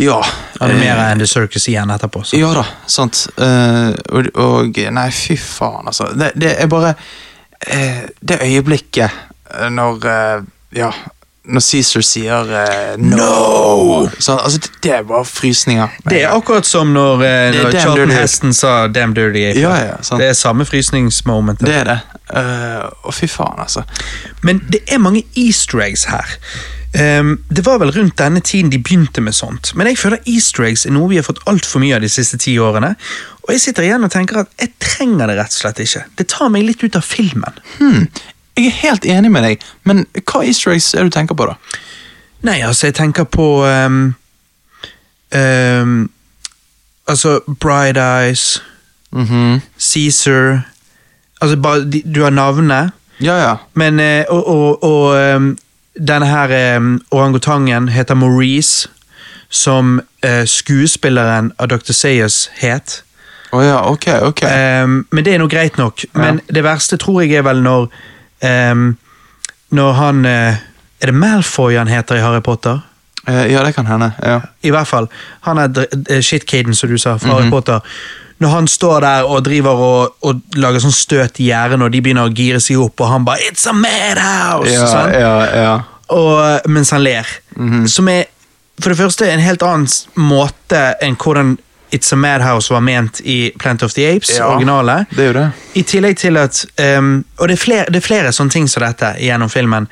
Ja. 0.00 0.18
Hadde 0.60 0.78
mer 0.78 1.00
enn 1.04 1.22
The 1.22 1.28
Circus 1.30 1.68
igjen 1.70 1.92
etterpå. 1.94 2.24
Så. 2.26 2.38
Ja 2.40 2.50
da, 2.56 2.64
sant. 2.90 3.26
Uh, 3.38 3.92
og, 4.10 4.30
og 4.34 4.80
Nei, 4.96 5.08
fy 5.14 5.36
faen, 5.38 5.86
altså. 5.90 6.10
Det, 6.18 6.32
det 6.40 6.54
er 6.58 6.70
bare 6.70 6.94
uh, 6.96 8.00
Det 8.20 8.40
øyeblikket 8.42 9.10
eh, 9.54 9.68
når 9.70 10.08
uh, 10.08 10.48
Ja, 10.74 10.90
når 11.44 11.60
Cæsar 11.60 12.04
sier 12.04 12.52
eh, 12.56 12.94
no! 13.00 14.08
Så, 14.18 14.36
altså, 14.36 14.70
det, 14.82 14.92
er 14.92 15.02
bare 15.02 15.24
frysninger. 15.28 15.88
Det 16.08 16.22
er 16.22 16.32
akkurat 16.32 16.66
som 16.66 16.94
når, 16.94 17.24
eh, 17.24 17.56
når 17.58 17.70
Charlton 17.74 18.08
dirty. 18.08 18.20
Heston 18.20 18.54
sa 18.54 18.86
'damn 18.88 19.14
dirty 19.14 19.44
ape'. 19.50 19.60
Ja, 19.60 19.74
ja, 19.76 19.96
det 20.18 20.28
er 20.28 20.32
samme 20.32 20.64
frysningsmoment. 20.64 21.60
Det 21.60 21.74
er 21.74 21.84
det. 21.84 21.98
Eh, 22.36 22.88
og 23.02 23.14
fy 23.14 23.28
faen, 23.28 23.60
altså. 23.60 23.82
Men 24.42 24.62
det 24.72 24.80
er 24.88 24.98
mange 24.98 25.22
easter 25.36 25.84
eggs 25.84 26.04
her. 26.04 26.38
Ehm, 26.94 27.32
det 27.50 27.64
var 27.66 27.78
vel 27.82 27.90
rundt 27.92 28.16
denne 28.20 28.40
tiden 28.40 28.70
de 28.70 28.78
begynte 28.78 29.20
med 29.24 29.34
sånt, 29.34 29.72
men 29.74 29.88
jeg 29.90 29.98
føler 29.98 30.20
easter 30.30 30.62
eggs 30.68 30.84
er 30.86 30.92
noe 30.94 31.08
vi 31.10 31.16
har 31.18 31.26
fått 31.26 31.40
altfor 31.50 31.82
mye 31.82 31.96
av 31.96 32.04
de 32.04 32.10
siste 32.12 32.38
ti 32.38 32.54
årene. 32.62 32.92
Og 33.42 33.50
jeg 33.50 33.60
sitter 33.64 33.82
igjen 33.88 34.04
og 34.06 34.12
tenker 34.14 34.38
at 34.44 34.52
jeg 34.62 34.70
trenger 34.78 35.26
det 35.26 35.36
rett 35.40 35.56
og 35.56 35.58
slett 35.64 35.80
ikke. 35.82 36.04
Det 36.20 36.28
tar 36.30 36.52
meg 36.54 36.62
litt 36.68 36.84
ut 36.84 36.96
av 36.96 37.02
filmen. 37.02 37.58
Hmm. 37.80 38.06
Jeg 38.54 38.68
er 38.70 38.76
helt 38.84 39.04
enig 39.10 39.32
med 39.34 39.42
deg, 39.42 39.64
men 39.84 40.04
hva 40.22 40.44
easter 40.46 40.70
eggs 40.76 40.92
er 40.94 41.02
det 41.02 41.10
du 41.10 41.16
tenker 41.18 41.34
på, 41.34 41.48
da? 41.50 41.56
Nei, 42.46 42.60
altså, 42.62 42.86
jeg 42.86 42.94
tenker 43.00 43.24
på 43.26 43.48
um, 43.66 44.14
um, 45.34 45.96
Altså, 47.08 47.40
Bright 47.60 47.96
Eyes, 47.98 48.62
Mhm. 49.14 49.60
Caesar 49.78 50.62
Altså, 51.42 51.56
bare, 51.60 51.84
du 52.14 52.22
har 52.22 52.30
navnet. 52.30 52.90
Ja, 53.20 53.36
ja. 53.38 53.56
Men, 53.74 54.00
eh, 54.00 54.24
og, 54.28 54.46
og, 54.48 54.82
og 54.84 55.56
denne 55.94 56.26
her 56.26 56.76
um, 56.76 57.00
orangutangen 57.10 57.88
heter 57.88 58.14
Maurice, 58.14 58.88
som 59.48 60.00
eh, 60.22 60.44
skuespilleren 60.46 61.52
av 61.58 61.68
Dr. 61.68 61.92
Sayers 61.94 62.48
het. 62.58 63.02
Å 63.54 63.60
ja, 63.62 63.76
ok, 63.86 64.06
ok. 64.26 64.40
Ehm, 64.50 64.96
men 65.14 65.24
det 65.24 65.34
er 65.34 65.38
nå 65.38 65.46
greit 65.46 65.76
nok. 65.78 66.02
Men 66.18 66.40
det 66.50 66.64
verste 66.66 66.96
tror 66.98 67.20
jeg 67.22 67.36
er 67.38 67.44
vel 67.46 67.60
når 67.62 67.84
ehm, 68.42 68.96
Når 69.70 69.92
han 69.92 70.24
eh, 70.26 70.56
Er 71.00 71.06
det 71.10 71.14
Malfoy 71.14 71.76
han 71.78 71.86
heter 71.90 72.16
i 72.18 72.24
Harry 72.24 72.40
Potter? 72.42 72.80
Eh, 73.28 73.52
ja, 73.52 73.62
det 73.64 73.74
kan 73.76 73.86
hende. 73.86 74.10
Ja. 74.22 74.40
I 74.62 74.70
hvert 74.74 74.86
fall. 74.90 75.06
Han 75.46 75.58
er 75.58 76.20
shitcaden, 76.20 76.74
som 76.74 76.90
du 76.90 76.98
sa, 76.98 77.14
fra 77.18 77.28
Mhm. 77.28 77.34
Harry 77.38 77.50
Potter. 77.50 77.80
Når 78.42 78.48
han 78.48 78.66
står 78.68 79.00
der 79.00 79.24
og 79.30 79.44
driver 79.46 79.70
og, 79.70 80.14
og 80.26 80.40
lager 80.58 80.82
sånn 80.82 80.92
støt 80.92 81.38
i 81.40 81.48
gjerdet, 81.52 81.80
og 81.82 81.92
de 81.92 82.00
begynner 82.02 82.26
å 82.28 82.34
gire 82.34 82.60
seg 82.60 82.80
opp, 82.82 83.00
og 83.00 83.08
han 83.08 83.24
bare 83.24 83.38
'It's 83.38 83.66
a 83.68 83.72
madhouse!' 83.72 84.72
Ja, 84.72 84.86
sånn. 84.86 85.12
ja, 85.12 85.62
ja. 85.62 85.80
og, 86.08 86.60
mens 86.68 86.90
han 86.90 87.02
ler. 87.02 87.26
Mhm. 87.56 87.86
Som 87.88 88.08
er 88.08 88.24
for 88.80 88.90
det 88.90 88.98
første 88.98 89.30
en 89.32 89.40
helt 89.40 89.62
annen 89.62 89.86
måte 90.16 90.94
enn 91.02 91.16
hvordan 91.16 91.58
It's 91.94 92.12
a 92.12 92.16
Madhouse 92.16 92.72
var 92.74 92.80
ment 92.80 93.20
i 93.20 93.52
Plant 93.58 93.82
of 93.82 93.92
the 93.94 94.16
Apes, 94.16 94.32
Ja, 94.38 94.46
originale. 94.56 95.06
det 95.16 95.28
er 95.28 95.32
det. 95.32 95.52
I 95.74 95.82
tillegg 95.82 96.16
til 96.18 96.36
at 96.36 96.66
um, 96.98 97.24
Og 97.38 97.48
det 97.48 97.54
er, 97.54 97.64
flere, 97.64 97.84
det 97.86 97.96
er 97.96 98.00
flere 98.06 98.32
sånne 98.32 98.50
ting 98.50 98.68
som 98.68 98.82
dette 98.82 99.14
gjennom 99.20 99.50
filmen. 99.50 99.86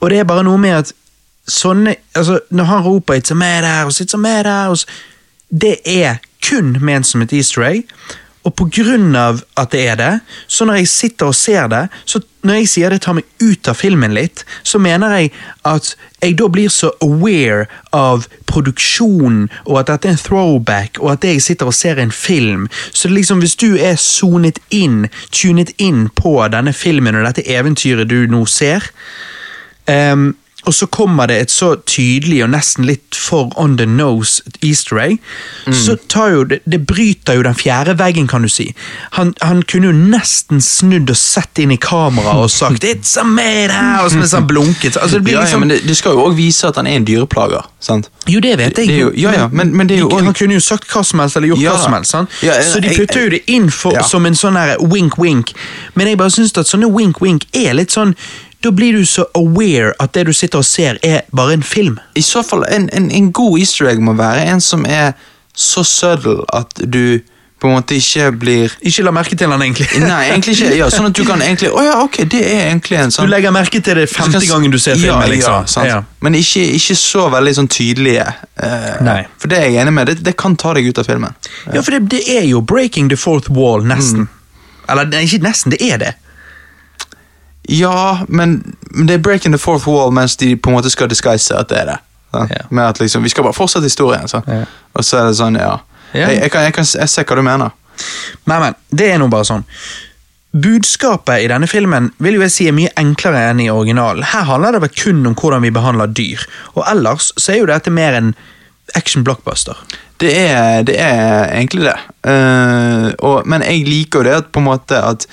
Og 0.00 0.10
det 0.10 0.18
er 0.18 0.24
bare 0.24 0.42
noe 0.42 0.58
med 0.58 0.70
at 0.78 0.92
sånne 1.48 1.94
altså 2.14 2.40
Når 2.50 2.64
han 2.64 2.82
roper 2.82 3.14
'It's 3.14 3.30
a 3.30 3.34
Madhouse', 3.34 4.00
'It's 4.02 4.14
a 4.14 4.18
Madhouse', 4.18 4.86
det 5.60 5.76
er 5.86 6.16
kun 6.48 6.76
ment 6.80 7.06
som 7.06 7.22
et 7.24 7.32
easter 7.36 7.66
egg. 7.66 7.92
Og 8.48 8.54
av 9.18 9.42
at 9.56 9.72
det 9.72 9.88
er 9.88 9.96
det, 9.96 10.20
så 10.46 10.64
når 10.64 10.74
jeg 10.74 10.88
sitter 10.88 11.26
og 11.26 11.34
ser 11.34 11.66
det, 11.68 11.88
så 12.04 12.20
når 12.42 12.54
jeg 12.54 12.68
sier 12.68 12.90
det 12.90 13.02
tar 13.02 13.16
meg 13.18 13.24
ut 13.42 13.68
av 13.68 13.74
filmen 13.76 14.14
litt, 14.14 14.44
så 14.62 14.78
mener 14.78 15.10
jeg 15.18 15.32
at 15.64 15.96
jeg 16.22 16.38
da 16.38 16.48
blir 16.48 16.68
så 16.72 16.92
aware 17.02 17.66
av 17.92 18.24
produksjonen, 18.46 19.50
og 19.66 19.80
at 19.80 19.90
dette 19.90 20.08
er 20.08 20.16
en 20.16 20.22
throwback, 20.22 20.98
og 21.02 21.12
at 21.12 21.24
jeg 21.24 21.42
sitter 21.42 21.66
og 21.66 21.74
ser 21.74 21.98
en 22.00 22.14
film. 22.14 22.68
Så 22.92 23.10
liksom 23.12 23.42
hvis 23.44 23.58
du 23.58 23.76
er 23.76 23.98
sonet 24.00 24.62
inn, 24.70 25.08
tunet 25.30 25.74
inn 25.76 26.08
på 26.08 26.38
denne 26.48 26.72
filmen 26.72 27.18
og 27.18 27.26
dette 27.28 27.44
eventyret 27.44 28.08
du 28.08 28.24
nå 28.30 28.46
ser, 28.46 28.88
Ehm, 29.88 30.36
og 30.66 30.74
så 30.74 30.86
kommer 30.90 31.26
det 31.30 31.36
et 31.40 31.50
så 31.50 31.76
tydelig 31.86 32.42
og 32.44 32.50
nesten 32.50 32.84
litt 32.84 33.14
for 33.16 33.52
on 33.56 33.76
the 33.78 33.86
nose 33.86 34.42
easter 34.62 34.98
egg. 35.00 35.18
Så 35.72 35.94
tar 36.10 36.28
jo 36.34 36.42
det, 36.44 36.58
det 36.68 36.80
bryter 36.86 37.38
jo 37.38 37.42
den 37.46 37.54
fjerde 37.56 37.94
veggen, 37.98 38.26
kan 38.28 38.42
du 38.42 38.48
si. 38.52 38.74
Han, 39.16 39.34
han 39.40 39.62
kunne 39.62 39.86
jo 39.92 39.92
nesten 39.96 40.60
snudd 40.60 41.08
og 41.10 41.16
sett 41.16 41.58
inn 41.62 41.70
i 41.72 41.76
kameraet 41.80 42.42
og 42.42 42.50
sagt 42.50 42.84
'It's 42.84 43.16
a 43.20 43.24
made 43.24 43.70
house!' 43.72 44.16
mens 44.18 44.32
han 44.32 44.46
blunket. 44.46 44.96
Altså, 45.00 45.16
det 45.16 45.24
blir 45.24 45.32
Ja, 45.34 45.38
ja, 45.38 45.44
liksom, 45.46 45.60
men 45.60 45.68
det, 45.68 45.80
det 45.88 45.96
skal 45.96 46.12
jo 46.12 46.26
òg 46.26 46.36
vise 46.36 46.66
at 46.68 46.76
han 46.76 46.86
er 46.86 46.96
en 46.96 47.04
dyreplager. 47.06 47.62
sant? 47.80 48.10
jo, 48.28 48.40
det 48.40 48.58
vet 48.58 48.76
jeg. 48.78 48.88
Det 48.88 48.98
jo- 49.00 49.12
ja, 49.16 49.32
ja, 49.32 49.48
men- 49.52 49.76
men 49.76 49.86
det 49.88 49.98
jo 49.98 50.08
Han 50.10 50.34
kunne 50.34 50.54
jo 50.54 50.60
sagt 50.60 50.88
hva 50.88 51.04
som 51.04 51.20
helst, 51.20 51.36
eller 51.36 51.48
gjort 51.48 51.60
Ja. 51.62 51.72
hva 51.72 51.84
som 51.84 51.92
helst. 51.92 52.10
sant? 52.10 52.28
Ja, 52.42 52.52
så 52.62 52.80
de 52.80 52.88
putter 52.88 53.22
jo 53.24 53.28
det 53.30 53.40
inn 53.46 53.70
for, 53.70 53.92
Ja. 53.92 54.02
som 54.02 54.26
en 54.26 54.34
sånn 54.34 54.54
wink-wink. 54.90 55.52
Men 55.94 56.06
jeg 56.08 56.18
bare 56.18 56.30
syns 56.30 56.58
at 56.58 56.66
sånne 56.66 56.90
wink-wink 56.92 57.44
er 57.54 57.72
litt 57.74 57.90
sånn 57.90 58.14
Da 58.64 58.70
blir 58.74 58.92
du 58.98 59.06
så 59.06 59.24
aware 59.38 59.92
at 60.02 60.14
det 60.14 60.26
du 60.26 60.32
sitter 60.34 60.58
og 60.58 60.66
ser, 60.66 60.98
er 61.02 61.20
bare 61.36 61.54
en 61.54 61.62
film. 61.62 61.98
I 62.18 62.22
så 62.26 62.42
fall, 62.42 62.64
en, 62.68 62.88
en, 62.92 63.10
en 63.10 63.32
god 63.32 63.58
easter 63.58 63.86
egg 63.86 64.00
må 64.02 64.16
være 64.18 64.48
en 64.50 64.60
som 64.60 64.86
er 64.88 65.12
så 65.54 65.84
subtle 65.86 66.42
at 66.54 66.80
du 66.86 67.20
på 67.58 67.66
en 67.66 67.74
måte 67.74 67.96
ikke 67.98 68.28
blir 68.38 68.74
Ikke 68.86 69.02
la 69.02 69.10
merke 69.10 69.34
til 69.34 69.50
den, 69.50 69.62
egentlig. 69.62 69.88
Nei, 70.04 70.28
egentlig 70.30 70.54
ikke. 70.54 70.76
ja, 70.78 70.86
Sånn 70.94 71.08
at 71.08 71.16
du 71.18 71.24
kan 71.26 71.42
egentlig 71.42 71.72
Å 71.74 71.82
ja, 71.82 71.96
ok, 72.04 72.20
det 72.30 72.42
er 72.46 72.68
egentlig 72.68 73.00
en 73.00 73.10
Du 73.10 73.16
sånn 73.16 73.32
legger 73.32 73.54
merke 73.54 73.80
til 73.82 73.98
det 73.98 74.04
femte 74.12 74.44
gangen 74.46 74.70
du 74.70 74.78
ser 74.78 74.94
filmen. 74.94 75.24
ja, 75.24 75.32
liksom. 75.32 75.56
Ja, 75.56 75.72
sant. 75.72 75.90
Ja. 75.90 75.96
Men 76.22 76.38
ikke, 76.38 76.62
ikke 76.78 76.94
så 76.98 77.26
veldig 77.34 77.56
sånn 77.58 77.70
tydelige. 77.74 78.28
Uh, 78.62 78.94
Nei. 79.06 79.18
For 79.42 79.50
det 79.50 79.58
er 79.58 79.66
jeg 79.72 79.82
enig 79.82 79.96
med. 79.98 80.12
Det, 80.12 80.22
det 80.28 80.36
kan 80.38 80.54
ta 80.58 80.76
deg 80.78 80.86
ut 80.86 81.02
av 81.02 81.10
filmen. 81.10 81.34
Ja, 81.72 81.82
for 81.82 81.96
det, 81.96 82.04
det 82.14 82.22
er 82.38 82.46
jo 82.46 82.62
breaking 82.62 83.10
the 83.10 83.18
fourth 83.18 83.50
wall, 83.50 83.82
nesten. 83.86 84.28
Mm. 84.28 84.86
Eller 84.94 85.18
ikke 85.26 85.42
nesten, 85.44 85.74
det 85.74 85.82
er 85.82 85.98
det. 86.02 86.14
Ja, 87.68 88.24
men, 88.28 88.76
men 88.90 89.08
det 89.08 89.18
er 89.18 89.24
breaking 89.24 89.52
the 89.52 89.60
fourth 89.60 89.88
wall 89.88 90.12
mens 90.14 90.36
de 90.40 90.54
på 90.56 90.70
en 90.70 90.78
måte 90.78 90.90
skal 90.90 91.10
disguise 91.10 91.54
at 91.54 91.68
det 91.68 91.82
er 91.82 91.90
det. 91.92 91.98
Ja. 92.32 92.64
Med 92.68 92.84
at 92.84 93.00
liksom, 93.00 93.22
Vi 93.22 93.28
skal 93.28 93.44
bare 93.44 93.56
fortsette 93.56 93.84
historien. 93.84 94.28
Så. 94.28 94.40
Ja. 94.46 94.64
Og 94.92 95.04
så 95.04 95.20
er 95.20 95.28
det 95.28 95.36
sånn, 95.36 95.56
ja. 95.60 95.78
Ja. 96.12 96.28
Jeg, 96.28 96.42
jeg, 96.42 96.50
kan, 96.50 96.64
jeg, 96.64 96.74
kan, 96.76 96.86
jeg 97.00 97.12
ser 97.12 97.28
hva 97.28 97.36
du 97.36 97.44
mener. 97.44 97.74
Men, 98.44 98.60
men, 98.62 98.76
det 98.88 99.10
er 99.12 99.20
nå 99.20 99.28
bare 99.32 99.48
sånn. 99.48 99.66
Budskapet 100.56 101.44
i 101.44 101.48
denne 101.50 101.68
filmen 101.68 102.08
vil 102.24 102.38
jo 102.38 102.44
jeg 102.46 102.54
si 102.54 102.68
er 102.70 102.76
mye 102.76 102.92
enklere 102.96 103.50
enn 103.50 103.60
i 103.60 103.68
originalen. 103.72 104.24
Her 104.32 104.48
handler 104.48 104.76
det 104.76 104.84
vel 104.86 104.94
kun 104.96 105.20
om 105.28 105.36
hvordan 105.36 105.64
vi 105.66 105.74
behandler 105.74 106.08
dyr. 106.08 106.46
Og 106.72 106.86
ellers 106.88 107.32
så 107.36 107.52
er 107.52 107.60
jo 107.60 107.68
dette 107.68 107.92
mer 107.92 108.16
en 108.16 108.32
action 108.96 109.24
blockbuster. 109.24 109.76
Det 110.18 110.32
er, 110.48 110.82
det 110.88 110.96
er 110.98 111.52
egentlig 111.52 111.84
det. 111.90 111.98
Uh, 112.24 113.12
og, 113.20 113.44
men 113.46 113.62
jeg 113.66 113.84
liker 113.86 114.22
jo 114.22 114.26
det 114.26 114.36
at 114.40 114.50
på 114.54 114.64
en 114.64 114.70
måte 114.70 114.98
at 114.98 115.28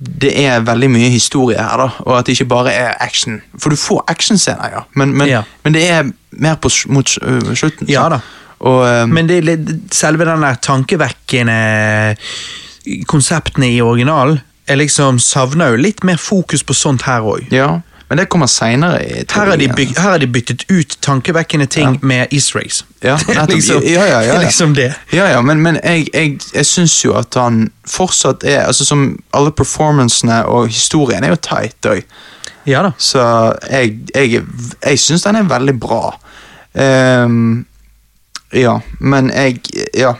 det 0.00 0.32
er 0.46 0.60
veldig 0.64 0.88
mye 0.90 1.08
historie 1.12 1.60
her, 1.60 1.76
da, 1.76 1.88
og 2.06 2.18
at 2.18 2.26
det 2.26 2.32
ikke 2.32 2.48
bare 2.48 2.72
er 2.72 2.94
action. 3.00 3.40
For 3.58 3.70
du 3.70 3.76
får 3.76 4.04
actionscener, 4.08 4.70
ja, 4.72 4.80
men, 4.96 5.12
men, 5.16 5.28
Ja. 5.28 5.42
men 5.64 5.74
det 5.74 5.90
er 5.90 6.10
mer 6.32 6.54
på, 6.54 6.70
mot 6.88 7.18
øh, 7.22 7.54
slutten. 7.54 7.88
Ja 7.88 8.08
da. 8.08 8.18
Og, 8.60 9.02
um, 9.02 9.08
Men 9.08 9.28
det 9.28 9.88
selve 9.92 10.24
den 10.24 10.42
der 10.42 10.54
tankevekkende 10.54 12.16
konseptene 13.08 13.70
i 13.72 13.80
originalen 13.80 14.40
jeg 14.68 14.78
liksom 14.78 15.18
savner 15.18 15.72
jo 15.72 15.80
litt 15.82 16.04
mer 16.06 16.16
fokus 16.20 16.62
på 16.62 16.74
sånt 16.76 17.02
her 17.02 17.24
òg. 17.26 17.48
ja, 17.50 17.80
men 18.10 18.18
det 18.18 18.26
kommer 18.28 18.48
seinere 18.50 18.98
Her, 18.98 19.50
her 19.94 20.00
har 20.02 20.18
de 20.18 20.26
byttet 20.26 20.64
ut 20.68 20.96
tankevekkende 21.02 21.66
ting 21.70 21.98
med 22.02 22.32
easter 22.34 22.58
eggs. 22.58 22.84
Ja, 23.02 23.14
er 23.28 23.46
liksom, 23.46 23.82
Ja, 23.86 23.90
ja, 23.90 24.06
ja, 24.06 24.20
ja. 24.26 24.34
er 24.34 24.40
liksom 24.46 24.74
det. 24.74 24.88
Ja, 25.12 25.28
ja, 25.30 25.40
men, 25.42 25.62
men 25.62 25.78
jeg, 25.84 26.08
jeg, 26.14 26.40
jeg 26.54 26.66
syns 26.66 26.96
jo 27.04 27.14
at 27.14 27.38
han 27.38 27.68
fortsatt 27.86 28.44
er 28.44 28.64
altså 28.66 28.84
Som 28.84 29.22
alle 29.32 29.52
performancene 29.54 30.42
og 30.50 30.68
historien 30.68 31.24
er 31.24 31.36
jo 31.36 31.38
tight 31.38 31.86
òg. 31.86 32.02
Ja 32.66 32.82
da. 32.82 32.90
Så 32.98 33.22
jeg, 33.70 33.94
jeg, 34.14 34.42
jeg 34.84 34.98
syns 35.00 35.22
den 35.22 35.38
er 35.38 35.46
veldig 35.48 35.76
bra. 35.80 36.02
Um, 36.74 37.64
ja, 38.52 38.80
men 38.98 39.30
jeg 39.30 39.62
Ja. 39.94 40.16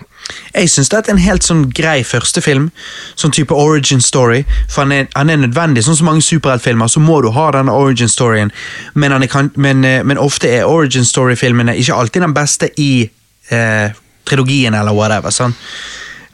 Jeg 0.54 0.70
syns 0.70 0.88
dette 0.92 1.10
er 1.10 1.14
en 1.16 1.22
helt 1.22 1.42
sånn 1.46 1.64
grei 1.74 2.02
første 2.04 2.40
film. 2.44 2.70
Sånn 3.16 3.32
type 3.34 3.54
origin 3.54 4.00
story. 4.04 4.44
For 4.68 4.82
han 4.84 4.92
er, 4.92 5.08
han 5.16 5.30
er 5.30 5.36
nødvendig. 5.42 5.84
Sånn 5.86 5.96
som 5.96 6.06
mange 6.10 6.22
superheltfilmer, 6.26 6.88
så 6.90 7.00
må 7.00 7.20
du 7.22 7.30
ha 7.36 7.50
denne 7.56 7.72
origin 7.72 8.08
storyen. 8.08 8.52
Men, 8.94 9.16
kan- 9.28 9.52
men, 9.56 9.84
eh, 9.84 10.02
men 10.02 10.18
ofte 10.18 10.48
er 10.48 10.64
origin 10.68 11.04
story-filmene 11.04 11.76
ikke 11.78 11.94
alltid 11.94 12.22
den 12.22 12.34
beste 12.34 12.70
i 12.76 13.10
eh, 13.50 13.90
trilogien 14.24 14.74
eller 14.74 14.92
whatever. 14.94 15.30
Sånn. 15.34 15.54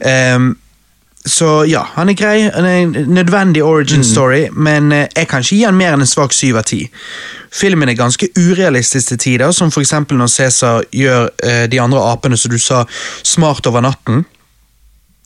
Ehm, 0.05 0.55
så 1.25 1.65
ja, 1.67 1.81
han 1.93 2.09
er 2.09 2.13
grei. 2.13 2.49
Han 2.53 2.65
er 2.65 2.77
en 2.81 3.13
nødvendig 3.13 3.63
origin 3.63 4.03
story, 4.03 4.47
men 4.51 4.91
eh, 4.91 5.07
jeg 5.15 5.27
kan 5.27 5.43
ikke 5.43 5.55
gi 5.55 5.63
han 5.65 5.75
mer 5.75 5.95
enn 5.95 6.05
en 6.05 6.09
svak 6.09 6.33
syv 6.33 6.61
av 6.61 6.67
ti. 6.69 6.85
Filmen 7.51 7.89
er 7.89 7.97
ganske 7.99 8.29
urealistisk 8.37 9.11
til 9.11 9.19
tider, 9.19 9.51
som 9.51 9.71
eksempel 9.81 10.17
når 10.17 10.31
Cæsar 10.31 10.87
gjør 10.95 11.29
eh, 11.43 11.65
de 11.71 11.81
andre 11.81 12.03
apene 12.11 12.37
som 12.37 12.51
du 12.51 12.59
sa, 12.59 12.85
smart 13.23 13.67
over 13.67 13.83
natten. 13.83 14.25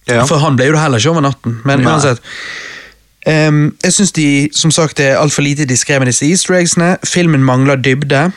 ja. 0.07 0.25
For 0.25 0.41
han 0.41 0.57
ble 0.57 0.71
jo 0.71 0.75
det 0.75 0.81
heller 0.81 0.97
ikke 0.97 1.13
over 1.13 1.27
natten. 1.27 1.59
Men 1.65 1.83
Nei. 1.83 1.91
uansett. 1.91 2.21
Um, 3.27 3.75
jeg 3.83 3.93
syns 3.93 4.11
de 4.17 4.49
som 4.57 4.71
sagt 4.73 4.99
er 4.99 5.19
altfor 5.19 5.45
lite 5.45 5.67
diskré 5.69 5.99
med 5.99 6.09
disse 6.09 6.25
easter 6.25 6.57
eggsene. 6.57 6.95
Filmen 7.05 7.43
mangler 7.45 7.77
dybde. 7.77 8.31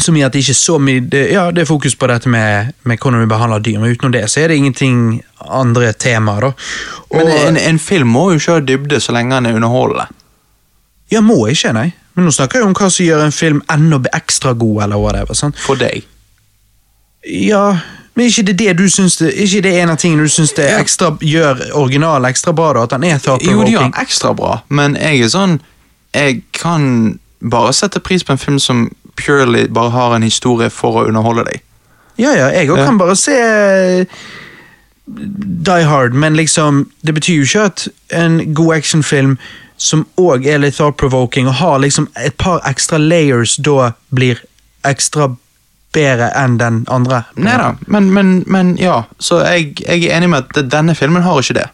Som 0.00 0.16
i 0.16 0.22
at 0.22 0.32
det 0.32 0.44
ikke 0.44 0.54
er 0.54 0.58
så 0.60 0.76
mye 0.78 1.00
det, 1.10 1.24
Ja, 1.32 1.48
det 1.50 1.62
er 1.64 1.66
fokus 1.66 1.96
på 1.98 2.06
dette 2.06 2.28
med, 2.30 2.72
med 2.86 2.98
hvordan 3.02 3.20
vi 3.20 3.26
behandler 3.26 3.58
dyr, 3.58 3.78
men 3.82 3.90
utenom 3.96 4.12
det 4.14 4.24
så 4.30 4.40
er 4.44 4.48
det 4.52 4.56
ingenting 4.60 5.22
andre 5.50 5.92
temaer, 5.92 6.40
da. 6.40 6.52
Og, 7.10 7.16
Men 7.24 7.32
en, 7.48 7.56
en 7.56 7.78
film 7.82 8.08
må 8.14 8.28
jo 8.30 8.38
ikke 8.38 8.52
ha 8.52 8.60
dybde 8.60 9.00
så 9.00 9.12
lenge 9.16 9.34
den 9.34 9.46
er 9.50 9.54
underholdende. 9.58 10.06
Ja, 11.10 11.20
må 11.24 11.46
ikke, 11.50 11.72
nei. 11.72 11.88
Men 12.14 12.24
nå 12.28 12.30
snakker 12.34 12.58
jeg 12.60 12.68
om 12.68 12.74
hva 12.78 12.90
som 12.90 13.06
gjør 13.06 13.24
en 13.24 13.32
film 13.34 13.62
enda 13.72 13.98
ekstra 14.14 14.52
god, 14.52 14.82
eller 14.86 14.98
whatever. 15.02 15.34
sant? 15.34 15.58
For 15.58 15.74
deg. 15.80 16.04
Ja, 17.26 17.78
men 18.14 18.26
ikke 18.26 18.42
det 18.42 18.58
det 18.58 18.76
du 18.78 18.88
syns 18.90 19.16
det, 19.16 19.32
ikke 19.34 19.60
det 19.66 19.72
en 19.82 19.90
av 19.92 19.98
tingene 20.00 20.22
du 20.26 20.28
syns 20.32 20.52
det 20.56 20.66
ekstra, 20.78 21.12
gjør 21.22 21.60
originalen 21.78 22.28
ekstra 22.30 22.52
bra, 22.54 22.72
da? 22.74 22.82
At 22.86 22.94
den 22.96 23.04
er 23.04 23.14
Jo, 23.14 23.18
de 23.18 23.24
thought-provoking? 23.26 23.74
gjør 23.74 24.02
ekstra 24.02 24.32
bra, 24.34 24.58
men 24.68 24.96
jeg 24.96 25.20
er 25.26 25.28
sånn 25.34 25.58
Jeg 26.14 26.42
kan 26.56 27.18
bare 27.50 27.72
sette 27.76 28.00
pris 28.00 28.24
på 28.24 28.32
en 28.34 28.38
film 28.40 28.58
som 28.58 28.88
purely 29.18 29.66
bare 29.68 29.90
har 29.94 30.14
en 30.16 30.22
historie 30.26 30.70
for 30.72 31.02
å 31.02 31.06
underholde 31.10 31.44
deg. 31.50 31.62
Ja, 32.18 32.32
ja, 32.34 32.48
jeg 32.54 32.70
òg 32.72 32.78
Ja. 32.80 32.86
kan 32.88 32.98
bare 32.98 33.14
se 33.18 33.34
eh, 33.38 34.04
Die 35.68 35.84
Hard, 35.88 36.12
men 36.14 36.36
liksom 36.36 36.90
Det 37.02 37.14
betyr 37.14 37.38
jo 37.38 37.46
ikke 37.46 37.64
at 37.70 37.88
en 38.12 38.40
god 38.54 38.74
actionfilm 38.76 39.38
som 39.78 40.02
òg 40.18 40.44
er 40.50 40.58
litt 40.58 40.74
thought-provoking, 40.74 41.46
og 41.46 41.54
har 41.60 41.78
liksom 41.78 42.08
et 42.18 42.34
par 42.36 42.58
ekstra 42.66 42.98
layers, 42.98 43.52
da 43.62 43.92
blir 44.10 44.40
ekstra 44.84 45.28
bedre 45.94 46.32
enn 46.34 46.56
den 46.58 46.80
andre. 46.90 47.20
Nei 47.38 47.54
da, 47.60 47.68
men, 47.86 48.08
men, 48.12 48.32
men 48.50 48.72
ja. 48.76 49.04
Så 49.22 49.38
jeg, 49.46 49.76
jeg 49.86 50.08
er 50.10 50.16
enig 50.18 50.32
med 50.32 50.48
at 50.50 50.68
denne 50.74 50.96
filmen 50.98 51.22
har 51.22 51.38
ikke 51.38 51.54
det. 51.60 51.68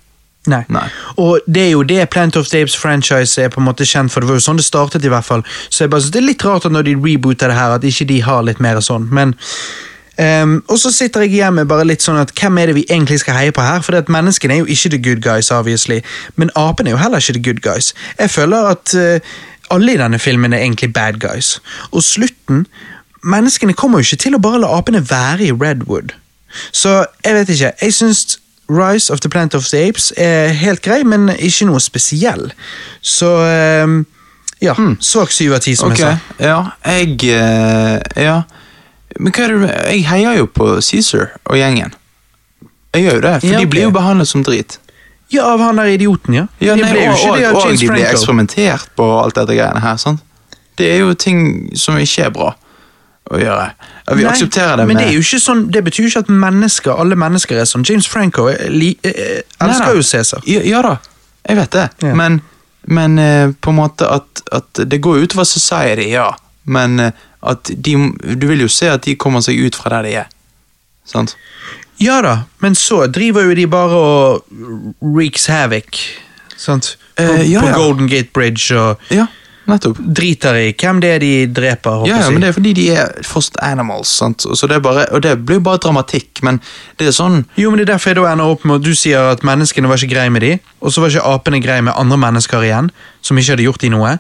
Nei. 0.50 0.64
Nei. 0.68 0.84
Og 1.16 1.40
det 1.48 1.62
er 1.62 1.70
jo 1.72 1.82
det 1.88 2.02
Plant 2.12 2.36
of 2.36 2.48
the 2.50 2.60
Apes-franchise 2.64 3.40
er 3.40 3.48
på 3.48 3.62
en 3.62 3.68
måte 3.68 3.86
kjent 3.88 4.12
for. 4.12 4.20
Det 4.20 4.28
var 4.28 4.36
jo 4.40 4.44
sånn 4.44 4.60
det 4.60 4.66
startet, 4.66 5.04
i 5.04 5.12
hvert 5.12 5.24
fall. 5.24 5.44
Så 5.70 5.84
jeg 5.84 5.92
bare 5.94 6.04
synes 6.04 6.12
det 6.12 6.20
er 6.20 6.28
litt 6.28 6.44
rart 6.44 6.68
at 6.68 6.74
når 6.74 6.90
de 6.90 6.94
rebooter 7.00 7.48
det 7.48 7.56
her, 7.56 7.78
at 7.78 7.84
ikke 7.88 8.08
de 8.12 8.20
har 8.26 8.44
litt 8.44 8.60
mer 8.64 8.80
sånn. 8.84 9.08
Men 9.14 9.34
Um, 10.14 10.62
Og 10.70 10.78
så 10.78 10.92
sitter 10.94 11.24
jeg 11.24 11.32
igjen 11.32 11.56
med 11.56 11.66
bare 11.66 11.82
litt 11.82 12.04
sånn 12.04 12.20
at 12.20 12.30
hvem 12.38 12.58
er 12.62 12.70
det 12.70 12.76
vi 12.76 12.84
egentlig 12.86 13.16
skal 13.24 13.34
heie 13.34 13.54
på 13.54 13.64
her? 13.66 13.80
For 13.82 13.98
at 13.98 14.06
menneskene 14.06 14.54
er 14.54 14.60
jo 14.60 14.68
ikke 14.70 14.92
the 14.92 15.00
good 15.02 15.24
guys, 15.24 15.50
obviously. 15.50 16.04
Men 16.38 16.52
apene 16.54 16.92
er 16.92 16.94
jo 16.94 17.00
heller 17.02 17.18
ikke 17.18 17.34
the 17.34 17.42
good 17.42 17.62
guys. 17.64 17.88
Jeg 18.18 18.30
føler 18.30 18.68
at 18.70 18.94
uh, 18.94 19.18
alle 19.74 19.96
i 19.96 19.98
denne 19.98 20.18
filmen 20.22 20.52
er 20.52 20.62
egentlig 20.62 20.92
bad 20.94 21.18
guys. 21.18 21.60
Og 21.90 22.02
slutten 22.02 22.66
Menneskene 23.24 23.72
kommer 23.72 23.98
jo 23.98 24.04
ikke 24.04 24.20
til 24.20 24.34
å 24.36 24.38
bare 24.44 24.58
la 24.60 24.68
apene 24.76 25.00
være 25.00 25.46
i 25.46 25.52
Redwood. 25.52 26.10
Så 26.76 27.06
jeg 27.24 27.34
vet 27.34 27.48
ikke. 27.48 27.70
Jeg 27.80 27.94
syns 27.96 28.38
Rise 28.68 29.12
of 29.12 29.20
the 29.20 29.28
Planet 29.28 29.54
of 29.54 29.66
the 29.68 29.88
Apes 29.88 30.12
er 30.16 30.54
helt 30.56 30.82
grei, 30.82 31.02
men 31.04 31.28
ikke 31.36 31.66
noe 31.68 31.80
spesiell. 31.80 32.52
Så 33.00 33.30
ja. 33.44 33.86
ja, 34.64 34.74
svak 35.00 35.32
syv 35.32 35.58
av 35.58 35.64
ti, 35.64 35.76
som 35.76 35.92
okay. 35.92 36.14
jeg 36.14 36.20
sa. 36.38 36.44
ja, 36.44 36.60
jeg 36.84 37.34
eh, 37.34 38.24
Ja. 38.24 38.42
Men 39.14 39.30
hva 39.30 39.44
er 39.44 39.52
det 39.52 39.74
Jeg 39.92 40.06
heier 40.08 40.38
jo 40.40 40.46
på 40.50 40.64
Cæsar 40.82 41.36
og 41.44 41.58
gjengen. 41.58 41.92
Jeg 42.94 43.04
gjør 43.04 43.14
jo 43.14 43.20
det, 43.20 43.34
for 43.40 43.52
Ja, 43.52 43.60
de 43.60 43.68
blir 43.70 43.86
jo 43.86 43.92
behandlet 43.94 44.28
som 44.28 44.42
drit. 44.46 44.78
Ja, 45.30 45.46
av 45.52 45.62
han 45.62 45.78
der 45.78 45.90
idioten, 45.94 46.34
ja. 46.34 46.46
Ja, 46.60 46.74
de 46.74 46.82
nei, 46.82 46.92
ble 46.92 47.04
jo 47.04 47.14
ikke 47.14 47.30
og, 47.30 47.38
det 47.38 47.46
av 47.48 47.58
og 47.58 47.70
de 47.70 47.88
blir 47.90 48.06
eksperimentert 48.08 48.90
på 48.98 49.06
alt 49.18 49.38
dette 49.38 49.56
greiene 49.56 49.82
her. 49.82 49.96
sant? 49.98 50.22
Det 50.78 50.90
er 50.90 51.02
jo 51.04 51.14
ting 51.14 51.70
som 51.78 51.98
ikke 51.98 52.28
er 52.28 52.34
bra 52.34 52.52
å 53.30 53.40
gjøre. 53.40 53.68
Vi 54.04 54.20
Nei, 54.22 54.30
aksepterer 54.30 54.76
det 54.76 54.84
men 54.86 54.96
med 54.96 55.02
det, 55.02 55.08
er 55.08 55.14
jo 55.16 55.22
ikke 55.24 55.38
sånn, 55.40 55.60
det 55.72 55.80
betyr 55.86 56.04
jo 56.04 56.10
ikke 56.10 56.22
at 56.26 56.32
mennesker, 56.44 56.92
alle 57.00 57.16
mennesker 57.16 57.56
er 57.56 57.64
sånn. 57.68 57.86
James 57.88 58.06
Franco 58.10 58.50
er 58.52 58.66
li, 58.68 58.90
eh, 59.02 59.40
elsker 59.64 59.86
da. 59.86 59.94
jo 59.96 60.02
Cæsar. 60.04 60.42
Ja, 60.50 60.60
ja 60.68 60.82
da, 60.84 60.98
jeg 61.48 61.56
vet 61.56 61.72
det. 61.72 61.84
Ja. 62.04 62.12
Men, 62.20 62.40
men 62.84 63.18
eh, 63.18 63.54
på 63.64 63.72
en 63.72 63.78
måte 63.78 64.08
at, 64.12 64.42
at 64.52 64.82
det 64.90 64.98
går 65.00 65.24
utover 65.24 65.48
society, 65.48 66.10
ja. 66.12 66.26
Men 66.64 67.00
eh, 67.00 67.12
at 67.44 67.70
de, 67.76 67.94
du 68.36 68.46
vil 68.50 68.66
jo 68.66 68.68
se 68.68 68.90
at 68.92 69.04
de 69.08 69.16
kommer 69.20 69.40
seg 69.44 69.56
ut 69.64 69.76
fra 69.76 69.94
der 69.96 70.08
de 70.08 70.12
er. 70.24 70.28
Sant? 71.08 71.36
Ja 72.00 72.18
da, 72.24 72.34
men 72.64 72.74
så 72.76 73.06
driver 73.12 73.44
jo 73.48 73.54
de 73.56 73.64
bare 73.70 73.98
og 74.04 74.44
wreaks 75.00 75.46
havoc. 75.52 76.00
Sant? 76.56 76.96
På, 77.16 77.22
Eh, 77.22 77.44
ja, 77.52 77.60
på. 77.62 77.68
Golden 77.78 78.08
Gate 78.10 78.32
Bridge 78.34 78.74
og 78.74 78.98
Ja, 79.14 79.28
nettopp. 79.70 79.98
driter 79.98 80.58
i 80.60 80.72
hvem 80.72 81.00
det 81.00 81.10
er 81.14 81.22
de 81.22 81.32
dreper. 81.56 82.04
Ja, 82.08 82.20
ja, 82.24 82.30
men 82.30 82.42
det 82.44 82.50
er 82.50 82.56
fordi 82.56 82.74
de 82.76 82.88
er 82.94 83.12
first 83.26 83.56
animals, 83.62 84.08
sant? 84.08 84.44
Så 84.44 84.68
det 84.70 84.82
bare, 84.84 85.06
og 85.12 85.22
det 85.24 85.36
blir 85.46 85.60
jo 85.60 85.66
bare 85.70 85.82
dramatikk, 85.82 86.42
men 86.42 86.60
det 87.00 87.08
er 87.08 87.16
sånn 87.16 87.44
Jo, 87.60 87.70
men 87.70 87.80
det 87.80 87.88
er 87.88 87.94
derfor 87.94 88.12
jeg 88.12 88.20
da 88.20 88.28
ender 88.32 88.52
opp 88.54 88.64
med 88.64 88.82
at 88.82 88.86
du 88.86 88.94
sier 88.98 89.32
at 89.32 89.44
menneskene 89.46 89.90
var 89.90 90.00
ikke 90.00 90.14
greie 90.14 90.32
med 90.32 90.44
de, 90.44 90.52
og 90.80 90.92
så 90.92 91.02
var 91.02 91.12
ikke 91.12 91.34
apene 91.34 91.62
greie 91.64 91.84
med 91.84 91.96
andre 91.96 92.20
mennesker 92.20 92.66
igjen, 92.66 92.90
som 93.24 93.38
ikke 93.40 93.54
hadde 93.54 93.64
gjort 93.64 93.80
de 93.80 93.88
noe. 93.88 94.10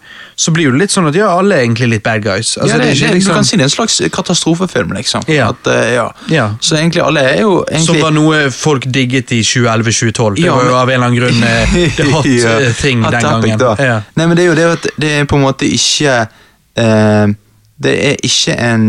Så 0.40 0.52
blir 0.54 0.72
det 0.72 0.80
litt 0.80 0.92
sånn 0.94 1.10
at 1.10 1.16
ja, 1.18 1.28
alle 1.36 1.58
er 1.58 1.66
egentlig 1.66 1.90
litt 1.92 2.04
bad 2.06 2.22
guys. 2.24 2.54
Altså, 2.56 2.70
ja, 2.72 2.78
det, 2.80 2.86
det 2.86 2.94
ikke 2.96 3.08
det, 3.10 3.16
liksom, 3.18 3.34
Du 3.34 3.36
kan 3.36 3.48
si 3.48 3.58
det 3.58 3.64
er 3.64 3.68
en 3.68 3.74
slags 3.74 3.96
katastrofefilm, 4.14 4.94
liksom. 4.96 5.26
Ja. 5.28 5.50
At, 5.52 5.68
eh, 5.68 5.90
ja. 5.98 6.06
Ja. 6.32 6.46
Så 6.64 6.78
egentlig 6.78 7.02
alle 7.04 7.24
er 7.34 7.42
jo 7.42 7.58
Som 7.84 8.00
var 8.00 8.14
noe 8.16 8.46
folk 8.54 8.86
digget 8.88 9.34
i 9.36 9.42
2011-2012. 9.44 10.38
Det 10.40 10.54
var 10.54 10.70
jo 10.70 10.78
av 10.78 10.88
en 10.88 10.94
eller 10.94 11.10
annen 11.10 11.18
grunn 11.20 11.44
eh, 11.50 11.74
the 11.98 12.06
hot 12.14 12.30
eh, 12.30 12.70
thing 12.78 13.04
hot 13.04 13.18
den 13.18 13.28
topic, 13.28 13.58
gangen. 13.60 14.08
Nei, 14.16 14.28
men 14.30 14.38
det 14.38 14.46
er 14.46 14.48
jo 14.48 14.56
det 14.60 14.70
at 14.78 14.88
det 15.04 15.12
er 15.18 15.28
på 15.28 15.36
en 15.36 15.44
måte 15.44 15.68
ikke 15.68 16.16
eh, 16.24 17.36
Det 17.84 17.94
er 18.08 18.24
ikke 18.24 18.56
en 18.56 18.88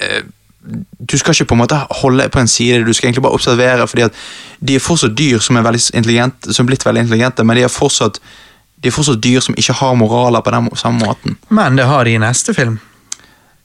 eh, 0.00 0.24
Du 0.96 1.18
skal 1.20 1.36
ikke 1.36 1.50
på 1.52 1.58
en 1.58 1.62
måte 1.66 1.82
holde 2.00 2.30
på 2.32 2.40
en 2.40 2.48
side, 2.48 2.80
du 2.88 2.92
skal 2.96 3.10
egentlig 3.10 3.26
bare 3.28 3.36
observere, 3.36 3.84
fordi 3.86 4.08
at 4.08 4.16
de 4.64 4.74
er 4.74 4.82
fortsatt 4.82 5.12
dyr 5.18 5.44
som 5.44 5.60
er 5.60 5.68
veldig 5.68 5.84
intelligente, 5.92 6.56
som 6.56 6.64
er 6.64 6.72
blitt 6.72 6.86
veldig 6.88 7.04
intelligente, 7.04 7.44
men 7.44 7.60
de 7.60 7.68
er 7.68 7.70
fortsatt 7.70 8.18
de 8.82 8.88
er 8.88 8.92
fortsatt 8.92 9.22
dyr 9.24 9.40
som 9.40 9.54
ikke 9.56 9.72
har 9.80 9.94
moraler 9.94 10.40
på 10.44 10.50
den 10.50 10.68
samme 10.76 11.00
måten. 11.06 11.36
Men 11.48 11.76
det 11.76 11.86
har 11.86 12.04
de 12.04 12.14
i 12.14 12.18
neste 12.18 12.54
film. 12.54 12.78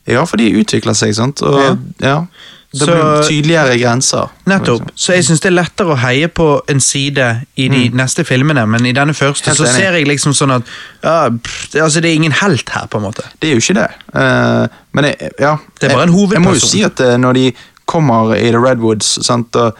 Ja, 0.07 0.23
for 0.25 0.37
de 0.37 0.49
utvikler 0.57 0.93
seg, 0.97 1.13
sant? 1.15 1.41
Og 1.45 1.59
Ja. 1.59 1.75
ja. 2.01 2.25
Det 2.73 2.79
Så- 2.79 2.85
blir 2.85 3.23
tydeligere 3.27 3.77
grenser. 3.77 4.29
Nettopp. 4.47 4.91
Så 4.95 5.11
jeg 5.13 5.25
syns 5.25 5.41
det 5.41 5.49
er 5.51 5.57
lettere 5.63 5.91
å 5.91 5.97
heie 5.97 6.27
på 6.29 6.61
en 6.69 6.79
side 6.79 7.41
i 7.57 7.67
de 7.67 7.89
neste 7.89 8.23
filmene, 8.23 8.65
men 8.65 8.85
i 8.85 8.93
denne 8.93 9.11
første 9.13 9.51
Mm. 9.51 9.55
Så 9.57 9.65
ser 9.75 9.91
jeg 9.91 10.07
liksom 10.07 10.31
sånn 10.33 10.51
at 10.55 10.61
ja, 11.03 11.29
pff, 11.29 11.75
altså, 11.75 11.99
det 12.01 12.05
er 12.11 12.15
ingen 12.15 12.31
helt 12.31 12.69
her, 12.69 12.87
på 12.87 12.95
en 12.97 13.03
måte. 13.03 13.23
Det 13.41 13.49
er 13.51 13.55
jo 13.55 13.59
ikke 13.59 13.73
det. 13.73 13.89
Uh, 14.15 14.67
men 14.93 15.03
jeg, 15.03 15.31
ja. 15.39 15.57
Det 15.81 15.91
er 15.91 15.95
bare 15.95 16.03
en 16.07 16.13
Jeg- 16.13 16.31
Jeg 16.31 16.41
må 16.41 16.53
jo 16.53 16.59
si 16.59 16.81
at 16.83 16.99
eh, 17.01 17.17
når 17.17 17.33
de 17.33 17.53
kommer 17.85 18.33
i 18.35 18.49
The 18.51 18.57
Redwoods 18.59 19.25
sant, 19.25 19.53
og 19.55 19.75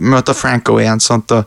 møter 0.00 0.32
Franco 0.34 0.76
igjen 0.78 1.00
sant, 1.00 1.32
og 1.32 1.44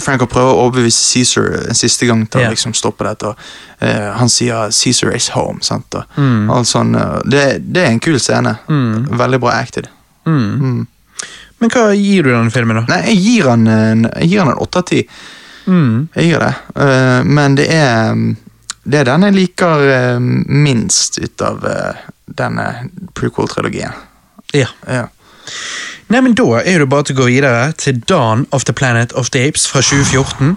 Franco 0.00 0.26
prøver 0.30 0.52
å 0.54 0.62
overbevise 0.66 1.04
Cæsar 1.04 1.50
en 1.68 1.76
siste 1.76 2.06
gang 2.08 2.24
til 2.26 2.40
å 2.40 2.46
å 2.48 2.54
liksom 2.54 2.74
stoppe 2.74 3.04
dette. 3.04 3.34
Eh, 3.80 4.10
han 4.16 4.28
sier 4.28 4.70
'Cæsar 4.72 5.14
is 5.14 5.30
home'. 5.30 5.62
Sant, 5.62 5.94
Mm. 6.16 6.50
alt 6.50 6.74
eh, 6.74 7.20
det, 7.24 7.72
det 7.72 7.82
er 7.82 7.90
en 7.90 8.00
kul 8.00 8.18
scene. 8.18 8.58
Veldig 8.68 9.40
bra 9.40 9.50
acted. 9.50 9.88
Men 10.24 11.70
hva 11.70 11.94
gir 11.94 12.22
du 12.22 12.30
denne 12.30 12.50
filmen, 12.50 12.76
da? 12.76 12.84
Nei, 12.88 13.14
jeg 13.14 13.20
gir 13.22 13.48
han 13.48 13.66
en 13.66 14.08
jeg 14.20 14.28
gir 14.28 14.42
han 14.42 14.52
en 14.52 14.62
åtte 14.64 14.78
av 14.78 14.88
ti. 14.88 15.08
Mm. 15.66 16.08
Jeg 16.14 16.28
gir 16.28 16.42
det. 16.44 16.54
Uh, 16.76 17.24
men 17.24 17.54
det 17.56 17.68
er 17.72 18.16
det 18.84 19.00
er 19.00 19.08
den 19.08 19.22
jeg 19.28 19.36
liker 19.38 19.84
uh, 19.88 20.18
minst 20.20 21.16
ut 21.18 21.40
av 21.40 21.64
eh, 21.64 22.02
denne 22.28 22.66
prequel-trilogien. 23.16 23.94
Ja. 24.52 24.68
Ja. 24.84 25.06
Nei, 26.12 26.20
men 26.20 26.34
Da 26.36 26.60
er 26.60 26.82
det 26.82 26.90
bare 26.92 27.08
til 27.08 27.16
å 27.16 27.22
gå 27.22 27.30
videre 27.30 27.72
til 27.80 28.02
Dawn 28.08 28.46
of 28.52 28.64
the 28.68 28.74
Planet 28.76 29.12
of 29.12 29.30
the 29.30 29.40
Apes 29.46 29.66
fra 29.70 29.80
2014. 29.80 30.56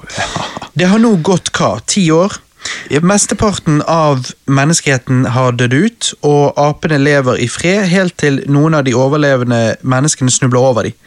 Det 0.77 0.89
har 0.91 0.99
nå 1.01 1.15
gått 1.23 1.53
hva, 1.55 1.77
ti 1.87 2.09
år? 2.11 2.35
Mesteparten 3.01 3.81
av 3.87 4.31
menneskeheten 4.45 5.25
har 5.35 5.55
dødd 5.59 5.73
ut, 5.73 6.09
og 6.27 6.57
apene 6.59 6.99
lever 6.99 7.39
i 7.39 7.47
fred 7.51 7.87
helt 7.91 8.17
til 8.19 8.41
noen 8.51 8.75
av 8.77 8.85
de 8.87 8.95
overlevende 8.97 9.77
menneskene 9.81 10.31
snubler 10.31 10.67
over 10.71 10.87
dem. 10.87 10.97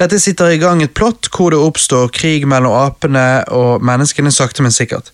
Dette 0.00 0.18
sitter 0.22 0.54
i 0.54 0.60
gang 0.62 0.82
et 0.82 0.94
plott 0.94 1.30
hvor 1.34 1.54
det 1.54 1.62
oppstår 1.62 2.10
krig 2.14 2.46
mellom 2.48 2.74
apene 2.78 3.44
og 3.54 3.84
menneskene 3.86 4.34
sakte, 4.34 4.66
men 4.66 4.74
sikkert. 4.74 5.12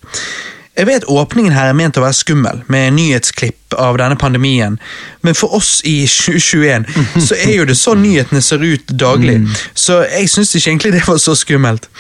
Jeg 0.72 0.88
vet 0.88 1.04
åpningen 1.04 1.52
her 1.52 1.68
er 1.68 1.76
ment 1.76 1.98
å 2.00 2.04
være 2.04 2.16
skummel, 2.16 2.62
med 2.72 2.94
nyhetsklipp 2.96 3.76
av 3.76 3.98
denne 4.00 4.16
pandemien, 4.16 4.78
men 5.20 5.36
for 5.36 5.52
oss 5.58 5.82
i 5.88 6.06
2021 6.08 6.86
så 7.26 7.36
er 7.36 7.58
jo 7.58 7.66
det 7.68 7.76
sånn 7.76 8.00
nyhetene 8.04 8.40
ser 8.44 8.64
ut 8.64 8.94
daglig, 8.96 9.42
så 9.76 10.00
jeg 10.06 10.30
syns 10.32 10.54
ikke 10.56 10.70
egentlig 10.70 10.94
det 10.96 11.04
var 11.08 11.20
så 11.20 11.36
skummelt. 11.36 11.90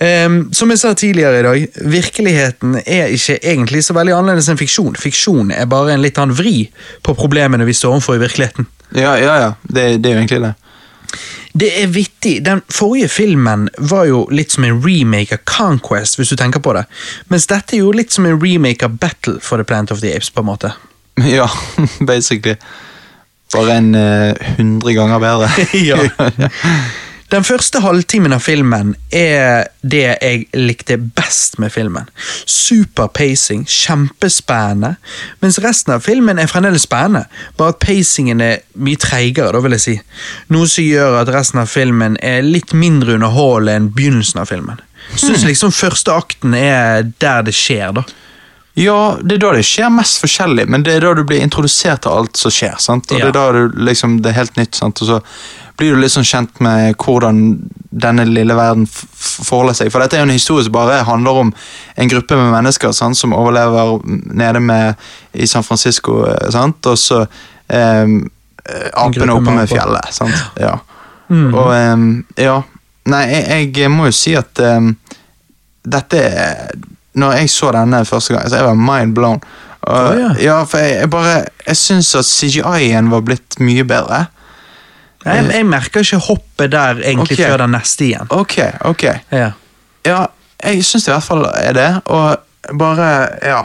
Um, 0.00 0.46
som 0.56 0.70
jeg 0.72 0.80
sa 0.80 0.94
tidligere 0.96 1.40
i 1.40 1.44
dag, 1.44 1.80
virkeligheten 1.92 2.78
er 2.86 3.12
ikke 3.12 3.36
egentlig 3.40 3.82
så 3.84 3.96
veldig 3.96 4.14
annerledes 4.16 4.48
enn 4.48 4.60
fiksjon. 4.60 4.94
Fiksjon 4.96 5.52
er 5.52 5.68
bare 5.68 5.92
en 5.92 6.00
litt 6.00 6.16
annen 6.20 6.36
vri 6.36 6.70
på 7.04 7.12
problemene 7.18 7.66
vi 7.68 7.76
står 7.76 7.98
overfor 7.98 8.16
i 8.16 8.22
virkeligheten. 8.22 8.68
Ja, 8.96 9.12
ja, 9.20 9.34
ja. 9.42 9.50
Det, 9.62 10.00
det 10.00 10.08
er 10.08 10.16
jo 10.16 10.22
egentlig 10.22 10.40
det. 10.46 10.54
Det 11.52 11.70
er 11.82 11.90
vittig. 11.90 12.36
Den 12.46 12.62
forrige 12.70 13.08
filmen 13.08 13.68
var 13.78 14.06
jo 14.06 14.22
litt 14.30 14.54
som 14.54 14.64
en 14.64 14.78
remake 14.84 15.34
av 15.34 15.42
Conquest, 15.50 16.18
hvis 16.18 16.30
du 16.30 16.36
tenker 16.38 16.62
på 16.62 16.74
det. 16.76 16.84
Mens 17.32 17.48
dette 17.50 17.76
er 17.76 17.82
jo 17.82 17.92
litt 17.96 18.14
som 18.14 18.28
en 18.28 18.38
remake 18.40 18.86
av 18.86 18.98
Battle 19.02 19.40
for 19.42 19.58
the 19.58 19.66
Planet 19.66 19.90
of 19.90 20.00
the 20.04 20.14
Apes, 20.14 20.30
på 20.30 20.44
en 20.44 20.50
måte. 20.52 20.72
Ja, 21.26 21.50
basically. 22.00 22.56
Bare 23.52 23.74
en 23.76 23.94
hundre 23.94 24.54
hundre 24.56 24.94
ganger 24.94 25.18
bedre. 25.18 25.50
Ja. 25.90 25.98
Den 27.30 27.44
første 27.46 27.78
halvtimen 27.84 28.32
av 28.34 28.42
filmen 28.42 28.94
er 29.14 29.68
det 29.86 30.02
jeg 30.02 30.46
likte 30.56 30.96
best 30.98 31.60
med 31.62 31.70
filmen. 31.70 32.08
Super 32.42 33.06
pacing, 33.06 33.62
kjempespennende, 33.70 34.96
mens 35.38 35.60
resten 35.62 35.94
av 35.94 36.02
filmen 36.02 36.40
er 36.42 36.50
fremdeles 36.50 36.88
spennende, 36.88 37.28
bare 37.60 37.76
at 37.76 37.78
pacingen 37.84 38.42
er 38.42 38.64
mye 38.74 38.98
treigere, 38.98 39.52
da 39.54 39.62
vil 39.62 39.76
jeg 39.78 39.84
si. 39.84 39.96
Noe 40.50 40.66
som 40.70 40.86
gjør 40.86 41.20
at 41.20 41.30
resten 41.30 41.62
av 41.62 41.70
filmen 41.70 42.18
er 42.18 42.42
litt 42.42 42.74
mindre 42.74 43.14
underholdende 43.14 43.78
enn 43.78 43.92
begynnelsen 43.94 44.42
av 44.42 44.50
filmen. 44.50 44.82
Syns 45.14 45.46
liksom 45.46 45.74
første 45.74 46.14
akten 46.14 46.54
er 46.58 47.06
der 47.22 47.46
det 47.46 47.54
skjer, 47.54 47.94
da. 48.00 48.06
Ja, 48.78 49.16
det 49.22 49.34
er 49.34 49.38
da 49.42 49.52
det 49.56 49.64
skjer 49.66 49.90
mest 49.92 50.20
forskjellig, 50.22 50.68
men 50.70 50.82
det 50.86 50.94
er 50.94 51.00
da 51.00 51.14
du 51.18 51.24
blir 51.26 51.42
introdusert 51.42 52.02
til 52.04 52.12
alt 52.12 52.36
som 52.38 52.50
skjer. 52.54 52.76
sant? 52.78 53.10
Og 53.12 53.18
Ja. 53.18 53.26
Det 53.26 53.36
er 53.36 53.38
da 53.38 53.52
du, 53.52 53.78
liksom, 53.84 54.20
det 54.22 54.30
er 54.30 54.38
helt 54.38 54.56
nytt, 54.56 54.74
sant? 54.78 55.02
og 55.02 55.08
så 55.08 55.20
blir 55.76 55.94
du 55.94 56.00
litt 56.00 56.12
sånn 56.12 56.24
kjent 56.28 56.60
med 56.60 56.94
hvordan 56.96 57.40
denne 57.90 58.24
lille 58.28 58.54
verden 58.54 58.86
forholder 58.86 59.74
seg. 59.74 59.90
For 59.90 59.98
dette 60.00 60.14
er 60.16 60.20
jo 60.20 60.28
en 60.28 60.34
historie 60.36 60.64
som 60.64 60.72
bare 60.72 61.02
handler 61.04 61.30
om 61.42 61.52
en 61.96 62.08
gruppe 62.08 62.36
med 62.36 62.52
mennesker 62.52 62.92
sant? 62.92 63.16
som 63.16 63.32
overlever 63.32 63.98
nede 64.06 64.60
med, 64.60 64.94
i 65.34 65.46
San 65.46 65.62
Francisco, 65.66 66.24
eh, 66.28 66.50
sant? 66.50 66.86
og 66.86 66.96
så 66.98 67.22
eh, 67.68 68.06
apene 68.94 69.32
oppe 69.34 69.50
med 69.56 69.68
fjellet. 69.68 70.12
sant? 70.14 70.36
Ja. 70.60 70.78
Og 71.30 71.72
eh, 71.74 72.44
ja 72.44 72.62
Nei, 73.10 73.24
jeg, 73.32 73.70
jeg 73.74 73.90
må 73.90 74.04
jo 74.10 74.12
si 74.14 74.34
at 74.36 74.58
eh, 74.60 74.80
dette 75.88 76.18
er- 76.20 76.74
Når 77.20 77.38
jeg 77.38 77.50
så 77.52 77.72
denne 77.76 78.04
første 78.08 78.34
gang, 78.34 78.48
så 78.48 78.60
jeg 78.60 78.68
var 78.70 78.78
mind 78.80 79.14
blown. 79.16 79.40
Og, 79.80 80.08
oh, 80.10 80.18
ja. 80.18 80.32
ja, 80.40 80.58
for 80.68 80.78
jeg, 80.78 80.98
jeg 81.00 81.10
bare 81.10 81.36
Jeg 81.66 81.76
syns 81.80 82.10
at 82.18 82.28
CGI-en 82.28 83.08
var 83.10 83.22
blitt 83.24 83.56
mye 83.64 83.84
bedre. 83.88 84.26
Jeg, 85.24 85.46
jeg 85.52 85.66
merker 85.68 86.04
ikke 86.04 86.20
hoppet 86.24 86.72
der 86.72 87.00
egentlig 87.04 87.36
okay. 87.36 87.48
før 87.48 87.56
den 87.64 87.74
neste 87.76 88.04
igjen. 88.04 88.30
Ok, 88.30 88.56
ok. 88.88 89.04
Ja. 89.32 89.50
Ja, 90.06 90.24
jeg 90.64 90.84
syns 90.84 91.08
i 91.08 91.12
hvert 91.12 91.24
fall 91.24 91.44
er 91.54 91.72
det, 91.76 91.90
og 92.04 92.78
bare 92.78 93.28
Ja. 93.42 93.62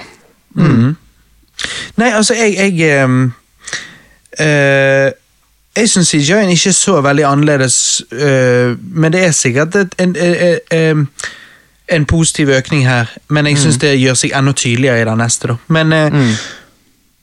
Nei, 1.96 2.10
altså, 2.12 2.34
jeg 2.34 2.56
Jeg, 2.56 3.04
um, 3.04 3.34
eh, 4.40 5.12
jeg 5.76 5.90
syns 5.90 6.08
CGI-en 6.08 6.50
ikke 6.50 6.70
er 6.70 6.74
så 6.78 7.02
veldig 7.02 7.26
annerledes, 7.28 8.04
eh, 8.12 8.76
men 8.80 9.12
det 9.12 9.26
er 9.26 9.32
sikkert 9.32 9.76
et, 9.76 9.96
en, 10.00 10.16
eh, 10.16 10.58
eh, 10.72 10.90
em, 10.90 11.08
en 11.88 12.06
positiv 12.06 12.50
økning 12.50 12.88
her. 12.88 13.12
Men 13.28 13.48
jeg 13.50 13.60
syns 13.62 13.80
det 13.82 13.96
gjør 14.00 14.18
seg 14.20 14.36
enda 14.38 14.54
tydeligere 14.54 15.02
i 15.02 15.10
den 15.10 15.22
neste. 15.22 15.48
da. 15.48 15.58
Men, 15.68 15.94
mm. 16.14 16.32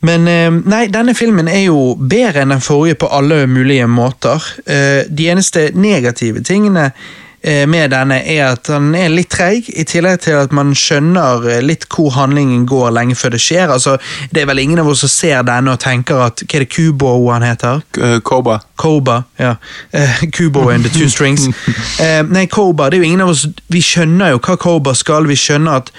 men 0.09 0.29
eh, 0.29 0.61
nei, 0.75 0.85
denne 0.93 1.15
filmen 1.19 1.49
er 1.49 1.65
jo 1.67 1.95
bedre 1.99 2.45
enn 2.45 2.55
den 2.55 2.65
forrige 2.65 3.01
på 3.03 3.11
alle 3.11 3.47
mulige 3.47 3.87
måter. 3.87 4.45
Eh, 4.67 5.03
de 5.09 5.29
eneste 5.33 5.71
negative 5.75 6.45
tingene 6.47 6.91
eh, 6.91 7.11
med 7.43 7.91
denne 7.91 8.21
er 8.23 8.53
at 8.53 8.69
den 8.71 8.93
er 8.95 9.11
litt 9.11 9.33
treig, 9.35 9.67
i 9.75 9.85
tillegg 9.89 10.21
til 10.23 10.37
at 10.39 10.53
man 10.55 10.71
skjønner 10.79 11.47
eh, 11.51 11.63
litt 11.65 11.89
hvor 11.91 12.13
handlingen 12.15 12.67
går 12.71 12.93
lenge 12.95 13.17
før 13.19 13.35
det 13.35 13.43
skjer. 13.43 13.73
Altså, 13.75 13.97
det 14.31 14.45
er 14.45 14.51
vel 14.51 14.63
ingen 14.63 14.83
av 14.83 14.91
oss 14.93 15.03
som 15.03 15.11
ser 15.11 15.43
denne 15.49 15.75
og 15.75 15.83
tenker 15.83 16.23
at 16.29 16.45
Hva 16.47 16.61
er 16.61 16.65
det 16.65 16.71
Kubo 16.71 17.13
han 17.33 17.47
heter? 17.47 17.83
Uh, 17.99 18.19
Koba. 18.23 18.61
Koba, 18.77 19.23
ja. 19.39 19.57
Eh, 19.91 20.25
Kubo 20.33 20.69
and 20.71 20.85
the 20.85 20.91
two 20.91 21.09
strings. 21.09 21.49
Eh, 22.03 22.23
nei, 22.27 22.47
Koba, 22.47 22.89
det 22.91 22.99
er 22.99 23.03
jo 23.03 23.07
ingen 23.07 23.21
av 23.23 23.31
oss 23.31 23.45
Vi 23.71 23.81
skjønner 23.85 24.33
jo 24.33 24.41
hva 24.43 24.57
Koba 24.61 24.95
skal. 24.97 25.29
Vi 25.29 25.37
skjønner 25.39 25.83
at 25.83 25.95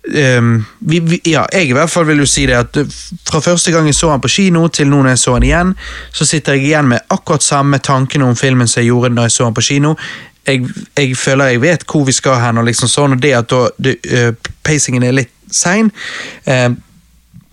Um, 0.00 0.64
vi, 0.78 0.96
vi, 1.04 1.18
ja, 1.28 1.42
jeg 1.52 1.68
i 1.68 1.74
hvert 1.76 1.90
fall 1.92 2.06
vil 2.08 2.22
jo 2.22 2.26
si 2.26 2.46
det 2.48 2.54
at 2.56 2.76
eh, 2.80 2.94
fra 3.28 3.42
første 3.44 3.68
gang 3.70 3.84
jeg 3.84 3.98
så 3.98 4.08
han 4.08 4.22
på 4.24 4.30
kino 4.32 4.62
til 4.72 4.88
nå 4.88 5.02
når 5.04 5.12
jeg 5.12 5.20
så 5.20 5.34
han 5.34 5.44
igjen, 5.44 5.74
så 6.08 6.24
sitter 6.24 6.56
jeg 6.56 6.70
igjen 6.70 6.88
med 6.88 7.04
akkurat 7.12 7.44
samme 7.44 7.78
tankene 7.84 8.24
om 8.24 8.36
filmen 8.36 8.68
som 8.68 8.80
jeg 8.80 8.88
gjorde 8.88 9.12
da 9.18 9.26
jeg 9.28 9.34
så 9.36 9.50
han 9.50 9.58
på 9.58 9.66
kino. 9.66 9.92
Jeg, 10.46 10.64
jeg 10.96 11.16
føler 11.16 11.52
jeg 11.54 11.60
vet 11.62 11.84
hvor 11.86 12.04
vi 12.04 12.12
skal 12.16 12.40
hen, 12.40 12.58
og 12.58 12.64
liksom 12.68 12.88
sånn, 12.88 13.16
og 13.16 13.22
det 13.22 13.34
at 13.36 13.50
da, 13.50 13.66
det, 13.78 13.96
uh, 14.08 14.52
pacingen 14.66 15.04
er 15.04 15.12
litt 15.12 15.32
sein, 15.52 15.90
uh, 16.48 16.70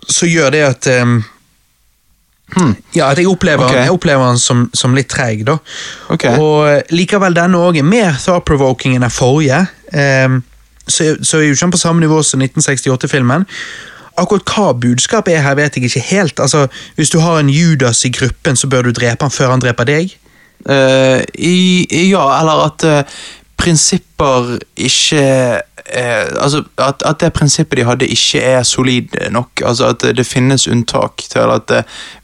så 0.08 0.30
gjør 0.30 0.54
det 0.56 0.62
at 0.64 0.88
eh, 0.88 1.18
Ja, 2.96 3.10
at 3.10 3.20
jeg 3.20 3.28
opplever, 3.28 3.66
Ok. 3.66 3.76
jeg 3.76 3.92
opplever 3.92 4.24
han 4.24 4.40
som, 4.40 4.70
som 4.74 4.94
litt 4.96 5.10
treig, 5.12 5.42
da. 5.46 5.58
Okay. 6.16 6.40
Og 6.40 6.94
likevel 6.96 7.36
denne 7.36 7.60
òg 7.60 7.82
er 7.82 7.84
mer 7.84 8.16
thought-provoking 8.24 8.96
enn 8.96 9.04
den 9.04 9.12
forrige. 9.12 9.66
Um, 9.92 10.40
så, 10.88 11.18
så 11.20 11.42
er 11.42 11.50
jo 11.50 11.58
ikke 11.58 11.66
han 11.66 11.76
på 11.76 11.82
samme 11.82 12.00
nivå 12.06 12.22
som 12.24 12.40
1968-filmen. 12.40 13.44
Akkurat 14.18 14.48
hva 14.50 14.72
budskapet 14.80 15.36
er 15.36 15.44
her, 15.44 15.58
vet 15.60 15.76
jeg 15.76 15.90
ikke 15.90 16.06
helt. 16.08 16.40
Altså, 16.40 16.68
Hvis 16.96 17.12
du 17.12 17.20
har 17.20 17.40
en 17.40 17.52
Judas 17.52 18.06
i 18.08 18.14
gruppen, 18.16 18.56
så 18.56 18.72
bør 18.72 18.88
du 18.88 18.96
drepe 18.96 19.28
han 19.28 19.32
før 19.32 19.52
han 19.52 19.62
dreper 19.62 19.86
deg. 19.92 20.16
Eh, 20.66 21.22
i, 21.34 22.10
ja, 22.10 22.24
eller 22.40 22.66
at 22.66 22.84
uh, 22.84 23.20
prinsipper 23.58 24.58
ikke 24.76 25.22
uh, 25.62 26.44
Altså 26.44 26.64
at, 26.82 27.04
at 27.06 27.22
det 27.22 27.30
prinsippet 27.34 27.80
de 27.80 27.86
hadde, 27.88 28.08
ikke 28.08 28.42
er 28.42 28.64
solid 28.64 29.16
nok. 29.32 29.62
Altså 29.66 29.94
At 29.94 30.02
det, 30.18 30.26
finnes 30.26 30.68
unntak 30.68 31.24
til 31.30 31.54
at 31.54 31.72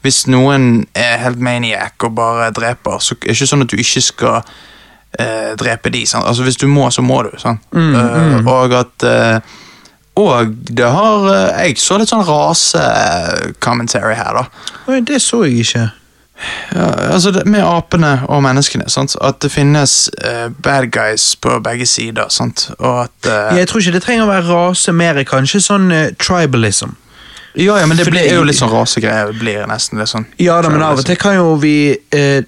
hvis 0.02 0.26
noen 0.26 0.86
er 0.94 1.22
helt 1.22 1.40
maniac 1.40 1.94
og 2.04 2.14
bare 2.14 2.50
dreper, 2.50 2.98
så 2.98 3.14
er 3.14 3.24
det 3.24 3.36
ikke 3.38 3.52
sånn 3.54 3.64
at 3.64 3.72
du 3.72 3.76
ikke 3.80 4.04
skal 4.04 4.42
drepe 5.60 5.92
de. 5.94 6.02
Sant? 6.10 6.26
Altså 6.26 6.42
Hvis 6.42 6.58
du 6.58 6.66
må, 6.66 6.90
så 6.90 7.02
må 7.02 7.22
du. 7.22 7.30
Sant? 7.38 7.62
Eh, 7.72 8.48
og 8.50 8.72
at 8.74 9.04
og 10.14 10.56
det 10.76 10.90
har 10.90 11.24
Jeg 11.64 11.78
så 11.78 11.96
litt 11.98 12.10
sånn 12.10 12.26
rase-commentary 12.26 14.14
her, 14.18 14.42
da. 14.42 14.72
Oi, 14.90 15.00
det 15.06 15.22
så 15.22 15.44
jeg 15.46 15.64
ikke. 15.64 15.88
Ja, 16.74 16.90
altså 17.14 17.30
det, 17.30 17.46
Med 17.46 17.62
apene 17.62 18.22
og 18.28 18.42
menneskene. 18.42 18.88
Sant? 18.90 19.16
At 19.22 19.42
det 19.42 19.52
finnes 19.52 20.10
uh, 20.24 20.50
bad 20.62 20.90
guys 20.90 21.36
på 21.36 21.60
begge 21.64 21.86
sider. 21.86 22.28
Sant? 22.28 22.70
Og 22.78 23.04
at 23.04 23.28
uh, 23.28 23.58
Jeg 23.58 23.68
tror 23.68 23.80
ikke 23.80 23.92
det 23.92 24.02
trenger 24.02 24.26
å 24.26 24.32
være 24.32 24.48
rase 24.48 24.92
mer, 24.92 25.22
kanskje 25.28 25.62
sånn 25.62 25.92
uh, 25.92 26.10
tribalism. 26.18 26.96
ja, 27.54 27.78
ja, 27.78 27.86
men 27.86 27.96
det 27.96 28.08
blir, 28.10 28.26
jo 28.34 28.42
litt 28.42 28.58
sånn 28.58 28.72
rasegreier. 28.72 29.30
Det 29.30 29.38
blir 29.38 29.66
nesten 29.70 30.00
litt 30.02 30.10
sånn 30.10 30.26
Ja 30.42 30.58
da, 30.62 30.72
men 30.74 30.82
av 30.82 30.98
og 30.98 31.06
til 31.06 31.16
kan 31.16 31.36
jo 31.38 31.54
vi 31.62 31.94
eh, 32.10 32.42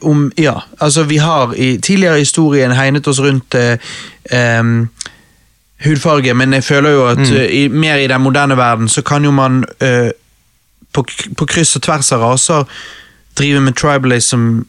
om, 0.00 0.28
Ja, 0.38 0.60
altså 0.78 1.02
vi 1.10 1.18
har 1.18 1.56
i 1.58 1.74
tidligere 1.82 2.22
historien 2.22 2.72
hegnet 2.72 3.08
oss 3.10 3.18
rundt 3.18 3.54
eh, 3.58 3.82
um, 4.30 4.88
hudfarge, 5.84 6.34
men 6.34 6.54
jeg 6.54 6.64
føler 6.64 6.94
jo 6.94 7.06
at 7.10 7.24
eh, 7.26 7.48
i, 7.50 7.68
mer 7.68 7.98
i 7.98 8.06
den 8.06 8.22
moderne 8.22 8.56
verden 8.56 8.88
så 8.88 9.02
kan 9.02 9.24
jo 9.24 9.34
man 9.34 9.64
uh, 9.82 10.10
på, 10.94 11.04
på 11.36 11.46
kryss 11.50 11.74
og 11.76 11.82
tvers 11.82 12.12
av 12.14 12.22
raser 12.22 12.70
drive 13.36 13.60
med 13.60 13.76
tribalism 13.76 14.62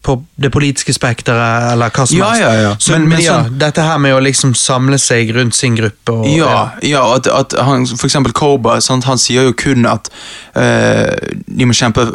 på 0.00 0.14
det 0.40 0.48
politiske 0.48 0.94
spekteret, 0.96 1.72
eller 1.74 1.90
hva 1.92 2.06
som 2.08 2.16
Ja, 2.16 2.28
helst. 2.30 2.40
ja, 2.40 2.52
ja. 2.62 2.76
Så, 2.80 2.92
Men- 2.92 3.00
men, 3.02 3.08
men 3.10 3.20
ja, 3.20 3.32
sånn- 3.42 3.58
dette 3.58 3.82
her 3.84 3.98
med 3.98 4.14
å 4.16 4.20
liksom 4.24 4.54
samle 4.56 4.96
seg 4.98 5.34
rundt 5.36 5.54
sin 5.54 5.76
gruppe 5.76 6.08
og 6.14 6.24
Ja, 6.26 6.70
ja 6.82 7.02
at, 7.16 7.26
at 7.26 7.52
han, 7.60 7.84
for 7.86 8.06
eksempel 8.08 8.32
Koba, 8.32 8.80
sant? 8.80 9.04
han 9.04 9.18
sier 9.18 9.44
jo 9.44 9.52
kun 9.52 9.84
at 9.84 10.08
eh, 10.56 11.12
de 11.46 11.66
må 11.68 11.74
kjempe 11.76 12.06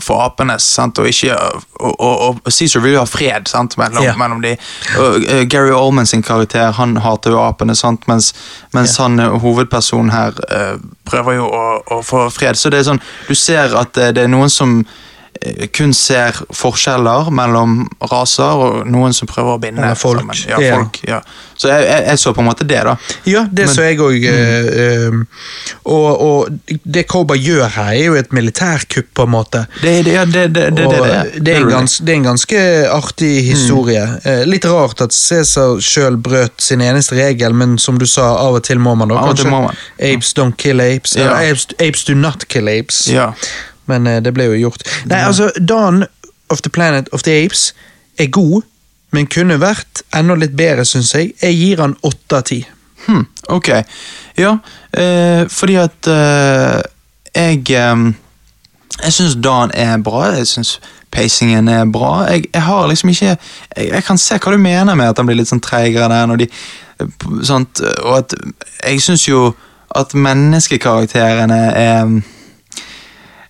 for 0.00 0.24
apene, 0.24 0.56
sant? 0.58 0.98
og 0.98 1.04
ikke 1.06 1.36
og, 1.80 2.00
og, 2.00 2.40
og 2.46 2.50
Caesar 2.50 2.80
vil 2.80 2.92
jo 2.96 2.98
ha 3.00 3.04
fred 3.04 3.46
sant? 3.46 3.76
Mellom, 3.76 4.02
Ja. 4.02 4.14
mellom 4.16 4.40
de. 4.40 4.56
Og, 4.98 5.20
uh, 5.28 5.44
Gary 5.44 5.70
Oldman 5.70 6.06
sin 6.06 6.22
karakter 6.22 6.72
han 6.72 6.96
hater 6.96 7.30
jo 7.36 7.44
apene, 7.44 7.76
sant? 7.76 8.08
mens, 8.08 8.32
mens 8.72 8.96
han 8.96 9.20
eh, 9.20 9.28
hovedpersonen 9.44 10.10
her 10.16 10.32
eh, 10.50 10.76
prøver 11.04 11.34
jo 11.42 11.44
å, 11.52 11.82
å 11.92 12.02
få 12.02 12.30
fred. 12.32 12.56
Så 12.56 12.70
det 12.70 12.80
er 12.80 12.88
sånn, 12.94 13.02
du 13.28 13.34
ser 13.34 13.76
at 13.76 13.98
eh, 13.98 14.12
det 14.16 14.24
er 14.24 14.28
noen 14.32 14.48
som 14.48 14.86
kun 15.76 15.92
ser 15.96 16.36
forskjeller 16.54 17.30
mellom 17.34 17.82
raser, 18.10 18.60
og 18.64 18.86
noen 18.88 19.12
som 19.16 19.28
prøver 19.28 19.56
å 19.56 19.60
binde 19.60 19.94
folk. 20.00 20.22
sammen. 20.22 20.44
Ja, 20.48 20.76
folk 20.76 21.00
ja. 21.08 21.20
Så 21.56 21.68
jeg, 21.70 21.84
jeg, 21.86 22.04
jeg 22.08 22.18
så 22.18 22.32
på 22.34 22.42
en 22.42 22.48
måte 22.48 22.66
det, 22.66 22.80
da. 22.86 22.96
Ja, 23.30 23.44
det 23.50 23.66
Men- 23.66 23.74
så 23.74 23.84
jeg 23.86 24.00
òg. 24.02 24.24
og, 25.84 26.22
og 26.24 26.78
det 26.82 27.06
Koba 27.08 27.36
gjør 27.38 27.68
her, 27.76 27.92
er 27.92 28.04
jo 28.04 28.14
et 28.18 28.32
militærkupp, 28.32 29.10
på 29.14 29.26
en 29.26 29.30
måte. 29.30 29.66
Det, 29.82 29.92
det, 30.04 30.16
det, 30.32 30.46
det, 30.54 30.64
det, 30.76 30.86
og 30.86 30.92
det, 30.92 31.02
det, 31.02 31.44
det, 31.44 31.54
er 31.54 31.60
en 31.60 31.70
gans, 31.70 31.98
det 31.98 32.12
er 32.12 32.16
en 32.22 32.28
ganske 32.30 32.62
artig 32.90 33.32
historie. 33.46 34.02
Eh, 34.24 34.42
litt 34.48 34.66
rart 34.68 35.04
at 35.04 35.14
Cæsar 35.14 35.78
sjøl 35.84 36.16
brøt 36.16 36.58
sin 36.62 36.82
eneste 36.84 37.18
regel, 37.18 37.54
men 37.54 37.78
som 37.78 38.00
du 38.00 38.06
sa, 38.10 38.32
av 38.40 38.58
og 38.58 38.64
til 38.66 38.82
må 38.82 38.96
man 38.98 39.12
da 39.12 39.20
kanskje. 39.28 39.52
Apes 40.00 40.34
don't 40.34 40.58
kill 40.58 40.82
apes. 40.82 41.16
Eller 41.16 41.52
apes, 41.52 41.68
apes 41.78 42.04
do 42.08 42.18
not 42.18 42.48
kill 42.48 42.68
apes. 42.68 43.06
Ja. 43.12 43.32
Men 43.90 44.06
eh, 44.06 44.20
det 44.24 44.34
ble 44.36 44.48
jo 44.50 44.60
gjort. 44.66 44.86
Nei, 45.10 45.22
altså, 45.24 45.50
Dan 45.58 46.04
of 46.52 46.62
the 46.62 46.70
Planet 46.70 47.08
of 47.12 47.22
the 47.22 47.44
Apes 47.44 47.72
er 48.18 48.26
god, 48.26 48.62
men 49.14 49.30
kunne 49.30 49.60
vært 49.62 50.02
enda 50.14 50.36
litt 50.38 50.56
bedre, 50.58 50.84
syns 50.86 51.14
jeg. 51.14 51.34
Jeg 51.42 51.58
gir 51.58 51.82
han 51.82 51.96
åtte 52.02 52.40
av 52.40 52.48
ti. 52.50 52.60
Hm, 53.06 53.24
ok. 53.52 53.70
Ja, 54.40 54.58
eh, 54.92 55.44
fordi 55.48 55.76
at 55.76 56.08
eh, 56.08 56.80
jeg 57.34 57.70
eh, 57.70 58.12
Jeg 59.02 59.12
syns 59.12 59.34
Dan 59.34 59.70
er 59.74 59.98
bra. 59.98 60.24
Jeg 60.36 60.46
syns 60.46 60.80
pacingen 61.10 61.68
er 61.68 61.84
bra. 61.84 62.24
Jeg, 62.30 62.44
jeg 62.54 62.62
har 62.62 62.86
liksom 62.86 63.08
ikke 63.08 63.26
jeg, 63.26 63.38
jeg 63.76 64.04
kan 64.04 64.18
se 64.18 64.38
hva 64.38 64.52
du 64.52 64.58
mener 64.58 64.94
med 64.94 65.08
at 65.08 65.18
han 65.18 65.26
blir 65.26 65.38
litt 65.38 65.50
sånn 65.50 65.62
treigere 65.62 66.08
der. 66.10 66.26
Når 66.30 66.44
de, 66.44 66.48
sånt, 67.42 67.82
og 68.04 68.18
at 68.18 68.34
jeg 68.84 69.02
syns 69.02 69.26
jo 69.28 69.48
at 69.94 70.14
menneskekarakterene 70.14 71.60
er 71.74 72.14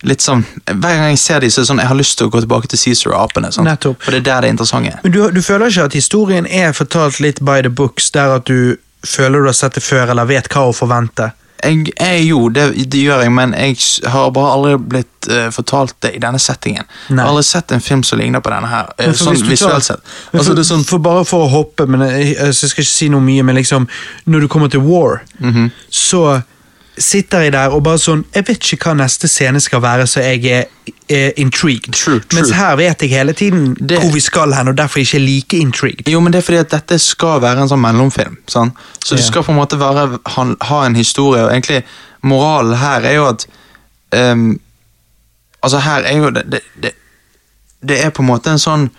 litt 0.05 0.23
sånn 0.23 0.43
Hver 0.65 0.97
gang 0.99 1.11
jeg 1.13 1.19
ser 1.21 1.43
dem, 1.43 1.51
så 1.51 1.59
er 1.59 1.65
det 1.65 1.69
sånn 1.71 1.81
jeg 1.83 1.91
har 1.91 1.99
lyst 1.99 2.17
til 2.19 2.29
å 2.29 2.33
gå 2.33 2.41
tilbake 2.45 2.71
til 2.71 2.81
Cæsar 2.81 3.15
og 3.15 3.33
det 3.35 3.53
er 3.53 4.19
der 4.21 4.21
det 4.21 4.33
er 4.33 4.51
interessante. 4.53 4.99
Men 5.03 5.11
du, 5.11 5.21
du 5.31 5.41
føler 5.41 5.71
ikke 5.71 5.87
at 5.89 5.97
historien 5.97 6.45
er 6.45 6.73
fortalt 6.77 7.19
litt 7.23 7.41
by 7.45 7.61
the 7.61 7.69
books, 7.69 8.11
der 8.11 8.37
at 8.37 8.45
du 8.45 8.77
føler 9.05 9.41
du 9.41 9.49
har 9.51 9.57
sett 9.57 9.77
det 9.77 9.83
før, 9.83 10.09
eller 10.13 10.25
vet 10.29 10.49
hva 10.51 10.69
å 10.69 10.75
forvente? 10.75 11.31
Jeg, 11.65 11.87
jeg, 11.97 12.25
jo, 12.27 12.49
det, 12.53 12.65
det 12.91 12.99
gjør 13.01 13.23
jeg, 13.25 13.31
men 13.33 13.53
jeg 13.57 13.77
har 14.11 14.31
bare 14.35 14.51
aldri 14.53 14.73
blitt 14.91 15.29
uh, 15.31 15.47
fortalt 15.55 15.95
det 16.05 16.11
i 16.17 16.21
denne 16.21 16.39
settingen. 16.41 16.85
Nei. 17.09 17.15
Jeg 17.15 17.21
har 17.23 17.31
aldri 17.31 17.45
sett 17.47 17.73
en 17.73 17.81
film 17.81 18.03
som 18.05 18.19
ligner 18.21 18.43
på 18.43 18.51
denne 18.53 18.69
her, 18.69 18.91
uh, 18.99 19.13
sånn 19.17 19.39
visuelt 19.47 19.87
sett. 19.87 20.03
Altså, 20.33 20.51
for, 20.51 20.65
sånn, 20.67 20.83
for 20.85 21.01
bare 21.05 21.23
for 21.25 21.47
å 21.47 21.51
hoppe, 21.53 21.87
men 21.89 22.03
jeg, 22.05 22.35
jeg 22.35 22.57
skal 22.59 22.85
ikke 22.85 22.91
si 22.91 23.09
noe 23.13 23.23
mye, 23.25 23.45
men 23.47 23.57
liksom 23.57 23.87
Når 24.29 24.45
du 24.45 24.49
kommer 24.51 24.69
til 24.73 24.83
War, 24.85 25.23
Mhm. 25.39 25.71
så 25.89 26.41
sitter 26.97 27.39
jeg 27.45 27.51
der 27.53 27.73
og 27.75 27.83
bare 27.83 27.99
sånn 27.99 28.21
Jeg 28.35 28.45
vet 28.47 28.67
ikke 28.73 28.89
hva 28.89 28.93
neste 29.03 29.27
scene 29.27 29.59
skal 29.59 29.81
være, 29.83 30.05
så 30.07 30.21
jeg 30.23 30.45
er, 30.45 30.65
er 31.11 31.31
intrigued. 31.41 31.93
True, 31.93 32.19
true. 32.19 32.39
Mens 32.39 32.51
her 32.55 32.75
vet 32.79 33.01
jeg 33.01 33.09
hele 33.09 33.33
tiden 33.33 33.73
Det- 33.79 33.99
hvor 33.99 34.11
vi 34.13 34.19
skal 34.23 34.53
hen, 34.53 34.67
og 34.67 34.77
derfor 34.77 34.99
ikke 34.99 35.17
er 35.17 35.25
like 35.25 35.57
intrigued. 35.57 36.07
jo, 36.09 36.19
men 36.19 36.31
det 36.33 36.39
er 36.39 36.45
fordi 36.45 36.57
at 36.57 36.71
dette 36.71 36.99
skal 36.99 37.41
være 37.41 37.61
en 37.61 37.69
sånn 37.69 37.81
mellomfilm. 37.81 38.37
Sånn? 38.47 38.71
Så 39.05 39.15
det 39.15 39.23
Ja. 39.23 39.27
skal 39.27 39.43
på 39.43 39.51
en 39.51 39.57
måte 39.59 39.79
være, 39.79 40.19
han, 40.25 40.55
ha 40.61 40.85
en 40.85 40.95
historie, 40.95 41.43
og 41.43 41.51
egentlig 41.51 41.83
moralen 42.23 42.77
her 42.77 43.01
er 43.01 43.13
jo 43.15 43.25
at 43.27 43.45
um, 44.13 44.59
Altså, 45.63 45.79
her 45.79 46.03
er 46.05 46.17
jo 46.17 46.29
det, 46.29 46.43
det, 46.51 46.59
det, 46.81 46.91
det 47.87 48.05
er 48.05 48.09
på 48.11 48.21
en 48.21 48.27
måte 48.29 48.47
en 48.51 48.59
sånn 48.59 48.89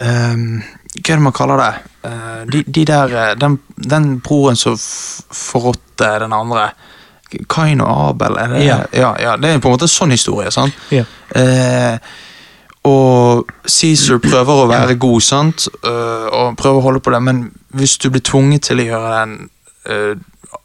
um, 0.00 0.62
Hva 0.94 1.12
er 1.12 1.16
det 1.16 1.22
man 1.22 1.32
kaller 1.32 1.56
det? 1.58 1.74
Eh, 2.04 2.44
de, 2.52 2.62
de 2.62 2.84
der, 2.84 3.12
eh, 3.30 3.34
den, 3.34 3.58
den 3.76 4.20
broren 4.20 4.56
som 4.56 4.76
forrådte 5.34 6.18
den 6.22 6.32
andre 6.32 6.70
Kain 7.48 7.80
og 7.84 8.08
Abel, 8.08 8.38
er 8.40 8.54
det? 8.54 8.64
Ja. 8.64 8.78
Ja, 8.92 9.12
ja, 9.20 9.36
det 9.36 9.50
er 9.50 9.60
på 9.60 9.68
en 9.68 9.76
måte 9.76 9.88
en 9.88 9.92
sånn 9.92 10.14
historie. 10.14 10.50
sant? 10.54 10.74
Ja. 10.94 11.04
Eh, 11.36 11.98
og 12.88 13.50
Cæsar 13.68 14.20
prøver 14.22 14.62
å 14.62 14.68
være 14.70 14.94
god, 15.00 15.20
sant? 15.20 15.66
Eh, 15.84 16.26
og 16.32 16.56
prøver 16.56 16.78
å 16.80 16.86
holde 16.86 17.02
på 17.04 17.12
det, 17.12 17.20
men 17.22 17.42
hvis 17.76 17.98
du 17.98 18.08
blir 18.10 18.24
tvunget 18.24 18.62
til 18.70 18.80
å 18.80 18.86
gjøre 18.86 19.10
den 19.18 19.34
eh, 19.90 20.14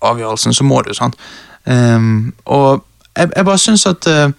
avgjørelsen, 0.02 0.54
så 0.56 0.64
må 0.64 0.82
du, 0.86 0.94
sant? 0.96 1.18
Ehm, 1.68 2.34
og 2.46 2.84
jeg, 3.18 3.30
jeg 3.36 3.46
bare 3.48 3.62
syns 3.62 3.86
at 3.90 4.08
eh, 4.08 4.32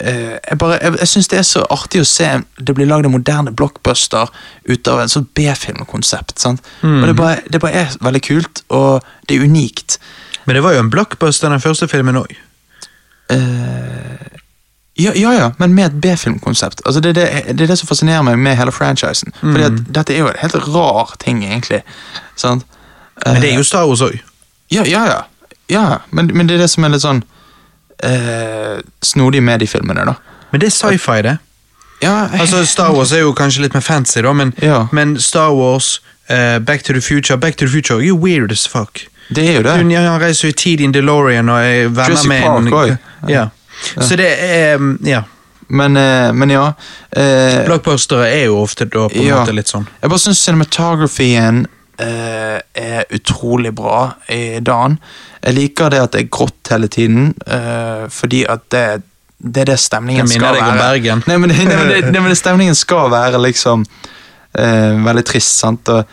eh, 0.00 0.38
jeg, 0.38 0.58
bare, 0.58 0.78
jeg, 0.82 0.96
jeg 1.00 1.08
synes 1.08 1.28
det 1.32 1.38
er 1.38 1.46
så 1.48 1.66
artig 1.74 2.02
å 2.02 2.08
se 2.08 2.30
det 2.60 2.74
blir 2.76 2.88
lagd 2.88 3.08
en 3.08 3.14
moderne 3.14 3.52
blockbuster 3.56 4.32
ut 4.68 4.88
av 4.88 5.02
en 5.04 5.12
sånn 5.12 5.28
B-filmkonsept. 5.36 6.38
sant? 6.40 6.64
Og 6.82 7.06
det 7.10 7.16
bare, 7.18 7.40
det 7.52 7.60
bare 7.60 7.84
er 7.86 7.96
veldig 8.00 8.24
kult, 8.24 8.64
og 8.72 9.02
det 9.28 9.36
er 9.36 9.44
unikt. 9.48 9.98
Men 10.46 10.54
det 10.54 10.62
var 10.64 10.72
jo 10.74 10.80
en 10.82 10.90
blockbuster, 10.90 11.48
den 11.52 11.60
første 11.60 11.88
filmen 11.88 12.16
òg. 12.16 12.32
Eh, 13.30 14.26
ja, 14.94 15.12
ja, 15.14 15.32
ja, 15.34 15.52
men 15.58 15.74
med 15.74 15.86
et 15.86 16.00
B-filmkonsept. 16.00 16.82
Altså 16.86 17.00
det, 17.00 17.14
det, 17.14 17.28
det 17.56 17.64
er 17.64 17.70
det 17.72 17.78
som 17.80 17.88
fascinerer 17.88 18.22
meg 18.26 18.38
med 18.38 18.56
hele 18.58 18.72
franchisen. 18.74 19.32
Fordi 19.40 19.64
at 19.64 19.78
dette 19.96 20.12
er 20.14 20.18
jo 20.18 20.28
en 20.28 20.40
helt 20.42 20.56
rar 20.74 21.14
ting, 21.22 21.40
egentlig. 21.46 21.80
Sant? 22.36 22.66
Men 23.24 23.40
det 23.40 23.52
er 23.52 23.56
jo 23.60 23.64
Star 23.64 23.86
Wars 23.88 24.02
òg. 24.04 24.18
Ja, 24.72 24.84
ja, 24.88 25.04
ja. 25.08 25.20
ja 25.72 25.84
men, 26.10 26.30
men 26.36 26.48
det 26.48 26.58
er 26.58 26.64
det 26.66 26.70
som 26.72 26.84
er 26.84 26.92
litt 26.92 27.04
sånn 27.04 27.22
eh, 28.04 28.82
snodig 29.04 29.42
med 29.44 29.60
de 29.64 29.68
filmene, 29.70 30.04
da. 30.08 30.16
Men 30.52 30.60
det 30.60 30.68
er 30.68 30.76
sci-fi, 30.76 31.22
det. 31.24 31.38
Ja, 32.02 32.28
jeg- 32.32 32.40
Altså, 32.40 32.64
Star 32.66 32.92
Wars 32.92 33.12
er 33.12 33.22
jo 33.24 33.32
kanskje 33.32 33.62
litt 33.62 33.74
mer 33.74 33.80
fancy, 33.84 34.20
da, 34.22 34.32
men, 34.32 34.52
Ja. 34.60 34.88
men 34.92 35.16
Star 35.20 35.52
Wars, 35.54 36.00
uh, 36.28 36.58
Back 36.58 36.82
to 36.82 36.92
the 36.92 37.00
Future 37.00 37.36
Back 37.38 37.56
to 37.56 37.64
the 37.66 37.72
Future 37.72 37.96
er 38.00 38.06
jo 38.08 38.16
weird 38.16 38.52
as 38.52 38.66
fuck. 38.66 38.98
Det 39.28 39.44
er 39.48 39.54
jo 39.58 39.62
det. 39.62 39.76
Hun, 39.80 39.90
ja, 39.94 40.00
han 40.10 40.20
reiser 40.20 40.48
jo 40.48 40.52
i 40.52 40.56
tid 40.58 40.80
i 40.80 40.84
en 40.88 40.92
DeLorean 40.94 41.48
og 41.48 41.58
er 41.60 41.86
venner 41.88 42.10
Jurassic 42.10 42.28
med 42.28 42.42
Park 42.42 42.58
en 42.58 42.72
også. 42.72 42.96
Ja. 43.30 43.44
Så 44.00 44.16
det 44.20 44.30
er 44.38 44.74
um, 44.80 44.98
Ja. 45.06 45.22
Men, 45.72 45.96
eh, 45.96 46.32
men 46.36 46.50
ja. 46.52 46.66
eh, 47.16 47.62
Blockbustere 47.64 48.26
er 48.28 48.42
jo 48.50 48.58
ofte 48.60 48.84
da 48.84 49.06
på 49.08 49.16
en 49.16 49.24
Ja. 49.26 49.38
måte 49.40 49.54
litt 49.56 49.70
sånn. 49.72 49.86
Jeg 50.02 50.10
bare 50.12 50.20
syns 50.20 50.42
cinematografien 50.44 51.62
eh, 51.98 52.58
er 52.76 53.06
utrolig 53.16 53.72
bra 53.74 54.10
i 54.28 54.58
dagen. 54.60 54.98
Jeg 55.40 55.54
liker 55.56 55.88
det 55.94 56.02
at 56.02 56.12
det 56.12 56.20
er 56.26 56.28
grått 56.28 56.68
hele 56.74 56.88
tiden, 56.92 57.30
eh, 57.46 58.04
fordi 58.12 58.42
at 58.52 58.66
det, 58.74 58.84
det 59.38 59.64
er 59.64 59.70
det 59.72 59.78
stemningen 59.80 60.28
skal 60.28 60.44
være. 60.44 60.60
Jeg 60.60 60.62
minner 60.62 60.76
deg 60.76 60.76
om. 60.76 60.82
Bergen. 60.84 61.24
Nei, 61.26 61.36
men, 61.38 61.48
det, 61.54 61.56
nei, 61.64 61.76
men 61.78 61.88
det, 61.88 62.00
nei, 62.12 62.20
men 62.20 62.28
det 62.34 62.38
stemningen 62.42 62.76
skal 62.76 63.08
være 63.14 63.40
liksom 63.46 63.86
eh, 64.58 64.92
veldig 65.08 65.24
trist, 65.24 65.56
sant. 65.62 65.88
Og, 65.88 66.04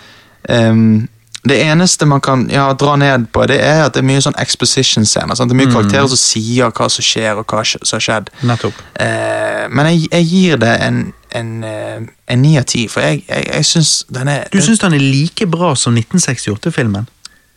det 1.47 1.61
eneste 1.63 2.05
man 2.05 2.19
kan 2.21 2.49
ja, 2.51 2.65
dra 2.73 2.95
ned 2.99 3.29
på, 3.31 3.45
det 3.47 3.61
er 3.63 3.85
at 3.85 3.95
det 3.95 4.01
er 4.01 4.07
mye 4.09 4.23
sånn 4.23 4.35
exposition-scener. 4.41 5.37
Det 5.39 5.55
er 5.55 5.59
mye 5.61 5.71
karakterer 5.71 6.09
som 6.11 6.19
sier 6.19 6.73
hva 6.75 6.89
som 6.91 7.05
skjer, 7.05 7.39
og 7.39 7.47
hva 7.47 7.63
som 7.63 7.95
har 7.95 8.03
skjedd. 8.03 8.33
Nettopp. 8.49 8.81
Eh, 8.99 9.63
men 9.71 9.93
jeg, 9.93 10.09
jeg 10.11 10.29
gir 10.33 10.61
det 10.65 10.75
en 10.83 11.07
en, 11.31 11.63
eh, 11.63 12.37
9 12.37 12.57
av 12.57 12.63
10, 12.63 12.87
for 12.89 13.01
jeg, 13.01 13.23
jeg, 13.27 13.45
jeg 13.53 13.65
syns 13.65 13.91
den 14.09 14.27
er 14.27 14.47
Du 14.53 14.61
syns 14.61 14.79
den 14.81 14.95
er 14.97 15.03
like 15.03 15.45
bra 15.47 15.75
som 15.75 15.97
1968-filmen? 15.97 17.07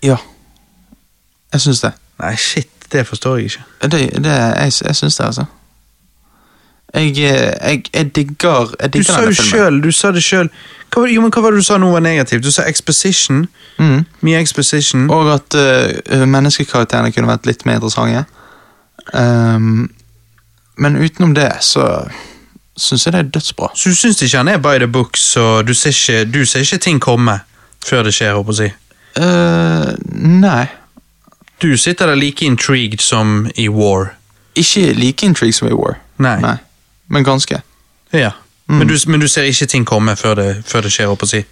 Ja. 0.04 0.18
Jeg 1.52 1.60
syns 1.60 1.80
det. 1.80 1.92
Nei, 2.20 2.34
shit, 2.36 2.68
det 2.92 3.06
forstår 3.08 3.36
jeg 3.36 3.44
ikke. 3.44 3.64
det, 3.82 4.00
det 4.24 4.36
jeg 4.36 4.72
jeg 4.84 4.96
syns 4.96 5.16
det, 5.16 5.24
altså. 5.24 5.44
Jeg, 6.94 7.10
eh, 7.16 7.70
jeg, 7.70 7.84
jeg 7.94 8.10
digger 8.16 8.74
jeg 8.80 8.92
Du 8.92 9.02
sa 9.04 9.22
jo 9.24 9.32
sjøl, 9.32 9.80
du 9.80 9.92
sa 9.92 10.10
det 10.12 10.22
sjøl. 10.24 10.50
Hva, 10.92 11.06
jo, 11.08 11.22
men 11.24 11.32
hva 11.32 11.42
var 11.44 11.54
det 11.54 11.62
du 11.62 11.66
sa 11.66 11.78
nå 11.80 11.88
var 11.92 12.04
negativt? 12.04 12.44
Du 12.44 12.52
sa 12.52 12.66
exposition. 12.68 13.46
Mm. 13.78 14.04
Mye 14.20 14.40
exposition. 14.40 15.06
Og 15.10 15.30
at 15.32 15.56
uh, 15.56 16.26
menneskekarakterene 16.28 17.14
kunne 17.14 17.32
vært 17.32 17.48
litt 17.48 17.64
mer 17.64 17.80
interessante. 17.80 18.26
Um, 19.16 19.88
men 20.76 21.00
utenom 21.00 21.32
det, 21.34 21.48
så 21.64 21.86
syns 22.76 23.06
jeg 23.06 23.14
det 23.14 23.22
er 23.22 23.32
dødsbra. 23.38 23.70
Så 23.76 23.92
du 23.92 23.96
syns 23.96 24.22
ikke 24.22 24.42
han 24.42 24.48
er 24.48 24.60
by 24.60 24.76
the 24.78 24.88
book, 24.88 25.16
så 25.16 25.62
du 25.62 25.74
ser 25.74 25.96
ikke, 25.96 26.24
du 26.32 26.44
ser 26.46 26.64
ikke 26.66 26.78
ting 26.78 27.00
komme 27.00 27.40
før 27.84 28.06
det 28.06 28.14
skjer, 28.16 28.36
håper 28.36 28.52
jeg 28.52 28.54
å 28.54 28.60
si? 28.60 28.70
Eh, 29.22 29.88
nei. 30.42 30.66
Du 31.62 31.76
sitter 31.76 32.06
der 32.06 32.18
like 32.18 32.44
intrigued 32.44 33.00
som 33.00 33.50
i 33.56 33.68
War. 33.68 34.14
Ikke 34.54 34.92
like 34.92 35.26
intrigued 35.26 35.54
som 35.54 35.68
i 35.68 35.74
War. 35.76 35.98
Nei. 36.18 36.38
Nei. 36.42 36.56
Men 37.12 37.26
ganske. 37.26 37.60
Ja. 38.16 38.32
Men, 38.72 38.88
du, 38.88 38.94
men 39.10 39.20
du 39.20 39.28
ser 39.28 39.48
ikke 39.50 39.66
ting 39.68 39.84
komme 39.88 40.14
før 40.16 40.38
det, 40.38 40.50
før 40.68 40.86
det 40.86 40.92
skjer, 40.94 41.10
opp 41.12 41.24
og 41.24 41.28
å 41.28 41.32
si? 41.32 41.42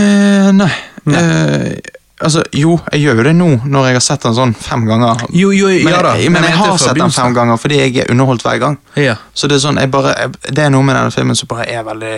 Eh, 0.00 0.48
nei. 0.56 0.70
Eh, 1.10 1.90
altså, 2.22 2.44
jo, 2.56 2.78
jeg 2.94 3.02
gjør 3.02 3.20
jo 3.20 3.26
det 3.26 3.34
nå, 3.36 3.48
når 3.66 3.88
jeg 3.90 3.98
har 3.98 4.04
sett 4.06 4.24
den 4.24 4.36
sånn 4.38 4.54
fem 4.56 4.86
ganger. 4.88 5.24
Jo, 5.36 5.50
jo, 5.52 5.68
Men, 5.68 5.90
ja 5.92 6.02
da. 6.06 6.14
jeg, 6.16 6.32
men 6.32 6.46
jeg 6.46 6.54
jeg 6.54 6.60
har 6.62 6.78
sett 6.80 7.00
den 7.00 7.12
fem 7.12 7.34
ganger 7.36 7.60
fordi 7.60 7.80
jeg 7.82 7.96
er 8.04 8.12
underholdt 8.14 8.46
hver 8.46 8.62
gang. 8.62 8.78
Ja. 8.96 9.18
Så 9.36 9.50
det 9.50 9.58
er 9.58 9.64
sånn, 9.66 9.80
jeg 9.82 9.92
bare, 9.92 10.14
jeg, 10.16 10.54
det 10.54 10.64
er 10.64 10.72
noe 10.72 10.86
med 10.86 10.96
denne 10.96 11.12
filmen 11.14 11.36
som 11.38 11.50
bare 11.50 11.68
er 11.68 11.84
veldig, 11.88 12.14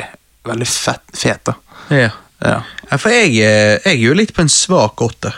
veldig 0.52 0.70
fett, 0.70 1.06
fet. 1.18 1.50
da. 1.50 1.58
ja. 2.04 2.12
Ja. 2.44 2.58
for 2.98 3.08
jeg, 3.08 3.38
eh, 3.40 3.78
jeg 3.80 3.94
er 3.94 4.02
jo 4.02 4.14
litt 4.18 4.34
på 4.36 4.42
en 4.44 4.50
svak 4.52 5.00
åtter. 5.00 5.32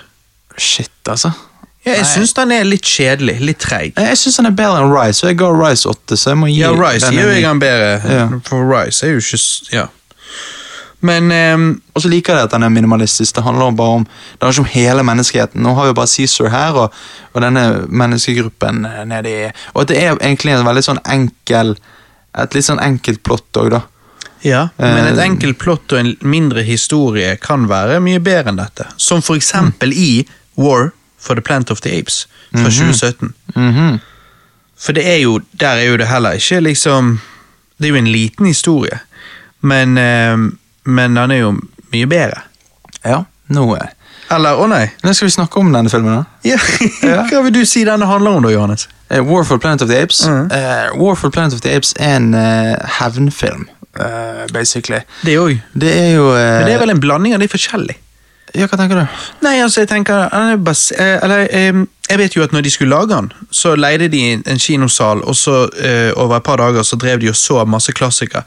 Shit, 0.58 0.90
altså. 1.12 1.30
Ja, 1.86 1.92
jeg 2.00 2.06
syns 2.10 2.32
den 2.34 2.50
er 2.50 2.64
litt 2.66 2.82
kjedelig. 2.82 3.36
Litt 3.46 3.60
treig. 3.62 3.92
Jeg, 3.94 4.18
syns 4.18 4.40
den 4.40 4.48
er 4.50 4.54
bedre 4.58 4.80
enn 4.82 4.90
Rise, 4.90 5.22
og 5.22 5.30
jeg 5.30 5.38
ga 5.38 5.50
Rise 5.54 5.88
8, 5.92 6.16
så 6.18 6.32
jeg 6.32 6.38
må 6.40 6.48
gi 6.50 6.56
Ja, 6.58 6.72
Rice 6.74 7.06
den 7.06 7.14
gir 7.20 7.30
jeg 7.30 7.44
den 7.46 7.60
bedre, 7.62 7.92
Ja. 8.10 8.24
for 8.48 8.66
Rice 8.66 9.06
er 9.06 9.14
jo 9.14 9.22
ikke 9.22 9.76
Ja. 9.76 9.86
Men 11.00 11.30
um, 11.30 11.66
Og 11.94 12.02
så 12.02 12.08
liker 12.08 12.34
jeg 12.34 12.48
at 12.48 12.54
den 12.56 12.64
er 12.66 12.72
minimalistisk. 12.72 13.34
Det 13.36 13.44
handler 13.44 13.70
bare 13.76 13.98
om 14.00 14.04
Det 14.06 14.40
handler 14.42 14.52
ikke 14.56 14.64
om 14.64 14.72
hele 14.72 15.02
menneskeheten. 15.06 15.62
Nå 15.62 15.74
har 15.76 15.86
vi 15.86 15.92
bare 15.92 16.10
Caesar 16.10 16.48
her, 16.48 16.72
og, 16.72 16.92
og 17.34 17.42
denne 17.44 17.64
menneskegruppen 17.88 18.86
nedi 19.06 19.34
Og 19.74 19.82
at 19.84 19.88
det 19.92 19.98
er 20.02 20.16
egentlig 20.16 20.56
en 20.56 20.66
veldig 20.66 20.82
sånn 20.88 21.02
enkel 21.04 21.76
Et 22.36 22.54
litt 22.56 22.66
sånn 22.66 22.80
enkelt 22.82 23.22
plott 23.24 23.60
òg, 23.60 23.70
da. 23.76 23.82
Ja, 24.44 24.68
men 24.78 25.06
et 25.06 25.16
Eh, 25.18 25.24
enkelt 25.24 25.58
plott 25.58 25.92
og 25.92 25.98
en 25.98 26.10
mindre 26.20 26.62
historie 26.62 27.36
kan 27.40 27.64
være 27.70 27.96
mye 28.04 28.20
bedre 28.20 28.52
enn 28.52 28.58
dette. 28.60 28.84
Som 29.00 29.22
for 29.24 29.36
eksempel 29.40 29.94
i 29.96 30.26
War 30.60 30.90
for 31.18 31.34
the 31.34 31.42
Plant 31.42 31.70
of 31.70 31.80
the 31.80 31.98
Apes 31.98 32.26
fra 32.52 32.70
2017. 32.70 33.34
Mhm. 33.54 33.98
For 34.78 34.92
det 34.92 35.06
er 35.08 35.16
jo, 35.22 35.38
der 35.60 35.80
er 35.80 35.86
jo 35.90 35.96
det 35.96 36.06
heller 36.08 36.36
ikke 36.36 36.60
liksom 36.60 37.20
Det 37.78 37.86
er 37.86 37.88
jo 37.88 37.96
en 37.96 38.06
liten 38.12 38.46
historie, 38.46 38.98
men, 39.60 39.98
eh, 39.98 40.36
men 40.84 41.14
den 41.16 41.30
er 41.30 41.36
jo 41.36 41.50
mye 41.92 42.06
bedre. 42.06 42.40
Ja, 43.04 43.22
nå 43.48 43.74
er 43.76 43.90
Eller, 44.30 44.56
å 44.58 44.66
nei. 44.66 44.90
Nå 45.04 45.12
skal 45.14 45.28
vi 45.28 45.34
snakke 45.34 45.60
om 45.60 45.72
denne 45.72 45.90
filmen. 45.90 46.16
da. 46.16 46.24
Ja. 46.42 46.56
Hva 47.30 47.42
vil 47.44 47.52
du 47.54 47.64
si 47.64 47.84
denne 47.84 48.06
handler 48.06 48.30
om 48.30 48.42
da, 48.42 48.50
Johannes? 48.50 48.88
Uh, 49.12 49.22
War 49.22 49.44
for 49.44 49.58
Planet 49.58 49.82
of 49.82 49.88
the 49.88 50.00
Apes. 50.02 50.24
Mm. 50.26 50.48
Uh, 50.50 50.96
War 50.98 51.14
for 51.16 51.30
Planet 51.30 51.54
of 51.54 51.60
the 51.60 51.70
Apes 51.76 51.92
er 51.98 52.16
en 52.16 52.34
uh, 52.34 52.74
hevnfilm, 52.98 53.68
basically. 54.52 54.98
Det 55.22 55.36
òg. 55.38 55.60
Det 55.74 55.92
er 55.92 56.10
jo 56.16 56.26
Men 56.32 56.66
det 56.66 56.74
er 56.74 56.78
vel 56.82 56.90
en 56.90 57.00
blanding 57.00 57.34
av 57.34 57.40
de 57.40 57.48
forskjellige? 57.48 58.00
Ja, 58.54 58.66
hva 58.70 58.76
tenker 58.78 58.96
du? 59.00 59.06
Nei, 59.42 59.56
altså, 59.60 59.80
jeg 59.82 59.88
tenker 59.88 60.14
er 60.14 60.52
eh, 60.54 61.18
Eller, 61.22 61.48
jeg 62.08 62.18
vet 62.18 62.36
jo 62.36 62.42
at 62.44 62.52
når 62.52 62.62
de 62.62 62.70
skulle 62.70 62.94
lage 62.94 63.08
den, 63.10 63.32
så 63.50 63.74
leide 63.76 64.08
de 64.08 64.20
en- 64.32 64.44
en 64.46 64.58
kinosal, 64.58 65.22
og 65.26 65.34
så 65.34 65.68
eh, 65.82 66.12
over 66.16 66.36
et 66.36 66.42
par 66.44 66.56
dager 66.56 66.82
så 66.82 66.96
drev 66.96 67.18
de 67.20 67.28
og 67.28 67.34
så 67.36 67.64
masse 67.66 67.92
klassikere. 67.92 68.42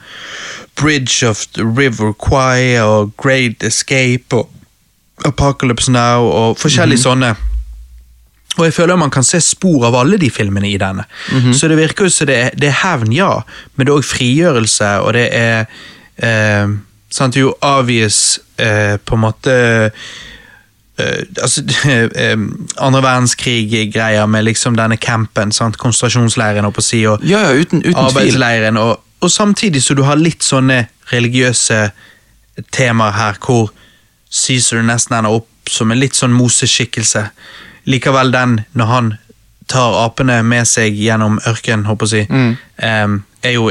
Bridge 0.75 1.27
of 1.27 1.45
the 1.53 1.63
River 1.63 2.13
Choir 2.13 2.81
og 2.83 3.11
Great 3.17 3.63
Escape 3.63 4.33
og 4.33 4.49
Apocalypse 5.25 5.91
Now 5.91 6.23
og 6.31 6.57
forskjellige 6.57 6.97
sånne. 7.03 7.35
Og 8.57 8.65
jeg 8.65 8.73
føler 8.73 8.95
man 8.95 9.11
kan 9.11 9.23
se 9.23 9.39
spor 9.41 9.85
av 9.87 9.95
alle 9.95 10.17
de 10.17 10.29
filmene 10.29 10.71
i 10.71 10.77
denne. 10.77 11.03
Så 11.53 11.67
det 11.67 11.77
virker 11.77 12.05
jo 12.05 12.09
som 12.09 12.27
det, 12.27 12.35
er- 12.37 12.55
det 12.55 12.69
er 12.69 12.79
hevn, 12.87 13.11
ja, 13.13 13.41
men 13.75 13.85
det 13.85 13.91
er 13.93 13.97
òg 13.99 14.03
frigjørelse, 14.07 14.89
og 15.03 15.13
det 15.13 15.27
er 15.35 15.65
eh, 16.23 16.67
sant, 17.11 17.35
jo 17.35 17.53
obvious 17.61 18.39
på 19.05 19.15
en 19.15 19.21
måte 19.23 19.53
eh, 20.99 21.21
altså, 21.41 21.63
eh, 22.15 22.37
andre 22.77 23.01
verdenskrig-greier 23.05 24.25
med 24.27 24.43
liksom 24.49 24.77
denne 24.79 24.97
campen, 24.97 25.51
sant? 25.55 25.77
konsentrasjonsleiren, 25.77 26.67
holdt 26.67 26.83
si, 26.83 27.03
og 27.07 27.23
Ja, 27.23 27.45
ja, 27.49 27.53
uten, 27.61 27.83
uten 27.85 27.95
arbeidsleiren, 28.05 28.77
og, 28.77 28.99
og 29.21 29.31
samtidig 29.31 29.83
så 29.83 29.95
du 29.95 30.03
har 30.07 30.19
litt 30.19 30.43
sånne 30.43 30.85
religiøse 31.13 31.89
temaer 32.75 33.15
her, 33.15 33.39
hvor 33.45 33.71
Caesar 34.29 34.83
nesten 34.85 35.17
ender 35.17 35.39
opp 35.39 35.69
som 35.69 35.91
en 35.91 35.99
litt 35.99 36.17
sånn 36.17 36.33
Moses-skikkelse. 36.33 37.23
Likevel 37.89 38.31
den, 38.33 38.59
når 38.77 38.85
han 38.89 39.09
tar 39.69 39.95
apene 40.03 40.39
med 40.45 40.67
seg 40.67 40.97
gjennom 40.97 41.39
ørkenen, 41.47 41.85
håper 41.85 42.05
jeg 42.09 42.27
å 42.27 42.27
si, 42.27 42.33
Mm. 42.33 43.23
er 43.43 43.51
jo 43.53 43.69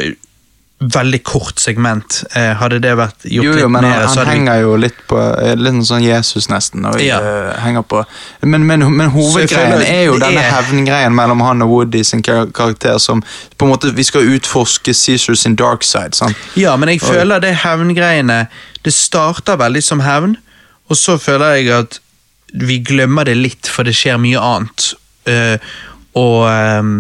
veldig 0.81 1.19
kort 1.27 1.59
segment. 1.59 2.21
Eh, 2.39 2.53
hadde 2.61 2.79
det 2.79 2.93
vært 2.95 3.25
gjort 3.27 3.45
Jo, 3.45 3.51
jo, 3.51 3.55
litt 3.65 3.71
men 3.75 3.83
mer, 3.83 4.05
han, 4.07 4.17
han 4.21 4.29
henger 4.31 4.61
jo 4.63 4.77
litt 4.79 5.01
på 5.11 5.19
eh, 5.19 5.57
Litt 5.59 5.81
sånn 5.89 6.05
Jesus, 6.05 6.47
nesten. 6.53 6.85
Og, 6.87 7.01
Ja. 7.03 7.19
eh, 7.19 7.57
henger 7.65 7.83
på 7.83 8.05
Men, 8.47 8.63
men, 8.67 8.85
men 8.97 9.11
hovedgreien 9.11 9.83
er 9.83 10.05
jo 10.07 10.19
denne 10.23 10.39
er- 10.45 10.53
hevngreien 10.55 11.15
mellom 11.19 11.43
han 11.43 11.63
og 11.67 11.69
Woody 11.73 12.05
sin 12.07 12.23
kar 12.23 12.47
karakter, 12.55 12.99
som 13.03 13.23
på 13.59 13.67
en 13.67 13.73
måte 13.75 13.91
Vi 13.97 14.05
skal 14.07 14.31
utforske 14.37 14.95
Caesar 14.95 15.35
sin 15.35 15.57
dark 15.59 15.83
side. 15.83 16.15
sant? 16.15 16.37
Ja, 16.55 16.77
men 16.77 16.89
jeg 16.95 17.01
føler 17.03 17.41
det 17.43 17.57
hevngreiene 17.65 18.47
Det 18.85 18.95
starter 18.95 19.59
veldig 19.59 19.83
som 19.83 20.01
hevn, 20.07 20.37
og 20.89 20.97
så 20.97 21.19
føler 21.19 21.57
jeg 21.59 21.69
at 21.75 21.99
vi 22.55 22.79
glemmer 22.81 23.25
det 23.29 23.35
litt, 23.37 23.67
for 23.67 23.83
det 23.85 23.93
skjer 23.99 24.17
mye 24.17 24.39
annet. 24.41 24.95
Uh, 25.29 25.59
og 26.17 26.47
ehm, 26.49 26.95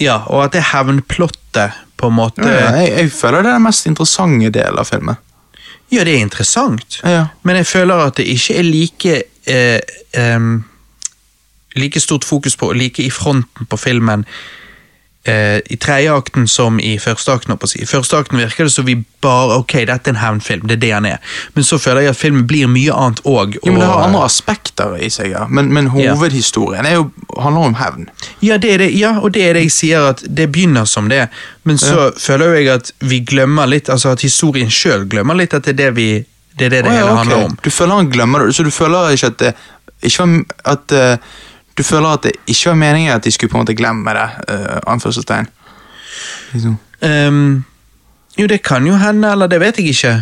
Ja, 0.00 0.18
og 0.26 0.44
at 0.44 0.52
det 0.56 0.64
hevnplottet 0.72 1.76
på 1.96 2.10
en 2.10 2.16
måte 2.18 2.44
Ja, 2.44 2.72
jeg, 2.76 2.92
jeg 2.98 3.12
føler 3.16 3.42
det 3.42 3.50
er 3.50 3.58
den 3.58 3.64
mest 3.64 3.86
interessante 3.88 4.50
delen 4.52 4.78
av 4.82 4.88
filmen. 4.88 5.16
Ja, 5.92 6.02
det 6.04 6.16
er 6.16 6.24
interessant, 6.24 7.00
Ja. 7.06 7.28
men 7.46 7.56
jeg 7.56 7.66
føler 7.66 8.06
at 8.08 8.16
det 8.18 8.26
ikke 8.26 8.56
er 8.58 8.66
like 8.66 9.22
eh, 9.46 9.80
ehm, 10.14 10.64
Like 11.76 12.00
stort 12.00 12.24
fokus 12.24 12.56
på, 12.56 12.70
like 12.72 13.02
i 13.04 13.10
fronten 13.12 13.66
på 13.68 13.76
filmen 13.76 14.22
eh, 15.28 15.60
i 15.70 15.76
tredje 15.76 16.12
akten 16.12 16.48
som 16.48 16.80
i 16.80 16.98
første 16.98 17.32
akten. 17.32 17.56
på 17.56 17.66
si. 17.66 17.82
I 17.82 17.86
første 17.86 18.16
akten 18.16 18.38
virker 18.38 18.64
det 18.64 18.72
som 18.72 18.86
vi 18.86 18.96
bare 19.20 19.58
Ok, 19.58 19.72
dette 19.88 20.10
er 20.10 20.14
en 20.14 20.20
hevnfilm, 20.20 20.66
det 20.68 20.76
er 20.76 20.82
det 20.84 20.92
han 20.92 21.06
er. 21.06 21.18
Men 21.54 21.64
så 21.64 21.78
føler 21.78 22.00
jeg 22.00 22.14
at 22.14 22.16
filmen 22.16 22.46
blir 22.46 22.68
mye 22.70 22.92
annet 22.92 23.20
òg. 23.24 23.56
Og, 23.62 23.74
Det 23.74 23.86
har 23.86 24.04
andre 24.04 24.24
aspekter 24.24 24.96
i 24.96 25.10
seg, 25.10 25.30
ja. 25.30 25.46
men, 25.48 25.72
men 25.72 25.90
hovedhistorien 25.94 26.86
jo, 26.92 27.10
handler 27.38 27.70
om 27.72 27.74
hevn. 27.74 28.08
Ja, 28.42 28.56
det 28.56 28.74
er 28.74 28.78
det, 28.84 28.90
ja, 28.98 29.16
og 29.18 29.34
det 29.34 29.48
er 29.48 29.58
det 29.58 29.66
jeg 29.66 29.72
sier, 29.72 30.10
at 30.12 30.22
det 30.28 30.50
begynner 30.52 30.84
som 30.84 31.08
det. 31.08 31.26
Men 31.64 31.78
så 31.78 32.12
føler 32.18 32.46
jo 32.46 32.60
jeg 32.60 32.72
at 32.74 32.92
vi 33.00 33.20
glemmer 33.26 33.66
litt, 33.66 33.88
altså 33.88 34.14
at 34.14 34.22
historien 34.22 34.70
sjøl 34.70 35.08
glemmer 35.10 35.34
litt 35.34 35.54
at 35.54 35.66
det 35.66 35.74
er 35.74 35.82
det 35.86 35.92
vi 35.96 36.10
det 36.56 36.66
er 36.66 36.70
det, 36.70 36.84
det 36.86 36.90
oh, 36.90 36.94
ja, 36.94 37.00
hele 37.04 37.16
handler 37.18 37.42
om. 37.50 37.56
Du 37.64 37.70
føler 37.70 37.98
han 37.98 38.06
glemmer 38.10 38.46
det, 38.46 38.54
så 38.56 38.64
du 38.64 38.70
føler 38.72 39.10
ikke 39.12 39.26
at 39.26 39.42
det 39.42 39.50
ikke 40.06 40.22
var, 40.22 40.44
at 40.72 40.92
eh, 40.92 41.18
Du 41.76 41.82
føler 41.84 42.08
at 42.08 42.24
det 42.24 42.32
ikke 42.46 42.70
var 42.70 42.78
meningen 42.80 43.12
at 43.12 43.24
de 43.24 43.32
skulle 43.32 43.52
på 43.52 43.58
en 43.58 43.64
måte 43.64 43.76
glemme 43.76 44.14
det? 44.16 44.28
Uh, 44.48 44.78
anførselstegn. 44.86 45.48
Liksom. 46.52 46.78
Um, 47.02 47.64
jo, 48.38 48.46
det 48.46 48.62
kan 48.62 48.86
jo 48.86 48.96
hende, 49.00 49.32
eller 49.32 49.46
det 49.46 49.60
vet 49.60 49.78
jeg 49.80 49.92
ikke. 49.92 50.14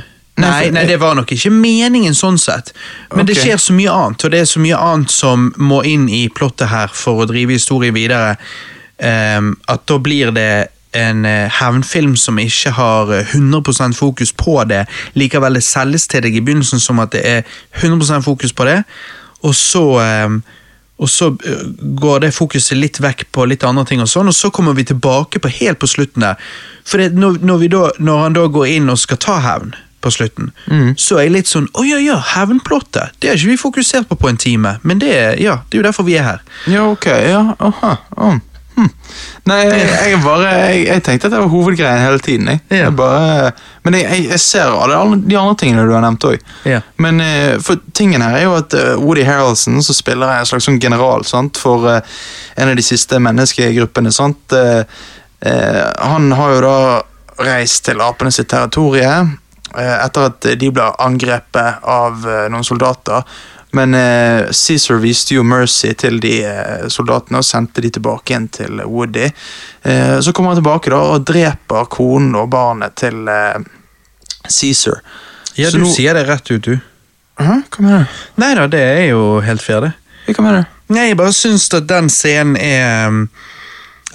Nei, 0.42 0.70
nei, 0.74 0.82
det 0.90 0.98
var 0.98 1.14
nok 1.14 1.30
ikke 1.30 1.50
meningen 1.54 2.14
sånn 2.18 2.40
sett. 2.42 2.72
Men 3.14 3.26
det 3.26 3.36
skjer 3.38 3.60
så 3.62 3.74
mye 3.76 3.92
annet, 3.92 4.24
og 4.26 4.32
det 4.34 4.40
er 4.42 4.48
så 4.50 4.62
mye 4.62 4.78
annet 4.82 5.12
som 5.14 5.52
må 5.62 5.84
inn 5.86 6.08
i 6.10 6.24
plottet 6.34 6.72
her 6.72 6.90
for 6.90 7.22
å 7.22 7.28
drive 7.30 7.54
historien 7.54 7.94
videre, 7.94 8.34
um, 8.98 9.52
at 9.70 9.86
da 9.86 10.00
blir 10.02 10.34
det 10.34 10.50
en 10.94 11.24
eh, 11.26 11.50
hevnfilm 11.50 12.16
som 12.16 12.38
ikke 12.38 12.70
har 12.76 13.12
eh, 13.14 13.34
100% 13.34 13.96
fokus 13.98 14.32
på 14.32 14.60
det. 14.70 14.84
Likevel 15.18 15.58
det 15.58 15.64
selges 15.66 16.06
til 16.10 16.22
deg 16.22 16.36
i 16.38 16.42
begynnelsen 16.44 16.82
som 16.82 17.02
at 17.02 17.14
det 17.14 17.24
er 17.26 17.42
100% 17.82 18.22
fokus 18.26 18.54
på 18.54 18.66
det, 18.68 18.82
og 19.42 19.54
så 19.58 19.84
ehm, 20.00 20.38
og 20.98 21.08
så 21.10 21.32
eh, 21.44 21.64
går 21.98 22.20
det 22.22 22.34
fokuset 22.36 22.78
litt 22.78 23.00
vekk 23.02 23.24
på 23.34 23.46
litt 23.50 23.64
andre 23.66 23.82
ting, 23.88 24.00
og 24.04 24.08
sånn, 24.08 24.28
og 24.30 24.36
så 24.36 24.50
kommer 24.54 24.76
vi 24.78 24.84
tilbake 24.86 25.40
på 25.42 25.50
helt 25.60 25.80
på 25.82 25.88
slutten 25.90 26.22
der. 26.22 26.38
For 26.86 27.02
det, 27.02 27.12
når, 27.18 27.40
når, 27.42 27.58
vi 27.64 27.68
da, 27.72 27.88
når 27.98 28.22
han 28.22 28.36
da 28.38 28.44
går 28.46 28.68
inn 28.76 28.92
og 28.92 29.00
skal 29.02 29.18
ta 29.18 29.40
hevn 29.42 29.74
på 30.04 30.10
slutten, 30.12 30.50
så 31.00 31.16
er 31.18 31.22
jeg 31.26 31.32
litt 31.32 31.48
sånn 31.48 31.66
Å 31.80 31.82
ja, 31.88 31.96
ja, 32.04 32.18
hevnplottet. 32.34 33.14
Det 33.18 33.30
har 33.30 33.38
ikke 33.40 33.54
vi 33.54 33.56
fokusert 33.62 34.06
på 34.10 34.18
på 34.20 34.28
en 34.28 34.36
time, 34.38 34.74
men 34.84 35.00
det, 35.00 35.12
er- 35.16 35.38
ja, 35.40 35.54
det 35.70 35.78
er 35.78 35.82
jo 35.82 35.86
derfor 35.88 36.04
vi 36.06 36.18
er 36.20 36.26
her. 36.28 36.42
Ja, 36.68 36.82
ok, 36.92 37.06
ja, 37.24 37.40
aha, 37.58 37.94
oh. 38.20 38.36
Hm. 38.74 38.90
Nei, 39.46 39.58
jeg, 39.68 39.88
jeg 40.10 40.20
bare 40.24 40.50
jeg, 40.50 40.78
jeg 40.88 41.02
tenkte 41.06 41.28
at 41.28 41.34
det 41.34 41.40
var 41.42 41.50
hovedgreien 41.52 42.02
hele 42.02 42.20
tiden. 42.24 42.48
Jeg. 42.50 42.60
Ja. 42.72 42.80
Jeg 42.86 42.96
bare, 42.98 43.52
men 43.84 43.96
jeg, 43.98 44.06
jeg, 44.08 44.26
jeg 44.32 44.42
ser 44.42 44.72
alle 44.72 45.18
de 45.22 45.38
andre 45.38 45.58
tingene 45.60 45.84
du 45.86 45.92
har 45.94 46.02
nevnt 46.04 46.26
òg. 46.26 46.42
Ja. 46.66 46.80
Men 47.02 47.20
eh, 47.22 47.54
for 47.62 47.82
tingen 47.94 48.24
her 48.24 48.38
er 48.38 48.46
jo 48.46 48.56
at 48.58 48.74
eh, 48.78 48.94
Woody 48.98 49.26
Harrelson, 49.28 49.78
som 49.84 49.96
spiller 49.96 50.32
en 50.32 50.48
slags 50.48 50.66
sånn 50.66 50.80
general 50.82 51.26
sant, 51.28 51.60
for 51.60 51.86
eh, 51.90 52.16
en 52.58 52.72
av 52.72 52.78
de 52.78 52.86
siste 52.86 53.20
menneskegruppene, 53.22 54.14
sant? 54.14 54.58
han 55.44 56.30
har 56.32 56.52
jo 56.54 56.60
da 56.64 56.76
reist 57.44 57.82
til 57.84 57.98
apene 58.00 58.30
sitt 58.32 58.48
territorium 58.48 59.34
etter 59.74 60.30
at 60.30 60.46
de 60.56 60.70
ble 60.72 60.86
angrepet 61.04 61.84
av 61.90 62.24
noen 62.48 62.64
soldater. 62.64 63.26
Men 63.74 63.94
eh, 63.98 64.46
Caesar 64.54 65.00
viste 65.02 65.34
jo 65.34 65.42
mercy 65.46 65.90
til 65.98 66.20
de 66.22 66.34
eh, 66.46 66.84
soldatene 66.92 67.40
og 67.40 67.46
sendte 67.48 67.82
de 67.82 67.90
tilbake 67.96 68.30
igjen 68.34 68.48
til 68.54 68.82
Woody. 68.86 69.26
Eh, 69.82 70.18
så 70.22 70.32
kommer 70.32 70.52
han 70.54 70.60
tilbake 70.62 70.92
da 70.94 71.00
og 71.16 71.24
dreper 71.26 71.88
konen 71.90 72.36
og 72.38 72.50
barnet 72.54 72.94
til 73.00 73.26
eh, 73.28 73.58
Caesar. 74.48 75.00
Ja, 75.58 75.70
Så 75.70 75.78
du 75.80 75.84
nå- 75.84 75.92
sier 75.94 76.14
det 76.14 76.26
rett 76.28 76.50
ut, 76.50 76.62
du. 76.70 76.78
Hæ? 77.40 77.60
Hva 77.74 77.82
mener 77.82 78.04
du? 78.06 78.22
Nei 78.42 78.52
da, 78.54 78.66
det 78.70 78.80
er 78.84 79.04
jo 79.10 79.40
helt 79.42 79.62
fair, 79.62 79.88
det. 79.88 79.92
Hva 80.30 80.44
mener 80.46 80.62
du? 80.62 80.70
Nei, 80.94 81.08
jeg 81.10 81.16
bare 81.18 81.32
syns 81.34 81.66
at 81.74 81.86
den 81.88 82.10
scenen 82.12 82.56
er 82.60 83.08
um, 83.08 83.22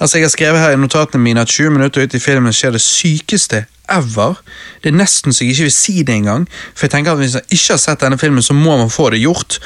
Altså, 0.00 0.16
Jeg 0.16 0.24
har 0.24 0.30
skrevet 0.32 0.60
her 0.62 0.72
i 0.72 0.78
notatene 0.80 1.20
mine 1.20 1.42
at 1.44 1.50
20 1.52 1.74
minutter 1.74 2.06
ut 2.06 2.14
i 2.16 2.20
filmen 2.22 2.54
skjer 2.56 2.72
det 2.72 2.80
sykeste 2.80 3.64
ever. 3.90 4.40
Det 4.82 4.92
er 4.92 4.98
nesten 4.98 5.34
så 5.34 5.44
jeg 5.44 5.54
ikke 5.54 5.68
vil 5.68 5.74
si 5.74 6.02
det 6.02 6.14
engang. 6.14 6.46
For 6.74 6.86
jeg 6.86 6.96
tenker 6.96 7.12
at 7.12 7.18
Hvis 7.18 7.34
man 7.34 7.48
ikke 7.50 7.72
har 7.72 7.80
sett 7.82 8.00
denne 8.00 8.18
filmen, 8.18 8.42
så 8.42 8.54
må 8.54 8.76
man 8.76 8.90
få 8.90 9.10
det 9.10 9.20
gjort. 9.20 9.60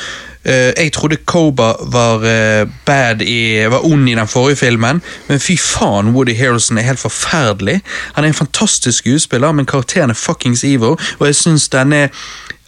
Eh, 0.45 0.73
jeg 0.77 0.93
trodde 0.93 1.17
Koba 1.17 1.73
var 1.93 2.25
eh, 2.29 2.69
bad 2.87 3.23
i, 3.23 3.65
var 3.71 3.87
ond 3.87 4.09
i 4.09 4.15
den 4.15 4.29
forrige 4.29 4.57
filmen, 4.57 5.01
men 5.29 5.41
fy 5.41 5.57
faen, 5.57 6.13
Woody 6.13 6.37
Harrelson 6.37 6.79
er 6.79 6.89
helt 6.89 7.01
forferdelig. 7.01 7.81
Han 8.15 8.25
er 8.25 8.29
en 8.29 8.35
fantastisk 8.35 8.99
skuespiller, 8.99 9.53
men 9.53 9.67
karakteren 9.67 10.11
er 10.11 10.19
fuckings 10.19 10.65
evil, 10.65 10.99
og 11.19 11.27
jeg 11.27 11.35
syns 11.35 11.69
denne 11.69 12.09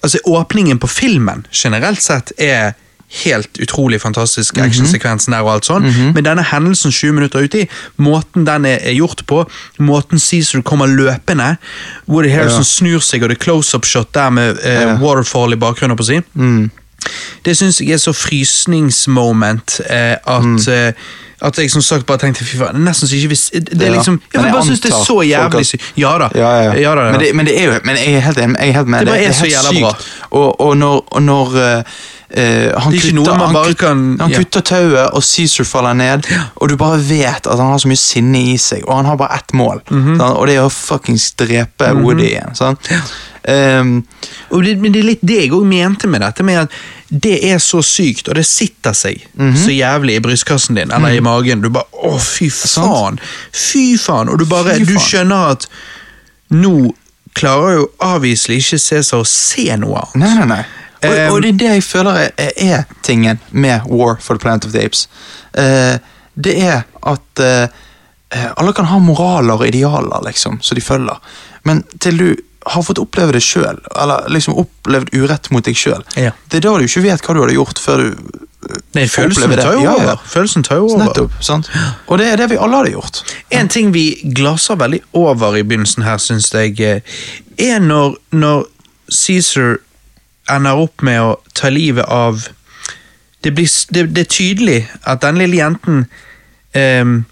Altså, 0.05 0.19
åpningen 0.25 0.79
på 0.79 0.87
filmen 0.87 1.47
generelt 1.51 2.03
sett 2.03 2.31
er 2.39 2.77
helt 3.25 3.59
utrolig 3.63 4.01
fantastisk 4.03 4.59
actionsekvensen 4.59 5.33
der 5.33 5.45
og 5.47 5.53
alt 5.53 5.65
sånn, 5.69 5.85
men 6.15 6.25
denne 6.27 6.43
hendelsen 6.43 6.91
20 6.91 7.13
minutter 7.15 7.45
uti, 7.47 7.69
måten 8.03 8.45
den 8.49 8.65
er, 8.67 8.81
er 8.83 8.97
gjort 8.99 9.23
på, 9.31 9.45
måten 9.79 10.19
Cæsar 10.19 10.63
kommer 10.67 10.87
løpende, 10.91 11.57
Woody 12.09 12.31
Harrelson 12.35 12.65
snur 12.67 13.01
seg, 13.01 13.23
og 13.23 13.31
det 13.31 13.39
er 13.39 13.45
close-up-shot 13.45 14.11
der 14.15 14.31
med 14.31 14.59
eh, 14.65 14.81
Ja. 14.83 14.97
waterfall 14.99 15.53
i 15.55 15.57
bakgrunnen, 15.57 15.97
på 15.97 16.03
å 16.03 16.11
si. 16.11 16.19
Det 17.47 17.55
syns 17.57 17.79
jeg 17.81 17.95
er 17.95 18.03
så 18.03 18.13
frysningsmoment 18.13 19.81
eh, 19.89 20.17
at 20.27 20.69
eh, 20.69 20.93
at 21.43 21.59
jeg 21.59 21.71
som 21.71 21.83
sagt 21.83 22.07
bare 22.07 22.19
tenkte 22.19 22.45
fy 22.45 22.57
faen, 22.57 22.81
nesten 22.85 23.09
så 23.09 23.17
ikke 23.17 23.29
hvis 23.35 23.51
Det 23.53 23.83
er 23.83 23.91
liksom, 23.93 24.21
jeg 24.35 24.43
bare 24.53 24.65
synes 24.65 24.81
det 24.81 24.93
er 24.93 25.05
så 25.05 25.21
jævlig 25.23 25.67
sykt. 25.67 25.93
Ja 25.97 26.15
da. 26.19 26.29
Ja, 26.35 26.51
ja. 26.63 26.73
Ja, 26.81 26.95
da, 26.95 27.03
ja. 27.07 27.11
Men, 27.13 27.21
det, 27.21 27.35
men 27.37 27.47
det 27.47 27.61
er 27.61 27.65
jo 27.65 27.81
Men 27.85 27.97
jeg 27.97 28.15
er 28.15 28.21
helt, 28.21 28.37
jeg 28.39 28.55
er 28.59 28.73
helt 28.73 28.89
med. 28.89 28.99
Det 29.01 29.07
bare 29.09 29.25
er 29.25 29.33
så 29.33 29.47
jævla 29.47 29.81
bra. 29.81 29.95
Og, 30.31 30.61
og 30.61 30.77
når, 30.77 31.05
og 31.11 31.23
når 31.23 31.57
eh, 31.57 31.83
han, 32.81 32.93
Det 32.93 33.05
er 33.05 33.13
kutter, 33.13 33.33
han, 33.37 33.55
kutter, 33.55 33.75
kan- 33.75 34.17
han 34.21 34.33
kutter 34.35 34.61
tauet, 34.61 35.11
og 35.13 35.23
Caesar 35.23 35.65
faller 35.65 35.93
ned, 35.95 36.27
og 36.57 36.69
du 36.69 36.77
bare 36.77 36.99
vet 37.09 37.47
at 37.47 37.59
han 37.59 37.71
har 37.71 37.79
så 37.79 37.89
mye 37.89 38.01
sinne 38.01 38.41
i 38.55 38.57
seg, 38.59 38.83
og 38.89 38.97
han 38.97 39.05
har 39.13 39.17
bare 39.17 39.37
ett 39.39 39.53
mål, 39.55 39.81
Mhm. 39.91 40.17
sant? 40.19 40.37
og 40.39 40.47
det 40.47 40.57
er 40.57 40.65
å 40.67 40.73
fuckings 40.73 41.31
drepe 41.39 41.93
Woody 42.03 42.33
igjen. 42.33 42.55
sant? 42.55 42.81
Um, 43.49 44.05
det, 44.51 44.73
men 44.81 44.91
det 44.93 45.01
er 45.01 45.07
litt 45.07 45.21
det 45.23 45.37
jeg 45.45 45.53
òg 45.55 45.65
mente 45.71 46.09
med 46.11 46.21
dette, 46.25 46.43
med 46.43 46.65
at 46.65 46.71
det 47.09 47.37
er 47.53 47.61
så 47.63 47.83
sykt, 47.87 48.29
og 48.29 48.35
det 48.39 48.43
sitter 48.49 48.95
seg 48.97 49.23
så 49.63 49.71
jævlig 49.71 50.17
i 50.19 50.23
brystkassen 50.25 50.79
din, 50.79 50.91
eller 50.91 51.15
i 51.15 51.21
magen. 51.23 51.61
Du 51.63 51.69
bare 51.71 51.87
Å, 52.07 52.17
fy 52.19 52.49
faen! 52.51 53.21
Fy 53.55 53.95
faen! 54.01 54.31
Og 54.33 54.41
du 54.43 54.47
bare 54.51 54.79
Du 54.83 54.97
skjønner 54.99 55.53
at 55.55 55.69
nå 56.51 56.91
klarer 57.37 57.77
jo 57.77 57.87
avviselig 58.03 58.59
ikke 58.63 58.81
Cæsar 58.81 59.23
å 59.23 59.29
se 59.29 59.69
noe 59.79 60.03
annet. 60.03 60.19
Nei, 60.23 60.35
nei, 60.41 60.51
nei. 60.57 60.65
Og, 60.65 60.75
Um, 61.07 61.35
og 61.37 61.43
det 61.45 61.49
er 61.53 61.59
det 61.61 61.73
jeg 61.77 61.83
føler 61.85 62.17
er, 62.41 62.53
er 62.57 62.85
tingen 63.05 63.39
med 63.53 63.85
War 63.87 64.17
for 64.19 64.35
the 64.35 64.43
Planet 64.43 64.65
of 64.65 64.73
the 64.73 64.81
Apes. 64.83 65.05
Uh, 65.53 66.01
det 66.35 66.55
er 66.61 66.83
at 67.07 67.41
eh, 67.41 67.69
eh, 68.35 68.49
alle 68.57 68.73
kan 68.77 68.89
ha 68.91 68.99
moraler 69.01 69.57
og 69.57 69.69
idealer, 69.69 70.25
liksom, 70.27 70.59
som 70.61 70.77
de 70.77 70.83
følger. 70.85 71.21
Men 71.65 71.81
til 72.03 72.21
du 72.21 72.27
har 72.67 72.83
fått 72.83 72.99
oppleve 72.99 73.33
det 73.37 73.43
sjøl, 73.47 73.79
eller 73.95 74.27
liksom 74.33 74.57
opplevd 74.59 75.13
urett 75.15 75.51
mot 75.55 75.65
deg 75.65 75.77
sjøl, 75.79 76.03
Ja. 76.17 76.33
det 76.51 76.59
er 76.59 76.65
da 76.67 76.73
du 76.79 76.85
ikke 76.89 77.03
vet 77.05 77.23
hva 77.23 77.35
du 77.37 77.41
hadde 77.45 77.55
gjort 77.55 77.79
før 77.79 78.03
du 78.03 78.07
eh, 78.11 78.81
Nei, 78.97 79.05
følelsen 79.07 79.53
tar 79.55 79.73
jo 79.77 79.83
Ja, 79.85 79.93
ja. 79.93 79.93
over. 79.95 80.23
Følelsen 80.27 80.65
tar 80.67 80.77
jo 80.81 80.89
over. 80.89 81.05
Nettopp. 81.05 81.37
sant? 81.47 81.71
Og 82.09 82.19
det 82.19 82.27
er 82.33 82.37
det 82.41 82.49
vi 82.51 82.57
alle 82.59 82.81
hadde 82.81 82.91
gjort. 82.97 83.21
En 83.55 83.69
ting 83.71 83.93
vi 83.95 84.07
glasser 84.35 84.75
veldig 84.81 85.01
over 85.15 85.55
i 85.57 85.63
begynnelsen 85.63 86.03
her, 86.03 86.19
syns 86.19 86.51
jeg, 86.55 86.81
eh, 86.81 87.01
er 87.59 87.79
når, 87.81 88.17
når 88.33 88.67
Cæsar 89.11 89.77
ender 90.51 90.83
opp 90.83 91.03
med 91.07 91.21
å 91.23 91.37
ta 91.55 91.69
livet 91.71 92.05
av 92.11 92.49
Det, 93.45 93.53
blir, 93.55 93.69
det, 93.95 94.09
det 94.17 94.21
er 94.25 94.31
tydelig 94.33 94.89
at 95.07 95.21
den 95.23 95.39
lille 95.39 95.57
jenten 95.61 96.07
um, 96.75 97.25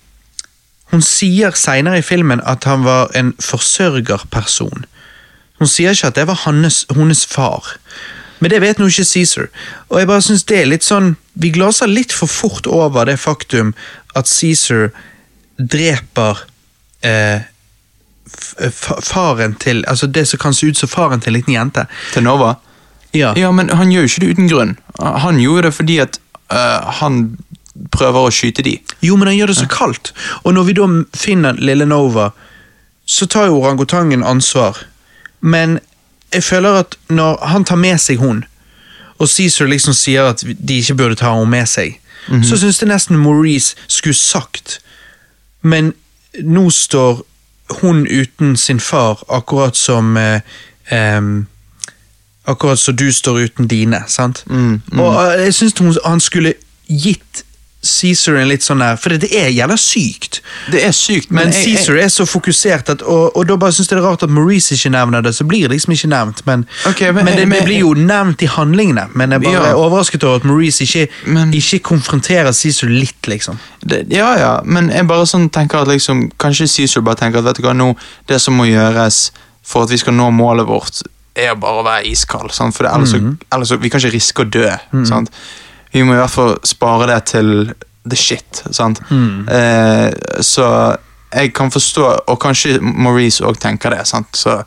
Hun 0.93 1.03
sier 1.03 1.51
seinere 1.59 1.99
i 1.99 2.03
filmen 2.07 2.41
at 2.47 2.65
han 2.71 2.85
var 2.85 3.11
en 3.19 3.33
forsørgerperson. 3.43 4.85
Hun 5.61 5.69
sier 5.71 5.95
ikke 5.95 6.11
at 6.11 6.17
det 6.19 6.27
var 6.29 6.41
hans, 6.45 6.83
hennes 6.91 7.25
far. 7.31 7.77
Men 8.41 8.51
det 8.51 8.61
vet 8.65 8.79
nå 8.83 8.89
ikke 8.91 9.07
Caesar. 9.07 9.47
Og 9.89 9.99
jeg 10.01 10.09
bare 10.11 10.23
synes 10.27 10.45
det 10.51 10.59
er 10.61 10.67
litt 10.69 10.85
sånn 10.85 11.15
Vi 11.39 11.51
glaser 11.55 11.89
litt 11.91 12.13
for 12.13 12.29
fort 12.31 12.67
over 12.71 13.07
det 13.09 13.17
faktum 13.23 13.73
at 14.15 14.29
Caesar 14.31 14.91
dreper 15.59 16.39
eh, 17.03 17.41
f- 18.29 19.01
faren 19.07 19.55
til 19.63 19.85
Altså 19.91 20.07
det 20.11 20.27
som 20.29 20.39
kan 20.43 20.55
se 20.55 20.67
ut 20.71 20.79
som 20.79 20.89
faren 20.91 21.21
til 21.23 21.33
en 21.33 21.39
liten 21.39 21.55
jente. 21.57 21.87
Til 22.13 22.23
Nova. 22.27 22.55
Ja. 23.15 23.33
Ja, 23.39 23.51
men 23.55 23.71
han 23.71 23.91
gjør 23.95 24.05
jo 24.07 24.11
ikke 24.13 24.25
det 24.27 24.31
uten 24.35 24.49
grunn. 24.51 24.77
Han 24.99 25.39
gjorde 25.43 25.69
det 25.69 25.75
fordi 25.77 25.99
at 26.03 26.19
uh, 26.51 26.91
han 27.01 27.37
prøver 27.95 28.27
å 28.29 28.33
skyte 28.35 28.63
de. 28.67 28.77
Jo, 29.07 29.17
men 29.19 29.29
han 29.31 29.37
gjør 29.39 29.53
det 29.53 29.59
så 29.61 29.69
kaldt. 29.71 30.11
Og 30.43 30.55
når 30.55 30.67
vi 30.69 30.75
da 30.79 30.87
finner 31.19 31.59
lille 31.59 31.87
Nova, 31.87 32.31
så 33.07 33.27
tar 33.31 33.47
jo 33.51 33.61
orangutangen 33.63 34.23
ansvar. 34.27 34.79
Men 35.45 35.79
jeg 36.33 36.43
føler 36.45 36.81
at 36.81 36.97
når 37.13 37.37
han 37.47 37.65
tar 37.69 37.77
med 37.77 38.01
seg 38.01 38.19
hun, 38.19 38.45
og 39.19 39.29
Cæsar 39.29 39.69
liksom 39.71 39.95
sier 39.95 40.33
at 40.33 40.43
de 40.43 40.81
ikke 40.81 40.97
burde 40.99 41.19
ta 41.21 41.35
henne 41.35 41.51
med 41.51 41.69
seg, 41.71 42.01
så 42.43 42.57
syns 42.57 42.81
jeg 42.81 42.89
nesten 42.89 43.21
Maurice 43.21 43.77
skulle 43.87 44.17
sagt 44.17 44.79
Men 45.61 45.93
nå 46.41 46.71
står 46.71 47.21
hun 47.81 48.07
uten 48.09 48.57
sin 48.57 48.81
far, 48.81 49.21
akkurat 49.29 49.77
som 49.77 50.17
eh, 50.17 50.41
eh, 50.89 51.21
Akkurat 52.47 52.79
som 52.79 52.97
du 52.97 53.13
står 53.13 53.39
uten 53.39 53.69
dine, 53.69 54.03
sant? 54.09 54.45
Og 54.93 55.33
eh, 55.33 55.45
jeg 55.45 55.55
syns 55.55 55.99
han 56.05 56.21
skulle 56.21 56.55
gitt 56.89 57.45
Caesar 57.85 58.39
en 58.41 58.49
litt 58.49 58.65
sånn 58.65 58.81
der 58.81 58.97
For 58.97 59.11
det 59.11 59.29
er 59.33 59.51
jævla 59.53 59.77
sykt. 59.79 60.41
Det 60.73 60.81
er 60.85 60.93
sykt, 60.97 61.31
Men 61.31 61.51
men, 61.51 61.53
jeg- 61.53 61.77
Caesar 61.77 61.97
er 62.01 62.09
så 62.09 62.25
fokusert, 62.27 62.89
at, 62.89 63.03
og, 63.03 63.37
og 63.37 63.47
da 63.49 63.57
bare 63.57 63.73
synes 63.73 63.91
jeg 63.91 63.99
det 63.99 64.05
er 64.05 64.09
rart 64.09 64.23
at 64.23 64.31
Maurice 64.31 64.75
ikke 64.75 64.91
nevner 64.95 65.23
det. 65.23 65.35
Så 65.37 65.45
blir 65.45 65.69
det 65.69 65.71
liksom 65.77 65.93
ikke 65.93 66.09
nevnt, 66.09 66.43
men, 66.47 66.67
okay, 66.87 67.13
men- 67.13 67.25
men, 67.25 67.37
det, 67.37 67.49
det 67.51 67.65
blir 67.65 67.81
jo 67.81 67.95
nevnt 67.95 68.43
i 68.43 68.47
handlingene. 68.47 69.09
Men 69.15 69.31
jeg 69.31 69.43
bare 69.43 69.53
Ja. 69.53 69.71
er 69.71 69.75
overrasket 69.75 70.25
over 70.25 70.37
at 70.37 70.45
Maurice 70.45 70.81
ikke, 70.85 71.09
ikke 71.53 71.79
konfronterer 71.83 72.53
Caesar 72.53 72.89
litt, 72.89 73.23
liksom. 73.27 73.59
det, 73.87 74.07
ja, 74.11 74.35
ja, 74.39 74.61
men 74.65 74.89
jeg 74.91 75.07
bare 75.07 75.27
sånn 75.27 75.51
tenker 75.51 75.83
at 75.83 75.89
liksom 75.89 76.31
Kanskje 76.41 76.67
Caesar 76.77 77.03
bare 77.03 77.17
tenker 77.17 77.39
at 77.39 77.45
vet 77.45 77.57
du 77.57 77.63
hva, 77.63 77.75
nå, 77.77 77.95
det 78.27 78.41
som 78.41 78.55
må 78.57 78.65
gjøres 78.65 79.31
for 79.63 79.83
at 79.85 79.91
vi 79.91 79.97
skal 79.99 80.13
nå 80.15 80.31
målet 80.33 80.67
vårt, 80.67 81.03
er 81.37 81.55
bare 81.57 81.81
å 81.83 81.85
være 81.85 82.07
iskald. 82.07 82.53
For 82.53 82.85
ellers, 82.87 83.13
ellers, 83.13 83.35
så, 83.35 83.37
ellers 83.53 83.71
Vi 83.83 83.89
kan 83.91 84.01
ikke 84.01 84.13
riske 84.15 84.45
å 84.45 84.51
dø. 84.51 84.69
Sant? 85.05 85.31
Vi 85.95 86.03
må 86.05 86.15
i 86.17 86.19
hvert 86.19 86.33
fall 86.35 86.57
spare 86.67 87.07
det 87.13 87.21
til 87.31 87.51
the 88.05 88.17
shit. 88.19 88.65
Sant? 88.75 88.99
Eh, 89.11 90.11
så 90.43 90.67
jeg 91.35 91.53
kan 91.55 91.71
forstå, 91.75 92.09
og 92.31 92.41
kanskje 92.43 92.77
Maurice 92.83 93.43
òg 93.47 93.57
tenker 93.63 93.95
det, 93.95 94.05
sant? 94.07 94.29
så 94.39 94.61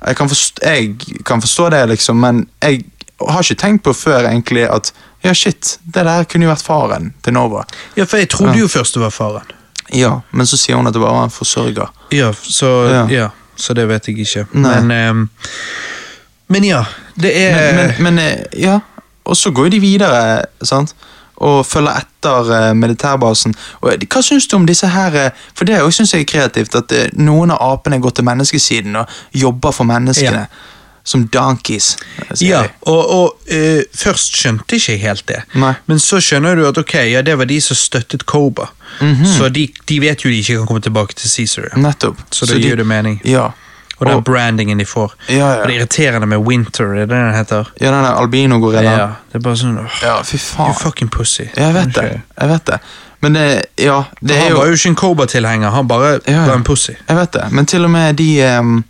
jeg 0.00 0.16
kan, 0.16 0.28
forstå, 0.28 0.64
jeg 0.64 1.22
kan 1.28 1.40
forstå 1.44 1.68
det, 1.74 1.82
liksom, 1.92 2.16
men 2.20 2.42
jeg 2.64 2.82
har 3.20 3.44
ikke 3.44 3.60
tenkt 3.60 3.84
på 3.84 3.92
før 3.96 4.28
egentlig 4.30 4.64
at 4.72 4.92
ja, 5.24 5.32
shit, 5.36 5.74
det 5.84 6.04
der 6.08 6.24
kunne 6.24 6.46
jo 6.48 6.52
vært 6.54 6.64
faren 6.64 7.10
til 7.24 7.36
Nova. 7.36 7.66
Ja, 7.96 8.06
for 8.08 8.16
jeg 8.20 8.30
trodde 8.32 8.54
Ja. 8.56 8.62
jo 8.64 8.68
først 8.72 8.96
det 8.96 9.02
var 9.04 9.12
faren. 9.12 9.50
Ja, 9.92 10.20
men 10.32 10.46
så 10.48 10.56
sier 10.56 10.76
hun 10.80 10.86
at 10.88 10.94
det 10.96 11.02
bare 11.02 11.12
var 11.18 11.26
en 11.28 11.34
forsørger. 11.34 11.90
Ja, 12.16 12.32
så, 12.32 12.70
Ja. 12.88 13.02
ja. 13.12 13.28
så 13.56 13.74
det 13.76 13.84
vet 13.88 14.08
jeg 14.08 14.18
ikke. 14.24 14.46
Nei. 14.52 14.80
Men, 14.80 15.10
um 15.10 15.28
men 16.50 16.64
ja, 16.64 16.84
det 17.14 17.30
er 17.36 17.52
Men, 17.76 17.76
men, 17.76 18.02
men 18.02 18.18
eh, 18.18 18.44
ja, 18.58 18.80
og 19.24 19.36
så 19.36 19.50
går 19.50 19.68
de 19.74 19.80
videre, 19.80 20.44
sant? 20.62 20.94
Og 21.40 21.62
følger 21.66 22.02
etter 22.02 22.50
eh, 22.52 22.72
militærbasen. 22.76 23.54
Og 23.80 23.92
eh, 23.94 24.02
Hva 24.12 24.20
syns 24.24 24.48
du 24.48 24.58
om 24.58 24.66
disse 24.68 24.90
her 24.92 25.14
eh, 25.16 25.30
For 25.56 25.64
det 25.64 25.78
synes 25.94 26.12
jeg 26.12 26.26
er 26.26 26.28
kreativt, 26.28 26.76
at 26.76 26.92
noen 27.16 27.54
av 27.54 27.62
apene 27.78 28.00
går 28.00 28.18
til 28.18 28.28
menneskesiden 28.28 29.00
og 29.00 29.14
jobber 29.32 29.72
for 29.72 29.88
menneskene. 29.88 30.46
Som 31.04 31.24
donkeys. 31.32 31.94
Ja, 32.44 32.60
og, 32.84 32.98
og 33.10 33.46
uh, 33.48 33.80
først 33.96 34.36
skjønte 34.36 34.76
ikke 34.76 34.92
jeg 34.92 35.00
helt 35.00 35.24
det. 35.30 35.38
Nei. 35.58 35.72
Men 35.88 35.98
så 35.98 36.20
skjønner 36.22 36.60
du 36.60 36.66
at 36.68 36.76
ok, 36.78 36.92
ja, 37.08 37.22
det 37.24 37.38
var 37.40 37.48
de 37.48 37.56
som 37.64 37.76
støttet 37.76 38.26
Koba. 38.28 38.68
-hmm. 39.00 39.38
Så 39.38 39.48
de, 39.48 39.68
de 39.88 40.00
vet 40.00 40.24
jo 40.24 40.30
de 40.30 40.36
ikke 40.36 40.56
kan 40.56 40.66
komme 40.66 40.80
tilbake 40.80 41.14
til 41.14 41.30
Cæsar. 41.30 41.76
Nettopp. 41.76 42.20
Så 42.30 42.46
det 42.46 42.54
så 42.54 42.60
gir 42.60 42.70
jo 42.70 42.76
det 42.76 42.86
mening. 42.86 43.20
Ja. 43.24 43.50
Og 44.00 44.06
den 44.06 44.14
Og- 44.16 44.24
brandingen 44.24 44.78
de 44.78 44.84
får. 44.84 45.12
Ja, 45.28 45.34
ja. 45.36 45.60
Og 45.62 45.66
det 45.68 45.74
irriterende 45.76 46.26
med 46.26 46.38
Winter, 46.46 46.84
er 46.94 46.94
det 47.06 47.08
den 47.10 47.34
heter? 47.34 47.68
Ja, 47.80 47.90
den 47.90 48.02
der 48.04 48.10
Ja, 48.10 48.20
albino-gorillaen. 48.22 49.14
det 49.32 49.34
er 49.34 49.38
bare 49.44 49.56
sånn 49.56 49.78
åh, 49.78 50.02
Ja, 50.02 50.22
fy 50.22 50.38
You 50.58 50.72
fucking 50.72 51.10
pussy. 51.10 51.44
Jeg 51.56 51.74
vet 51.74 51.94
det. 51.94 52.20
Jeg 52.40 52.48
vet 52.48 52.64
det. 52.66 52.78
Men 53.22 53.32
det, 53.34 53.64
ja, 53.78 54.02
det 54.24 54.36
er 54.36 54.40
han 54.48 54.56
var 54.56 54.66
jo 54.66 54.72
ikke 54.72 54.88
en 54.88 54.96
Cobra-tilhenger, 54.96 55.70
han 55.70 55.86
bare 55.88 56.20
Ja, 56.26 56.32
ja. 56.32 56.46
var 56.46 56.54
en 56.54 56.64
pussy. 56.64 56.92
Jeg 57.08 57.16
vet 57.16 57.32
det, 57.32 57.52
men 57.52 57.66
til 57.66 57.84
og 57.84 57.90
med 57.90 58.16
de 58.16 58.58
um, 58.58 58.84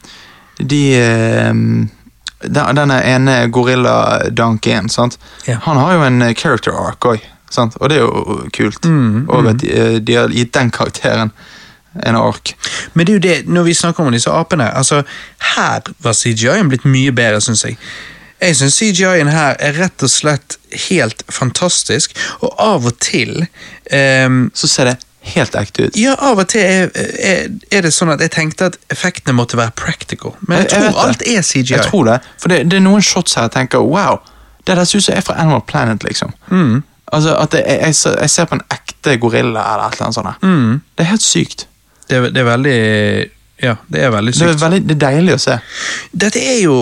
De 0.61 1.49
um, 1.51 1.91
den- 2.43 2.77
Denne 2.77 3.03
ene 3.05 3.49
gorilla-dankeen, 3.51 4.89
sant? 4.89 5.19
Ja. 5.47 5.59
Han 5.63 5.77
har 5.77 5.93
jo 5.95 6.03
en 6.03 6.23
eh, 6.23 6.35
character 6.35 6.73
arc 6.73 7.01
òg, 7.01 7.21
og 7.81 7.89
det 7.89 7.97
er 7.97 8.01
jo 8.05 8.49
kult. 8.57 8.85
Mm, 8.85 9.27
og 9.29 9.47
at 9.51 9.59
de, 9.59 9.71
eh, 9.73 9.99
de 9.99 10.15
har 10.15 10.29
gitt 10.29 10.53
den 10.53 10.71
karakteren 10.71 11.33
en 12.07 12.17
ark. 12.17 12.55
Men 12.95 13.07
det 13.07 13.13
er 13.13 13.19
jo 13.19 13.25
det, 13.25 13.49
når 13.49 13.63
vi 13.67 13.75
snakker 13.75 14.05
om 14.07 14.13
disse 14.15 14.31
apene 14.31 14.69
altså, 14.75 15.03
Her 15.57 15.81
var 16.05 16.13
CGI-en 16.15 16.69
blitt 16.71 16.85
mye 16.85 17.13
bedre, 17.13 17.41
syns 17.41 17.65
jeg. 17.65 17.77
Jeg 18.41 18.57
syns 18.57 18.77
CGI-en 18.81 19.29
her 19.29 19.57
er 19.61 19.75
rett 19.77 20.03
og 20.07 20.11
slett 20.11 20.57
helt 20.89 21.23
fantastisk, 21.29 22.15
og 22.41 22.55
av 22.63 22.87
og 22.87 22.99
til 23.03 23.47
um, 23.93 24.51
Så 24.55 24.69
ser 24.71 24.85
det 24.93 24.97
helt 25.35 25.55
ekte 25.59 25.89
ut. 25.91 25.97
Ja, 26.01 26.15
av 26.25 26.39
og 26.41 26.47
til 26.49 26.63
er, 26.65 26.87
er, 27.21 27.49
er 27.71 27.83
det 27.85 27.91
sånn 27.93 28.09
at 28.15 28.23
jeg 28.25 28.31
tenkte 28.33 28.71
at 28.71 28.79
effektene 28.91 29.35
måtte 29.37 29.59
være 29.61 29.75
practical, 29.77 30.33
men 30.49 30.63
jeg, 30.63 30.71
Jeg- 30.71 30.83
jeg 30.83 30.93
tror 30.93 31.01
jeg 31.03 31.09
alt 31.09 31.23
er 31.27 31.43
CGI. 31.43 31.75
Jeg 31.75 31.85
tror 31.91 32.05
det, 32.09 32.21
for 32.41 32.49
det, 32.49 32.63
det 32.71 32.79
er 32.79 32.87
noen 32.87 33.03
shots 33.05 33.35
her 33.37 33.43
jeg 33.51 33.53
tenker 33.59 33.79
wow, 33.85 34.17
det 34.67 34.77
der 34.79 34.85
ser 34.85 34.99
ut 34.99 35.05
som 35.05 35.15
er 35.19 35.21
fra 35.27 35.37
Animal 35.43 35.61
Planet, 35.67 36.03
liksom. 36.05 36.33
Mm. 36.51 36.83
Altså 37.13 37.35
at 37.37 37.55
jeg, 37.55 37.65
jeg, 37.83 37.95
jeg 38.21 38.31
ser 38.31 38.45
på 38.49 38.55
en 38.55 38.63
ekte 38.71 39.17
gorilla 39.21 39.67
eller 39.75 39.85
et 39.91 39.95
eller 39.99 40.07
annet 40.07 40.15
sånt. 40.15 40.43
Mm. 40.47 40.81
Det 40.97 41.05
er 41.05 41.11
helt 41.11 41.23
sykt. 41.27 41.67
Det, 42.11 42.19
er- 42.19 42.35
det 42.35 42.43
er 42.45 42.51
veldig 42.51 42.77
Ja, 43.63 43.75
det 43.93 44.03
er 44.07 44.11
veldig 44.15 44.33
Det 44.35 44.43
er, 44.43 44.53
sykt. 44.55 44.63
veldig, 44.65 44.83
det 44.89 44.95
er 44.97 45.01
deilig 45.11 45.35
å 45.37 45.41
se. 45.43 45.59
Dette 46.17 46.41
er 46.41 46.61
jo 46.65 46.77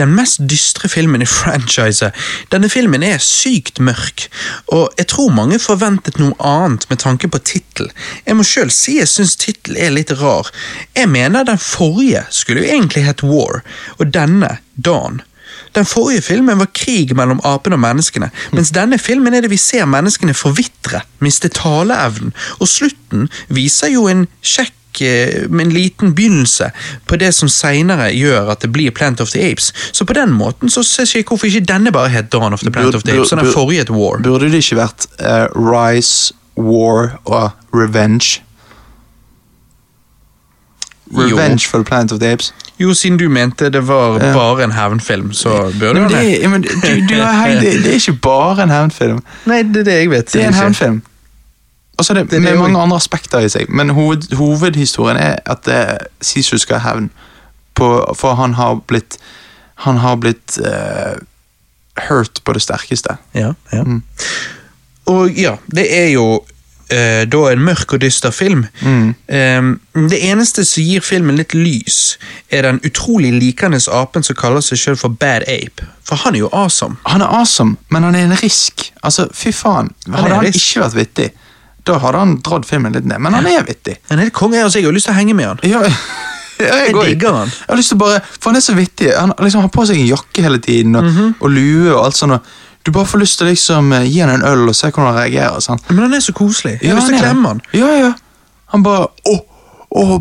den 0.00 0.14
mest 0.16 0.40
dystre 0.50 0.88
filmen 0.90 1.22
i 1.22 1.26
franchiset. 1.38 2.16
Denne 2.50 2.70
filmen 2.72 3.04
er 3.06 3.20
sykt 3.22 3.78
mørk, 3.84 4.24
og 4.74 4.88
jeg 4.98 5.06
tror 5.12 5.28
mange 5.36 5.60
forventet 5.62 6.16
noe 6.18 6.34
annet 6.40 6.88
med 6.90 6.98
tanke 7.04 7.28
på 7.30 7.38
tittel. 7.46 7.92
Jeg 8.26 8.34
må 8.38 8.42
sjøl 8.48 8.72
si 8.74 8.96
jeg 8.98 9.06
syns 9.12 9.36
tittel 9.38 9.76
er 9.78 9.92
litt 9.94 10.10
rar. 10.18 10.48
Jeg 10.96 11.12
mener 11.12 11.44
den 11.46 11.60
forrige 11.62 12.24
skulle 12.34 12.64
jo 12.64 12.72
egentlig 12.80 13.04
hett 13.06 13.22
War, 13.22 13.60
og 14.00 14.10
denne 14.16 14.56
Dawn. 14.80 15.20
Den 15.74 15.86
forrige 15.86 16.22
filmen 16.22 16.58
var 16.58 16.70
krig 16.74 17.14
mellom 17.16 17.40
apene 17.46 17.78
og 17.78 17.84
menneskene, 17.84 18.30
mens 18.52 18.72
denne 18.74 18.98
filmen 18.98 19.34
er 19.34 19.44
det 19.44 19.52
vi 19.52 19.60
ser 19.60 19.86
menneskene 19.86 20.34
forvitre, 20.34 21.04
miste 21.22 21.48
taleevnen, 21.54 22.34
og 22.58 22.68
slutten 22.68 23.28
viser 23.48 23.94
jo 23.94 24.08
en 24.10 24.26
kjekk 24.42 24.74
men 25.00 25.50
med 25.50 25.66
en 25.66 25.72
liten 25.72 26.14
begynnelse 26.14 26.70
på 27.06 27.16
det 27.16 27.32
som 27.34 27.48
senere 27.48 28.10
gjør 28.12 28.50
at 28.52 28.60
det 28.60 28.72
blir 28.72 28.90
Plant 28.90 29.20
of 29.20 29.30
the 29.30 29.50
Apes. 29.50 29.72
Så 29.92 30.04
på 30.04 30.12
den 30.12 30.32
måten 30.32 30.70
så 30.70 30.82
ser 30.82 31.06
jeg 31.06 31.24
ikke 31.24 31.28
hvorfor 31.36 31.46
ikke 31.46 31.60
denne 31.60 31.92
bare 31.92 32.08
het 32.08 32.32
Dawn 32.32 32.52
of 32.52 32.60
the 32.60 32.70
Plant 32.70 32.86
Burde- 32.86 32.96
of 32.96 33.02
the 33.02 33.12
Apes, 33.12 33.32
og 33.32 33.38
den 33.38 33.52
forrige 33.52 33.78
het 33.78 33.90
War. 33.90 34.18
Burde 34.22 34.50
det 34.50 34.54
ikke 34.64 34.76
vært 34.76 35.06
uh, 35.22 35.46
Rise, 35.54 36.34
War 36.58 37.20
og 37.24 37.50
Revenge? 37.72 38.42
Revenge 41.10 41.68
for 41.68 41.78
the 41.78 41.84
Planet 41.84 42.12
of 42.12 42.20
the 42.20 42.28
Apes. 42.32 42.54
Jo, 42.80 42.94
siden 42.94 43.18
du 43.20 43.28
mente 43.28 43.68
det 43.68 43.82
var 43.88 44.18
bare 44.18 44.64
en 44.64 44.72
hevnfilm, 44.72 45.32
så 45.36 45.72
bør 45.80 45.92
men 45.92 46.08
det, 46.08 46.72
det. 46.82 46.82
du, 46.82 47.14
du 47.14 47.20
er 47.20 47.32
helt, 47.32 47.60
det, 47.60 47.72
det 47.84 47.90
er 47.90 47.98
ikke 48.00 48.18
bare 48.22 48.62
en 48.62 48.70
hevnfilm. 48.72 49.18
Nei, 49.46 49.62
det 49.62 49.82
er 49.82 49.88
det 49.88 49.96
jeg 49.98 50.10
vet. 50.10 50.32
Det 50.32 50.42
er 50.42 50.48
en 50.48 50.54
hevnfilm. 50.54 51.02
Altså 51.98 52.14
så 52.14 52.14
det, 52.14 52.30
Det 52.30 52.42
med 52.42 52.54
mange 52.56 52.78
jeg... 52.78 52.82
andre 52.82 52.96
aspekter 52.96 53.38
i 53.44 53.48
seg, 53.48 53.68
men 53.68 53.90
hoved, 53.90 54.36
hovedhistorien 54.36 55.16
er 55.20 55.36
at 55.46 55.68
eh, 55.68 55.98
Sisu 56.20 56.56
skal 56.58 56.80
ha 56.80 56.94
hevn. 56.94 57.10
For 57.76 58.34
han 58.34 58.54
har 58.54 58.80
blitt 58.88 59.18
Han 59.74 59.96
har 59.96 60.16
blitt 60.16 60.58
uh, 60.60 61.16
hurt 62.08 62.40
på 62.44 62.52
det 62.52 62.62
sterkeste. 62.62 63.16
Ja, 63.34 63.52
ja. 63.72 63.82
Mm. 63.82 64.02
Og 65.06 65.30
ja, 65.30 65.54
det 65.74 65.86
er 66.02 66.08
jo 66.08 66.44
eh, 66.90 67.24
da 67.30 67.40
en 67.50 67.62
mørk 67.64 67.92
og 67.96 68.00
dyster 68.02 68.30
film. 68.34 68.66
Mm. 68.82 69.14
Ehm, 69.28 69.70
det 70.10 70.18
eneste 70.30 70.64
som 70.64 70.82
gir 70.84 71.00
filmen 71.00 71.36
litt 71.38 71.54
lys, 71.54 72.18
er 72.50 72.62
den 72.68 72.80
utrolig 72.86 73.32
likende 73.36 73.80
apen 73.92 74.22
som 74.26 74.36
kaller 74.36 74.60
seg 74.64 74.78
sjøl 74.78 74.96
for 75.00 75.08
Bad 75.08 75.46
Ape. 75.48 75.86
For 76.04 76.16
han 76.24 76.34
er 76.34 76.44
jo 76.44 76.50
awesome. 76.52 76.96
Han 77.06 77.22
er 77.22 77.26
awesome, 77.40 77.76
men 77.88 78.02
han 78.02 78.14
er 78.18 78.24
en 78.30 78.36
risk. 78.42 78.90
Altså, 79.02 79.28
fy 79.32 79.52
faen. 79.52 79.92
Hadde 80.10 80.34
han 80.34 80.44
risk. 80.44 80.58
ikke 80.76 80.84
vært 80.88 80.98
vittig, 81.00 81.30
da 81.86 81.98
hadde 82.02 82.18
han 82.18 82.34
dratt 82.44 82.66
filmen 82.68 82.92
litt 82.92 83.06
ned. 83.08 83.18
Men 83.22 83.32
han 83.38 83.46
er 83.46 83.62
vittig. 83.64 83.96
Han 84.10 84.18
er 84.20 84.30
konge, 84.30 84.60
altså, 84.62 84.78
jeg 84.78 84.86
har 84.90 84.92
lyst 84.98 85.06
til 85.08 85.14
å 85.14 85.18
henge 85.20 85.34
med 85.38 85.46
han. 85.48 85.62
Ja, 85.64 85.80
jeg, 86.60 86.90
Jeg 86.90 86.92
digger 86.94 87.32
han. 87.38 87.48
Jeg 87.48 87.68
har 87.70 87.78
lyst 87.80 87.88
til 87.94 87.96
å 87.96 88.02
bare, 88.02 88.18
For 88.36 88.50
han 88.50 88.56
er 88.58 88.64
så 88.66 88.74
vittig. 88.76 89.12
Han 89.16 89.32
liksom 89.40 89.62
har 89.64 89.70
på 89.72 89.86
seg 89.88 89.96
en 90.02 90.10
jakke 90.10 90.42
hele 90.44 90.58
tiden, 90.60 90.96
og, 90.98 91.04
Mhm. 91.08 91.34
og 91.40 91.50
lue 91.54 91.94
og 91.94 92.04
alt 92.04 92.16
sånt. 92.18 92.32
Og 92.36 92.58
du 92.84 92.90
bare 92.94 93.06
får 93.06 93.18
lyst 93.22 93.38
til 93.38 93.46
å 93.46 93.50
liksom 93.50 93.92
eh, 93.92 94.06
gi 94.08 94.20
han 94.24 94.30
en 94.38 94.46
øl 94.48 94.68
og 94.72 94.74
se 94.76 94.88
hvordan 94.90 95.10
han 95.12 95.20
reagerer. 95.22 95.60
sant? 95.60 95.84
Men 95.90 96.06
han 96.08 96.14
er 96.16 96.20
så 96.24 96.32
koselig. 96.32 96.78
Jeg 96.80 96.90
Ja, 96.90 96.96
har 96.96 97.00
lyst 97.02 97.12
til 97.12 97.20
å 97.20 97.22
klemme 97.26 97.48
han. 97.54 97.62
Ja, 97.76 97.94
ja. 98.06 98.12
Han 98.72 98.82
bare 98.86 99.08
åh, 99.28 99.40
åh, 99.90 100.20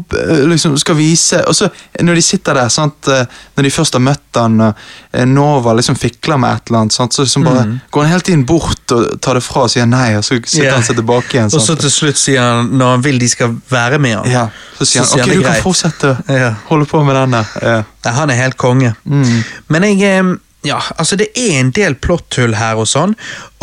liksom 0.50 0.74
skal 0.82 0.96
vise 0.98 1.44
Og 1.46 1.54
så 1.54 1.68
når 2.02 2.18
de 2.18 2.22
sitter 2.26 2.58
der, 2.58 2.72
sant, 2.74 3.08
eh, 3.08 3.28
når 3.56 3.68
de 3.68 3.72
først 3.72 3.94
har 3.94 4.02
møtt 4.02 4.40
han, 4.40 4.56
og 4.66 4.74
eh, 5.14 5.26
Nova 5.30 5.76
liksom 5.78 5.96
fikler 6.00 6.40
med 6.42 6.56
et 6.58 6.72
eller 6.72 6.80
annet, 6.82 6.96
sant, 6.98 7.14
så 7.14 7.22
liksom 7.28 7.46
bare 7.46 7.64
går 7.94 8.02
han 8.08 8.12
hele 8.16 8.26
tiden 8.26 8.46
bort 8.50 8.96
og 8.96 9.06
tar 9.22 9.38
det 9.38 9.44
fra 9.46 9.68
og 9.68 9.70
sier 9.70 9.86
nei, 9.86 10.16
og 10.18 10.26
så 10.26 10.40
sitter 10.42 10.66
yeah. 10.66 10.76
Han 10.80 10.84
seg 10.90 10.98
tilbake 11.00 11.38
igjen. 11.38 11.52
Og 11.56 11.62
så 11.62 11.78
til 11.80 11.94
slutt 11.94 12.18
sier 12.18 12.42
han, 12.42 12.74
når 12.82 12.96
han 12.96 13.06
vil 13.06 13.20
de 13.22 13.30
skal 13.30 13.56
være 13.70 14.00
med 14.02 14.18
han. 14.18 14.32
ja, 14.34 14.46
så 14.80 14.86
sier 14.90 15.06
han 15.06 15.10
så 15.14 15.20
sier 15.20 15.24
ok, 15.24 15.30
han 15.30 15.38
du 15.38 15.44
greit. 15.46 15.54
kan 15.54 15.64
fortsette 15.70 16.14
å 16.18 16.52
holde 16.74 16.90
på 16.90 17.04
med 17.06 17.16
den 17.22 17.38
der. 17.38 17.56
Ja. 17.70 17.80
Han 18.20 18.34
er 18.34 18.42
helt 18.42 18.58
konge. 18.58 18.96
Mm. 19.06 19.44
Men 19.70 19.84
jeg 19.92 20.02
eh, 20.10 20.34
Ja, 20.64 20.82
altså 20.98 21.16
det 21.16 21.30
er 21.40 21.60
en 21.62 21.70
del 21.72 21.94
plotthull 21.96 22.58
her 22.60 22.80
og 22.82 22.90
sånn, 22.92 23.14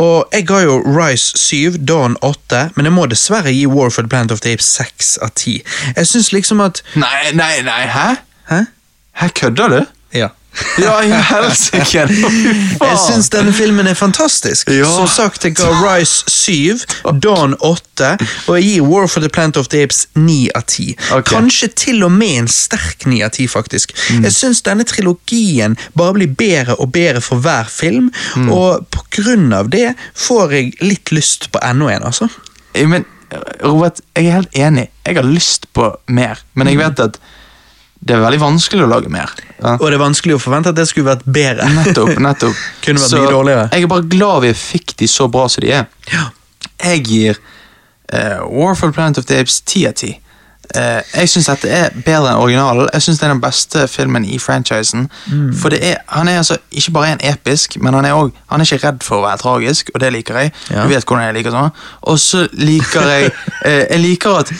og 0.01 0.31
jeg 0.33 0.47
ga 0.49 0.63
jo 0.63 0.79
Rise 0.81 1.37
7, 1.37 1.77
Dawn 1.85 2.15
8, 2.25 2.71
men 2.75 2.89
jeg 2.89 2.95
må 2.95 3.05
dessverre 3.11 3.53
gi 3.53 3.67
Warford 3.69 4.09
Plant 4.09 4.33
of 4.33 4.41
the 4.41 4.55
Apes 4.57 4.71
6 4.79 5.11
av 5.21 5.29
10. 5.35 5.59
Jeg 5.93 6.09
syns 6.09 6.31
liksom 6.33 6.63
at 6.65 6.81
Nei, 6.97 7.29
nei, 7.37 7.61
nei, 7.67 7.83
hæ? 7.93 8.07
Hæ? 8.49 8.63
Hæ, 9.21 9.29
kødder 9.37 9.75
du? 9.75 9.79
Ja. 10.77 10.97
I 11.03 11.11
helsike! 11.11 12.03
Jeg 12.81 12.97
syns 13.01 13.29
denne 13.33 13.53
filmen 13.53 13.87
er 13.87 13.93
fantastisk. 13.97 14.69
Ja. 14.73 14.85
Som 14.89 15.07
sagt, 15.07 15.43
jeg 15.45 15.55
ga 15.57 15.69
Rise 15.81 16.23
7, 16.31 16.79
Dawn 17.23 17.55
8, 17.59 18.11
og 18.47 18.57
jeg 18.57 18.63
gir 18.69 18.85
War 18.87 19.07
for 19.11 19.19
the 19.25 19.29
Planet 19.29 19.57
of 19.57 19.67
the 19.73 19.81
Apes 19.83 20.05
9 20.15 20.49
av 20.55 20.63
10. 20.67 20.95
Okay. 21.11 21.23
Kanskje 21.35 21.67
til 21.85 22.03
og 22.07 22.11
med 22.11 22.35
en 22.43 22.47
sterk 22.51 23.05
9 23.09 23.21
av 23.25 23.33
10, 23.35 23.47
faktisk. 23.53 23.93
Mm. 24.13 24.23
Jeg 24.27 24.33
syns 24.37 24.61
denne 24.65 24.85
trilogien 24.87 25.77
bare 25.97 26.13
blir 26.17 26.33
bedre 26.37 26.75
og 26.81 26.91
bedre 26.95 27.21
for 27.21 27.41
hver 27.43 27.69
film, 27.71 28.11
Mm. 28.35 28.49
og 28.53 28.85
på 28.93 29.01
grunn 29.17 29.53
av 29.53 29.69
det 29.73 29.93
får 30.15 30.51
jeg 30.53 30.73
litt 30.81 31.11
lyst 31.11 31.49
på 31.51 31.59
enda 31.63 31.87
en, 31.95 32.03
altså. 32.03 32.27
Men 32.75 33.05
Robert, 33.63 33.99
jeg 34.15 34.27
er 34.29 34.31
helt 34.37 34.53
enig. 34.55 34.87
Jeg 35.05 35.15
har 35.17 35.25
lyst 35.27 35.65
på 35.73 35.89
mer, 36.07 36.39
men 36.55 36.67
Mm. 36.67 36.71
jeg 36.71 36.77
vet 36.77 36.99
at 36.99 37.17
det 38.07 38.15
er 38.15 38.23
veldig 38.23 38.39
vanskelig 38.41 38.85
å 38.85 38.89
lage 38.89 39.11
mer. 39.11 39.33
Ja. 39.57 39.75
Og 39.75 39.87
det 39.89 39.97
er 39.97 40.03
vanskelig 40.03 40.37
å 40.37 40.41
forvente 40.41 40.71
at 40.73 40.77
det 40.77 40.87
skulle 40.89 41.09
vært 41.09 41.25
bedre. 41.25 41.67
Nettopp, 41.75 42.13
nettopp. 42.27 42.61
Kunne 42.85 43.03
vært 43.03 43.13
Så 43.13 43.23
mye 43.23 43.33
dårligere. 43.33 43.67
Jeg 43.73 43.87
er 43.87 43.91
bare 43.91 44.07
glad 44.11 44.45
vi 44.45 44.53
fikk 44.57 44.95
de 45.01 45.09
så 45.11 45.27
bra 45.31 45.47
som 45.51 45.65
de 45.65 45.73
er. 45.79 45.89
Ja. 46.13 46.29
Jeg 46.83 47.03
gir 47.09 47.41
uh, 48.13 48.45
War 48.47 48.77
for 48.77 48.95
Planet 48.95 49.19
of 49.19 49.27
the 49.29 49.39
Apes 49.41 49.59
10 49.61 49.91
av 49.91 49.99
10. 49.99 50.17
Eh, 50.75 51.01
jeg 51.15 51.29
syns 51.31 51.47
dette 51.47 51.69
er 51.71 51.93
bedre 51.95 52.33
enn 52.33 52.41
originalen. 52.41 52.89
Jeg 52.93 53.05
synes 53.05 53.19
det 53.19 53.27
er 53.27 53.31
den 53.31 53.41
beste 53.41 53.85
filmen 53.87 54.25
i 54.27 54.39
franchisen. 54.39 55.07
Mm. 55.31 55.53
For 55.55 55.71
det 55.71 55.79
er, 55.93 56.01
han 56.11 56.27
er 56.27 56.41
altså 56.41 56.57
ikke 56.71 56.91
bare 56.97 57.11
en 57.15 57.23
episk, 57.23 57.77
men 57.81 57.93
han 57.93 58.05
er, 58.05 58.13
også, 58.13 58.35
han 58.51 58.61
er 58.61 58.67
ikke 58.67 58.87
redd 58.87 59.05
for 59.05 59.21
å 59.21 59.25
være 59.25 59.41
tragisk, 59.43 59.91
og 59.93 60.01
det 60.03 60.11
liker 60.13 60.41
jeg. 60.41 60.51
Ja. 60.71 60.83
Du 60.83 60.91
vet 60.91 61.07
hvordan 61.07 61.25
jeg 61.25 61.37
liker 61.39 61.55
sånn. 61.55 61.71
Og 62.11 62.19
så 62.19 62.47
liker 62.53 63.13
jeg 63.13 63.31
uh, 63.31 63.83
Jeg 63.93 64.01
liker 64.03 64.41
at 64.43 64.51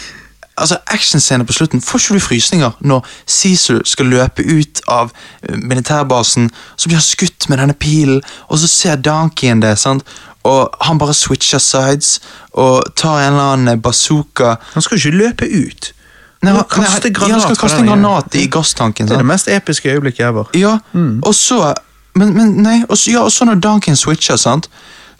altså 0.57 0.77
actionscenen 0.87 1.47
på 1.47 1.53
slutten, 1.53 1.81
får 1.81 1.99
ikke 1.99 2.13
du 2.13 2.19
frysninger 2.19 2.71
når 2.79 3.05
Cecil 3.27 3.81
skal 3.85 4.09
løpe 4.11 4.43
ut 4.43 4.81
av 4.87 5.11
eh, 5.43 5.57
militærbasen, 5.57 6.49
så 6.75 6.89
blir 6.89 6.97
han 6.97 7.05
skutt 7.05 7.49
med 7.49 7.61
denne 7.61 7.73
pilen, 7.73 8.21
og 8.47 8.59
så 8.59 8.67
ser 8.67 8.95
Donkeyen 8.95 9.61
det, 9.61 9.77
sant? 9.79 10.03
og 10.47 10.69
han 10.81 10.99
bare 10.99 11.13
switcher 11.13 11.59
sides 11.59 12.19
og 12.55 12.83
tar 12.95 13.19
en 13.19 13.33
eller 13.33 13.53
annen 13.53 13.81
bazooka 13.81 14.55
Han 14.73 14.81
skal 14.81 14.97
jo 14.97 15.09
ikke 15.09 15.17
løpe 15.17 15.45
ut. 15.45 15.93
Nei, 16.45 16.53
Han 16.53 16.65
kaste 16.69 17.09
granat 17.09 17.29
ja, 17.29 17.33
han 17.33 17.41
skal 17.41 17.59
kaste 17.59 17.81
en 17.81 17.89
granat 17.89 18.35
i 18.37 18.45
gasstanken. 18.47 19.07
Det 19.09 19.17
er 19.17 19.23
det 19.25 19.27
mest 19.27 19.49
episke 19.51 19.91
øyeblikket 19.91 20.29
ever. 20.29 20.51
Ja, 20.55 20.77
og 21.21 21.35
så 21.35 21.73
Men, 22.17 22.33
men 22.33 22.53
nei, 22.65 22.79
og 22.89 22.97
så, 22.97 23.11
ja, 23.11 23.19
og 23.21 23.31
så 23.31 23.45
når 23.45 23.59
Duncan 23.61 23.95
switcher, 23.95 24.35
sant, 24.41 24.69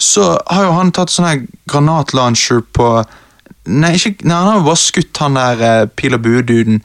så 0.01 0.37
har 0.49 0.63
jo 0.63 0.71
han 0.71 0.89
tatt 0.91 1.11
sånn 1.13 1.27
her 1.27 1.43
granatlauncher 1.69 2.63
på 2.73 2.87
Nei, 3.67 3.93
ikke, 3.99 4.23
nei, 4.23 4.35
han 4.35 4.47
har 4.47 4.59
jo 4.61 4.67
bare 4.69 4.79
skutt 4.81 5.19
han 5.21 5.37
der 5.37 5.63
eh, 5.67 5.89
pil 5.99 6.15
og 6.15 6.23
bue-duden, 6.23 6.81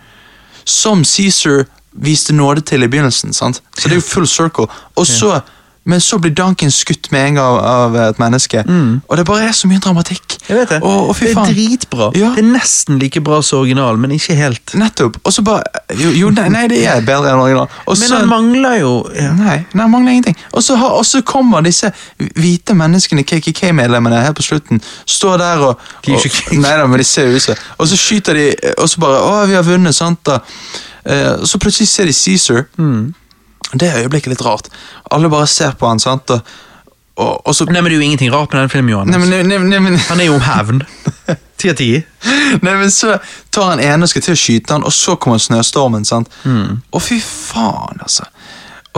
som 0.67 1.05
Cæsar 1.07 1.65
viste 1.93 2.35
nåde 2.35 2.65
til 2.67 2.83
i 2.83 2.89
begynnelsen. 2.91 3.33
sant? 3.33 3.63
Så 3.79 3.89
det 3.89 3.97
er 3.97 4.01
jo 4.01 4.07
full 4.07 4.27
circle. 4.27 4.67
Og 4.97 5.07
så, 5.07 5.41
Men 5.85 6.01
så 6.01 6.19
blir 6.23 6.31
Duncan 6.31 6.71
skutt 6.71 7.09
med 7.11 7.27
en 7.27 7.39
gang 7.41 7.57
av 7.59 7.97
et 7.99 8.19
menneske, 8.23 8.63
og 9.09 9.17
det 9.19 9.25
bare 9.27 9.49
er 9.49 9.55
så 9.57 9.67
mye 9.67 9.83
dramatikk. 9.83 10.37
Jeg 10.49 10.57
vet 10.57 10.71
det. 10.71 10.79
Og, 10.83 11.09
og 11.09 11.17
fy 11.17 11.27
det 11.27 11.33
er 11.39 11.49
dritbra. 11.49 12.09
Ja. 12.19 12.29
Det 12.37 12.45
er 12.45 12.49
nesten 12.53 13.01
like 13.03 13.21
bra 13.25 13.41
som 13.43 13.63
originalen, 13.63 14.01
men 14.01 14.15
ikke 14.15 14.37
helt. 14.39 14.75
Nettopp. 14.79 15.19
Og 15.25 15.33
så 15.33 15.43
bare 15.43 15.63
Jo, 15.99 16.11
jo 16.15 16.31
nei, 16.35 16.49
nei, 16.55 16.65
det 16.71 16.81
er 16.87 17.03
bedre 17.07 17.33
enn 17.33 17.43
originalen. 17.43 17.75
Også, 17.87 18.03
Men 18.03 18.17
han 18.17 18.29
mangler 18.31 18.77
jo 18.81 18.93
ja. 19.17 19.33
Nei, 19.37 19.57
han 19.75 19.91
mangler 19.91 20.13
ingenting. 20.13 20.39
Og 20.53 20.63
så, 20.63 21.23
kommer 21.27 21.63
disse 21.63 21.91
hvite 22.19 22.75
menneskene, 22.75 23.23
KKK-medlemmene, 23.27 24.23
her 24.23 24.33
på 24.37 24.43
slutten, 24.43 24.83
står 25.07 25.39
der 25.43 25.67
og, 25.67 25.83
og 26.09 26.57
Nei 26.63 26.77
da, 26.79 26.87
men 26.87 26.99
de 27.01 27.07
ser 27.07 27.31
ut 27.31 27.43
som 27.43 27.59
Og 27.79 27.89
så 27.89 27.99
skyter 27.99 28.39
de, 28.39 28.47
og 28.79 28.89
så 28.91 29.03
bare 29.03 29.21
Å, 29.23 29.47
vi 29.51 29.59
har 29.59 29.67
vunnet, 29.67 29.95
sant 29.95 30.23
da. 30.27 30.41
Uh, 31.03 31.43
så 31.47 31.59
plutselig 31.59 31.89
ser 31.91 32.07
de 32.07 32.15
Caesar. 32.15 32.67
Mm. 32.79 33.13
Det 33.73 33.89
er 33.89 34.03
øyeblikket 34.05 34.35
litt 34.35 34.45
rart. 34.45 34.69
Alle 35.11 35.31
bare 35.33 35.49
ser 35.51 35.77
på 35.79 35.89
han, 35.89 36.01
sant, 36.03 36.31
og, 36.31 36.41
og, 37.17 37.47
og 37.47 37.55
så 37.57 37.67
Nei, 37.69 37.81
men 37.81 37.91
det 37.91 37.97
er 37.97 38.01
jo 38.01 38.09
ingenting 38.09 38.33
rart 38.33 38.53
med 38.53 38.63
den 38.63 38.73
filmen, 38.73 38.93
Johannes. 38.93 39.17
Nei, 39.17 39.43
men, 39.45 39.71
nei, 39.71 39.81
men, 39.81 39.99
Han 40.09 40.21
er 40.21 40.29
jo 40.29 40.37
om 40.37 40.47
hevn. 40.47 40.83
Ti 41.63 41.71
av 41.71 41.77
ti. 41.79 41.93
Nei, 42.65 42.73
men 42.75 42.91
så 42.91 43.15
tar 43.55 43.69
han 43.75 43.81
ene 43.85 44.09
og 44.09 44.11
skal 44.11 44.25
til 44.25 44.35
å 44.35 44.41
skyte 44.41 44.75
han, 44.75 44.85
og 44.89 44.91
så 44.97 45.15
kommer 45.21 45.39
snøstormen. 45.39 46.05
sant? 46.09 46.33
Og 46.91 47.05
fy 47.05 47.21
faen, 47.23 48.03
altså. 48.03 48.27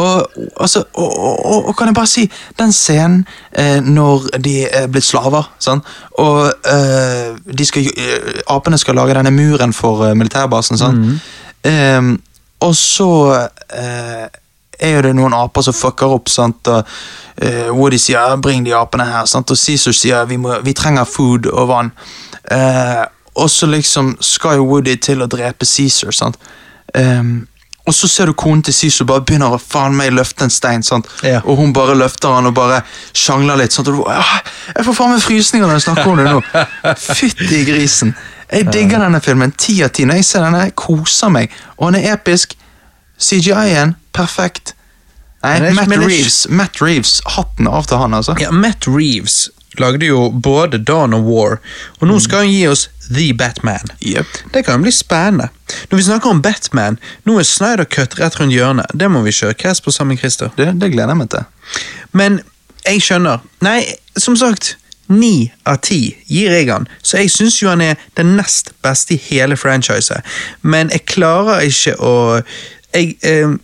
Og, 0.00 0.26
altså, 0.60 0.82
og, 0.94 1.18
og, 1.18 1.68
og, 1.68 1.76
kan 1.76 1.86
jeg 1.86 1.94
bare 1.94 2.10
si, 2.10 2.24
den 2.58 2.72
scenen 2.74 3.20
eh, 3.52 3.78
når 3.78 4.24
de 4.42 4.54
er 4.66 4.88
blitt 4.90 5.06
slaver, 5.06 5.52
sant? 5.62 5.86
og 6.18 6.48
eh, 6.66 7.36
de 7.46 7.66
skal, 7.68 7.86
eh, 7.86 8.40
apene 8.50 8.78
skal 8.80 8.98
lage 8.98 9.14
denne 9.14 9.30
muren 9.30 9.76
for 9.76 10.08
eh, 10.08 10.16
militærbasen, 10.18 10.80
sant? 10.80 11.28
Ehm, 11.64 12.16
og 12.66 12.74
så 12.76 13.10
eh, 13.70 14.26
er 14.84 14.96
jo 14.96 15.04
det 15.08 15.14
noen 15.16 15.34
aper 15.36 15.66
som 15.66 15.76
fucker 15.76 16.14
opp, 16.16 16.28
sant? 16.32 16.68
og 16.68 16.84
uh, 17.42 17.70
Woody 17.76 17.98
sier 18.00 18.36
'bring 18.36 18.64
de 18.66 18.74
apene 18.76 19.06
her', 19.08 19.26
sant? 19.26 19.50
og 19.50 19.58
Caesar 19.58 19.92
sier 19.92 20.24
vi, 20.30 20.36
må, 20.36 20.58
'vi 20.62 20.72
trenger 20.72 21.04
food 21.04 21.46
og 21.46 21.68
vann'. 21.68 21.90
Uh, 22.52 23.04
og 23.34 23.50
så 23.50 23.66
liksom 23.66 24.16
skal 24.20 24.56
jo 24.56 24.68
Woody 24.68 24.96
til 24.96 25.22
å 25.22 25.26
drepe 25.26 25.66
Caesar, 25.66 26.12
sant? 26.12 26.36
um, 26.94 27.46
og 27.86 27.94
så 27.94 28.08
ser 28.08 28.26
du 28.26 28.32
konen 28.32 28.62
til 28.64 28.74
Caesar 28.74 29.04
bare 29.04 29.20
begynner 29.28 29.52
å 29.52 29.60
faen 29.60 29.96
meg 29.96 30.14
løfte 30.16 30.46
en 30.46 30.52
stein? 30.52 30.82
Ja. 31.22 31.42
og 31.44 31.56
hun 31.56 31.72
bare 31.76 31.94
løfter 31.94 32.32
han 32.32 32.46
og 32.48 32.54
bare 32.56 32.80
sjangler 33.12 33.60
litt. 33.60 33.72
Sant? 33.72 33.88
Og 33.88 33.98
du, 33.98 34.04
«Ah, 34.08 34.38
jeg 34.76 34.86
får 34.86 34.96
faen 34.96 35.12
meg 35.12 35.20
frysninger 35.20 35.68
når 35.68 35.74
jeg 35.74 35.84
snakker 35.90 36.08
om 36.08 36.16
det 36.16 36.30
nå. 36.30 36.40
Fytti 37.18 37.60
grisen. 37.68 38.14
Jeg 38.48 38.72
digger 38.72 39.04
denne 39.04 39.20
filmen. 39.20 39.52
Ti 39.52 39.82
av 39.84 39.92
ti. 39.92 40.06
Når 40.08 40.22
jeg 40.22 40.28
ser 40.30 40.46
denne, 40.46 40.64
jeg 40.64 40.76
koser 40.80 41.32
meg. 41.34 41.52
Og 41.76 41.90
han 41.90 42.00
er 42.00 42.14
episk. 42.14 42.56
CGI-en, 43.18 43.94
perfekt. 44.12 44.74
Nei, 45.44 45.72
Matt 45.76 45.92
Reeves, 46.00 46.46
Matt 46.48 46.80
Reeves, 46.80 47.18
hatten 47.36 47.68
av 47.68 47.84
til 47.88 48.00
han, 48.00 48.16
altså. 48.16 48.36
Ja, 48.40 48.50
Matt 48.50 48.88
Reeves 48.88 49.50
lagde 49.78 50.06
jo 50.06 50.28
både 50.30 50.78
Dawn 50.78 51.14
og 51.16 51.26
War, 51.28 51.58
og 52.00 52.08
nå 52.08 52.18
skal 52.22 52.44
han 52.44 52.52
gi 52.52 52.62
oss 52.70 52.86
The 53.08 53.32
Batman. 53.36 53.90
Yep. 54.00 54.38
Det 54.54 54.64
kan 54.64 54.82
bli 54.82 54.92
spennende. 54.94 55.48
Når 55.90 55.96
vi 55.98 56.06
snakker 56.06 56.30
om 56.30 56.42
Batman, 56.42 56.98
nå 57.24 57.38
er 57.38 57.48
Snyder 57.48 57.84
Cut 57.84 58.18
rett 58.20 58.38
rundt 58.40 58.54
hjørnet. 58.54 58.94
Det 58.94 59.10
må 59.10 59.22
vi 59.26 59.34
cash 59.58 59.82
på 59.82 59.92
sammen, 59.92 60.18
Christer. 60.18 60.50
Det, 60.56 60.72
det 60.80 60.92
gleder 60.92 61.12
jeg 61.12 61.16
meg 61.16 61.30
til. 61.30 61.44
Men 62.12 62.40
jeg 62.84 63.02
skjønner. 63.02 63.44
Nei, 63.60 63.82
som 64.16 64.36
sagt, 64.36 64.76
ni 65.08 65.52
av 65.68 65.82
ti 65.84 66.14
gir 66.32 66.54
jeg 66.54 66.70
han, 66.70 66.86
så 67.04 67.20
jeg 67.20 67.32
syns 67.32 67.58
jo 67.60 67.68
han 67.68 67.82
er 67.84 68.00
den 68.16 68.36
nest 68.38 68.72
beste 68.84 69.16
i 69.16 69.20
hele 69.20 69.56
franchiset. 69.56 70.24
Men 70.62 70.92
jeg 70.94 71.04
klarer 71.10 71.66
ikke 71.68 71.98
å 72.00 72.14
jeg, 72.94 73.16
eh, 73.22 73.54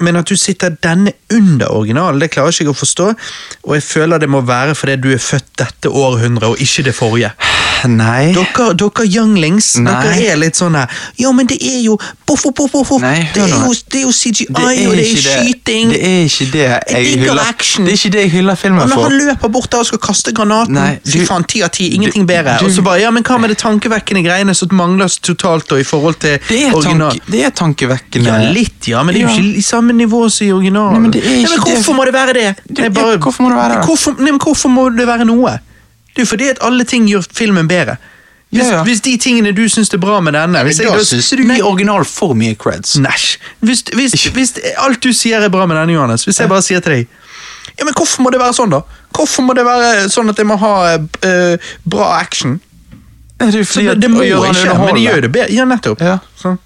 Men 0.00 0.16
at 0.16 0.30
du 0.30 0.36
sitter 0.36 0.72
denne 0.80 1.12
under 1.28 1.68
originalen, 1.76 2.20
det 2.22 2.30
klarer 2.32 2.54
ikke 2.54 2.64
jeg 2.64 2.72
å 2.72 2.78
forstå. 2.78 3.08
Og 3.68 3.74
jeg 3.76 3.82
føler 3.84 4.18
det 4.18 4.30
må 4.32 4.40
være 4.40 4.72
fordi 4.74 4.94
du 4.96 5.10
er 5.12 5.20
født 5.20 5.50
dette 5.60 5.90
århundret 5.92 6.54
og 6.54 6.62
ikke 6.64 6.86
det 6.86 6.94
forrige. 6.96 7.32
Nei. 7.88 8.32
Dere, 8.34 8.74
dere 8.74 9.04
younglings, 9.06 9.76
Nei. 9.78 9.92
dere 10.02 10.32
er 10.32 10.36
litt 10.36 10.56
sånn 10.58 10.74
her 10.76 10.88
Ja, 11.18 11.30
men 11.32 11.46
det 11.46 11.56
er 11.62 11.80
jo 11.84 11.96
boff, 12.26 12.42
boff, 12.54 12.70
boff, 12.72 12.88
boff. 12.88 13.00
Nei, 13.02 13.28
det, 13.34 13.42
er 13.42 13.48
jo, 13.48 13.72
det 13.90 14.00
er 14.00 14.04
jo 14.04 14.12
CGI, 14.12 14.46
Det 14.50 14.64
er 14.64 14.88
og 14.88 14.96
det 14.96 15.04
er 15.06 15.22
skyting. 15.24 15.90
Det 15.94 16.00
er 16.02 16.24
ikke 16.28 16.46
det 16.52 16.64
jeg 16.64 16.82
jeg 16.90 17.20
hyller. 17.24 17.40
action. 17.48 17.84
Det 17.84 17.92
er 17.92 17.96
ikke 18.00 18.12
det 18.16 18.20
jeg 18.26 18.30
hyller 18.34 18.54
filmen 18.60 18.80
Og 18.82 18.88
når 18.88 19.02
han 19.08 19.16
løper 19.26 19.48
bort 19.48 19.70
der 19.72 19.78
og 19.78 19.86
skal 19.86 19.98
kaste 19.98 20.32
granaten 20.36 20.74
Nei, 20.74 20.98
Fy 21.06 21.24
faen, 21.26 21.44
ti 21.44 21.62
av 21.62 21.70
ti, 21.70 21.88
ingenting 21.96 22.26
du- 22.26 22.32
bedre. 22.34 22.58
du- 22.60 22.66
og 22.66 22.70
så 22.72 22.82
bare, 22.82 23.00
ja, 23.00 23.10
men 23.10 23.22
hva 23.22 23.38
med 23.40 23.50
det 23.50 23.58
tankevekkende 23.58 24.22
greiene 24.26 24.54
som 24.54 24.68
mangler 24.72 25.08
totalt 25.22 25.68
da, 25.68 25.76
i 25.76 25.84
forhold 25.84 26.18
til 26.20 26.38
Det 26.48 26.62
er, 26.66 26.74
original? 26.74 27.10
tanke, 27.10 27.30
det 27.32 27.44
er 27.44 27.50
tankevekkende. 27.50 28.26
Ja, 28.26 28.52
litt, 28.52 28.86
ja, 28.88 29.02
men 29.02 29.14
det 29.14 29.22
er 29.24 29.28
jo 29.28 29.34
ikke 29.36 29.56
i 29.58 29.62
samme 29.62 29.92
nivå 29.92 30.28
som 30.30 30.46
i 30.46 30.52
originalen. 30.52 30.92
Nei, 30.92 31.00
men 31.00 31.10
det 31.10 31.24
er 31.24 31.28
Nei, 31.30 31.42
men 31.48 31.58
hvorfor 31.60 31.92
det. 31.92 31.96
må 31.96 32.04
det 32.04 32.14
være 32.14 32.32
det? 32.34 32.56
Det- 32.68 32.84
ja, 32.84 33.16
hvorfor 33.16 33.42
må 33.42 33.48
det 33.48 33.56
være 33.58 33.74
det? 33.80 33.84
Hvorfor, 33.88 34.14
nei, 34.20 34.30
men 34.30 34.38
hvorfor 34.40 34.68
må 34.68 34.88
det 34.96 35.06
være 35.06 35.24
noe? 35.26 35.58
Det 36.20 36.26
er 36.26 36.30
fordi 36.36 36.48
at 36.52 36.58
alle 36.66 36.84
ting 36.84 37.06
gjør 37.08 37.24
filmen 37.32 37.68
bedre. 37.70 37.96
Hvis, 38.50 38.66
Ja, 38.66 38.72
ja. 38.80 38.82
hvis 38.82 39.00
de 39.00 39.12
tingene 39.16 39.52
du 39.54 39.62
syns 39.70 39.92
er 39.94 40.00
bra 40.02 40.18
med 40.20 40.34
denne 40.34 40.60
hvis 40.66 40.80
jeg 40.82 40.90
da 40.90 40.98
syns 41.06 41.28
du 41.38 41.42
gir 41.46 41.62
original 41.64 42.04
for 42.04 42.34
mye 42.34 42.56
creds. 42.58 42.96
Næsj. 42.98 43.36
Hvis, 43.62 43.84
hvis, 43.94 44.16
hvis 44.34 44.52
alt 44.76 44.98
du 45.02 45.12
sier 45.14 45.40
er 45.40 45.48
bra 45.54 45.66
med 45.70 45.78
denne, 45.78 45.94
Johannes, 45.94 46.24
hvis 46.26 46.40
jeg 46.42 46.50
bare 46.50 46.62
sier 46.66 46.80
til 46.82 46.92
deg 46.92 47.06
Ja, 47.78 47.84
men 47.86 47.94
Hvorfor 47.94 48.24
må 48.26 48.32
det 48.34 48.40
være 48.42 48.52
sånn, 48.56 48.72
da? 48.74 48.80
Hvorfor 49.14 49.46
må 49.46 49.54
det 49.54 49.64
være 49.64 50.08
sånn 50.10 50.28
at 50.32 50.38
jeg 50.42 50.48
må 50.50 50.56
ha 50.58 50.72
uh, 50.98 51.70
bra 51.86 52.08
action? 52.18 52.58
Det 53.38 53.54
jo 53.54 53.62
Så 53.64 53.72
fordi 53.78 53.86
det, 53.86 54.00
det 54.02 54.10
må 54.10 54.24
han 54.26 54.50
ikke, 54.52 54.74
men 54.82 54.94
de 54.98 55.04
gjør 55.06 55.22
det 55.24 55.30
bedre. 55.32 55.54
Ja, 55.54 55.64
nettopp. 55.64 56.02
Ja. 56.04 56.18
Sånn. 56.42 56.58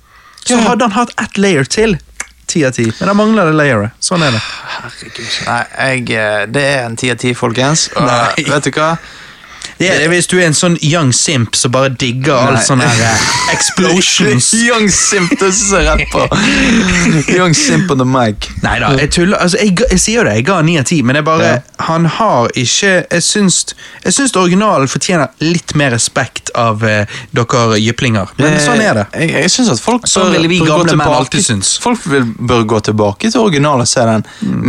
Så 0.44 0.57
Ja. 0.57 0.62
hadde 0.70 0.89
han 0.89 0.97
hatt 0.97 1.12
ett 1.20 1.36
layer 1.39 1.65
til. 1.68 1.99
Ti 2.47 2.65
av 2.65 2.73
ti. 2.76 2.84
Men 2.99 3.08
da 3.08 3.15
mangler 3.15 3.47
det 3.52 3.55
layeret. 3.60 3.92
Sånn 4.00 4.24
er 4.26 4.33
det. 4.34 4.41
Herregud. 4.73 5.36
Nei, 5.47 5.60
jeg, 5.78 6.10
eh, 6.16 6.47
det 6.47 6.65
er 6.73 6.81
en 6.89 6.97
ti 6.97 7.10
av 7.12 7.16
ti, 7.20 7.33
folkens. 7.36 7.86
Og 7.97 8.08
vet 8.49 8.65
du 8.65 8.70
hva? 8.74 8.97
Det 9.78 9.89
er 9.91 9.99
det 10.02 10.09
hvis 10.12 10.28
du 10.31 10.36
er 10.39 10.47
en 10.49 10.57
sånn 10.57 10.76
young 10.83 11.12
simp 11.17 11.57
som 11.59 11.73
bare 11.75 11.91
digger 11.99 12.34
all 12.34 12.59
sånn 12.62 12.83
her 12.84 13.01
eh, 13.05 13.25
explosions. 13.55 14.52
Young 14.55 14.89
Simp, 14.93 15.34
det 15.41 15.51
syns 15.55 15.73
jeg 15.75 15.86
rett 15.89 16.10
på. 16.12 16.25
Young 17.34 17.55
Simp 17.59 17.91
on 17.91 18.01
the 18.01 18.07
mic. 18.09 18.49
Nei 18.65 18.76
da, 18.83 18.93
jeg 19.01 19.10
tuller. 19.15 19.39
Altså, 19.43 19.60
jeg, 19.62 19.76
jeg 19.91 20.02
sier 20.02 20.20
jo 20.20 20.26
det, 20.28 20.36
jeg 20.41 20.47
ga 20.49 20.60
ni 20.67 20.76
av 20.81 20.89
ti, 20.89 21.01
men 21.02 21.20
jeg 21.20 21.26
bare 21.26 21.44
Ja. 21.44 21.60
Han 21.84 22.07
har 22.07 22.49
ikke 22.57 22.93
Jeg 23.10 23.23
syns, 23.23 23.75
jeg 24.05 24.15
syns 24.15 24.33
originalen 24.39 24.89
fortjener 24.89 25.33
litt 25.43 25.75
mer 25.76 25.91
respekt 25.93 26.52
av 26.59 26.84
eh, 26.86 27.10
dere 27.34 27.78
jyplinger. 27.83 28.31
Men 28.39 28.57
sånn 28.62 28.81
er 28.83 29.01
det. 29.01 29.05
Jeg, 29.18 29.33
jeg 29.44 29.52
synes 29.52 29.73
at 29.75 29.83
folk 29.83 30.07
bør, 30.07 30.31
ville 30.33 30.51
vi 30.51 30.60
gamle 30.62 30.97
menn 30.97 31.17
alltid 31.18 31.44
synes. 31.44 31.75
Folk 31.83 32.05
vil, 32.09 32.26
bør 32.39 32.65
gå 32.75 32.81
tilbake 32.89 33.31
til 33.31 33.43
originalen 33.43 33.84
og 33.84 33.91
se 33.91 34.07
den, 34.09 34.25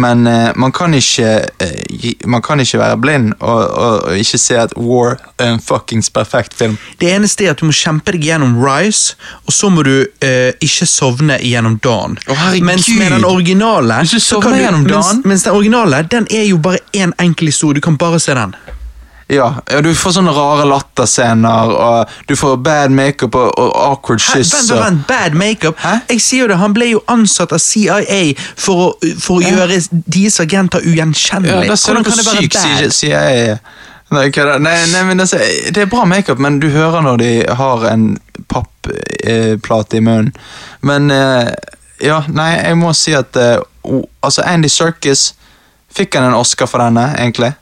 men 0.06 0.26
eh, 0.30 0.50
man, 0.60 0.74
kan 0.76 0.94
ikke, 0.98 1.32
eh, 1.62 2.12
man 2.26 2.44
kan 2.46 2.62
ikke 2.64 2.82
være 2.82 3.00
blind 3.02 3.34
og, 3.40 3.62
og, 3.70 3.96
og 4.10 4.22
ikke 4.26 4.42
se 4.42 4.60
at 4.66 4.76
War 4.86 5.18
en 5.42 5.60
fuckings 5.60 6.10
perfekt 6.14 6.54
film. 6.54 6.78
Det 7.02 7.10
eneste 7.12 7.48
er 7.48 7.56
at 7.56 7.62
du 7.62 7.68
må 7.70 7.76
kjempe 7.76 8.14
deg 8.16 8.28
gjennom 8.30 8.56
Rise, 8.62 9.16
og 9.46 9.54
så 9.56 9.72
må 9.74 9.84
du 9.88 9.96
eh, 10.22 10.54
ikke 10.64 10.88
sovne 10.90 11.40
gjennom 11.42 11.80
Dawn. 11.84 12.18
Oh, 12.30 12.46
mens 12.62 12.88
med 12.94 13.12
den 13.16 13.26
originale 13.26 14.04
du 14.06 14.94
mens, 14.94 15.26
mens 15.26 15.44
den 15.44 15.54
originale, 15.54 16.04
den 16.12 16.28
er 16.30 16.46
jo 16.50 16.58
bare 16.62 16.80
én 16.94 17.06
en 17.06 17.14
enkel 17.20 17.52
historie. 17.52 17.80
Du 17.80 17.82
kan 17.82 17.98
bare 17.98 18.20
se 18.20 18.34
den. 18.34 18.56
Ja, 19.28 19.56
ja, 19.72 19.80
du 19.82 19.90
får 19.98 20.20
sånne 20.20 20.34
rare 20.36 20.68
latterscener, 20.70 21.72
og 21.74 22.12
du 22.30 22.36
får 22.38 22.60
bad 22.62 22.94
makeup 22.94 23.34
og, 23.40 23.56
og 23.58 23.72
awkward 23.82 24.22
Hæ? 24.22 24.36
kyss. 24.38 24.52
Vent, 24.54 24.82
vent, 24.84 25.08
bad 25.10 25.38
makeup. 25.38 25.80
Hæ? 25.82 25.96
Jeg 26.14 26.22
sier 26.22 26.46
jo 26.46 26.52
det, 26.52 26.58
Han 26.62 26.76
ble 26.78 26.92
jo 26.92 27.02
ansatt 27.10 27.56
av 27.56 27.64
CIA 27.64 28.36
for 28.38 28.84
å, 28.84 28.92
for 29.18 29.40
å 29.40 29.42
gjøre 29.42 29.80
deres 30.06 30.40
agenter 30.44 30.86
Ja, 30.86 30.92
ugjenkjennelige. 30.92 31.72
da 31.74 31.80
ser 31.82 31.98
du 31.98 32.04
Hvordan 32.04 32.06
hvor 32.06 32.12
kan 32.12 32.22
det 32.22 32.28
være 32.28 32.44
syk 32.46 32.54
bad? 32.54 32.94
CIA 33.00 33.24
er. 33.34 33.58
Nei, 34.14 34.30
nei, 34.60 34.76
nei, 34.92 35.04
men 35.04 35.20
altså, 35.20 35.40
det 35.74 35.82
er 35.82 35.90
bra 35.90 36.06
makeup, 36.06 36.38
men 36.38 36.60
du 36.62 36.70
hører 36.70 37.02
når 37.02 37.18
de 37.24 37.32
har 37.58 37.88
en 37.90 38.12
pappplate 38.52 39.98
i 39.98 40.04
munnen. 40.06 40.30
Men 40.86 41.10
eh, 41.12 41.50
ja, 42.06 42.22
nei, 42.30 42.52
jeg 42.60 42.78
må 42.78 42.94
si 42.94 43.16
at 43.18 43.38
eh, 43.40 43.58
altså 44.22 44.46
Andy 44.46 44.70
Serkis 44.70 45.32
Fikk 45.96 46.18
han 46.18 46.26
en 46.28 46.34
Oscar 46.36 46.68
for 46.68 46.84
denne, 46.84 47.06
egentlig? 47.16 47.54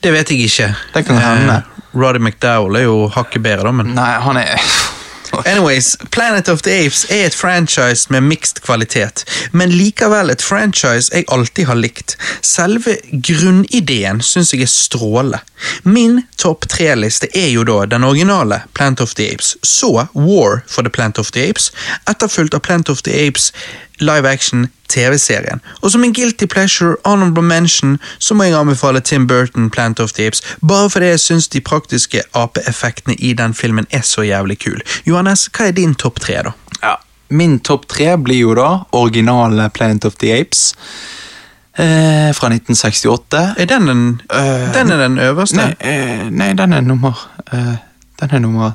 Det 0.00 0.14
vet 0.14 0.30
jeg 0.32 0.46
ikke. 0.46 0.68
Det 0.94 1.02
kan 1.04 1.18
hende. 1.20 1.58
Eh, 1.58 1.82
Roddy 1.98 2.22
McDowell 2.22 2.78
er 2.80 2.86
jo 2.86 3.02
hakket 3.12 3.44
bedre, 3.44 3.68
da, 3.68 3.72
men 3.82 3.92
Nei, 3.96 4.14
han 4.24 4.40
er 4.40 4.62
Anyways, 5.44 5.96
Planet 6.10 6.48
of 6.48 6.62
the 6.62 6.86
Apes 6.86 7.04
er 7.10 7.26
et 7.26 7.34
franchise 7.34 8.06
med 8.10 8.22
mixed 8.22 8.62
kvalitet, 8.64 9.24
men 9.52 9.70
likevel 9.70 10.30
et 10.30 10.42
franchise 10.42 11.12
jeg 11.12 11.26
alltid 11.32 11.68
har 11.68 11.78
likt. 11.78 12.16
Selve 12.42 12.96
grunnideen 13.12 14.22
syns 14.24 14.54
jeg 14.54 14.64
er 14.64 14.72
strålende. 14.72 15.42
Min 15.82 16.22
topp 16.38 16.68
tre-liste 16.70 17.28
er 17.36 17.50
jo 17.50 17.64
da 17.66 17.84
den 17.90 18.06
originale 18.06 18.62
Planet 18.74 19.00
of 19.00 19.14
the 19.18 19.28
Apes, 19.32 19.56
så 19.62 20.06
War 20.14 20.62
for 20.66 20.82
the 20.82 20.90
Planet 20.90 21.18
of 21.18 21.32
the 21.32 21.48
Apes, 21.48 21.72
etterfulgt 22.10 22.54
av 22.54 22.64
Planet 22.64 22.88
of 22.88 23.02
the 23.02 23.26
Apes 23.26 23.52
live 24.00 24.28
action 24.28 24.68
TV-serien. 24.88 25.60
Og 25.82 25.92
som 25.92 26.04
en 26.04 26.14
guilty 26.14 26.46
pleasure 26.50 26.96
honorable 27.04 27.42
mention 27.42 27.98
så 28.18 28.34
må 28.34 28.48
jeg 28.48 28.58
anbefale 28.58 29.00
Tim 29.00 29.26
Burton 29.26 29.70
Planet 29.70 30.00
of 30.00 30.12
the 30.12 30.26
Apes, 30.26 30.42
bare 30.68 30.90
fordi 30.90 31.12
jeg 31.12 31.20
syns 31.20 31.48
de 31.48 31.60
praktiske 31.60 32.22
apeeffektene 32.34 33.14
i 33.18 33.32
den 33.32 33.54
filmen 33.54 33.86
er 33.90 34.02
så 34.06 34.24
jævlig 34.26 34.58
kul. 34.64 34.82
Johannes, 35.06 35.48
hva 35.52 35.68
er 35.68 35.76
din 35.76 35.94
topp 35.94 36.20
tre, 36.24 36.42
da? 36.48 36.56
Ja. 36.82 36.96
Min 37.28 37.58
topp 37.60 37.88
tre 37.88 38.14
blir 38.16 38.40
jo 38.40 38.54
da 38.56 38.68
originale 38.96 39.70
Planet 39.74 40.04
of 40.08 40.16
the 40.22 40.32
Apes. 40.40 40.72
Eh, 41.78 42.34
fra 42.34 42.48
1968. 42.50 43.54
Er 43.56 43.64
den 43.64 43.86
den, 43.86 44.20
uh, 44.34 44.74
den 44.74 44.90
er 44.90 44.96
den 44.96 45.18
øverste? 45.18 45.56
Nei, 45.56 45.74
eh, 45.80 46.30
nei, 46.30 46.52
den 46.52 46.72
er 46.72 46.80
nummer 46.80 47.14
uh, 47.52 47.76
Den 48.20 48.30
er 48.30 48.38
nummer 48.38 48.72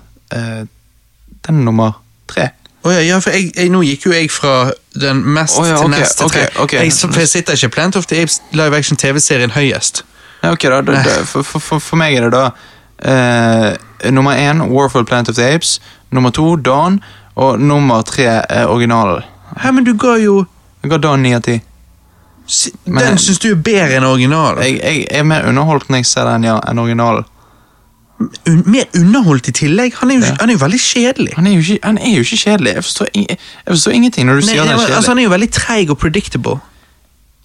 Den 1.48 1.56
er 1.58 1.64
nummer 1.64 1.92
tre. 2.27 2.50
Å 2.83 2.91
ja, 2.91 2.99
ja, 3.05 3.17
for 3.23 3.31
jeg, 3.31 3.53
jeg, 3.55 3.71
nå 3.71 3.79
gikk 3.87 4.09
jo 4.09 4.11
jeg 4.11 4.27
fra 4.31 4.53
den 4.99 5.21
mest 5.35 5.55
oh, 5.59 5.67
ja, 5.67 5.77
til 5.79 5.87
ok, 5.87 5.93
neste 5.93 6.25
ok, 6.25 6.33
tre. 6.35 6.47
ok. 6.65 6.73
Jeg, 6.81 6.91
for 6.99 7.21
jeg 7.23 7.31
sitter 7.31 7.59
ikke 7.59 7.71
Planet 7.77 7.99
of 8.01 8.07
the 8.11 8.19
Apes 8.19 8.41
live 8.51 8.75
action 8.75 8.99
TV-serien 8.99 9.55
høyest. 9.55 10.03
Ja, 10.43 10.51
ok 10.51 10.67
da, 10.67 10.81
da, 10.83 10.99
da 10.99 11.17
for, 11.23 11.47
for, 11.47 11.79
for, 11.79 11.99
meg 11.99 12.17
er 12.19 12.27
det 12.27 12.33
da 12.35 12.45
uh, 12.51 14.11
Nummer 14.11 14.35
én 14.35 14.65
War 14.67 14.91
Plant 14.91 15.31
of 15.31 15.39
the 15.39 15.47
Apes. 15.47 15.77
Nummer 16.11 16.35
to 16.35 16.55
Dawn. 16.55 16.99
Og 17.35 17.59
nummer 17.59 18.01
tre 18.01 18.27
uh, 18.27 18.65
originalen. 18.69 19.23
Hæ, 19.57 19.71
men 19.71 19.83
du 19.87 19.95
ga 19.97 20.17
jo 20.19 20.43
Jeg 20.83 20.91
ga 20.91 20.97
Dawn 20.97 21.23
ni 21.23 21.31
av 21.33 21.41
ti. 21.41 21.61
Den 22.83 23.17
syns 23.17 23.39
du 23.39 23.53
er 23.53 23.55
bedre 23.63 23.95
enn 24.01 24.05
originalen. 24.05 24.59
Jeg, 24.67 24.81
jeg 24.83 25.05
er 25.07 25.23
mer 25.23 25.47
underholdt 25.47 25.87
når 25.87 26.03
jeg 26.03 26.09
ser 26.09 26.27
den 26.27 26.49
ja, 26.49 26.57
enn 26.67 26.81
originalen. 26.83 27.23
Un 28.49 28.63
mer 28.65 28.85
underholdt 28.95 29.47
i 29.47 29.51
tillegg. 29.51 29.93
Han 30.01 30.11
er 30.11 30.15
jo, 30.15 30.21
Ja. 30.25 30.35
han 30.39 30.49
er 30.49 30.53
jo 30.53 30.59
veldig 30.65 30.79
kjedelig. 30.79 31.33
Han 31.35 31.47
er 31.47 31.53
jo 31.53 31.59
ikke, 31.59 31.79
han 31.83 31.97
er 31.97 32.13
jo 32.15 32.19
ikke 32.25 32.37
kjedelig. 32.37 32.73
Jeg 32.73 32.83
forstår, 32.83 33.07
jeg 33.15 33.37
forstår 33.67 33.91
ingenting 33.91 34.25
når 34.27 34.33
du 34.33 34.45
Nei, 34.45 34.49
sier 34.49 34.59
han 34.61 34.67
er 34.69 34.73
altså, 34.73 34.87
kjedelig. 34.87 35.07
han 35.07 35.17
er 35.19 35.23
jo 35.23 35.29
veldig 35.29 35.51
treig 35.51 35.89
og 35.89 35.97
predictable. 35.97 36.57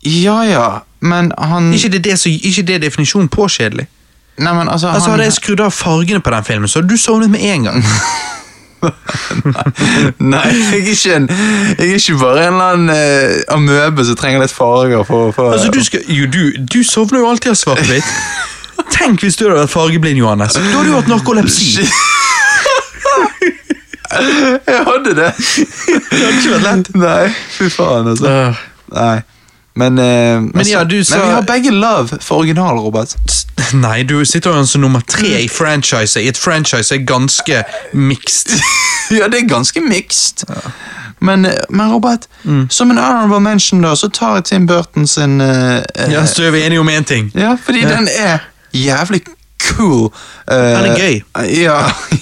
Ja, 0.06 0.40
ja, 0.46 0.68
men 1.00 1.32
han 1.38 1.72
Ikke 1.74 1.88
det, 1.88 2.04
det, 2.04 2.18
så, 2.18 2.28
ikke 2.28 2.62
det 2.62 2.82
definisjonen 2.82 3.28
på 3.28 3.48
kjedelig. 3.48 3.86
Nei, 4.38 4.52
men 4.54 4.68
altså, 4.68 4.88
Altså 4.88 5.10
han, 5.10 5.18
Hadde 5.18 5.24
jeg 5.24 5.32
skrudd 5.32 5.60
av 5.60 5.70
fargene 5.74 6.20
på 6.20 6.30
den 6.30 6.44
filmen, 6.44 6.68
så 6.68 6.78
hadde 6.78 6.88
du 6.92 6.96
sovnet 6.96 7.30
med 7.30 7.40
en 7.42 7.62
gang. 7.64 7.84
Nei, 10.18 10.44
jeg 10.54 10.68
er 10.70 10.90
ikke 10.92 11.14
en 11.16 11.24
Jeg 11.78 11.88
er 11.88 11.94
ikke 11.98 12.18
bare 12.20 12.44
en 12.46 12.52
eller 12.52 12.68
annen 12.72 12.90
uh, 12.94 13.54
amøbe 13.56 14.04
som 14.06 14.16
trenger 14.16 14.44
litt 14.44 14.54
farger 14.54 15.02
for, 15.08 15.32
for 15.34 15.52
Altså, 15.52 15.70
du, 15.74 15.80
skal, 15.84 16.04
jo, 16.08 16.26
du, 16.30 16.52
du 16.74 16.82
sovner 16.86 17.18
jo 17.18 17.26
alltid 17.32 17.50
av 17.50 17.58
svart-hvitt. 17.58 18.12
Tenk 18.90 19.20
hvis 19.24 19.36
du 19.36 19.44
hadde 19.48 19.60
vært 19.64 19.70
fargeblind, 19.72 20.18
Johannes. 20.20 20.52
Da 20.54 20.60
hadde 20.60 20.88
du 20.90 20.94
hatt 20.96 21.08
narkolepsi. 21.10 21.84
Jeg 24.68 24.84
hadde 24.86 25.14
det! 25.16 25.32
Det 25.36 26.18
hadde 26.18 26.36
ikke 26.38 26.52
vært 26.54 26.64
lett. 26.64 26.88
Nei, 26.96 27.24
fy 27.58 27.68
faen, 27.72 28.08
altså. 28.14 28.30
Nei. 28.94 29.18
Men, 29.78 29.98
eh, 30.02 30.40
men, 30.42 30.66
ja, 30.66 30.80
du 30.84 30.96
sa- 31.04 31.18
men 31.20 31.26
vi 31.28 31.34
har 31.34 31.42
begge 31.46 31.70
love 31.70 32.18
for 32.20 32.40
original, 32.40 32.78
Robert. 32.82 33.12
Nei, 33.74 34.02
du 34.02 34.24
sitter 34.24 34.50
jo 34.56 34.64
som 34.66 34.80
nummer 34.82 35.00
tre 35.06 35.36
i 35.44 35.48
franchise. 35.48 36.16
I 36.20 36.28
et 36.32 36.36
franchise 36.40 36.94
er 36.94 37.04
ganske 37.06 37.64
mixed. 37.94 38.56
Ja, 39.10 39.24
det 39.32 39.38
er 39.40 39.46
ganske 39.48 39.80
mixed. 39.80 40.42
Men, 41.24 41.44
eh, 41.46 41.54
men 41.70 41.88
Robert, 41.92 42.26
som 42.68 42.90
en 42.90 42.98
honorable 42.98 43.40
mention, 43.40 43.80
da, 43.82 43.94
så 43.96 44.08
tar 44.12 44.34
jeg 44.34 44.44
Tim 44.44 44.66
Burton 44.68 45.06
sin 45.06 45.40
eh, 45.40 45.80
Ja, 46.12 46.26
Så 46.26 46.44
er 46.44 46.50
vi 46.52 46.60
enige 46.66 46.80
om 46.80 46.88
én 46.92 47.04
ting. 47.08 47.30
Ja, 47.34 47.54
fordi 47.64 47.80
Ja. 47.86 47.88
den 47.88 48.08
er 48.18 48.38
jævlig 48.76 49.22
cool. 49.68 50.08
Uh, 50.50 50.54
Den 50.54 50.90
er 50.90 50.98
gøy. 50.98 51.20
Ja, 51.64 51.78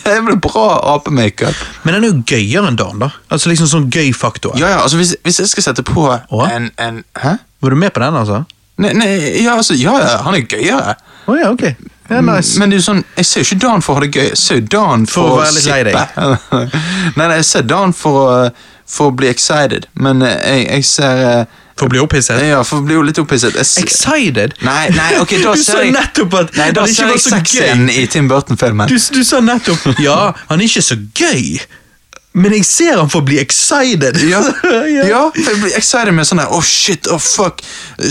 jævlig 0.07 0.41
bra 0.41 0.95
apemakeup. 0.95 1.55
Men 1.85 1.95
den 1.95 2.05
er 2.05 2.13
jo 2.13 2.23
gøyere 2.27 2.71
enn 2.71 2.79
Dan, 2.81 3.01
da. 3.03 3.11
Altså 3.31 3.53
liksom 3.53 3.71
sånn 3.71 3.89
gøy 3.93 4.13
faktor. 4.17 4.57
Ja, 4.61 4.77
ja, 4.77 4.83
altså 4.83 5.01
hvis, 5.01 5.17
hvis 5.27 5.41
jeg 5.43 5.53
skal 5.55 5.71
sette 5.71 5.87
på 5.87 6.09
en, 6.51 6.71
en 6.79 7.03
Hæ? 7.23 7.37
Var 7.63 7.73
du 7.73 7.77
med 7.81 7.95
på 7.95 8.03
den, 8.03 8.17
altså? 8.17 8.45
Nei, 8.77 8.93
nei, 8.93 9.11
ja, 9.41 9.55
altså, 9.57 9.75
ja, 9.75 9.95
ja, 10.03 10.17
han 10.27 10.35
er 10.37 10.45
gøyere. 10.45 10.97
Oh, 11.27 11.37
ja, 11.39 11.49
ok. 11.51 11.63
Ja, 12.11 12.21
nice. 12.21 12.59
Men 12.61 12.71
det 12.71 12.77
er 12.77 12.83
jo 12.83 12.87
sånn, 12.87 13.01
jeg 13.17 13.27
ser 13.27 13.43
jo 13.43 13.47
ikke 13.49 13.63
Dan 13.65 13.83
for 13.83 13.95
å 13.95 13.99
ha 13.99 14.05
det 14.05 14.11
gøy. 14.13 14.27
Jeg 14.29 14.39
ser 14.39 14.61
jo 14.61 14.67
Dan 14.77 15.07
for, 15.09 15.15
For 15.15 15.33
å 15.33 15.39
være 15.41 15.55
litt 15.57 15.69
lei 15.71 15.79
deg. 15.89 16.19
nei, 17.17 17.23
nei, 17.25 17.39
jeg 17.41 17.47
ser 17.49 17.65
Dan 17.67 17.95
for 17.97 18.21
å, 18.21 18.35
for 18.87 19.11
å 19.11 19.17
bli 19.17 19.31
excited, 19.33 19.89
men 19.99 20.23
eh, 20.23 20.37
jeg, 20.45 20.67
jeg 20.69 20.89
ser 20.93 21.23
eh, 21.25 21.63
For 21.77 21.89
å 21.89 21.93
bli 21.93 22.01
opphisset? 22.01 22.41
Ja, 22.41 22.63
for 22.65 22.81
å 22.81 22.87
bli 22.87 22.97
litt 23.05 23.19
opphisset. 23.21 23.57
Excited? 23.83 24.55
Nei, 24.65 24.89
nei, 24.97 25.11
ok, 25.21 25.35
da 25.43 25.53
Du 25.59 25.65
sa 25.65 25.83
jeg 25.85 25.93
nettopp 25.93 26.37
at 26.41 26.55
Nei, 26.57 26.71
da 26.73 26.87
han 26.87 26.93
ikke 26.93 27.09
var 27.11 27.21
så 27.21 27.41
gøy. 27.45 27.89
i 27.93 28.07
Tim 28.13 28.31
Burton-filmen. 28.33 28.89
Du, 28.89 28.97
du 28.97 29.21
sa 29.27 29.43
nettopp 29.45 30.01
Ja, 30.01 30.33
han 30.49 30.63
er 30.63 30.71
ikke 30.71 30.85
så 30.87 30.97
gøy, 30.97 31.59
men 32.37 32.53
jeg 32.53 32.65
ser 32.69 32.99
han 33.01 33.09
for 33.13 33.23
å 33.23 33.27
bli 33.29 33.39
excited. 33.41 34.17
Ja, 34.33 34.41
ja, 35.05 35.23
for 35.33 35.53
jeg 35.53 35.61
blir 35.63 35.77
excited 35.77 36.17
med 36.17 36.29
sånn 36.29 36.41
der 36.43 36.53
Oh 36.53 36.65
shit, 36.65 37.09
oh 37.13 37.21
fuck 37.21 37.61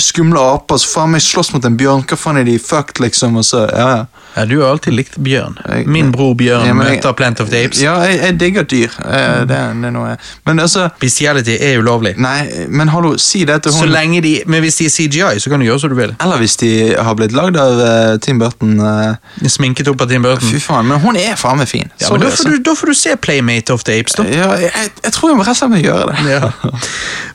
Skumle 0.02 0.42
aper, 0.56 0.82
så 0.82 0.94
faen 1.00 1.14
meg 1.14 1.26
slåss 1.26 1.52
mot 1.54 1.66
en 1.66 1.78
bjørn 1.78 2.06
Hva 2.10 2.18
faen 2.18 2.42
er 2.42 2.48
de 2.48 2.60
fucked, 2.62 3.02
liksom 3.06 3.38
Og 3.42 3.46
så, 3.50 3.66
ja, 3.74 3.90
ja 4.00 4.06
Ja, 4.36 4.46
Du 4.46 4.62
har 4.62 4.70
alltid 4.76 4.94
likt 4.94 5.16
Bjørn. 5.18 5.58
Min 5.86 6.12
bror 6.12 6.34
Bjørn 6.36 6.66
Ja, 6.66 6.74
jeg- 6.74 6.76
møter 7.00 7.14
Plant 7.14 7.40
of 7.40 7.50
the 7.50 7.64
Apes. 7.66 7.82
Ja, 7.82 7.94
jeg, 8.04 8.20
jeg 8.22 8.40
digger 8.40 8.64
dyr 8.64 8.90
eh, 9.06 9.40
det, 9.48 9.48
det 9.48 9.88
er 9.90 9.92
noe 9.96 10.18
Men 10.46 10.60
altså 10.60 10.90
Bestiality 11.00 11.56
er 11.60 11.80
ulovlig. 11.80 12.16
Nei, 12.18 12.68
men 12.70 12.90
hallo, 12.92 13.16
si 13.18 13.46
det 13.48 13.62
til 13.64 13.72
hun 13.72 13.82
Så 13.86 13.90
lenge 13.92 14.22
de, 14.22 14.34
Men 14.48 14.62
hvis 14.66 14.76
de 14.82 14.86
er 14.86 14.94
CGI, 14.96 15.40
så 15.40 15.50
kan 15.50 15.60
du 15.60 15.66
gjøre 15.66 15.80
som 15.80 15.90
du 15.90 15.96
vil. 15.96 16.16
Eller 16.22 16.38
hvis 16.44 16.56
de 16.62 16.72
har 16.96 17.16
blitt 17.16 17.32
lagd 17.36 17.58
av 17.62 17.80
uh, 17.80 18.18
Tim 18.20 18.40
Burton 18.40 18.76
Uh, 18.76 19.16
Sminket 19.48 19.88
opp 19.88 20.02
av 20.04 20.10
Tim 20.12 20.22
Burton. 20.26 20.50
Fy 20.52 20.60
faen, 20.60 20.86
men 20.90 21.00
hun 21.02 21.16
er 21.18 21.36
faen 21.40 21.58
meg 21.58 21.70
fin 21.72 21.88
Ja, 22.02 22.10
men 22.12 22.22
da, 22.26 22.30
får 22.36 22.50
du, 22.52 22.58
da 22.66 22.74
får 22.76 22.92
du 22.92 22.94
se 22.98 23.16
Playmate 23.16 23.74
of 23.74 23.84
the 23.88 23.96
Apes, 24.00 24.14
da. 24.18 24.24
altså. 24.26 24.38
ja, 24.38 24.50
jeg, 24.66 24.92
jeg 25.04 25.14
tror 25.16 25.32
jeg 25.32 25.38
må 25.40 25.46
resten 25.48 25.70
av 25.70 25.72
meg 25.78 25.86
gjøre 25.86 26.12
det 26.12 26.34
Ja. 26.36 26.50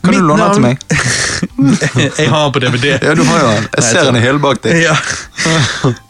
Kan 0.01 0.12
Mitt 0.12 0.20
du 0.20 0.27
låne 0.29 0.45
den 0.45 0.53
til 0.53 0.62
meg? 0.62 0.77
jeg 2.20 2.29
har 2.31 2.45
den 2.45 2.53
på 2.55 2.62
DVD. 2.65 2.93
Ja, 3.03 3.15
du 3.15 3.23
har 3.25 3.41
jo 3.43 3.49
den 3.57 3.67
Jeg 3.77 3.85
ser 3.89 4.05
den 4.11 4.17
i 4.20 4.23
hele 4.25 4.43
bak 4.43 4.62
deg 4.65 4.83
Ja. 4.85 4.95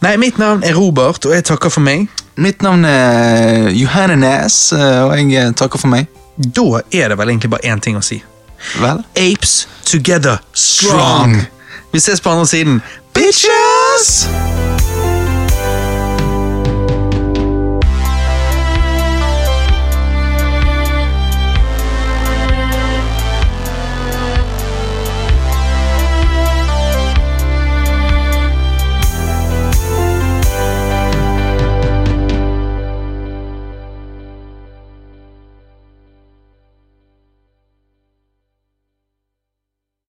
Nei, 0.03 0.15
mitt 0.21 0.37
navn 0.41 0.63
er 0.67 0.75
Robert, 0.81 1.25
og 1.25 1.35
jeg 1.35 1.45
takker 1.45 1.69
for 1.69 1.85
meg. 1.85 2.07
Mitt 2.41 2.61
navn 2.65 2.85
er 2.85 3.69
Johanne 3.75 4.15
Næs 4.15 4.71
eh, 4.73 5.01
Og 5.03 5.17
jeg 5.19 5.33
eh, 5.35 5.49
takker 5.53 5.81
for 5.81 5.91
meg 5.91 6.07
Da 6.37 6.79
er 6.95 7.11
det 7.11 7.17
vel 7.19 7.33
egentlig 7.33 7.51
bare 7.51 7.67
én 7.67 7.83
ting 7.83 7.99
å 7.99 8.03
si. 8.05 8.21
Vel? 8.79 9.03
Apes 9.19 9.67
together 9.85 10.39
strong. 10.53 11.35
Strong. 11.35 11.39
Vi 11.91 11.99
ses 11.99 12.21
på 12.23 12.31
andre 12.31 12.47
siden. 12.47 12.81
Bitches! 13.13 14.70